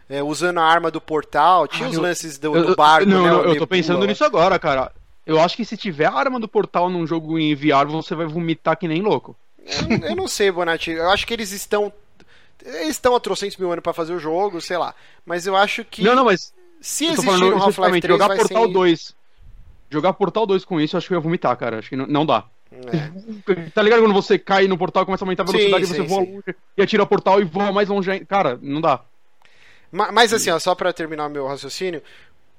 É, 0.08 0.22
usando 0.22 0.58
a 0.58 0.64
arma 0.64 0.90
do 0.90 1.00
portal, 1.00 1.68
tinha 1.68 1.86
Ah, 1.86 1.90
os 1.90 1.96
eu- 1.96 2.02
lances 2.02 2.38
do, 2.38 2.56
Eu- 2.56 2.66
do 2.68 2.76
barco, 2.76 3.06
não, 3.06 3.22
né? 3.24 3.30
não, 3.30 3.44
eu 3.44 3.58
tô 3.58 3.66
pensando 3.66 4.06
nisso 4.06 4.24
agora, 4.24 4.58
cara. 4.58 4.90
Eu 5.26 5.38
acho 5.38 5.54
que 5.56 5.64
se 5.64 5.76
tiver 5.76 6.06
a 6.06 6.12
arma 6.14 6.40
do 6.40 6.48
portal 6.48 6.88
num 6.88 7.06
jogo 7.06 7.38
em 7.38 7.54
VR, 7.54 7.86
você 7.86 8.14
vai 8.14 8.24
vomitar 8.24 8.78
que 8.78 8.88
nem 8.88 9.02
louco. 9.02 9.36
Eu, 9.58 10.08
eu 10.10 10.16
não 10.16 10.26
sei, 10.26 10.50
Bonatti. 10.50 10.92
Eu 10.92 11.10
acho 11.10 11.26
que 11.26 11.34
eles 11.34 11.52
estão. 11.52 11.92
Eles 12.64 12.88
estão 12.90 13.14
há 13.14 13.20
trocentos 13.20 13.56
mil 13.56 13.70
anos 13.70 13.82
pra 13.82 13.92
fazer 13.92 14.12
o 14.12 14.18
jogo, 14.18 14.60
sei 14.60 14.76
lá. 14.76 14.94
Mas 15.24 15.46
eu 15.46 15.56
acho 15.56 15.84
que. 15.84 16.02
Não, 16.02 16.14
não, 16.14 16.24
mas 16.24 16.52
se 16.80 17.06
existir 17.06 17.28
um 17.28 17.32
Half-Life 17.32 17.58
especificamente, 17.58 18.02
3, 18.02 18.12
jogar 18.18 18.36
Portal 18.36 18.66
ser... 18.66 18.72
2. 18.72 19.16
Jogar 19.90 20.12
Portal 20.12 20.46
2 20.46 20.64
com 20.64 20.80
isso, 20.80 20.94
eu 20.94 20.98
acho 20.98 21.08
que 21.08 21.14
eu 21.14 21.18
ia 21.18 21.22
vomitar, 21.22 21.56
cara. 21.56 21.78
Acho 21.78 21.88
que 21.88 21.96
não, 21.96 22.06
não 22.06 22.26
dá. 22.26 22.44
É. 22.70 23.70
Tá 23.70 23.80
ligado 23.82 24.00
quando 24.02 24.12
você 24.12 24.38
cai 24.38 24.68
no 24.68 24.76
portal, 24.76 25.06
começa 25.06 25.24
a 25.24 25.26
aumentar 25.26 25.44
a 25.44 25.46
Sim, 25.46 25.52
velocidade, 25.52 25.86
sim, 25.86 25.94
você 25.94 26.02
voa 26.02 26.22
sim. 26.24 26.32
longe 26.32 26.56
e 26.76 26.82
atira 26.82 27.02
o 27.02 27.06
portal 27.06 27.40
e 27.40 27.44
voa 27.44 27.72
mais 27.72 27.88
longe. 27.88 28.20
Cara, 28.26 28.58
não 28.60 28.80
dá. 28.80 29.00
Ma- 29.90 30.12
Mas 30.12 30.34
assim, 30.34 30.50
ó, 30.50 30.58
só 30.58 30.74
pra 30.74 30.92
terminar 30.92 31.30
meu 31.30 31.46
raciocínio, 31.46 32.02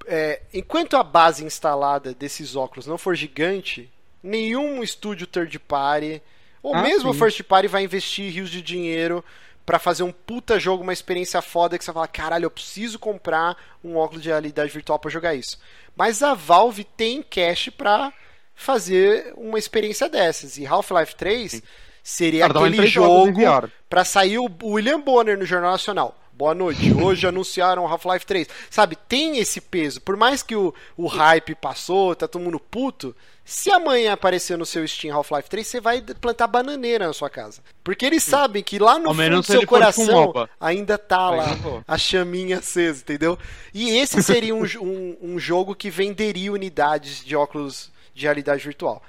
é, 0.07 0.41
enquanto 0.51 0.97
a 0.97 1.03
base 1.03 1.45
instalada 1.45 2.13
desses 2.13 2.55
óculos 2.55 2.87
não 2.87 2.97
for 2.97 3.15
gigante, 3.15 3.87
nenhum 4.23 4.81
estúdio 4.81 5.27
third 5.27 5.59
party, 5.59 6.21
ou 6.63 6.73
Ah, 6.73 6.81
mesmo 6.81 7.13
sim. 7.13 7.19
first 7.19 7.43
party, 7.43 7.67
vai 7.67 7.83
investir 7.83 8.33
rios 8.33 8.49
de 8.49 8.63
dinheiro 8.63 9.23
pra 9.69 9.77
fazer 9.77 10.01
um 10.01 10.11
puta 10.11 10.59
jogo, 10.59 10.81
uma 10.81 10.91
experiência 10.91 11.43
foda 11.43 11.77
que 11.77 11.85
você 11.85 11.93
fala, 11.93 12.07
caralho, 12.07 12.45
eu 12.45 12.49
preciso 12.49 12.97
comprar 12.97 13.55
um 13.83 13.97
óculos 13.97 14.23
de 14.23 14.29
realidade 14.29 14.71
virtual 14.71 14.97
pra 14.97 15.11
jogar 15.11 15.35
isso. 15.35 15.59
Mas 15.95 16.23
a 16.23 16.33
Valve 16.33 16.83
tem 16.83 17.21
cash 17.21 17.69
pra 17.69 18.11
fazer 18.55 19.31
uma 19.37 19.59
experiência 19.59 20.09
dessas. 20.09 20.57
E 20.57 20.65
Half-Life 20.65 21.15
3 21.15 21.61
seria 22.01 22.47
Cara, 22.47 22.59
aquele 22.65 22.87
jogo. 22.87 23.39
Pra 23.87 24.03
sair 24.03 24.39
o 24.39 24.49
William 24.63 25.01
Bonner 25.01 25.37
no 25.37 25.45
Jornal 25.45 25.73
Nacional. 25.73 26.19
Boa 26.39 26.55
noite, 26.55 26.93
hoje 26.93 27.27
anunciaram 27.27 27.85
Half-Life 27.85 28.25
3. 28.25 28.47
Sabe, 28.69 28.95
tem 28.95 29.39
esse 29.39 29.59
peso. 29.59 29.99
Por 29.99 30.15
mais 30.15 30.41
que 30.41 30.55
o, 30.55 30.73
o 30.95 31.05
hype 31.05 31.53
passou, 31.53 32.15
tá 32.15 32.29
todo 32.29 32.41
mundo 32.41 32.57
puto, 32.57 33.13
se 33.43 33.69
amanhã 33.69 34.13
aparecer 34.13 34.57
no 34.57 34.65
seu 34.65 34.87
Steam 34.87 35.13
Half-Life 35.13 35.49
3, 35.49 35.67
você 35.67 35.81
vai 35.81 36.01
plantar 36.01 36.47
bananeira 36.47 37.07
na 37.07 37.11
sua 37.11 37.29
casa. 37.29 37.61
Porque 37.83 38.05
eles 38.05 38.23
sabem 38.23 38.63
que 38.63 38.79
lá 38.79 38.97
no 38.97 39.13
fundo 39.13 39.35
do 39.35 39.43
se 39.43 39.51
seu 39.51 39.67
coração 39.67 40.33
ainda 40.57 40.97
tá 40.97 41.29
lá 41.29 41.57
a 41.85 41.97
chaminha 41.97 42.59
acesa, 42.59 43.01
entendeu? 43.01 43.37
E 43.73 43.97
esse 43.97 44.23
seria 44.23 44.55
um, 44.55 44.63
um, 44.79 45.17
um 45.33 45.39
jogo 45.39 45.75
que 45.75 45.89
venderia 45.89 46.53
unidades 46.53 47.21
de 47.25 47.35
óculos 47.35 47.91
de 48.15 48.23
realidade 48.23 48.63
virtual. 48.63 49.03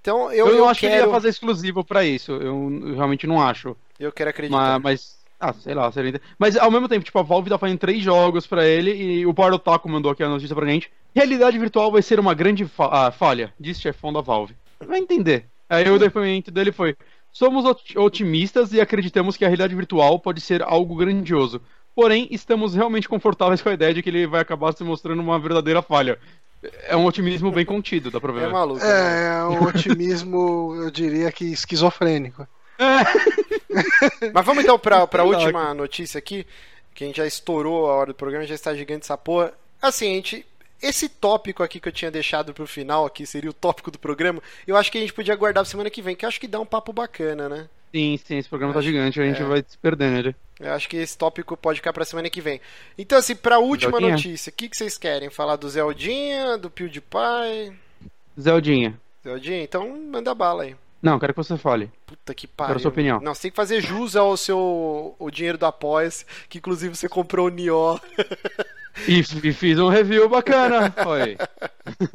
Então 0.00 0.32
eu, 0.32 0.46
Eu, 0.46 0.56
eu, 0.58 0.68
acho 0.68 0.78
que 0.78 0.86
ele 0.86 0.94
quero, 0.94 1.08
ia 1.08 1.12
fazer 1.12 1.30
exclusivo 1.30 1.84
pra 1.84 2.04
isso. 2.04 2.30
Eu, 2.30 2.70
eu 2.86 2.94
realmente 2.94 3.26
não 3.26 3.42
acho. 3.42 3.76
eu 3.98 4.12
quero 4.12 4.30
acreditar. 4.30 4.78
Mas, 4.78 4.82
mas. 4.82 5.19
Ah, 5.40 5.54
sei 5.54 5.72
lá, 5.74 5.90
seria. 5.90 6.20
Mas 6.38 6.54
ao 6.56 6.70
mesmo 6.70 6.86
tempo, 6.86 7.02
tipo, 7.04 7.18
a 7.18 7.22
Valve 7.22 7.48
tá 7.48 7.56
fazendo 7.56 7.78
três 7.78 8.02
jogos 8.02 8.46
pra 8.46 8.66
ele 8.66 8.90
e 8.92 9.26
o 9.26 9.32
Paulo 9.32 9.58
Taco 9.58 9.88
mandou 9.88 10.12
aqui 10.12 10.22
a 10.22 10.28
notícia 10.28 10.54
pra 10.54 10.66
gente. 10.66 10.90
Realidade 11.14 11.58
virtual 11.58 11.90
vai 11.90 12.02
ser 12.02 12.20
uma 12.20 12.34
grande 12.34 12.66
fa- 12.66 13.06
ah, 13.06 13.10
falha, 13.10 13.52
disse 13.58 13.80
chefão 13.80 14.12
da 14.12 14.20
Valve. 14.20 14.54
Vai 14.86 14.98
entender. 14.98 15.46
Aí 15.68 15.88
o 15.90 15.98
depoimento 15.98 16.50
dele 16.50 16.72
foi: 16.72 16.94
Somos 17.32 17.64
ot- 17.64 17.96
otimistas 17.98 18.72
e 18.74 18.80
acreditamos 18.80 19.36
que 19.36 19.44
a 19.44 19.48
realidade 19.48 19.74
virtual 19.74 20.18
pode 20.18 20.40
ser 20.42 20.62
algo 20.62 20.94
grandioso. 20.94 21.60
Porém, 21.94 22.28
estamos 22.30 22.74
realmente 22.74 23.08
confortáveis 23.08 23.62
com 23.62 23.68
a 23.68 23.72
ideia 23.74 23.94
de 23.94 24.02
que 24.02 24.10
ele 24.10 24.26
vai 24.26 24.40
acabar 24.40 24.72
se 24.72 24.84
mostrando 24.84 25.20
uma 25.20 25.38
verdadeira 25.38 25.80
falha. 25.80 26.18
É 26.86 26.94
um 26.94 27.06
otimismo 27.06 27.50
bem 27.50 27.64
contido, 27.64 28.10
dá 28.10 28.20
pra 28.20 28.32
ver. 28.32 28.42
É 28.44 28.48
maluco. 28.48 28.80
né? 28.80 29.38
É, 29.38 29.44
um 29.44 29.64
otimismo, 29.64 30.74
eu 30.76 30.90
diria 30.90 31.32
que 31.32 31.46
esquizofrênico. 31.46 32.46
Mas 34.32 34.44
vamos 34.44 34.64
então 34.64 34.78
pra, 34.78 35.06
pra 35.06 35.24
última 35.24 35.72
notícia 35.74 36.18
aqui, 36.18 36.46
que 36.94 37.04
a 37.04 37.06
gente 37.06 37.16
já 37.16 37.26
estourou 37.26 37.90
a 37.90 37.94
hora 37.94 38.06
do 38.08 38.14
programa, 38.14 38.46
já 38.46 38.54
está 38.54 38.74
gigante 38.74 39.04
essa 39.04 39.16
porra. 39.16 39.52
Assim, 39.80 40.12
a 40.12 40.14
gente. 40.16 40.46
Esse 40.82 41.10
tópico 41.10 41.62
aqui 41.62 41.78
que 41.78 41.88
eu 41.88 41.92
tinha 41.92 42.10
deixado 42.10 42.54
pro 42.54 42.66
final, 42.66 43.04
aqui 43.04 43.26
seria 43.26 43.50
o 43.50 43.54
tópico 43.54 43.90
do 43.90 43.98
programa, 43.98 44.42
eu 44.66 44.78
acho 44.78 44.90
que 44.90 44.96
a 44.96 45.00
gente 45.02 45.12
podia 45.12 45.36
guardar 45.36 45.62
pra 45.62 45.70
semana 45.70 45.90
que 45.90 46.00
vem, 46.00 46.16
que 46.16 46.24
eu 46.24 46.28
acho 46.28 46.40
que 46.40 46.48
dá 46.48 46.58
um 46.58 46.64
papo 46.64 46.90
bacana, 46.90 47.50
né? 47.50 47.68
Sim, 47.92 48.18
sim, 48.24 48.38
esse 48.38 48.48
programa 48.48 48.72
tá 48.72 48.80
gigante, 48.80 49.20
a 49.20 49.24
gente 49.24 49.42
é. 49.42 49.44
vai 49.44 49.64
se 49.66 49.76
perder 49.76 50.10
nele. 50.10 50.36
Eu 50.58 50.72
acho 50.72 50.88
que 50.88 50.96
esse 50.96 51.18
tópico 51.18 51.56
pode 51.56 51.80
ficar 51.80 51.92
pra 51.92 52.04
semana 52.04 52.30
que 52.30 52.40
vem. 52.40 52.60
Então, 52.96 53.18
assim, 53.18 53.34
pra 53.34 53.58
última 53.58 53.92
Zeldinha? 53.92 54.12
notícia, 54.12 54.50
o 54.50 54.52
que, 54.54 54.68
que 54.68 54.76
vocês 54.76 54.96
querem? 54.96 55.28
Falar 55.28 55.56
do 55.56 55.68
Zeldinha, 55.68 56.56
do 56.56 56.70
PewDiePie? 56.70 57.72
Zeldinha. 58.40 58.98
Zeldinha? 59.22 59.62
Então, 59.62 59.88
manda 60.10 60.34
bala 60.34 60.62
aí. 60.62 60.76
Não, 61.02 61.18
quero 61.18 61.32
que 61.32 61.36
você 61.38 61.56
fale. 61.56 61.90
Puta 62.06 62.34
que 62.34 62.46
pariu. 62.46 62.68
Quero 62.68 62.78
a 62.78 62.82
sua 62.82 62.90
opinião. 62.90 63.20
Não, 63.20 63.34
você 63.34 63.42
tem 63.42 63.50
que 63.50 63.56
fazer 63.56 63.80
jus 63.80 64.16
ao 64.16 64.36
seu 64.36 65.14
o 65.18 65.30
dinheiro 65.30 65.56
do 65.58 65.66
apoia 65.66 66.10
que 66.48 66.58
inclusive 66.58 66.94
você 66.94 67.08
comprou 67.08 67.46
o 67.46 67.50
Nioh. 67.50 67.98
E, 69.08 69.20
e 69.20 69.52
fiz 69.52 69.78
um 69.78 69.88
review 69.88 70.28
bacana. 70.28 70.90
Foi. 71.02 71.38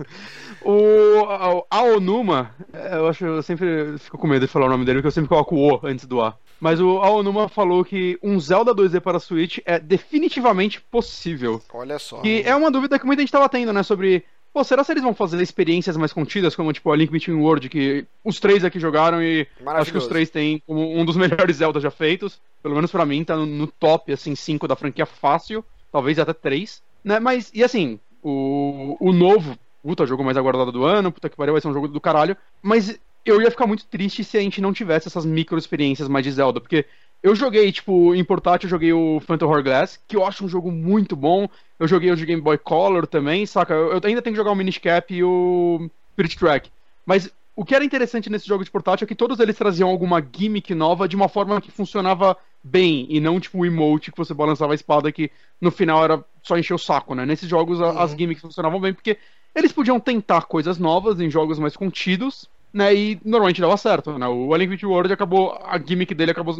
o 0.61 1.25
a- 1.29 1.77
a 1.77 1.83
Onuma, 1.83 2.51
é, 2.73 2.95
eu 2.97 3.07
acho 3.07 3.25
eu 3.25 3.41
sempre 3.43 3.97
fico 3.97 4.17
com 4.17 4.27
medo 4.27 4.45
de 4.45 4.51
falar 4.51 4.65
o 4.67 4.69
nome 4.69 4.85
dele, 4.85 4.99
porque 4.99 5.07
eu 5.07 5.11
sempre 5.11 5.29
coloco 5.29 5.55
o 5.55 5.79
antes 5.85 6.05
do 6.05 6.21
A. 6.21 6.37
Mas 6.59 6.79
o 6.79 6.99
Aonuma 6.99 7.49
falou 7.49 7.83
que 7.83 8.17
um 8.23 8.39
Zelda 8.39 8.73
2D 8.73 9.01
para 9.01 9.19
Switch 9.19 9.59
é 9.65 9.77
definitivamente 9.77 10.79
possível. 10.79 11.61
Olha 11.73 11.99
só. 11.99 12.21
Que 12.21 12.43
é 12.45 12.55
uma 12.55 12.71
dúvida 12.71 12.97
que 12.97 13.05
muita 13.05 13.21
gente 13.21 13.31
tava 13.31 13.49
tendo, 13.49 13.73
né? 13.73 13.83
Sobre. 13.83 14.23
Pô, 14.55 14.63
será 14.63 14.85
se 14.85 14.93
eles 14.93 15.03
vão 15.03 15.13
fazer 15.13 15.41
experiências 15.41 15.97
mais 15.97 16.13
contidas, 16.13 16.55
como 16.55 16.71
tipo 16.71 16.89
a 16.89 16.95
Link 16.95 17.11
Between 17.11 17.35
World, 17.35 17.67
que 17.67 18.05
os 18.23 18.39
três 18.39 18.63
aqui 18.63 18.79
jogaram 18.79 19.21
e 19.21 19.45
acho 19.65 19.91
que 19.91 19.97
os 19.97 20.07
três 20.07 20.29
têm 20.29 20.63
como 20.65 20.97
um 20.97 21.03
dos 21.03 21.17
melhores 21.19 21.57
Zelda 21.57 21.77
já 21.81 21.91
feitos. 21.91 22.39
Pelo 22.63 22.73
menos 22.73 22.89
pra 22.89 23.05
mim, 23.05 23.21
tá 23.25 23.35
no, 23.35 23.45
no 23.45 23.67
top, 23.67 24.13
assim, 24.13 24.33
5 24.33 24.65
da 24.65 24.77
franquia 24.77 25.05
fácil. 25.05 25.61
Talvez 25.91 26.17
até 26.19 26.31
3. 26.31 26.81
Né? 27.03 27.19
Mas, 27.19 27.51
e 27.53 27.65
assim, 27.65 27.99
o, 28.23 28.95
o 28.97 29.11
novo, 29.11 29.59
puta, 29.83 30.05
jogo 30.05 30.23
mais 30.23 30.37
aguardado 30.37 30.71
do 30.71 30.85
ano, 30.85 31.11
puta 31.11 31.27
que 31.27 31.35
pariu, 31.35 31.53
vai 31.53 31.59
ser 31.59 31.67
um 31.67 31.73
jogo 31.73 31.89
do 31.89 31.99
caralho. 31.99 32.37
Mas 32.61 32.97
eu 33.25 33.41
ia 33.41 33.51
ficar 33.51 33.67
muito 33.67 33.85
triste 33.85 34.23
se 34.23 34.37
a 34.37 34.41
gente 34.41 34.61
não 34.61 34.71
tivesse 34.71 35.09
essas 35.09 35.25
micro 35.25 35.57
experiências 35.57 36.07
mais 36.07 36.23
de 36.23 36.31
Zelda, 36.31 36.61
porque 36.61 36.85
eu 37.25 37.35
joguei, 37.35 37.71
tipo, 37.71 38.13
em 38.13 38.23
portátil, 38.23 38.67
eu 38.67 38.69
joguei 38.69 38.93
o 38.93 39.19
Phantom 39.19 39.47
Hourglass, 39.47 39.99
que 40.07 40.15
eu 40.15 40.25
acho 40.25 40.45
um 40.45 40.47
jogo 40.47 40.71
muito 40.71 41.15
bom. 41.15 41.47
Eu 41.79 41.87
joguei 41.87 42.11
o 42.11 42.15
de 42.15 42.25
Game 42.25 42.41
Boy 42.41 42.57
Color 42.57 43.07
também, 43.07 43.45
saca? 43.45 43.73
Eu, 43.73 43.93
eu 43.93 44.01
ainda 44.03 44.21
tenho 44.21 44.33
que 44.33 44.35
jogar 44.35 44.51
o 44.51 44.55
Minish 44.55 44.77
Cap 44.77 45.13
e 45.13 45.23
o 45.23 45.89
Spirit 46.13 46.37
Track. 46.37 46.71
Mas 47.05 47.31
o 47.55 47.65
que 47.65 47.73
era 47.73 47.83
interessante 47.83 48.29
nesse 48.29 48.47
jogo 48.47 48.63
de 48.63 48.69
portátil 48.69 49.05
é 49.05 49.07
que 49.07 49.15
todos 49.15 49.39
eles 49.39 49.57
traziam 49.57 49.89
alguma 49.89 50.21
gimmick 50.21 50.73
nova 50.75 51.07
de 51.07 51.15
uma 51.15 51.27
forma 51.27 51.59
que 51.61 51.71
funcionava 51.71 52.37
bem, 52.63 53.05
e 53.09 53.19
não 53.19 53.39
tipo 53.39 53.59
o 53.59 53.65
emote 53.65 54.11
que 54.11 54.17
você 54.17 54.33
balançava 54.33 54.73
a 54.73 54.75
espada 54.75 55.11
que 55.11 55.31
no 55.61 55.71
final 55.71 56.03
era 56.03 56.23
só 56.43 56.57
encher 56.57 56.73
o 56.73 56.77
saco, 56.79 57.15
né? 57.15 57.25
Nesses 57.25 57.47
jogos 57.49 57.81
a- 57.81 58.03
as 58.03 58.11
gimmicks 58.11 58.41
funcionavam 58.41 58.79
bem 58.79 58.93
porque 58.93 59.17
eles 59.53 59.71
podiam 59.71 59.99
tentar 59.99 60.43
coisas 60.43 60.77
novas 60.77 61.19
em 61.19 61.29
jogos 61.29 61.57
mais 61.59 61.77
contidos, 61.77 62.49
né? 62.73 62.93
E 62.93 63.19
normalmente 63.23 63.61
dava 63.61 63.77
certo, 63.77 64.17
né? 64.17 64.27
O 64.27 64.53
A 64.53 64.57
Link 64.57 64.69
Between 64.69 64.91
World 64.91 65.13
acabou, 65.13 65.57
a 65.63 65.77
gimmick 65.79 66.13
dele 66.13 66.31
acabou 66.31 66.55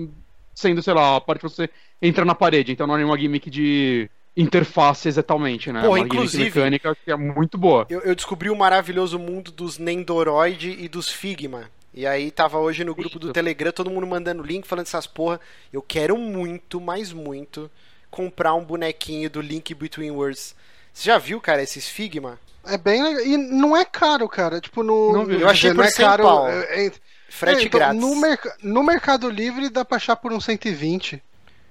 sendo, 0.56 0.82
sei 0.82 0.94
lá, 0.94 1.18
a 1.18 1.22
parte 1.22 1.42
que 1.42 1.50
você 1.50 1.70
entra 2.02 2.26
na 2.26 2.34
parede, 2.34 2.72
então 2.72 2.88
não 2.88 2.96
é 2.96 2.98
nenhuma 2.98 3.18
gimmick 3.20 3.50
de 3.50 4.10
interface 4.36 5.08
exatamente, 5.08 5.72
né? 5.72 5.82
Pô, 5.82 5.88
É 5.88 5.90
uma 5.90 6.00
inclusive- 6.00 6.46
mecânica 6.46 6.96
que 7.04 7.12
é 7.12 7.16
muito 7.16 7.58
boa. 7.58 7.86
Eu, 7.90 8.02
eu 8.02 8.16
descobri 8.16 8.50
o 8.50 8.56
maravilhoso 8.56 9.20
mundo 9.20 9.52
dos 9.52 9.78
Nendoroid 9.78 10.70
e 10.80 10.88
dos 10.88 11.10
Figma. 11.10 11.70
E 11.94 12.06
aí 12.06 12.30
tava 12.32 12.58
hoje 12.58 12.84
no 12.84 12.94
grupo 12.94 13.18
do. 13.18 13.32
Telegram, 13.32 13.72
todo 13.72 13.90
mundo 13.90 14.06
mandando 14.06 14.44
link, 14.44 14.68
falando 14.68 14.86
essas 14.86 15.08
porra. 15.08 15.40
Eu 15.72 15.82
quero 15.82 16.18
muito, 16.18 16.82
mas 16.82 17.14
muito, 17.14 17.72
comprar 18.12 18.54
um 18.54 18.64
bonequinho 18.66 19.30
do 19.30 19.40
Link 19.40 19.74
Between 19.74 20.12
Worlds. 20.12 20.54
Você 20.92 21.06
já 21.06 21.18
viu, 21.18 21.40
cara, 21.40 21.64
esses 21.64 21.88
Figma? 21.88 22.38
É 22.68 22.78
bem 22.78 23.04
legal. 23.04 23.26
E 23.26 23.38
não 23.38 23.76
é 23.76 23.86
caro, 23.86 24.28
cara. 24.28 24.60
Tipo, 24.60 24.84
no. 24.84 25.14
Não. 25.14 25.32
Eu 25.32 25.48
achei 25.50 25.70
não 25.70 25.78
por 25.78 25.86
é 25.86 25.90
100 25.92 26.06
caro. 26.06 26.24
pau. 26.24 26.48
é- 26.50 26.88
é- 26.88 26.92
Frete 27.30 27.64
é, 27.64 27.66
então, 27.66 27.80
grátis. 27.80 28.00
No, 28.02 28.16
merc- 28.16 28.56
no 28.64 28.84
Mercado 28.84 29.30
Livre 29.30 29.70
dá 29.70 29.84
pra 29.84 29.98
achar 29.98 30.16
por 30.16 30.32
uns 30.32 30.46
120. 30.46 31.22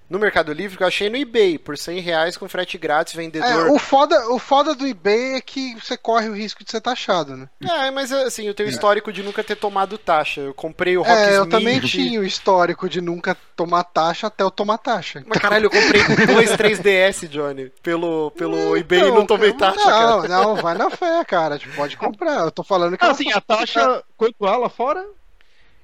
No 0.09 0.19
Mercado 0.19 0.53
Livre, 0.53 0.77
que 0.77 0.83
eu 0.83 0.87
achei 0.87 1.09
no 1.09 1.17
eBay, 1.17 1.57
por 1.59 1.79
100 1.79 2.01
reais 2.01 2.37
com 2.37 2.47
frete 2.47 2.77
grátis, 2.77 3.15
É, 3.15 3.17
vendedor. 3.17 3.71
o 3.71 3.79
foda, 3.79 4.29
o 4.33 4.39
foda 4.39 4.75
do 4.75 4.87
eBay 4.87 5.37
é 5.37 5.41
que 5.41 5.75
você 5.77 5.97
corre 5.97 6.29
o 6.29 6.35
risco 6.37 6.63
de 6.63 6.71
ser 6.71 6.83
taxado, 6.83 7.35
né? 7.37 7.49
É, 7.63 7.91
mas 7.91 8.13
assim, 8.13 8.47
eu 8.47 8.53
tenho 8.55 8.69
histórico 8.69 9.11
de 9.11 9.23
nunca 9.23 9.43
ter 9.43 9.57
tomado 9.57 9.97
taxa. 9.97 10.43
Eu 10.43 10.53
comprei 10.53 10.97
o 10.99 11.05
É, 11.07 11.37
eu 11.37 11.45
Rocksmith. 11.45 11.51
também 11.51 11.81
tinha 11.81 12.21
o 12.21 12.25
histórico 12.25 12.87
de 12.87 13.01
nunca 13.01 13.35
tomar 13.57 13.83
taxa 13.85 14.27
até 14.27 14.45
eu 14.45 14.51
tomar 14.51 14.77
taxa. 14.77 15.25
Mas 15.27 15.39
caralho, 15.39 15.67
eu 15.67 15.71
comprei 15.71 16.03
dois 16.27 16.51
3DS, 16.53 17.27
Johnny, 17.29 17.73
pelo, 17.83 18.31
pelo 18.33 18.77
eBay 18.77 19.09
e 19.09 19.11
não 19.11 19.25
tomei 19.25 19.55
taxa, 19.55 19.79
não, 19.79 20.21
cara. 20.21 20.29
Não, 20.29 20.55
vai 20.57 20.77
na 20.77 20.91
fé, 20.91 21.25
cara. 21.25 21.59
Tipo, 21.59 21.75
pode 21.75 21.97
comprar. 21.97 22.41
Eu 22.41 22.51
tô 22.51 22.63
falando 22.63 22.99
que 22.99 23.03
Ah, 23.05 23.09
eu 23.09 23.13
assim, 23.13 23.33
a 23.33 23.41
taxa, 23.41 24.03
quanto 24.19 24.47
ela 24.47 24.69
fora, 24.69 25.03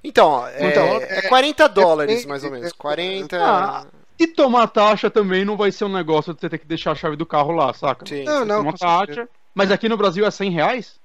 Então, 0.05 0.29
ó, 0.29 0.49
é, 0.49 0.69
Então, 0.69 0.85
é 0.99 1.23
40 1.23 1.67
dólares, 1.69 2.25
é- 2.25 2.29
mais 2.29 2.43
ou 2.45 2.51
é- 2.51 2.53
menos. 2.53 2.73
40. 2.73 3.37
Ah, 3.39 3.85
se 4.21 4.27
tomar 4.29 4.67
taxa 4.69 5.11
também 5.11 5.45
não 5.45 5.57
vai 5.57 5.73
ser 5.73 5.85
um 5.85 5.93
negócio 5.93 6.35
de 6.35 6.41
você 6.41 6.49
ter 6.49 6.59
que 6.59 6.67
deixar 6.67 6.93
a 6.93 6.95
chave 6.95 7.17
do 7.17 7.25
carro 7.27 7.53
lá, 7.53 7.73
saca? 7.73 8.05
Sim, 8.07 8.25
Não, 8.25 8.45
não, 8.45 8.73
taxa. 8.73 9.29
Mas 9.55 9.71
aqui 9.71 9.89
no 9.89 9.97
Brasil 9.97 10.25
é 10.27 10.31
100 10.31 10.51
reais? 10.51 11.01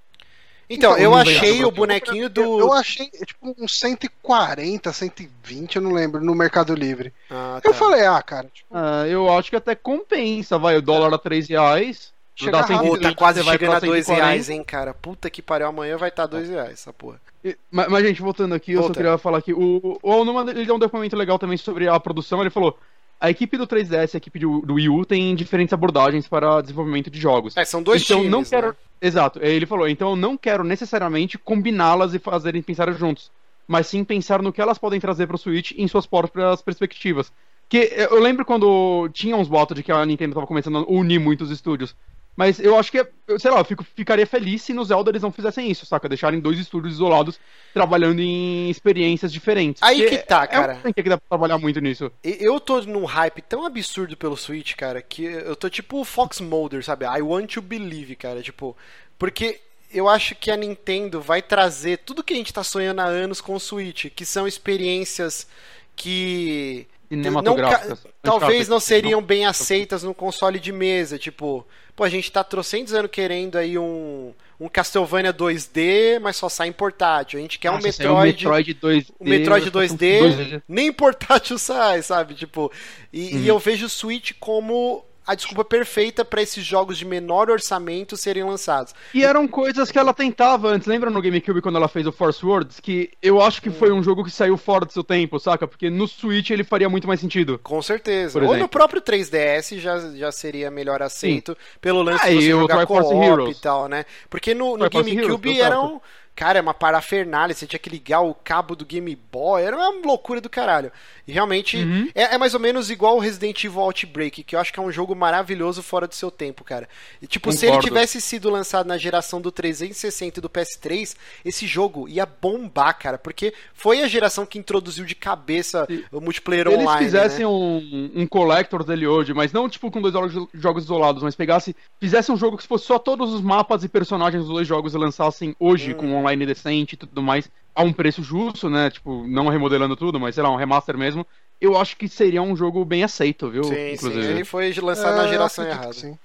Então, 0.70 0.94
Então, 0.94 1.04
eu 1.04 1.14
achei 1.16 1.64
o 1.64 1.70
bonequinho 1.72 2.28
do. 2.28 2.42
Eu, 2.42 2.60
eu 2.60 2.74
achei, 2.74 3.08
tipo, 3.10 3.56
uns 3.58 3.80
140, 3.80 4.92
120, 4.92 5.76
eu 5.76 5.82
não 5.82 5.92
lembro, 5.92 6.24
no 6.24 6.34
Mercado 6.34 6.74
Livre. 6.74 7.14
Ah, 7.30 7.60
Eu 7.64 7.72
tá. 7.72 7.78
falei, 7.78 8.06
ah, 8.06 8.22
cara, 8.22 8.48
tipo, 8.52 8.68
Ah, 8.72 9.08
eu 9.08 9.32
acho 9.38 9.50
que 9.52 9.56
até 9.56 9.76
compensa, 9.76 10.58
vai. 10.58 10.76
O 10.78 10.82
dólar 10.82 11.14
a 11.14 11.18
3 11.20 11.48
reais. 11.48 12.14
Chega 12.36 12.52
dá 12.52 12.58
rápido. 12.62 12.78
Pô, 12.80 12.84
120, 12.96 13.02
tá 13.04 13.16
quase 13.16 13.44
chegando 13.44 13.76
a 13.76 13.80
2 13.80 14.06
140. 14.06 14.14
reais, 14.26 14.50
hein, 14.50 14.64
cara. 14.64 14.94
Puta 14.94 15.30
que 15.30 15.42
pariu, 15.42 15.68
amanhã 15.68 15.98
vai 15.98 16.10
estar 16.10 16.24
tá 16.24 16.36
2 16.38 16.50
reais 16.50 16.74
essa 16.74 16.92
porra. 16.92 17.22
E- 17.44 17.56
Mas, 17.72 17.88
mas, 17.88 18.04
gente, 18.06 18.22
voltando 18.22 18.56
aqui, 18.56 18.74
eu 18.74 18.78
só 18.82 18.88
Volta. 18.88 19.00
queria 19.02 19.18
falar 19.18 19.42
que 19.42 19.54
o, 19.54 20.00
o 20.02 20.10
Onuma, 20.12 20.42
ele 20.50 20.66
deu 20.66 20.76
um 20.76 20.80
depoimento 20.80 21.16
legal 21.16 21.40
também 21.40 21.58
sobre 21.58 21.88
a 21.88 21.98
produção. 22.00 22.42
Ele 22.42 22.50
falou: 22.50 22.78
a 23.20 23.30
equipe 23.30 23.58
do 23.58 23.66
3DS 23.66 24.14
e 24.14 24.18
a 24.18 24.20
equipe 24.20 24.40
do, 24.40 24.62
do 24.62 24.74
Wii 24.76 24.90
U 24.90 25.06
tem 25.06 25.34
diferentes 25.36 25.74
abordagens 25.74 26.28
para 26.28 26.62
desenvolvimento 26.62 27.10
de 27.10 27.20
jogos. 27.20 27.56
É, 27.56 27.64
são 27.64 27.82
dois 27.82 28.04
então 28.04 28.18
times, 28.18 28.32
não 28.32 28.44
quero. 28.44 28.68
né? 28.68 28.76
Exato. 29.02 29.40
Ele 29.42 29.66
falou, 29.66 29.88
então 29.88 30.12
eu 30.12 30.16
não 30.16 30.38
quero 30.38 30.64
necessariamente 30.64 31.38
combiná-las 31.38 32.14
e 32.14 32.20
fazerem 32.20 32.62
pensar 32.62 32.92
juntos, 32.94 33.32
mas 33.68 33.88
sim 33.88 34.04
pensar 34.04 34.42
no 34.42 34.52
que 34.52 34.62
elas 34.62 34.78
podem 34.78 35.00
trazer 35.00 35.28
para 35.28 35.36
o 35.36 35.40
Switch 35.40 35.72
em 35.78 35.88
suas 35.88 36.06
próprias 36.06 36.62
perspectivas. 36.62 37.32
Que 37.68 37.92
eu 37.96 38.20
lembro 38.22 38.46
quando 38.46 39.10
tinha 39.10 39.36
uns 39.36 39.48
boatos 39.48 39.76
de 39.76 39.82
que 39.84 39.92
a 39.92 40.06
Nintendo 40.06 40.32
estava 40.32 40.46
começando 40.46 40.78
a 40.78 40.92
unir 40.92 41.20
muitos 41.20 41.50
estúdios. 41.50 41.96
Mas 42.36 42.60
eu 42.60 42.78
acho 42.78 42.92
que, 42.92 43.00
eu- 43.28 43.40
sei 43.40 43.50
lá, 43.50 43.60
eu 43.60 43.66
fico, 43.66 43.84
ficaria 43.96 44.28
feliz 44.28 44.62
se 44.62 44.74
no 44.74 44.84
Zelda 44.84 45.10
eles 45.10 45.22
não 45.22 45.32
fizessem 45.32 45.72
isso, 45.72 45.86
saca? 45.86 46.10
Deixarem 46.10 46.40
dois 46.40 46.60
estúdios 46.60 46.96
isolados 46.96 47.40
trabalhando 47.74 48.20
em 48.20 48.70
experiências 48.70 49.32
diferentes. 49.32 49.82
Aí 49.82 50.02
Porque 50.02 50.18
que 50.18 50.26
tá, 50.28 50.44
é 50.44 50.48
cara. 50.48 50.74
uma 50.74 50.82
franquia 50.82 51.04
que 51.04 51.10
dá 51.10 51.18
pra 51.18 51.30
trabalhar 51.30 51.58
muito 51.58 51.80
nisso. 51.80 52.12
Eu 52.24 52.60
tô 52.60 52.82
num 52.82 53.06
hype 53.06 53.42
tão 53.42 53.66
absurdo 53.66 54.18
pelo 54.18 54.36
Switch, 54.36 54.76
cara, 54.76 55.02
que 55.02 55.24
eu 55.24 55.56
tô 55.56 55.70
tipo 55.70 56.02
o 56.02 56.06
Fox 56.06 56.42
Mulder, 56.42 56.84
sabe? 56.84 57.06
I 57.06 57.22
want 57.22 57.54
to 57.54 57.62
believe, 57.62 58.16
cara. 58.18 58.42
Tipo, 58.42 58.76
porque 59.18 59.62
eu 59.90 60.10
acho 60.10 60.36
que 60.36 60.52
a 60.52 60.58
Nintendo 60.58 61.22
vai 61.22 61.42
trazer 61.42 62.00
tudo 62.00 62.24
que 62.24 62.34
a 62.34 62.38
gente 62.38 62.52
tá 62.54 62.64
sonhando 62.64 63.00
há 63.00 63.06
anos 63.06 63.40
com 63.40 63.54
o 63.56 63.60
Switch, 63.62 64.08
que 64.14 64.26
são 64.26 64.46
experiências 64.46 65.48
que. 65.96 66.86
Cinematográficas. 67.24 68.00
ca- 68.04 68.10
talvez 68.22 68.68
não 68.68 68.80
seriam 68.80 69.22
bem 69.22 69.46
aceitas 69.46 70.04
no 70.04 70.14
console 70.14 70.60
de 70.60 70.72
mesa. 70.72 71.18
Tipo, 71.18 71.66
pô, 71.96 72.04
a 72.04 72.10
gente 72.10 72.32
tá 72.32 72.44
trocentos 72.44 72.94
anos 72.94 73.12
querendo 73.12 73.58
aí 73.58 73.78
um, 73.78 74.34
um 74.60 74.68
Castlevania 74.68 75.34
2D, 75.34 76.20
mas 76.20 76.36
só 76.36 76.50
sai 76.50 76.68
em 76.68 76.72
portátil. 76.72 77.40
A 77.40 77.42
gente 77.42 77.60
quer 77.60 77.70
um 77.72 77.76
Nossa, 77.76 77.88
Metroid. 77.88 78.48
o 78.48 78.52
Metroid 78.52 78.74
2D. 78.76 79.08
O 79.20 79.30
Metroid 79.30 79.70
vai 79.70 79.88
ficar 79.88 79.98
com 79.98 80.06
2D, 80.06 80.22
2D. 80.58 80.62
nem 80.68 80.92
portátil 80.92 81.58
sai, 81.60 82.02
sabe? 82.02 82.34
Tipo, 82.36 82.72
e, 83.12 83.34
Uhum. 83.36 83.40
e 83.42 83.48
eu 83.48 83.60
vejo 83.60 83.86
o 83.86 83.90
Switch 83.90 84.32
como 84.40 85.04
a 85.26 85.36
desculpa 85.36 85.64
perfeita 85.64 86.24
pra 86.24 86.42
esses 86.42 86.64
jogos 86.64 86.98
de 86.98 87.06
menor 87.06 87.50
orçamento 87.50 88.16
serem 88.16 88.44
lançados. 88.44 88.94
E 89.14 89.24
eram 89.24 89.48
coisas 89.48 89.92
que 89.92 89.98
ela 89.98 90.14
tentava 90.14 90.70
antes. 90.70 90.88
Lembra 90.88 91.10
no 91.10 91.22
GameCube 91.22 91.62
quando 91.62 91.78
ela 91.78 91.88
fez 91.88 92.06
o 92.06 92.12
Force 92.12 92.46
Words? 92.46 92.80
Que 92.80 93.12
eu 93.22 93.42
acho 93.42 93.62
que 93.62 93.70
foi 93.70 93.92
um 93.92 94.04
jogo 94.04 94.24
que 94.24 94.32
saiu 94.32 94.58
fora 94.58 94.86
do 94.86 94.92
seu 94.92 95.04
tempo, 95.04 95.40
saca? 95.40 95.68
Porque 95.68 95.90
no 95.90 96.08
Switch 96.08 96.50
ele 96.52 96.64
faria 96.64 96.90
muito 96.90 97.08
mais 97.08 97.20
sentido. 97.20 97.60
Com 97.64 97.82
certeza. 97.82 98.40
Ou 98.44 98.56
no 98.58 98.68
próprio 98.68 99.02
3DS 99.02 99.80
já, 99.80 100.00
já 100.16 100.32
seria 100.32 100.70
melhor 100.70 101.02
aceito 101.02 101.58
pelo 101.82 102.02
lance 102.02 102.26
Ah, 102.26 102.30
de 102.30 102.36
você 102.36 102.54
o 102.54 102.60
jogar 102.62 102.86
co-op 102.86 103.50
e 103.50 103.56
tal, 103.56 103.88
né? 103.88 104.06
Porque 104.30 104.54
no, 104.54 104.78
no 104.78 104.90
GameCube 104.90 105.54
deu 105.54 105.66
era 105.66 105.76
certo. 105.76 105.86
um. 105.86 106.00
Cara, 106.36 106.60
é 106.60 106.62
uma 106.62 106.74
parafernália, 106.74 107.56
você 107.56 107.66
tinha 107.66 107.80
que 107.80 107.90
ligar 107.90 108.20
o 108.22 108.34
cabo 108.34 108.76
do 108.76 108.86
Game 108.86 109.16
Boy, 109.32 109.64
era 109.64 109.76
uma 109.78 110.06
loucura 110.06 110.42
do 110.42 110.50
caralho. 110.50 110.92
E 111.28 111.32
realmente 111.32 111.78
Uhum. 111.78 112.10
é, 112.14 112.36
é 112.36 112.38
mais 112.38 112.54
ou 112.54 112.60
menos 112.60 112.90
igual 112.92 113.16
o 113.16 113.20
Resident 113.20 113.64
Evil 113.64 113.80
Outbreak, 113.80 114.44
que 114.44 114.56
eu 114.56 114.60
acho 114.60 114.74
que 114.74 114.80
é 114.80 114.84
um 114.84 114.92
jogo 114.92 115.16
maravilhoso 115.16 115.82
fora 115.82 116.08
do 116.08 116.14
seu 116.14 116.30
tempo, 116.30 116.64
cara. 116.64 116.90
E, 117.22 117.26
tipo, 117.28 117.52
se 117.54 117.66
ele 117.66 117.74
Concordo. 117.78 117.88
tivesse 117.88 118.20
sido 118.20 118.50
lançado 118.50 118.86
na 118.86 118.98
geração 118.98 119.40
do 119.40 119.50
360 119.52 120.40
e 120.40 120.42
do 120.42 120.50
PS3, 120.50 121.16
esse 121.46 121.66
jogo 121.66 122.08
ia 122.10 122.26
bombar, 122.26 122.98
cara, 123.00 123.18
porque 123.18 123.54
foi 123.74 124.02
a 124.04 124.08
geração 124.08 124.46
que 124.46 124.60
introduziu 124.60 125.06
de 125.06 125.16
cabeça 125.16 125.86
Se 125.88 126.04
o 126.12 126.20
multiplayer 126.20 126.68
Se 126.68 126.74
eles 126.74 126.86
online. 126.86 127.06
fizessem 127.06 127.40
né? 127.40 127.48
um, 127.48 128.12
um 128.14 128.28
collector 128.28 128.84
dele 128.84 129.08
hoje, 129.08 129.34
mas 129.34 129.54
não 129.54 129.70
tipo 129.70 129.90
com 129.90 130.02
dois 130.02 130.14
jogos, 130.54 130.84
isolados, 130.84 131.24
mas 131.24 131.34
pegasse, 131.36 131.76
fizesse 132.00 132.32
um 132.32 132.38
jogo 132.38 132.58
que 132.58 132.68
fosse 132.68 132.86
só 132.86 133.00
todos 133.00 133.34
os 133.34 133.42
mapas 133.42 133.84
e 133.84 133.90
personagens 133.90 134.44
dos 134.44 134.52
dois 134.54 134.68
jogos 134.68 134.94
e 134.94 134.98
lançassem 134.98 135.56
hoje 135.60 135.94
Hum. 135.94 135.98
com 135.98 136.06
um 136.08 136.25
online 136.26 136.46
decente 136.46 136.94
e 136.94 136.98
tudo 136.98 137.22
mais, 137.22 137.50
a 137.74 137.84
um 137.84 137.94
preço 137.94 138.24
justo, 138.24 138.70
né? 138.70 138.90
Tipo, 138.90 139.26
não 139.28 139.48
remodelando 139.48 139.96
tudo, 139.96 140.20
mas 140.20 140.36
sei 140.36 140.44
lá, 140.44 140.50
um 140.52 140.56
remaster 140.56 140.98
mesmo. 140.98 141.26
Eu 141.60 141.78
acho 141.78 141.96
que 141.96 142.08
seria 142.10 142.42
um 142.42 142.56
jogo 142.56 142.84
bem 142.84 143.04
aceito, 143.04 143.50
viu? 143.50 143.64
Sim, 143.64 143.74
sim, 143.74 143.92
Inclusive. 143.94 144.26
ele 144.28 144.44
foi 144.46 144.74
lançado 144.82 145.16
na 145.16 145.24
É, 145.24 145.28
geração 145.28 145.64
eu 145.66 145.72
acredito 145.72 145.84
errada. 145.84 145.94
sim. 145.94 146.20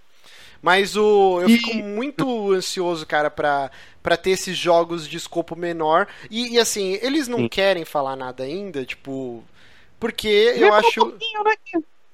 Mas 0.62 0.96
o 0.96 1.40
eu 1.40 1.48
E- 1.48 1.56
fico 1.58 1.74
muito 1.74 2.52
ansioso, 2.52 3.06
cara, 3.06 3.30
pra, 3.30 3.70
pra 4.02 4.16
ter 4.16 4.30
esses 4.30 4.56
jogos 4.56 5.08
de 5.08 5.16
escopo 5.16 5.56
menor. 5.56 6.06
E, 6.30 6.54
e, 6.54 6.58
assim, 6.58 6.98
eles 7.00 7.28
não 7.28 7.38
Sim. 7.38 7.48
querem 7.48 7.84
falar 7.84 8.16
nada 8.16 8.44
ainda, 8.44 8.84
tipo. 8.84 9.42
Porque 9.98 10.28
eu 10.28 10.68
um 10.68 10.74
acho. 10.74 11.06
né? 11.06 11.12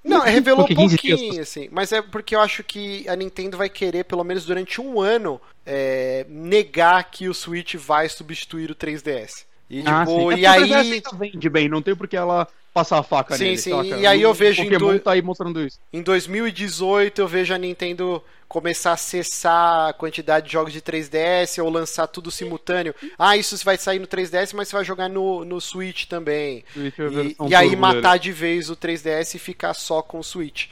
Não, 0.06 0.20
revelou 0.20 0.66
Porque 0.66 0.74
15 0.74 0.96
dias. 0.96 1.20
pouquinho, 1.20 1.42
assim. 1.42 1.68
Mas 1.70 1.92
é 1.92 2.00
porque 2.00 2.34
eu 2.34 2.40
acho 2.40 2.62
que 2.62 3.08
a 3.08 3.16
Nintendo 3.16 3.56
vai 3.56 3.68
querer, 3.68 4.04
pelo 4.04 4.22
menos 4.24 4.44
durante 4.46 4.80
um 4.80 5.00
ano, 5.00 5.40
é, 5.64 6.24
negar 6.28 7.10
que 7.10 7.28
o 7.28 7.34
Switch 7.34 7.74
vai 7.74 8.08
substituir 8.08 8.70
o 8.70 8.74
3DS. 8.74 9.44
E, 9.68 9.78
tipo, 9.78 9.90
Ah, 9.90 10.06
sim. 10.06 10.32
É 10.32 10.38
e 10.38 10.46
aí. 10.46 10.70
3DS 10.70 11.18
vende 11.18 11.48
bem, 11.48 11.68
não 11.68 11.82
tem 11.82 11.94
porque 11.96 12.16
ela 12.16 12.46
passar 12.76 12.98
a 12.98 13.02
faca 13.02 13.34
Sim, 13.38 13.44
nele, 13.44 13.56
sim, 13.58 13.70
saca? 13.70 13.86
e 14.00 14.06
aí 14.06 14.20
eu 14.20 14.34
vejo 14.34 14.60
em 14.62 14.68
dois- 14.78 15.02
tá 15.02 15.12
aí 15.12 15.22
mostrando 15.22 15.62
isso. 15.66 15.80
Em 15.90 16.02
2018 16.02 17.22
eu 17.22 17.26
vejo 17.26 17.54
a 17.54 17.58
Nintendo 17.58 18.22
começar 18.46 18.90
a 18.90 18.92
acessar 18.92 19.88
a 19.88 19.92
quantidade 19.94 20.46
de 20.46 20.52
jogos 20.52 20.74
de 20.74 20.82
3DS 20.82 21.58
ou 21.62 21.70
lançar 21.70 22.06
tudo 22.06 22.30
simultâneo. 22.30 22.94
Ah, 23.18 23.34
isso 23.34 23.56
vai 23.64 23.78
sair 23.78 23.98
no 23.98 24.06
3DS, 24.06 24.52
mas 24.54 24.68
você 24.68 24.76
vai 24.76 24.84
jogar 24.84 25.08
no, 25.08 25.42
no 25.44 25.58
Switch 25.58 26.04
também. 26.04 26.62
Switch 26.74 26.98
é 26.98 27.04
E, 27.06 27.36
e 27.48 27.54
aí 27.54 27.74
matar 27.74 28.12
dele. 28.18 28.24
de 28.24 28.32
vez 28.32 28.68
o 28.68 28.76
3DS 28.76 29.34
e 29.34 29.38
ficar 29.38 29.72
só 29.72 30.02
com 30.02 30.18
o 30.18 30.22
Switch. 30.24 30.66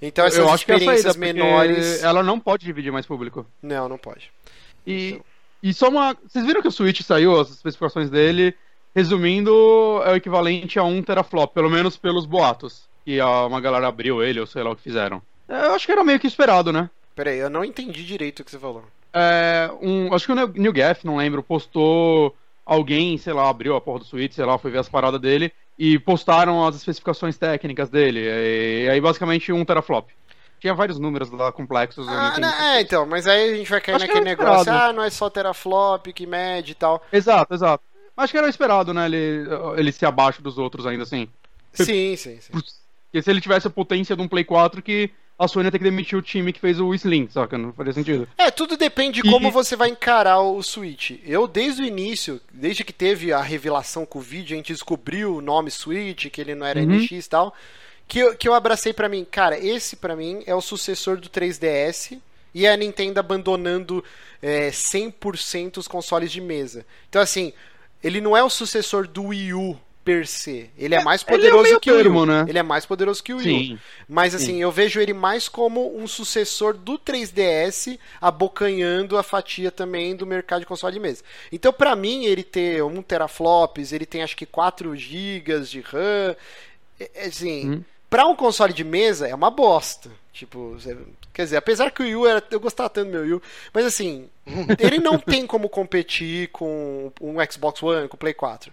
Então 0.00 0.24
essas 0.24 0.38
eu 0.38 0.50
acho 0.50 0.64
que 0.64 0.72
é 0.72 0.76
experiências 0.76 1.12
saída, 1.14 1.18
menores. 1.34 2.02
ela 2.02 2.22
não 2.22 2.40
pode 2.40 2.64
dividir 2.64 2.90
mais 2.90 3.04
público. 3.04 3.46
Não, 3.62 3.86
não 3.88 3.98
pode. 3.98 4.30
E, 4.86 5.10
Então. 5.10 5.24
e 5.62 5.74
só 5.74 5.88
uma. 5.90 6.16
Vocês 6.26 6.44
viram 6.46 6.62
que 6.62 6.68
o 6.68 6.72
Switch 6.72 7.02
saiu, 7.02 7.38
as 7.38 7.50
especificações 7.50 8.08
dele, 8.10 8.54
resumindo, 8.94 9.50
é 10.04 10.12
o 10.12 10.16
equivalente 10.16 10.78
a 10.78 10.84
um 10.84 11.02
teraflop, 11.02 11.52
pelo 11.52 11.70
menos 11.70 11.96
pelos 11.96 12.26
boatos. 12.26 12.84
Que 13.04 13.20
uma 13.20 13.60
galera 13.60 13.86
abriu 13.88 14.22
ele, 14.22 14.40
ou 14.40 14.46
sei 14.46 14.62
lá 14.62 14.70
o 14.70 14.76
que 14.76 14.82
fizeram. 14.82 15.20
É, 15.48 15.66
Eu 15.66 15.74
acho 15.74 15.84
que 15.84 15.92
era 15.92 16.02
meio 16.04 16.18
que 16.18 16.26
esperado, 16.26 16.72
né? 16.72 16.88
Peraí, 17.14 17.38
eu 17.38 17.50
não 17.50 17.64
entendi 17.64 18.04
direito 18.04 18.40
o 18.40 18.44
que 18.44 18.50
você 18.50 18.58
falou. 18.58 18.82
É, 19.12 19.70
um, 19.82 20.12
acho 20.14 20.26
que 20.26 20.32
o 20.32 20.34
Neil 20.34 20.72
Gaff, 20.72 21.06
não 21.06 21.16
lembro, 21.18 21.42
postou 21.42 22.34
alguém, 22.66 23.16
sei 23.18 23.32
lá, 23.32 23.48
abriu 23.48 23.76
a 23.76 23.80
porra 23.80 23.98
do 24.00 24.04
Switch, 24.04 24.32
sei 24.32 24.44
lá, 24.44 24.56
foi 24.58 24.70
ver 24.70 24.78
as 24.78 24.88
paradas 24.88 25.20
dele 25.20 25.52
e 25.78 25.98
postaram 25.98 26.66
as 26.66 26.74
especificações 26.76 27.36
técnicas 27.36 27.90
dele. 27.90 28.20
E, 28.20 28.88
aí 28.88 29.00
basicamente 29.00 29.52
um 29.52 29.64
teraflop. 29.64 30.08
Tinha 30.58 30.72
vários 30.74 30.98
números 30.98 31.30
lá 31.30 31.52
complexos. 31.52 32.06
não 32.06 32.14
Ah, 32.18 32.28
entendi. 32.28 32.40
né, 32.40 32.76
é, 32.76 32.80
então, 32.80 33.04
mas 33.06 33.26
aí 33.26 33.52
a 33.52 33.56
gente 33.56 33.70
vai 33.70 33.80
cair 33.82 33.96
Acho 33.96 34.06
que 34.06 34.12
naquele 34.14 34.24
negócio. 34.30 34.60
esperado. 34.60 34.84
Ah, 34.90 34.92
não 34.94 35.02
é 35.04 35.10
só 35.10 35.28
teraflop 35.28 36.06
que 36.06 36.26
mede 36.26 36.72
e 36.72 36.74
tal. 36.74 37.02
Exato, 37.12 37.52
exato. 37.54 37.84
Acho 38.16 38.32
que 38.32 38.38
era 38.38 38.48
esperado, 38.48 38.92
né? 38.94 39.06
Ele, 39.06 39.46
ele 39.76 39.92
ser 39.92 40.06
abaixo 40.06 40.40
dos 40.42 40.56
outros 40.58 40.86
ainda 40.86 41.02
assim. 41.02 41.28
Sim, 41.72 42.14
sim, 42.16 42.38
sim. 42.40 42.52
Porque 42.52 43.22
se 43.22 43.30
ele 43.30 43.40
tivesse 43.40 43.66
a 43.66 43.70
potência 43.70 44.14
de 44.14 44.22
um 44.22 44.28
Play 44.28 44.44
4, 44.44 44.80
que 44.82 45.10
a 45.36 45.48
Sony 45.48 45.68
ter 45.70 45.78
que 45.78 45.84
demitir 45.84 46.16
o 46.16 46.22
time 46.22 46.52
que 46.52 46.60
fez 46.60 46.78
o 46.78 46.94
Slim, 46.94 47.28
saca? 47.28 47.58
Não 47.58 47.72
faria 47.72 47.92
sentido. 47.92 48.28
É, 48.38 48.52
tudo 48.52 48.76
depende 48.76 49.20
de 49.20 49.28
E- 49.28 49.30
como 49.32 49.50
você 49.50 49.74
vai 49.74 49.88
encarar 49.88 50.40
o 50.40 50.62
Switch. 50.62 51.18
Eu, 51.24 51.48
desde 51.48 51.82
o 51.82 51.84
início, 51.84 52.40
desde 52.52 52.84
que 52.84 52.92
teve 52.92 53.32
a 53.32 53.40
revelação 53.42 54.06
com 54.06 54.20
o 54.20 54.22
vídeo, 54.22 54.54
a 54.54 54.56
gente 54.58 54.72
descobriu 54.72 55.34
o 55.36 55.40
nome 55.40 55.70
Switch, 55.72 56.26
que 56.30 56.40
ele 56.40 56.54
não 56.54 56.64
era 56.64 56.78
Uhum. 56.80 56.86
NX 57.00 57.26
e 57.26 57.28
tal, 57.28 57.52
que 58.06 58.20
eu, 58.20 58.36
que 58.36 58.48
eu 58.48 58.54
abracei 58.54 58.92
pra 58.92 59.08
mim. 59.08 59.26
Cara, 59.28 59.58
esse 59.58 59.96
pra 59.96 60.14
mim 60.14 60.44
é 60.46 60.54
o 60.54 60.60
sucessor 60.60 61.16
do 61.16 61.28
3DS 61.28 62.20
e 62.54 62.64
é 62.66 62.72
a 62.72 62.76
Nintendo 62.76 63.18
abandonando 63.18 64.04
é, 64.40 64.70
100% 64.70 65.78
os 65.78 65.88
consoles 65.88 66.30
de 66.30 66.40
mesa. 66.40 66.86
Então, 67.08 67.20
assim, 67.20 67.52
ele 68.04 68.20
não 68.20 68.36
é 68.36 68.42
o 68.44 68.50
sucessor 68.50 69.08
do 69.08 69.24
Wii 69.28 69.54
U 69.54 69.76
per 70.04 70.26
se. 70.26 70.68
Ele 70.76 70.94
é 70.94 71.02
mais 71.02 71.22
ele 71.22 71.30
é 71.30 71.36
poderoso 71.50 71.80
que 71.80 71.90
o 71.90 71.96
Wii 71.96 72.08
U. 72.08 72.26
né? 72.26 72.44
Ele 72.46 72.58
é 72.58 72.62
mais 72.62 72.84
poderoso 72.84 73.24
que 73.24 73.32
o 73.32 73.38
Wii 73.38 73.46
U. 73.46 73.58
Sim. 73.68 73.78
Mas 74.06 74.34
assim, 74.34 74.60
eu 74.60 74.70
vejo 74.70 75.00
ele 75.00 75.14
mais 75.14 75.48
como 75.48 75.96
um 75.98 76.06
sucessor 76.06 76.74
do 76.76 76.98
3DS, 76.98 77.98
abocanhando 78.20 79.16
a 79.16 79.22
fatia 79.22 79.70
também 79.70 80.14
do 80.14 80.26
mercado 80.26 80.60
de 80.60 80.66
console 80.66 80.92
de 80.92 81.00
mesa. 81.00 81.22
Então, 81.50 81.72
pra 81.72 81.96
mim, 81.96 82.26
ele 82.26 82.42
ter 82.42 82.82
1 82.82 83.00
teraflops, 83.02 83.92
ele 83.92 84.04
tem 84.04 84.22
acho 84.22 84.36
que 84.36 84.44
4 84.44 84.94
GB 84.94 85.60
de 85.60 85.80
RAM, 85.80 86.36
é- 87.00 87.10
é, 87.14 87.26
assim, 87.26 87.70
Hum. 87.70 87.82
Pra 88.14 88.26
um 88.26 88.36
console 88.36 88.72
de 88.72 88.84
mesa 88.84 89.26
é 89.26 89.34
uma 89.34 89.50
bosta. 89.50 90.08
Tipo, 90.32 90.76
quer 91.32 91.42
dizer, 91.42 91.56
apesar 91.56 91.90
que 91.90 92.00
o 92.00 92.04
Wii 92.04 92.14
U 92.14 92.26
era, 92.28 92.40
eu 92.48 92.60
gostava 92.60 92.88
tanto 92.88 93.06
do 93.06 93.10
meu 93.10 93.22
Wii 93.22 93.32
U, 93.32 93.42
mas 93.72 93.84
assim, 93.84 94.28
ele 94.78 94.98
não 94.98 95.18
tem 95.18 95.44
como 95.44 95.68
competir 95.68 96.48
com 96.50 97.12
um 97.20 97.34
Xbox 97.50 97.82
One, 97.82 98.06
com 98.06 98.14
o 98.14 98.18
Play 98.18 98.32
4. 98.32 98.72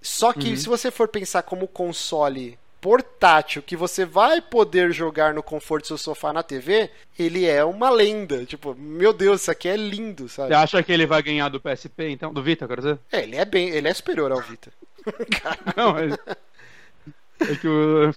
Só 0.00 0.32
que 0.32 0.56
se 0.56 0.68
você 0.68 0.92
for 0.92 1.08
pensar 1.08 1.42
como 1.42 1.66
console 1.66 2.56
portátil 2.80 3.60
que 3.60 3.74
você 3.74 4.04
vai 4.04 4.40
poder 4.40 4.92
jogar 4.92 5.34
no 5.34 5.42
conforto 5.42 5.82
do 5.82 5.88
seu 5.88 5.98
sofá 5.98 6.32
na 6.32 6.44
TV, 6.44 6.88
ele 7.18 7.46
é 7.46 7.64
uma 7.64 7.90
lenda. 7.90 8.44
Tipo, 8.44 8.76
meu 8.76 9.12
Deus, 9.12 9.40
isso 9.40 9.50
aqui 9.50 9.68
é 9.68 9.76
lindo, 9.76 10.28
sabe? 10.28 10.50
Você 10.50 10.54
acha 10.54 10.82
que 10.84 10.92
ele 10.92 11.04
vai 11.04 11.20
ganhar 11.20 11.48
do 11.48 11.60
PSP, 11.60 12.10
então? 12.10 12.32
Do 12.32 12.44
Vita, 12.44 12.68
quero 12.68 12.80
dizer? 12.80 12.98
É, 13.10 13.24
ele 13.24 13.34
é 13.34 13.44
bem, 13.44 13.70
ele 13.70 13.88
é 13.88 13.92
superior 13.92 14.30
ao 14.30 14.40
Vita. 14.40 14.72
Não, 15.76 15.94
mas... 15.94 16.16
É 17.40 17.54
que 17.54 17.58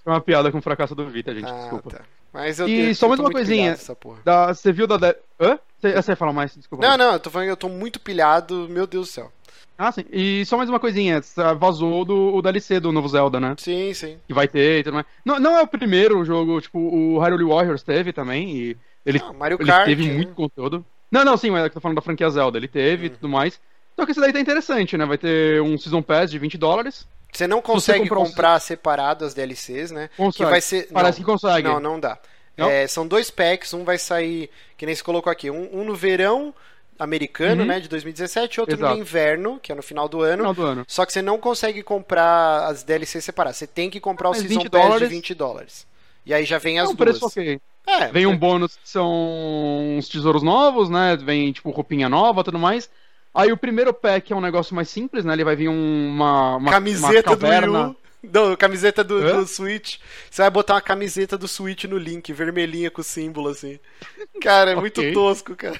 foi 0.02 0.12
uma 0.12 0.20
piada 0.20 0.50
com 0.50 0.58
o 0.58 0.62
fracasso 0.62 0.94
do 0.94 1.06
Vita, 1.08 1.34
gente, 1.34 1.48
Ah, 1.48 1.58
desculpa. 1.60 1.90
tá. 1.90 2.00
Mas 2.32 2.58
eu, 2.58 2.68
E 2.68 2.88
eu 2.88 2.94
só 2.94 3.08
mais 3.08 3.20
uma 3.20 3.30
coisinha. 3.30 3.76
Da, 4.24 4.54
você 4.54 4.72
viu 4.72 4.86
da... 4.86 4.96
De... 4.96 5.14
Hã? 5.40 5.58
Você, 5.78 5.92
você 5.94 6.12
ia 6.12 6.16
falar 6.16 6.32
mais, 6.32 6.54
desculpa. 6.56 6.86
Não, 6.86 6.96
não, 6.96 7.12
eu 7.12 7.20
tô 7.20 7.30
falando 7.30 7.46
que 7.48 7.52
eu 7.52 7.56
tô 7.56 7.68
muito 7.68 8.00
pilhado, 8.00 8.66
meu 8.70 8.86
Deus 8.86 9.08
do 9.08 9.12
céu. 9.12 9.32
Ah, 9.76 9.90
sim. 9.92 10.04
E 10.10 10.44
só 10.46 10.56
mais 10.56 10.68
uma 10.70 10.78
coisinha. 10.80 11.20
Vazou 11.58 12.04
do, 12.04 12.34
o 12.34 12.40
DLC 12.42 12.78
do 12.80 12.92
novo 12.92 13.08
Zelda, 13.08 13.38
né? 13.40 13.54
Sim, 13.58 13.92
sim. 13.92 14.16
Que 14.26 14.32
vai 14.34 14.46
ter 14.48 14.80
e 14.80 14.84
tudo 14.84 14.94
mais. 14.94 15.06
Não, 15.24 15.38
não 15.40 15.58
é 15.58 15.62
o 15.62 15.66
primeiro 15.66 16.24
jogo, 16.24 16.60
tipo, 16.60 16.78
o 16.78 17.18
Hyrule 17.18 17.44
Warriors 17.44 17.82
teve 17.82 18.12
também, 18.12 18.56
e 18.56 18.76
ele, 19.04 19.20
Ah, 19.22 19.32
Mario 19.32 19.58
ele 19.60 19.68
Kart. 19.68 19.84
teve 19.86 20.06
né? 20.06 20.14
muito 20.14 20.34
conteúdo. 20.34 20.84
Não, 21.10 21.24
não, 21.24 21.36
sim, 21.36 21.50
mas 21.50 21.60
é 21.64 21.68
que 21.68 21.72
eu 21.72 21.74
tô 21.74 21.80
falando 21.80 21.96
da 21.96 22.02
franquia 22.02 22.30
Zelda, 22.30 22.56
ele 22.58 22.68
teve 22.68 23.06
e 23.06 23.08
Uhum. 23.10 23.14
tudo 23.16 23.28
mais. 23.28 23.60
Só 23.96 24.04
que 24.06 24.12
esse 24.12 24.20
daí 24.20 24.32
tá 24.32 24.40
interessante, 24.40 24.96
né? 24.96 25.04
Vai 25.04 25.18
ter 25.18 25.60
um 25.60 25.76
Season 25.76 26.00
Pass 26.00 26.30
de 26.30 26.38
20 26.38 26.56
dólares. 26.56 27.06
Você 27.32 27.46
não 27.46 27.62
consegue 27.62 28.00
comprar 28.08 28.20
um- 28.20 28.26
comprar 28.26 28.60
separado 28.60 29.24
as 29.24 29.32
DLCs, 29.34 29.90
né? 29.90 30.10
Consegue. 30.16 30.44
Que 30.44 30.50
vai 30.50 30.60
ser. 30.60 30.88
Parece 30.92 31.18
não, 31.20 31.24
que 31.26 31.32
consegue. 31.32 31.66
Não, 31.68 31.80
não 31.80 31.98
dá. 31.98 32.18
Não? 32.56 32.68
É, 32.68 32.86
são 32.86 33.06
dois 33.08 33.30
packs, 33.30 33.72
um 33.72 33.82
vai 33.84 33.96
sair, 33.96 34.50
que 34.76 34.84
nem 34.84 34.94
se 34.94 35.02
colocou 35.02 35.32
aqui, 35.32 35.50
um, 35.50 35.68
um 35.80 35.84
no 35.84 35.94
verão 35.94 36.54
americano, 36.98 37.62
Uhum. 37.62 37.68
né, 37.68 37.80
de 37.80 37.88
2017, 37.88 38.60
outro 38.60 38.76
Exato. 38.76 38.94
no 38.94 39.00
inverno, 39.00 39.58
que 39.60 39.72
é 39.72 39.74
no 39.74 39.82
final 39.82 40.06
do 40.08 40.20
ano. 40.20 40.42
Final 40.42 40.54
do 40.54 40.62
ano. 40.62 40.84
Só 40.86 41.06
que 41.06 41.12
você 41.12 41.22
não 41.22 41.38
consegue 41.38 41.82
comprar 41.82 42.66
as 42.66 42.82
DLCs 42.84 43.24
separadas. 43.24 43.56
Você 43.56 43.66
tem 43.66 43.88
que 43.90 43.98
comprar 43.98 44.28
o 44.28 44.32
Mas 44.32 44.40
Season 44.42 44.60
20 44.60 44.70
Pass 44.70 44.80
de 44.82 44.88
dólares. 44.88 45.08
20 45.08 45.34
dólares. 45.34 45.86
E 46.24 46.32
aí 46.34 46.44
já 46.44 46.58
vem 46.58 46.78
É 46.78 46.82
as 46.82 46.90
um 46.90 46.94
duas. 46.94 47.18
preço 47.18 47.26
ok. 47.26 47.60
É, 47.84 48.06
Vem 48.12 48.26
um 48.26 48.36
bônus 48.36 48.76
que 48.76 48.88
são 48.88 49.10
uns 49.98 50.08
tesouros 50.08 50.42
novos, 50.42 50.88
né? 50.88 51.16
Vem, 51.16 51.50
tipo, 51.50 51.70
roupinha 51.70 52.08
nova 52.08 52.44
tudo 52.44 52.58
mais. 52.58 52.88
Aí 53.34 53.50
o 53.52 53.56
primeiro 53.56 53.94
pack 53.94 54.32
é 54.32 54.36
um 54.36 54.40
negócio 54.40 54.74
mais 54.74 54.88
simples, 54.90 55.24
né? 55.24 55.32
Ele 55.32 55.44
vai 55.44 55.56
vir 55.56 55.68
um- 55.68 56.08
uma, 56.08 56.56
uma 56.56 56.70
camiseta 56.70 57.30
uma 57.30 57.36
do 57.36 57.40
caverna. 57.40 57.82
Wii 57.86 57.90
U. 57.90 57.96
Não, 58.32 58.54
camiseta 58.56 59.02
do, 59.02 59.20
do 59.20 59.46
Switch. 59.48 59.96
Você 60.30 60.42
vai 60.42 60.50
botar 60.50 60.74
uma 60.74 60.80
camiseta 60.80 61.36
do 61.36 61.48
Switch 61.48 61.84
no 61.84 61.98
link, 61.98 62.32
vermelhinha 62.32 62.88
com 62.90 63.02
símbolo 63.02 63.48
assim. 63.48 63.80
Cara, 64.40 64.70
é 64.72 64.74
muito 64.76 65.00
Ok. 65.02 65.12
tosco, 65.12 65.56
cara. 65.56 65.78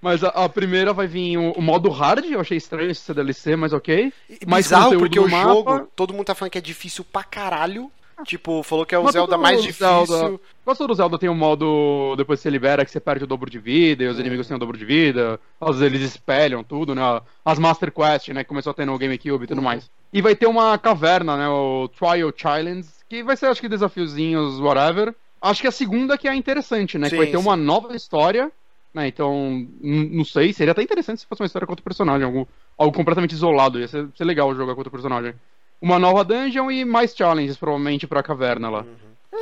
Mas 0.00 0.24
a, 0.24 0.28
a 0.30 0.48
primeira 0.48 0.92
vai 0.92 1.06
vir 1.06 1.36
o, 1.38 1.52
o 1.52 1.62
modo 1.62 1.88
hard, 1.88 2.24
eu 2.24 2.40
achei 2.40 2.56
estranho 2.58 2.90
esse 2.90 3.14
DLC, 3.14 3.54
mas 3.54 3.72
ok. 3.72 4.12
E 4.28 4.44
Mais 4.44 4.66
Bizarro 4.66 4.98
porque 4.98 5.20
o 5.20 5.28
mapa. 5.30 5.48
jogo, 5.52 5.88
todo 5.94 6.12
mundo 6.12 6.24
tá 6.26 6.34
falando 6.34 6.50
que 6.50 6.58
é 6.58 6.62
difícil 6.62 7.04
pra 7.04 7.22
caralho. 7.22 7.88
Tipo, 8.24 8.62
falou 8.62 8.86
que 8.86 8.94
é 8.94 8.98
o 8.98 9.04
Mas 9.04 9.12
Zelda 9.12 9.36
mais 9.36 9.60
Zelda- 9.74 10.04
difícil. 10.06 10.40
Quase 10.64 10.78
todo 10.78 10.94
Zelda 10.94 11.18
tem 11.18 11.28
um 11.28 11.34
modo, 11.34 12.14
depois 12.16 12.38
que 12.38 12.42
você 12.44 12.50
libera, 12.50 12.84
que 12.84 12.90
você 12.90 13.00
perde 13.00 13.24
o 13.24 13.26
dobro 13.26 13.50
de 13.50 13.58
vida, 13.58 14.04
e 14.04 14.06
os 14.06 14.18
inimigos 14.18 14.46
têm 14.46 14.56
o 14.56 14.60
dobro 14.60 14.78
de 14.78 14.84
vida. 14.84 15.40
Às 15.60 15.78
vezes 15.78 15.82
eles 15.82 16.02
espelham 16.02 16.62
tudo, 16.62 16.94
né? 16.94 17.02
As 17.44 17.58
Master 17.58 17.92
Quest, 17.92 18.28
né? 18.28 18.42
Que 18.44 18.48
começou 18.48 18.70
a 18.70 18.74
ter 18.74 18.84
no 18.84 18.96
GameCube 18.98 19.44
e 19.44 19.48
tudo 19.48 19.62
mais. 19.62 19.90
E 20.12 20.20
vai 20.22 20.34
ter 20.36 20.46
uma 20.46 20.78
caverna, 20.78 21.36
né? 21.36 21.48
O 21.48 21.88
Trial 21.88 22.32
Challenge, 22.36 22.88
que 23.08 23.22
vai 23.24 23.36
ser, 23.36 23.46
acho 23.46 23.60
que, 23.60 23.68
desafiozinhos, 23.68 24.60
whatever. 24.60 25.14
Acho 25.40 25.60
que 25.60 25.66
a 25.68 25.72
segunda 25.72 26.16
que 26.16 26.28
é 26.28 26.34
interessante, 26.34 26.96
né? 26.98 27.06
Sim, 27.06 27.10
que 27.10 27.16
vai 27.16 27.26
ter 27.26 27.38
sim. 27.38 27.42
uma 27.42 27.56
nova 27.56 27.96
história, 27.96 28.52
né? 28.94 29.08
Então, 29.08 29.66
não 29.80 30.24
sei, 30.24 30.52
seria 30.52 30.72
até 30.72 30.82
interessante 30.82 31.20
se 31.20 31.26
fosse 31.26 31.42
uma 31.42 31.46
história 31.46 31.66
com 31.66 31.72
outro 31.72 31.82
personagem, 31.82 32.24
algo, 32.24 32.46
algo 32.78 32.94
completamente 32.94 33.32
isolado. 33.32 33.80
Ia 33.80 33.88
ser, 33.88 34.06
ser 34.14 34.24
legal 34.24 34.54
jogar 34.54 34.74
com 34.74 34.80
outro 34.80 34.92
personagem. 34.92 35.34
Uma 35.82 35.98
nova 35.98 36.24
dungeon 36.24 36.70
e 36.70 36.84
mais 36.84 37.12
challenges, 37.14 37.56
provavelmente, 37.56 38.06
pra 38.06 38.22
caverna 38.22 38.70
lá. 38.70 38.86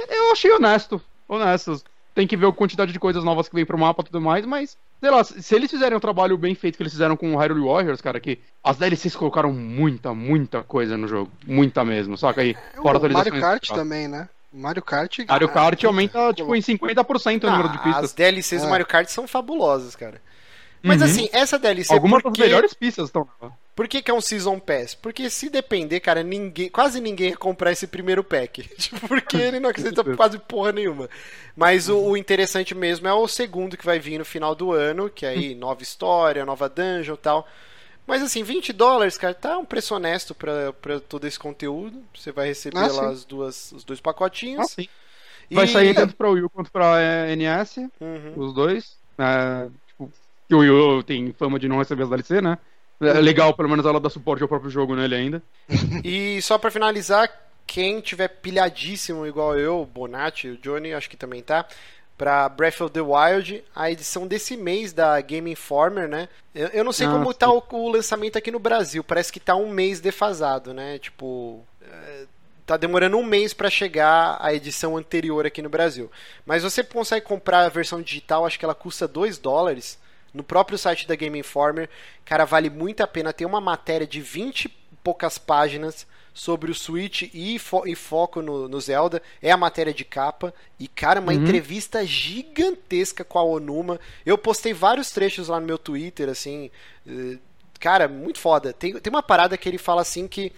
Eu 0.08 0.32
achei 0.32 0.50
honesto. 0.50 1.00
Honesto. 1.28 1.82
Tem 2.14 2.26
que 2.26 2.36
ver 2.36 2.46
a 2.46 2.52
quantidade 2.52 2.92
de 2.92 2.98
coisas 2.98 3.22
novas 3.22 3.46
que 3.48 3.54
vem 3.54 3.66
pro 3.66 3.78
mapa 3.78 4.02
e 4.02 4.06
tudo 4.06 4.20
mais, 4.22 4.44
mas, 4.46 4.76
sei 5.00 5.10
lá, 5.10 5.22
se 5.22 5.54
eles 5.54 5.70
fizerem 5.70 5.96
um 5.96 6.00
trabalho 6.00 6.36
bem 6.38 6.54
feito 6.54 6.76
que 6.76 6.82
eles 6.82 6.92
fizeram 6.92 7.16
com 7.16 7.34
o 7.34 7.36
Hyrule 7.38 7.64
Warriors, 7.66 8.00
cara, 8.00 8.18
que 8.18 8.40
as 8.64 8.78
DLCs 8.78 9.14
colocaram 9.14 9.52
muita, 9.52 10.12
muita 10.14 10.62
coisa 10.62 10.96
no 10.96 11.06
jogo. 11.06 11.30
Muita 11.46 11.84
mesmo, 11.84 12.16
saca 12.16 12.40
aí? 12.40 12.56
O 12.78 12.82
Fora 12.82 12.98
Mario 12.98 13.10
atualizações. 13.10 13.40
Kart 13.40 13.68
também, 13.68 14.08
né? 14.08 14.28
O 14.52 14.58
Mario 14.58 14.82
Kart. 14.82 15.18
Mario 15.28 15.46
ah, 15.48 15.52
Kart 15.52 15.84
aumenta, 15.84 16.32
tipo, 16.34 16.56
em 16.56 16.60
50% 16.60 17.44
o 17.44 17.50
número 17.50 17.68
de 17.68 17.76
Ah, 17.76 17.82
pistas. 17.82 18.04
as 18.06 18.12
DLCs 18.14 18.62
do 18.62 18.66
É. 18.66 18.70
Mario 18.70 18.86
Kart 18.86 19.08
são 19.08 19.28
fabulosas, 19.28 19.94
cara. 19.94 20.20
Mas 20.82 21.00
Uhum. 21.00 21.06
assim, 21.06 21.28
essa 21.32 21.58
DLC. 21.58 21.92
Algumas 21.92 22.22
por 22.22 22.32
das 22.32 22.38
melhores 22.40 22.72
pistas 22.74 23.06
estão 23.08 23.28
lá. 23.40 23.52
Por 23.74 23.88
que, 23.88 24.02
que 24.02 24.10
é 24.10 24.14
um 24.14 24.20
Season 24.20 24.58
Pass? 24.58 24.94
Porque 24.94 25.30
se 25.30 25.48
depender, 25.48 26.00
cara, 26.00 26.22
ninguém, 26.22 26.68
quase 26.68 27.00
ninguém 27.00 27.30
ia 27.30 27.36
comprar 27.36 27.72
esse 27.72 27.86
primeiro 27.86 28.22
pack. 28.22 28.68
Tipo, 28.76 29.08
porque 29.08 29.36
ele 29.38 29.58
não 29.60 29.70
acrescenta 29.70 30.04
quase 30.16 30.38
porra 30.38 30.72
nenhuma. 30.72 31.08
Mas 31.56 31.88
o, 31.88 31.96
o 31.98 32.16
interessante 32.16 32.74
mesmo 32.74 33.08
é 33.08 33.12
o 33.14 33.26
segundo 33.28 33.76
que 33.76 33.84
vai 33.86 33.98
vir 33.98 34.18
no 34.18 34.24
final 34.24 34.54
do 34.54 34.72
ano, 34.72 35.08
que 35.08 35.24
é 35.24 35.30
aí 35.30 35.54
nova 35.54 35.82
história, 35.82 36.44
nova 36.44 36.68
dungeon 36.68 37.14
e 37.14 37.18
tal. 37.18 37.48
Mas 38.06 38.22
assim, 38.22 38.42
20 38.42 38.72
dólares, 38.72 39.16
cara, 39.16 39.32
tá 39.34 39.56
um 39.56 39.64
preço 39.64 39.94
honesto 39.94 40.34
pra, 40.34 40.72
pra 40.74 40.98
todo 41.00 41.26
esse 41.26 41.38
conteúdo. 41.38 42.02
Você 42.14 42.32
vai 42.32 42.48
receber 42.48 42.76
Ah, 42.78 42.86
lá 42.88 42.92
sim. 43.04 43.12
as 43.12 43.24
duas, 43.24 43.72
os 43.72 43.84
dois 43.84 44.00
pacotinhos. 44.00 44.60
Ah, 44.60 44.64
sim. 44.68 44.88
Vai 45.50 45.64
E- 45.64 45.68
sair 45.68 45.94
tanto 45.94 46.14
pra 46.16 46.28
Wii 46.28 46.42
U 46.42 46.50
quanto 46.50 46.70
pra 46.70 47.00
eh, 47.00 47.32
NS, 47.34 47.78
Uhum. 48.00 48.32
os 48.36 48.52
dois. 48.52 48.96
É, 49.18 49.68
tipo, 49.86 50.10
que 50.48 50.54
o 50.54 50.58
Wii 50.58 50.70
U 50.70 51.02
tem 51.02 51.32
fama 51.32 51.58
de 51.58 51.68
não 51.68 51.78
receber 51.78 52.02
as 52.02 52.08
DLC, 52.10 52.40
né? 52.42 52.58
É 53.00 53.12
legal, 53.20 53.54
pelo 53.54 53.68
menos 53.68 53.86
ela 53.86 53.98
dá 54.00 54.10
suporte 54.10 54.42
ao 54.42 54.48
próprio 54.48 54.70
jogo 54.70 54.94
nele 54.94 55.14
ainda. 55.14 55.42
E 56.02 56.40
só 56.42 56.58
pra 56.58 56.70
finalizar, 56.70 57.30
quem 57.66 58.00
tiver 58.00 58.28
pilhadíssimo 58.28 59.26
igual 59.26 59.58
eu, 59.58 59.80
o 59.82 59.86
Bonatti, 59.86 60.48
o 60.48 60.56
Johnny, 60.58 60.92
acho 60.92 61.08
que 61.08 61.16
também 61.16 61.42
tá, 61.42 61.66
pra 62.16 62.48
Breath 62.48 62.80
of 62.80 62.92
the 62.92 63.00
Wild, 63.00 63.64
a 63.74 63.90
edição 63.90 64.26
desse 64.26 64.56
mês 64.56 64.92
da 64.92 65.20
Game 65.20 65.50
Informer, 65.50 66.08
né? 66.08 66.28
Eu, 66.54 66.68
eu 66.68 66.84
não 66.84 66.92
sei 66.92 67.06
Ah, 67.06 67.10
como 67.10 67.32
sim. 67.32 67.38
tá 67.38 67.50
o, 67.50 67.62
o 67.70 67.88
lançamento 67.88 68.36
aqui 68.36 68.50
no 68.50 68.58
Brasil, 68.58 69.02
parece 69.04 69.32
que 69.32 69.40
tá 69.40 69.54
um 69.54 69.70
mês 69.70 70.00
defasado, 70.00 70.74
né? 70.74 70.98
Tipo, 70.98 71.64
é, 71.82 72.26
tá 72.66 72.76
demorando 72.76 73.16
um 73.16 73.24
mês 73.24 73.54
pra 73.54 73.70
chegar 73.70 74.36
a 74.40 74.52
edição 74.52 74.96
anterior 74.96 75.46
aqui 75.46 75.62
no 75.62 75.68
Brasil. 75.70 76.10
Mas 76.44 76.62
você 76.62 76.82
consegue 76.84 77.24
comprar 77.24 77.64
a 77.64 77.68
versão 77.68 78.02
digital, 78.02 78.44
acho 78.44 78.58
que 78.58 78.64
ela 78.64 78.74
custa 78.74 79.06
2 79.08 79.38
dólares. 79.38 79.98
No 80.32 80.42
próprio 80.42 80.78
site 80.78 81.06
da 81.08 81.14
Game 81.14 81.38
Informer, 81.38 81.88
cara, 82.24 82.44
vale 82.44 82.70
muito 82.70 83.02
a 83.02 83.06
pena. 83.06 83.32
Tem 83.32 83.46
uma 83.46 83.60
matéria 83.60 84.06
de 84.06 84.20
20 84.20 84.64
e 84.66 84.68
poucas 85.02 85.38
páginas 85.38 86.06
sobre 86.32 86.70
o 86.70 86.74
Switch 86.74 87.22
e, 87.34 87.58
fo- 87.58 87.86
e 87.86 87.94
foco 87.96 88.40
no, 88.40 88.68
no 88.68 88.80
Zelda. 88.80 89.20
É 89.42 89.50
a 89.50 89.56
matéria 89.56 89.92
de 89.92 90.04
capa. 90.04 90.54
E, 90.78 90.86
cara, 90.86 91.20
uma 91.20 91.32
Uhum. 91.32 91.38
entrevista 91.38 92.04
gigantesca 92.06 93.24
com 93.24 93.38
a 93.38 93.44
Onuma. 93.44 93.98
Eu 94.24 94.38
postei 94.38 94.72
vários 94.72 95.10
trechos 95.10 95.48
lá 95.48 95.58
no 95.60 95.66
meu 95.66 95.78
Twitter, 95.78 96.28
assim. 96.28 96.70
eh, 97.06 97.38
Cara, 97.78 98.06
muito 98.08 98.38
foda. 98.38 98.74
Tem, 98.74 98.92
tem 99.00 99.10
uma 99.10 99.22
parada 99.22 99.56
que 99.56 99.66
ele 99.66 99.78
fala 99.78 100.02
assim 100.02 100.28
que 100.28 100.52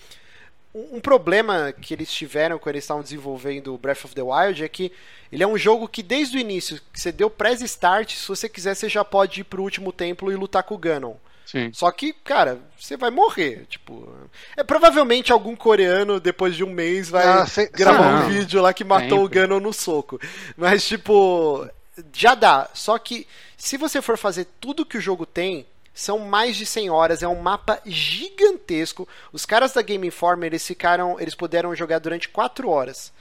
um 0.74 0.97
um 0.97 1.01
problema 1.01 1.73
que 1.73 1.93
eles 1.94 2.11
tiveram 2.12 2.59
quando 2.59 2.74
eles 2.77 2.85
estavam 2.85 3.03
desenvolvendo 3.03 3.74
o 3.74 3.78
Breath 3.78 4.05
of 4.05 4.15
the 4.15 4.23
Wild 4.23 4.65
é 4.65 4.69
que 4.69 4.90
ele 5.31 5.43
é 5.43 5.47
um 5.47 5.57
jogo 5.59 5.86
que 5.89 6.03
desde 6.03 6.36
o 6.36 6.40
início, 6.40 6.81
que 6.93 7.01
você 7.01 7.11
deu 7.12 7.28
pré-start, 7.31 8.15
se 8.15 8.27
você 8.28 8.49
quiser, 8.49 8.74
você 8.74 8.89
já 8.89 9.05
pode 9.05 9.40
ir 9.40 9.44
pro 9.44 9.62
último 9.62 9.93
templo 9.93 10.31
e 10.32 10.36
lutar 10.36 10.62
com 10.62 10.74
o 10.74 10.78
Ganon. 10.78 11.15
Sim. 11.47 11.70
Só 11.74 11.90
que, 11.90 12.12
cara, 12.15 12.59
você 12.78 12.97
vai 12.97 13.11
morrer. 13.11 13.66
Tipo, 13.69 14.09
é 14.57 14.65
provavelmente 14.65 15.31
algum 15.32 15.55
coreano 15.55 16.19
depois 16.19 16.57
de 16.57 16.65
um 16.65 16.70
mês 16.70 17.11
vai 17.11 17.27
Ah, 17.27 17.44
se- 17.47 17.69
gravar 17.69 18.24
um 18.24 18.28
vídeo 18.31 18.62
lá 18.62 18.73
que 18.73 18.85
matou 18.85 19.19
o 19.20 19.23
Sempre. 19.24 19.40
Ganon 19.40 19.61
no 19.61 19.73
soco. 19.73 20.19
Mas 20.57 20.86
tipo, 20.86 21.69
já 22.12 22.35
dá. 22.35 22.70
Só 22.73 22.97
que 22.99 23.27
se 23.59 23.77
você 23.77 24.01
for 24.01 24.16
fazer 24.16 24.47
tudo 24.61 24.86
que 24.86 24.97
o 24.97 25.01
jogo 25.01 25.27
tem, 25.27 25.66
são 25.94 26.19
mais 26.19 26.56
de 26.56 26.64
100 26.64 26.90
horas, 26.90 27.23
é 27.23 27.28
um 27.28 27.40
mapa 27.40 27.81
gigantesco. 27.85 29.06
Os 29.32 29.44
caras 29.44 29.73
da 29.73 29.82
Game 29.82 30.06
Informer, 30.06 30.48
eles 30.48 30.66
ficaram, 30.66 31.20
eles 31.20 31.35
puderam 31.35 31.74
jogar 31.74 31.98
durante 31.98 32.28
4 32.28 32.69
horas. 32.69 33.12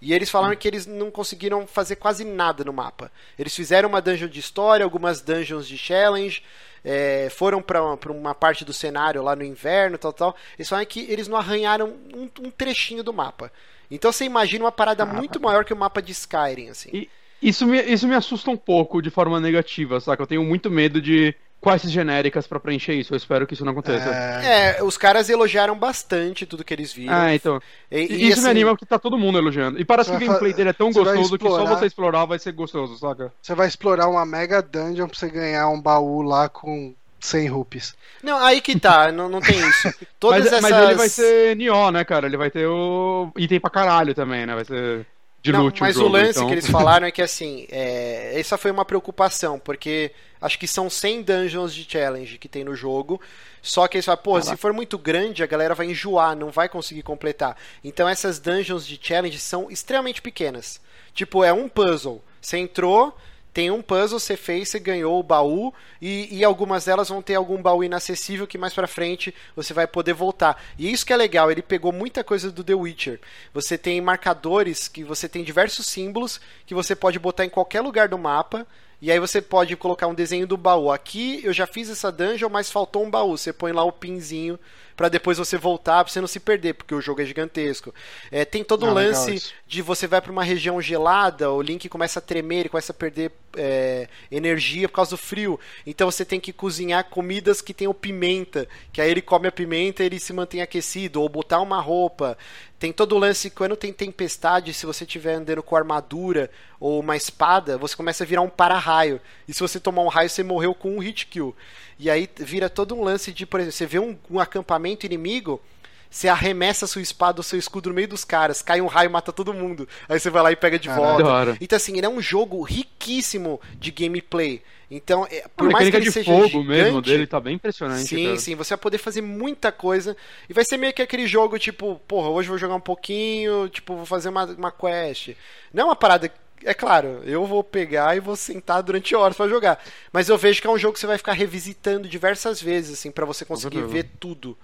E 0.00 0.14
eles 0.14 0.30
falaram 0.30 0.56
que 0.56 0.66
eles 0.66 0.86
não 0.86 1.10
conseguiram 1.10 1.66
fazer 1.66 1.96
quase 1.96 2.24
nada 2.24 2.64
no 2.64 2.72
mapa. 2.72 3.12
Eles 3.38 3.54
fizeram 3.54 3.88
uma 3.88 4.00
dungeon 4.00 4.28
de 4.28 4.40
história, 4.40 4.82
algumas 4.82 5.20
dungeons 5.20 5.68
de 5.68 5.76
challenge, 5.76 6.42
é, 6.82 7.28
foram 7.30 7.60
pra 7.60 7.96
pra 7.98 8.10
uma 8.10 8.34
parte 8.34 8.64
do 8.64 8.72
cenário 8.72 9.22
lá 9.22 9.36
no 9.36 9.44
inverno, 9.44 9.98
tal, 9.98 10.12
tal. 10.12 10.36
Eles 10.58 10.68
falaram 10.68 10.88
que 10.88 11.00
eles 11.00 11.28
não 11.28 11.36
arranharam 11.36 11.94
um, 12.14 12.30
um 12.40 12.50
trechinho 12.50 13.02
do 13.02 13.12
mapa. 13.12 13.52
Então 13.90 14.10
você 14.10 14.24
imagina 14.24 14.64
uma 14.64 14.72
parada 14.72 15.04
muito 15.04 15.38
maior 15.40 15.64
que 15.64 15.72
o 15.72 15.76
mapa 15.76 16.00
de 16.00 16.12
Skyrim, 16.12 16.70
assim. 16.70 16.90
E 16.92 17.10
isso 17.42 17.66
me, 17.66 17.82
isso 17.82 18.06
me 18.06 18.14
assusta 18.14 18.50
um 18.50 18.56
pouco 18.56 19.02
de 19.02 19.10
forma 19.10 19.38
negativa, 19.40 20.00
saca? 20.00 20.22
Eu 20.22 20.26
tenho 20.26 20.44
muito 20.44 20.70
medo 20.70 21.00
de 21.00 21.34
quests 21.62 21.90
genéricas 21.90 22.46
pra 22.46 22.58
preencher 22.58 22.94
isso. 22.94 23.12
Eu 23.12 23.16
espero 23.16 23.46
que 23.46 23.54
isso 23.54 23.64
não 23.64 23.72
aconteça. 23.72 24.08
É, 24.08 24.76
É, 24.78 24.82
os 24.82 24.96
caras 24.96 25.28
elogiaram 25.28 25.76
bastante 25.78 26.46
tudo 26.46 26.64
que 26.64 26.72
eles 26.72 26.92
viram. 26.92 27.12
Ah, 27.14 27.34
então. 27.34 27.60
E- 27.90 27.98
E, 28.00 28.28
isso 28.28 28.34
assim, 28.38 28.44
me 28.44 28.50
anima 28.50 28.70
porque 28.70 28.86
tá 28.86 28.98
todo 28.98 29.18
mundo 29.18 29.38
elogiando. 29.38 29.78
E 29.80 29.84
parece 29.84 30.10
Você 30.10 30.18
que 30.18 30.24
o 30.24 30.26
gameplay 30.26 30.52
fa- 30.52 30.56
dele 30.56 30.70
é 30.70 30.72
tão 30.72 30.92
você 30.92 30.98
gostoso 31.00 31.38
que 31.38 31.44
só 31.44 31.50
explorar. 31.56 31.76
você 31.78 31.86
explorar 31.86 32.24
vai 32.24 32.38
ser 32.38 32.52
gostoso, 32.52 32.96
saca? 32.96 33.32
Você 33.42 33.54
vai 33.54 33.68
explorar 33.68 34.08
uma 34.08 34.24
mega 34.24 34.62
dungeon 34.62 35.06
pra 35.08 35.18
você 35.18 35.28
ganhar 35.28 35.68
um 35.68 35.80
baú 35.80 36.22
lá 36.22 36.48
com 36.48 36.94
100 37.20 37.48
rupees. 37.48 37.94
Não, 38.22 38.38
aí 38.42 38.60
que 38.62 38.78
tá, 38.80 39.12
não, 39.12 39.28
não 39.28 39.40
tem 39.40 39.58
isso. 39.68 39.92
Todas 40.18 40.44
Mas, 40.44 40.46
essas... 40.52 40.60
mas 40.62 40.84
ele 40.84 40.94
vai 40.94 41.08
ser 41.10 41.56
Nioh, 41.56 41.90
né, 41.92 42.04
cara? 42.04 42.26
Ele 42.26 42.36
vai 42.38 42.50
ter 42.50 42.66
o 42.66 43.30
item 43.36 43.60
pra 43.60 43.68
caralho 43.68 44.14
também, 44.14 44.46
né? 44.46 44.54
Vai 44.54 44.64
ser 44.64 45.06
de 45.42 45.52
Não, 45.52 45.62
loot 45.64 45.80
mas 45.80 45.96
o 45.96 46.00
jogo, 46.00 46.08
o 46.10 46.12
lance 46.12 46.30
então... 46.32 46.46
que 46.46 46.52
eles 46.54 46.66
falaram 46.68 47.06
é 47.06 47.10
que 47.10 47.22
assim, 47.22 47.66
é, 47.70 48.38
essa 48.38 48.56
foi 48.58 48.70
uma 48.70 48.84
preocupação, 48.84 49.58
porque 49.58 50.10
acho 50.40 50.58
que 50.58 50.66
são 50.66 50.88
100 50.88 51.22
dungeons 51.22 51.74
de 51.74 51.86
challenge 51.90 52.38
que 52.38 52.48
tem 52.48 52.64
no 52.64 52.74
jogo. 52.74 53.20
Só 53.62 53.86
que 53.86 53.96
eles 53.96 54.06
falam, 54.06 54.22
pô, 54.22 54.40
se 54.40 54.56
for 54.56 54.72
muito 54.72 54.96
grande, 54.96 55.42
a 55.42 55.46
galera 55.46 55.74
vai 55.74 55.86
enjoar, 55.86 56.34
não 56.34 56.50
vai 56.50 56.68
conseguir 56.68 57.02
completar. 57.02 57.56
Então 57.84 58.08
essas 58.08 58.38
dungeons 58.38 58.86
de 58.86 58.98
challenge 59.00 59.38
são 59.38 59.70
extremamente 59.70 60.22
pequenas. 60.22 60.80
Tipo, 61.12 61.44
é 61.44 61.52
um 61.52 61.68
puzzle. 61.68 62.22
Você 62.40 62.56
entrou, 62.56 63.14
tem 63.52 63.70
um 63.70 63.82
puzzle, 63.82 64.18
você 64.18 64.36
fez, 64.36 64.68
você 64.68 64.78
ganhou 64.78 65.18
o 65.18 65.22
baú, 65.22 65.74
e, 66.00 66.28
e 66.38 66.44
algumas 66.44 66.84
delas 66.84 67.08
vão 67.08 67.20
ter 67.20 67.34
algum 67.34 67.60
baú 67.60 67.82
inacessível 67.82 68.46
que 68.46 68.56
mais 68.56 68.72
pra 68.72 68.86
frente 68.86 69.34
você 69.56 69.74
vai 69.74 69.86
poder 69.86 70.12
voltar. 70.12 70.62
E 70.78 70.90
isso 70.90 71.04
que 71.04 71.12
é 71.12 71.16
legal, 71.16 71.50
ele 71.50 71.62
pegou 71.62 71.92
muita 71.92 72.22
coisa 72.22 72.50
do 72.50 72.62
The 72.62 72.74
Witcher. 72.74 73.20
Você 73.52 73.76
tem 73.76 74.00
marcadores 74.00 74.86
que 74.86 75.02
você 75.02 75.28
tem 75.28 75.42
diversos 75.42 75.86
símbolos 75.86 76.40
que 76.64 76.74
você 76.74 76.94
pode 76.94 77.18
botar 77.18 77.44
em 77.44 77.50
qualquer 77.50 77.80
lugar 77.80 78.08
do 78.08 78.18
mapa. 78.18 78.66
E 79.02 79.10
aí 79.10 79.18
você 79.18 79.40
pode 79.40 79.74
colocar 79.76 80.06
um 80.06 80.14
desenho 80.14 80.46
do 80.46 80.56
baú. 80.56 80.90
Aqui 80.90 81.40
eu 81.42 81.52
já 81.52 81.66
fiz 81.66 81.88
essa 81.88 82.12
dungeon, 82.12 82.50
mas 82.50 82.70
faltou 82.70 83.04
um 83.04 83.10
baú. 83.10 83.36
Você 83.36 83.52
põe 83.52 83.72
lá 83.72 83.82
o 83.82 83.92
pinzinho 83.92 84.58
pra 85.00 85.08
depois 85.08 85.38
você 85.38 85.56
voltar, 85.56 86.04
pra 86.04 86.12
você 86.12 86.20
não 86.20 86.28
se 86.28 86.38
perder, 86.38 86.74
porque 86.74 86.94
o 86.94 87.00
jogo 87.00 87.22
é 87.22 87.24
gigantesco. 87.24 87.94
É, 88.30 88.44
tem 88.44 88.62
todo 88.62 88.84
um 88.84 88.90
Ah, 88.90 88.92
lance 88.92 89.50
de 89.66 89.80
você 89.80 90.06
vai 90.06 90.20
pra 90.20 90.30
uma 90.30 90.44
região 90.44 90.78
gelada, 90.78 91.50
o 91.50 91.62
Link 91.62 91.88
começa 91.88 92.18
a 92.18 92.22
tremer, 92.22 92.60
ele 92.60 92.68
começa 92.68 92.92
a 92.92 92.94
perder 92.94 93.32
é, 93.56 94.08
energia 94.30 94.90
por 94.90 94.96
causa 94.96 95.12
do 95.12 95.16
frio. 95.16 95.58
Então 95.86 96.10
você 96.10 96.22
tem 96.22 96.38
que 96.38 96.52
cozinhar 96.52 97.04
comidas 97.04 97.62
que 97.62 97.72
tenham 97.72 97.94
pimenta, 97.94 98.68
que 98.92 99.00
aí 99.00 99.10
ele 99.10 99.22
come 99.22 99.48
a 99.48 99.52
pimenta 99.52 100.02
e 100.02 100.06
ele 100.06 100.20
se 100.20 100.34
mantém 100.34 100.60
aquecido, 100.60 101.22
ou 101.22 101.30
botar 101.30 101.60
uma 101.60 101.80
roupa. 101.80 102.36
Tem 102.78 102.92
todo 102.92 103.14
o 103.14 103.18
lance 103.18 103.48
quando 103.48 103.76
tem 103.76 103.94
tempestade, 103.94 104.74
se 104.74 104.84
você 104.84 105.04
estiver 105.04 105.34
andando 105.34 105.62
com 105.62 105.76
armadura 105.76 106.50
ou 106.78 107.00
uma 107.00 107.16
espada, 107.16 107.78
você 107.78 107.96
começa 107.96 108.24
a 108.24 108.26
virar 108.26 108.42
um 108.42 108.48
para-raio. 108.50 109.18
E 109.48 109.54
se 109.54 109.60
você 109.60 109.80
tomar 109.80 110.02
um 110.02 110.08
raio, 110.08 110.28
você 110.28 110.42
morreu 110.42 110.74
com 110.74 110.96
um 110.96 110.98
hit 110.98 111.26
kill. 111.26 111.54
E 112.00 112.08
aí 112.08 112.26
vira 112.38 112.70
todo 112.70 112.94
um 112.94 113.04
lance 113.04 113.30
de, 113.30 113.44
por 113.44 113.60
exemplo, 113.60 113.76
você 113.76 113.84
vê 113.84 113.98
um, 113.98 114.16
um 114.30 114.40
acampamento 114.40 115.04
inimigo, 115.04 115.60
você 116.08 116.28
arremessa 116.28 116.86
sua 116.86 117.02
espada 117.02 117.40
ou 117.40 117.42
seu 117.42 117.58
escudo 117.58 117.90
no 117.90 117.94
meio 117.94 118.08
dos 118.08 118.24
caras, 118.24 118.62
cai 118.62 118.80
um 118.80 118.86
raio 118.86 119.10
e 119.10 119.12
mata 119.12 119.30
todo 119.30 119.52
mundo. 119.52 119.86
Aí 120.08 120.18
você 120.18 120.30
vai 120.30 120.42
lá 120.42 120.50
e 120.50 120.56
pega 120.56 120.78
de 120.78 120.88
Caralho. 120.88 121.22
volta. 121.22 121.58
Então, 121.60 121.76
assim, 121.76 121.98
ele 121.98 122.06
é 122.06 122.08
um 122.08 122.22
jogo 122.22 122.62
riquíssimo 122.62 123.60
de 123.78 123.90
gameplay. 123.90 124.62
Então, 124.90 125.26
é, 125.30 125.44
por 125.54 125.68
A 125.68 125.72
mais 125.72 125.90
que 125.90 125.96
ele 125.96 126.06
de 126.06 126.12
seja 126.12 126.32
fogo 126.32 126.64
mesmo 126.64 126.88
gigante, 126.88 127.10
dele 127.10 127.26
tá 127.26 127.38
bem 127.38 127.54
impressionante. 127.54 128.08
Sim, 128.08 128.24
cara. 128.24 128.36
sim, 128.38 128.54
você 128.56 128.70
vai 128.70 128.78
poder 128.78 128.98
fazer 128.98 129.20
muita 129.20 129.70
coisa. 129.70 130.16
E 130.48 130.54
vai 130.54 130.64
ser 130.64 130.78
meio 130.78 130.94
que 130.94 131.02
aquele 131.02 131.28
jogo, 131.28 131.58
tipo, 131.58 132.00
porra, 132.08 132.30
hoje 132.30 132.48
eu 132.48 132.52
vou 132.52 132.58
jogar 132.58 132.74
um 132.74 132.80
pouquinho, 132.80 133.68
tipo, 133.68 133.94
vou 133.94 134.06
fazer 134.06 134.30
uma, 134.30 134.46
uma 134.46 134.72
quest. 134.72 135.36
Não 135.72 135.82
é 135.82 135.86
uma 135.86 135.96
parada. 135.96 136.32
É 136.64 136.74
claro, 136.74 137.22
eu 137.24 137.46
vou 137.46 137.64
pegar 137.64 138.16
e 138.16 138.20
vou 138.20 138.36
sentar 138.36 138.82
durante 138.82 139.14
horas 139.14 139.36
pra 139.36 139.48
jogar. 139.48 139.82
Mas 140.12 140.28
eu 140.28 140.36
vejo 140.36 140.60
que 140.60 140.66
é 140.66 140.70
um 140.70 140.78
jogo 140.78 140.94
que 140.94 141.00
você 141.00 141.06
vai 141.06 141.16
ficar 141.16 141.32
revisitando 141.32 142.08
diversas 142.08 142.60
vezes, 142.60 142.98
assim, 142.98 143.10
pra 143.10 143.24
você 143.24 143.44
conseguir 143.44 143.82
ver 143.82 144.10
tudo. 144.18 144.56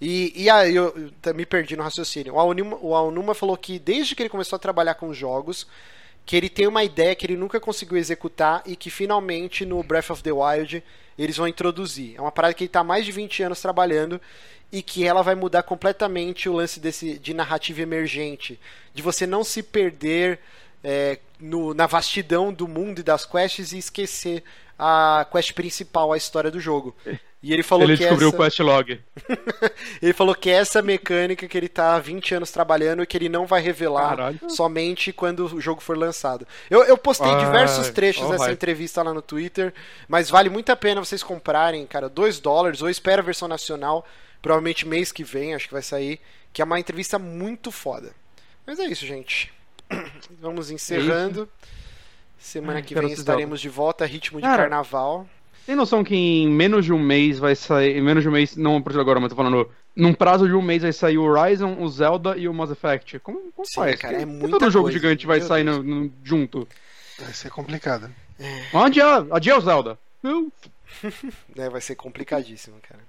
E, 0.00 0.32
e 0.36 0.50
aí 0.50 0.74
eu, 0.74 1.12
eu 1.24 1.34
me 1.34 1.46
perdi 1.46 1.76
no 1.76 1.82
raciocínio. 1.82 2.34
O 2.34 2.38
Aonuma, 2.38 3.30
o 3.30 3.34
falou 3.34 3.56
que 3.56 3.78
desde 3.78 4.14
que 4.14 4.22
ele 4.22 4.28
começou 4.28 4.56
a 4.56 4.60
trabalhar 4.60 4.94
com 4.94 5.12
jogos, 5.12 5.66
que 6.26 6.36
ele 6.36 6.48
tem 6.48 6.66
uma 6.66 6.84
ideia 6.84 7.14
que 7.14 7.26
ele 7.26 7.36
nunca 7.36 7.60
conseguiu 7.60 7.98
executar 7.98 8.62
e 8.64 8.76
que 8.76 8.90
finalmente 8.90 9.66
no 9.66 9.82
Breath 9.82 10.10
of 10.10 10.22
the 10.22 10.32
Wild 10.32 10.82
eles 11.18 11.36
vão 11.36 11.46
introduzir. 11.46 12.16
É 12.16 12.20
uma 12.20 12.32
parada 12.32 12.54
que 12.54 12.64
ele 12.64 12.68
está 12.68 12.80
há 12.80 12.84
mais 12.84 13.04
de 13.04 13.12
20 13.12 13.42
anos 13.42 13.60
trabalhando 13.60 14.20
e 14.72 14.82
que 14.82 15.06
ela 15.06 15.22
vai 15.22 15.34
mudar 15.34 15.62
completamente 15.62 16.48
o 16.48 16.54
lance 16.54 16.80
desse 16.80 17.18
de 17.18 17.32
narrativa 17.32 17.82
emergente, 17.82 18.58
de 18.92 19.02
você 19.02 19.26
não 19.26 19.44
se 19.44 19.62
perder 19.62 20.40
é, 20.84 21.18
no- 21.40 21.72
na 21.74 21.86
vastidão 21.86 22.52
do 22.52 22.68
mundo 22.68 23.00
e 23.00 23.02
das 23.02 23.24
quests 23.26 23.72
e 23.72 23.78
esquecer 23.78 24.44
a 24.78 25.26
quest 25.32 25.52
principal, 25.54 26.12
a 26.12 26.16
história 26.16 26.50
do 26.50 26.60
jogo. 26.60 26.94
E 27.42 27.52
ele 27.52 27.62
falou 27.62 27.84
Ele 27.84 27.94
que 27.96 28.02
descobriu 28.04 28.28
essa... 28.28 28.36
o 28.36 28.40
quest 28.40 28.58
log. 28.60 29.00
Ele 30.00 30.12
falou 30.14 30.34
que 30.34 30.48
essa 30.48 30.80
mecânica 30.80 31.46
que 31.46 31.58
ele 31.58 31.68
tá 31.68 31.94
há 31.94 31.98
20 31.98 32.36
anos 32.36 32.50
trabalhando 32.50 33.02
e 33.02 33.06
que 33.06 33.16
ele 33.18 33.28
não 33.28 33.44
vai 33.46 33.60
revelar 33.60 34.08
Caralho. 34.16 34.40
somente 34.48 35.12
quando 35.12 35.44
o 35.54 35.60
jogo 35.60 35.82
for 35.82 35.96
lançado. 35.96 36.46
Eu, 36.70 36.84
eu 36.84 36.96
postei 36.96 37.30
Ah, 37.30 37.38
diversos 37.44 37.90
trechos 37.90 38.24
ó, 38.24 38.30
dessa 38.30 38.44
vai. 38.44 38.52
entrevista 38.54 39.02
lá 39.02 39.12
no 39.12 39.20
Twitter, 39.20 39.74
mas 40.08 40.30
vale 40.30 40.48
muito 40.48 40.70
a 40.72 40.76
pena 40.76 41.04
vocês 41.04 41.22
comprarem, 41.22 41.86
cara, 41.86 42.08
2 42.08 42.40
dólares, 42.40 42.80
ou 42.80 42.88
espera 42.88 43.20
a 43.20 43.24
versão 43.24 43.46
nacional, 43.46 44.06
provavelmente 44.40 44.88
mês 44.88 45.12
que 45.12 45.22
vem, 45.22 45.54
acho 45.54 45.66
que 45.68 45.74
vai 45.74 45.82
sair, 45.82 46.20
que 46.50 46.62
é 46.62 46.64
uma 46.64 46.80
entrevista 46.80 47.18
muito 47.18 47.70
foda. 47.70 48.12
Mas 48.66 48.78
é 48.80 48.86
isso, 48.86 49.04
gente. 49.06 49.52
Vamos 50.40 50.70
encerrando. 50.70 51.48
Semana 52.38 52.78
Ai, 52.78 52.82
que 52.82 52.94
vem 52.94 53.12
estaremos 53.12 53.60
de 53.60 53.68
volta, 53.68 54.04
ritmo 54.04 54.38
de 54.38 54.46
Cara, 54.46 54.62
carnaval. 54.64 55.26
Tem 55.66 55.74
noção 55.74 56.04
que 56.04 56.14
em 56.14 56.46
menos 56.48 56.84
de 56.84 56.92
um 56.92 56.98
mês 56.98 57.38
vai 57.38 57.54
sair. 57.56 57.96
Em 57.96 58.02
menos 58.02 58.22
de 58.22 58.28
um 58.28 58.32
mês, 58.32 58.54
não 58.56 58.82
por 58.82 58.98
agora, 59.00 59.18
mas 59.18 59.30
tô 59.30 59.36
falando. 59.36 59.70
Num 59.96 60.12
prazo 60.12 60.46
de 60.46 60.52
um 60.54 60.60
mês 60.60 60.82
vai 60.82 60.92
sair 60.92 61.16
o 61.16 61.22
Horizon, 61.22 61.76
o 61.80 61.88
Zelda 61.88 62.36
e 62.36 62.46
o 62.48 62.52
Mass 62.52 62.70
Effect. 62.70 63.18
Como, 63.20 63.40
como 63.52 63.66
Sim, 63.66 63.74
faz? 63.76 63.96
cara, 63.96 64.14
Que- 64.16 64.22
é 64.22 64.26
que 64.26 64.32
muita 64.32 64.58
todo 64.58 64.70
jogo 64.70 64.84
coisa, 64.86 64.98
gigante 64.98 65.26
vai 65.26 65.40
sair 65.40 65.64
no- 65.64 65.82
no- 65.82 66.12
junto. 66.22 66.68
Vai 67.18 67.32
ser 67.32 67.50
complicado. 67.50 68.10
Vamos 68.72 68.88
adiar, 68.88 69.24
adiar 69.30 69.56
o 69.56 69.60
Zelda. 69.60 69.98
Não. 70.22 70.52
né, 71.54 71.70
vai 71.70 71.80
ser 71.80 71.94
complicadíssimo, 71.94 72.76
cara. 72.86 73.00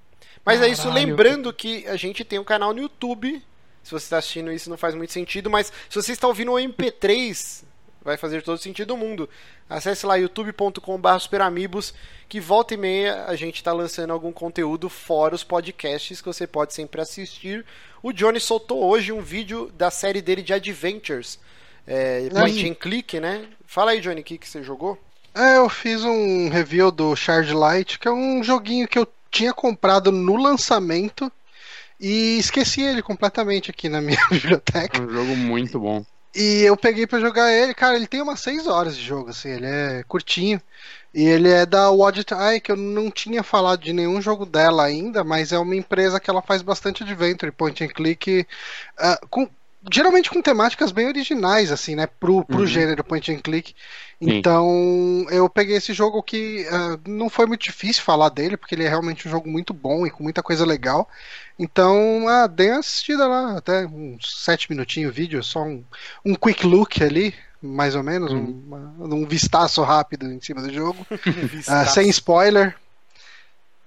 Mas 0.46 0.62
é 0.62 0.68
isso, 0.70 0.84
Caralho. 0.88 1.08
lembrando 1.08 1.52
que 1.52 1.88
a 1.88 1.96
gente 1.98 2.24
tem 2.24 2.38
um 2.40 2.44
canal 2.44 2.72
no 2.74 2.80
YouTube. 2.82 3.42
Se 3.86 3.92
você 3.92 4.06
está 4.06 4.18
assistindo 4.18 4.52
isso, 4.52 4.68
não 4.68 4.78
faz 4.78 4.96
muito 4.96 5.14
sentido, 5.14 5.48
mas 5.48 5.72
se 5.88 5.96
você 5.96 6.12
está 6.12 6.28
ouvindo 6.28 6.52
o 6.52 6.56
MP3, 6.56 7.64
vai 8.02 8.18
fazer 8.18 8.42
todo 8.42 8.58
sentido 8.58 8.88
do 8.88 8.98
mundo. 8.98 9.30
Acesse 9.70 10.08
lá 10.08 10.16
youtube.com.br 10.16 11.20
superamigos, 11.20 11.94
que 12.28 12.40
volta 12.40 12.74
e 12.74 12.78
meia 12.78 13.26
a 13.26 13.36
gente 13.36 13.58
está 13.58 13.72
lançando 13.72 14.12
algum 14.12 14.32
conteúdo 14.32 14.90
fora 14.90 15.36
os 15.36 15.44
podcasts 15.44 16.20
que 16.20 16.26
você 16.26 16.48
pode 16.48 16.74
sempre 16.74 17.00
assistir. 17.00 17.64
O 18.02 18.12
Johnny 18.12 18.40
soltou 18.40 18.84
hoje 18.84 19.12
um 19.12 19.22
vídeo 19.22 19.72
da 19.78 19.92
série 19.92 20.20
dele 20.20 20.42
de 20.42 20.52
Adventures. 20.52 21.38
É, 21.86 22.28
point 22.32 22.68
and 22.68 22.74
click, 22.74 23.20
né? 23.20 23.48
Fala 23.68 23.92
aí, 23.92 24.02
Johnny, 24.02 24.22
o 24.22 24.24
que, 24.24 24.40
que 24.40 24.50
você 24.50 24.64
jogou? 24.64 25.00
É, 25.36 25.58
eu 25.58 25.70
fiz 25.70 26.04
um 26.04 26.50
review 26.50 26.90
do 26.90 27.16
Shard 27.16 27.54
Light, 27.54 28.00
que 28.00 28.08
é 28.08 28.12
um 28.12 28.44
joguinho 28.44 28.88
que 28.88 28.98
eu 28.98 29.08
tinha 29.30 29.54
comprado 29.54 30.12
no 30.12 30.38
lançamento 30.38 31.32
e 32.00 32.38
esqueci 32.38 32.82
ele 32.82 33.02
completamente 33.02 33.70
aqui 33.72 33.88
na 33.90 34.02
minha 34.02 34.20
É 34.32 34.34
biblioteca. 34.34 35.02
um 35.02 35.10
jogo 35.10 35.36
muito 35.36 35.80
bom. 35.80 36.06
E 36.36 36.64
eu 36.64 36.76
peguei 36.76 37.08
pra 37.08 37.20
jogar 37.20 37.50
ele, 37.54 37.74
cara, 37.74 37.96
ele 37.96 38.08
tem 38.08 38.22
umas 38.22 38.42
6 38.42 38.68
horas 38.68 38.98
de 38.98 39.02
jogo, 39.04 39.30
assim, 39.30 39.50
ele 39.50 39.66
é 39.66 40.04
curtinho. 40.04 40.62
E 41.14 41.24
ele 41.24 41.50
é 41.50 41.66
da 41.66 41.90
Wadget 41.90 42.34
Eye, 42.34 42.60
que 42.60 42.70
eu 42.74 42.76
não 42.76 43.10
tinha 43.10 43.42
falado 43.42 43.80
de 43.82 43.94
nenhum 43.94 44.22
jogo 44.22 44.46
dela 44.46 44.84
ainda, 44.84 45.24
mas 45.24 45.54
é 45.54 45.58
uma 45.58 45.74
empresa 45.76 46.20
que 46.20 46.30
ela 46.30 46.42
faz 46.42 46.62
bastante 46.62 47.04
adventure, 47.04 47.54
point 47.54 47.82
and 47.82 47.88
click, 47.88 48.46
ah, 48.98 49.18
com, 49.30 49.48
geralmente 49.92 50.30
com 50.30 50.42
temáticas 50.42 50.92
bem 50.92 51.08
originais, 51.08 51.72
assim, 51.72 51.96
né, 51.96 52.08
pro, 52.08 52.44
pro 52.46 52.60
Uhum. 52.62 52.66
gênero 52.66 53.04
point 53.04 53.32
and 53.32 53.40
click. 53.40 53.76
Sim. 54.24 54.40
Então, 54.40 55.26
eu 55.30 55.50
peguei 55.50 55.76
esse 55.76 55.94
jogo 55.94 56.24
que 56.24 56.66
ah, 56.72 56.98
não 57.08 57.30
foi 57.30 57.46
muito 57.46 57.64
difícil 57.64 58.04
falar 58.04 58.30
dele, 58.30 58.58
porque 58.58 58.74
ele 58.76 58.84
é 58.84 58.90
realmente 58.90 59.28
um 59.28 59.32
jogo 59.32 59.50
muito 59.50 59.74
bom 59.74 60.06
e 60.08 60.12
com 60.12 60.24
muita 60.24 60.42
coisa 60.42 60.66
legal. 60.66 61.08
Então, 61.60 62.28
ah, 62.28 62.48
dei 62.48 62.70
uma 62.72 62.80
assistida 62.80 63.28
lá, 63.28 63.58
até 63.58 63.86
uns 63.86 64.44
7 64.44 64.70
minutinhos 64.70 65.12
o 65.12 65.14
vídeo, 65.16 65.44
só 65.44 65.64
um, 65.64 65.84
um 66.26 66.36
quick 66.36 66.66
look 66.66 67.04
ali, 67.04 67.34
mais 67.62 67.96
ou 67.96 68.04
menos, 68.04 68.32
um, 68.32 68.46
uma- 68.68 68.94
um 69.00 69.26
vistaço 69.28 69.82
rápido 69.84 70.32
em 70.32 70.40
cima 70.42 70.62
do 70.62 70.72
jogo, 70.74 71.06
ah, 71.68 71.86
sem 71.86 72.10
spoiler. 72.10 72.76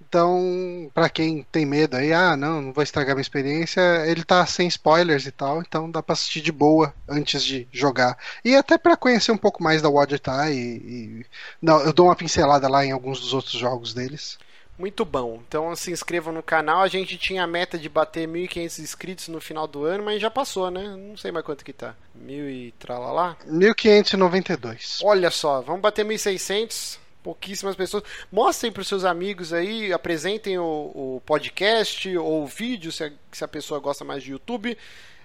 Então, 0.09 0.89
pra 0.91 1.07
quem 1.07 1.45
tem 1.51 1.67
medo 1.67 1.95
aí, 1.95 2.11
ah, 2.11 2.35
não, 2.35 2.59
não 2.63 2.73
vou 2.73 2.83
estragar 2.83 3.15
minha 3.15 3.21
experiência, 3.21 3.79
ele 4.07 4.23
tá 4.23 4.43
sem 4.43 4.67
spoilers 4.67 5.27
e 5.27 5.31
tal, 5.31 5.61
então 5.61 5.89
dá 5.89 6.01
pra 6.01 6.13
assistir 6.13 6.41
de 6.41 6.51
boa 6.51 6.91
antes 7.07 7.43
de 7.43 7.67
jogar. 7.71 8.17
E 8.43 8.55
até 8.55 8.75
pra 8.79 8.97
conhecer 8.97 9.31
um 9.31 9.37
pouco 9.37 9.61
mais 9.61 9.83
da 9.83 9.89
Eye 9.89 10.55
e, 10.57 11.21
e- 11.21 11.25
não, 11.61 11.79
eu 11.81 11.93
dou 11.93 12.07
uma 12.07 12.15
pincelada 12.15 12.67
lá 12.67 12.83
em 12.83 12.91
alguns 12.91 13.19
dos 13.19 13.33
outros 13.35 13.53
jogos 13.53 13.93
deles. 13.93 14.39
Muito 14.79 15.03
bom. 15.05 15.41
Então 15.47 15.75
se 15.75 15.91
inscrevam 15.91 16.33
no 16.33 16.41
canal. 16.41 16.81
A 16.81 16.87
gente 16.87 17.17
tinha 17.17 17.43
a 17.43 17.47
meta 17.47 17.77
de 17.77 17.89
bater 17.89 18.25
1.500 18.27 18.79
inscritos 18.79 19.27
no 19.27 19.41
final 19.41 19.67
do 19.67 19.83
ano, 19.83 20.05
mas 20.05 20.21
já 20.21 20.31
passou, 20.31 20.71
né? 20.71 20.95
Não 20.97 21.17
sei 21.17 21.31
mais 21.33 21.45
quanto 21.45 21.65
que 21.65 21.73
tá. 21.73 21.93
Mil 22.15 22.49
e 22.49 22.71
tralalá. 22.79 23.35
1592. 23.45 24.99
Olha 25.03 25.29
só, 25.29 25.61
vamos 25.61 25.81
bater 25.81 26.05
1.600. 26.05 26.97
Pouquíssimas 27.23 27.75
pessoas. 27.75 28.03
Mostrem 28.31 28.71
para 28.71 28.81
os 28.81 28.87
seus 28.87 29.03
amigos 29.03 29.51
aí, 29.53 29.91
apresentem 29.91 30.57
o, 30.57 30.63
o 30.63 31.21
podcast 31.25 32.17
ou 32.17 32.43
o 32.43 32.47
vídeo, 32.47 32.91
se 32.91 33.03
a, 33.03 33.11
se 33.31 33.43
a 33.43 33.47
pessoa 33.47 33.79
gosta 33.79 34.05
mais 34.05 34.23
de 34.23 34.31
YouTube. 34.31 34.77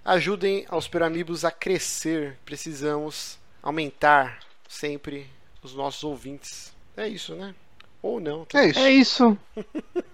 Ajudem 0.04 0.66
aos 0.68 0.86
Peramibos 0.88 1.44
a 1.44 1.50
crescer. 1.50 2.36
Precisamos 2.44 3.38
aumentar 3.62 4.40
sempre 4.68 5.30
os 5.62 5.74
nossos 5.74 6.04
ouvintes. 6.04 6.72
É 6.96 7.08
isso, 7.08 7.34
né? 7.34 7.54
Ou 8.02 8.20
não. 8.20 8.46
É 8.52 8.66
isso. 8.66 8.78
É 8.80 8.90
isso. 8.90 9.38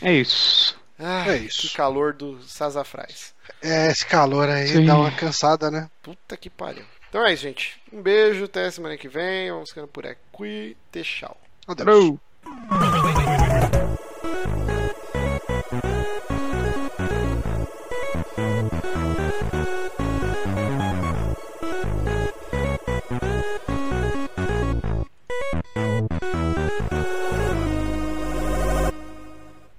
É 0.00 0.12
isso. 0.12 0.76
Ah, 0.98 1.28
É 1.28 1.36
isso. 1.36 1.62
Que 1.68 1.76
calor 1.76 2.12
do 2.12 2.42
Sazafrais. 2.42 3.32
É, 3.62 3.88
esse 3.90 4.04
calor 4.04 4.48
aí 4.48 4.66
Sim. 4.66 4.84
dá 4.84 4.96
uma 4.96 5.12
cansada, 5.12 5.70
né? 5.70 5.88
Puta 6.02 6.36
que 6.36 6.50
pariu. 6.50 6.84
Então 7.12 7.26
é 7.26 7.34
isso, 7.34 7.42
gente. 7.42 7.78
Um 7.92 8.00
beijo, 8.00 8.46
até 8.46 8.70
semana 8.70 8.96
que 8.96 9.06
vem. 9.06 9.50
Vamos 9.50 9.68
ficando 9.68 9.86
por 9.86 10.06
aqui. 10.06 10.74
Tchau. 10.90 11.36
Adeus. 11.68 11.84
Falou. 11.84 12.91